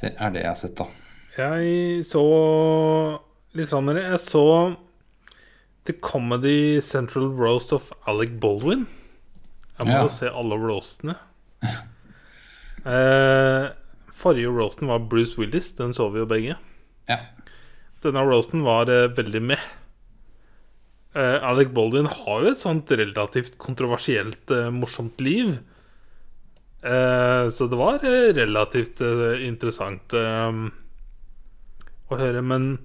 Det 0.00 0.14
er 0.16 0.32
det 0.32 0.46
jeg 0.46 0.48
har 0.48 0.56
sett, 0.56 0.80
da. 0.80 0.86
Jeg 1.36 2.04
så 2.08 2.22
litt 3.56 3.68
sånn 3.70 3.90
Jeg 4.00 4.20
så 4.22 4.44
The 5.88 5.94
Comedy 6.04 6.80
Central 6.84 7.30
Roast 7.38 7.72
of 7.72 7.88
Alec 8.06 8.34
Baldwin. 8.40 8.84
Jeg 9.78 9.86
må 9.88 9.94
Ja. 9.96 10.02
jo 10.02 10.08
se 10.12 10.28
alle 10.28 10.58
roastene. 10.60 11.14
Eh, 12.84 13.68
forrige 14.16 14.48
roasten 14.52 14.88
var 14.88 14.98
Bruce 15.08 15.36
Willis. 15.38 15.72
Den 15.76 15.92
så 15.96 16.08
vi 16.12 16.20
jo 16.22 16.26
begge. 16.28 16.56
Ja. 17.08 17.18
Denne 18.04 18.22
roasten 18.24 18.62
var 18.64 18.88
eh, 18.92 19.08
veldig 19.16 19.42
med. 19.42 19.58
Eh, 21.14 21.38
Alec 21.42 21.68
Baldwin 21.74 22.06
har 22.06 22.42
jo 22.44 22.50
et 22.52 22.60
sånt 22.60 22.90
relativt 22.96 23.56
kontroversielt 23.60 24.50
eh, 24.54 24.70
morsomt 24.72 25.20
liv. 25.20 25.58
Eh, 26.82 27.48
så 27.52 27.68
det 27.68 27.76
var 27.80 28.00
eh, 28.04 28.30
relativt 28.36 29.00
interessant 29.44 30.12
å 30.16 32.16
høre. 32.16 32.40
Men 32.42 32.78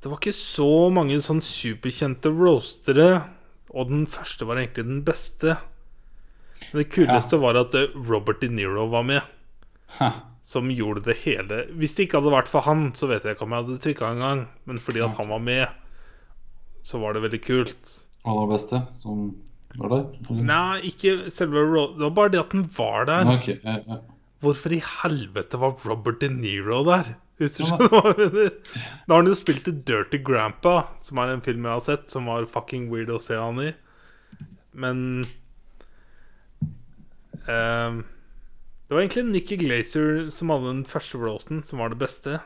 det 0.00 0.08
var 0.10 0.16
ikke 0.20 0.32
så 0.36 0.66
mange 0.94 1.18
sånn 1.24 1.42
superkjente 1.44 2.30
roastere. 2.32 3.10
Og 3.70 3.90
den 3.90 4.06
første 4.10 4.46
var 4.48 4.58
egentlig 4.58 4.86
den 4.88 5.02
beste. 5.06 5.58
Men 6.72 6.82
det 6.82 6.88
kuleste 6.94 7.38
var 7.40 7.58
at 7.60 7.74
eh, 7.78 7.92
Robert 8.08 8.40
De 8.42 8.48
Niro 8.52 8.88
var 8.92 9.04
med 9.06 9.22
Ha. 9.98 10.10
som 10.46 10.68
gjorde 10.70 11.04
det 11.08 11.16
hele. 11.24 11.64
Hvis 11.78 11.94
det 11.98 12.06
ikke 12.08 12.20
hadde 12.20 12.32
vært 12.34 12.50
for 12.50 12.64
han, 12.66 12.90
så 12.98 13.08
vet 13.10 13.24
jeg 13.26 13.36
ikke 13.36 13.46
om 13.46 13.54
jeg 13.54 13.64
hadde 13.64 13.78
trykka 13.84 14.10
engang. 14.14 14.42
Men 14.68 14.78
fordi 14.82 15.02
at 15.04 15.16
han 15.18 15.30
var 15.30 15.42
med, 15.42 15.68
så 16.86 17.00
var 17.02 17.14
det 17.16 17.22
veldig 17.26 17.40
kult. 17.44 17.94
Aller 18.28 18.50
beste 18.50 18.82
som 19.00 19.30
var 19.78 19.92
der? 19.92 20.04
eller? 20.30 20.42
Nei, 20.46 20.80
ikke 20.90 21.30
selve 21.32 21.62
Det 21.96 22.04
var 22.06 22.14
bare 22.16 22.32
det 22.34 22.40
at 22.42 22.54
den 22.56 22.66
var 22.76 23.06
der. 23.08 23.30
Okay. 23.36 23.58
ja, 23.64 23.78
ja. 23.86 24.00
Hvorfor 24.40 24.72
i 24.72 24.80
helvete 25.02 25.58
var 25.60 25.76
Robert 25.84 26.20
De 26.22 26.30
Niro 26.32 26.82
der? 26.88 27.14
Hvis 27.40 27.56
du 27.56 27.62
skjønner 27.64 27.88
hva 27.88 28.00
jeg 28.10 28.16
mener. 28.20 28.56
Da 29.06 29.14
har 29.14 29.22
han 29.22 29.30
jo 29.30 29.36
spilt 29.38 29.68
i 29.70 29.72
Dirty 29.72 30.20
Grandpa, 30.24 30.74
som 31.00 31.20
er 31.22 31.32
en 31.32 31.44
film 31.44 31.64
jeg 31.64 31.72
har 31.72 31.84
sett, 31.86 32.10
som 32.12 32.28
var 32.28 32.48
fucking 32.50 32.90
weird 32.92 33.12
å 33.14 33.20
se 33.22 33.38
han 33.40 33.62
i. 33.64 33.70
Men 34.76 34.98
um, 37.48 38.02
Det 38.04 38.92
var 38.92 39.00
egentlig 39.00 39.24
Nikki 39.30 39.56
Glazer 39.62 40.28
som 40.34 40.52
hadde 40.52 40.68
den 40.68 40.88
første 40.88 41.20
blåsen, 41.22 41.62
som 41.64 41.80
var 41.80 41.94
det 41.94 42.02
beste. 42.02 42.42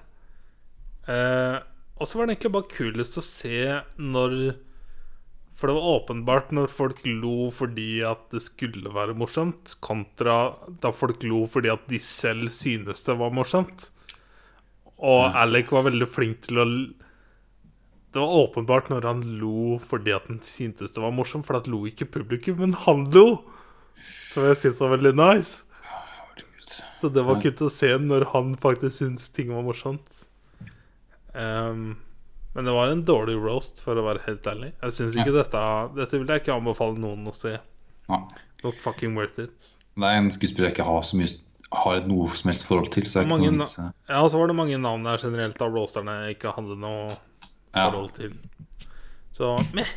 Uh, 1.08 1.58
og 1.98 2.06
så 2.06 2.18
var 2.18 2.26
det 2.26 2.36
egentlig 2.36 2.54
bare 2.54 2.70
kulest 2.70 3.18
å 3.20 3.22
se 3.22 3.58
når 4.00 4.32
For 5.54 5.70
det 5.70 5.74
var 5.76 5.90
åpenbart 6.00 6.54
når 6.56 6.70
folk 6.72 7.02
lo 7.06 7.50
fordi 7.54 8.02
at 8.06 8.24
det 8.34 8.42
skulle 8.46 8.94
være 8.94 9.14
morsomt, 9.18 9.76
kontra 9.84 10.54
da 10.82 10.90
folk 10.94 11.22
lo 11.26 11.44
fordi 11.50 11.70
at 11.74 11.84
de 11.90 12.00
selv 12.02 12.50
synes 12.54 13.04
det 13.06 13.18
var 13.18 13.34
morsomt. 13.34 13.90
Og 14.98 15.34
Alec 15.36 15.72
var 15.74 15.82
veldig 15.88 16.06
flink 16.08 16.42
til 16.46 16.60
å 16.62 16.64
Det 18.14 18.20
var 18.22 18.30
åpenbart 18.44 18.90
når 18.92 19.02
han 19.08 19.22
lo 19.40 19.78
fordi 19.82 20.12
at 20.14 20.28
han 20.30 20.38
syntes 20.46 20.92
det 20.94 21.02
var 21.02 21.10
morsomt, 21.10 21.44
for 21.46 21.56
at 21.58 21.66
lo 21.66 21.80
ikke 21.88 22.06
publikum, 22.14 22.60
men 22.62 22.72
han 22.86 23.08
lo! 23.10 23.40
Som 24.30 24.44
jeg 24.46 24.56
syntes 24.60 24.80
var 24.80 24.92
veldig 24.96 25.14
nice. 25.18 25.64
Så 27.00 27.10
det 27.12 27.24
var 27.26 27.36
Ja. 27.36 27.40
kult 27.42 27.60
å 27.66 27.70
se 27.70 27.90
når 27.98 28.28
han 28.32 28.54
faktisk 28.56 29.02
syntes 29.02 29.28
ting 29.34 29.50
var 29.50 29.62
morsomt. 29.66 30.26
Um, 31.34 31.96
men 32.54 32.64
det 32.64 32.72
var 32.72 32.88
en 32.92 33.02
dårlig 33.04 33.34
roast, 33.42 33.80
for 33.82 33.98
å 33.98 34.04
være 34.06 34.22
helt 34.28 34.46
ærlig. 34.46 34.72
Jeg 34.80 34.92
synes 34.92 35.16
ikke 35.18 35.34
dette 35.34 35.62
Dette 35.96 36.18
vil 36.20 36.26
jeg 36.30 36.44
ikke 36.44 36.54
anbefale 36.54 36.96
noen 37.02 37.26
å 37.26 37.34
se. 37.34 37.58
Ja. 38.08 38.20
Not 38.62 38.78
fucking 38.78 39.16
worth 39.18 39.38
it. 39.42 39.72
Det 39.98 40.04
er 40.06 40.20
en 40.22 40.30
skuespiller 40.30 40.70
jeg 40.70 40.76
ikke 40.78 40.86
har 40.86 41.02
så 41.02 41.18
mye 41.18 41.32
har 41.82 42.00
et 42.00 42.08
noe 42.08 42.30
som 42.36 42.50
helst 42.50 42.66
forhold 42.68 42.90
til. 42.94 43.06
Så 43.08 43.22
er 43.22 43.30
Mange 43.30 43.50
noe 43.50 43.64
vits 43.64 43.78
Ja, 43.80 44.22
så 44.22 44.38
var 44.38 44.50
det 44.50 44.58
mange 44.58 44.78
navn 44.80 45.06
der 45.06 45.22
generelt 45.22 45.62
av 45.62 45.72
blåserne 45.74 46.16
jeg 46.22 46.36
ikke 46.38 46.54
hadde 46.56 46.78
noe 46.80 47.14
ja. 47.14 47.88
forhold 47.88 48.12
til. 48.18 48.34
Så 49.34 49.56
meh. 49.74 49.94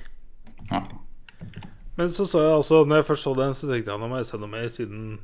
ja. 0.71 0.83
Men 1.97 2.11
så 2.13 2.27
så 2.29 2.41
jeg 2.43 2.53
altså 2.53 2.83
Når 2.85 3.01
jeg 3.01 3.05
først 3.05 3.25
så 3.25 3.33
den, 3.33 3.55
så 3.57 3.69
tenkte 3.69 3.91
jeg 3.91 4.01
nå 4.01 4.09
må 4.09 4.19
jeg 4.19 4.29
se 4.29 4.37
noe 4.41 4.51
mer, 4.51 4.67
siden 4.69 5.19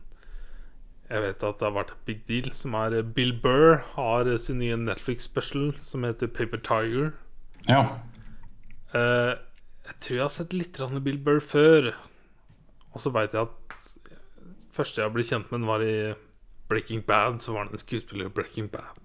jeg 1.10 1.22
vet 1.22 1.44
at 1.46 1.60
det 1.60 1.68
har 1.68 1.76
vært 1.76 1.92
et 1.94 2.06
big 2.08 2.22
deal. 2.30 2.50
Som 2.58 2.78
er 2.80 2.96
eh, 2.98 3.06
Bill 3.06 3.34
Burr 3.44 3.84
har 3.94 4.30
eh, 4.30 4.40
sin 4.42 4.62
nye 4.62 4.78
Netflix-special 4.80 5.76
som 5.84 6.08
heter 6.08 6.32
Paper 6.32 6.62
Tiger. 6.64 7.14
ja. 7.70 7.86
Uh, 8.94 9.34
jeg 9.84 9.96
tror 10.00 10.16
jeg 10.16 10.22
har 10.22 10.32
sett 10.32 10.52
litt 10.54 10.78
Bill 11.04 11.18
Burr 11.18 11.42
før. 11.42 11.94
Og 12.94 13.02
så 13.02 13.10
veit 13.10 13.34
jeg 13.34 13.42
at 13.42 13.86
første 14.74 15.02
jeg 15.02 15.14
ble 15.14 15.26
kjent 15.26 15.50
med, 15.52 15.64
den 15.64 15.68
var 15.68 15.82
i 15.82 16.14
Breaking 16.70 17.02
Bad. 17.08 17.40
Så 17.42 17.52
var 17.54 17.64
han 17.66 17.72
en 17.74 17.78
skuespiller 17.82 18.26
i 18.26 18.30
Breaking 18.30 18.70
Bad. 18.72 19.00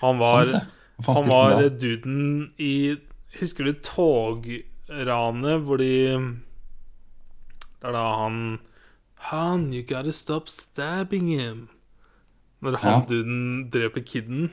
Han 0.00 0.18
var, 0.18 0.48
Sant 0.50 1.06
faen 1.06 1.16
han 1.16 1.28
var 1.28 1.68
duden 1.80 2.52
i 2.58 2.96
Husker 3.40 3.64
du 3.64 3.72
togranet 3.82 5.60
hvor 5.64 5.76
de 5.80 5.88
Det 7.80 7.88
er 7.88 7.92
da 7.96 8.02
han 8.22 8.58
Han, 9.30 9.68
you 9.74 9.82
gotta 9.82 10.10
stop 10.12 10.48
stabbing 10.48 11.28
him. 11.40 11.68
Når 12.60 12.76
han 12.82 13.00
Ja. 13.00 13.06
duden 13.08 13.70
dreper 13.70 14.00
kiden. 14.00 14.50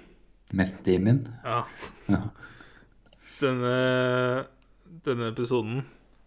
Matt 0.54 0.86
Damon. 0.86 1.28
Ja. 1.46 1.62
Ja. 2.10 2.22
Denne, 3.42 4.46
denne 5.06 5.28
episoden 5.32 5.76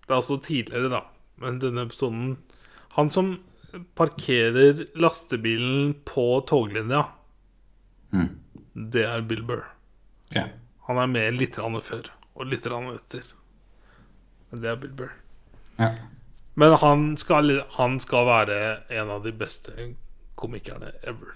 Det 0.03 0.11
er 0.11 0.15
altså 0.21 0.37
tidligere, 0.43 0.89
da. 0.91 1.01
Men 1.39 1.61
denne 1.61 1.83
episoden 1.87 2.37
Han 2.97 3.11
som 3.11 3.39
parkerer 3.99 4.87
lastebilen 5.01 5.95
på 6.05 6.27
toglinja, 6.47 7.07
Mm. 8.13 8.29
det 8.93 9.05
er 9.09 9.23
Bill 9.25 9.43
Burr. 9.49 9.65
Okay. 10.31 10.51
Han 10.89 10.99
er 10.99 11.07
med 11.09 11.39
litt 11.41 11.57
før 11.57 12.11
og 12.37 12.47
litt 12.47 12.67
etter. 12.67 13.23
Men 14.51 14.61
det 14.61 14.69
er 14.69 14.77
Bill 14.77 14.93
Burr. 14.93 15.13
Ja. 15.79 15.89
Men 16.55 16.75
han 16.83 17.17
skal, 17.17 17.63
han 17.79 17.99
skal 18.01 18.27
være 18.29 18.59
en 18.91 19.11
av 19.11 19.23
de 19.25 19.33
beste 19.33 19.73
komikerne 20.37 20.93
ever. 21.03 21.33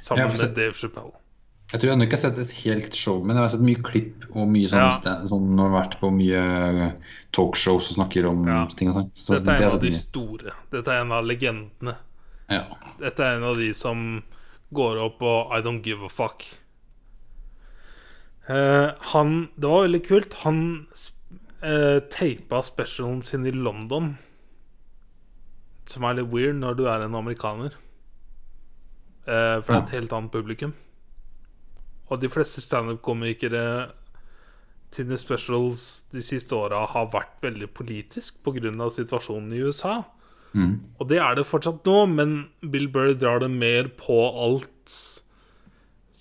Sammen 0.00 0.26
Ja, 0.26 0.32
med 0.46 0.56
Dave 0.56 0.74
Chappelle. 0.74 1.14
Jeg 1.72 1.80
tror 1.80 1.88
jeg 1.88 1.96
ennå 1.96 2.04
ikke 2.04 2.18
har 2.18 2.20
sett 2.20 2.38
et 2.42 2.50
helt 2.66 2.96
show, 2.96 3.22
men 3.24 3.38
jeg 3.38 3.46
har 3.46 3.52
sett 3.54 3.64
mye 3.64 3.80
klipp 3.80 4.26
og 4.34 4.48
mye 4.52 4.68
sånn, 4.68 4.82
Ja. 4.82 4.90
sted, 4.92 5.22
sånn 5.30 5.46
Når 5.56 5.64
jeg 5.64 5.72
har 5.72 5.80
vært 5.80 6.00
på 6.00 6.10
mye 6.12 6.92
talkshows 7.32 7.88
og 7.90 7.96
snakker 7.96 8.28
om 8.28 8.46
Ja. 8.46 8.66
ting 8.66 8.90
og 8.90 8.96
sånn. 8.96 9.10
Så 9.14 9.34
Dette 9.34 9.44
det 9.44 9.60
er 9.60 9.64
en 9.64 9.72
av 9.72 9.80
de 9.80 9.90
store. 9.90 10.52
Dette 10.70 10.88
er 10.88 11.00
en 11.00 11.12
av 11.12 11.24
legendene. 11.24 11.96
Ja. 12.50 12.64
Dette 13.00 13.20
er 13.20 13.36
en 13.38 13.44
av 13.44 13.56
de 13.56 13.72
som 13.72 14.22
går 14.74 15.00
opp 15.00 15.22
og 15.22 15.52
I 15.52 15.62
don't 15.62 15.82
give 15.82 16.04
a 16.04 16.08
fuck. 16.08 16.44
Uh, 18.50 18.92
han 19.14 19.48
Det 19.58 19.68
var 19.68 19.86
veldig 19.86 20.04
kult. 20.04 20.34
Han 20.42 20.86
uh, 21.62 22.00
teipa 22.10 22.62
specialen 22.62 23.22
sin 23.22 23.46
i 23.46 23.50
London. 23.50 24.18
Som 25.86 26.04
er 26.04 26.14
litt 26.14 26.30
weird 26.32 26.56
når 26.56 26.76
du 26.76 26.86
er 26.86 27.04
en 27.06 27.14
amerikaner. 27.14 27.72
Uh, 29.26 29.62
for 29.62 29.72
det 29.72 29.76
er 29.76 29.86
et 29.86 30.00
helt 30.00 30.12
annet 30.12 30.32
publikum. 30.32 30.74
Og 32.12 32.20
de 32.20 32.30
fleste 32.32 32.60
standup-komikere 32.60 33.64
sine 34.92 35.16
specials 35.16 36.04
de 36.12 36.20
siste 36.24 36.52
åra 36.52 36.84
har 36.92 37.08
vært 37.14 37.38
veldig 37.44 37.70
politisk 37.72 38.42
pga. 38.44 38.90
situasjonen 38.92 39.52
i 39.56 39.62
USA. 39.64 40.02
Mm. 40.52 40.80
Og 41.00 41.08
det 41.08 41.18
er 41.18 41.34
det 41.38 41.48
fortsatt 41.48 41.86
nå, 41.88 42.06
men 42.12 42.34
Bill 42.60 42.88
Burr 42.92 43.14
drar 43.16 43.40
det 43.40 43.50
mer 43.50 43.88
på 43.96 44.18
alt 44.36 44.92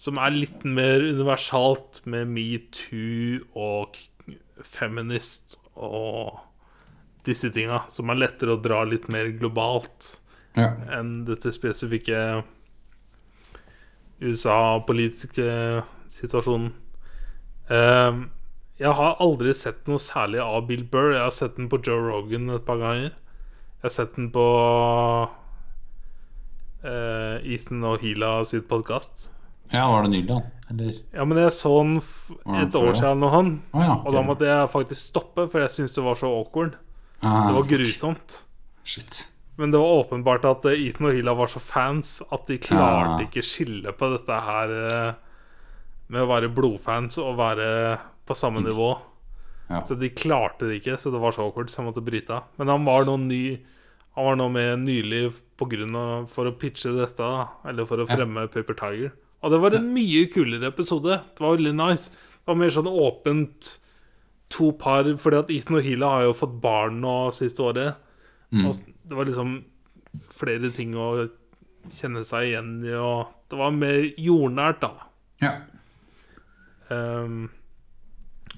som 0.01 0.17
er 0.17 0.33
litt 0.33 0.63
mer 0.65 1.03
universalt, 1.03 2.01
med 2.09 2.31
metoo 2.31 3.41
og 3.53 3.99
feminist 4.65 5.59
og 5.75 6.39
disse 7.27 7.51
tinga, 7.53 7.83
som 7.93 8.09
er 8.09 8.23
lettere 8.23 8.55
å 8.55 8.61
dra 8.61 8.81
litt 8.87 9.05
mer 9.13 9.29
globalt 9.37 10.15
ja. 10.57 10.71
enn 10.97 11.21
dette 11.27 11.53
spesifikke 11.53 12.41
USA-politiske 14.21 15.47
situasjonen. 16.11 16.71
Uh, 17.71 18.27
jeg 18.81 18.93
har 18.97 19.19
aldri 19.21 19.53
sett 19.53 19.85
noe 19.89 20.01
særlig 20.01 20.41
av 20.41 20.65
Bill 20.69 20.83
Burr. 20.89 21.13
Jeg 21.13 21.25
har 21.27 21.35
sett 21.35 21.57
den 21.59 21.69
på 21.69 21.77
Joe 21.85 22.01
Rogan 22.07 22.49
et 22.55 22.65
par 22.65 22.79
ganger. 22.81 23.11
Jeg 23.11 23.85
har 23.85 23.93
sett 23.93 24.15
den 24.17 24.31
på 24.33 24.45
uh, 26.85 27.35
Ethan 27.41 27.85
og 27.85 28.01
Hila 28.01 28.39
sitt 28.49 28.67
podkast. 28.69 29.29
Ja, 29.71 29.85
var 29.87 30.03
det 30.03 30.11
nylig? 30.11 30.41
Eller 30.71 30.93
Ja, 31.13 31.25
men 31.25 31.37
jeg 31.39 31.53
så 31.55 31.71
den 31.83 31.97
et 32.59 32.75
år 32.75 32.93
siden 32.97 33.21
nå, 33.23 33.29
han. 33.31 33.51
Oh, 33.73 33.83
ja. 33.83 33.95
Og 34.01 34.15
da 34.15 34.23
måtte 34.25 34.49
jeg 34.49 34.71
faktisk 34.71 35.11
stoppe, 35.13 35.47
for 35.51 35.63
jeg 35.63 35.71
syntes 35.71 35.95
det 35.95 36.03
var 36.03 36.19
så 36.19 36.31
awkward. 36.31 36.75
Ah, 37.21 37.47
Det 37.47 37.55
var 37.55 37.69
grusomt. 37.69 38.41
Shit. 38.83 39.30
Men 39.57 39.71
det 39.73 39.79
var 39.81 40.03
åpenbart 40.05 40.45
at 40.47 40.65
eh, 40.71 40.87
Ethan 40.87 41.09
og 41.09 41.13
Hila 41.17 41.33
var 41.37 41.47
så 41.51 41.59
fans 41.61 42.21
at 42.31 42.47
de 42.47 42.57
klarte 42.57 43.19
Ja. 43.19 43.27
ikke 43.27 43.43
skille 43.45 43.91
på 43.97 44.09
dette 44.15 44.37
her 44.47 44.73
eh, 44.87 45.13
med 46.09 46.21
å 46.23 46.27
være 46.31 46.49
blodfans 46.55 47.17
og 47.21 47.37
være 47.37 47.99
på 48.27 48.35
samme 48.35 48.61
nivå. 48.63 48.93
Ja. 49.69 49.83
Så 49.87 49.95
de 49.99 50.09
klarte 50.09 50.67
det 50.67 50.81
ikke, 50.81 50.97
så 50.99 51.11
det 51.13 51.19
var 51.21 51.31
så 51.31 51.45
awkward, 51.45 51.69
så 51.71 51.79
jeg 51.81 51.87
måtte 51.91 52.03
bryte 52.03 52.33
av. 52.35 52.43
Men 52.59 52.67
han 52.73 52.85
var 52.87 53.05
nå 53.07 53.17
ny 53.27 53.43
Han 54.15 54.25
var 54.25 54.35
nå 54.35 54.49
med 54.51 54.79
nylig 54.83 55.31
på 55.55 55.65
grunn 55.71 55.95
av, 55.95 56.25
for 56.27 56.43
å 56.43 56.51
pitche 56.59 56.91
dette. 56.91 57.27
Eller 57.63 57.85
for 57.87 57.95
å 57.95 58.03
Ja. 58.09 58.17
fremme 58.17 58.41
Paper 58.51 58.73
Tiger. 58.75 59.13
Og 59.41 59.51
det 59.51 59.59
var 59.61 59.71
en 59.77 59.93
mye 59.93 60.25
kulere 60.27 60.67
episode. 60.67 61.21
Det 61.31 61.39
var 61.39 61.55
veldig 61.55 61.71
nice. 61.79 62.09
Det 62.11 62.45
var 62.45 62.55
mer 62.59 62.67
sånn 62.75 62.89
åpent 62.91 63.77
to 64.49 64.73
par, 64.73 65.03
fordi 65.15 65.39
at 65.39 65.49
Ethan 65.49 65.77
og 65.77 65.83
Hila 65.83 66.09
har 66.09 66.23
jo 66.23 66.33
fått 66.33 66.59
barn 66.59 66.99
nå 66.99 67.31
siste 67.31 67.63
året. 67.63 67.95
Mm. 68.51 68.65
Og 68.67 68.75
det 69.07 69.17
var 69.17 69.29
liksom 69.29 69.53
flere 70.35 70.71
ting 70.75 70.95
å 70.99 71.27
kjenne 71.91 72.23
seg 72.27 72.51
igjen 72.51 72.73
i, 72.85 72.93
og 72.93 73.31
det 73.51 73.59
var 73.59 73.73
mer 73.75 74.03
jordnært, 74.19 74.83
da. 74.83 75.07
Ja. 75.41 75.53
Um, 76.91 77.49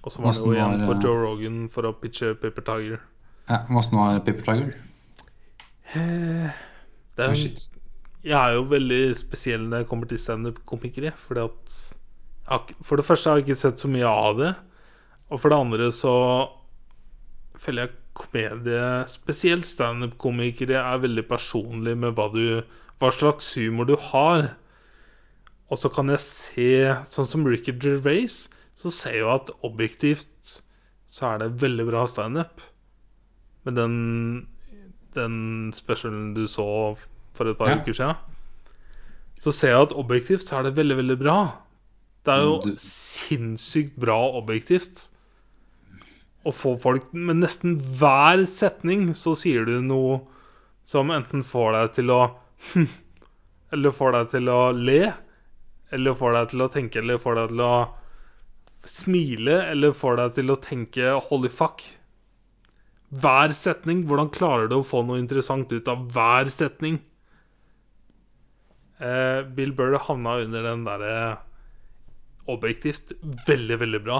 og 0.02 0.12
så 0.12 0.24
var 0.24 0.34
det 0.34 0.42
jo 0.42 0.56
igjen 0.56 0.82
var, 0.82 0.88
på 0.90 0.96
eh, 0.96 1.04
Joe 1.06 1.22
Rogan 1.22 1.60
for 1.72 1.88
å 1.88 1.94
pitche 1.96 2.34
Paper 2.36 2.66
Tiger. 2.68 3.06
ja 3.48 3.62
Åssen 3.70 4.00
var 4.02 4.20
Paper 4.26 4.50
Tiger? 4.50 4.74
Det 5.94 7.30
er 7.30 7.38
Oh. 7.38 7.70
Jeg 8.24 8.40
er 8.40 8.54
jo 8.56 8.62
veldig 8.72 9.16
spesiell 9.20 9.66
når 9.68 9.82
jeg 9.82 9.88
kommer 9.90 10.08
til 10.08 10.20
standup-komikere. 10.20 11.12
Fordi 11.20 11.44
at 11.44 12.72
For 12.82 12.96
det 12.96 13.06
første 13.06 13.30
har 13.30 13.38
jeg 13.38 13.48
ikke 13.48 13.60
sett 13.60 13.80
så 13.80 13.90
mye 13.92 14.08
av 14.08 14.38
det. 14.40 14.54
Og 15.30 15.40
for 15.40 15.52
det 15.52 15.60
andre 15.60 15.90
så 15.92 16.14
føler 17.60 17.86
jeg 17.86 17.96
komedie, 18.14 19.08
spesielt 19.10 19.66
standup-komikere, 19.66 20.78
er 20.80 21.02
veldig 21.04 21.28
personlig 21.28 21.98
med 21.98 22.16
hva 22.16 22.30
du 22.34 22.64
Hva 23.02 23.10
slags 23.12 23.56
humor 23.58 23.86
du 23.90 23.96
har. 23.98 24.54
Og 25.72 25.78
så 25.82 25.90
kan 25.92 26.08
jeg 26.14 26.20
se 26.24 26.68
Sånn 27.10 27.26
som 27.28 27.44
Ricky 27.46 27.74
Gervais, 27.74 28.50
så 28.78 28.92
ser 28.94 29.12
jeg 29.18 29.24
jo 29.26 29.32
at 29.34 29.50
objektivt 29.64 30.60
så 31.08 31.34
er 31.34 31.38
det 31.44 31.62
veldig 31.62 31.86
bra 31.90 32.06
standup. 32.10 32.62
Men 33.66 33.76
den 33.76 34.48
den 35.14 35.72
specialen 35.74 36.32
du 36.34 36.48
så 36.50 36.96
for 37.34 37.46
et 37.52 37.58
par 37.58 37.70
Ja. 37.70 37.76
uker 37.82 37.94
siden, 37.94 38.16
så 39.40 39.52
ser 39.54 39.70
jeg 39.70 39.82
at 39.82 39.92
objektivt 39.94 40.48
så 40.48 40.58
er 40.60 40.64
det 40.64 40.76
veldig, 40.76 40.98
veldig 40.98 41.20
bra. 41.20 41.58
Det 42.26 42.34
er 42.34 42.42
jo 42.42 42.62
Du- 42.64 42.76
sinnssykt 42.78 43.96
bra 44.00 44.18
objektivt. 44.40 45.10
Å 46.44 46.52
få 46.52 46.74
folk 46.80 47.12
Med 47.16 47.40
nesten 47.40 47.78
hver 48.00 48.44
setning 48.50 49.14
så 49.16 49.36
sier 49.40 49.68
du 49.68 49.78
noe 49.84 50.22
som 50.84 51.12
enten 51.16 51.46
får 51.48 51.70
deg 51.78 51.94
til 52.00 52.12
å 52.12 52.22
Eller 53.74 53.94
får 53.96 54.12
deg 54.14 54.32
til 54.36 54.50
å 54.54 54.60
le. 54.76 55.02
Eller 55.94 56.16
får 56.18 56.36
deg 56.36 56.52
til 56.52 56.62
å 56.62 56.70
tenke, 56.70 57.02
eller 57.02 57.22
får 57.22 57.40
deg 57.40 57.54
til 57.54 57.64
å 57.66 57.74
smile, 58.86 59.56
eller 59.72 59.96
får 59.98 60.20
deg 60.20 60.36
til 60.36 60.54
å 60.54 60.60
tenke 60.62 61.16
'holy 61.26 61.50
fuck'. 61.50 61.88
Hver 63.10 63.54
setning. 63.58 64.04
Hvordan 64.06 64.30
klarer 64.30 64.70
du 64.70 64.78
å 64.78 64.86
få 64.86 65.02
noe 65.06 65.18
interessant 65.22 65.74
ut 65.74 65.88
av 65.88 66.06
hver 66.14 66.50
setning? 66.54 67.00
Eh, 69.00 69.42
Bill 69.42 69.74
Burr 69.74 69.98
havna 69.98 70.38
under 70.46 70.64
den 70.64 70.86
derre 70.86 71.40
Objektivt 72.46 73.14
veldig, 73.48 73.78
veldig 73.80 74.04
bra. 74.04 74.18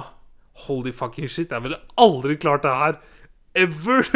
Holy 0.54 0.92
fucking 0.92 1.28
shit. 1.28 1.50
Jeg 1.50 1.62
ville 1.62 1.80
aldri 1.98 2.36
klart 2.36 2.62
det 2.62 2.70
her. 2.70 3.00
Ever! 3.54 4.06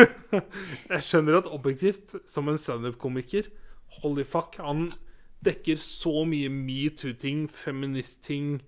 Jeg 0.94 1.02
skjønner 1.06 1.38
at 1.38 1.50
objektivt, 1.50 2.14
som 2.26 2.48
en 2.50 2.58
standup-komiker 2.58 3.50
Holy 4.02 4.24
fuck. 4.24 4.58
Han 4.62 4.92
dekker 5.44 5.78
så 5.80 6.24
mye 6.28 6.50
metoo-ting, 6.52 7.46
feminist-ting, 7.50 8.60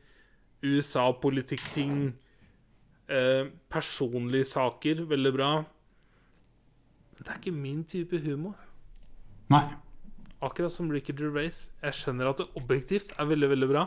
USA-politikk-ting, 0.65 2.15
eh, 3.09 3.51
personlige 3.71 4.45
saker. 4.55 5.05
Veldig 5.11 5.33
bra. 5.35 5.51
Men 7.17 7.25
det 7.25 7.29
er 7.29 7.41
ikke 7.41 7.57
min 7.57 7.85
type 7.85 8.21
humor. 8.25 8.57
Nei. 9.51 9.65
Akkurat 10.43 10.73
som 10.73 10.91
Ricky 10.91 11.13
Gervais. 11.13 11.71
Jeg 11.83 11.95
skjønner 11.95 12.31
at 12.31 12.39
det 12.41 12.49
objektivt 12.57 13.11
er 13.19 13.29
veldig, 13.29 13.51
veldig 13.51 13.69
bra. 13.69 13.87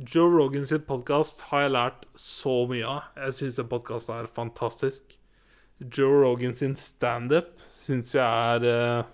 Joe 0.00 0.30
Rogan 0.32 0.64
sitt 0.64 0.86
podkast 0.88 1.42
har 1.50 1.66
jeg 1.66 1.72
lært 1.74 2.04
så 2.16 2.52
mye 2.70 2.86
av. 2.88 3.08
Jeg 3.20 3.34
syns 3.36 3.56
den 3.60 3.66
podkasten 3.68 4.14
er 4.16 4.28
fantastisk. 4.32 5.10
Joe 5.76 6.22
Rogan 6.22 6.54
sin 6.56 6.72
standup 6.80 7.50
syns 7.68 8.14
jeg 8.16 8.24
er 8.24 8.64
uh, 8.64 9.10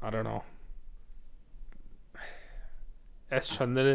I 0.00 0.12
don't 0.14 0.24
know. 0.24 0.40
Jeg 3.28 3.44
skjønner 3.44 3.90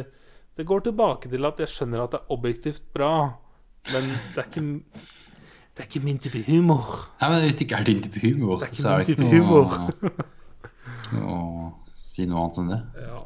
Det 0.57 0.65
går 0.69 0.83
tilbake 0.85 1.31
til 1.31 1.47
at 1.49 1.63
jeg 1.63 1.71
skjønner 1.73 2.03
at 2.03 2.13
det 2.13 2.19
er 2.19 2.33
objektivt 2.35 2.85
bra, 2.93 3.13
men 3.89 4.11
det 4.35 4.43
er 4.43 4.49
ikke 4.51 4.61
Det 4.61 5.85
er 5.85 5.87
ikke 5.87 6.03
min 6.05 6.21
type 6.21 6.43
humor. 6.45 6.85
Nei, 7.21 7.31
men 7.31 7.41
Hvis 7.47 7.57
det 7.57 7.65
ikke 7.65 7.79
er 7.81 7.89
din 7.89 8.03
type 8.05 8.21
humor, 8.27 8.59
Det 8.59 8.67
er 8.67 8.75
ikke 8.75 8.81
så 8.83 8.89
er 8.93 9.01
det 9.01 9.17
ikke 9.17 9.25
noe, 9.25 10.13
noe 11.15 11.33
å 11.33 11.39
si 11.97 12.29
noe 12.29 12.45
annet 12.45 12.61
enn 12.61 12.71
det. 12.75 12.79
Ja. 13.07 13.23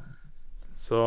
Så 0.80 1.04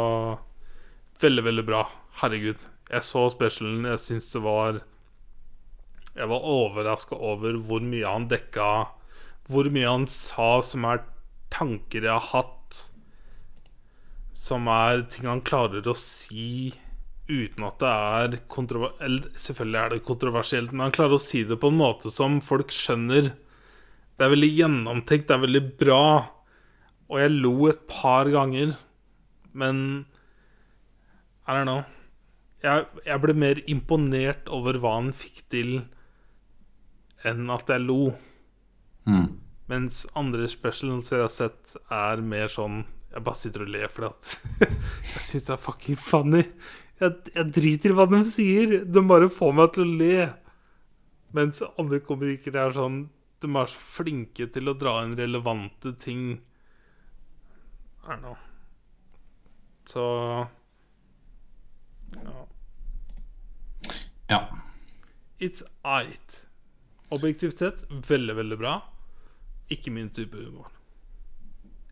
Veldig, 1.21 1.45
veldig 1.47 1.65
bra. 1.65 1.87
Herregud. 2.21 2.61
Jeg 2.91 3.05
så 3.07 3.25
specialen. 3.33 3.87
Jeg 3.89 4.03
syns 4.03 4.29
det 4.35 4.43
var 4.45 4.83
Jeg 6.17 6.29
var 6.29 6.49
overraska 6.49 7.17
over 7.17 7.57
hvor 7.69 7.81
mye 7.85 8.07
han 8.09 8.29
dekka 8.29 8.69
Hvor 9.49 9.69
mye 9.73 9.89
han 9.89 10.07
sa 10.11 10.61
som 10.65 10.85
er 10.89 11.05
tanker 11.53 12.05
jeg 12.05 12.13
har 12.13 12.33
hatt, 12.33 12.79
som 14.35 14.67
er 14.69 15.05
ting 15.13 15.29
han 15.31 15.45
klarer 15.47 15.87
å 15.87 15.95
si 15.97 16.75
uten 17.31 17.65
at 17.67 17.79
det 17.81 17.93
er 17.93 18.35
kontroversielt 18.51 19.29
selvfølgelig 19.41 19.79
er 19.81 19.95
det 19.95 20.01
kontroversielt, 20.07 20.73
men 20.75 20.89
han 20.89 20.95
klarer 20.95 21.17
å 21.17 21.23
si 21.23 21.45
det 21.47 21.59
på 21.63 21.71
en 21.71 21.79
måte 21.79 22.11
som 22.13 22.41
folk 22.45 22.75
skjønner. 22.75 23.31
Det 24.17 24.27
er 24.27 24.35
veldig 24.35 24.51
gjennomtenkt, 24.53 25.29
det 25.31 25.37
er 25.37 25.45
veldig 25.47 25.65
bra. 25.81 26.03
Og 27.07 27.23
jeg 27.23 27.35
lo 27.39 27.55
et 27.71 27.87
par 27.91 28.29
ganger, 28.35 28.75
men 29.55 29.81
I 31.47 31.55
don't 31.55 31.69
know. 31.69 31.85
Jeg, 32.65 32.87
jeg 33.07 33.23
ble 33.23 33.35
mer 33.39 33.61
imponert 33.71 34.49
over 34.51 34.79
hva 34.83 34.97
han 34.97 35.13
fikk 35.15 35.45
til, 35.53 35.77
enn 37.27 37.51
at 37.55 37.71
jeg 37.71 37.85
lo. 37.85 38.15
Mm. 39.07 39.29
Mens 39.71 40.05
andre 40.19 40.49
specials 40.51 41.13
jeg 41.13 41.23
har 41.23 41.31
sett, 41.33 41.77
er 41.91 42.23
mer 42.23 42.51
sånn 42.51 42.85
Jeg 43.13 43.23
bare 43.27 43.39
sitter 43.39 43.63
og 43.65 43.71
ler 43.71 43.91
fordi 43.91 44.09
at 44.09 44.31
jeg 45.15 45.23
syns 45.25 45.47
det 45.47 45.53
er 45.55 45.63
fucking 45.63 45.99
funny. 45.99 46.43
Jeg, 47.01 47.15
jeg 47.33 47.53
driter 47.55 47.93
i 47.93 47.97
hva 47.97 48.07
de 48.11 48.21
sier. 48.29 48.75
De 48.85 49.03
bare 49.07 49.31
får 49.33 49.55
meg 49.57 49.71
til 49.73 49.87
å 49.87 49.97
le. 50.03 50.19
Mens 51.37 51.63
andre 51.69 52.03
komikere 52.05 52.67
er 52.67 52.75
sånn 52.77 52.99
De 53.43 53.51
er 53.51 53.71
så 53.71 53.81
flinke 53.83 54.47
til 54.53 54.71
å 54.71 54.77
dra 54.79 54.99
inn 55.05 55.17
relevante 55.19 55.95
ting. 56.03 56.29
I 58.05 58.11
don't 58.11 58.23
know. 58.23 58.37
Så 59.87 60.05
ja. 64.29 64.41
It's 65.39 65.63
it. 65.85 66.47
Objektivt 67.11 67.59
sett 67.59 67.85
veldig, 67.91 68.37
veldig 68.37 68.59
bra. 68.59 68.83
Ikke 69.69 69.91
min 69.91 70.11
type 70.11 70.37
humor. 70.37 70.71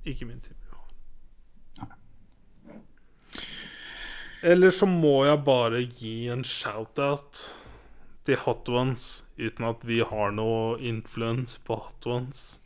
Ikke 0.05 0.27
min 0.27 0.41
type 0.41 0.57
humor. 0.57 0.65
Eller 4.45 4.71
så 4.71 4.87
må 4.87 5.25
jeg 5.25 5.45
bare 5.45 5.81
gi 5.89 6.29
en 6.33 6.45
shout-out 6.45 7.39
til 8.25 8.37
Hot 8.45 8.69
Ones, 8.69 9.25
uten 9.41 9.65
at 9.69 9.85
vi 9.89 10.01
har 10.05 10.35
noe 10.37 10.79
influence 10.81 11.61
på 11.65 11.79
Hot 11.81 12.07
Ones. 12.09 12.61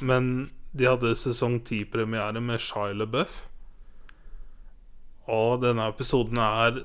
Men 0.00 0.50
de 0.76 0.88
hadde 0.88 1.14
sesong 1.16 1.60
10-premiere 1.64 2.40
med 2.44 2.60
Shia 2.60 2.92
LaBeouf. 2.92 3.46
Og 5.26 5.62
denne 5.62 5.88
episoden 5.90 6.38
er 6.38 6.82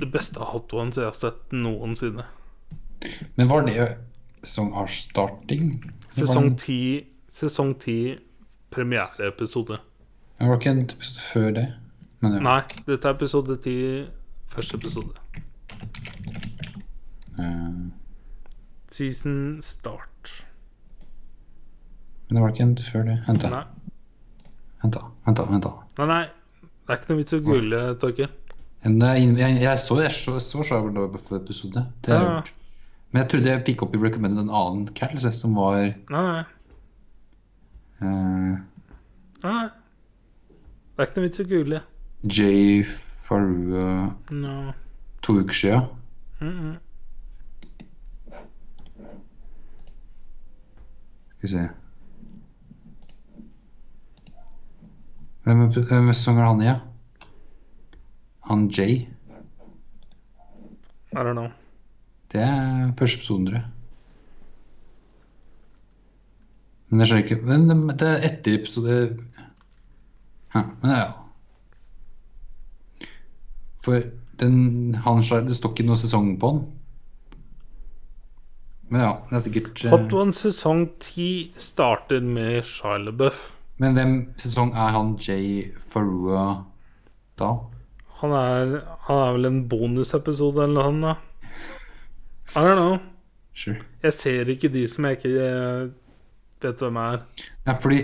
det 0.00 0.08
beste 0.12 0.42
Hot 0.42 0.72
Ones 0.74 0.98
jeg 0.98 1.06
har 1.06 1.16
sett 1.16 1.52
noensinne. 1.54 2.26
Men 3.36 3.50
var 3.50 3.66
det 3.68 3.88
som 4.46 4.72
har 4.74 4.90
starting? 4.90 5.76
Sesong 6.10 6.54
10 6.58 7.04
Sesong 7.34 7.74
10 7.80 8.18
premiereepisode. 8.70 9.78
Det 10.38 10.48
var 10.48 10.58
ikke 10.58 10.70
en 10.70 10.84
episode 10.84 11.24
før 11.32 11.50
det. 11.56 11.66
Men 12.20 12.36
ja. 12.36 12.42
Nei, 12.44 12.60
dette 12.86 13.08
er 13.08 13.16
episode 13.16 13.58
10 13.62 14.06
Første 14.54 14.76
episode. 14.78 15.10
Uh. 17.38 17.90
Season 18.88 19.58
start. 19.62 20.46
Men 22.28 22.36
det 22.36 22.42
var 22.42 22.54
ikke 22.54 22.62
en 22.62 22.76
før 22.78 23.02
det. 23.08 23.18
Henta. 23.26 23.50
da. 23.50 23.64
Vent, 25.26 25.64
da. 25.64 25.72
Nei, 25.98 26.06
nei. 26.06 26.43
Det 26.86 26.92
er 26.92 26.98
ikke 27.00 27.10
noe 27.14 27.18
vits 27.22 27.32
i 27.32 27.36
å 27.38 27.44
google, 27.44 27.78
det 29.00 29.08
er 29.08 29.16
inn- 29.16 29.38
Jeg, 29.38 29.60
jeg 29.62 29.78
så 29.78 29.96
jeg 30.02 30.10
så, 30.12 30.34
så 30.40 30.62
Shia 30.64 30.80
på 31.16 31.36
episode 31.40 31.86
Det 32.02 32.12
har 32.12 32.18
jeg 32.18 32.28
Ja. 32.28 32.34
gjort. 32.40 32.50
Men 33.12 33.22
jeg 33.22 33.30
trodde 33.30 33.48
jeg 33.50 33.64
fikk 33.64 33.82
opp 33.82 33.94
i 33.94 33.98
recommended 33.98 34.38
en 34.42 34.50
annen 34.50 34.86
liksom, 34.94 35.32
som 35.32 35.54
var 35.54 35.94
Nei, 36.10 36.44
eh, 38.02 38.58
nei. 39.44 39.68
Det 40.96 41.02
er 41.02 41.06
ikke 41.06 41.16
noe 41.16 41.28
vits 41.28 41.40
i 41.40 41.44
å 41.44 41.48
google. 41.48 41.80
Jay 42.24 42.82
Farua 42.84 44.14
No. 44.30 44.72
to 45.22 45.38
uker. 45.40 45.88
Mm 46.40 46.50
-mm. 46.52 46.76
Skal 51.38 51.42
vi 51.42 51.48
se 51.48 51.68
Hvem 55.44 55.66
hvem 55.72 56.04
mest 56.08 56.28
er 56.28 56.38
han 56.40 56.62
i? 56.64 56.72
Han 58.48 58.68
Jay? 58.72 58.94
I 61.12 61.16
don't 61.22 61.32
know. 61.36 61.48
Det 62.32 62.40
er 62.42 62.92
første 62.98 63.18
episoden, 63.20 63.46
tror 63.46 63.58
jeg. 63.60 63.66
Men 66.88 67.00
jeg 67.00 67.08
skjønner 67.10 67.24
ikke 67.24 67.42
Men 67.46 67.68
det- 67.68 67.98
det 68.00 68.08
er 68.08 68.26
etter 68.28 68.54
episode 68.58 68.96
ja, 70.54 70.62
Men 70.82 70.90
ja. 70.90 71.12
For 73.84 74.00
den 74.40 74.94
han 74.94 75.16
Det 75.46 75.56
står 75.56 75.70
ikke 75.74 75.86
noe 75.86 75.96
sesong 75.96 76.38
på 76.40 76.50
den. 76.52 76.64
Men 78.90 79.00
ja, 79.00 79.12
det 79.30 79.36
er 79.36 79.38
sikkert 79.38 79.84
eh, 79.84 79.90
Hot 79.90 80.12
One 80.12 80.32
sesong 80.32 80.88
10 81.00 81.52
starter 81.56 82.20
med 82.20 82.62
Shia 82.64 82.96
LaBeouf. 82.98 83.56
Men 83.82 83.96
hvem 83.98 84.12
sesong 84.38 84.70
er 84.78 84.92
han 84.94 85.14
Jay 85.18 85.72
Farua 85.82 86.64
da? 87.40 87.48
Han 88.20 88.30
er, 88.38 88.74
han 89.08 89.22
er 89.24 89.32
vel 89.36 89.48
en 89.50 89.62
bonusepisode 89.68 90.62
eller 90.68 90.86
sånt, 90.86 91.02
da. 91.02 91.14
I 92.54 92.62
don't 92.62 92.78
know. 92.78 92.98
Sure. 93.54 93.80
Jeg 94.02 94.12
ser 94.14 94.50
ikke 94.50 94.70
de 94.74 94.84
som 94.90 95.06
jeg 95.08 95.18
ikke 95.18 95.32
eh, 95.42 95.88
vet 96.62 96.82
hvem 96.84 96.96
er. 97.02 97.18
Ja, 97.66 97.74
fordi 97.82 97.98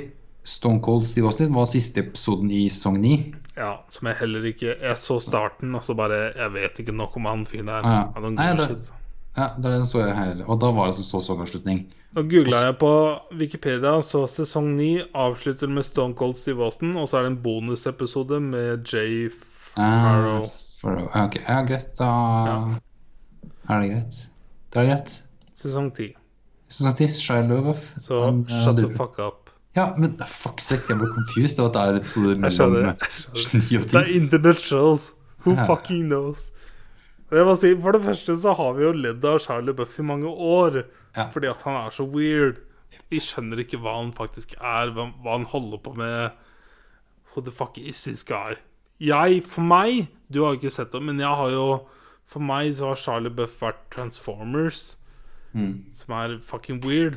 Stone 0.46 0.80
Cold 0.82 1.04
Steve 1.06 1.26
Austin 1.30 1.54
var 1.54 1.68
siste 1.70 2.02
episoden 2.02 2.50
i 2.54 2.64
sesong 2.72 2.98
9. 3.02 3.14
Ja, 3.58 3.74
som 3.92 4.08
jeg 4.08 4.16
heller 4.22 4.44
ikke 4.48 4.72
Jeg 4.80 4.96
så 4.98 5.18
starten, 5.20 5.74
og 5.76 5.82
så 5.84 5.92
bare 5.98 6.30
Jeg 6.38 6.52
vet 6.54 6.78
ikke 6.80 6.94
nok 6.96 7.16
om 7.18 7.26
han 7.28 7.42
fyren 7.46 7.68
der. 7.68 7.84
Ah, 7.84 8.08
ja. 8.16 8.30
Nei, 8.30 8.48
det- 8.56 8.92
Ja, 9.36 9.48
det 9.56 9.70
den 9.74 9.84
så 9.86 10.00
jeg 10.06 10.16
her. 10.16 10.40
Og 10.48 10.58
da 10.60 10.70
var 10.74 10.86
det 10.90 10.94
så 10.98 11.04
sesongavslutning. 11.06 11.84
Nå 12.10 12.22
googla 12.26 12.64
jeg 12.66 12.74
på 12.80 12.90
Wikipedia, 13.38 13.92
så 14.02 14.24
sesong 14.26 14.72
9 14.74 14.86
avslutter 15.14 15.70
med 15.70 15.86
Stone 15.86 16.16
Cold 16.18 16.34
Steve 16.34 16.64
Austin, 16.66 16.96
og 16.98 17.06
så 17.08 17.20
er 17.20 17.28
det 17.28 17.30
en 17.36 17.42
bonusepisode 17.44 18.40
med 18.42 18.88
Jay 18.90 19.28
Farrow. 19.30 20.42
Uh. 20.42 21.04
Ja, 21.14 21.24
ok. 21.28 21.36
Ja, 21.44 21.60
greit. 21.68 21.92
Da 22.00 22.08
er 23.68 23.84
det 23.84 23.90
greit. 23.92 24.18
Det 24.72 24.80
er 24.82 24.88
greit. 24.90 25.12
Sesong 25.60 25.92
10. 25.94 26.08
Sesong 26.70 26.96
10, 26.98 27.08
Shia 27.20 27.44
LaBeouf. 27.46 27.84
Så 28.00 28.18
um, 28.26 28.42
shut 28.48 28.76
the 28.82 28.90
fuck 28.96 29.18
up. 29.22 29.50
Ja, 29.76 29.92
men 29.98 30.16
fuck 30.26 30.58
sake, 30.64 30.88
jeg 30.90 30.98
ble 30.98 31.12
confused 31.14 31.60
av 31.62 31.68
at 31.70 31.76
det 31.76 31.82
er 31.86 32.00
episoder 32.00 32.40
mellom 32.42 32.74
9 32.74 32.88
og 32.90 33.04
10. 33.04 33.84
Det 33.92 34.00
er 34.02 34.10
Internett 34.18 34.58
shows. 34.66 35.12
Who 35.44 35.54
Ja. 35.54 35.64
fucking 35.70 36.08
knows? 36.10 36.48
Jeg 37.30 37.46
må 37.46 37.54
si, 37.58 37.74
For 37.78 37.92
det 37.94 38.02
første 38.02 38.34
så 38.36 38.52
har 38.58 38.72
vi 38.74 38.82
jo 38.82 38.92
ledd 38.96 39.24
av 39.24 39.38
Charlie 39.44 39.74
Buff 39.76 39.98
i 39.98 40.02
mange 40.02 40.26
år. 40.26 40.80
Ja. 41.16 41.28
Fordi 41.30 41.46
at 41.50 41.62
han 41.62 41.76
er 41.86 41.90
så 41.94 42.06
weird. 42.10 42.58
Vi 43.10 43.20
skjønner 43.22 43.60
ikke 43.62 43.78
hva 43.78 43.96
han 44.00 44.10
faktisk 44.16 44.56
er, 44.58 44.90
hva, 44.96 45.08
hva 45.22 45.36
han 45.36 45.46
holder 45.46 45.78
på 45.84 45.92
med. 45.98 46.32
Who 47.32 47.42
the 47.46 47.52
fuck 47.54 47.78
is 47.78 48.02
this 48.04 48.24
guy? 48.26 48.56
Jeg, 49.00 49.44
for 49.46 49.62
meg 49.64 50.08
Du 50.28 50.42
har 50.42 50.52
jo 50.52 50.58
ikke 50.60 50.70
sett 50.74 50.90
det, 50.92 51.00
men 51.02 51.18
jeg 51.22 51.30
har 51.38 51.50
jo 51.54 51.86
For 52.28 52.42
meg 52.44 52.74
så 52.76 52.90
har 52.90 52.98
Charlie 53.00 53.30
Buff 53.32 53.60
vært 53.62 53.86
Transformers, 53.94 54.96
Mm. 55.54 55.84
som 55.92 56.12
er 56.14 56.38
fucking 56.38 56.78
weird. 56.84 57.16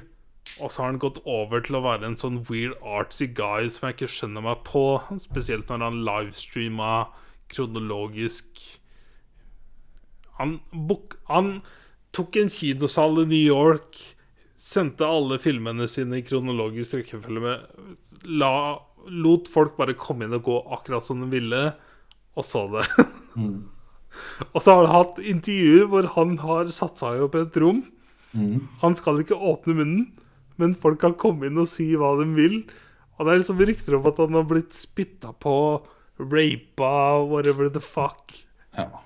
Og 0.60 0.72
så 0.72 0.82
har 0.82 0.88
han 0.92 0.98
gått 1.00 1.20
over 1.26 1.62
til 1.62 1.76
å 1.78 1.84
være 1.86 2.06
en 2.08 2.16
sånn 2.18 2.40
weird 2.50 2.74
artsy 2.82 3.28
guy 3.30 3.68
som 3.70 3.86
jeg 3.90 3.94
ikke 3.98 4.10
skjønner 4.10 4.42
meg 4.42 4.64
på. 4.66 4.82
Spesielt 5.22 5.70
når 5.70 5.84
han 5.86 6.00
livestreama 6.08 7.08
kronologisk 7.54 8.80
Han, 10.44 10.58
book, 10.90 11.18
han 11.32 11.56
tok 12.14 12.38
en 12.38 12.52
kinosal 12.52 13.24
i 13.24 13.30
New 13.32 13.46
York, 13.56 14.00
sendte 14.60 15.08
alle 15.08 15.40
filmene 15.42 15.88
sine 15.92 16.22
i 16.22 16.26
kronologisk 16.26 17.00
rekkefølge 17.00 17.58
Lot 19.12 19.50
folk 19.52 19.74
bare 19.76 19.98
komme 20.00 20.24
inn 20.24 20.36
og 20.38 20.46
gå 20.46 20.54
akkurat 20.78 21.04
som 21.04 21.20
de 21.24 21.28
ville, 21.34 21.64
og 22.40 22.46
så 22.48 22.62
det. 22.72 22.86
og 24.54 24.60
så 24.64 24.78
har 24.78 24.86
han 24.86 24.94
hatt 24.94 25.20
intervjuer 25.20 25.90
hvor 25.92 26.08
han 26.16 26.38
har 26.44 26.72
satt 26.72 27.02
seg 27.02 27.26
opp 27.26 27.36
i 27.36 27.44
et 27.44 27.60
rom. 27.60 27.82
Mm. 28.32 28.70
Han 28.80 28.96
skal 28.96 29.20
ikke 29.20 29.36
åpne 29.36 29.76
munnen, 29.82 30.06
men 30.62 30.78
folk 30.80 31.02
kan 31.04 31.18
komme 31.20 31.50
inn 31.50 31.60
og 31.60 31.68
si 31.68 31.90
hva 32.00 32.14
de 32.22 32.30
vil. 32.38 32.62
Og 33.18 33.26
det 33.26 33.34
er 33.34 33.42
liksom 33.42 33.62
rykter 33.62 33.98
om 34.00 34.08
at 34.10 34.22
han 34.24 34.40
har 34.40 34.48
blitt 34.50 34.78
spytta 34.78 35.34
på, 35.44 35.56
rapa, 36.24 36.94
whatever 37.28 37.68
the 37.68 37.84
fuck. 37.84 38.32
Ja. 38.78 39.03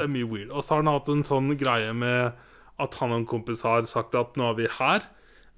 Det 0.00 0.06
er 0.06 0.12
mye 0.14 0.28
weird. 0.28 0.50
Og 0.50 0.64
så 0.64 0.74
har 0.74 0.84
han 0.84 0.94
hatt 0.94 1.08
en 1.12 1.26
sånn 1.28 1.52
greie 1.60 1.92
med 1.92 2.38
at 2.80 2.94
han 3.02 3.12
og 3.12 3.20
en 3.20 3.26
kompis 3.28 3.64
har 3.66 3.84
sagt 3.88 4.16
at 4.16 4.38
nå 4.40 4.46
er 4.48 4.56
vi 4.56 4.68
her. 4.78 5.04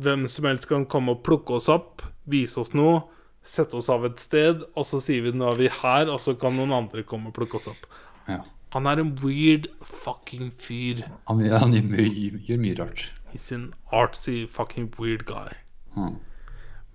Hvem 0.02 0.24
som 0.26 0.48
helst 0.50 0.66
kan 0.66 0.88
komme 0.90 1.14
og 1.14 1.22
plukke 1.22 1.60
oss 1.60 1.68
opp, 1.70 2.02
vise 2.26 2.58
oss 2.58 2.72
noe, 2.74 3.04
sette 3.46 3.78
oss 3.78 3.90
av 3.92 4.08
et 4.08 4.18
sted, 4.22 4.64
og 4.74 4.86
så 4.88 4.98
sier 5.02 5.22
vi 5.28 5.34
nå 5.36 5.52
er 5.52 5.60
vi 5.60 5.68
her, 5.82 6.10
og 6.10 6.18
så 6.22 6.34
kan 6.38 6.56
noen 6.58 6.74
andre 6.74 7.04
komme 7.06 7.30
og 7.30 7.36
plukke 7.38 7.60
oss 7.60 7.70
opp. 7.70 7.86
ja. 8.30 8.42
Han 8.72 8.86
er 8.88 9.02
en 9.02 9.10
weird 9.20 9.66
fucking 9.84 10.48
fyr. 10.56 11.02
Han, 11.28 11.42
han 11.44 11.74
gjør, 11.76 11.88
mye, 11.92 12.38
gjør 12.40 12.60
mye 12.62 12.76
rart. 12.78 13.02
He's 13.28 13.52
an 13.52 13.74
artsy 13.92 14.46
fucking 14.48 14.86
weird 14.96 15.26
guy. 15.28 15.52
Hmm. 15.92 16.16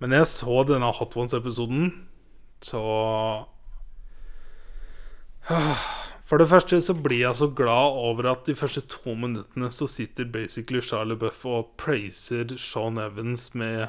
Men 0.02 0.16
jeg 0.16 0.26
så 0.26 0.64
denne 0.66 0.90
Hot 0.90 1.14
Ones-episoden, 1.14 1.92
så 2.66 2.82
For 6.28 6.36
det 6.40 6.48
første 6.50 6.76
så 6.84 6.92
blir 6.92 7.22
jeg 7.22 7.36
så 7.38 7.48
glad 7.56 7.94
over 7.96 8.26
at 8.34 8.44
de 8.44 8.56
første 8.58 8.82
to 8.92 9.14
minuttene 9.16 9.70
så 9.72 9.86
sitter 9.88 10.28
basically 10.28 10.82
Charlie 10.84 11.16
Buff 11.16 11.46
og 11.48 11.70
praiser 11.80 12.52
Sean 12.60 13.00
Evans 13.00 13.54
med 13.56 13.88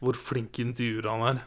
hvor 0.00 0.14
flink 0.16 0.60
intervjuer 0.62 1.08
han 1.10 1.24
er. 1.32 1.40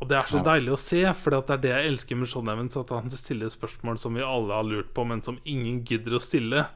Og 0.00 0.08
det 0.08 0.16
er 0.16 0.26
så 0.26 0.40
Ja. 0.40 0.54
deilig 0.54 0.72
å 0.72 0.78
se, 0.80 1.04
for 1.14 1.30
det 1.30 1.50
er 1.50 1.56
det 1.60 1.70
jeg 1.70 1.86
elsker 1.92 2.16
med 2.16 2.28
Sean 2.28 2.48
Evans. 2.48 2.76
At 2.76 2.88
han 2.90 3.10
stiller 3.10 3.48
spørsmål 3.52 3.98
som 3.98 4.14
vi 4.14 4.22
alle 4.22 4.52
har 4.52 4.64
lurt 4.64 4.92
på, 4.94 5.06
men 5.06 5.22
som 5.22 5.38
ingen 5.44 5.84
gidder 5.84 6.16
å 6.16 6.20
stille. 6.20 6.66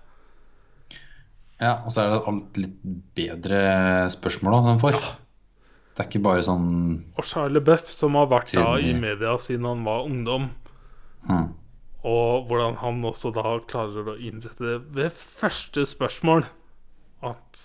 Ja, 1.61 1.83
og 1.85 1.91
så 1.91 2.05
er 2.05 2.21
det 2.21 2.63
litt 2.63 2.79
bedre 3.17 4.11
spørsmål 4.13 4.63
han 4.63 4.79
får. 4.79 5.24
Det 5.95 6.03
er 6.03 6.09
ikke 6.09 6.25
bare 6.25 6.43
sånn 6.43 6.71
Og 7.15 7.27
Charlie 7.29 7.63
Buff, 7.63 7.91
som 7.95 8.17
har 8.19 8.27
vært 8.33 8.55
da 8.57 8.75
i 8.83 8.95
media 8.99 9.37
siden 9.39 9.69
han 9.69 9.85
var 9.87 10.09
ungdom, 10.09 10.49
mm. 11.29 11.47
og 12.11 12.49
hvordan 12.49 12.81
han 12.83 13.05
også 13.07 13.31
da 13.37 13.57
klarer 13.71 14.15
å 14.15 14.19
innsette 14.19 14.65
det 14.67 14.79
ved 14.99 15.15
første 15.15 15.87
spørsmål 15.87 16.49
at 17.25 17.63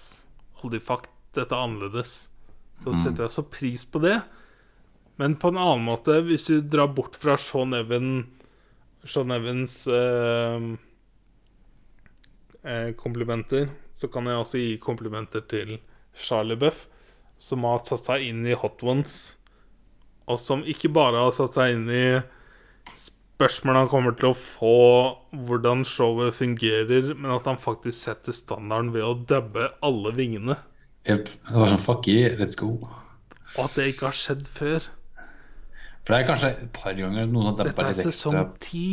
Holy 0.62 0.80
fuck, 0.84 1.08
dette 1.36 1.56
er 1.56 1.64
annerledes. 1.64 2.28
Så 2.84 2.94
setter 2.96 3.26
jeg 3.26 3.36
så 3.36 3.44
pris 3.48 3.86
på 3.88 4.02
det. 4.04 4.18
Men 5.20 5.36
på 5.40 5.52
en 5.52 5.60
annen 5.60 5.86
måte, 5.88 6.22
hvis 6.24 6.48
du 6.48 6.60
drar 6.64 6.92
bort 6.96 7.18
fra 7.20 7.36
Sean, 7.40 7.76
Evan, 7.76 8.22
Sean 9.04 9.32
Evans 9.36 9.82
eh, 9.92 10.68
eh, 12.64 12.92
komplimenter, 13.00 13.68
så 14.00 14.08
kan 14.12 14.30
jeg 14.32 14.40
også 14.40 14.62
gi 14.62 14.78
komplimenter 14.84 15.44
til 15.52 15.76
Charlie 16.16 16.60
Buff, 16.60 16.86
som 17.40 17.64
har 17.68 17.82
satt 17.88 18.10
seg 18.10 18.28
inn 18.30 18.44
i 18.48 18.58
Hot 18.58 18.84
Ones, 18.84 19.38
og 20.30 20.38
som 20.42 20.62
ikke 20.68 20.92
bare 20.94 21.24
har 21.24 21.34
satt 21.34 21.56
seg 21.58 21.78
inn 21.78 21.88
i 21.90 22.04
spørsmålet 23.40 23.86
han 23.86 23.92
kommer 23.92 24.16
til 24.20 24.34
å 24.34 24.36
få 24.38 24.78
hvordan 25.48 25.86
showet 25.88 26.36
fungerer, 26.36 27.14
men 27.16 27.32
at 27.32 27.48
han 27.48 27.60
faktisk 27.62 27.98
setter 28.10 28.36
standarden 28.36 28.92
ved 28.94 29.06
å 29.08 29.14
dabbe 29.30 29.70
alle 29.86 30.12
vingene. 30.18 30.60
Yep. 31.08 31.30
Det 31.48 31.56
var 31.56 31.72
sånn 31.72 31.82
fuck 31.82 32.10
yeah, 32.12 32.36
let's 32.38 32.60
go. 32.60 32.76
Og 33.56 33.62
at 33.64 33.78
det 33.80 33.94
ikke 33.94 34.10
har 34.10 34.18
skjedd 34.20 34.44
før. 34.46 34.90
For 36.04 36.14
det 36.14 36.20
er 36.20 36.28
kanskje 36.28 36.50
et 36.52 36.74
par 36.76 36.98
ganger 36.98 37.30
noen 37.30 37.52
har 37.52 37.56
dabba 37.62 37.70
litt 37.70 37.80
ekstra. 37.80 37.94
Dette 37.94 38.10
er 38.10 38.12
sesong 38.12 38.52
ti. 38.66 38.90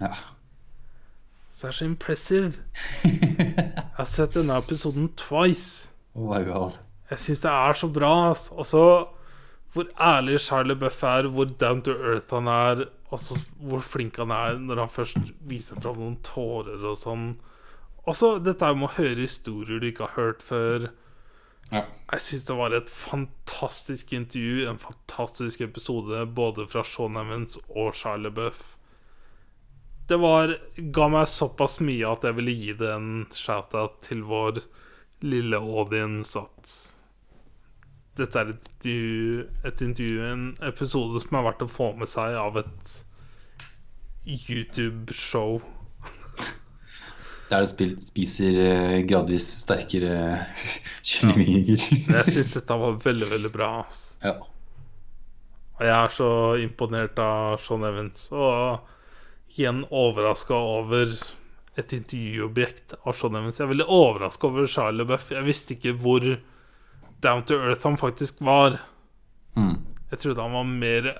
Ja. 0.00 0.12
Så 1.50 1.66
det 1.66 1.72
er 1.72 1.78
så 1.80 1.88
impressive. 1.90 2.52
Jeg 3.40 3.82
har 3.98 4.08
sett 4.08 4.38
denne 4.38 4.56
episoden 4.62 5.10
twice. 5.18 5.90
Oh 6.14 6.30
my 6.30 6.40
god. 6.46 6.78
Jeg 7.10 7.22
syns 7.24 7.42
det 7.42 7.50
er 7.50 7.78
så 7.78 7.88
bra. 7.90 8.12
ass. 8.30 8.50
Også 8.50 8.84
hvor 9.72 9.86
ærlig 10.00 10.40
Charlie 10.40 10.74
Buff 10.74 11.02
er, 11.02 11.28
hvor 11.30 11.44
down 11.44 11.82
to 11.82 11.92
earth 11.92 12.34
han 12.34 12.48
er, 12.48 12.88
og 13.10 13.18
hvor 13.58 13.82
flink 13.86 14.16
han 14.18 14.30
er 14.34 14.58
når 14.58 14.82
han 14.84 14.90
først 14.90 15.30
viser 15.46 15.78
fram 15.82 15.98
noen 15.98 16.18
tårer 16.26 16.82
og 16.90 16.98
sånn. 16.98 17.28
Og 18.06 18.16
så 18.16 18.32
dette 18.42 18.72
med 18.74 18.88
å 18.88 18.96
høre 18.96 19.22
historier 19.22 19.78
du 19.78 19.86
ikke 19.90 20.08
har 20.08 20.16
hørt 20.16 20.42
før. 20.42 20.88
Ja. 21.70 21.84
Jeg 22.10 22.24
syns 22.26 22.48
det 22.48 22.58
var 22.58 22.74
et 22.74 22.90
fantastisk 22.90 24.12
intervju, 24.16 24.66
en 24.66 24.82
fantastisk 24.82 25.62
episode 25.62 26.24
både 26.34 26.66
fra 26.70 26.82
Sean 26.82 27.18
Evans 27.20 27.58
og 27.68 27.94
Charlie 27.94 28.34
Buff. 28.34 28.74
Det 30.10 30.18
var, 30.18 30.56
ga 30.74 31.06
meg 31.12 31.30
såpass 31.30 31.78
mye 31.86 32.08
at 32.10 32.26
jeg 32.26 32.34
ville 32.40 32.56
gi 32.58 32.72
det 32.80 32.90
en 32.90 33.12
shout-out 33.30 34.00
til 34.02 34.24
vår 34.26 34.64
lille 35.22 35.60
audience 35.60 36.40
at 36.40 36.72
dette 38.20 38.40
er 38.40 38.52
et 38.52 38.68
intervju, 38.70 39.44
et 39.66 39.82
intervju, 39.86 40.24
en 40.28 40.46
episode 40.68 41.22
som 41.22 41.38
er 41.38 41.46
verdt 41.48 41.64
å 41.66 41.70
få 41.70 41.90
med 41.98 42.10
seg 42.12 42.36
av 42.38 42.58
et 42.60 42.96
YouTube-show. 44.28 45.60
Der 47.50 47.64
det 47.64 47.70
spil, 47.72 47.96
spiser 48.04 48.60
eh, 48.62 49.00
gradvis 49.10 49.48
sterkere 49.64 50.14
kyllingvinger. 51.08 51.82
Jeg 51.82 52.36
syns 52.36 52.54
dette 52.60 52.78
var 52.84 53.00
veldig, 53.02 53.30
veldig 53.32 53.50
bra. 53.54 53.72
ass. 53.82 54.04
Ja. 54.22 54.36
Og 55.80 55.86
jeg 55.88 55.96
er 55.96 56.14
så 56.14 56.30
imponert 56.60 57.18
av 57.24 57.58
Sean 57.64 57.86
Evans. 57.88 58.28
Og 58.36 59.56
igjen 59.56 59.82
overraska 59.90 60.54
over 60.54 61.10
et 61.80 61.94
intervjuobjekt 61.96 62.94
av 63.00 63.16
Sean 63.18 63.38
Evans. 63.40 63.58
Jeg 63.58 63.66
er 63.66 63.72
veldig 63.72 63.88
overraska 63.98 64.46
over 64.50 64.70
Charlie 64.70 65.08
Buff. 65.08 65.30
Jeg 65.34 65.48
visste 65.48 65.74
ikke 65.74 65.96
hvor 65.98 66.28
down 67.22 67.44
to 67.44 67.58
earth 67.58 67.86
han 67.86 67.98
faktisk 68.00 68.40
var. 68.44 68.78
Mm. 69.56 69.76
Jeg 70.10 70.18
trodde 70.18 70.42
han 70.42 70.56
var 70.56 70.68
mer 70.68 71.10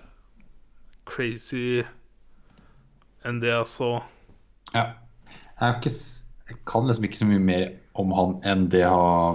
crazy 1.08 1.82
enn 3.26 3.40
det 3.42 3.52
jeg 3.52 3.68
så. 3.68 3.92
ja. 4.74 4.90
Jeg, 5.60 5.76
ikke, 5.76 5.90
jeg 6.48 6.56
kan 6.64 6.86
liksom 6.88 7.04
ikke 7.04 7.18
så 7.18 7.26
mye 7.28 7.42
mer 7.44 7.64
om 8.00 8.12
han 8.16 8.30
enn 8.48 8.62
det 8.72 8.84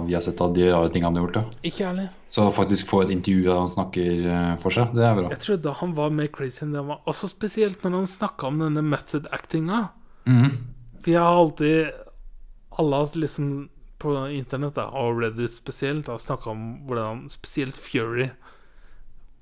vi 0.08 0.14
har 0.16 0.22
sett 0.24 0.40
av 0.42 0.56
de 0.56 0.64
rare 0.72 0.88
tingene 0.90 1.12
han 1.12 1.18
har 1.20 1.26
gjort. 1.26 1.36
Da. 1.36 1.60
Ikke 1.68 1.84
ærlig. 1.86 2.06
Så 2.34 2.48
faktisk 2.50 2.88
få 2.90 3.04
et 3.04 3.12
intervju 3.14 3.44
der 3.46 3.60
han 3.60 3.70
snakker 3.70 4.26
eh, 4.32 4.48
for 4.58 4.74
seg, 4.74 4.90
det 4.96 5.04
er 5.06 5.20
bra. 5.20 5.30
Jeg 5.30 5.42
trodde 5.44 5.74
han 5.80 5.94
var 5.94 6.16
mer 6.16 6.32
crazy 6.34 6.64
enn 6.64 6.74
det 6.74 6.82
han 6.82 6.90
var. 6.90 7.04
Også 7.06 7.30
spesielt 7.30 7.84
når 7.86 7.94
han 8.00 8.10
snakka 8.10 8.50
om 8.50 8.58
denne 8.64 8.82
method 8.82 9.28
actinga. 9.36 9.84
Mm. 10.26 10.50
For 10.98 11.12
jeg 11.12 11.22
har 11.22 11.38
alltid 11.44 12.02
Alle 12.76 12.98
har 12.98 13.12
liksom 13.16 13.50
på 13.98 14.12
internett 14.34 14.76
da, 14.76 14.88
og 14.92 15.20
Reddit 15.22 15.54
spesielt 15.56 16.10
har 16.10 16.20
snakka 16.20 16.50
om 16.52 16.64
hvordan 16.86 17.06
han 17.06 17.32
Spesielt 17.32 17.78
Fury. 17.80 18.28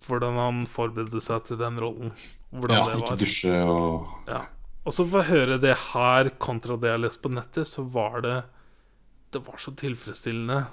Hvordan 0.07 0.39
han 0.39 0.65
forberedte 0.69 1.23
seg 1.25 1.47
til 1.49 1.59
den 1.61 1.81
rollen. 1.81 2.13
Hvordan 2.55 2.77
Ja, 2.77 2.85
det 2.91 3.03
ikke 3.03 3.21
dusje 3.25 3.63
og 3.65 4.29
Ja. 4.29 4.45
Og 4.85 4.93
så 4.93 5.07
for 5.09 5.23
å 5.23 5.29
høre 5.31 5.57
det 5.59 5.75
her 5.95 6.29
kontra 6.39 6.77
det 6.77 6.91
jeg 6.91 6.99
har 6.99 7.05
lest 7.07 7.23
på 7.23 7.33
nettet, 7.33 7.67
så 7.67 7.83
var 7.83 8.21
det 8.21 8.43
Det 9.33 9.41
var 9.47 9.57
så 9.59 9.73
tilfredsstillende. 9.75 10.67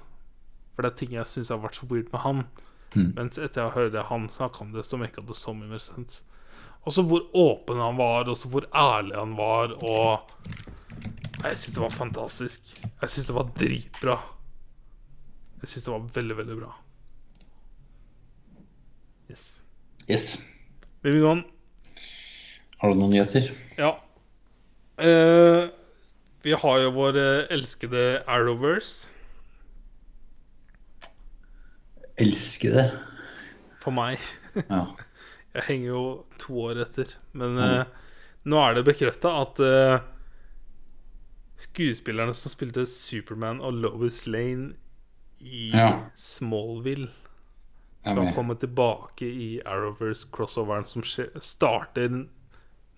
For 0.76 0.84
det 0.84 0.92
er 0.92 0.98
ting 0.98 1.14
jeg 1.16 1.26
syns 1.26 1.50
har 1.50 1.58
vært 1.64 1.80
så 1.80 1.88
weird 1.90 2.12
med 2.12 2.22
han. 2.22 2.44
Mm. 2.94 3.14
Mens 3.16 3.40
etter 3.40 3.64
jeg 3.64 3.74
hørte 3.74 4.04
han 4.12 4.28
snakke 4.30 4.62
om 4.62 4.72
det, 4.76 4.86
så 4.86 5.00
ikke 5.02 5.26
det 5.26 5.36
så 5.36 5.54
mye 5.56 5.72
mer 5.72 5.82
sens. 5.82 6.22
Også 6.86 7.02
hvor 7.08 7.26
åpen 7.34 7.82
han 7.82 7.98
var, 7.98 8.30
og 8.30 8.38
hvor 8.52 8.68
ærlig 8.74 9.16
han 9.16 9.36
var, 9.38 9.74
og 9.82 10.22
Jeg 11.42 11.58
syns 11.58 11.76
det 11.76 11.82
var 11.82 11.94
fantastisk. 11.96 12.72
Jeg 12.84 13.10
syns 13.10 13.28
det 13.28 13.36
var 13.36 13.50
dritbra. 13.58 14.18
Jeg 15.62 15.72
syns 15.72 15.86
det 15.88 15.94
var 15.94 16.08
veldig, 16.18 16.38
veldig 16.38 16.58
bra. 16.60 16.72
Yes. 19.32 19.46
Yes. 20.10 20.26
Moving 21.06 21.26
on. 21.26 21.44
Har 22.82 22.92
du 22.92 23.00
noen 23.00 23.14
nyheter? 23.14 23.48
Ja. 23.78 23.94
Eh, 25.02 25.70
vi 26.46 26.54
har 26.58 26.80
jo 26.84 26.94
vår 26.94 27.18
eh, 27.22 27.54
elskede 27.54 28.04
Arrowverse 28.30 29.10
Elskede? 32.22 32.90
for 33.82 33.94
meg. 33.98 34.22
Ja. 34.68 34.84
Jeg 35.56 35.64
henger 35.68 35.88
jo 35.90 36.02
to 36.40 36.60
år 36.70 36.82
etter. 36.86 37.10
Men 37.36 37.58
eh, 37.60 37.82
nå 38.48 38.60
er 38.62 38.78
det 38.78 38.86
bekrefta 38.88 39.34
at 39.42 39.62
eh, 39.66 39.96
skuespillerne 41.62 42.36
som 42.38 42.54
spilte 42.54 42.86
Superman 42.90 43.62
og 43.62 43.80
Lovis 43.84 44.26
Lane 44.28 44.74
i 45.42 45.72
Ja. 45.74 46.08
Smallville, 46.16 47.10
skal 48.02 48.34
komme 48.34 48.56
tilbake 48.58 49.28
i 49.30 49.50
Arrowverse-crossoveren 49.62 50.88
som 50.90 51.04
starter 51.06 52.26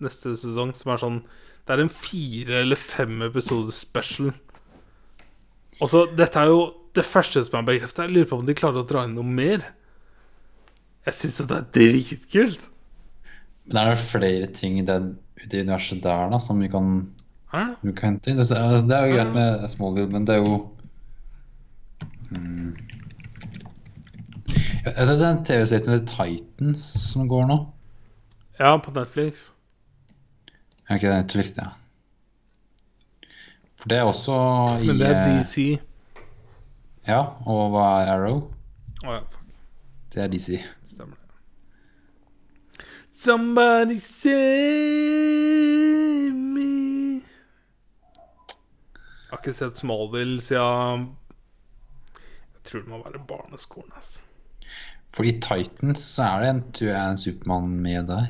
neste 0.00 0.32
sesong. 0.36 0.74
Som 0.76 0.92
er 0.92 1.02
sånn 1.02 1.20
Det 1.66 1.72
er 1.72 1.80
en 1.80 1.88
fire 1.88 2.60
eller 2.60 2.76
fem 2.76 3.22
episodes 3.22 3.74
special. 3.74 4.34
Og 5.80 5.88
så, 5.88 6.04
Dette 6.16 6.36
er 6.36 6.46
jo 6.52 6.74
det 6.94 7.04
første 7.04 7.42
som 7.44 7.58
er 7.58 7.66
bekrefta. 7.72 8.04
Jeg 8.04 8.12
lurer 8.12 8.28
på 8.28 8.38
om 8.38 8.46
de 8.46 8.54
klarer 8.54 8.82
å 8.82 8.86
dra 8.86 9.04
inn 9.04 9.16
noe 9.16 9.24
mer. 9.24 9.64
Jeg 11.06 11.14
syns 11.14 11.40
jo 11.40 11.46
det 11.48 11.56
er 11.56 11.70
dritkult. 11.72 12.68
Men 13.64 13.80
er 13.80 13.94
det 13.94 14.04
flere 14.04 14.46
ting 14.52 14.78
i 14.78 14.84
det, 14.84 14.98
det 15.48 15.64
universet 15.64 16.02
der 16.04 16.28
da, 16.32 16.38
som 16.38 16.60
vi 16.60 16.68
kan, 16.68 17.13
Er 17.54 17.92
kan 17.96 18.08
hente? 18.14 18.30
Det, 18.36 18.50
er- 18.50 18.82
det 18.88 18.96
er 18.96 19.06
jo 19.06 19.14
greit 19.14 19.32
med 19.34 19.68
Smallville, 19.68 20.10
men 20.10 20.26
det 20.26 20.34
er 20.34 20.38
jo 20.42 20.54
mm. 22.30 22.76
Jeg 24.84 24.94
vet, 24.96 25.08
Det 25.18 25.22
er 25.26 25.30
en 25.30 25.44
TV-serien 25.44 25.90
med 25.90 26.06
Titans 26.10 26.78
som 27.12 27.28
går 27.28 27.46
nå. 27.48 27.56
Ja, 28.58 28.76
på 28.76 28.90
Netflix. 28.94 29.50
Er 30.88 30.94
ikke 30.98 31.08
det 31.08 31.16
Netflix, 31.24 31.52
det? 31.56 31.68
For 33.80 33.88
det 33.88 33.98
er 33.98 34.02
også 34.08 34.32
i 34.82 34.86
Men 34.86 34.98
det 35.00 35.08
er 35.08 35.20
eh, 35.22 35.38
DC. 35.40 35.78
Ja, 37.08 37.20
og 37.46 37.70
hva 37.74 37.86
er 38.02 38.12
Arrow? 38.14 38.38
Å 39.04 39.12
ja, 39.16 39.20
fuck. 39.28 39.44
Det 40.14 40.22
er 40.24 40.28
DC. 40.32 40.60
Stemmer 40.88 41.16
det. 41.16 41.20
Somebody 43.16 43.98
save 44.94 46.32
me 46.34 46.83
Jeg 49.34 49.40
har 49.40 49.42
ikke 49.48 49.56
sett 49.58 49.78
Smallville 49.80 50.42
siden 50.46 51.08
Jeg 52.54 52.60
tror 52.68 52.84
det 52.84 52.90
må 52.92 53.00
være 53.02 53.20
barneskolen. 53.26 53.90
Altså. 53.98 54.20
Fordi 55.14 55.32
Titans 55.42 56.04
så 56.06 56.22
er 56.28 56.44
det 56.44 56.50
en, 56.52 56.60
tror 56.74 56.88
jeg, 56.92 57.10
en 57.10 57.18
Supermann 57.18 57.72
med 57.82 58.06
der. 58.12 58.28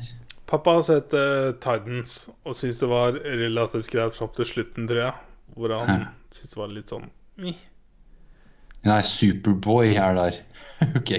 Pappa 0.48 0.78
har 0.78 0.86
sett 0.88 1.12
uh, 1.16 1.52
Titans 1.60 2.14
og 2.44 2.56
syntes 2.56 2.80
det 2.80 2.88
var 2.88 3.18
relativt 3.20 3.92
greit 3.92 4.16
fram 4.16 4.32
til 4.36 4.48
slutten, 4.48 4.88
tror 4.88 5.02
jeg. 5.02 5.14
Hvor 5.54 5.76
han 5.76 5.92
Ja. 5.92 6.08
syntes 6.32 6.54
det 6.54 6.60
var 6.62 6.72
litt 6.72 6.88
sånn 6.92 7.06
"Meh, 7.36 7.60
Nei, 8.84 8.98
Superboy 9.02 9.94
er 9.96 10.14
der. 10.18 10.40
ok. 10.98 11.12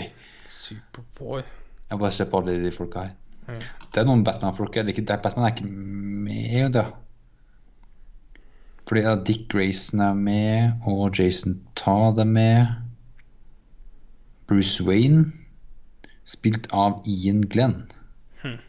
Superboy. 0.49 1.41
Jeg 1.91 1.99
bare 2.01 2.11
ser 2.11 2.25
på 2.29 2.41
alle 2.41 2.57
de 2.65 2.71
folka 2.73 3.05
her. 3.07 3.15
Mm. 3.47 3.61
Det 3.93 4.01
er 4.01 4.05
noen 4.09 4.23
Batman-folk 4.25 4.75
jeg 4.75 4.85
liker. 4.89 5.05
Batman 5.21 5.45
er 5.45 5.53
ikke 5.55 5.69
med, 5.69 6.73
da. 6.73 6.87
Fordi 8.85 9.01
ja, 9.01 9.15
Dick 9.15 9.47
Grayson 9.49 9.99
er 9.99 10.13
med, 10.13 10.71
og 10.85 11.19
Jason 11.19 11.57
Todd 11.75 12.19
er 12.21 12.29
med. 12.29 12.67
Bruce 14.47 14.83
Wayne, 14.85 15.31
spilt 16.23 16.67
av 16.73 17.01
Ian 17.09 17.41
Glenn. 17.49 17.87
Hmm. 18.43 18.59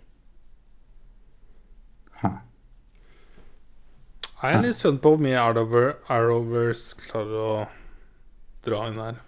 Huh. 2.23 2.39
Jeg 4.41 4.57
er 4.57 4.65
litt 4.65 4.79
spent 4.79 5.03
på 5.05 5.13
hvor 5.13 5.21
mye 5.21 5.43
Arrowverse 5.43 6.97
klarer 7.03 7.43
å 7.43 7.53
dra 8.65 8.87
inn 8.89 9.03
her. 9.03 9.21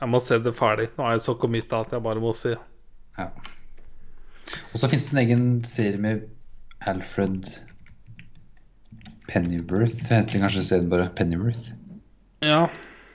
Jeg 0.00 0.08
må 0.08 0.20
se 0.24 0.36
det 0.40 0.52
ferdig. 0.56 0.90
Nå 0.96 1.06
er 1.06 1.16
jeg 1.16 1.24
så 1.24 1.36
committa 1.40 1.80
at 1.84 1.96
jeg 1.96 2.04
bare 2.04 2.20
må 2.20 2.32
se. 2.36 2.54
Ja. 3.16 3.30
Og 4.72 4.80
så 4.80 4.88
finnes 4.88 5.08
det 5.08 5.16
en 5.16 5.24
egen 5.24 5.50
serie 5.68 6.00
med 6.00 6.28
Alfred 6.88 7.48
Pennyworth. 9.30 9.96
Heter 10.10 10.42
kanskje 10.42 10.62
serien 10.66 10.90
bare 10.92 11.08
Pennyworth. 11.16 11.70
Ja, 12.42 12.66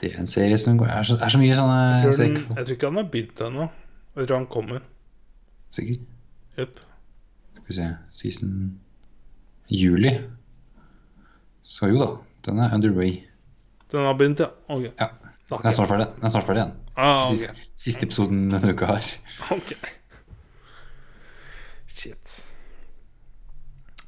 Det 0.02 0.11
er 0.14 0.19
en 0.22 0.27
serie 0.30 0.58
som 0.60 0.77
går 0.77 0.90
Er 0.92 1.03
så, 1.08 1.16
er 1.24 1.32
så 1.34 1.40
mye 1.42 1.56
sånne 1.58 1.76
jeg 1.80 2.02
tror, 2.03 2.18
den, 2.19 2.35
jeg 2.58 2.66
tror 2.66 2.76
ikke 2.76 2.90
han 2.92 3.00
har 3.00 3.08
begynt 3.14 3.42
ennå. 3.42 3.68
Jeg 4.16 4.27
tror 4.27 4.38
han 4.38 4.48
kommer. 4.52 4.82
Sikkert. 5.74 6.03
Jepp. 6.60 6.80
Skal 7.56 7.68
vi 7.68 7.77
se 7.80 7.88
Season 8.19 8.52
Juli. 9.72 10.11
Så 11.66 11.90
jo 11.90 12.00
da. 12.03 12.10
Den 12.45 12.60
er 12.61 12.76
underway. 12.76 13.16
Den 13.92 14.06
har 14.06 14.14
begynt, 14.19 14.40
ja. 14.44 14.52
Ok. 14.69 14.92
Ja. 15.00 15.08
Den 15.50 15.66
er 15.66 15.72
snart 15.77 15.90
ferdig. 15.90 16.08
Den 16.16 16.26
er 16.27 16.34
snart 16.35 16.45
ferdig 16.48 16.61
igjen. 16.64 16.76
Ah, 16.95 17.24
okay. 17.26 17.35
Siste, 17.38 17.66
siste 17.76 18.06
episoden 18.08 18.45
denne 18.53 18.74
uka 18.76 18.85
her. 18.94 19.10
Ok. 19.56 19.74
Shit. 21.95 22.35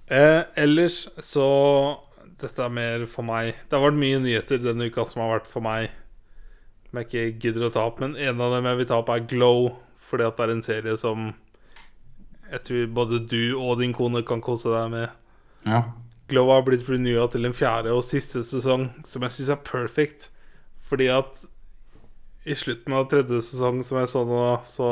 Eh, 0.07 0.43
ellers 0.55 1.09
så 1.19 1.47
Dette 2.37 2.63
er 2.63 2.69
mer 2.71 3.05
for 3.09 3.25
meg. 3.25 3.55
Det 3.65 3.73
har 3.73 3.81
vært 3.81 3.97
mye 3.97 4.19
nyheter 4.21 4.61
denne 4.61 4.87
uka 4.91 5.03
som 5.09 5.23
har 5.23 5.39
vært 5.39 5.49
for 5.49 5.65
meg. 5.65 5.89
Som 6.85 6.99
jeg 7.01 7.07
ikke 7.07 7.41
gidder 7.41 7.65
å 7.65 7.71
ta 7.73 7.87
opp. 7.89 7.97
Men 8.03 8.13
en 8.13 8.43
av 8.45 8.53
dem 8.53 8.67
jeg 8.69 8.77
vil 8.77 8.89
ta 8.91 8.99
opp, 9.01 9.09
er 9.09 9.25
Glow. 9.25 9.71
Fordi 10.07 10.27
at 10.27 10.37
det 10.37 10.45
er 10.45 10.53
en 10.53 10.61
serie 10.63 10.93
som 11.01 11.31
jeg 12.51 12.63
tror 12.63 12.93
både 12.95 13.19
du 13.27 13.57
og 13.57 13.81
din 13.81 13.95
kone 13.97 14.21
kan 14.27 14.43
kose 14.45 14.69
deg 14.71 14.91
med. 14.93 15.09
Ja. 15.65 15.81
Glow 16.29 16.51
har 16.53 16.63
blitt 16.67 16.87
renewa 16.87 17.25
til 17.31 17.47
en 17.47 17.55
fjerde 17.55 17.91
og 17.95 18.05
siste 18.05 18.43
sesong, 18.45 18.89
som 19.07 19.25
jeg 19.25 19.35
syns 19.35 19.51
er 19.55 19.63
perfect. 19.67 20.29
Fordi 20.87 21.09
at 21.11 21.41
i 22.47 22.55
slutten 22.55 22.95
av 22.95 23.09
tredje 23.11 23.41
sesong, 23.49 23.81
som 23.83 23.99
jeg 23.99 24.11
så 24.13 24.23
nå, 24.27 24.43
så 24.67 24.89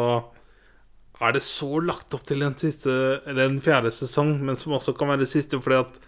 er 1.24 1.36
det 1.36 1.44
så 1.46 1.80
lagt 1.80 2.14
opp 2.16 2.26
til 2.28 2.44
en 2.44 2.58
siste 2.60 2.92
Eller 3.24 3.48
en 3.48 3.62
fjerde 3.64 3.92
sesong, 3.96 4.34
men 4.44 4.58
som 4.60 4.76
også 4.76 4.96
kan 4.98 5.14
være 5.14 5.28
siste, 5.30 5.60
fordi 5.64 5.78
at 5.84 6.00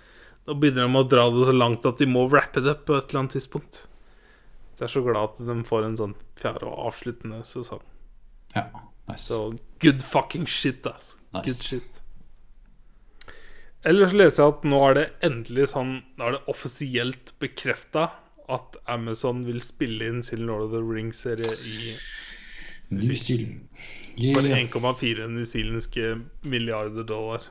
nå 0.47 0.55
begynner 0.55 0.87
de 0.87 0.99
å 0.99 1.07
dra 1.07 1.27
det 1.31 1.45
så 1.47 1.53
langt 1.55 1.85
at 1.87 1.99
de 1.99 2.07
må 2.07 2.25
wrappe 2.31 2.63
det 2.63 2.71
up 2.71 2.85
på 2.87 2.95
et 2.95 3.09
eller 3.09 3.25
annet 3.25 3.35
tidspunkt. 3.35 3.81
Så 4.75 4.85
jeg 4.85 4.87
er 4.87 4.93
så 4.93 5.03
glad 5.03 5.33
at 5.33 5.39
de 5.49 5.55
får 5.67 5.83
en 5.83 5.97
sånn 5.99 6.13
fjerde 6.39 6.69
og 6.69 6.85
avsluttende 6.87 7.41
sesong. 7.47 7.81
Ja, 8.53 8.67
nice. 9.09 9.25
Så 9.25 9.41
good 9.83 10.03
fucking 10.05 10.47
shit, 10.47 10.87
ass. 10.87 11.17
Nice. 11.35 11.47
Good 11.49 11.63
shit. 11.65 12.03
Ellers 13.87 14.15
leser 14.15 14.43
jeg 14.43 14.55
at 14.55 14.63
nå 14.67 14.79
er 14.87 14.95
det 14.97 15.03
endelig 15.23 15.69
sånn 15.71 15.91
Nå 16.17 16.25
er 16.25 16.37
det 16.37 16.47
offisielt 16.51 17.29
bekrefta 17.39 18.09
at 18.51 18.77
Amazon 18.89 19.43
vil 19.47 19.59
spille 19.63 20.07
inn 20.07 20.23
sin 20.23 20.45
Lord 20.47 20.69
of 20.69 20.73
the 20.73 20.81
Rings-serie 20.83 21.51
i 21.67 21.93
New 22.89 23.15
Zealand. 23.15 23.67
for 24.17 24.41
1,4 24.41 25.27
newzealandske 25.27 26.17
milliarder 26.41 27.03
dollar. 27.03 27.41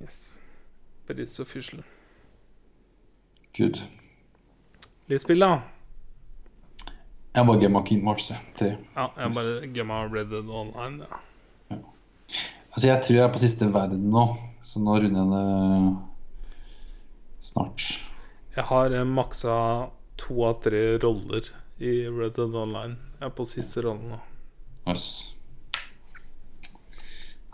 Yes. 0.00 0.36
But 1.06 1.18
it's 1.18 1.38
official. 1.40 1.82
Good. 3.56 3.82
Litt 5.08 5.20
spill, 5.24 5.42
da. 5.42 5.60
Jeg 7.34 7.46
bare 7.46 7.60
gemma 7.62 7.82
Keen 7.86 8.04
March, 8.04 8.30
jeg. 8.30 8.76
Ja, 8.96 9.08
jeg 9.18 9.34
bare 9.34 9.68
gemma 9.74 10.04
Red 10.06 10.30
Dead 10.30 10.48
Online. 10.48 11.04
Ja. 11.70 11.76
Altså, 12.72 12.86
jeg 12.88 13.02
tror 13.02 13.16
jeg 13.16 13.24
er 13.24 13.32
på 13.34 13.42
siste 13.42 13.68
verden 13.74 14.08
nå, 14.10 14.24
så 14.62 14.82
nå 14.82 14.96
runder 15.02 15.20
jeg 15.20 15.30
det 15.34 15.46
snart. 17.50 17.86
Jeg 18.56 18.64
har 18.70 18.94
eh, 18.94 19.06
maksa 19.06 19.54
to 20.20 20.44
av 20.46 20.60
tre 20.64 20.82
roller 21.02 21.48
i 21.80 21.92
Red 22.08 22.36
Dead 22.36 22.54
Online. 22.54 22.96
Jeg 23.20 23.28
er 23.30 23.34
på 23.36 23.46
siste 23.48 23.84
rollen 23.84 24.12
nå. 24.12 24.18
Nice. 24.88 25.32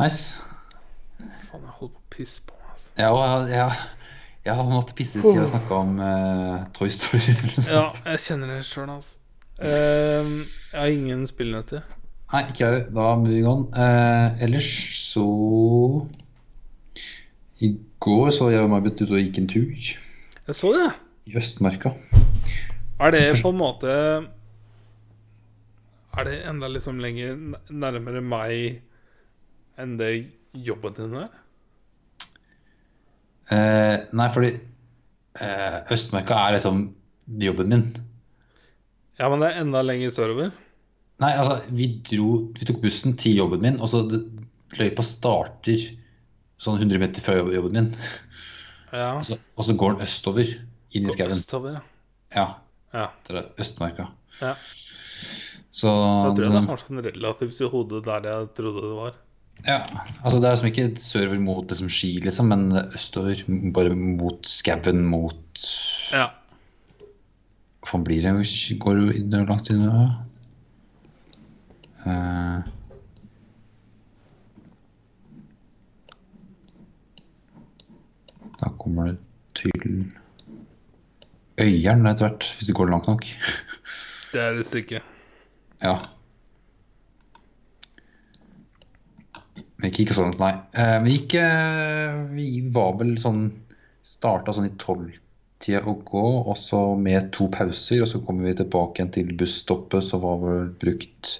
Nice. 0.01 0.35
Faen, 1.17 1.63
jeg 1.63 1.77
holder 1.79 1.95
på 1.95 2.03
å 2.03 2.09
pisse 2.13 2.43
på 2.47 2.57
meg. 2.59 2.73
Altså. 2.75 2.91
Ja, 2.99 3.13
ja, 3.51 3.69
jeg, 4.45 4.57
har 4.59 4.67
måttet 4.71 4.97
pisse 4.99 5.23
siden 5.23 5.45
vi 5.45 5.53
snakka 5.53 5.79
om 5.79 6.01
uh, 6.03 6.67
Toy 6.77 6.91
Story. 6.93 7.37
Ja, 7.71 7.87
jeg 8.13 8.25
kjenner 8.27 8.57
det 8.57 8.61
sjøl, 8.69 8.91
altså. 8.97 9.23
Uh, 9.57 10.43
jeg 10.73 10.81
har 10.81 10.93
ingen 10.93 11.25
spillnøtter. 11.31 11.87
Nei, 12.33 12.43
ikke 12.51 12.67
jeg. 12.67 12.85
Da 12.93 13.15
moving 13.23 13.47
on. 13.49 13.67
Uh, 13.71 14.35
ellers 14.43 14.69
så 14.99 15.25
I 17.63 17.77
går 18.03 18.31
så 18.35 18.51
jeg 18.53 18.67
og 18.67 18.73
May-Britt 18.75 19.07
ute 19.07 19.15
og 19.15 19.23
gikk 19.23 19.39
en 19.41 19.49
tur 19.49 19.71
Jeg 19.71 20.59
så 20.59 20.75
det. 20.75 20.91
I 21.27 21.35
Østmarka. 21.39 21.91
Er 23.03 23.13
det 23.13 23.23
på 23.43 23.51
en 23.53 23.59
måte 23.61 23.93
Er 26.17 26.25
det 26.25 26.37
enda 26.49 26.69
liksom 26.73 27.01
lenger 27.03 27.35
nærmere 27.69 28.23
meg 28.25 28.79
enn 29.77 29.97
det 30.01 30.13
jobben 30.57 30.95
din 30.97 31.17
er? 31.21 31.33
Eh, 33.53 34.07
nei, 34.17 34.29
fordi 34.33 34.55
eh, 34.57 35.77
Østmarka 35.93 36.39
er 36.47 36.57
liksom 36.57 36.87
jobben 37.43 37.69
min. 37.75 37.85
Ja, 39.21 39.29
men 39.29 39.43
det 39.45 39.51
er 39.51 39.61
enda 39.61 39.83
lenger 39.85 40.15
sørover. 40.15 40.55
Nei, 41.21 41.31
altså, 41.37 41.59
vi 41.73 41.87
dro 42.05 42.31
Vi 42.57 42.67
tok 42.69 42.81
bussen 42.83 43.15
til 43.21 43.39
jobben 43.43 43.63
min, 43.65 43.79
og 43.81 43.89
så 43.93 44.03
det- 44.09 44.25
løypa 44.77 45.05
starter 45.05 45.85
sånn 46.61 46.81
100 46.81 46.99
meter 46.99 47.21
fra 47.23 47.37
jobb- 47.37 47.53
jobben 47.55 47.73
min. 47.77 47.93
Ja. 48.93 49.13
Og 49.19 49.25
så, 49.25 49.37
og 49.57 49.65
så 49.65 49.77
går 49.77 49.93
den 49.97 50.03
østover, 50.09 50.49
inn 50.97 51.09
i 51.09 51.15
skauen. 51.15 51.37
Østover, 51.37 51.79
ja. 52.35 52.47
Ja, 52.97 53.07
er 53.37 53.49
Østmarka. 53.61 54.09
Ja. 54.41 54.55
Så 55.77 55.91
Da 55.93 56.33
tror 56.33 56.47
jeg 56.47 56.53
det 56.55 56.61
er 56.63 56.71
har 56.71 56.83
sånn 56.83 57.05
relativt 57.05 57.61
i 57.61 57.69
hodet 57.73 58.03
der 58.07 58.29
jeg 58.31 58.51
trodde 58.57 58.85
det 58.85 58.97
var. 58.97 59.17
Ja, 59.65 59.79
altså 60.23 60.39
det 60.41 60.49
er 60.49 60.55
liksom 60.55 60.69
ikke 60.71 61.01
sørover 61.01 61.41
mot 61.41 61.71
liksom 61.73 61.89
ski, 61.93 62.11
liksom, 62.25 62.51
men 62.53 62.67
østover, 62.93 63.41
bare 63.77 63.95
mot 63.97 64.49
skauen, 64.49 65.05
mot 65.09 65.65
Ja. 66.13 66.29
Faen 67.87 68.05
blir 68.05 68.23
det? 68.25 68.33
Går 68.83 68.99
du 68.99 69.13
inn 69.15 69.31
langt 69.47 69.71
inn? 69.71 69.85
i 69.87 70.27
Eh, 72.07 72.63
da 78.61 78.71
kommer 78.79 79.13
det 79.13 79.19
til 79.55 80.13
Øyeren 81.63 82.05
etter 82.09 82.27
hvert, 82.27 82.45
hvis 82.57 82.69
du 82.69 82.75
går 82.77 82.91
langt 82.93 83.09
nok. 83.09 83.25
det 84.33 84.43
er 84.43 84.59
et 84.61 84.69
stykke. 84.69 85.01
Ja. 85.83 85.97
Men 89.77 89.91
ikke, 89.91 90.07
ikke 90.07 90.17
sånn, 90.17 90.35
nei. 90.41 90.53
Eh, 90.77 90.97
vi 91.05 91.15
gikk 91.19 91.37
eh, 91.41 92.19
Vi 92.33 92.49
var 92.73 92.97
vel 93.01 93.17
sånn 93.21 93.49
Starta 94.07 94.55
sånn 94.55 94.69
i 94.71 94.77
tolvtida 94.81 95.83
å 95.91 95.97
gå, 96.07 96.27
og 96.47 96.55
så 96.61 96.81
med 97.01 97.33
to 97.35 97.49
pauser. 97.53 98.05
Og 98.05 98.11
så 98.13 98.21
kommer 98.23 98.47
vi 98.47 98.55
tilbake 98.61 99.01
igjen 99.01 99.13
til 99.17 99.33
busstoppet, 99.41 100.05
som 100.07 100.23
var 100.23 100.39
vel 100.45 100.69
brukt 100.79 101.33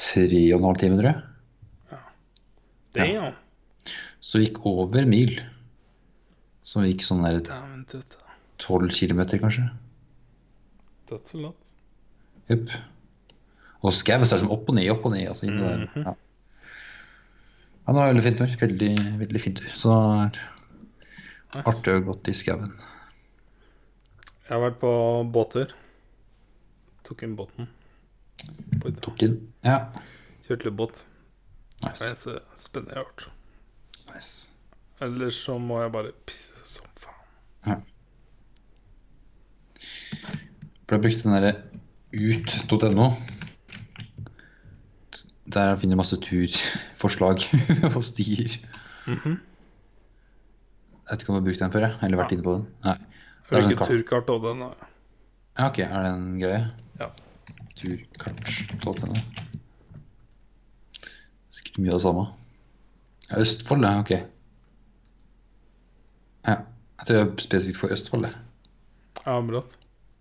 tre 0.00 0.40
og 0.54 0.62
en 0.62 0.68
halv 0.70 0.80
time, 0.80 0.96
tror 0.96 1.10
jeg. 1.10 1.20
Ja. 1.92 2.00
Det, 2.96 3.08
ja. 3.12 3.28
Så 4.24 4.40
vi 4.40 4.48
gikk 4.48 4.62
over 4.70 5.04
mil. 5.10 5.36
Så 6.64 6.80
vi 6.80 6.94
gikk 6.94 7.04
sånn 7.04 7.26
der 7.26 7.42
Dæven 7.44 7.84
tøtte. 7.90 8.19
12 8.60 8.92
km, 8.92 9.22
kanskje. 9.40 9.66
That's 11.10 11.34
a 11.34 11.42
lot. 11.42 11.72
Jepp. 12.50 12.70
Og 13.80 13.94
skau 13.96 14.20
er 14.20 14.28
som 14.28 14.52
opp 14.52 14.68
og 14.68 14.76
ned, 14.76 14.90
opp 14.92 15.06
og 15.08 15.14
ned. 15.14 15.28
Altså, 15.28 15.46
mm 15.46 15.58
-hmm. 15.58 16.04
ja. 16.04 16.14
ja, 17.86 17.92
det 17.92 18.00
var 18.00 18.12
veldig 18.12 18.22
fint 18.22 18.40
vær. 18.40 18.56
Veldig, 18.60 19.18
veldig 19.18 19.40
fint 19.40 19.62
vær. 19.62 19.68
Så 19.68 19.90
det 21.52 21.58
er 21.58 21.68
artig 21.68 21.94
og 21.94 22.04
gått 22.04 22.28
i 22.28 22.32
skauen. 22.32 22.72
Jeg 24.48 24.56
har 24.56 24.60
vært 24.60 24.80
på 24.80 24.92
båttur. 25.32 25.74
Tok 27.04 27.22
inn 27.22 27.36
båten. 27.36 27.68
Tok 29.02 29.22
inn, 29.22 29.52
ja. 29.64 29.90
Kjørte 30.46 30.64
litt 30.64 30.76
båt. 30.76 31.06
Nice. 31.82 32.04
Det 32.04 32.10
er 32.10 32.14
så 32.14 32.38
spennende 32.56 32.94
jeg 32.94 32.98
har 32.98 33.04
gjort. 33.04 33.30
Nice. 34.14 34.52
Ellers 35.00 35.34
så 35.34 35.58
må 35.58 35.80
jeg 35.82 35.92
bare 35.92 36.12
pisse 36.26 36.52
som 36.64 36.86
faen. 36.94 37.24
Ja. 37.66 37.76
For 40.90 40.96
jeg 40.98 41.02
brukte 41.04 41.22
den 41.22 41.36
derre 41.36 41.52
ut.no. 42.10 43.04
Der 45.54 45.76
finner 45.78 45.94
jeg 45.94 46.00
masse 46.00 46.16
turforslag 46.24 47.38
og 47.96 48.02
stier. 48.06 48.56
Mhm. 49.06 49.36
Jeg 51.06 51.14
vet 51.14 51.22
ikke 51.22 51.30
om 51.30 51.36
du 51.36 51.40
har 51.40 51.46
brukt 51.46 51.62
den 51.62 51.72
før, 51.74 51.84
jeg. 51.86 51.94
Eller 52.06 52.18
vært 52.20 52.32
Ja. 52.32 52.36
inne 52.36 52.46
på 52.46 52.52
den. 52.56 52.66
Nei. 52.84 52.96
Det 52.98 53.58
ikke 53.62 53.70
Hvilket 53.70 53.88
turkart 53.90 54.28
og 54.34 54.42
den. 54.48 54.60
Ja, 55.58 55.68
ok. 55.68 55.78
Er 55.86 56.02
det 56.04 56.10
en 56.10 56.26
greie? 56.42 56.60
Ja. 57.00 57.08
Turkart.no. 57.78 59.14
Sikkert 61.50 61.78
mye 61.82 61.90
av 61.94 61.98
det 61.98 62.04
samme. 62.04 62.26
Ja, 63.30 63.40
Østfold, 63.42 63.86
ja. 63.86 63.94
Ok. 64.02 64.10
Ja. 66.50 66.56
Jeg 67.00 67.06
tror 67.06 67.16
jeg 67.16 67.26
er 67.26 67.34
spesifikt 67.46 67.78
for 67.82 67.94
Østfold, 67.94 68.26
det. 68.26 68.34
Ja, 69.26 69.38
brått. 69.50 69.74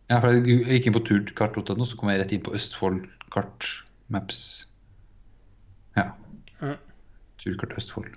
Ja, 0.09 0.17
for 0.19 0.33
jeg 0.33 0.63
gikk 0.65 0.87
inn 0.89 0.95
på 0.95 1.03
turkart.no, 1.05 1.85
så 1.85 1.97
kom 1.99 2.09
jeg 2.09 2.21
rett 2.23 2.31
inn 2.33 2.41
på 2.45 2.53
Østfold 2.57 3.03
kart 3.33 3.67
maps. 4.09 4.39
Ja. 5.97 6.07
Mm. 6.63 6.77
Turkart 7.39 7.75
Østfold. 7.77 8.15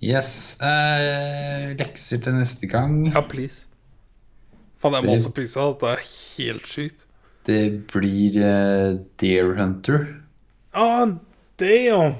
Yes. 0.00 0.30
Eh, 0.62 1.72
lekser 1.78 2.20
til 2.22 2.36
neste 2.38 2.68
gang. 2.70 3.00
Ja, 3.12 3.20
please. 3.26 3.66
Faen, 4.78 4.94
jeg 4.94 5.04
må 5.04 5.10
Det- 5.12 5.18
også 5.18 5.32
pisse. 5.34 5.60
Det 5.80 5.90
er 5.90 6.02
helt 6.38 6.68
sykt. 6.70 7.04
Det 7.48 7.86
blir 7.88 8.36
uh, 8.44 8.98
Deer 9.20 9.54
Hunter. 9.56 10.06
Ah, 10.74 11.08
damn! 11.58 12.14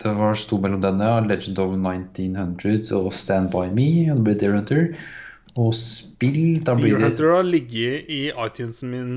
Det 0.00 0.12
var 0.16 0.34
sto 0.40 0.56
mellom 0.62 0.80
denne 0.80 1.08
Legend 1.28 1.58
of 1.60 1.74
1900 1.76 2.92
og 2.96 3.10
Stand 3.12 3.50
By 3.52 3.66
Me. 3.76 3.88
Og 4.12 4.20
det 4.20 4.24
blir 4.28 4.38
Deer 4.40 4.54
Hunter. 4.56 4.86
Og 5.60 5.74
spill, 5.76 6.60
da 6.64 6.74
blir 6.78 6.94
Deer 6.94 7.02
det 7.02 7.08
Hunter 7.10 7.34
har 7.36 7.44
ligget 7.48 8.08
i 8.08 8.20
iTunesen 8.32 8.90
min 8.94 9.12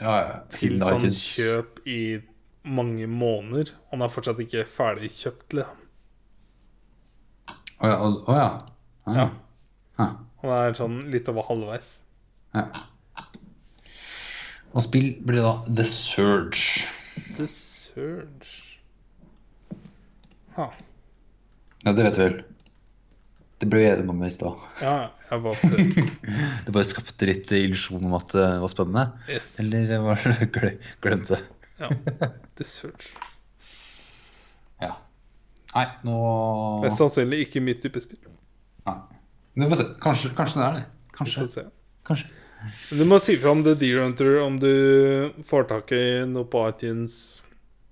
ja, 0.00 0.14
ja, 0.16 0.36
til 0.54 0.78
sånn 0.80 1.02
iTunes. 1.04 1.20
kjøp 1.36 1.82
i 1.90 2.00
mange 2.64 3.06
måneder. 3.10 3.74
Og 3.90 3.98
den 3.98 4.06
er 4.06 4.12
fortsatt 4.14 4.40
ikke 4.44 4.64
ferdig 4.68 5.10
kjøpt. 5.18 5.58
Liksom. 5.58 5.76
Å 7.80 7.88
ja. 7.90 7.96
å- 8.04 8.24
å 8.28 8.36
ja. 8.36 8.48
Ah, 9.06 9.14
Ja. 9.16 9.28
ah, 9.98 10.16
Og 10.42 10.50
det 10.50 10.58
er 10.60 10.74
sånn 10.80 10.98
litt 11.12 11.28
over 11.28 11.42
halvveis. 11.48 11.98
ja. 12.54 12.64
Og 14.72 14.82
spill 14.84 15.16
blir 15.26 15.42
da 15.42 15.52
The 15.66 15.82
Surge. 15.84 16.86
The 17.36 17.46
Surge 17.50 18.59
Ha. 20.56 20.66
Ja, 21.84 21.92
det 21.96 22.04
vet 22.08 22.16
du 22.18 22.22
vel. 22.24 22.38
Det 23.60 23.68
ble 23.68 23.80
vi 23.82 23.88
enige 23.90 24.08
om 24.14 24.22
i 24.24 24.30
stad. 24.32 24.56
Ja, 24.80 24.94
jeg 25.30 25.42
bare... 25.44 25.80
Det 26.64 26.72
bare 26.72 26.86
skapte 26.88 27.26
litt 27.28 27.50
illusjon 27.52 28.04
om 28.08 28.14
at 28.16 28.32
det 28.32 28.46
var 28.62 28.72
spennende. 28.72 29.04
Yes. 29.28 29.50
Eller 29.60 29.90
var 30.04 30.22
det 30.24 30.48
gle- 30.54 30.76
glemte? 31.04 31.40
Ja. 31.80 31.90
The 32.56 32.64
Search. 32.68 33.10
Ja. 34.80 34.94
Nei, 35.74 35.84
nå 36.08 36.16
Mest 36.82 36.98
sannsynlig 37.00 37.44
ikke 37.46 37.62
mitt 37.64 37.82
type 37.84 38.00
spill. 38.02 38.20
Nei. 38.88 38.96
Men 39.54 39.66
Vi 39.66 39.70
får 39.74 39.82
se. 39.82 39.88
Kanskje, 40.02 40.32
kanskje 40.38 40.60
det 40.62 40.66
er 40.70 40.78
det. 40.80 40.84
Vi 41.20 41.34
får 41.36 41.50
se. 41.52 41.66
Kanskje. 42.08 42.30
Du 42.96 43.04
må 43.08 43.16
si 43.22 43.36
fra 43.40 43.52
om 43.54 43.62
The 43.64 43.72
Deer 43.80 44.02
Hunter 44.04 44.34
om 44.42 44.56
du 44.60 44.72
får 45.48 45.68
tak 45.70 45.92
i 45.96 46.00
noe 46.28 46.48
på 46.52 46.64
iTunes. 46.68 47.14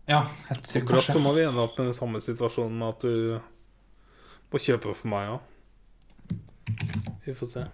Ja, 0.09 0.23
jeg 0.49 1.03
Så 1.05 1.20
må 1.20 1.35
vi 1.37 1.45
ende 1.45 1.61
opp 1.61 1.77
med 1.77 1.91
den 1.91 1.97
samme 1.97 2.20
situasjonen 2.25 2.78
med 2.81 2.89
at 2.95 3.05
du 3.05 3.41
må 4.49 4.61
kjøpe 4.65 4.95
for 4.97 5.11
meg 5.12 5.35
òg. 5.35 6.39
Vi 7.27 7.35
får 7.37 7.51
se. 7.53 7.65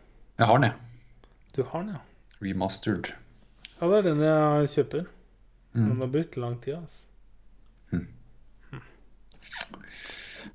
Jeg 0.40 0.48
har 0.50 0.58
den, 0.58 0.72
jeg. 0.72 1.28
Du 1.54 1.62
har 1.62 1.84
den, 1.84 1.94
ja. 1.94 2.00
Remastered. 2.42 3.12
Ja, 3.78 3.86
det 3.86 4.00
er 4.00 4.08
den 4.08 4.24
jeg 4.26 4.72
kjøper. 4.72 5.04
Mm. 5.74 5.84
Men 5.84 5.94
det 5.94 6.02
har 6.02 6.12
brukt 6.16 6.36
lang 6.42 6.56
tid, 6.64 6.74
altså. 6.80 7.06
Mm. 7.92 8.08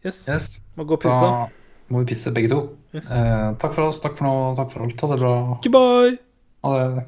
Yes. 0.06 0.20
Yes. 0.28 0.50
Må 0.76 0.84
gå 0.84 1.00
og 1.00 1.04
pisse. 1.04 1.32
Da 1.32 1.48
må 1.90 2.04
vi 2.04 2.12
pisse 2.12 2.34
begge 2.36 2.52
to. 2.52 2.60
Yes. 2.94 3.08
Eh, 3.12 3.46
takk 3.62 3.76
for 3.76 3.88
oss. 3.88 4.02
Takk 4.04 4.20
for 4.20 4.28
nå. 4.28 4.36
Takk 4.60 4.72
for 4.74 4.84
alt. 4.84 5.00
Ha 5.00 5.12
det 5.14 5.20
bra. 5.24 5.34
Goodbye! 5.64 6.20
Ha 6.68 6.76
det. 6.76 7.08